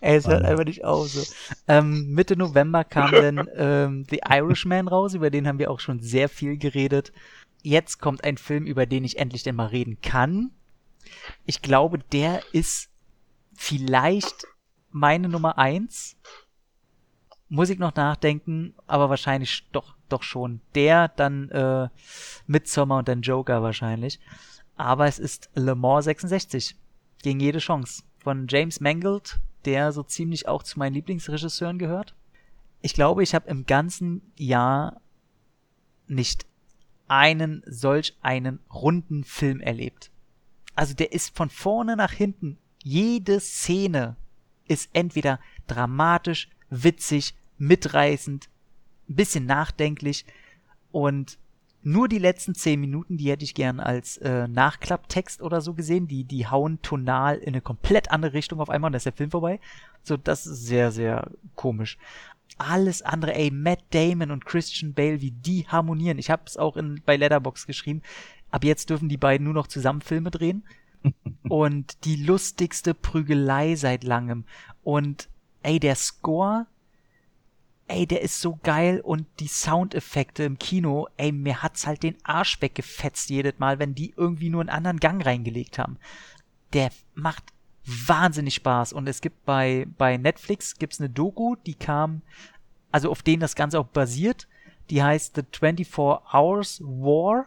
Ey, 0.00 0.16
es 0.16 0.26
hört 0.26 0.42
Mann. 0.42 0.50
einfach 0.50 0.64
nicht 0.64 0.84
auf. 0.84 1.08
So. 1.08 1.22
Ähm, 1.68 2.10
Mitte 2.12 2.36
November 2.36 2.82
kam 2.84 3.12
dann 3.12 3.48
ähm, 3.56 4.06
The 4.10 4.20
Irishman 4.28 4.88
raus, 4.88 5.14
über 5.14 5.30
den 5.30 5.46
haben 5.46 5.58
wir 5.58 5.70
auch 5.70 5.80
schon 5.80 6.00
sehr 6.00 6.28
viel 6.28 6.56
geredet. 6.56 7.12
Jetzt 7.62 8.00
kommt 8.00 8.24
ein 8.24 8.36
Film, 8.36 8.66
über 8.66 8.86
den 8.86 9.04
ich 9.04 9.18
endlich 9.18 9.42
denn 9.42 9.54
mal 9.54 9.66
reden 9.66 9.98
kann. 10.02 10.50
Ich 11.46 11.62
glaube, 11.62 11.98
der 11.98 12.42
ist 12.52 12.88
vielleicht 13.54 14.46
meine 14.90 15.28
Nummer 15.28 15.56
eins. 15.58 16.16
Muss 17.54 17.70
ich 17.70 17.78
noch 17.78 17.94
nachdenken, 17.94 18.74
aber 18.88 19.10
wahrscheinlich 19.10 19.64
doch, 19.70 19.94
doch 20.08 20.24
schon. 20.24 20.60
Der, 20.74 21.06
dann 21.06 21.50
äh, 21.50 21.88
Midsommar 22.48 22.98
und 22.98 23.06
dann 23.06 23.22
Joker 23.22 23.62
wahrscheinlich. 23.62 24.18
Aber 24.74 25.06
es 25.06 25.20
ist 25.20 25.50
Le 25.54 25.76
Mans 25.76 26.06
66. 26.06 26.74
Gegen 27.22 27.38
jede 27.38 27.60
Chance. 27.60 28.02
Von 28.18 28.48
James 28.48 28.80
Mangold, 28.80 29.38
der 29.66 29.92
so 29.92 30.02
ziemlich 30.02 30.48
auch 30.48 30.64
zu 30.64 30.80
meinen 30.80 30.94
Lieblingsregisseuren 30.94 31.78
gehört. 31.78 32.16
Ich 32.82 32.92
glaube, 32.92 33.22
ich 33.22 33.36
habe 33.36 33.48
im 33.48 33.66
ganzen 33.66 34.32
Jahr 34.36 35.00
nicht 36.08 36.46
einen 37.06 37.62
solch 37.66 38.16
einen 38.20 38.58
runden 38.68 39.22
Film 39.22 39.60
erlebt. 39.60 40.10
Also 40.74 40.92
der 40.92 41.12
ist 41.12 41.36
von 41.36 41.50
vorne 41.50 41.94
nach 41.94 42.10
hinten. 42.10 42.58
Jede 42.82 43.38
Szene 43.38 44.16
ist 44.66 44.90
entweder 44.92 45.38
dramatisch, 45.68 46.48
witzig, 46.68 47.36
mitreißend, 47.58 48.48
ein 49.08 49.16
bisschen 49.16 49.46
nachdenklich 49.46 50.24
und 50.90 51.38
nur 51.86 52.08
die 52.08 52.18
letzten 52.18 52.54
zehn 52.54 52.80
Minuten, 52.80 53.18
die 53.18 53.30
hätte 53.30 53.44
ich 53.44 53.54
gern 53.54 53.78
als 53.78 54.16
äh, 54.16 54.48
Nachklapptext 54.48 55.42
oder 55.42 55.60
so 55.60 55.74
gesehen. 55.74 56.08
Die, 56.08 56.24
die 56.24 56.46
hauen 56.46 56.80
tonal 56.80 57.36
in 57.36 57.48
eine 57.48 57.60
komplett 57.60 58.10
andere 58.10 58.32
Richtung 58.32 58.60
auf 58.60 58.70
einmal 58.70 58.88
und 58.88 58.92
da 58.92 58.96
ist 58.96 59.04
der 59.04 59.12
Film 59.12 59.30
vorbei. 59.30 59.60
So, 60.02 60.16
das 60.16 60.46
ist 60.46 60.64
sehr, 60.64 60.90
sehr 60.92 61.30
komisch. 61.56 61.98
Alles 62.56 63.02
andere, 63.02 63.34
ey, 63.34 63.50
Matt 63.50 63.80
Damon 63.90 64.30
und 64.30 64.46
Christian 64.46 64.94
Bale, 64.94 65.20
wie 65.20 65.32
die 65.32 65.68
harmonieren. 65.68 66.18
Ich 66.18 66.30
habe 66.30 66.44
es 66.46 66.56
auch 66.56 66.78
in, 66.78 67.02
bei 67.04 67.16
Letterbox 67.16 67.66
geschrieben. 67.66 68.00
Ab 68.50 68.64
jetzt 68.64 68.88
dürfen 68.88 69.10
die 69.10 69.18
beiden 69.18 69.44
nur 69.44 69.54
noch 69.54 69.66
zusammen 69.66 70.00
Filme 70.00 70.30
drehen. 70.30 70.64
und 71.50 72.04
die 72.06 72.16
lustigste 72.16 72.94
Prügelei 72.94 73.74
seit 73.76 74.04
langem. 74.04 74.44
Und 74.82 75.28
ey, 75.62 75.78
der 75.78 75.96
Score, 75.96 76.66
ey, 77.88 78.06
der 78.06 78.22
ist 78.22 78.40
so 78.40 78.58
geil 78.62 79.00
und 79.00 79.26
die 79.40 79.48
Soundeffekte 79.48 80.44
im 80.44 80.58
Kino, 80.58 81.08
ey, 81.16 81.32
mir 81.32 81.62
hat's 81.62 81.86
halt 81.86 82.02
den 82.02 82.16
Arsch 82.24 82.60
weggefetzt 82.60 83.30
jedes 83.30 83.58
Mal, 83.58 83.78
wenn 83.78 83.94
die 83.94 84.14
irgendwie 84.16 84.50
nur 84.50 84.60
einen 84.62 84.70
anderen 84.70 85.00
Gang 85.00 85.24
reingelegt 85.24 85.78
haben. 85.78 85.98
Der 86.72 86.90
macht 87.14 87.44
wahnsinnig 87.84 88.54
Spaß 88.54 88.92
und 88.92 89.08
es 89.08 89.20
gibt 89.20 89.44
bei, 89.44 89.86
bei 89.98 90.16
Netflix 90.16 90.78
gibt's 90.78 91.00
eine 91.00 91.10
Doku, 91.10 91.56
die 91.66 91.74
kam, 91.74 92.22
also 92.90 93.10
auf 93.10 93.22
denen 93.22 93.40
das 93.40 93.54
Ganze 93.54 93.78
auch 93.78 93.86
basiert, 93.86 94.48
die 94.90 95.02
heißt 95.02 95.36
The 95.36 95.42
24 95.52 95.94
Hours 96.32 96.80
War 96.82 97.46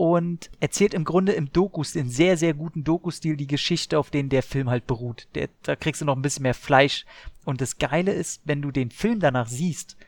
und 0.00 0.50
erzählt 0.60 0.94
im 0.94 1.04
Grunde 1.04 1.32
im 1.32 1.52
Dokus, 1.52 1.94
in 1.94 2.08
sehr, 2.08 2.38
sehr 2.38 2.54
guten 2.54 2.84
Doku-Stil 2.84 3.36
die 3.36 3.46
Geschichte, 3.46 3.98
auf 3.98 4.10
denen 4.10 4.30
der 4.30 4.42
Film 4.42 4.70
halt 4.70 4.86
beruht. 4.86 5.28
Der, 5.34 5.50
da 5.62 5.76
kriegst 5.76 6.00
du 6.00 6.06
noch 6.06 6.16
ein 6.16 6.22
bisschen 6.22 6.44
mehr 6.44 6.54
Fleisch. 6.54 7.04
Und 7.44 7.60
das 7.60 7.76
Geile 7.76 8.10
ist, 8.10 8.40
wenn 8.46 8.62
du 8.62 8.70
den 8.70 8.90
Film 8.90 9.20
danach 9.20 9.46
siehst, 9.46 9.98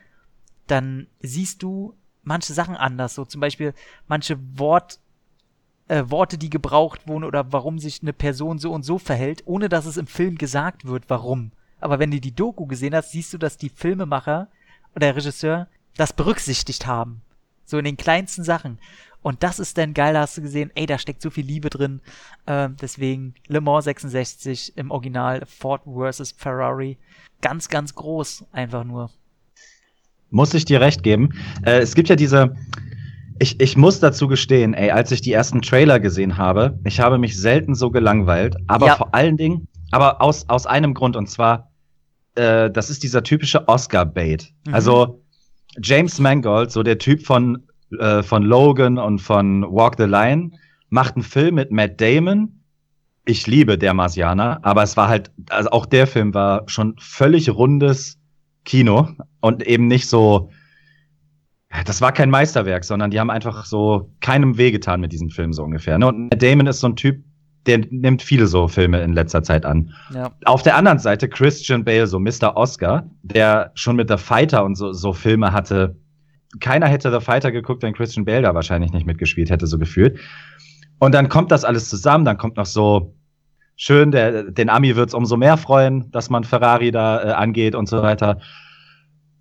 dann 0.67 1.09
siehst 1.21 1.63
du 1.63 1.93
manche 2.23 2.55
Sachen 2.55 2.75
anders. 2.75 3.15
So 3.15 3.27
zum 3.27 3.43
Beispiel 3.43 3.75
manche 4.09 4.39
Wort, 4.59 4.99
äh, 5.89 6.05
Worte, 6.07 6.39
die 6.39 6.49
gebraucht 6.49 7.07
wurden 7.07 7.25
oder 7.25 7.53
warum 7.53 7.79
sich 7.79 8.01
eine 8.01 8.15
Person 8.15 8.59
so 8.59 8.73
und 8.73 8.85
so 8.85 8.97
verhält, 8.97 9.43
ohne 9.45 9.69
dass 9.69 9.85
es 9.85 9.99
im 9.99 10.07
Film 10.07 10.39
gesagt 10.39 10.87
wird, 10.87 11.05
warum. 11.09 11.53
Aber 11.81 11.99
wenn 11.99 12.11
du 12.11 12.19
die 12.19 12.35
Doku 12.35 12.65
gesehen 12.65 12.95
hast, 12.95 13.11
siehst 13.11 13.35
du, 13.35 13.37
dass 13.37 13.59
die 13.59 13.69
Filmemacher 13.69 14.49
oder 14.93 15.01
der 15.01 15.17
Regisseur 15.17 15.69
das 15.99 16.15
berücksichtigt 16.15 16.87
haben. 16.87 17.21
So 17.67 17.77
in 17.77 17.85
den 17.85 17.99
kleinsten 17.99 18.43
Sachen. 18.43 18.79
Und 19.23 19.43
das 19.43 19.59
ist 19.61 19.79
dann 19.79 19.95
geil, 19.95 20.15
da 20.15 20.23
hast 20.23 20.37
du 20.37 20.43
gesehen, 20.43 20.71
ey, 20.75 20.87
da 20.87 20.99
steckt 20.99 21.23
so 21.23 21.31
viel 21.31 21.47
Liebe 21.47 21.71
drin. 21.71 22.01
Ähm, 22.47 22.77
deswegen 22.81 23.35
Le 23.47 23.61
Mans 23.61 23.85
66 23.85 24.77
im 24.77 24.91
Original 24.91 25.43
Ford 25.47 25.83
versus 25.85 26.33
Ferrari. 26.33 26.99
Ganz, 27.41 27.69
ganz 27.69 27.95
groß, 27.95 28.45
einfach 28.53 28.85
nur. 28.85 29.11
Muss 30.31 30.55
ich 30.55 30.65
dir 30.65 30.81
recht 30.81 31.03
geben. 31.03 31.31
Äh, 31.65 31.79
es 31.81 31.95
gibt 31.95 32.09
ja 32.09 32.17
diese. 32.17 32.57
Ich, 33.39 33.61
ich 33.61 33.77
muss 33.77 33.99
dazu 34.01 34.29
gestehen, 34.29 34.73
ey, 34.75 34.91
als 34.91 35.11
ich 35.11 35.21
die 35.21 35.33
ersten 35.33 35.63
Trailer 35.63 35.99
gesehen 36.01 36.37
habe, 36.37 36.79
ich 36.85 37.01
habe 37.01 37.19
mich 37.19 37.39
selten 37.39 37.75
so 37.75 37.91
gelangweilt, 37.91 38.57
aber 38.69 38.87
Ja. 38.87 38.97
vor 38.97 39.15
allen 39.15 39.37
Dingen, 39.37 39.67
aber 39.91 40.21
aus, 40.23 40.49
aus 40.49 40.67
einem 40.67 40.95
Grund, 40.95 41.17
und 41.17 41.29
zwar, 41.29 41.71
äh, 42.37 42.71
das 42.71 42.89
ist 42.89 43.03
dieser 43.03 43.23
typische 43.25 43.67
Oscar-Bait. 43.69 44.53
Mhm. 44.67 44.75
Also, 44.75 45.23
James 45.83 46.19
Mangold, 46.21 46.71
so 46.71 46.83
der 46.85 46.99
Typ 46.99 47.27
von, 47.27 47.65
äh, 47.99 48.23
von 48.23 48.43
Logan 48.43 48.99
und 48.99 49.19
von 49.19 49.63
Walk 49.63 49.97
the 49.99 50.05
Line, 50.05 50.53
macht 50.91 51.17
einen 51.17 51.23
Film 51.23 51.57
mit 51.57 51.71
Matt 51.71 52.01
Damon. 52.01 52.61
Ich 53.25 53.47
liebe 53.47 53.79
der 53.79 53.95
Marsianer, 53.95 54.59
aber 54.63 54.83
es 54.83 54.97
war 54.97 55.09
halt, 55.09 55.31
also 55.51 55.71
auch 55.71 55.87
der 55.87 56.07
Film 56.07 56.35
war 56.35 56.65
schon 56.67 56.97
völlig 56.99 57.51
rundes 57.51 58.19
Kino 58.65 59.09
und 59.41 59.67
eben 59.67 59.87
nicht 59.87 60.09
so, 60.09 60.51
das 61.85 62.01
war 62.01 62.13
kein 62.13 62.31
Meisterwerk, 62.31 62.85
sondern 62.85 63.11
die 63.11 63.21
haben 63.21 63.31
einfach 63.31 63.65
so 63.65 64.13
keinem 64.21 64.59
wehgetan 64.59 65.01
mit 65.01 65.13
diesem 65.13 65.31
Film 65.31 65.53
so 65.53 65.63
ungefähr. 65.63 65.99
Ne? 65.99 66.09
Und 66.09 66.31
Matt 66.31 66.43
Damon 66.43 66.67
ist 66.67 66.81
so 66.81 66.89
ein 66.89 66.97
Typ, 66.97 67.23
der 67.67 67.79
nimmt 67.91 68.23
viele 68.23 68.47
so 68.47 68.69
Filme 68.69 69.01
in 69.03 69.13
letzter 69.13 69.43
Zeit 69.43 69.65
an. 69.65 69.93
Ja. 70.13 70.33
Auf 70.45 70.63
der 70.63 70.77
anderen 70.77 70.99
Seite 70.99 71.29
Christian 71.29 71.85
Bale, 71.85 72.07
so 72.07 72.19
Mr. 72.19 72.57
Oscar, 72.57 73.09
der 73.23 73.71
schon 73.75 73.97
mit 73.97 74.09
The 74.09 74.17
Fighter 74.17 74.65
und 74.65 74.75
so, 74.75 74.93
so 74.93 75.13
Filme 75.13 75.53
hatte. 75.53 75.97
Keiner 76.61 76.87
hätte 76.87 77.11
The 77.11 77.25
Fighter 77.25 77.53
geguckt, 77.53 77.83
wenn 77.83 77.95
Christian 77.95 78.25
Bale 78.25 78.43
da 78.43 78.55
wahrscheinlich 78.55 78.93
nicht 78.93 79.07
mitgespielt 79.07 79.51
hätte, 79.51 79.67
so 79.67 79.79
gefühlt. 79.79 80.19
Und 80.99 81.15
dann 81.15 81.29
kommt 81.29 81.51
das 81.51 81.65
alles 81.65 81.89
zusammen, 81.89 82.25
dann 82.25 82.39
kommt 82.39 82.57
noch 82.57 82.67
so 82.67 83.15
schön, 83.77 84.11
der, 84.11 84.45
den 84.45 84.69
Ami 84.69 84.95
wird's 84.97 85.15
umso 85.15 85.37
mehr 85.37 85.57
freuen, 85.57 86.11
dass 86.13 86.31
man 86.31 86.45
Ferrari 86.45 86.91
da 86.91 87.23
äh, 87.23 87.33
angeht 87.33 87.75
und 87.75 87.89
so 87.89 88.03
weiter. 88.03 88.39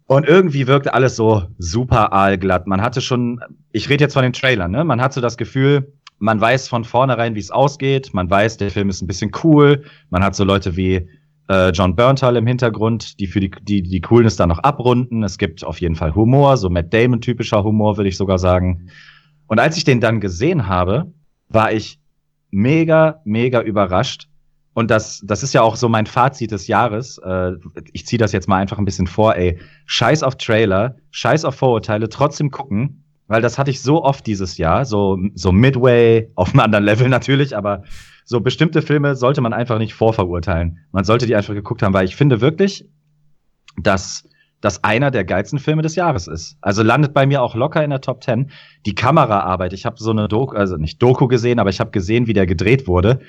Und 0.06 0.28
irgendwie 0.28 0.68
wirkte 0.68 0.94
alles 0.94 1.16
so 1.16 1.44
super 1.58 2.12
aalglatt. 2.12 2.68
Man 2.68 2.82
hatte 2.82 3.00
schon, 3.02 3.40
ich 3.72 3.90
rede 3.90 4.04
jetzt 4.04 4.14
von 4.14 4.24
den 4.24 4.34
Trailern, 4.34 4.72
ne? 4.72 4.84
Man 4.84 5.02
hat 5.02 5.14
so 5.14 5.22
das 5.22 5.38
Gefühl, 5.38 5.94
man 6.18 6.40
weiß 6.40 6.68
von 6.68 6.84
vornherein, 6.84 7.36
wie 7.36 7.40
es 7.40 7.52
ausgeht. 7.52 8.14
Man 8.14 8.30
weiß, 8.30 8.58
der 8.58 8.72
Film 8.72 8.90
ist 8.90 9.02
ein 9.02 9.08
bisschen 9.08 9.32
cool. 9.44 9.84
Man 10.10 10.24
hat 10.24 10.36
so 10.36 10.44
Leute 10.44 10.76
wie 10.76 11.08
äh, 11.52 11.72
John 11.72 11.96
Berntal 11.96 12.38
im 12.38 12.48
Hintergrund, 12.48 13.20
die 13.20 13.28
für 13.28 13.42
die, 13.42 13.52
die, 13.62 13.84
die 13.84 14.02
Coolness 14.02 14.38
dann 14.38 14.50
noch 14.50 14.60
abrunden. 14.60 15.22
Es 15.24 15.38
gibt 15.38 15.66
auf 15.66 15.82
jeden 15.82 15.96
Fall 15.96 16.16
Humor, 16.16 16.56
so 16.56 16.70
Matt 16.70 16.94
Damon-typischer 16.94 17.64
Humor, 17.64 17.98
würde 17.98 18.08
ich 18.08 18.16
sogar 18.18 18.38
sagen. 18.38 18.90
Und 19.48 19.60
als 19.60 19.76
ich 19.76 19.84
den 19.84 20.00
dann 20.00 20.22
gesehen 20.22 20.68
habe, 20.68 21.12
war 21.50 21.74
ich 21.74 22.00
mega, 22.52 23.20
mega 23.26 23.62
überrascht. 23.62 24.30
Und 24.74 24.90
das, 24.90 25.22
das 25.26 25.44
ist 25.44 25.54
ja 25.54 25.62
auch 25.62 25.76
so 25.76 25.90
mein 25.90 26.06
Fazit 26.06 26.52
des 26.52 26.68
Jahres. 26.68 27.18
Äh, 27.18 27.52
ich 27.92 28.06
ziehe 28.06 28.18
das 28.18 28.32
jetzt 28.32 28.48
mal 28.48 28.62
einfach 28.62 28.78
ein 28.78 28.86
bisschen 28.86 29.08
vor, 29.08 29.36
ey. 29.36 29.60
Scheiß 29.86 30.24
auf 30.24 30.38
Trailer, 30.38 30.96
scheiß 31.12 31.44
auf 31.44 31.56
Vorurteile, 31.56 32.08
trotzdem 32.08 32.52
gucken. 32.52 33.04
Weil 33.28 33.42
das 33.42 33.58
hatte 33.58 33.72
ich 33.72 33.82
so 33.82 34.04
oft 34.04 34.26
dieses 34.26 34.58
Jahr, 34.58 34.86
so, 34.86 35.18
so 35.36 35.52
Midway, 35.52 36.30
auf 36.36 36.52
einem 36.52 36.62
anderen 36.62 36.86
Level 36.86 37.10
natürlich, 37.10 37.56
aber 37.56 37.84
so 38.24 38.42
bestimmte 38.42 38.82
Filme 38.82 39.16
sollte 39.16 39.42
man 39.42 39.54
einfach 39.54 39.78
nicht 39.78 39.94
vorverurteilen. 39.94 40.80
Man 40.92 41.04
sollte 41.04 41.26
die 41.26 41.36
einfach 41.36 41.54
geguckt 41.54 41.84
haben, 41.84 41.94
weil 41.94 42.06
ich 42.06 42.16
finde 42.16 42.42
wirklich, 42.42 42.86
dass 43.78 44.28
das 44.62 44.84
einer 44.84 45.10
der 45.10 45.24
geilsten 45.24 45.60
Filme 45.60 45.82
des 45.82 45.96
Jahres 45.96 46.28
ist. 46.28 46.58
Also 46.62 46.84
landet 46.84 47.14
bei 47.14 47.26
mir 47.26 47.42
auch 47.42 47.56
locker 47.56 47.84
in 47.84 47.90
der 47.90 48.02
Top 48.02 48.24
10. 48.24 48.52
Die 48.86 48.94
Kameraarbeit, 48.94 49.74
ich 49.74 49.86
habe 49.86 49.98
so 49.98 50.12
eine 50.12 50.28
Doku, 50.28 50.56
also 50.56 50.78
nicht 50.78 51.02
Doku 51.02 51.28
gesehen, 51.28 51.60
aber 51.60 51.72
ich 51.72 51.80
habe 51.80 51.90
gesehen, 51.90 52.28
wie 52.28 52.34
der 52.34 52.46
gedreht 52.46 52.88
wurde. 52.88 53.22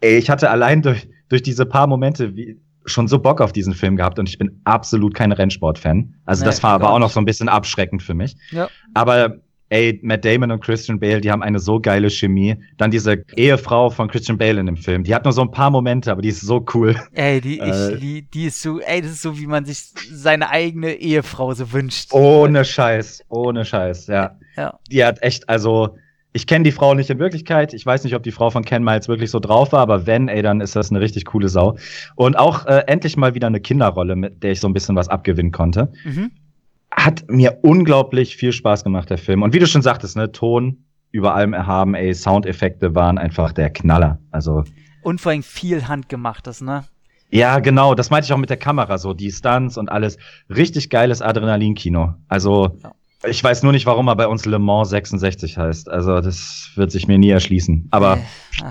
Ey, 0.00 0.16
ich 0.16 0.30
hatte 0.30 0.50
allein 0.50 0.82
durch, 0.82 1.08
durch 1.28 1.42
diese 1.42 1.66
paar 1.66 1.86
Momente 1.86 2.34
wie, 2.36 2.58
schon 2.86 3.08
so 3.08 3.18
Bock 3.18 3.40
auf 3.40 3.52
diesen 3.52 3.74
Film 3.74 3.96
gehabt 3.96 4.18
und 4.18 4.28
ich 4.28 4.38
bin 4.38 4.60
absolut 4.64 5.14
kein 5.14 5.32
Rennsport-Fan. 5.32 6.14
Also 6.24 6.44
Nee, 6.44 6.46
das 6.46 6.62
war 6.62 6.70
aber 6.70 6.90
auch 6.90 6.98
noch 6.98 7.10
so 7.10 7.20
ein 7.20 7.26
bisschen 7.26 7.48
abschreckend 7.48 8.02
für 8.02 8.14
mich. 8.14 8.36
Ja. 8.50 8.68
Aber 8.94 9.36
ey, 9.68 9.98
Matt 10.02 10.24
Damon 10.24 10.50
und 10.50 10.62
Christian 10.62 11.00
Bale, 11.00 11.20
die 11.20 11.30
haben 11.30 11.42
eine 11.42 11.58
so 11.58 11.80
geile 11.80 12.10
Chemie. 12.10 12.56
Dann 12.76 12.90
diese 12.90 13.24
Ehefrau 13.36 13.90
von 13.90 14.08
Christian 14.08 14.38
Bale 14.38 14.60
in 14.60 14.66
dem 14.66 14.76
Film, 14.76 15.04
die 15.04 15.14
hat 15.14 15.24
nur 15.24 15.32
so 15.32 15.42
ein 15.42 15.50
paar 15.50 15.70
Momente, 15.70 16.10
aber 16.10 16.22
die 16.22 16.28
ist 16.28 16.40
so 16.40 16.64
cool. 16.74 16.96
Ey, 17.12 17.40
die, 17.40 17.58
Äh. 17.58 17.94
ich, 17.94 18.30
die, 18.30 18.44
ist 18.46 18.62
so, 18.62 18.80
ey, 18.80 19.02
das 19.02 19.12
ist 19.12 19.22
so, 19.22 19.38
wie 19.38 19.46
man 19.46 19.64
sich 19.64 19.78
seine 20.10 20.50
eigene 20.50 20.94
Ehefrau 20.94 21.52
so 21.54 21.72
wünscht. 21.72 22.12
Ohne 22.12 22.64
Scheiß, 22.64 23.24
ohne 23.28 23.64
Scheiß, 23.64 24.06
ja. 24.06 24.36
Ja. 24.56 24.78
Die 24.90 25.04
hat 25.04 25.22
echt, 25.22 25.48
also, 25.48 25.96
ich 26.32 26.46
kenne 26.46 26.64
die 26.64 26.72
Frau 26.72 26.94
nicht 26.94 27.08
in 27.08 27.18
Wirklichkeit. 27.18 27.72
Ich 27.72 27.84
weiß 27.84 28.04
nicht, 28.04 28.14
ob 28.14 28.22
die 28.22 28.30
Frau 28.30 28.50
von 28.50 28.62
Ken 28.64 28.84
Miles 28.84 29.08
wirklich 29.08 29.30
so 29.30 29.40
drauf 29.40 29.72
war, 29.72 29.80
aber 29.80 30.06
wenn, 30.06 30.28
ey, 30.28 30.42
dann 30.42 30.60
ist 30.60 30.76
das 30.76 30.90
eine 30.90 31.00
richtig 31.00 31.24
coole 31.24 31.48
Sau. 31.48 31.76
Und 32.14 32.38
auch 32.38 32.66
äh, 32.66 32.84
endlich 32.86 33.16
mal 33.16 33.34
wieder 33.34 33.46
eine 33.46 33.60
Kinderrolle, 33.60 34.16
mit 34.16 34.42
der 34.42 34.52
ich 34.52 34.60
so 34.60 34.68
ein 34.68 34.74
bisschen 34.74 34.96
was 34.96 35.08
abgewinnen 35.08 35.50
konnte. 35.50 35.92
Mhm. 36.04 36.30
Hat 36.90 37.24
mir 37.28 37.58
unglaublich 37.62 38.36
viel 38.36 38.52
Spaß 38.52 38.84
gemacht, 38.84 39.10
der 39.10 39.18
Film. 39.18 39.42
Und 39.42 39.52
wie 39.54 39.58
du 39.58 39.66
schon 39.66 39.82
sagtest, 39.82 40.16
ne, 40.16 40.32
Ton 40.32 40.84
über 41.10 41.34
allem 41.34 41.52
erhaben, 41.52 41.94
ey, 41.94 42.14
Soundeffekte 42.14 42.94
waren 42.94 43.18
einfach 43.18 43.52
der 43.52 43.70
Knaller. 43.70 44.18
Also, 44.30 44.64
Und 45.02 45.20
vor 45.20 45.32
allem 45.32 45.42
viel 45.42 45.88
handgemachtes, 45.88 46.60
ne? 46.60 46.84
ja, 47.30 47.58
genau, 47.58 47.94
das 47.94 48.10
meinte 48.10 48.26
ich 48.26 48.32
auch 48.32 48.38
mit 48.38 48.50
der 48.50 48.56
Kamera, 48.56 48.98
so 48.98 49.12
die 49.14 49.32
Stunts 49.32 49.76
und 49.78 49.88
alles. 49.90 50.16
Richtig 50.48 50.90
geiles 50.90 51.22
Adrenalinkino. 51.22 52.14
Also, 52.28 52.78
Ja. 52.82 52.92
ich 53.28 53.42
weiß 53.42 53.62
nur 53.62 53.72
nicht, 53.72 53.84
warum 53.86 54.08
er 54.08 54.16
bei 54.16 54.26
uns 54.28 54.44
Le 54.46 54.58
Mans 54.58 54.90
66 54.90 55.58
heißt. 55.58 55.88
Also, 55.90 56.20
das 56.20 56.70
wird 56.76 56.90
sich 56.92 57.08
mir 57.08 57.18
nie 57.18 57.30
erschließen. 57.30 57.88
Aber 57.90 58.18
Äh, 58.62 58.70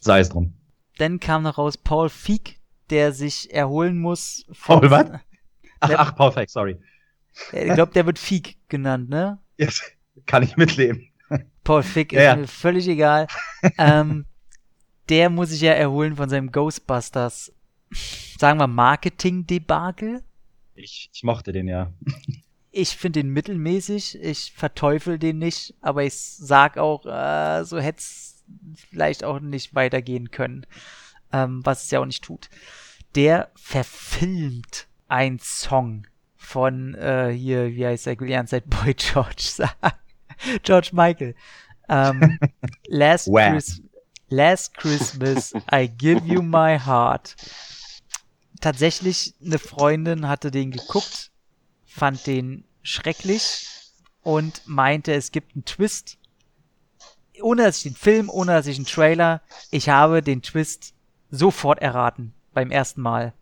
sei 0.00 0.20
es 0.20 0.28
drum. 0.30 0.54
Dann 0.98 1.20
kam 1.20 1.42
noch 1.42 1.58
raus 1.58 1.76
Paul 1.76 2.08
Feig, 2.08 2.56
der 2.90 3.12
sich 3.12 3.52
erholen 3.52 3.98
muss. 3.98 4.46
von- 4.52 4.80
Paul 4.80 4.90
was? 4.90 5.06
Ach, 5.80 5.90
ach, 5.96 6.16
Paul 6.16 6.32
Feig, 6.32 6.50
sorry. 6.50 6.76
Ich 7.52 7.74
glaube, 7.74 7.92
der 7.92 8.06
wird 8.06 8.18
Feig 8.18 8.56
genannt, 8.68 9.08
ne? 9.08 9.38
Jetzt 9.56 9.82
kann 10.26 10.42
ich 10.42 10.56
mitleben. 10.56 11.08
Paul 11.64 11.82
Fick 11.82 12.12
ist 12.12 12.18
Ja, 12.18 12.24
ja. 12.24 12.36
mir 12.36 12.46
völlig 12.48 12.88
egal. 12.88 13.26
ähm, 13.78 14.24
der 15.08 15.30
muss 15.30 15.50
sich 15.50 15.60
ja 15.60 15.72
erholen 15.72 16.16
von 16.16 16.28
seinem 16.28 16.50
Ghostbusters, 16.52 17.52
sagen 18.38 18.58
wir, 18.58 18.66
Marketing-Debakel. 18.66 20.22
Ich, 20.74 21.10
ich 21.12 21.22
mochte 21.22 21.52
den 21.52 21.68
ja. 21.68 21.92
Ich 22.70 22.96
finde 22.96 23.20
den 23.22 23.30
mittelmäßig, 23.32 24.18
ich 24.22 24.52
verteufel 24.54 25.18
den 25.18 25.38
nicht, 25.38 25.74
aber 25.80 26.04
ich 26.04 26.14
sag 26.14 26.78
auch, 26.78 27.04
äh, 27.06 27.64
so 27.64 27.78
hätte 27.78 27.98
es 27.98 28.44
vielleicht 28.90 29.24
auch 29.24 29.40
nicht 29.40 29.74
weitergehen 29.74 30.30
können, 30.30 30.66
ähm, 31.32 31.60
was 31.64 31.84
es 31.84 31.90
ja 31.90 32.00
auch 32.00 32.06
nicht 32.06 32.24
tut. 32.24 32.48
Der 33.14 33.50
verfilmt 33.56 34.86
einen 35.08 35.38
Song 35.38 36.06
von 36.48 36.94
äh, 36.94 37.30
hier, 37.30 37.74
wie 37.74 37.86
heißt 37.86 38.06
er, 38.06 38.16
die 38.16 38.26
ganze 38.26 38.56
Zeit 38.56 38.70
Boy 38.70 38.94
George 38.96 39.34
sagen. 39.42 39.92
George 40.62 40.90
Michael. 40.92 41.34
Ähm, 41.90 42.38
Last, 42.86 43.28
Wham. 43.28 43.52
Chris 43.52 43.82
Last 44.30 44.74
Christmas, 44.74 45.54
I 45.72 45.88
give 45.88 46.22
you 46.24 46.42
my 46.42 46.78
heart. 46.78 47.36
Tatsächlich, 48.60 49.34
eine 49.44 49.58
Freundin 49.58 50.28
hatte 50.28 50.50
den 50.50 50.70
geguckt, 50.70 51.30
fand 51.86 52.26
den 52.26 52.64
schrecklich 52.82 53.66
und 54.22 54.62
meinte, 54.66 55.14
es 55.14 55.32
gibt 55.32 55.54
einen 55.54 55.64
Twist. 55.64 56.18
Ohne 57.40 57.64
dass 57.64 57.78
ich 57.78 57.82
den 57.84 57.94
Film, 57.94 58.28
ohne 58.28 58.52
dass 58.52 58.66
ich 58.66 58.76
einen 58.76 58.86
Trailer, 58.86 59.42
ich 59.70 59.88
habe 59.88 60.22
den 60.22 60.42
Twist 60.42 60.94
sofort 61.30 61.80
erraten 61.80 62.34
beim 62.52 62.70
ersten 62.70 63.00
Mal 63.00 63.32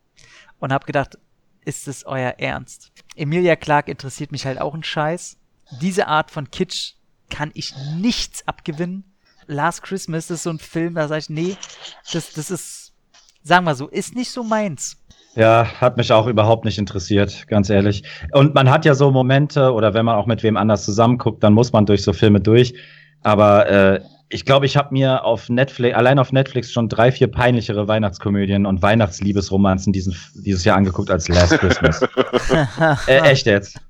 und 0.59 0.73
habe 0.73 0.87
gedacht, 0.87 1.19
ist 1.67 1.89
es 1.89 2.07
euer 2.07 2.35
Ernst? 2.39 2.93
Emilia 3.17 3.57
Clarke 3.57 3.91
interessiert 3.91 4.33
mich 4.33 4.47
halt 4.47 4.61
auch 4.61 4.75
ein 4.75 4.83
Scheiß. 4.83 5.37
Diese 5.81 6.07
Art 6.07 6.31
von 6.31 6.51
Kitsch 6.51 6.95
kann 7.29 7.51
ich 7.55 7.75
nichts 7.97 8.47
abgewinnen. 8.47 9.05
Last 9.47 9.83
Christmas 9.83 10.31
ist 10.31 10.45
so 10.45 10.51
ein 10.51 10.59
Film, 10.59 10.95
da 10.95 11.09
sage 11.09 11.21
ich, 11.21 11.31
nee, 11.31 11.57
das, 12.13 12.33
das 12.33 12.51
ist, 12.51 12.95
sagen 13.43 13.65
wir 13.65 13.75
so, 13.75 13.89
ist 13.89 14.15
nicht 14.15 14.31
so 14.31 14.43
meins. 14.43 14.97
Ja, 15.35 15.67
hat 15.81 15.97
mich 15.97 16.13
auch 16.13 16.27
überhaupt 16.27 16.65
nicht 16.65 16.79
interessiert, 16.79 17.47
ganz 17.49 17.69
ehrlich. 17.69 18.05
Und 18.33 18.55
man 18.55 18.71
hat 18.71 18.85
ja 18.85 18.95
so 18.95 19.11
Momente, 19.11 19.73
oder 19.73 19.93
wenn 19.93 20.07
man 20.07 20.17
auch 20.17 20.27
mit 20.27 20.43
wem 20.43 20.57
anders 20.57 20.85
zusammenguckt, 20.85 21.45
dann 21.45 21.53
muss 21.53 21.73
man 21.73 21.85
durch 21.85 22.03
so 22.03 22.13
Filme 22.13 22.41
durch. 22.41 22.75
Aber 23.23 23.69
äh, 23.69 24.01
ich 24.28 24.44
glaube, 24.44 24.66
ich 24.66 24.77
habe 24.77 24.93
mir 24.93 25.24
auf 25.24 25.48
Netflix, 25.48 25.97
allein 25.97 26.19
auf 26.19 26.32
Netflix 26.32 26.73
schon 26.73 26.89
drei, 26.89 27.12
vier 27.12 27.28
peinlichere 27.28 27.86
Weihnachtskomödien 27.86 28.66
und 28.66 28.82
Weihnachtsliebesromanzen 28.82 29.93
diesen, 29.93 30.16
dieses 30.35 30.65
Jahr 30.65 30.77
angeguckt 30.77 31.11
als 31.11 31.28
Last 31.28 31.59
Christmas. 31.59 32.03
äh, 33.07 33.20
echt 33.20 33.47
jetzt. 33.47 33.81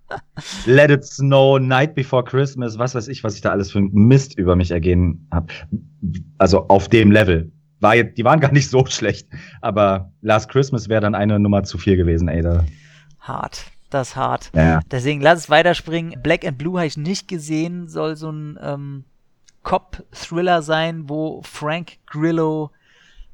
Let 0.66 0.90
It 0.90 1.04
Snow, 1.04 1.58
Night 1.58 1.94
Before 1.94 2.22
Christmas, 2.22 2.78
was 2.78 2.94
weiß 2.94 3.08
ich, 3.08 3.24
was 3.24 3.34
ich 3.34 3.40
da 3.40 3.50
alles 3.50 3.72
für 3.72 3.80
Mist 3.80 4.38
über 4.38 4.56
mich 4.56 4.70
ergehen 4.70 5.26
habe. 5.32 5.46
Also 6.38 6.68
auf 6.68 6.88
dem 6.88 7.10
Level. 7.10 7.50
War 7.80 7.94
jetzt, 7.94 8.18
die 8.18 8.24
waren 8.24 8.40
gar 8.40 8.52
nicht 8.52 8.68
so 8.68 8.84
schlecht, 8.86 9.28
aber 9.62 10.12
Last 10.20 10.50
Christmas 10.50 10.88
wäre 10.88 11.00
dann 11.00 11.14
eine 11.14 11.38
Nummer 11.38 11.62
zu 11.62 11.78
viel 11.78 11.96
gewesen, 11.96 12.28
ey. 12.28 12.42
Da. 12.42 12.64
Hart. 13.20 13.64
Das 13.88 14.08
ist 14.08 14.16
hart. 14.16 14.50
Ja. 14.54 14.80
Deswegen 14.90 15.20
lass 15.20 15.38
es 15.38 15.50
weiterspringen. 15.50 16.20
Black 16.22 16.44
and 16.44 16.58
Blue 16.58 16.76
habe 16.76 16.86
ich 16.86 16.96
nicht 16.96 17.28
gesehen. 17.28 17.88
Soll 17.88 18.16
so 18.16 18.30
ein 18.30 18.58
ähm, 18.60 19.04
Cop-Thriller 19.66 20.62
sein, 20.62 21.08
wo 21.08 21.42
Frank 21.42 21.98
Grillo 22.06 22.70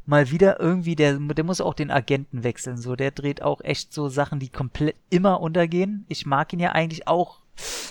mal 0.07 0.31
wieder 0.31 0.59
irgendwie, 0.61 0.97
der, 0.97 1.19
der 1.19 1.45
muss 1.45 1.61
auch 1.61 1.75
den 1.75 1.91
Agenten 1.91 2.43
wechseln. 2.43 2.79
So, 2.79 2.97
der 2.97 3.11
dreht 3.11 3.43
auch 3.43 3.61
echt 3.61 3.93
so 3.93 4.09
Sachen, 4.09 4.39
die 4.39 4.49
komplett 4.49 4.97
immer 5.11 5.43
untergehen. 5.43 6.07
Ich 6.09 6.25
mag 6.25 6.51
ihn 6.55 6.61
ja 6.61 6.73
eigentlich 6.73 7.07
auch. 7.07 7.41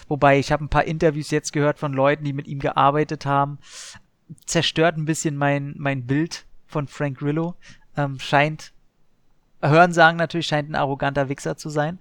Wobei, 0.07 0.39
ich 0.39 0.51
habe 0.51 0.65
ein 0.65 0.69
paar 0.69 0.85
Interviews 0.85 1.29
jetzt 1.29 1.53
gehört 1.53 1.77
von 1.77 1.93
Leuten, 1.93 2.23
die 2.23 2.33
mit 2.33 2.47
ihm 2.47 2.57
gearbeitet 2.57 3.27
haben. 3.27 3.59
Zerstört 4.47 4.97
ein 4.97 5.05
bisschen 5.05 5.37
mein, 5.37 5.75
mein 5.77 6.07
Bild 6.07 6.47
von 6.65 6.87
Frank 6.87 7.19
Grillo. 7.19 7.53
Ähm, 7.95 8.17
scheint, 8.17 8.73
Hören 9.61 9.93
sagen 9.93 10.17
natürlich, 10.17 10.47
scheint 10.47 10.67
ein 10.67 10.75
arroganter 10.75 11.29
Wichser 11.29 11.57
zu 11.57 11.69
sein 11.69 11.99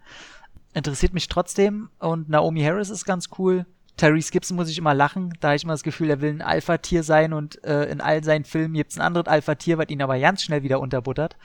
interessiert 0.75 1.15
mich 1.15 1.29
trotzdem 1.29 1.91
und 1.99 2.29
Naomi 2.29 2.63
Harris 2.63 2.91
ist 2.91 3.05
ganz 3.05 3.29
cool. 3.39 3.67
Tyrese 4.01 4.33
Gibson 4.33 4.57
muss 4.57 4.71
ich 4.71 4.79
immer 4.79 4.95
lachen, 4.95 5.35
da 5.41 5.49
habe 5.49 5.57
ich 5.57 5.65
immer 5.65 5.75
das 5.75 5.83
Gefühl, 5.83 6.09
er 6.09 6.23
will 6.23 6.31
ein 6.31 6.41
Alpha-Tier 6.41 7.03
sein 7.03 7.35
und 7.35 7.63
äh, 7.65 7.85
in 7.85 8.01
all 8.01 8.25
seinen 8.25 8.45
Filmen 8.45 8.73
gibt 8.73 8.93
es 8.93 8.99
ein 8.99 9.03
anderes 9.03 9.27
Alpha-Tier, 9.27 9.77
was 9.77 9.91
ihn 9.91 10.01
aber 10.01 10.19
ganz 10.19 10.43
schnell 10.43 10.63
wieder 10.63 10.81
unterbuttert. 10.81 11.37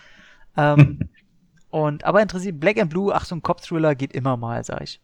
Ähm, 0.55 0.99
und 1.69 2.05
aber 2.05 2.21
interessiert 2.21 2.61
Black 2.61 2.79
and 2.79 2.89
Blue, 2.89 3.13
ach 3.13 3.25
so 3.25 3.35
ein 3.35 3.41
Cop-Thriller 3.41 3.95
geht 3.95 4.13
immer 4.13 4.37
mal, 4.37 4.63
sag 4.63 4.81
ich. 4.83 5.01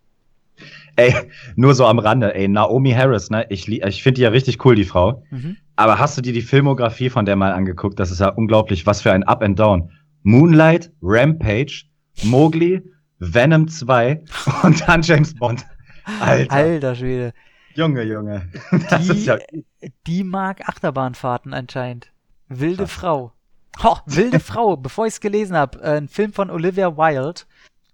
Ey, 0.95 1.14
nur 1.56 1.73
so 1.73 1.86
am 1.86 1.99
Rande, 1.99 2.34
ey, 2.36 2.48
Naomi 2.48 2.91
Harris, 2.91 3.30
ne? 3.30 3.45
Ich, 3.49 3.68
ich 3.68 4.03
finde 4.03 4.15
die 4.15 4.22
ja 4.22 4.30
richtig 4.30 4.64
cool, 4.64 4.76
die 4.76 4.86
Frau. 4.86 5.23
Mhm. 5.32 5.57
Aber 5.76 5.99
hast 5.99 6.18
du 6.18 6.22
dir 6.22 6.34
die 6.34 6.41
Filmografie 6.41 7.10
von 7.10 7.26
der 7.26 7.36
mal 7.36 7.52
angeguckt? 7.52 7.99
Das 7.99 8.11
ist 8.11 8.19
ja 8.19 8.30
unglaublich, 8.30 8.86
was 8.86 9.02
für 9.02 9.11
ein 9.11 9.23
Up 9.23 9.41
and 9.44 9.60
Down. 9.60 9.91
Moonlight, 10.23 10.91
Rampage, 11.02 11.84
Mowgli, 12.23 12.82
Venom 13.19 13.68
2 13.68 14.23
und 14.64 14.88
dann 14.88 15.02
James 15.02 15.34
Bond. 15.34 15.65
Alter. 16.19 16.52
Alter 16.52 16.95
Schwede. 16.95 17.34
Junge, 17.73 18.03
Junge. 18.03 18.49
Das 18.90 19.07
die, 19.07 19.26
ja 19.26 19.38
die 20.07 20.23
mag 20.23 20.68
Achterbahnfahrten 20.68 21.53
anscheinend. 21.53 22.11
Wilde 22.48 22.84
Krass. 22.84 22.91
Frau. 22.91 23.34
Oh, 23.84 23.98
wilde 24.06 24.40
Frau, 24.52 24.76
bevor 24.78 25.07
ich 25.07 25.14
es 25.14 25.19
gelesen 25.22 25.56
habe. 25.56 25.82
Äh, 25.82 25.98
ein 25.98 26.07
Film 26.07 26.34
von 26.34 26.49
Olivia 26.49 26.98
Wilde. 26.98 27.41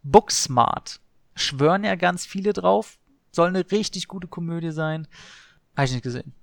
Booksmart. 0.04 1.00
Schwören 1.36 1.84
ja 1.84 1.96
ganz 1.96 2.26
viele 2.26 2.54
drauf. 2.54 2.98
Soll 3.32 3.50
eine 3.50 3.70
richtig 3.72 4.08
gute 4.08 4.28
Komödie 4.28 4.72
sein. 4.72 5.08
Habe 5.76 5.86
ich 5.86 5.94
nicht 5.94 6.04
gesehen. 6.04 6.34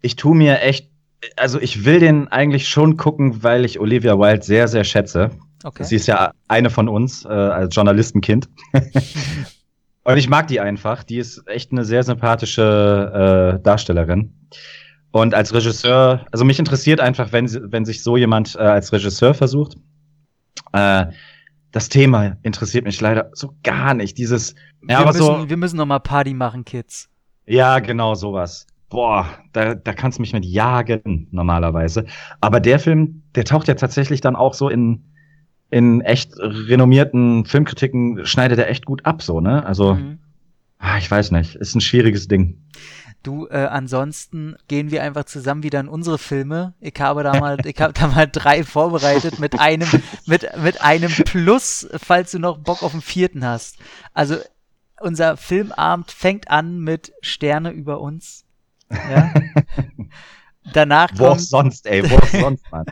Ich 0.00 0.16
tue 0.16 0.34
mir 0.34 0.60
echt, 0.62 0.90
also 1.36 1.60
ich 1.60 1.84
will 1.84 2.00
den 2.00 2.28
eigentlich 2.28 2.68
schon 2.68 2.96
gucken, 2.96 3.42
weil 3.42 3.66
ich 3.66 3.78
Olivia 3.78 4.18
Wilde 4.18 4.42
sehr, 4.42 4.68
sehr 4.68 4.84
schätze. 4.84 5.30
Okay. 5.62 5.84
Sie 5.84 5.96
ist 5.96 6.06
ja 6.06 6.32
eine 6.48 6.70
von 6.70 6.88
uns 6.88 7.26
äh, 7.26 7.28
als 7.28 7.74
Journalistenkind. 7.74 8.48
Und 10.04 10.16
ich 10.16 10.28
mag 10.28 10.48
die 10.48 10.60
einfach. 10.60 11.02
Die 11.04 11.18
ist 11.18 11.46
echt 11.46 11.72
eine 11.72 11.84
sehr 11.84 12.02
sympathische 12.02 13.58
äh, 13.58 13.62
Darstellerin. 13.62 14.34
Und 15.12 15.34
als 15.34 15.52
Regisseur, 15.52 16.24
also 16.30 16.44
mich 16.44 16.58
interessiert 16.58 17.00
einfach, 17.00 17.32
wenn, 17.32 17.48
wenn 17.72 17.84
sich 17.84 18.02
so 18.02 18.16
jemand 18.16 18.54
äh, 18.54 18.60
als 18.60 18.92
Regisseur 18.92 19.34
versucht. 19.34 19.76
Äh, 20.72 21.06
das 21.72 21.88
Thema 21.88 22.36
interessiert 22.42 22.84
mich 22.84 23.00
leider 23.00 23.30
so 23.32 23.54
gar 23.62 23.94
nicht. 23.94 24.18
Dieses, 24.18 24.54
ja, 24.82 24.88
wir 24.88 24.98
aber 24.98 25.06
müssen, 25.08 25.18
so. 25.18 25.48
Wir 25.48 25.56
müssen 25.56 25.76
noch 25.76 25.86
mal 25.86 25.98
Party 25.98 26.34
machen, 26.34 26.64
Kids. 26.64 27.08
Ja, 27.46 27.78
genau 27.80 28.14
sowas. 28.14 28.66
Boah, 28.88 29.26
da, 29.52 29.74
da 29.74 29.92
kannst 29.92 30.18
du 30.18 30.22
mich 30.22 30.32
mit 30.32 30.44
jagen 30.44 31.28
normalerweise. 31.30 32.06
Aber 32.40 32.58
der 32.58 32.80
Film, 32.80 33.22
der 33.34 33.44
taucht 33.44 33.68
ja 33.68 33.74
tatsächlich 33.74 34.20
dann 34.20 34.34
auch 34.34 34.54
so 34.54 34.68
in 34.68 35.09
in 35.70 36.00
echt 36.00 36.32
renommierten 36.38 37.44
Filmkritiken 37.44 38.26
schneidet 38.26 38.58
er 38.58 38.68
echt 38.68 38.84
gut 38.84 39.06
ab, 39.06 39.22
so, 39.22 39.40
ne? 39.40 39.64
Also, 39.64 39.94
mhm. 39.94 40.18
ah, 40.78 40.98
ich 40.98 41.10
weiß 41.10 41.30
nicht, 41.30 41.54
ist 41.54 41.74
ein 41.74 41.80
schwieriges 41.80 42.28
Ding. 42.28 42.58
Du, 43.22 43.46
äh, 43.48 43.66
ansonsten 43.66 44.56
gehen 44.66 44.90
wir 44.90 45.02
einfach 45.02 45.24
zusammen 45.24 45.62
wieder 45.62 45.78
in 45.78 45.88
unsere 45.88 46.16
Filme. 46.16 46.72
Ich 46.80 46.94
habe 46.98 47.22
da 47.22 47.38
mal, 47.38 47.58
ich 47.66 47.78
habe 47.78 47.92
da 47.92 48.08
mal 48.08 48.26
drei 48.26 48.64
vorbereitet 48.64 49.38
mit 49.38 49.60
einem, 49.60 49.88
mit, 50.26 50.48
mit 50.62 50.80
einem 50.80 51.12
Plus, 51.12 51.86
falls 51.98 52.30
du 52.30 52.38
noch 52.38 52.58
Bock 52.58 52.82
auf 52.82 52.92
den 52.92 53.02
vierten 53.02 53.44
hast. 53.44 53.76
Also, 54.14 54.36
unser 55.00 55.36
Filmabend 55.36 56.10
fängt 56.10 56.50
an 56.50 56.80
mit 56.80 57.12
Sterne 57.20 57.70
über 57.70 58.00
uns. 58.00 58.44
Ja. 58.90 59.32
Danach 60.72 61.10
Wo 61.14 61.28
kommt, 61.28 61.42
sonst, 61.42 61.86
ey, 61.86 62.08
wo 62.08 62.18
sonst, 62.38 62.64
Mann. 62.70 62.86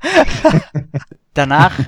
Danach, 1.38 1.78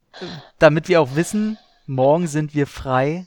damit 0.58 0.88
wir 0.88 1.00
auch 1.00 1.14
wissen, 1.14 1.56
morgen 1.86 2.26
sind 2.26 2.54
wir 2.54 2.66
frei. 2.66 3.26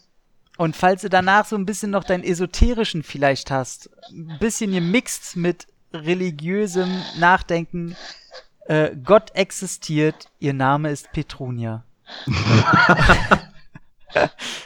Und 0.58 0.76
falls 0.76 1.02
du 1.02 1.10
danach 1.10 1.48
so 1.48 1.56
ein 1.56 1.66
bisschen 1.66 1.90
noch 1.90 2.04
deinen 2.04 2.24
esoterischen 2.24 3.02
vielleicht 3.02 3.50
hast, 3.50 3.90
ein 4.12 4.38
bisschen 4.40 4.72
gemixt 4.72 5.36
mit 5.36 5.66
religiösem 5.92 7.02
Nachdenken, 7.18 7.96
äh, 8.68 8.92
Gott 9.04 9.32
existiert, 9.34 10.28
ihr 10.38 10.54
Name 10.54 10.92
ist 10.92 11.12
Petrunia. 11.12 11.84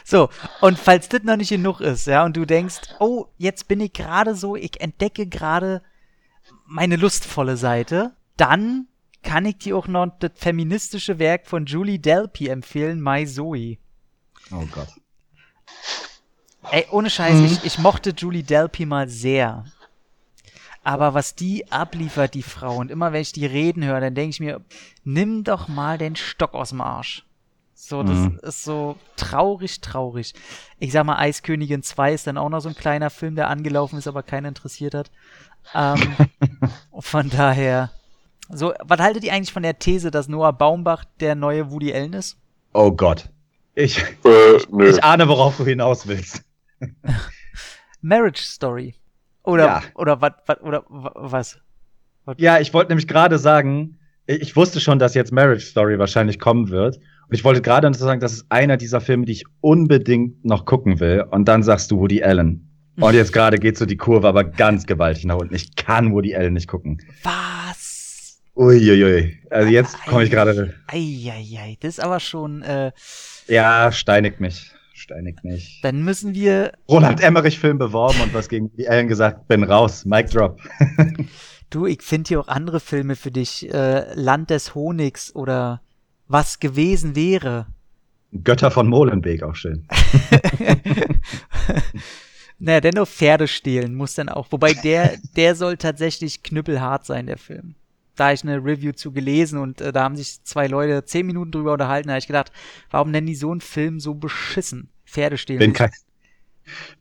so, 0.04 0.28
und 0.60 0.78
falls 0.78 1.08
das 1.08 1.22
noch 1.22 1.36
nicht 1.36 1.48
genug 1.48 1.80
ist, 1.80 2.06
ja, 2.06 2.22
und 2.22 2.36
du 2.36 2.44
denkst, 2.44 2.80
oh, 2.98 3.28
jetzt 3.38 3.66
bin 3.66 3.80
ich 3.80 3.94
gerade 3.94 4.34
so, 4.34 4.56
ich 4.56 4.78
entdecke 4.82 5.26
gerade 5.26 5.80
meine 6.66 6.96
lustvolle 6.96 7.56
Seite, 7.56 8.12
dann 8.36 8.88
kann 9.22 9.44
ich 9.44 9.58
dir 9.58 9.76
auch 9.76 9.88
noch 9.88 10.08
das 10.18 10.32
feministische 10.34 11.18
Werk 11.18 11.46
von 11.46 11.66
Julie 11.66 11.98
Delpy 11.98 12.48
empfehlen, 12.48 13.02
My 13.02 13.26
Zoe. 13.26 13.78
Oh 14.50 14.66
Gott. 14.72 14.88
Ey, 16.70 16.86
ohne 16.90 17.10
Scheiß, 17.10 17.34
mhm. 17.34 17.44
ich, 17.44 17.64
ich 17.64 17.78
mochte 17.78 18.10
Julie 18.10 18.42
Delpy 18.42 18.86
mal 18.86 19.08
sehr. 19.08 19.64
Aber 20.84 21.14
was 21.14 21.34
die 21.34 21.70
abliefert, 21.70 22.34
die 22.34 22.42
Frau, 22.42 22.76
und 22.76 22.90
immer 22.90 23.12
wenn 23.12 23.22
ich 23.22 23.32
die 23.32 23.46
reden 23.46 23.84
höre, 23.84 24.00
dann 24.00 24.14
denke 24.14 24.30
ich 24.30 24.40
mir, 24.40 24.64
nimm 25.04 25.44
doch 25.44 25.68
mal 25.68 25.98
den 25.98 26.16
Stock 26.16 26.54
aus 26.54 26.70
dem 26.70 26.80
Arsch. 26.80 27.24
So, 27.74 28.02
das 28.02 28.18
mhm. 28.18 28.40
ist 28.42 28.64
so 28.64 28.96
traurig, 29.16 29.80
traurig. 29.80 30.34
Ich 30.78 30.92
sag 30.92 31.04
mal, 31.04 31.18
Eiskönigin 31.18 31.82
2 31.82 32.12
ist 32.12 32.26
dann 32.26 32.36
auch 32.36 32.48
noch 32.48 32.60
so 32.60 32.68
ein 32.68 32.74
kleiner 32.74 33.08
Film, 33.08 33.36
der 33.36 33.48
angelaufen 33.48 33.98
ist, 33.98 34.08
aber 34.08 34.22
keiner 34.22 34.48
interessiert 34.48 34.94
hat. 34.94 35.10
Ähm, 35.74 36.16
von 36.98 37.30
daher, 37.30 37.90
so, 38.50 38.72
was 38.82 39.00
haltet 39.00 39.24
ihr 39.24 39.32
eigentlich 39.32 39.52
von 39.52 39.62
der 39.62 39.78
These, 39.78 40.10
dass 40.10 40.28
Noah 40.28 40.52
Baumbach 40.52 41.04
der 41.20 41.34
neue 41.34 41.70
Woody 41.70 41.92
Allen 41.92 42.12
ist? 42.14 42.38
Oh 42.72 42.90
Gott. 42.90 43.28
Ich, 43.74 44.02
äh, 44.24 44.88
ich 44.88 45.04
ahne, 45.04 45.28
worauf 45.28 45.56
du 45.56 45.64
hinaus 45.64 46.06
willst. 46.06 46.42
Marriage 48.00 48.42
Story. 48.42 48.94
Oder, 49.42 49.64
ja. 49.64 49.82
oder, 49.94 50.20
wat, 50.20 50.42
wat, 50.46 50.62
oder 50.62 50.84
was? 50.88 51.58
Wat? 52.24 52.40
Ja, 52.40 52.58
ich 52.58 52.74
wollte 52.74 52.90
nämlich 52.90 53.08
gerade 53.08 53.38
sagen, 53.38 53.98
ich 54.26 54.56
wusste 54.56 54.80
schon, 54.80 54.98
dass 54.98 55.14
jetzt 55.14 55.32
Marriage 55.32 55.64
Story 55.64 55.98
wahrscheinlich 55.98 56.38
kommen 56.38 56.68
wird. 56.68 56.96
Und 56.96 57.34
ich 57.34 57.44
wollte 57.44 57.62
gerade 57.62 57.92
sagen, 57.94 58.20
das 58.20 58.32
ist 58.32 58.46
einer 58.50 58.76
dieser 58.76 59.00
Filme, 59.00 59.26
die 59.26 59.32
ich 59.32 59.44
unbedingt 59.60 60.44
noch 60.44 60.64
gucken 60.64 61.00
will. 61.00 61.24
Und 61.30 61.46
dann 61.46 61.62
sagst 61.62 61.90
du 61.90 61.98
Woody 61.98 62.22
Allen. 62.22 62.68
Und 62.96 63.14
jetzt 63.14 63.32
gerade 63.34 63.58
geht 63.58 63.78
so 63.78 63.86
die 63.86 63.96
Kurve 63.96 64.28
aber 64.28 64.44
ganz 64.44 64.86
gewaltig 64.86 65.24
nach 65.24 65.36
unten. 65.36 65.54
Ich 65.54 65.76
kann 65.76 66.12
Woody 66.12 66.34
Allen 66.34 66.54
nicht 66.54 66.68
gucken. 66.68 66.98
Was? 67.22 67.87
Uiuiui. 68.58 69.38
Also 69.50 69.70
jetzt 69.70 70.04
komme 70.04 70.24
ich 70.24 70.30
gerade. 70.30 70.74
Eieiei, 70.88 71.76
das 71.80 71.98
ist 71.98 72.00
aber 72.00 72.18
schon. 72.18 72.62
Äh, 72.62 72.90
ja, 73.46 73.92
steinigt 73.92 74.40
mich. 74.40 74.72
Steinigt 74.94 75.44
mich. 75.44 75.78
Dann 75.82 76.02
müssen 76.02 76.34
wir. 76.34 76.72
Roland 76.88 77.22
Emmerich-Film 77.22 77.78
beworben 77.78 78.20
und 78.20 78.34
was 78.34 78.48
gegen 78.48 78.74
die 78.76 78.86
Ellen 78.86 79.06
gesagt, 79.06 79.46
bin 79.46 79.62
raus. 79.62 80.04
Mic 80.04 80.30
drop. 80.30 80.60
du, 81.70 81.86
ich 81.86 82.02
finde 82.02 82.28
hier 82.28 82.40
auch 82.40 82.48
andere 82.48 82.80
Filme 82.80 83.14
für 83.14 83.30
dich. 83.30 83.72
Äh, 83.72 84.12
Land 84.14 84.50
des 84.50 84.74
Honigs 84.74 85.32
oder 85.36 85.80
Was 86.26 86.58
gewesen 86.58 87.14
wäre. 87.14 87.68
Götter 88.42 88.72
von 88.72 88.88
Molenbeek 88.88 89.44
auch 89.44 89.54
schön. 89.54 89.86
naja, 92.58 92.80
dennoch 92.80 93.06
Pferde 93.06 93.46
stehlen 93.46 93.94
muss 93.94 94.14
dann 94.14 94.28
auch. 94.28 94.48
Wobei 94.50 94.74
der, 94.74 95.12
der 95.36 95.54
soll 95.54 95.76
tatsächlich 95.76 96.42
knüppelhart 96.42 97.06
sein, 97.06 97.26
der 97.26 97.38
Film 97.38 97.76
da 98.18 98.32
ich 98.32 98.42
eine 98.42 98.58
Review 98.58 98.92
zu 98.92 99.12
gelesen 99.12 99.58
und 99.58 99.80
äh, 99.80 99.92
da 99.92 100.04
haben 100.04 100.16
sich 100.16 100.42
zwei 100.44 100.66
Leute 100.66 101.04
zehn 101.04 101.26
Minuten 101.26 101.52
drüber 101.52 101.72
unterhalten, 101.72 102.08
da 102.08 102.14
habe 102.14 102.20
ich 102.20 102.26
gedacht, 102.26 102.52
warum 102.90 103.10
nennen 103.10 103.26
die 103.26 103.34
so 103.34 103.50
einen 103.50 103.60
Film 103.60 104.00
so 104.00 104.14
beschissen? 104.14 104.90
Pferde 105.04 105.38
stehen. 105.38 105.58
Bin 105.58 105.72
kein, 105.72 105.90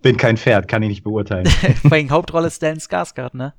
bin 0.01 0.17
kein 0.17 0.37
Pferd, 0.37 0.67
kann 0.67 0.83
ich 0.83 0.89
nicht 0.89 1.03
beurteilen. 1.03 1.45
Vor 1.81 1.91
allem 1.91 2.09
Hauptrolle 2.09 2.51
Stan 2.51 2.77
Skarsgård, 2.77 3.35
ne? 3.35 3.53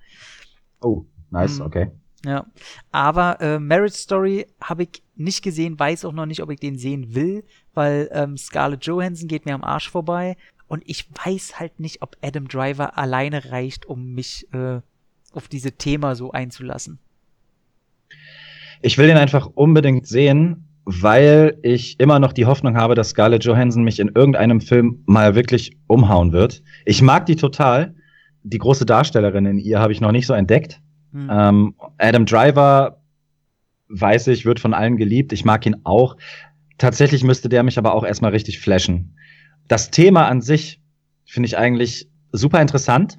Oh, 0.80 1.04
nice, 1.30 1.58
mhm. 1.58 1.66
okay. 1.66 1.90
Ja, 2.24 2.46
aber 2.90 3.40
äh, 3.40 3.58
Marriage 3.60 3.96
Story 3.96 4.46
habe 4.60 4.84
ich 4.84 5.02
nicht 5.14 5.42
gesehen, 5.42 5.78
weiß 5.78 6.04
auch 6.04 6.12
noch 6.12 6.26
nicht, 6.26 6.42
ob 6.42 6.50
ich 6.50 6.58
den 6.58 6.76
sehen 6.76 7.14
will, 7.14 7.44
weil 7.74 8.08
ähm, 8.12 8.36
Scarlett 8.36 8.84
Johansson 8.86 9.28
geht 9.28 9.46
mir 9.46 9.54
am 9.54 9.62
Arsch 9.62 9.88
vorbei 9.88 10.36
und 10.66 10.82
ich 10.86 11.08
weiß 11.24 11.60
halt 11.60 11.78
nicht, 11.78 12.02
ob 12.02 12.16
Adam 12.22 12.48
Driver 12.48 12.98
alleine 12.98 13.52
reicht, 13.52 13.86
um 13.86 14.14
mich 14.14 14.52
äh, 14.52 14.80
auf 15.32 15.48
diese 15.48 15.72
Thema 15.72 16.14
so 16.16 16.32
einzulassen. 16.32 16.98
Ich 18.82 18.98
will 18.98 19.06
den 19.06 19.16
einfach 19.16 19.46
unbedingt 19.46 20.06
sehen, 20.06 20.68
weil 20.84 21.58
ich 21.62 22.00
immer 22.00 22.18
noch 22.18 22.32
die 22.32 22.46
Hoffnung 22.46 22.76
habe, 22.76 22.94
dass 22.94 23.10
Scarlett 23.10 23.44
Johansson 23.44 23.84
mich 23.84 24.00
in 24.00 24.10
irgendeinem 24.14 24.60
Film 24.60 25.02
mal 25.06 25.34
wirklich 25.34 25.76
umhauen 25.86 26.32
wird. 26.32 26.62
Ich 26.86 27.02
mag 27.02 27.26
die 27.26 27.36
total. 27.36 27.94
Die 28.42 28.58
große 28.58 28.86
Darstellerin 28.86 29.44
in 29.46 29.58
ihr 29.58 29.80
habe 29.80 29.92
ich 29.92 30.00
noch 30.00 30.12
nicht 30.12 30.26
so 30.26 30.32
entdeckt. 30.32 30.80
Hm. 31.12 31.28
Ähm, 31.30 31.74
Adam 31.98 32.24
Driver, 32.24 33.02
weiß 33.88 34.28
ich, 34.28 34.46
wird 34.46 34.60
von 34.60 34.72
allen 34.72 34.96
geliebt. 34.96 35.32
Ich 35.32 35.44
mag 35.44 35.66
ihn 35.66 35.76
auch. 35.84 36.16
Tatsächlich 36.78 37.24
müsste 37.24 37.48
der 37.48 37.64
mich 37.64 37.76
aber 37.78 37.94
auch 37.94 38.04
erstmal 38.04 38.30
richtig 38.30 38.60
flashen. 38.60 39.16
Das 39.66 39.90
Thema 39.90 40.26
an 40.28 40.40
sich 40.40 40.80
finde 41.26 41.48
ich 41.48 41.58
eigentlich 41.58 42.08
super 42.32 42.62
interessant. 42.62 43.18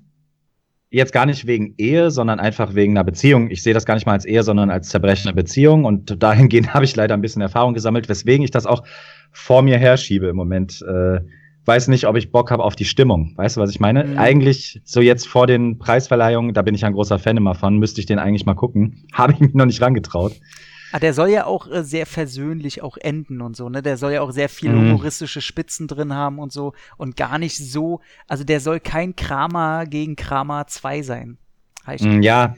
Jetzt 0.91 1.13
gar 1.13 1.27
nicht 1.27 1.45
wegen 1.45 1.75
Ehe, 1.77 2.09
sondern 2.09 2.39
einfach 2.39 2.73
wegen 2.73 2.93
einer 2.93 3.03
Beziehung. 3.03 3.51
Ich 3.51 3.61
sehe 3.61 3.75
das 3.75 3.85
gar 3.85 3.93
nicht 3.93 4.07
mal 4.07 4.13
als 4.13 4.25
Ehe, 4.25 4.41
sondern 4.41 4.71
als 4.71 4.89
zerbrechende 4.89 5.35
Beziehung. 5.35 5.85
Und 5.85 6.21
dahingehend 6.21 6.73
habe 6.73 6.85
ich 6.85 6.95
leider 6.95 7.13
ein 7.13 7.21
bisschen 7.21 7.41
Erfahrung 7.41 7.75
gesammelt, 7.75 8.09
weswegen 8.09 8.43
ich 8.43 8.51
das 8.51 8.65
auch 8.65 8.83
vor 9.31 9.61
mir 9.61 9.77
herschiebe 9.77 10.27
im 10.27 10.35
Moment. 10.35 10.81
Äh, 10.81 11.19
weiß 11.65 11.89
nicht, 11.89 12.07
ob 12.07 12.17
ich 12.17 12.31
Bock 12.31 12.49
habe 12.49 12.63
auf 12.63 12.75
die 12.75 12.85
Stimmung. 12.85 13.33
Weißt 13.35 13.57
du, 13.57 13.61
was 13.61 13.69
ich 13.69 13.79
meine? 13.79 14.03
Mhm. 14.03 14.17
Eigentlich, 14.17 14.81
so 14.83 15.01
jetzt 15.01 15.27
vor 15.27 15.45
den 15.45 15.77
Preisverleihungen, 15.77 16.55
da 16.55 16.63
bin 16.63 16.73
ich 16.73 16.83
ein 16.83 16.93
großer 16.93 17.19
Fan 17.19 17.37
immer 17.37 17.53
von, 17.53 17.77
müsste 17.77 18.01
ich 18.01 18.07
den 18.07 18.17
eigentlich 18.17 18.47
mal 18.47 18.55
gucken. 18.55 19.05
Habe 19.13 19.33
ich 19.33 19.39
mich 19.39 19.53
noch 19.53 19.65
nicht 19.65 19.81
rangetraut. 19.81 20.33
Ah, 20.91 20.99
der 20.99 21.13
soll 21.13 21.29
ja 21.29 21.45
auch 21.45 21.69
äh, 21.69 21.83
sehr 21.83 22.05
versöhnlich 22.05 22.81
auch 22.81 22.97
enden 22.97 23.41
und 23.41 23.55
so, 23.55 23.69
ne? 23.69 23.81
Der 23.81 23.97
soll 23.97 24.13
ja 24.13 24.21
auch 24.21 24.31
sehr 24.31 24.49
viel 24.49 24.71
mhm. 24.71 24.91
humoristische 24.91 25.41
Spitzen 25.41 25.87
drin 25.87 26.13
haben 26.13 26.39
und 26.39 26.51
so 26.51 26.73
und 26.97 27.15
gar 27.15 27.37
nicht 27.37 27.57
so, 27.57 28.01
also 28.27 28.43
der 28.43 28.59
soll 28.59 28.79
kein 28.79 29.15
Kramer 29.15 29.85
gegen 29.85 30.15
Kramer 30.15 30.67
2 30.67 31.01
sein. 31.03 31.37
Mhm, 31.99 32.21
ja, 32.21 32.55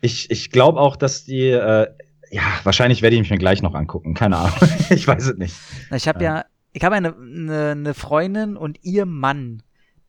ich, 0.00 0.30
ich 0.30 0.50
glaube 0.50 0.80
auch, 0.80 0.96
dass 0.96 1.24
die, 1.24 1.48
äh, 1.48 1.86
ja, 2.30 2.42
wahrscheinlich 2.62 3.02
werde 3.02 3.16
ich 3.16 3.20
mich 3.20 3.30
mir 3.30 3.38
gleich 3.38 3.62
noch 3.62 3.74
angucken, 3.74 4.14
keine 4.14 4.36
Ahnung. 4.38 4.56
ich 4.90 5.06
weiß 5.06 5.26
es 5.26 5.36
nicht. 5.36 5.54
Ich 5.94 6.08
habe 6.08 6.22
ja. 6.22 6.36
ja, 6.36 6.44
ich 6.72 6.84
habe 6.84 6.94
eine, 6.94 7.14
eine, 7.14 7.70
eine 7.72 7.94
Freundin 7.94 8.56
und 8.56 8.78
ihr 8.82 9.04
Mann, 9.04 9.62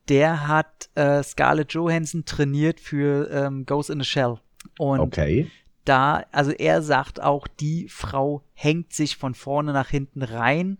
der 0.07 0.47
hat 0.47 0.89
äh, 0.95 1.23
Scarlett 1.23 1.73
Johansson 1.73 2.23
trainiert 2.25 2.79
für 2.79 3.29
ähm, 3.31 3.65
Ghost 3.65 3.89
in 3.89 3.99
the 3.99 4.05
Shell. 4.05 4.37
Und 4.77 4.99
okay 5.01 5.49
da, 5.85 6.23
also 6.31 6.51
er 6.51 6.81
sagt 6.81 7.21
auch, 7.21 7.47
die 7.47 7.87
Frau 7.89 8.43
hängt 8.53 8.93
sich 8.93 9.17
von 9.17 9.33
vorne 9.33 9.73
nach 9.73 9.89
hinten 9.89 10.23
rein 10.23 10.77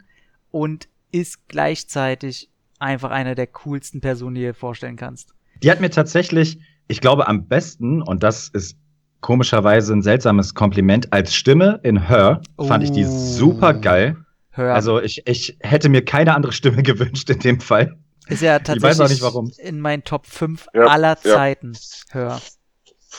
und 0.51 0.87
ist 1.11 1.47
gleichzeitig 1.47 2.49
einfach 2.79 3.11
eine 3.11 3.35
der 3.35 3.47
coolsten 3.47 4.01
Personen, 4.01 4.35
die 4.35 4.41
du 4.41 4.47
dir 4.47 4.53
vorstellen 4.53 4.95
kannst. 4.95 5.33
Die 5.61 5.71
hat 5.71 5.79
mir 5.79 5.89
tatsächlich, 5.89 6.59
ich 6.87 7.01
glaube, 7.01 7.27
am 7.27 7.47
besten, 7.47 8.01
und 8.01 8.23
das 8.23 8.49
ist 8.49 8.77
komischerweise 9.21 9.93
ein 9.93 10.01
seltsames 10.01 10.53
Kompliment, 10.53 11.13
als 11.13 11.33
Stimme 11.33 11.79
in 11.83 12.07
Her 12.07 12.41
oh. 12.57 12.65
fand 12.65 12.83
ich 12.83 12.91
die 12.91 13.05
super 13.05 13.73
geil. 13.73 14.17
Her. 14.51 14.75
Also 14.75 15.01
ich, 15.01 15.25
ich 15.25 15.57
hätte 15.61 15.89
mir 15.89 16.03
keine 16.05 16.35
andere 16.35 16.53
Stimme 16.53 16.83
gewünscht 16.83 17.29
in 17.29 17.39
dem 17.39 17.59
Fall. 17.59 17.97
Ist 18.27 18.41
ja 18.41 18.59
tatsächlich 18.59 18.77
ich 18.77 18.89
weiß 18.89 18.99
auch 19.01 19.09
nicht, 19.09 19.21
warum. 19.21 19.51
in 19.57 19.79
meinen 19.79 20.03
Top 20.03 20.25
5 20.27 20.67
ja, 20.73 20.85
aller 20.87 21.17
ja. 21.23 21.35
Zeiten. 21.35 21.73
Hör. 22.11 22.39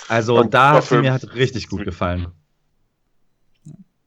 Also 0.08 0.38
Und 0.38 0.54
da 0.54 0.74
hat 0.74 0.90
mir 0.90 1.12
hat 1.12 1.34
richtig 1.34 1.68
gut 1.68 1.84
gefallen. 1.84 2.28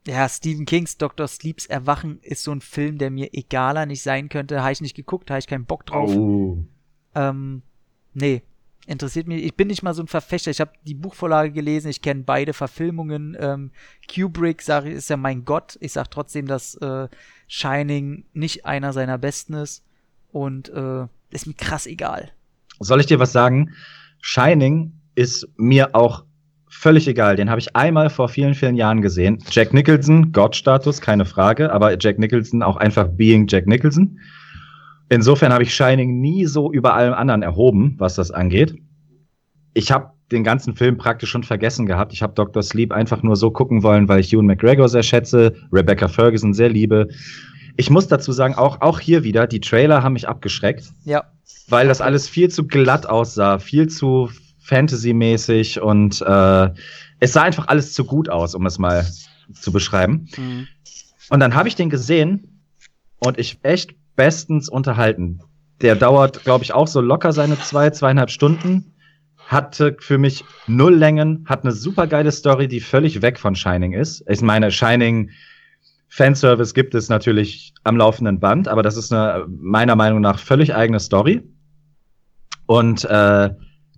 Ja, 0.08 0.30
Stephen 0.30 0.66
Kings 0.66 0.98
Dr. 0.98 1.28
Sleeps 1.28 1.66
Erwachen 1.66 2.20
ist 2.22 2.44
so 2.44 2.52
ein 2.52 2.62
Film, 2.62 2.98
der 2.98 3.12
mir 3.12 3.34
egaler 3.34 3.86
nicht 3.86 4.02
sein 4.02 4.30
könnte. 4.30 4.62
Habe 4.62 4.72
ich 4.72 4.82
nicht 4.82 4.96
geguckt, 4.96 5.30
habe 5.30 5.40
ich 5.40 5.48
keinen 5.48 5.66
Bock 5.66 5.86
drauf. 5.86 6.10
Oh. 6.10 6.64
Ähm, 7.14 7.62
nee, 8.14 8.42
interessiert 8.86 9.28
mich. 9.28 9.44
Ich 9.44 9.56
bin 9.56 9.68
nicht 9.68 9.84
mal 9.84 9.94
so 9.94 10.02
ein 10.02 10.08
Verfechter. 10.08 10.50
Ich 10.50 10.62
habe 10.62 10.72
die 10.86 10.94
Buchvorlage 10.94 11.52
gelesen, 11.52 11.90
ich 11.90 12.02
kenne 12.02 12.24
beide 12.24 12.54
Verfilmungen. 12.54 13.36
Ähm, 13.38 13.72
Kubrick, 14.10 14.62
sage 14.62 14.90
ich, 14.90 14.96
ist 14.96 15.10
ja 15.10 15.18
mein 15.18 15.44
Gott. 15.44 15.78
Ich 15.82 15.92
sag 15.92 16.10
trotzdem, 16.10 16.48
dass 16.48 16.76
äh, 16.76 17.10
Shining 17.48 18.24
nicht 18.34 18.66
einer 18.66 18.94
seiner 18.94 19.18
besten 19.18 19.54
ist. 19.56 19.84
Und 20.32 20.70
äh, 20.70 21.08
ist 21.32 21.48
mir 21.48 21.54
krass 21.54 21.86
egal. 21.86 22.32
Soll 22.80 23.02
ich 23.02 23.08
dir 23.08 23.20
was 23.20 23.34
sagen? 23.34 23.74
Shining 24.22 24.94
ist 25.18 25.48
mir 25.58 25.96
auch 25.96 26.26
völlig 26.70 27.08
egal. 27.08 27.36
Den 27.36 27.50
habe 27.50 27.60
ich 27.60 27.76
einmal 27.76 28.12
vor 28.12 28.30
vielen, 28.30 28.54
vielen 28.54 28.76
Jahren 28.76 29.02
gesehen. 29.02 29.40
Jack 29.50 29.74
Nicholson, 29.74 30.32
Gottstatus, 30.32 31.02
keine 31.02 31.26
Frage, 31.26 31.72
aber 31.72 31.98
Jack 32.00 32.20
Nicholson 32.20 32.62
auch 32.62 32.78
einfach 32.78 33.08
being 33.08 33.48
Jack 33.48 33.66
Nicholson. 33.66 34.20
Insofern 35.10 35.52
habe 35.52 35.64
ich 35.64 35.74
Shining 35.74 36.20
nie 36.20 36.46
so 36.46 36.72
über 36.72 36.94
allem 36.94 37.16
anderen 37.16 37.42
erhoben, 37.42 37.96
was 37.98 38.16
das 38.16 38.30
angeht. 38.30 38.76
Ich 39.74 39.92
habe 39.92 40.12
den 40.32 40.44
ganzen 40.44 40.76
Film 40.76 40.98
praktisch 40.98 41.32
schon 41.32 41.44
vergessen 41.44 41.88
gehabt. 41.88 42.14
Ich 42.14 42.22
habe 42.22 42.34
Dr. 42.34 42.62
Sleep 42.62 42.92
einfach 42.92 43.24
nur 43.24 43.38
so 43.38 43.50
gucken 43.50 43.82
wollen, 43.82 44.08
weil 44.08 44.20
ich 44.20 44.32
Ewan 44.32 44.46
McGregor 44.46 44.88
sehr 44.88 45.04
schätze, 45.04 45.56
Rebecca 45.74 46.08
Ferguson 46.08 46.54
sehr 46.54 46.70
liebe. 46.70 47.08
Ich 47.76 47.90
muss 47.90 48.08
dazu 48.08 48.32
sagen, 48.34 48.54
auch, 48.54 48.82
auch 48.82 49.00
hier 49.00 49.24
wieder, 49.24 49.48
die 49.48 49.62
Trailer 49.62 50.04
haben 50.04 50.14
mich 50.14 50.28
abgeschreckt. 50.28 50.92
Ja. 51.06 51.24
Weil 51.70 51.88
das 51.88 52.02
alles 52.02 52.30
viel 52.30 52.50
zu 52.50 52.68
glatt 52.68 53.08
aussah, 53.08 53.58
viel 53.58 53.88
zu 53.88 54.30
Fantasy-mäßig 54.68 55.82
und 55.82 56.22
äh, 56.22 56.70
es 57.20 57.34
sah 57.34 57.44
einfach 57.44 57.68
alles 57.68 57.94
zu 57.94 58.06
gut 58.06 58.30
aus, 58.30 58.54
um 58.54 58.66
es 58.66 58.78
mal 58.78 59.06
zu 59.54 59.72
beschreiben. 59.72 60.28
Mhm. 60.38 60.68
Und 61.30 61.40
dann 61.40 61.56
habe 61.56 61.68
ich 61.68 61.76
den 61.76 61.90
gesehen 61.90 62.62
und 63.20 63.40
ich 63.40 63.60
echt 63.64 63.96
bestens 64.16 64.70
unterhalten. 64.70 65.40
Der 65.82 65.96
dauert, 65.96 66.44
glaube 66.44 66.64
ich, 66.64 66.74
auch 66.74 66.88
so 66.88 67.02
locker 67.02 67.32
seine 67.32 67.58
zwei, 67.60 67.90
zweieinhalb 67.90 68.30
Stunden. 68.30 68.94
Hatte 69.38 69.96
für 70.00 70.18
mich 70.18 70.44
null 70.68 70.96
Längen, 70.96 71.46
hat 71.48 71.64
eine 71.64 71.72
super 71.72 72.06
geile 72.08 72.32
Story, 72.32 72.68
die 72.68 72.82
völlig 72.82 73.22
weg 73.22 73.40
von 73.40 73.56
Shining 73.56 73.94
ist. 73.94 74.24
Ich 74.28 74.42
meine, 74.42 74.72
Shining 74.72 75.30
Fanservice 76.10 76.74
gibt 76.74 76.96
es 76.96 77.08
natürlich 77.08 77.74
am 77.84 77.96
laufenden 77.96 78.40
Band, 78.40 78.68
aber 78.68 78.84
das 78.84 78.98
ist 78.98 79.14
eine 79.14 79.46
meiner 79.48 79.96
Meinung 79.96 80.20
nach 80.20 80.40
völlig 80.40 80.76
eigene 80.76 81.00
Story. 81.00 81.44
Und 82.66 83.06
äh, 83.06 83.50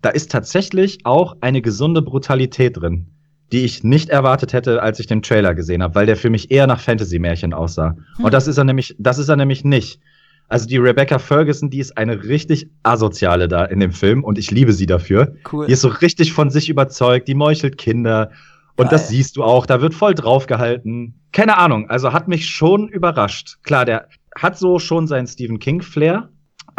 da 0.01 0.09
ist 0.09 0.31
tatsächlich 0.31 1.05
auch 1.05 1.37
eine 1.41 1.61
gesunde 1.61 2.01
Brutalität 2.01 2.77
drin, 2.77 3.07
die 3.51 3.65
ich 3.65 3.83
nicht 3.83 4.09
erwartet 4.09 4.53
hätte, 4.53 4.81
als 4.81 4.99
ich 4.99 5.07
den 5.07 5.21
Trailer 5.21 5.55
gesehen 5.55 5.83
habe, 5.83 5.95
weil 5.95 6.05
der 6.05 6.15
für 6.15 6.29
mich 6.29 6.51
eher 6.51 6.67
nach 6.67 6.79
Fantasy-Märchen 6.79 7.53
aussah. 7.53 7.95
Hm. 8.17 8.25
Und 8.25 8.33
das 8.33 8.47
ist 8.47 8.57
er 8.57 8.63
nämlich, 8.63 8.95
das 8.99 9.17
ist 9.17 9.29
er 9.29 9.35
nämlich 9.35 9.63
nicht. 9.63 9.99
Also 10.47 10.67
die 10.67 10.77
Rebecca 10.77 11.19
Ferguson, 11.19 11.69
die 11.69 11.79
ist 11.79 11.95
eine 11.97 12.23
richtig 12.23 12.67
asoziale 12.81 13.47
da 13.47 13.65
in 13.65 13.79
dem 13.79 13.91
Film 13.91 14.23
und 14.23 14.39
ich 14.39 14.49
liebe 14.49 14.73
sie 14.73 14.87
dafür. 14.87 15.35
Cool. 15.51 15.67
Die 15.67 15.73
ist 15.73 15.81
so 15.81 15.89
richtig 15.89 16.33
von 16.33 16.49
sich 16.49 16.69
überzeugt, 16.69 17.27
die 17.27 17.35
meuchelt 17.35 17.77
Kinder. 17.77 18.31
Und 18.75 18.85
Geil. 18.85 18.91
das 18.91 19.09
siehst 19.09 19.35
du 19.35 19.43
auch, 19.43 19.67
da 19.67 19.79
wird 19.81 19.93
voll 19.93 20.15
draufgehalten. 20.15 21.13
Keine 21.31 21.57
Ahnung, 21.57 21.89
also 21.89 22.13
hat 22.13 22.27
mich 22.27 22.47
schon 22.47 22.87
überrascht. 22.87 23.57
Klar, 23.61 23.85
der 23.85 24.07
hat 24.35 24.57
so 24.57 24.79
schon 24.79 25.05
seinen 25.05 25.27
Stephen 25.27 25.59
King-Flair, 25.59 26.29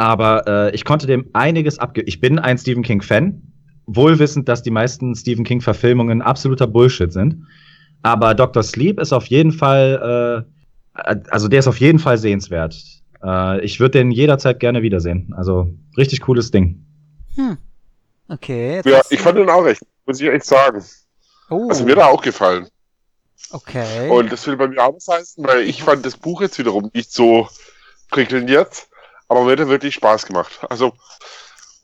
aber 0.00 0.46
äh, 0.46 0.74
ich 0.74 0.86
konnte 0.86 1.06
dem 1.06 1.28
einiges 1.34 1.78
abge. 1.78 2.00
Ich 2.00 2.20
bin 2.20 2.38
ein 2.38 2.56
Stephen 2.56 2.82
King-Fan, 2.82 3.42
wohlwissend, 3.84 4.48
dass 4.48 4.62
die 4.62 4.70
meisten 4.70 5.14
Stephen 5.14 5.44
King-Verfilmungen 5.44 6.22
absoluter 6.22 6.66
Bullshit 6.66 7.12
sind. 7.12 7.46
Aber 8.00 8.34
Dr. 8.34 8.62
Sleep 8.62 8.98
ist 8.98 9.12
auf 9.12 9.26
jeden 9.26 9.52
Fall, 9.52 10.46
äh, 10.96 11.16
also 11.28 11.48
der 11.48 11.58
ist 11.58 11.68
auf 11.68 11.78
jeden 11.80 11.98
Fall 11.98 12.16
sehenswert. 12.16 12.82
Äh, 13.22 13.62
ich 13.62 13.78
würde 13.78 13.98
den 13.98 14.10
jederzeit 14.10 14.58
gerne 14.58 14.80
wiedersehen. 14.80 15.34
Also 15.36 15.70
richtig 15.98 16.22
cooles 16.22 16.50
Ding. 16.50 16.82
Hm. 17.34 17.58
Okay. 18.28 18.80
Ja, 18.86 19.02
ich 19.10 19.20
fand 19.20 19.36
den 19.36 19.50
auch 19.50 19.64
recht, 19.66 19.82
muss 20.06 20.18
ich 20.18 20.28
echt 20.28 20.46
sagen. 20.46 20.82
Oh. 21.50 21.68
Also 21.68 21.84
mir 21.84 21.96
da 21.96 22.06
auch 22.06 22.22
gefallen. 22.22 22.68
Okay. 23.50 24.08
Und 24.08 24.32
das 24.32 24.46
will 24.46 24.56
bei 24.56 24.68
mir 24.68 24.82
auch 24.82 24.94
was 24.94 25.08
heißen, 25.08 25.44
weil 25.46 25.68
ich 25.68 25.82
fand 25.82 26.06
das 26.06 26.16
Buch 26.16 26.40
jetzt 26.40 26.58
wiederum 26.58 26.90
nicht 26.94 27.12
so 27.12 27.48
prickelnd 28.08 28.48
jetzt. 28.48 28.89
Aber 29.31 29.44
mir 29.44 29.52
hat 29.52 29.60
er 29.60 29.68
wirklich 29.68 29.94
Spaß 29.94 30.26
gemacht. 30.26 30.59
Also, 30.68 30.92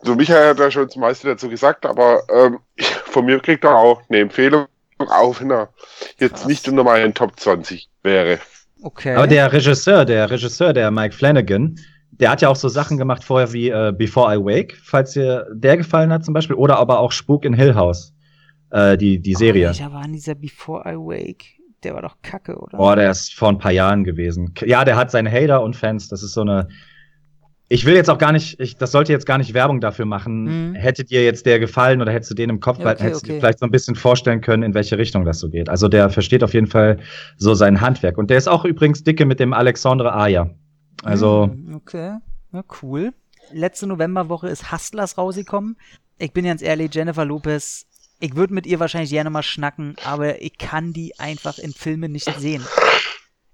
so 0.03 0.17
Michael 0.17 0.49
hat 0.49 0.59
ja 0.59 0.69
schon 0.69 0.87
das 0.89 0.97
meiste 0.97 1.29
dazu 1.29 1.49
gesagt, 1.49 1.87
aber 1.87 2.23
ähm, 2.29 2.59
ich, 2.75 2.89
von 2.89 3.25
mir 3.25 3.39
kriegt 3.39 3.63
er 3.63 3.77
auch 3.77 4.03
eine 4.09 4.19
Empfehlung, 4.19 4.67
auch 4.99 5.41
wenn 5.41 5.53
er 5.53 5.69
jetzt 6.19 6.39
Krass. 6.39 6.47
nicht 6.47 6.69
unter 6.69 6.83
meinen 6.83 7.15
Top 7.15 7.39
20 7.39 7.89
wäre. 8.03 8.41
Okay. 8.83 9.15
Aber 9.15 9.29
der 9.29 9.53
Regisseur, 9.53 10.05
der 10.05 10.29
Regisseur, 10.29 10.73
der 10.73 10.91
Mike 10.91 11.15
Flanagan, 11.15 11.79
der 12.11 12.31
hat 12.31 12.43
ja 12.43 12.49
auch 12.49 12.57
so 12.57 12.69
Sachen 12.69 12.99
gemacht 12.99 13.23
vorher 13.23 13.53
wie 13.53 13.69
äh, 13.69 13.95
Before 13.97 14.35
I 14.35 14.39
Wake, 14.39 14.77
falls 14.83 15.13
dir 15.13 15.47
der 15.53 15.77
gefallen 15.77 16.13
hat 16.13 16.25
zum 16.25 16.35
Beispiel, 16.35 16.57
oder 16.57 16.79
aber 16.79 16.99
auch 16.99 17.13
Spuk 17.13 17.45
in 17.45 17.55
Hill 17.55 17.77
House, 17.77 18.13
äh, 18.71 18.99
die, 18.99 19.21
die 19.21 19.35
Serie. 19.35 19.73
Oh, 19.73 19.93
war 19.93 20.03
an 20.03 20.13
dieser 20.13 20.35
Before 20.35 20.83
I 20.85 20.97
Wake. 20.97 21.45
Der 21.85 21.95
war 21.95 22.03
doch 22.03 22.17
kacke, 22.23 22.59
oder? 22.59 22.77
Boah, 22.77 22.97
der 22.97 23.13
ist 23.13 23.35
vor 23.35 23.51
ein 23.51 23.59
paar 23.59 23.71
Jahren 23.71 24.03
gewesen. 24.03 24.53
Ja, 24.65 24.85
der 24.85 24.97
hat 24.97 25.13
seine 25.13 25.31
Hater 25.31 25.63
und 25.63 25.77
Fans. 25.77 26.09
Das 26.09 26.25
ist 26.25 26.33
so 26.33 26.41
eine 26.41 26.67
ich 27.69 27.85
will 27.85 27.95
jetzt 27.95 28.09
auch 28.09 28.19
gar 28.19 28.33
nicht, 28.33 28.61
ich, 28.61 28.77
das 28.77 28.93
sollte 28.93 29.13
jetzt 29.13 29.27
gar 29.27 29.39
nicht 29.39 29.53
Werbung 29.53 29.81
dafür 29.81 30.05
machen. 30.05 30.71
Mhm. 30.71 30.75
Hätte 30.75 31.05
dir 31.05 31.25
jetzt 31.25 31.47
der 31.47 31.59
gefallen 31.59 32.01
oder 32.01 32.13
hättest 32.13 32.31
du 32.31 32.35
den 32.35 32.51
im 32.51 32.61
Kopf 32.61 32.79
behalten, 32.79 33.01
okay, 33.01 33.09
hättest 33.09 33.25
du 33.25 33.27
dir 33.27 33.33
okay. 33.35 33.41
vielleicht 33.41 33.59
so 33.59 33.65
ein 33.67 33.73
bisschen 33.73 33.97
vorstellen 33.97 34.41
können, 34.41 34.63
in 34.63 34.75
welche 34.75 34.99
Richtung 34.99 35.25
das 35.25 35.41
so 35.41 35.51
geht. 35.51 35.69
Also 35.69 35.89
der 35.89 36.09
versteht 36.11 36.45
auf 36.45 36.55
jeden 36.55 36.69
Fall 36.69 36.99
so 37.37 37.55
sein 37.55 37.81
Handwerk. 37.81 38.19
Und 38.19 38.31
der 38.31 38.39
ist 38.39 38.49
auch 38.49 38.65
übrigens 38.65 39.03
dicke 39.03 39.27
mit 39.27 39.41
dem 39.41 39.53
Alexandre 39.53 40.15
Aya. 40.15 40.51
Also, 41.03 41.51
Hm, 41.53 41.75
Okay, 41.77 42.17
ja, 42.53 42.65
cool. 42.83 43.13
Letzte 43.53 43.87
Novemberwoche 43.87 44.49
ist 44.49 44.73
Hustlers 44.73 45.19
rausgekommen. 45.19 45.77
Ich 46.19 46.33
bin 46.33 46.45
ganz 46.45 46.63
ehrlich, 46.63 46.95
Jennifer 46.95 47.25
Lopez, 47.25 47.87
ich 48.21 48.35
würde 48.35 48.55
mit 48.55 48.67
ihr 48.67 48.81
wahrscheinlich 48.81 49.11
gerne 49.11 49.31
mal 49.31 49.43
schnacken, 49.43 49.95
aber 50.05 50.41
ich 50.41 50.57
kann 50.57 50.93
die 50.93 51.19
einfach 51.19 51.59
in 51.59 51.73
Filmen 51.73 52.13
nicht 52.13 52.33
sehen. 52.39 52.65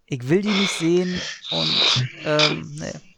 Ich 0.07 0.29
will 0.29 0.43
die 0.43 0.49
nicht 0.49 0.71
sehen 0.71 1.21
und 1.51 2.09
ähm, 2.25 2.71
nee. 2.79 3.12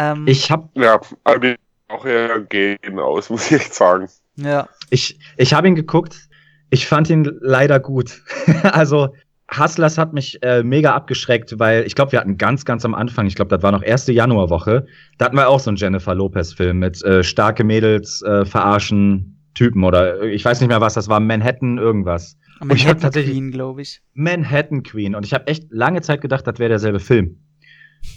Ähm, 0.00 0.24
ich 0.26 0.50
habe 0.50 0.68
Ja, 0.74 1.00
die 1.42 1.56
auch 1.88 2.04
eher 2.04 2.40
gehen 2.40 2.98
aus, 2.98 3.28
muss 3.30 3.50
ich 3.50 3.60
echt 3.60 3.74
sagen. 3.74 4.08
ja, 4.36 4.68
Ich, 4.90 5.18
ich 5.36 5.52
habe 5.54 5.68
ihn 5.68 5.74
geguckt. 5.74 6.28
Ich 6.70 6.86
fand 6.86 7.10
ihn 7.10 7.28
leider 7.40 7.80
gut. 7.80 8.22
also 8.62 9.14
Hustlers 9.52 9.98
hat 9.98 10.12
mich 10.12 10.40
äh, 10.44 10.62
mega 10.62 10.94
abgeschreckt, 10.94 11.58
weil 11.58 11.84
ich 11.84 11.96
glaube, 11.96 12.12
wir 12.12 12.20
hatten 12.20 12.38
ganz, 12.38 12.64
ganz 12.64 12.84
am 12.84 12.94
Anfang, 12.94 13.26
ich 13.26 13.34
glaube, 13.34 13.48
das 13.48 13.62
war 13.64 13.72
noch 13.72 13.82
erste 13.82 14.12
Januarwoche, 14.12 14.86
da 15.18 15.24
hatten 15.24 15.36
wir 15.36 15.48
auch 15.48 15.58
so 15.58 15.70
einen 15.70 15.76
Jennifer 15.76 16.14
Lopez-Film 16.14 16.78
mit 16.78 17.02
äh, 17.04 17.24
starke 17.24 17.64
Mädels 17.64 18.22
äh, 18.22 18.44
verarschen 18.44 19.36
Typen 19.54 19.82
oder 19.82 20.22
äh, 20.22 20.30
ich 20.30 20.44
weiß 20.44 20.60
nicht 20.60 20.68
mehr, 20.68 20.80
was 20.80 20.94
das 20.94 21.08
war, 21.08 21.18
Manhattan 21.18 21.78
irgendwas. 21.78 22.36
ich 22.46 22.60
hab 22.60 22.68
Manhattan 22.68 23.00
tatsächlich- 23.00 23.32
Queen, 23.34 23.50
glaube 23.50 23.82
ich. 23.82 24.00
Manhattan 24.14 24.84
Queen. 24.84 25.16
Und 25.16 25.26
ich 25.26 25.34
habe 25.34 25.48
echt 25.48 25.64
lange 25.70 26.00
Zeit 26.02 26.20
gedacht, 26.20 26.46
das 26.46 26.60
wäre 26.60 26.68
derselbe 26.68 27.00
Film. 27.00 27.40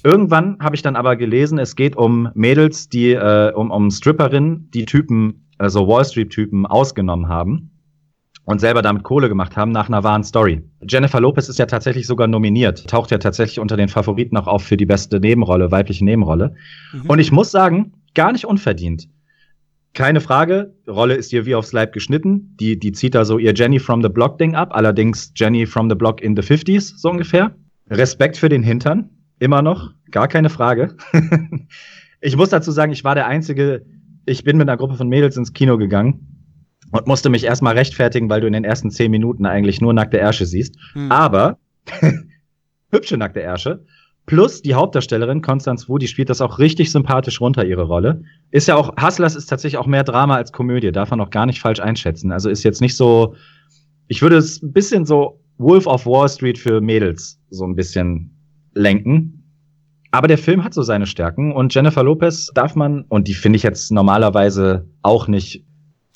Irgendwann 0.03 0.57
habe 0.59 0.75
ich 0.75 0.81
dann 0.81 0.95
aber 0.95 1.15
gelesen, 1.15 1.59
es 1.59 1.75
geht 1.75 1.95
um 1.95 2.29
Mädels, 2.33 2.89
die, 2.89 3.11
äh, 3.11 3.53
um, 3.53 3.71
um 3.71 3.89
Stripperinnen, 3.89 4.69
die 4.71 4.85
Typen, 4.85 5.47
also 5.57 5.87
Wall 5.87 6.03
Street-Typen 6.03 6.65
ausgenommen 6.65 7.27
haben 7.29 7.71
und 8.45 8.59
selber 8.59 8.81
damit 8.81 9.03
Kohle 9.03 9.29
gemacht 9.29 9.55
haben 9.55 9.71
nach 9.71 9.87
einer 9.87 10.03
wahren 10.03 10.23
Story. 10.23 10.61
Jennifer 10.81 11.21
Lopez 11.21 11.47
ist 11.47 11.59
ja 11.59 11.65
tatsächlich 11.65 12.07
sogar 12.07 12.27
nominiert, 12.27 12.87
taucht 12.87 13.11
ja 13.11 13.17
tatsächlich 13.17 13.59
unter 13.59 13.77
den 13.77 13.87
Favoriten 13.87 14.35
auch 14.37 14.47
auf 14.47 14.63
für 14.63 14.77
die 14.77 14.85
beste 14.85 15.19
Nebenrolle, 15.19 15.71
weibliche 15.71 16.03
Nebenrolle. 16.03 16.55
Mhm. 16.91 17.09
Und 17.09 17.19
ich 17.19 17.31
muss 17.31 17.51
sagen, 17.51 17.93
gar 18.13 18.31
nicht 18.31 18.45
unverdient. 18.45 19.07
Keine 19.93 20.21
Frage, 20.21 20.73
Rolle 20.87 21.13
ist 21.13 21.31
ihr 21.31 21.45
wie 21.45 21.55
aufs 21.55 21.71
Leib 21.71 21.93
geschnitten. 21.93 22.57
Die, 22.59 22.79
die 22.79 22.91
zieht 22.93 23.13
da 23.13 23.25
so 23.25 23.37
ihr 23.37 23.53
Jenny 23.53 23.79
from 23.79 24.01
the 24.01 24.09
Block 24.09 24.39
Ding 24.39 24.55
ab, 24.55 24.75
allerdings 24.75 25.31
Jenny 25.35 25.67
from 25.67 25.87
the 25.87 25.95
Block 25.95 26.19
in 26.21 26.35
the 26.35 26.41
50s, 26.41 26.97
so 26.97 27.11
ungefähr. 27.11 27.55
Respekt 27.89 28.37
für 28.37 28.49
den 28.49 28.63
Hintern, 28.63 29.09
immer 29.43 29.61
noch, 29.61 29.91
gar 30.09 30.27
keine 30.27 30.49
Frage. 30.49 30.95
ich 32.21 32.37
muss 32.37 32.49
dazu 32.49 32.71
sagen, 32.71 32.93
ich 32.93 33.03
war 33.03 33.13
der 33.13 33.27
Einzige, 33.27 33.85
ich 34.25 34.43
bin 34.45 34.57
mit 34.57 34.69
einer 34.69 34.77
Gruppe 34.77 34.95
von 34.95 35.09
Mädels 35.09 35.35
ins 35.35 35.51
Kino 35.51 35.77
gegangen 35.77 36.55
und 36.91 37.07
musste 37.07 37.29
mich 37.29 37.43
erstmal 37.43 37.75
rechtfertigen, 37.75 38.29
weil 38.29 38.39
du 38.39 38.47
in 38.47 38.53
den 38.53 38.63
ersten 38.63 38.89
zehn 38.89 39.11
Minuten 39.11 39.45
eigentlich 39.45 39.81
nur 39.81 39.93
nackte 39.93 40.17
Ärsche 40.17 40.45
siehst. 40.45 40.77
Hm. 40.93 41.11
Aber 41.11 41.57
hübsche 42.91 43.17
nackte 43.17 43.41
Ärsche. 43.41 43.83
Plus 44.25 44.61
die 44.61 44.75
Hauptdarstellerin, 44.75 45.41
Constance 45.41 45.89
Wu, 45.89 45.97
die 45.97 46.07
spielt 46.07 46.29
das 46.29 46.39
auch 46.39 46.57
richtig 46.57 46.89
sympathisch 46.89 47.41
runter, 47.41 47.65
ihre 47.65 47.83
Rolle. 47.83 48.23
Ist 48.51 48.69
ja 48.69 48.75
auch, 48.75 48.93
Hustlers 49.01 49.35
ist 49.35 49.47
tatsächlich 49.47 49.77
auch 49.77 49.87
mehr 49.87 50.05
Drama 50.05 50.37
als 50.37 50.53
Komödie, 50.53 50.93
darf 50.93 51.09
man 51.09 51.19
auch 51.19 51.29
gar 51.29 51.45
nicht 51.45 51.59
falsch 51.59 51.81
einschätzen. 51.81 52.31
Also 52.31 52.49
ist 52.49 52.63
jetzt 52.63 52.79
nicht 52.79 52.95
so, 52.95 53.35
ich 54.07 54.21
würde 54.21 54.37
es 54.37 54.63
ein 54.63 54.71
bisschen 54.71 55.05
so 55.05 55.41
Wolf 55.57 55.85
of 55.85 56.05
Wall 56.05 56.29
Street 56.29 56.57
für 56.57 56.79
Mädels 56.79 57.41
so 57.49 57.65
ein 57.65 57.75
bisschen 57.75 58.32
lenken. 58.73 59.39
Aber 60.11 60.27
der 60.27 60.37
Film 60.37 60.63
hat 60.63 60.73
so 60.73 60.83
seine 60.83 61.07
Stärken 61.07 61.51
und 61.51 61.73
Jennifer 61.73 62.03
Lopez 62.03 62.51
darf 62.53 62.75
man, 62.75 63.03
und 63.09 63.27
die 63.27 63.33
finde 63.33 63.57
ich 63.57 63.63
jetzt 63.63 63.91
normalerweise 63.91 64.87
auch 65.01 65.27
nicht 65.27 65.65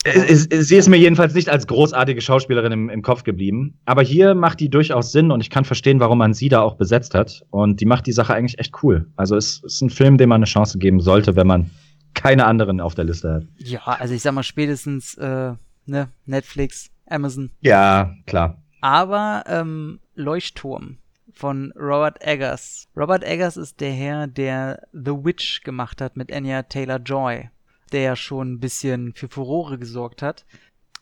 es- 0.03 0.45
es- 0.47 0.67
Sie 0.69 0.75
ist 0.75 0.87
mir 0.87 0.95
jedenfalls 0.97 1.33
nicht 1.33 1.49
als 1.49 1.67
großartige 1.67 2.21
Schauspielerin 2.21 2.71
im, 2.71 2.89
im 2.89 3.01
Kopf 3.01 3.23
geblieben. 3.23 3.79
Aber 3.85 4.03
hier 4.03 4.35
macht 4.35 4.59
die 4.61 4.69
durchaus 4.69 5.11
Sinn 5.11 5.31
und 5.31 5.41
ich 5.41 5.49
kann 5.49 5.65
verstehen, 5.65 5.99
warum 5.99 6.19
man 6.19 6.33
sie 6.33 6.47
da 6.47 6.61
auch 6.61 6.75
besetzt 6.75 7.13
hat. 7.13 7.43
Und 7.49 7.81
die 7.81 7.85
macht 7.85 8.05
die 8.07 8.13
Sache 8.13 8.33
eigentlich 8.33 8.57
echt 8.59 8.73
cool. 8.83 9.07
Also 9.17 9.35
es 9.35 9.61
ist 9.65 9.81
ein 9.81 9.89
Film, 9.89 10.17
dem 10.17 10.29
man 10.29 10.37
eine 10.37 10.45
Chance 10.45 10.77
geben 10.77 11.01
sollte, 11.01 11.35
wenn 11.35 11.47
man 11.47 11.71
keine 12.13 12.45
anderen 12.45 12.79
auf 12.79 12.95
der 12.95 13.03
Liste 13.05 13.33
hat. 13.33 13.43
Ja, 13.57 13.81
also 13.81 14.13
ich 14.13 14.21
sag 14.21 14.33
mal 14.33 14.43
spätestens 14.43 15.15
äh, 15.15 15.53
ne, 15.87 16.07
Netflix, 16.25 16.89
Amazon. 17.09 17.49
Ja, 17.59 18.13
klar. 18.27 18.61
Aber 18.79 19.43
ähm, 19.47 19.99
Leuchtturm 20.15 20.97
von 21.37 21.71
Robert 21.75 22.21
Eggers. 22.21 22.87
Robert 22.95 23.23
Eggers 23.23 23.57
ist 23.57 23.79
der 23.79 23.91
Herr, 23.91 24.27
der 24.27 24.87
The 24.91 25.11
Witch 25.23 25.63
gemacht 25.63 26.01
hat 26.01 26.17
mit 26.17 26.33
Anya 26.33 26.63
Taylor-Joy, 26.63 27.49
der 27.91 28.01
ja 28.01 28.15
schon 28.15 28.53
ein 28.53 28.59
bisschen 28.59 29.13
für 29.13 29.29
Furore 29.29 29.77
gesorgt 29.77 30.21
hat. 30.21 30.45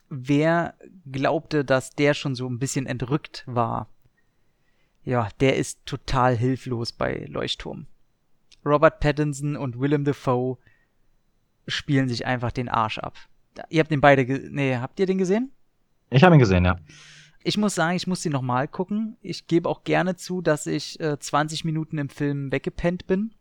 Wer 0.10 0.76
glaubte, 1.12 1.66
dass 1.66 1.92
der 1.92 2.14
schon 2.14 2.36
so 2.36 2.48
ein 2.48 2.60
bisschen 2.60 2.86
entrückt 2.86 3.44
war? 3.48 3.90
Ja, 5.04 5.30
der 5.40 5.56
ist 5.56 5.86
total 5.86 6.36
hilflos 6.36 6.92
bei 6.92 7.26
Leuchtturm. 7.30 7.88
Robert 8.66 9.00
Pattinson 9.00 9.56
und 9.56 9.80
Willem 9.80 10.04
Dafoe 10.04 10.58
spielen 11.68 12.10
sich 12.10 12.26
einfach 12.26 12.52
den 12.52 12.70
Arsch 12.70 12.98
ab. 12.98 13.16
Ihr 13.70 13.80
habt 13.80 13.92
den 13.92 14.02
beide, 14.02 14.26
ge 14.26 14.50
nee, 14.50 14.76
habt 14.78 15.00
ihr 15.00 15.06
den 15.06 15.18
gesehen? 15.18 15.52
Ich 16.10 16.24
habe 16.24 16.36
ihn 16.36 16.40
gesehen, 16.40 16.66
ja. 16.66 16.78
Ich 17.48 17.58
muss 17.58 17.76
sagen, 17.76 17.96
ich 17.96 18.08
muss 18.08 18.22
die 18.22 18.30
nochmal 18.30 18.68
gucken. 18.68 19.18
Ich 19.22 19.46
gebe 19.46 19.70
auch 19.70 19.84
gerne 19.84 20.16
zu, 20.16 20.42
dass 20.42 20.66
ich 20.66 21.00
äh, 21.00 21.20
20 21.20 21.64
Minuten 21.64 22.00
im 22.00 22.10
Film 22.10 22.52
weggepennt 22.52 23.06
bin. 23.06 23.36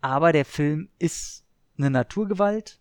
Aber 0.00 0.32
der 0.32 0.44
Film 0.44 0.90
ist 1.00 1.44
eine 1.76 1.90
Naturgewalt. 1.90 2.78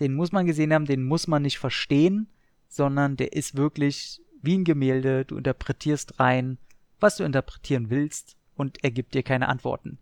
Den 0.00 0.14
muss 0.14 0.32
man 0.32 0.46
gesehen 0.46 0.74
haben, 0.74 0.84
den 0.84 1.04
muss 1.04 1.28
man 1.28 1.42
nicht 1.42 1.60
verstehen, 1.60 2.26
sondern 2.66 3.16
der 3.16 3.34
ist 3.34 3.56
wirklich 3.56 4.20
wie 4.42 4.58
ein 4.58 4.64
Gemälde. 4.64 5.24
Du 5.24 5.36
interpretierst 5.36 6.18
rein, 6.18 6.58
was 6.98 7.18
du 7.18 7.22
interpretieren 7.22 7.88
willst 7.88 8.36
und 8.56 8.82
er 8.82 8.90
gibt 8.90 9.14
dir 9.14 9.22
keine 9.22 9.48
Antworten. 9.48 10.00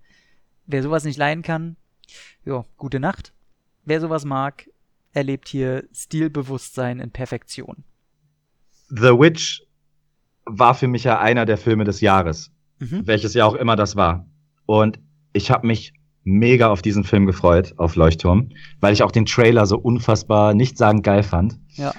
Wer 0.64 0.82
sowas 0.82 1.04
nicht 1.04 1.18
leiden 1.18 1.42
kann, 1.42 1.76
ja, 2.46 2.64
gute 2.78 2.98
Nacht. 2.98 3.34
Wer 3.84 4.00
sowas 4.00 4.24
mag, 4.24 4.70
erlebt 5.12 5.48
hier 5.48 5.86
Stilbewusstsein 5.92 6.98
in 6.98 7.10
Perfektion. 7.10 7.84
The 8.88 9.18
Witch 9.18 9.62
war 10.46 10.74
für 10.74 10.88
mich 10.88 11.04
ja 11.04 11.18
einer 11.18 11.44
der 11.44 11.58
Filme 11.58 11.84
des 11.84 12.00
Jahres. 12.00 12.50
Mhm. 12.80 13.06
welches 13.06 13.34
ja 13.34 13.44
auch 13.44 13.54
immer 13.54 13.76
das 13.76 13.96
war. 13.96 14.26
Und 14.66 15.00
ich 15.32 15.50
habe 15.50 15.66
mich 15.66 15.92
mega 16.24 16.68
auf 16.68 16.82
diesen 16.82 17.04
Film 17.04 17.26
gefreut, 17.26 17.74
auf 17.76 17.96
Leuchtturm, 17.96 18.50
weil 18.80 18.92
ich 18.92 19.02
auch 19.02 19.10
den 19.10 19.26
Trailer 19.26 19.66
so 19.66 19.78
unfassbar 19.78 20.54
nicht 20.54 20.78
sagen 20.78 21.02
geil 21.02 21.22
fand. 21.22 21.58
Ja. 21.74 21.92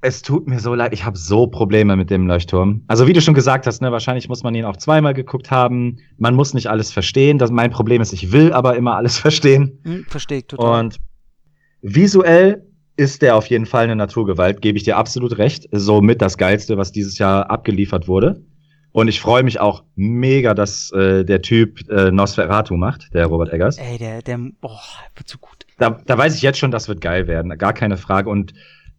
Es 0.00 0.22
tut 0.22 0.46
mir 0.46 0.60
so 0.60 0.74
leid, 0.74 0.92
ich 0.92 1.04
habe 1.04 1.16
so 1.18 1.46
Probleme 1.48 1.96
mit 1.96 2.10
dem 2.10 2.26
Leuchtturm. 2.26 2.84
Also 2.86 3.06
wie 3.06 3.12
du 3.12 3.20
schon 3.20 3.34
gesagt 3.34 3.66
hast, 3.66 3.80
ne, 3.80 3.90
wahrscheinlich 3.90 4.28
muss 4.28 4.42
man 4.42 4.54
ihn 4.54 4.64
auch 4.64 4.76
zweimal 4.76 5.14
geguckt 5.14 5.50
haben. 5.50 5.98
Man 6.18 6.34
muss 6.34 6.54
nicht 6.54 6.68
alles 6.68 6.92
verstehen. 6.92 7.38
Das 7.38 7.50
mein 7.50 7.70
Problem 7.70 8.00
ist, 8.00 8.12
ich 8.12 8.30
will 8.30 8.52
aber 8.52 8.76
immer 8.76 8.94
alles 8.96 9.16
verstehen. 9.18 9.80
Hm, 9.84 10.04
Verstehe 10.08 10.38
ich 10.38 10.46
total. 10.46 10.84
Und 10.84 10.98
visuell 11.80 12.67
ist 12.98 13.22
der 13.22 13.36
auf 13.36 13.46
jeden 13.46 13.64
Fall 13.64 13.84
eine 13.84 13.96
Naturgewalt, 13.96 14.60
gebe 14.60 14.76
ich 14.76 14.82
dir 14.82 14.96
absolut 14.96 15.38
recht. 15.38 15.68
So 15.70 16.00
mit 16.00 16.20
das 16.20 16.36
Geilste, 16.36 16.76
was 16.76 16.90
dieses 16.90 17.16
Jahr 17.18 17.48
abgeliefert 17.48 18.08
wurde. 18.08 18.42
Und 18.90 19.06
ich 19.06 19.20
freue 19.20 19.44
mich 19.44 19.60
auch 19.60 19.84
mega, 19.94 20.52
dass 20.52 20.90
äh, 20.90 21.24
der 21.24 21.40
Typ 21.40 21.88
äh, 21.88 22.10
Nosferatu 22.10 22.76
macht, 22.76 23.14
der 23.14 23.26
Robert 23.26 23.52
Eggers. 23.52 23.78
Ey, 23.78 23.98
der, 23.98 24.22
der, 24.22 24.38
boah, 24.60 24.80
wird 25.14 25.28
so 25.28 25.38
gut. 25.38 25.64
Da, 25.78 26.00
da 26.06 26.18
weiß 26.18 26.34
ich 26.34 26.42
jetzt 26.42 26.58
schon, 26.58 26.72
das 26.72 26.88
wird 26.88 27.00
geil 27.00 27.28
werden, 27.28 27.56
gar 27.56 27.72
keine 27.72 27.96
Frage. 27.96 28.30
Und 28.30 28.52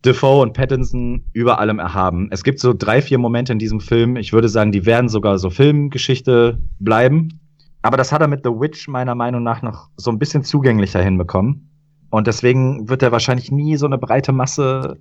Defoe 0.06 0.44
und 0.44 0.54
Pattinson 0.54 1.26
über 1.34 1.60
allem 1.60 1.80
erhaben. 1.80 2.30
Es 2.32 2.46
gibt 2.46 2.62
so 2.62 2.74
drei, 2.74 3.02
vier 3.02 3.18
Momente 3.18 3.52
in 3.52 3.60
diesem 3.60 3.82
Film. 3.82 4.16
Ich 4.16 4.32
würde 4.32 4.48
sagen, 4.48 4.72
die 4.72 4.86
werden 4.86 5.10
sogar 5.10 5.38
so 5.40 5.50
Filmgeschichte 5.50 6.58
bleiben. 6.80 7.42
Aber 7.82 7.98
das 7.98 8.14
hat 8.14 8.22
er 8.22 8.30
mit 8.30 8.46
The 8.46 8.52
Witch 8.52 8.88
meiner 8.88 9.16
Meinung 9.16 9.44
nach 9.44 9.62
noch 9.62 9.90
so 9.98 10.10
ein 10.10 10.20
bisschen 10.20 10.46
zugänglicher 10.46 11.02
hinbekommen. 11.02 11.70
Und 12.10 12.28
deswegen 12.28 12.90
wird 12.90 13.04
er 13.04 13.12
wahrscheinlich 13.12 13.52
nie 13.52 13.78
so 13.78 13.86
eine 13.86 13.98
breite 13.98 14.32
Masse 14.32 14.98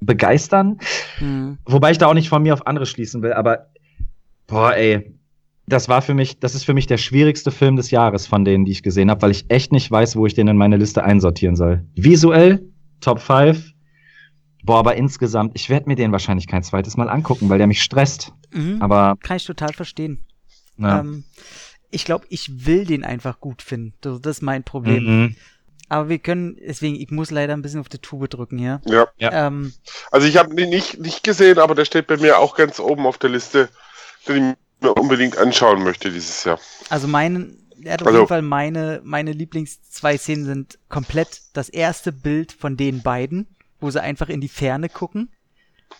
begeistern. 0.00 0.78
Hm. 1.18 1.58
Wobei 1.64 1.90
ich 1.92 1.98
da 1.98 2.06
auch 2.06 2.14
nicht 2.14 2.28
von 2.28 2.42
mir 2.42 2.54
auf 2.54 2.66
andere 2.66 2.86
schließen 2.86 3.22
will, 3.22 3.32
aber 3.32 3.68
boah, 4.46 4.74
ey, 4.74 5.14
das 5.66 5.88
war 5.88 6.02
für 6.02 6.14
mich, 6.14 6.38
das 6.38 6.54
ist 6.54 6.64
für 6.64 6.74
mich 6.74 6.86
der 6.86 6.98
schwierigste 6.98 7.50
Film 7.50 7.76
des 7.76 7.90
Jahres 7.90 8.26
von 8.26 8.44
denen, 8.44 8.66
die 8.66 8.72
ich 8.72 8.82
gesehen 8.82 9.10
habe, 9.10 9.22
weil 9.22 9.30
ich 9.30 9.46
echt 9.48 9.72
nicht 9.72 9.90
weiß, 9.90 10.16
wo 10.16 10.26
ich 10.26 10.34
den 10.34 10.48
in 10.48 10.56
meine 10.56 10.76
Liste 10.76 11.02
einsortieren 11.04 11.56
soll. 11.56 11.84
Visuell 11.94 12.68
Top 13.00 13.20
5. 13.20 13.72
Boah, 14.62 14.78
aber 14.78 14.96
insgesamt, 14.96 15.52
ich 15.54 15.68
werde 15.68 15.88
mir 15.88 15.96
den 15.96 16.12
wahrscheinlich 16.12 16.46
kein 16.46 16.62
zweites 16.62 16.96
Mal 16.96 17.08
angucken, 17.08 17.48
weil 17.48 17.58
der 17.58 17.66
mich 17.66 17.82
stresst. 17.82 18.32
Mhm. 18.52 18.80
Aber 18.80 19.16
Kann 19.22 19.36
ich 19.36 19.44
total 19.44 19.72
verstehen. 19.72 20.24
ja. 20.78 21.00
Ähm, 21.00 21.24
ich 21.90 22.04
glaube, 22.04 22.26
ich 22.28 22.66
will 22.66 22.84
den 22.86 23.04
einfach 23.04 23.38
gut 23.38 23.62
finden. 23.62 23.94
Das, 24.00 24.20
das 24.20 24.38
ist 24.38 24.42
mein 24.42 24.64
Problem. 24.64 25.04
Mhm. 25.04 25.36
Aber 25.88 26.08
wir 26.08 26.18
können, 26.18 26.56
deswegen, 26.66 26.96
ich 26.96 27.10
muss 27.10 27.30
leider 27.30 27.52
ein 27.52 27.62
bisschen 27.62 27.80
auf 27.80 27.88
die 27.88 27.98
Tube 27.98 28.28
drücken 28.30 28.58
hier. 28.58 28.80
Ja. 28.86 29.06
Ja. 29.18 29.46
Ähm, 29.48 29.74
Also 30.10 30.26
ich 30.26 30.36
habe 30.38 30.58
ihn 30.60 30.70
nicht, 30.70 30.98
nicht 30.98 31.22
gesehen, 31.22 31.58
aber 31.58 31.74
der 31.74 31.84
steht 31.84 32.06
bei 32.06 32.16
mir 32.16 32.38
auch 32.38 32.56
ganz 32.56 32.80
oben 32.80 33.06
auf 33.06 33.18
der 33.18 33.30
Liste, 33.30 33.68
den 34.26 34.50
ich 34.50 34.56
mir 34.82 34.94
unbedingt 34.94 35.36
anschauen 35.38 35.82
möchte 35.82 36.10
dieses 36.10 36.44
Jahr. 36.44 36.58
also 36.88 37.06
mein, 37.06 37.56
er 37.82 37.94
hat 37.94 38.02
auf 38.02 38.06
Also- 38.08 38.18
jeden 38.20 38.28
Fall 38.28 38.42
meine, 38.42 39.00
meine 39.04 39.32
Lieblings 39.32 39.82
zwei 39.90 40.16
Szenen 40.16 40.46
sind 40.46 40.78
komplett 40.88 41.42
das 41.52 41.68
erste 41.68 42.12
Bild 42.12 42.52
von 42.52 42.76
den 42.76 43.02
beiden, 43.02 43.46
wo 43.80 43.90
sie 43.90 44.02
einfach 44.02 44.28
in 44.30 44.40
die 44.40 44.48
Ferne 44.48 44.88
gucken. 44.88 45.28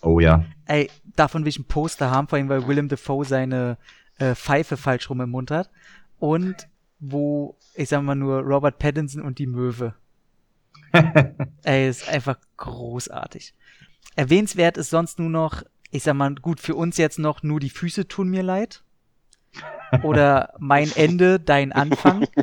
Oh 0.01 0.19
ja. 0.19 0.45
Ey, 0.67 0.91
davon 1.15 1.45
will 1.45 1.51
ich 1.51 1.59
ein 1.59 1.67
Poster 1.67 2.11
haben, 2.11 2.27
vor 2.29 2.39
allem 2.39 2.49
weil 2.49 2.67
Willem 2.67 2.89
Dafoe 2.89 3.25
seine 3.27 3.77
äh, 4.19 4.35
Pfeife 4.35 4.77
falsch 4.77 5.09
rum 5.11 5.21
im 5.21 5.31
Mund 5.31 5.51
hat. 5.51 5.69
Und 6.19 6.57
wo, 7.11 7.57
ich 7.75 7.89
sag 7.89 8.03
mal 8.03 8.15
nur, 8.15 8.41
Robert 8.41 8.79
Pattinson 8.79 9.23
und 9.23 9.39
die 9.39 9.47
Möwe. 9.47 9.95
Ey, 11.65 11.89
ist 11.89 12.09
einfach 12.09 12.39
großartig. 12.57 13.55
Erwähnenswert 14.17 14.77
ist 14.77 14.91
sonst 14.91 15.19
nur 15.19 15.31
noch, 15.31 15.63
ich 15.91 16.03
sag 16.03 16.15
mal, 16.15 16.35
gut, 16.35 16.61
für 16.61 16.75
uns 16.77 16.97
jetzt 16.97 17.19
noch 17.19 17.43
nur 17.43 17.61
die 17.61 17.71
Füße 17.71 18.07
tun 18.07 18.29
mir 18.29 18.43
leid. 18.43 18.83
Oder 20.03 20.55
mein 20.59 20.91
Ende, 20.97 21.39
dein 21.39 21.73
Anfang. 21.73 22.27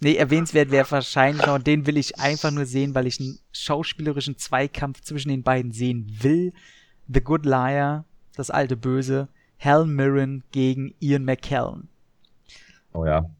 Nee, 0.00 0.16
erwähnenswert 0.16 0.70
wäre 0.70 0.90
wahrscheinlich 0.90 1.44
noch, 1.44 1.56
und 1.56 1.66
den 1.66 1.86
will 1.86 1.96
ich 1.96 2.18
einfach 2.18 2.50
nur 2.50 2.66
sehen, 2.66 2.94
weil 2.94 3.06
ich 3.06 3.20
einen 3.20 3.38
schauspielerischen 3.52 4.38
Zweikampf 4.38 5.00
zwischen 5.02 5.28
den 5.28 5.42
beiden 5.42 5.72
sehen 5.72 6.06
will. 6.20 6.52
The 7.08 7.20
Good 7.20 7.44
Liar, 7.44 8.04
das 8.36 8.50
alte 8.50 8.76
Böse, 8.76 9.28
Hal 9.60 9.86
Mirren 9.86 10.42
gegen 10.52 10.94
Ian 11.00 11.24
McKellen. 11.24 11.88
Oh 12.92 13.04
ja. 13.04 13.30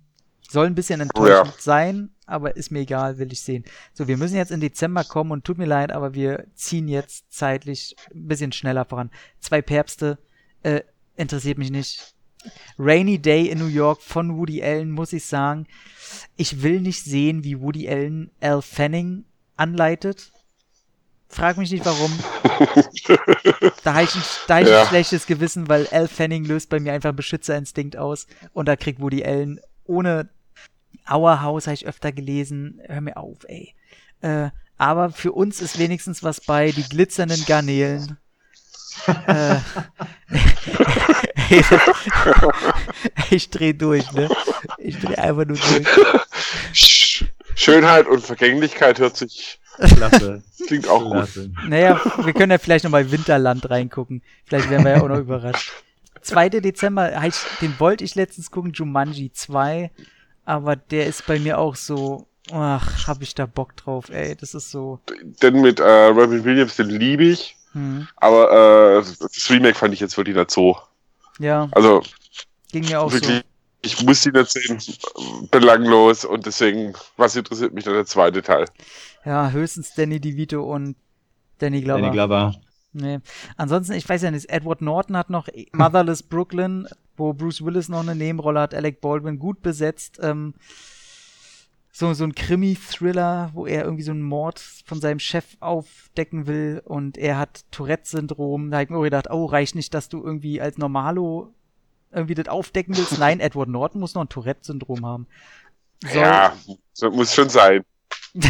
Soll 0.48 0.66
ein 0.66 0.74
bisschen 0.74 1.00
enttäuschend 1.00 1.60
sein, 1.60 2.10
aber 2.26 2.56
ist 2.56 2.70
mir 2.70 2.80
egal, 2.80 3.18
will 3.18 3.32
ich 3.32 3.40
sehen. 3.40 3.64
So, 3.92 4.08
wir 4.08 4.16
müssen 4.16 4.36
jetzt 4.36 4.50
in 4.50 4.60
Dezember 4.60 5.04
kommen 5.04 5.30
und 5.30 5.44
tut 5.44 5.58
mir 5.58 5.66
leid, 5.66 5.92
aber 5.92 6.12
wir 6.14 6.46
ziehen 6.54 6.88
jetzt 6.88 7.32
zeitlich 7.32 7.94
ein 8.12 8.26
bisschen 8.26 8.52
schneller 8.52 8.84
voran. 8.84 9.10
Zwei 9.38 9.62
Päpste, 9.62 10.18
äh, 10.62 10.82
interessiert 11.16 11.58
mich 11.58 11.70
nicht. 11.70 12.14
Rainy 12.78 13.18
Day 13.18 13.48
in 13.48 13.58
New 13.58 13.66
York 13.66 14.02
von 14.02 14.36
Woody 14.36 14.62
Allen, 14.62 14.90
muss 14.90 15.12
ich 15.12 15.24
sagen. 15.24 15.66
Ich 16.36 16.62
will 16.62 16.80
nicht 16.80 17.04
sehen, 17.04 17.44
wie 17.44 17.60
Woody 17.60 17.88
Allen 17.88 18.30
Al 18.40 18.62
Fanning 18.62 19.24
anleitet. 19.56 20.32
Frag 21.32 21.56
mich 21.58 21.70
nicht 21.70 21.86
warum. 21.86 22.10
da 23.84 23.94
habe 23.94 24.04
ich, 24.04 24.14
ein, 24.16 24.22
da 24.48 24.54
hab 24.56 24.62
ich 24.62 24.68
Ja. 24.68 24.82
ein 24.82 24.88
schlechtes 24.88 25.26
Gewissen, 25.26 25.68
weil 25.68 25.86
Al 25.92 26.08
Fanning 26.08 26.44
löst 26.44 26.68
bei 26.68 26.80
mir 26.80 26.92
einfach 26.92 27.12
Beschützerinstinkt 27.12 27.96
aus. 27.96 28.26
Und 28.52 28.66
da 28.66 28.74
kriegt 28.76 29.00
Woody 29.00 29.24
Allen 29.24 29.60
ohne 29.84 30.28
Auerhaus, 31.06 31.66
habe 31.66 31.74
ich 31.74 31.86
öfter 31.86 32.10
gelesen. 32.12 32.80
Hör 32.86 33.00
mir 33.00 33.16
auf, 33.16 33.38
ey. 33.46 33.74
Äh, 34.22 34.50
aber 34.76 35.10
für 35.10 35.32
uns 35.32 35.60
ist 35.60 35.78
wenigstens 35.78 36.22
was 36.24 36.40
bei, 36.40 36.72
die 36.72 36.82
glitzernden 36.88 37.44
Garnelen. 37.46 38.18
äh, 39.26 39.56
ich 43.30 43.50
dreh 43.50 43.72
durch, 43.72 44.10
ne? 44.12 44.28
Ich 44.78 44.98
dreh 44.98 45.14
einfach 45.16 45.44
nur 45.46 45.56
durch. 45.56 45.86
Sch- 46.72 47.24
Schönheit 47.54 48.06
und 48.06 48.24
Vergänglichkeit 48.24 48.98
hört 48.98 49.16
sich, 49.16 49.60
Klasse. 49.80 50.42
klingt 50.66 50.88
auch 50.88 51.02
gut. 51.02 51.12
Klasse. 51.12 51.50
Naja, 51.66 52.00
wir 52.22 52.32
können 52.32 52.52
ja 52.52 52.58
vielleicht 52.58 52.84
noch 52.84 52.90
mal 52.90 53.10
Winterland 53.10 53.68
reingucken. 53.70 54.22
Vielleicht 54.46 54.70
werden 54.70 54.84
wir 54.84 54.92
ja 54.92 55.02
auch 55.02 55.08
noch 55.08 55.18
überrascht. 55.18 55.72
2. 56.22 56.48
Dezember, 56.50 57.10
den 57.60 57.80
wollte 57.80 58.04
ich 58.04 58.14
letztens 58.14 58.50
gucken, 58.50 58.72
Jumanji 58.72 59.32
2, 59.32 59.90
aber 60.44 60.76
der 60.76 61.06
ist 61.06 61.26
bei 61.26 61.38
mir 61.38 61.58
auch 61.58 61.76
so, 61.76 62.26
ach, 62.52 63.06
hab 63.06 63.22
ich 63.22 63.34
da 63.34 63.46
Bock 63.46 63.76
drauf, 63.76 64.10
ey, 64.10 64.36
das 64.36 64.54
ist 64.54 64.70
so, 64.70 65.00
Denn 65.42 65.60
mit 65.60 65.80
äh, 65.80 66.06
Robin 66.06 66.44
Williams, 66.44 66.76
den 66.76 66.90
liebe 66.90 67.24
ich, 67.24 67.56
hm, 67.72 68.06
aber 68.16 68.98
äh, 68.98 69.02
das 69.18 69.50
Remake 69.50 69.76
fand 69.76 69.94
ich 69.94 70.00
jetzt 70.00 70.16
wirklich 70.18 70.36
nicht 70.36 70.50
so. 70.50 70.76
ja, 71.38 71.68
Also 71.72 72.02
ging 72.72 72.84
mir 72.84 73.00
auch 73.00 73.10
so. 73.10 73.16
wirklich, 73.16 73.42
ich 73.82 74.02
muss 74.02 74.24
nicht 74.24 74.50
sehen, 74.50 74.78
belanglos 75.50 76.24
und 76.24 76.46
deswegen, 76.46 76.94
was 77.16 77.36
interessiert 77.36 77.72
mich 77.72 77.84
dann 77.84 77.94
der 77.94 78.06
zweite 78.06 78.42
Teil? 78.42 78.66
Ja, 79.24 79.50
höchstens 79.50 79.94
Danny 79.94 80.20
DeVito 80.20 80.62
und 80.62 80.96
Danny 81.58 81.80
Glover. 81.82 82.00
Danny 82.00 82.12
Glover. 82.12 82.54
Nee. 82.92 83.20
Ansonsten, 83.56 83.92
ich 83.94 84.08
weiß 84.08 84.22
ja 84.22 84.30
nicht, 84.30 84.50
Edward 84.50 84.82
Norton 84.82 85.16
hat 85.16 85.30
noch 85.30 85.48
Motherless 85.72 86.22
Brooklyn, 86.22 86.88
wo 87.16 87.32
Bruce 87.32 87.64
Willis 87.64 87.88
noch 87.88 88.00
eine 88.00 88.16
Nebenrolle 88.16 88.60
hat, 88.60 88.74
Alec 88.74 89.00
Baldwin 89.00 89.38
gut 89.38 89.62
besetzt. 89.62 90.18
Ähm, 90.22 90.54
so, 91.92 92.12
so 92.14 92.24
ein 92.24 92.34
Krimi-Thriller, 92.34 93.50
wo 93.52 93.66
er 93.66 93.84
irgendwie 93.84 94.02
so 94.02 94.12
einen 94.12 94.22
Mord 94.22 94.58
von 94.58 95.00
seinem 95.00 95.18
Chef 95.18 95.44
aufdecken 95.60 96.46
will 96.46 96.82
und 96.84 97.18
er 97.18 97.38
hat 97.38 97.64
Tourette-Syndrom. 97.70 98.70
Da 98.70 98.78
hab 98.78 98.84
ich 98.84 98.90
mir 98.90 98.96
auch 98.96 99.02
gedacht, 99.02 99.30
oh, 99.30 99.44
reicht 99.44 99.74
nicht, 99.74 99.92
dass 99.92 100.08
du 100.08 100.22
irgendwie 100.22 100.60
als 100.60 100.78
Normalo 100.78 101.52
irgendwie 102.12 102.34
das 102.34 102.48
aufdecken 102.48 102.96
willst. 102.96 103.18
Nein, 103.18 103.40
Edward 103.40 103.68
Norton 103.68 104.00
muss 104.00 104.14
noch 104.14 104.22
ein 104.22 104.28
Tourette-Syndrom 104.28 105.04
haben. 105.06 105.26
Soll, 106.02 106.22
Ja, 106.22 106.56
so 106.92 107.10
muss 107.10 107.34
schon 107.34 107.48
sein. 107.48 107.84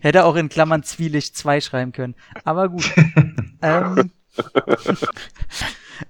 Hätte 0.00 0.24
auch 0.24 0.36
in 0.36 0.48
Klammern 0.48 0.82
Zwielicht 0.82 1.36
2 1.36 1.60
schreiben 1.60 1.92
können. 1.92 2.14
Aber 2.44 2.68
gut. 2.68 2.90
ähm, 3.62 4.10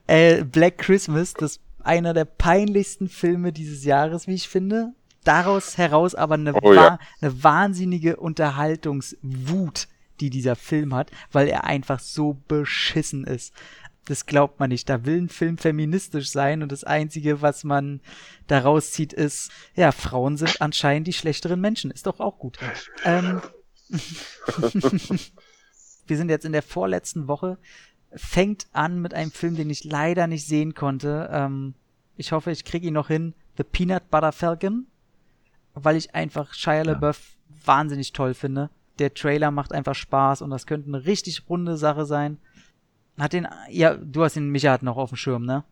äh, 0.07 0.44
Black 0.44 0.78
Christmas, 0.78 1.34
das 1.34 1.60
einer 1.83 2.15
der 2.15 2.24
peinlichsten 2.24 3.08
Filme 3.08 3.52
dieses 3.52 3.84
Jahres, 3.84 4.26
wie 4.26 4.34
ich 4.34 4.49
finde. 4.49 4.94
Daraus 5.23 5.78
heraus 5.78 6.15
aber 6.15 6.34
eine, 6.34 6.55
Oh 6.62 6.73
ja. 6.74 6.99
eine 7.20 7.42
wahnsinnige 7.42 8.16
Unterhaltungswut, 8.16 9.89
die 10.20 10.31
dieser 10.31 10.57
Film 10.57 10.94
hat, 10.94 11.10
weil 11.33 11.49
er 11.49 11.65
einfach 11.65 12.00
so 12.00 12.36
beschissen 12.49 13.24
ist. 13.24 13.55
Das 14.05 14.26
glaubt 14.26 14.60
man 14.60 14.68
nicht. 14.68 14.89
Da 14.89 15.05
will 15.05 15.23
ein 15.23 15.28
Film 15.28 15.57
feministisch 15.58 16.31
sein 16.31 16.62
und 16.62 16.70
das 16.70 16.84
Einzige, 16.84 17.42
was 17.42 17.65
man 17.65 18.00
daraus 18.47 18.92
zieht, 18.92 19.12
ist, 19.12 19.50
ja, 19.74 19.92
Frauen 19.92 20.36
sind 20.36 20.60
anscheinend 20.60 21.07
die 21.07 21.12
schlechteren 21.12 21.60
Menschen. 21.60 21.91
Ist 21.91 22.07
doch 22.07 22.20
auch 22.20 22.39
gut. 22.39 22.58
Ähm, 23.05 23.41
wir 26.07 26.16
sind 26.16 26.28
jetzt 26.28 26.44
in 26.44 26.52
der 26.52 26.62
vorletzten 26.62 27.28
Woche. 27.28 27.58
Fängt 28.15 28.66
an 28.73 29.00
mit 29.00 29.15
einem 29.15 29.31
Film, 29.31 29.57
den 29.57 29.70
ich 29.70 29.84
leider 29.84 30.26
nicht 30.26 30.47
sehen 30.47 30.74
konnte. 30.74 31.28
Ähm, 31.33 31.74
ich 32.16 32.33
hoffe, 32.33 32.50
ich 32.50 32.65
kriege 32.65 32.86
ihn 32.86 32.94
noch 32.94 33.08
hin. 33.08 33.34
The 33.57 33.65
Peanut 33.65 34.10
Butter 34.10 34.33
Falcon. 34.33 34.86
Weil 35.73 35.97
ich 35.97 36.15
einfach 36.15 36.52
Shia 36.55 36.83
LaBeouf 36.83 37.36
wahnsinnig 37.65 38.12
toll 38.12 38.34
finde. 38.34 38.70
Der 38.99 39.15
Trailer 39.15 39.50
macht 39.50 39.73
einfach 39.73 39.94
Spaß 39.94 40.42
und 40.42 40.50
das 40.50 40.66
könnte 40.66 40.89
eine 40.89 41.05
richtig 41.05 41.49
runde 41.49 41.76
Sache 41.76 42.07
sein. 42.07 42.39
Hat 43.18 43.33
den, 43.33 43.47
ja, 43.70 43.94
du 43.94 44.25
hast 44.25 44.36
den 44.36 44.51
Micha 44.51 44.73
hat 44.73 44.83
noch 44.83 44.97
auf 44.97 45.10
dem 45.10 45.17
Schirm, 45.17 45.44
ne? 45.44 45.65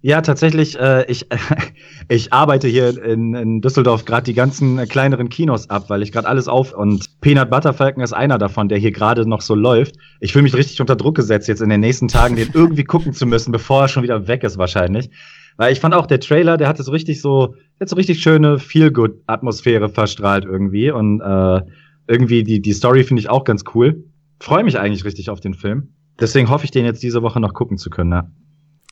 Ja, 0.00 0.22
tatsächlich, 0.22 0.78
äh, 0.78 1.04
ich, 1.10 1.26
ich 2.08 2.32
arbeite 2.32 2.68
hier 2.68 3.02
in, 3.02 3.34
in 3.34 3.60
Düsseldorf 3.60 4.04
gerade 4.04 4.22
die 4.22 4.34
ganzen 4.34 4.78
äh, 4.78 4.86
kleineren 4.86 5.28
Kinos 5.28 5.70
ab, 5.70 5.90
weil 5.90 6.02
ich 6.02 6.12
gerade 6.12 6.28
alles 6.28 6.46
auf 6.46 6.72
und 6.72 7.20
Peanut 7.20 7.50
Butter 7.50 7.74
Falcon 7.74 8.04
ist 8.04 8.12
einer 8.12 8.38
davon, 8.38 8.68
der 8.68 8.78
hier 8.78 8.92
gerade 8.92 9.28
noch 9.28 9.40
so 9.40 9.56
läuft. 9.56 9.96
Ich 10.20 10.32
fühle 10.32 10.44
mich 10.44 10.54
richtig 10.54 10.80
unter 10.80 10.94
Druck 10.94 11.16
gesetzt, 11.16 11.48
jetzt 11.48 11.62
in 11.62 11.68
den 11.68 11.80
nächsten 11.80 12.06
Tagen 12.06 12.36
den 12.36 12.50
irgendwie 12.54 12.84
gucken 12.84 13.12
zu 13.12 13.26
müssen, 13.26 13.50
bevor 13.50 13.82
er 13.82 13.88
schon 13.88 14.04
wieder 14.04 14.28
weg 14.28 14.44
ist 14.44 14.56
wahrscheinlich. 14.56 15.10
Weil 15.56 15.72
ich 15.72 15.80
fand 15.80 15.92
auch 15.92 16.06
der 16.06 16.20
Trailer, 16.20 16.56
der 16.56 16.68
hatte 16.68 16.84
so 16.84 16.92
richtig 16.92 17.20
so, 17.20 17.56
hat 17.80 17.88
so 17.88 17.96
richtig 17.96 18.22
schöne 18.22 18.60
Feel-Good-Atmosphäre 18.60 19.88
verstrahlt 19.88 20.44
irgendwie 20.44 20.92
und 20.92 21.20
äh, 21.20 21.60
irgendwie 22.06 22.44
die, 22.44 22.62
die 22.62 22.72
Story 22.72 23.02
finde 23.02 23.20
ich 23.20 23.28
auch 23.28 23.42
ganz 23.42 23.64
cool. 23.74 24.04
Freue 24.38 24.62
mich 24.62 24.78
eigentlich 24.78 25.04
richtig 25.04 25.28
auf 25.28 25.40
den 25.40 25.54
Film. 25.54 25.88
Deswegen 26.20 26.48
hoffe 26.50 26.64
ich, 26.64 26.70
den 26.70 26.84
jetzt 26.84 27.02
diese 27.02 27.22
Woche 27.22 27.40
noch 27.40 27.54
gucken 27.54 27.78
zu 27.78 27.90
können. 27.90 28.10
Ne? 28.10 28.30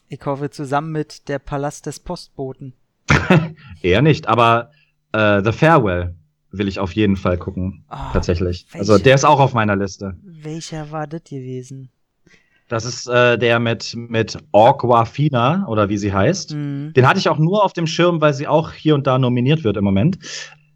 Ich 0.08 0.24
hoffe, 0.24 0.50
zusammen 0.50 0.92
mit 0.92 1.28
Der 1.28 1.38
Palast 1.38 1.86
des 1.86 1.98
Postboten. 2.00 2.74
Eher 3.82 4.02
nicht, 4.02 4.28
aber 4.28 4.70
äh, 5.12 5.42
The 5.42 5.52
Farewell 5.52 6.14
will 6.52 6.68
ich 6.68 6.78
auf 6.78 6.92
jeden 6.92 7.16
Fall 7.16 7.36
gucken, 7.38 7.84
Ah, 7.88 8.12
tatsächlich. 8.12 8.66
welcher? 8.70 8.78
Also 8.78 8.98
der 9.02 9.14
ist 9.14 9.24
auch 9.24 9.40
auf 9.40 9.54
meiner 9.54 9.76
Liste. 9.76 10.16
Welcher 10.22 10.90
war 10.90 11.06
das 11.06 11.24
gewesen? 11.24 11.90
Das 12.68 12.84
ist 12.84 13.06
äh, 13.08 13.38
der 13.38 13.60
mit, 13.60 13.94
mit 13.96 14.38
Orquafina, 14.52 15.66
oder 15.68 15.88
wie 15.88 15.98
sie 15.98 16.12
heißt. 16.12 16.50
Hm. 16.52 16.92
Den 16.94 17.06
hatte 17.08 17.18
ich 17.18 17.28
auch 17.28 17.38
nur 17.38 17.64
auf 17.64 17.72
dem 17.72 17.86
Schirm, 17.86 18.20
weil 18.20 18.34
sie 18.34 18.48
auch 18.48 18.72
hier 18.72 18.94
und 18.94 19.06
da 19.06 19.18
nominiert 19.18 19.64
wird 19.64 19.76
im 19.76 19.84
Moment. 19.84 20.18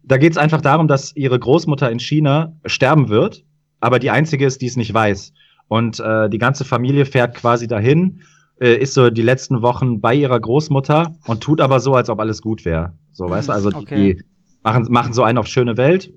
Da 0.03 0.17
geht 0.17 0.31
es 0.31 0.37
einfach 0.37 0.61
darum, 0.61 0.87
dass 0.87 1.15
ihre 1.15 1.37
Großmutter 1.37 1.91
in 1.91 1.99
China 1.99 2.53
sterben 2.65 3.09
wird, 3.09 3.43
aber 3.79 3.99
die 3.99 4.09
einzige 4.09 4.45
ist, 4.45 4.61
die 4.61 4.67
es 4.67 4.77
nicht 4.77 4.93
weiß. 4.93 5.33
Und 5.71 6.01
äh, 6.01 6.29
die 6.29 6.37
ganze 6.37 6.65
Familie 6.65 7.05
fährt 7.05 7.33
quasi 7.33 7.65
dahin, 7.65 8.23
äh, 8.59 8.75
ist 8.75 8.93
so 8.93 9.09
die 9.09 9.21
letzten 9.21 9.61
Wochen 9.61 10.01
bei 10.01 10.13
ihrer 10.13 10.37
Großmutter 10.37 11.15
und 11.27 11.41
tut 11.41 11.61
aber 11.61 11.79
so, 11.79 11.93
als 11.93 12.09
ob 12.09 12.19
alles 12.19 12.41
gut 12.41 12.65
wäre. 12.65 12.91
So, 13.13 13.29
weißt 13.29 13.47
du? 13.47 13.53
Also 13.53 13.69
die, 13.69 13.77
Okay. 13.77 14.15
die 14.15 14.23
machen, 14.63 14.87
machen 14.89 15.13
so 15.13 15.23
einen 15.23 15.37
auf 15.37 15.47
schöne 15.47 15.77
Welt. 15.77 16.11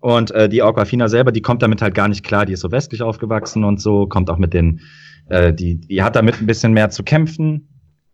Und 0.00 0.30
äh, 0.30 0.48
die 0.48 0.62
Aquafina 0.62 1.08
selber, 1.08 1.30
die 1.30 1.42
kommt 1.42 1.60
damit 1.60 1.82
halt 1.82 1.94
gar 1.94 2.08
nicht 2.08 2.24
klar. 2.24 2.46
Die 2.46 2.54
ist 2.54 2.60
so 2.60 2.72
westlich 2.72 3.02
aufgewachsen 3.02 3.64
und 3.64 3.82
so, 3.82 4.06
kommt 4.06 4.30
auch 4.30 4.38
mit 4.38 4.54
den, 4.54 4.80
äh, 5.28 5.52
die, 5.52 5.78
die 5.78 6.02
hat 6.02 6.16
damit 6.16 6.40
ein 6.40 6.46
bisschen 6.46 6.72
mehr 6.72 6.88
zu 6.88 7.02
kämpfen. 7.02 7.68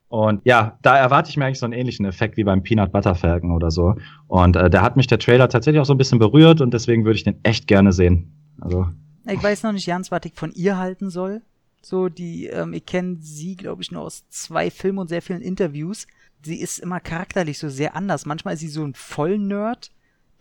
Und 0.08 0.40
ja, 0.42 0.78
da 0.82 0.96
erwarte 0.98 1.30
ich 1.30 1.36
mir 1.36 1.44
eigentlich 1.44 1.60
so 1.60 1.66
einen 1.66 1.74
ähnlichen 1.74 2.06
Effekt 2.06 2.36
wie 2.36 2.42
beim 2.42 2.64
Peanut 2.64 2.90
Butter 2.90 3.14
Falcon 3.14 3.52
oder 3.52 3.70
so. 3.70 3.94
Und 4.26 4.56
äh, 4.56 4.68
da 4.68 4.82
hat 4.82 4.96
mich 4.96 5.06
der 5.06 5.20
Trailer 5.20 5.48
tatsächlich 5.48 5.80
auch 5.80 5.86
so 5.86 5.94
ein 5.94 5.98
bisschen 5.98 6.18
berührt 6.18 6.60
und 6.60 6.74
deswegen 6.74 7.04
würde 7.04 7.18
ich 7.18 7.22
den 7.24 7.36
echt 7.44 7.68
gerne 7.68 7.92
sehen. 7.92 8.56
Also, 8.60 8.88
Ich 9.26 9.42
weiß 9.42 9.62
noch 9.62 9.72
nicht 9.72 9.86
ganz, 9.86 10.10
was 10.10 10.22
ich 10.24 10.34
von 10.34 10.52
ihr 10.52 10.78
halten 10.78 11.10
soll. 11.10 11.42
So, 11.80 12.08
die, 12.08 12.46
ähm, 12.46 12.72
ich 12.72 12.86
kenne 12.86 13.16
sie, 13.20 13.56
glaube 13.56 13.82
ich, 13.82 13.90
nur 13.90 14.02
aus 14.02 14.28
zwei 14.28 14.70
Filmen 14.70 14.98
und 14.98 15.08
sehr 15.08 15.22
vielen 15.22 15.42
Interviews. 15.42 16.06
Sie 16.44 16.60
ist 16.60 16.78
immer 16.78 17.00
charakterlich 17.00 17.58
so 17.58 17.68
sehr 17.68 17.96
anders. 17.96 18.26
Manchmal 18.26 18.54
ist 18.54 18.60
sie 18.60 18.68
so 18.68 18.84
ein 18.84 18.94
Vollnerd, 18.94 19.90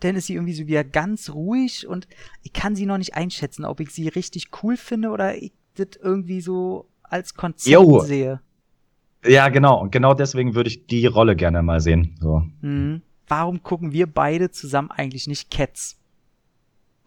dann 0.00 0.16
ist 0.16 0.26
sie 0.26 0.34
irgendwie 0.34 0.54
so 0.54 0.66
wieder 0.66 0.84
ganz 0.84 1.30
ruhig 1.30 1.86
und 1.86 2.08
ich 2.42 2.52
kann 2.52 2.74
sie 2.74 2.86
noch 2.86 2.98
nicht 2.98 3.14
einschätzen, 3.14 3.64
ob 3.64 3.80
ich 3.80 3.90
sie 3.90 4.08
richtig 4.08 4.50
cool 4.62 4.76
finde 4.76 5.10
oder 5.10 5.36
ich 5.36 5.52
das 5.74 5.88
irgendwie 6.00 6.40
so 6.40 6.88
als 7.02 7.34
Konzept 7.34 7.72
Jo. 7.72 8.00
sehe. 8.00 8.40
Ja, 9.24 9.48
genau. 9.48 9.80
Und 9.80 9.92
genau 9.92 10.14
deswegen 10.14 10.54
würde 10.54 10.68
ich 10.68 10.86
die 10.86 11.06
Rolle 11.06 11.36
gerne 11.36 11.62
mal 11.62 11.80
sehen. 11.80 12.16
So. 12.20 12.44
Mhm. 12.60 13.02
Warum 13.28 13.62
gucken 13.62 13.92
wir 13.92 14.06
beide 14.06 14.50
zusammen 14.50 14.90
eigentlich 14.90 15.26
nicht 15.26 15.50
Cats? 15.50 15.98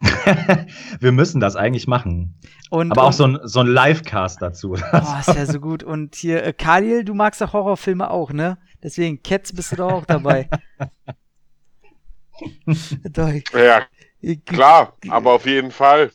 Wir 1.00 1.12
müssen 1.12 1.40
das 1.40 1.56
eigentlich 1.56 1.86
machen. 1.86 2.34
Und, 2.70 2.92
Aber 2.92 3.04
auch 3.04 3.06
und, 3.08 3.12
so 3.12 3.24
ein, 3.24 3.38
so 3.44 3.60
ein 3.60 3.66
Live-Cast 3.66 4.42
dazu. 4.42 4.72
Oh, 4.72 5.20
ist 5.20 5.28
ja 5.28 5.46
so 5.46 5.60
gut. 5.60 5.82
Und 5.82 6.14
hier, 6.16 6.44
äh, 6.44 6.52
Khalil, 6.52 7.04
du 7.04 7.14
magst 7.14 7.40
doch 7.40 7.52
Horrorfilme 7.52 8.10
auch, 8.10 8.32
ne? 8.32 8.58
Deswegen, 8.82 9.22
Cats 9.22 9.52
bist 9.52 9.72
du 9.72 9.76
doch 9.76 9.92
auch 9.92 10.06
dabei. 10.06 10.48
Ja, 13.54 13.86
klar, 14.44 14.94
aber 15.08 15.32
auf 15.32 15.46
jeden 15.46 15.70
Fall. 15.70 16.10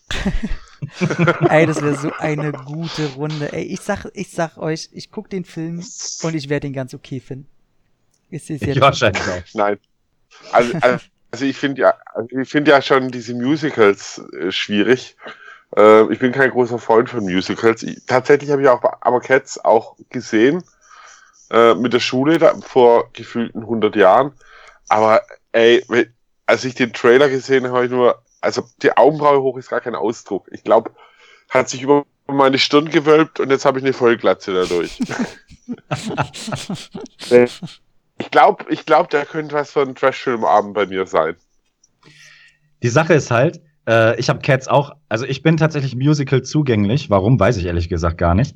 ey, 1.49 1.65
das 1.65 1.81
wäre 1.81 1.95
so 1.95 2.11
eine 2.17 2.51
gute 2.51 3.13
Runde. 3.13 3.51
Ey, 3.53 3.63
ich 3.63 3.81
sag, 3.81 4.05
ich 4.13 4.29
sag 4.29 4.57
euch, 4.57 4.89
ich 4.91 5.09
guck 5.09 5.29
den 5.29 5.45
Film 5.45 5.83
und 6.23 6.35
ich 6.35 6.49
werde 6.49 6.67
ihn 6.67 6.73
ganz 6.73 6.93
okay 6.93 7.19
finden. 7.19 7.47
Ist 8.29 8.49
es 8.49 8.61
jetzt 8.61 8.75
Ich 8.75 8.81
wahrscheinlich 8.81 9.23
auch. 9.23 9.43
Nein. 9.53 9.79
Also, 10.51 10.77
also 10.79 11.05
also 11.31 11.45
ich 11.45 11.57
finde 11.57 11.81
ja, 11.81 11.93
also 12.13 12.27
ich 12.37 12.49
finde 12.49 12.71
ja 12.71 12.81
schon 12.81 13.09
diese 13.09 13.33
Musicals 13.33 14.21
äh, 14.39 14.51
schwierig. 14.51 15.15
Äh, 15.75 16.11
ich 16.11 16.19
bin 16.19 16.31
kein 16.31 16.51
großer 16.51 16.79
Freund 16.79 17.09
von 17.09 17.23
Musicals. 17.23 17.83
Ich, 17.83 18.05
tatsächlich 18.05 18.51
habe 18.51 18.61
ich 18.61 18.67
auch 18.67 18.83
aber 19.01 19.21
Cats 19.21 19.63
auch 19.63 19.95
gesehen 20.09 20.63
äh, 21.49 21.73
mit 21.75 21.93
der 21.93 21.99
Schule 21.99 22.37
da, 22.37 22.55
vor 22.61 23.09
gefühlten 23.13 23.61
100 23.61 23.95
Jahren. 23.95 24.33
Aber 24.89 25.21
ey, 25.53 25.85
als 26.45 26.65
ich 26.65 26.75
den 26.75 26.93
Trailer 26.93 27.29
gesehen 27.29 27.63
habe, 27.65 27.75
habe 27.75 27.85
ich 27.85 27.91
nur, 27.91 28.21
also 28.41 28.63
die 28.81 28.95
Augenbraue 28.97 29.41
hoch 29.41 29.57
ist 29.57 29.69
gar 29.69 29.81
kein 29.81 29.95
Ausdruck. 29.95 30.47
Ich 30.51 30.63
glaube, 30.63 30.91
hat 31.49 31.69
sich 31.69 31.81
über 31.81 32.05
meine 32.27 32.59
Stirn 32.59 32.89
gewölbt 32.89 33.39
und 33.39 33.49
jetzt 33.49 33.65
habe 33.65 33.79
ich 33.79 33.85
eine 33.85 33.93
Vollglatze 33.93 34.53
dadurch. 34.53 34.99
ich 38.21 38.29
glaube, 38.29 38.65
ich 38.69 38.85
glaub, 38.85 39.09
der 39.09 39.25
könnte 39.25 39.55
was 39.55 39.71
für 39.71 39.81
ein 39.81 39.95
Trash-Filmabend 39.95 40.75
bei 40.75 40.85
mir 40.85 41.07
sein. 41.07 41.35
Die 42.83 42.89
Sache 42.89 43.15
ist 43.15 43.31
halt, 43.31 43.61
äh, 43.87 44.19
ich 44.19 44.29
habe 44.29 44.39
Cats 44.39 44.67
auch, 44.67 44.91
also 45.09 45.25
ich 45.25 45.41
bin 45.41 45.57
tatsächlich 45.57 45.95
Musical 45.95 46.43
zugänglich. 46.43 47.09
Warum, 47.09 47.39
weiß 47.39 47.57
ich 47.57 47.65
ehrlich 47.65 47.89
gesagt 47.89 48.19
gar 48.19 48.35
nicht. 48.35 48.55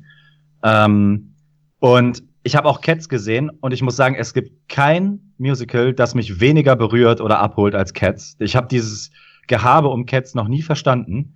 Ähm, 0.62 1.34
und 1.80 2.22
ich 2.44 2.54
habe 2.54 2.68
auch 2.68 2.80
Cats 2.80 3.08
gesehen 3.08 3.50
und 3.60 3.72
ich 3.72 3.82
muss 3.82 3.96
sagen, 3.96 4.14
es 4.14 4.32
gibt 4.32 4.68
kein 4.68 5.32
Musical, 5.36 5.92
das 5.92 6.14
mich 6.14 6.40
weniger 6.40 6.76
berührt 6.76 7.20
oder 7.20 7.40
abholt 7.40 7.74
als 7.74 7.92
Cats. 7.92 8.36
Ich 8.38 8.54
habe 8.54 8.68
dieses 8.68 9.10
Gehabe 9.48 9.88
um 9.88 10.06
Cats 10.06 10.34
noch 10.34 10.46
nie 10.46 10.62
verstanden. 10.62 11.34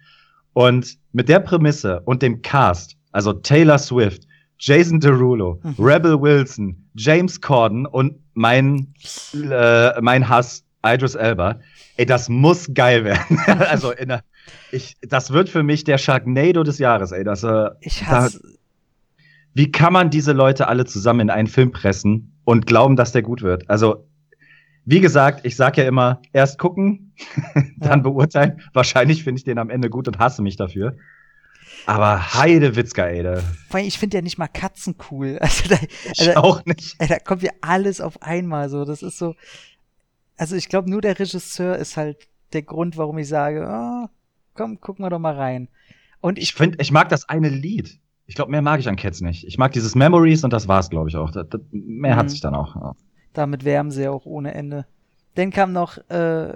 Und 0.52 0.99
mit 1.12 1.28
der 1.28 1.41
Prämisse 1.41 2.00
und 2.05 2.23
dem 2.23 2.42
Cast, 2.42 2.97
also 3.10 3.33
Taylor 3.33 3.78
Swift, 3.78 4.30
Jason 4.62 5.00
Derulo, 5.00 5.58
Mhm. 5.62 5.74
Rebel 5.78 6.20
Wilson, 6.20 6.76
James 6.94 7.40
Corden 7.40 7.86
und 7.86 8.16
mein, 8.34 8.92
äh, 9.34 10.00
mein 10.02 10.28
Hass, 10.28 10.64
Idris 10.84 11.14
Elba, 11.14 11.60
ey, 11.97 12.05
das 12.06 12.28
muss 12.28 12.68
geil 12.74 13.05
werden. 13.05 13.39
also 13.70 13.90
in 13.92 14.08
der, 14.08 14.22
ich, 14.70 14.97
das 15.02 15.30
wird 15.32 15.48
für 15.48 15.62
mich 15.62 15.84
der 15.84 15.98
Sharknado 15.98 16.62
des 16.62 16.78
Jahres, 16.78 17.12
ey. 17.12 17.24
Das, 17.24 17.42
äh, 17.42 17.70
Ich 17.80 18.00
da, 18.00 18.06
hasse. 18.06 18.40
wie 19.55 19.70
kann 19.72 19.92
man 19.94 20.10
diese 20.10 20.32
Leute 20.32 20.68
alle 20.68 20.84
zusammen 20.84 21.20
in 21.20 21.30
einen 21.30 21.48
Film 21.48 21.72
pressen 21.72 22.32
und 22.44 22.66
glauben, 22.66 22.97
dass 22.97 23.12
der 23.12 23.22
gut 23.22 23.42
wird? 23.42 23.68
Also, 23.68 24.06
wie 24.86 25.00
gesagt, 25.00 25.44
ich 25.44 25.56
sag 25.56 25.76
ja 25.76 25.84
immer, 25.84 26.20
erst 26.32 26.58
gucken, 26.58 27.12
dann 27.78 27.98
Ja. 28.00 28.02
beurteilen. 28.02 28.60
Wahrscheinlich 28.72 29.24
finde 29.24 29.39
ich 29.39 29.44
den 29.44 29.58
am 29.58 29.70
Ende 29.70 29.89
gut 29.90 30.06
und 30.08 30.18
hasse 30.18 30.42
mich 30.42 30.56
dafür. 30.56 30.97
Aber 31.86 32.34
Heide 32.34 32.76
Witzka, 32.76 33.07
ey, 33.07 33.23
da, 33.23 33.40
Vor 33.68 33.78
allem, 33.78 33.86
ich 33.89 33.99
finde 33.99 34.18
ja 34.18 34.23
nicht 34.23 34.39
mal 34.39 34.49
Katzen 34.49 34.94
cool. 35.10 35.39
Also 35.42 35.68
da, 35.68 35.76
ich 36.12 36.20
also, 36.28 36.34
auch 36.40 36.65
nicht. 36.65 36.97
ey, 36.99 37.08
da 37.08 37.18
kommt 37.18 37.42
ja 37.42 37.50
alles 37.60 38.00
auf 38.00 38.23
einmal 38.23 38.68
so. 38.68 38.84
Das 38.84 39.02
ist 39.02 39.18
so. 39.18 39.34
Also 40.36 40.57
ich 40.57 40.68
glaube, 40.68 40.90
nur 40.90 41.00
der 41.00 41.18
Regisseur 41.18 41.76
ist 41.76 41.97
halt 41.97 42.16
der 42.52 42.62
Grund, 42.62 42.97
warum 42.97 43.18
ich 43.18 43.28
sage, 43.28 43.66
oh, 43.70 44.08
komm, 44.55 44.81
gucken 44.81 45.05
wir 45.05 45.10
doch 45.10 45.18
mal 45.18 45.34
rein. 45.36 45.68
Und 46.20 46.39
Ich 46.39 46.44
ich 46.50 46.55
finde, 46.55 46.78
ich 46.81 46.90
mag 46.92 47.08
das 47.08 47.28
eine 47.28 47.49
Lied. 47.49 47.99
Ich 48.26 48.34
glaube, 48.36 48.50
mehr 48.50 48.62
mag 48.62 48.78
ich 48.81 48.89
an 48.89 48.97
Cats 48.97 49.20
nicht. 49.20 49.44
Ich 49.47 49.58
mag 49.58 49.73
dieses 49.73 49.94
Memories 49.94 50.44
und 50.44 50.52
das 50.52 50.68
war's, 50.68 50.89
glaube 50.90 51.08
ich 51.08 51.16
auch. 51.16 51.31
Das, 51.31 51.49
das, 51.49 51.60
mehr 51.73 52.15
Mhm. 52.15 52.18
hat 52.18 52.31
sich 52.31 52.40
dann 52.40 52.55
auch. 52.55 52.76
Ja. 52.76 52.94
damit 53.32 53.65
wärmen 53.65 53.90
sie 53.90 54.02
ja 54.05 54.10
auch 54.10 54.24
ohne 54.26 54.55
Ende. 54.55 54.86
Dann 55.40 55.52
kam 55.52 55.72
noch, 55.72 55.96
äh, 56.10 56.52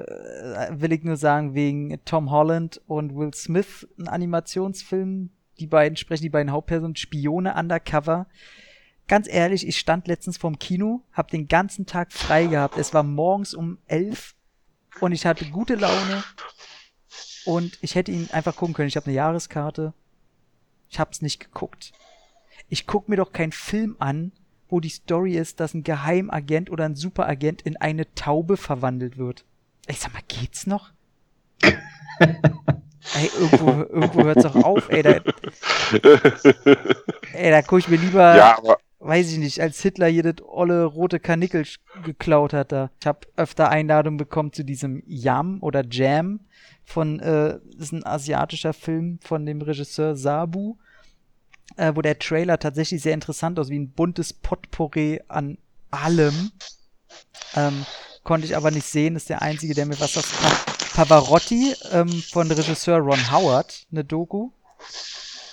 will 0.78 0.92
ich 0.92 1.04
nur 1.04 1.16
sagen, 1.16 1.54
wegen 1.54 1.98
Tom 2.04 2.30
Holland 2.30 2.82
und 2.86 3.16
Will 3.16 3.32
Smith 3.32 3.88
ein 3.98 4.08
Animationsfilm. 4.08 5.30
Die 5.58 5.66
beiden 5.66 5.96
sprechen 5.96 6.24
die 6.24 6.28
beiden 6.28 6.52
Hauptpersonen, 6.52 6.94
Spione 6.94 7.54
undercover. 7.54 8.26
Ganz 9.08 9.26
ehrlich, 9.26 9.66
ich 9.66 9.78
stand 9.78 10.06
letztens 10.06 10.36
vorm 10.36 10.58
Kino, 10.58 11.00
hab 11.14 11.30
den 11.30 11.48
ganzen 11.48 11.86
Tag 11.86 12.12
frei 12.12 12.44
gehabt. 12.44 12.76
Es 12.76 12.92
war 12.92 13.04
morgens 13.04 13.54
um 13.54 13.78
elf 13.86 14.34
und 15.00 15.12
ich 15.12 15.24
hatte 15.24 15.46
gute 15.46 15.76
Laune 15.76 16.22
und 17.46 17.78
ich 17.80 17.94
hätte 17.94 18.12
ihn 18.12 18.28
einfach 18.32 18.54
gucken 18.54 18.74
können. 18.74 18.88
Ich 18.88 18.96
habe 18.96 19.06
eine 19.06 19.16
Jahreskarte. 19.16 19.94
Ich 20.90 20.98
hab's 20.98 21.22
nicht 21.22 21.40
geguckt. 21.40 21.92
Ich 22.68 22.86
guck 22.86 23.08
mir 23.08 23.16
doch 23.16 23.32
keinen 23.32 23.52
Film 23.52 23.96
an, 23.98 24.32
wo 24.68 24.80
die 24.80 24.88
Story 24.88 25.36
ist, 25.36 25.60
dass 25.60 25.74
ein 25.74 25.82
Geheimagent 25.84 26.70
oder 26.70 26.84
ein 26.84 26.94
Superagent 26.96 27.62
in 27.62 27.76
eine 27.76 28.12
Taube 28.14 28.56
verwandelt 28.56 29.18
wird. 29.18 29.44
Ich 29.86 30.00
sag 30.00 30.12
mal, 30.12 30.22
geht's 30.28 30.66
noch? 30.66 30.90
ey, 32.18 33.30
irgendwo, 33.38 33.70
irgendwo 33.70 34.24
hört's 34.24 34.42
doch 34.44 34.56
auf, 34.56 34.88
ey. 34.88 35.02
Da, 35.02 35.20
ey, 37.34 37.50
da 37.50 37.62
guck 37.62 37.78
ich 37.80 37.88
mir 37.88 37.96
lieber, 37.96 38.36
ja, 38.36 38.58
weiß 39.00 39.32
ich 39.32 39.38
nicht, 39.38 39.60
als 39.60 39.80
Hitler 39.82 40.06
hier 40.08 40.22
das 40.22 40.46
olle 40.46 40.84
rote 40.84 41.20
Kanickel 41.20 41.62
sch- 41.62 41.78
geklaut 42.04 42.52
hat 42.52 42.72
da. 42.72 42.90
Ich 43.00 43.06
habe 43.06 43.20
öfter 43.36 43.68
Einladungen 43.68 44.16
bekommen 44.16 44.52
zu 44.52 44.64
diesem 44.64 45.02
Yam 45.06 45.58
oder 45.62 45.84
Jam 45.88 46.40
von, 46.84 47.20
äh, 47.20 47.58
das 47.76 47.86
ist 47.86 47.92
ein 47.92 48.06
asiatischer 48.06 48.72
Film 48.72 49.18
von 49.22 49.44
dem 49.46 49.60
Regisseur 49.62 50.16
Sabu, 50.16 50.76
äh, 51.76 51.92
wo 51.94 52.02
der 52.02 52.18
Trailer 52.18 52.58
tatsächlich 52.58 53.02
sehr 53.02 53.14
interessant 53.14 53.58
aus, 53.58 53.68
wie 53.68 53.78
ein 53.78 53.90
buntes 53.90 54.32
Potpourri 54.32 55.22
an 55.28 55.58
allem. 55.90 56.52
Ähm, 57.54 57.86
konnte 58.22 58.46
ich 58.46 58.56
aber 58.56 58.70
nicht 58.70 58.86
sehen, 58.86 59.16
ist 59.16 59.28
der 59.28 59.42
einzige, 59.42 59.74
der 59.74 59.86
mir 59.86 59.98
was 60.00 60.14
sagt. 60.14 60.28
Pa 60.94 61.04
Pavarotti 61.04 61.74
ähm, 61.90 62.08
von 62.08 62.50
Regisseur 62.50 62.98
Ron 62.98 63.32
Howard, 63.32 63.86
eine 63.90 64.04
Doku. 64.04 64.50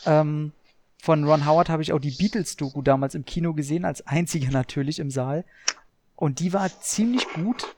Ähm, 0.06 0.52
von 1.02 1.24
Ron 1.24 1.48
Howard 1.48 1.70
habe 1.70 1.82
ich 1.82 1.94
auch 1.94 2.00
die 2.00 2.12
Beatles-Doku 2.12 2.84
damals 2.84 3.16
im 3.16 3.26
Kino 3.26 3.54
gesehen, 3.54 3.86
als 3.86 4.06
einzige 4.06 4.52
natürlich 4.52 5.00
im 5.00 5.10
Saal. 5.10 5.44
Und 6.16 6.40
die 6.40 6.54
war 6.54 6.70
ziemlich 6.82 7.28
gut. 7.34 7.76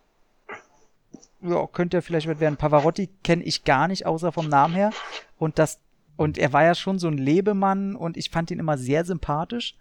Ja, 1.42 1.66
könnte 1.68 1.98
ja 1.98 2.02
vielleicht 2.02 2.28
was 2.28 2.40
werden. 2.42 2.58
Pavarotti 2.58 3.10
kenne 3.24 3.44
ich 3.44 3.64
gar 3.64 3.88
nicht, 3.88 4.06
außer 4.06 4.34
vom 4.34 4.50
Namen 4.50 4.74
her. 4.74 4.92
Und 5.38 5.58
das, 5.58 5.80
und 6.16 6.38
er 6.38 6.53
war 6.53 6.64
ja 6.64 6.75
schon 6.75 7.00
so 7.00 7.08
ein 7.08 7.17
Lebemann 7.17 7.95
und 7.95 8.17
ich 8.17 8.30
fand 8.30 8.51
ihn 8.51 8.59
immer 8.59 8.77
sehr 8.77 9.06
sympathisch. 9.06 9.75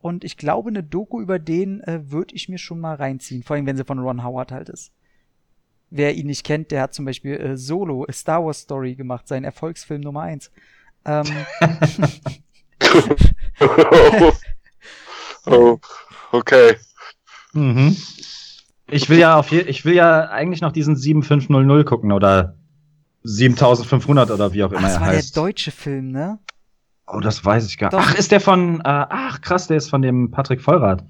Und 0.00 0.24
ich 0.24 0.36
glaube, 0.36 0.70
eine 0.70 0.82
Doku 0.82 1.20
über 1.20 1.38
den 1.38 1.80
äh, 1.82 2.10
würde 2.10 2.34
ich 2.34 2.48
mir 2.48 2.58
schon 2.58 2.80
mal 2.80 2.94
reinziehen. 2.94 3.42
Vor 3.42 3.56
allem, 3.56 3.66
wenn 3.66 3.76
sie 3.76 3.84
von 3.84 3.98
Ron 3.98 4.24
Howard 4.24 4.50
halt 4.52 4.68
ist. 4.68 4.92
Wer 5.90 6.14
ihn 6.14 6.26
nicht 6.26 6.44
kennt, 6.44 6.70
der 6.70 6.82
hat 6.82 6.94
zum 6.94 7.04
Beispiel 7.04 7.36
äh, 7.36 7.56
Solo, 7.56 8.06
A 8.08 8.12
Star 8.12 8.44
Wars 8.44 8.60
Story 8.60 8.94
gemacht, 8.94 9.28
sein 9.28 9.44
Erfolgsfilm 9.44 10.00
Nummer 10.00 10.22
eins. 10.22 10.50
Ähm, 11.04 11.26
oh, 15.46 15.78
okay. 16.32 16.76
Mhm. 17.52 17.96
Ich 18.86 19.08
will 19.08 19.18
ja 19.18 19.36
auf 19.36 19.50
je 19.50 19.60
ich 19.60 19.84
will 19.84 19.94
ja 19.94 20.28
eigentlich 20.30 20.60
noch 20.60 20.72
diesen 20.72 20.96
7500 20.96 21.86
gucken 21.86 22.12
oder 22.12 22.56
7500 23.22 24.30
oder 24.30 24.52
wie 24.52 24.64
auch 24.64 24.72
ach, 24.72 24.78
immer 24.78 24.82
das 24.88 24.94
er 24.96 25.00
war 25.00 25.12
der 25.12 25.22
deutsche 25.34 25.70
Film, 25.70 26.10
ne? 26.10 26.38
Oh, 27.06 27.20
das 27.20 27.44
weiß 27.44 27.66
ich 27.66 27.76
gar 27.76 27.92
nicht. 27.94 28.06
Ach, 28.08 28.14
ist 28.14 28.30
der 28.32 28.40
von, 28.40 28.76
äh, 28.80 28.82
ach 28.84 29.40
krass, 29.40 29.66
der 29.66 29.76
ist 29.76 29.90
von 29.90 30.00
dem 30.02 30.30
Patrick 30.30 30.60
Vollrath. 30.60 31.04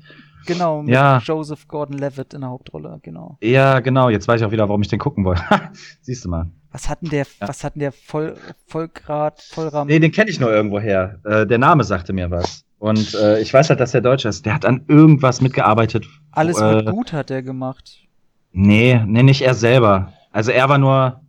Genau, 0.47 0.83
mit 0.83 0.95
Ja. 0.95 1.19
Joseph 1.19 1.69
Gordon-Levitt 1.69 2.33
in 2.33 2.41
der 2.41 2.51
Hauptrolle, 2.51 2.99
genau. 3.03 3.37
Ja, 3.43 3.81
genau, 3.81 4.09
jetzt 4.09 4.27
weiß 4.27 4.41
ich 4.41 4.47
auch 4.47 4.51
wieder, 4.53 4.69
warum 4.69 4.81
ich 4.81 4.89
den 4.89 4.99
gucken 4.99 5.25
wollte. 5.25 5.43
Siehst 6.01 6.25
du 6.25 6.31
mal. 6.31 6.51
Was 6.73 6.89
hatten 6.89 7.11
der, 7.11 7.27
Ja. 7.41 7.49
was 7.49 7.63
hatten 7.63 7.81
der 7.81 7.93
Voll, 7.93 8.37
Vollgrad, 8.67 9.43
Vollrahmen? 9.43 9.89
Nee, 9.89 9.99
den 9.99 10.13
kenne 10.13 10.31
ich 10.31 10.41
nur 10.41 10.51
irgendwoher. 10.51 11.19
Äh, 11.25 11.47
der 11.47 11.59
Name 11.59 11.85
sagte 11.85 12.13
mir 12.15 12.31
was. 12.31 12.65
Und 12.79 13.15
äh, 13.15 13.41
ich 13.41 13.53
weiß 13.53 13.69
halt, 13.69 13.81
dass 13.81 13.93
der 13.93 14.01
Deutsche 14.01 14.29
ist. 14.29 14.47
Der 14.47 14.55
hat 14.55 14.65
an 14.65 14.85
irgendwas 14.89 15.43
mitgearbeitet. 15.43 16.07
Alles 16.33 16.57
äh, 16.59 16.63
wird 16.63 16.91
gut, 16.91 17.13
hat 17.13 17.31
er 17.31 17.43
gemacht. 17.43 17.99
Nee, 18.53 19.03
nee, 19.07 19.23
nicht 19.23 19.43
er 19.43 19.55
selber. 19.55 20.13
Also 20.33 20.51
er 20.53 20.69
war 20.71 20.79
nur. 20.79 21.21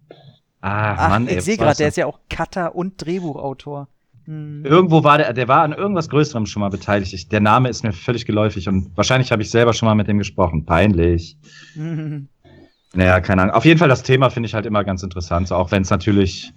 Ah, 0.61 0.95
Ach, 0.97 1.09
Mann, 1.09 1.27
ey. 1.27 1.37
ich 1.39 1.43
sehe 1.43 1.57
gerade, 1.57 1.77
der 1.77 1.87
ist 1.87 1.97
ja 1.97 2.05
auch 2.05 2.19
Cutter 2.29 2.75
und 2.75 3.03
Drehbuchautor. 3.03 3.87
Hm. 4.25 4.63
Irgendwo 4.63 5.03
war 5.03 5.17
der, 5.17 5.33
der 5.33 5.47
war 5.47 5.63
an 5.63 5.73
irgendwas 5.73 6.09
Größerem 6.09 6.45
schon 6.45 6.61
mal 6.61 6.69
beteiligt. 6.69 7.31
Der 7.31 7.39
Name 7.39 7.69
ist 7.69 7.83
mir 7.83 7.91
völlig 7.91 8.25
geläufig 8.25 8.67
und 8.69 8.95
wahrscheinlich 8.95 9.31
habe 9.31 9.41
ich 9.41 9.49
selber 9.49 9.73
schon 9.73 9.87
mal 9.87 9.95
mit 9.95 10.07
dem 10.07 10.19
gesprochen. 10.19 10.65
Peinlich. 10.65 11.37
Hm. 11.73 12.27
Naja, 12.93 13.19
keine 13.21 13.43
Ahnung. 13.43 13.55
Auf 13.55 13.65
jeden 13.65 13.79
Fall 13.79 13.89
das 13.89 14.03
Thema 14.03 14.29
finde 14.29 14.47
ich 14.47 14.53
halt 14.53 14.65
immer 14.65 14.83
ganz 14.83 15.01
interessant, 15.01 15.47
so, 15.47 15.55
auch 15.55 15.71
wenn 15.71 15.81
es 15.81 15.89
natürlich 15.89 16.51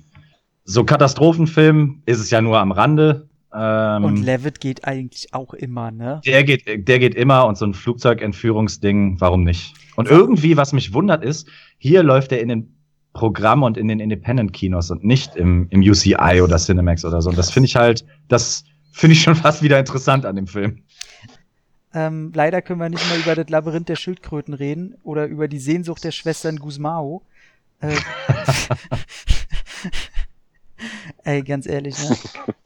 so 0.64 0.84
Katastrophenfilm 0.84 2.02
ist 2.06 2.20
es 2.20 2.30
ja 2.30 2.40
nur 2.40 2.58
am 2.58 2.72
Rande. 2.72 3.28
Ähm, 3.54 4.04
Und 4.04 4.22
Levitt 4.22 4.60
geht 4.60 4.84
eigentlich 4.84 5.32
auch 5.32 5.54
immer, 5.54 5.90
ne? 5.90 6.20
der 6.26 6.42
geht, 6.42 6.66
der 6.66 6.98
geht 6.98 7.14
immer 7.14 7.46
und 7.46 7.56
so 7.56 7.66
ein 7.66 7.74
Flugzeugentführungsding, 7.74 9.20
warum 9.20 9.44
nicht? 9.44 9.74
Und 9.96 10.08
irgendwie, 10.08 10.56
was 10.56 10.72
mich 10.72 10.92
wundert, 10.92 11.22
ist, 11.22 11.48
hier 11.78 12.02
läuft 12.02 12.32
er 12.32 12.40
in 12.40 12.48
den 12.48 12.73
Programmen 13.14 13.62
und 13.62 13.78
in 13.78 13.88
den 13.88 14.00
Independent-Kinos 14.00 14.90
und 14.90 15.04
nicht 15.04 15.36
im, 15.36 15.68
im 15.70 15.80
UCI 15.80 16.42
oder 16.42 16.58
Cinemax 16.58 17.04
oder 17.04 17.22
so. 17.22 17.30
Und 17.30 17.38
das 17.38 17.50
finde 17.50 17.68
ich 17.68 17.76
halt, 17.76 18.04
das 18.28 18.64
finde 18.92 19.14
ich 19.14 19.22
schon 19.22 19.36
fast 19.44 19.62
wieder 19.62 19.78
interessant 19.78 20.26
an 20.26 20.36
dem 20.36 20.46
Film. 20.46 20.82
Ähm, 21.94 22.32
leider 22.34 22.60
können 22.60 22.80
wir 22.80 22.88
nicht 22.88 23.08
mal 23.08 23.20
über 23.20 23.36
das 23.36 23.48
Labyrinth 23.48 23.88
der 23.88 23.96
Schildkröten 23.96 24.52
reden 24.52 24.96
oder 25.04 25.26
über 25.26 25.46
die 25.46 25.60
Sehnsucht 25.60 26.02
der 26.02 26.10
Schwestern 26.10 26.56
Guzmao. 26.58 27.22
Äh, 27.80 27.94
Ey, 31.22 31.42
ganz 31.42 31.66
ehrlich, 31.66 31.96
ne? 31.98 32.16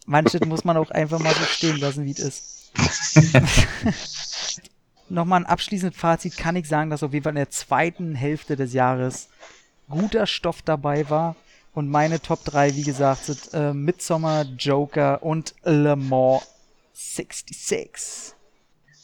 Manches 0.06 0.40
muss 0.46 0.64
man 0.64 0.78
auch 0.78 0.90
einfach 0.90 1.18
mal 1.18 1.34
so 1.34 1.44
stehen 1.44 1.76
lassen, 1.78 2.06
wie 2.06 2.12
es 2.12 2.18
ist. 2.18 2.72
Nochmal 5.10 5.40
ein 5.40 5.46
abschließendes 5.46 5.98
Fazit 5.98 6.36
kann 6.38 6.56
ich 6.56 6.66
sagen, 6.66 6.88
dass 6.90 7.02
auf 7.02 7.12
jeden 7.12 7.24
Fall 7.24 7.32
in 7.32 7.36
der 7.36 7.50
zweiten 7.50 8.14
Hälfte 8.14 8.56
des 8.56 8.72
Jahres 8.72 9.28
guter 9.88 10.26
Stoff 10.26 10.62
dabei 10.62 11.08
war. 11.10 11.36
Und 11.74 11.88
meine 11.88 12.20
Top 12.20 12.44
3, 12.44 12.74
wie 12.74 12.82
gesagt, 12.82 13.24
sind 13.24 13.50
äh, 13.52 13.72
Midsommar, 13.72 14.44
Joker 14.58 15.22
und 15.22 15.54
Le 15.64 15.96
Mans 15.96 16.42
66. 16.92 18.34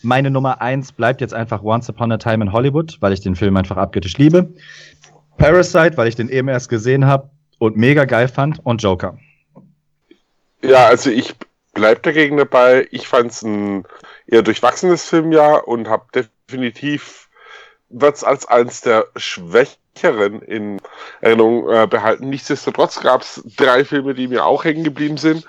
Meine 0.03 0.31
Nummer 0.31 0.61
eins 0.61 0.93
bleibt 0.93 1.21
jetzt 1.21 1.33
einfach 1.33 1.63
Once 1.63 1.89
Upon 1.89 2.13
a 2.13 2.19
Time 2.19 2.45
in 2.45 2.53
Hollywood, 2.53 2.99
weil 3.01 3.13
ich 3.13 3.21
den 3.21 3.37
Film 3.37 3.57
einfach 3.57 3.77
abgöttisch 3.77 4.19
liebe. 4.19 4.53
Parasite, 5.39 5.97
weil 5.97 6.09
ich 6.09 6.17
den 6.17 6.29
eben 6.29 6.49
erst 6.49 6.69
gesehen 6.69 7.07
habe 7.07 7.31
und 7.59 7.77
mega 7.77 8.05
geil 8.05 8.29
fand. 8.29 8.61
Und 8.65 8.83
Joker. 8.83 9.19
Ja, 10.63 10.87
also 10.87 11.11
ich 11.11 11.35
bleib 11.73 12.03
dagegen 12.03 12.37
dabei. 12.37 12.89
Ich 12.91 13.07
fand 13.09 13.31
es 13.31 13.43
ein 13.43 13.85
eher 14.27 14.43
durchwachsenes 14.43 15.09
Filmjahr 15.09 15.69
und 15.69 15.89
habe 15.89 16.07
definitiv 16.49 17.24
wird's 17.89 18.25
als 18.25 18.47
eines 18.47 18.81
der 18.81 19.07
schwächeren 19.17 20.43
in 20.43 20.81
Erinnerung 21.21 21.69
äh, 21.71 21.87
behalten. 21.87 22.29
Nichtsdestotrotz 22.29 23.01
gab 23.01 23.23
es 23.23 23.43
drei 23.57 23.85
Filme, 23.85 24.15
die 24.15 24.29
mir 24.29 24.45
auch 24.47 24.65
hängen 24.65 24.85
geblieben 24.85 25.17
sind. 25.17 25.47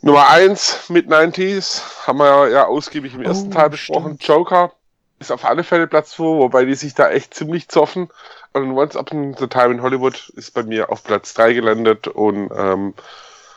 Nummer 0.00 0.28
eins 0.28 0.88
mit 0.90 1.08
90s 1.08 2.06
haben 2.06 2.18
wir 2.18 2.48
ja 2.50 2.66
ausgiebig 2.66 3.14
im 3.14 3.22
ersten 3.22 3.48
Oh, 3.50 3.54
Teil 3.54 3.70
besprochen. 3.70 4.14
stimmt. 4.20 4.24
Joker 4.28 4.72
ist 5.18 5.32
auf 5.32 5.44
alle 5.44 5.64
Fälle 5.64 5.86
Platz 5.86 6.10
2, 6.12 6.24
wobei 6.24 6.64
die 6.66 6.74
sich 6.74 6.94
da 6.94 7.10
echt 7.10 7.32
ziemlich 7.34 7.68
zoffen. 7.68 8.08
Und 8.52 8.72
Once 8.72 8.96
Upon 8.96 9.34
a 9.40 9.46
Time 9.46 9.74
in 9.74 9.82
Hollywood 9.82 10.28
ist 10.36 10.52
bei 10.52 10.62
mir 10.62 10.90
auf 10.90 11.02
Platz 11.04 11.32
3 11.34 11.54
gelandet 11.54 12.06
und 12.08 12.50
ähm, 12.54 12.94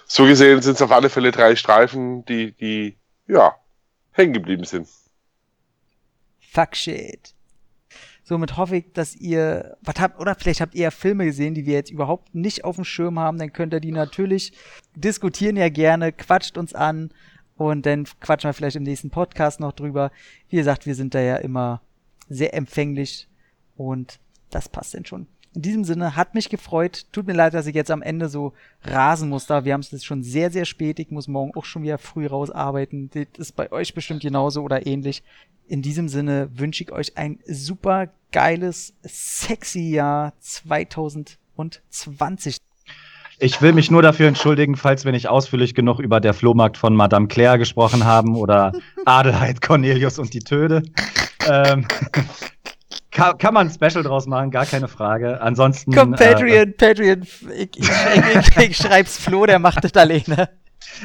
so 0.06 0.24
gesehen 0.26 0.62
sind 0.62 0.76
es 0.76 0.82
auf 0.82 0.92
alle 0.92 1.10
Fälle 1.10 1.32
drei 1.32 1.56
Streifen, 1.58 2.24
die, 2.26 2.54
die, 2.54 2.98
ja, 3.28 3.56
hängen 4.14 4.32
geblieben 4.34 4.64
sind. 4.64 4.88
Fuck 6.40 6.76
shit. 6.78 7.34
Somit 8.28 8.58
hoffe 8.58 8.76
ich, 8.76 8.92
dass 8.92 9.16
ihr, 9.16 9.78
was 9.82 10.02
habt, 10.02 10.20
oder 10.20 10.36
vielleicht 10.36 10.60
habt 10.60 10.76
ihr 10.76 10.82
ja 10.82 10.92
Filme 10.92 11.24
gesehen, 11.24 11.54
die 11.54 11.66
wir 11.66 11.76
jetzt 11.76 11.92
überhaupt 11.92 12.36
nicht 12.36 12.66
auf 12.66 12.76
dem 12.76 12.84
Schirm 12.84 13.18
haben, 13.18 13.38
dann 13.38 13.54
könnt 13.54 13.74
ihr 13.74 13.80
die 13.80 13.94
natürlich 13.94 14.52
diskutieren 14.96 15.56
ja 15.56 15.70
gerne, 15.70 16.12
quatscht 16.12 16.58
uns 16.58 16.74
an 16.74 17.12
und 17.56 17.86
dann 17.86 18.04
quatschen 18.20 18.50
wir 18.50 18.54
vielleicht 18.54 18.76
im 18.76 18.84
nächsten 18.84 19.12
Podcast 19.12 19.62
noch 19.62 19.72
drüber. 19.72 20.12
Wie 20.50 20.58
gesagt, 20.58 20.86
wir 20.86 20.94
sind 20.94 21.16
da 21.16 21.22
ja 21.22 21.38
immer 21.38 21.82
sehr 22.28 22.54
empfänglich 22.54 23.30
und 23.78 24.20
das 24.50 24.68
passt 24.68 24.94
denn 24.94 25.06
schon. 25.06 25.28
In 25.58 25.64
diesem 25.64 25.84
Sinne, 25.86 26.16
hat 26.16 26.36
mich 26.36 26.50
gefreut. 26.50 27.08
Tut 27.12 27.26
mir 27.26 27.34
leid, 27.34 27.56
dass 27.56 27.66
ich 27.66 27.74
jetzt 27.74 27.90
am 27.90 28.04
Ende 28.04 28.30
so 28.30 28.54
rasen 28.84 29.28
muss 29.28 29.48
da. 29.48 29.66
Wir 29.66 29.74
haben 29.74 29.82
es 29.82 29.90
jetzt 29.90 30.06
schon 30.06 30.22
sehr, 30.22 30.52
sehr 30.52 30.66
spät. 30.66 31.00
Ich 31.00 31.10
muss 31.10 31.28
morgen 31.28 31.56
auch 31.56 31.66
schon 31.66 31.82
wieder 31.82 31.98
früh 31.98 32.28
rausarbeiten. 32.28 33.10
Das 33.12 33.26
ist 33.40 33.56
bei 33.56 33.72
euch 33.72 33.96
bestimmt 33.96 34.22
genauso 34.22 34.62
oder 34.62 34.86
ähnlich. 34.86 35.24
In 35.68 35.82
diesem 35.82 36.10
Sinne 36.10 36.52
wünsche 36.54 36.84
ich 36.84 36.92
euch 36.92 37.18
ein 37.18 37.40
super 37.48 38.10
geiles, 38.32 38.94
sexy 39.02 39.90
Jahr 39.90 40.34
2020. 40.42 42.58
Ich 43.40 43.60
will 43.60 43.74
mich 43.74 43.90
nur 43.90 44.04
dafür 44.04 44.28
entschuldigen, 44.28 44.76
falls 44.76 45.06
wir 45.06 45.12
nicht 45.12 45.28
ausführlich 45.28 45.74
genug 45.74 45.98
über 45.98 46.20
der 46.20 46.36
Flohmarkt 46.36 46.78
von 46.78 46.96
Madame 46.96 47.28
Claire 47.28 47.58
gesprochen 47.58 48.06
haben 48.06 48.36
oder 48.36 48.74
Adelheid 49.06 49.62
Cornelius 49.62 50.20
und 50.20 50.36
die 50.36 50.42
Töde. 50.42 50.84
Ähm, 51.50 51.88
kann, 53.18 53.38
kann 53.40 53.54
man 53.54 53.68
ein 53.68 53.74
Special 53.74 54.04
draus 54.04 54.28
machen, 54.28 54.52
gar 54.52 54.66
keine 54.66 54.88
Frage. 54.88 55.42
Ansonsten. 55.42 55.92
Komm, 55.94 56.14
äh, 56.14 56.18
Patreon, 56.18 56.74
Patreon. 56.78 57.24
Ich, 57.24 57.70
ich, 57.76 57.80
ich, 57.80 58.58
ich, 58.58 58.70
ich 58.70 58.78
schreib's 58.78 59.18
Flo, 59.18 59.46
der 59.46 59.60
macht 59.60 59.84
das 59.84 59.94
alleine. 59.96 60.50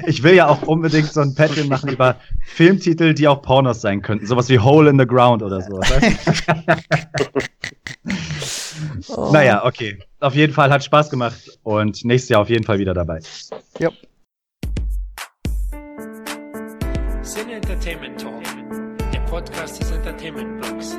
Ich 0.06 0.22
will 0.22 0.34
ja 0.34 0.46
auch 0.46 0.62
unbedingt 0.62 1.10
so 1.12 1.20
ein 1.20 1.34
Patreon 1.34 1.68
machen 1.68 1.90
über 1.90 2.16
Filmtitel, 2.46 3.14
die 3.14 3.26
auch 3.26 3.40
Pornos 3.40 3.80
sein 3.80 4.02
könnten. 4.02 4.26
Sowas 4.26 4.48
wie 4.48 4.58
Hole 4.58 4.90
in 4.90 4.98
the 4.98 5.06
Ground 5.06 5.42
oder 5.42 5.60
so. 5.60 5.80
Oh. 9.08 9.30
Naja, 9.32 9.64
okay. 9.64 9.98
Auf 10.20 10.34
jeden 10.34 10.52
Fall 10.52 10.70
hat 10.70 10.82
Spaß 10.82 11.10
gemacht 11.10 11.58
und 11.62 12.04
nächstes 12.04 12.30
Jahr 12.30 12.40
auf 12.40 12.48
jeden 12.48 12.64
Fall 12.64 12.78
wieder 12.78 12.94
dabei. 12.94 13.20
Ja. 13.78 13.90
Sin 17.22 17.48
Entertainment 17.48 18.20
Talk, 18.20 18.42
der 19.12 19.20
Podcast 19.20 19.80
des 19.80 19.90
Entertainment 19.92 20.60
Blogs. 20.60 20.98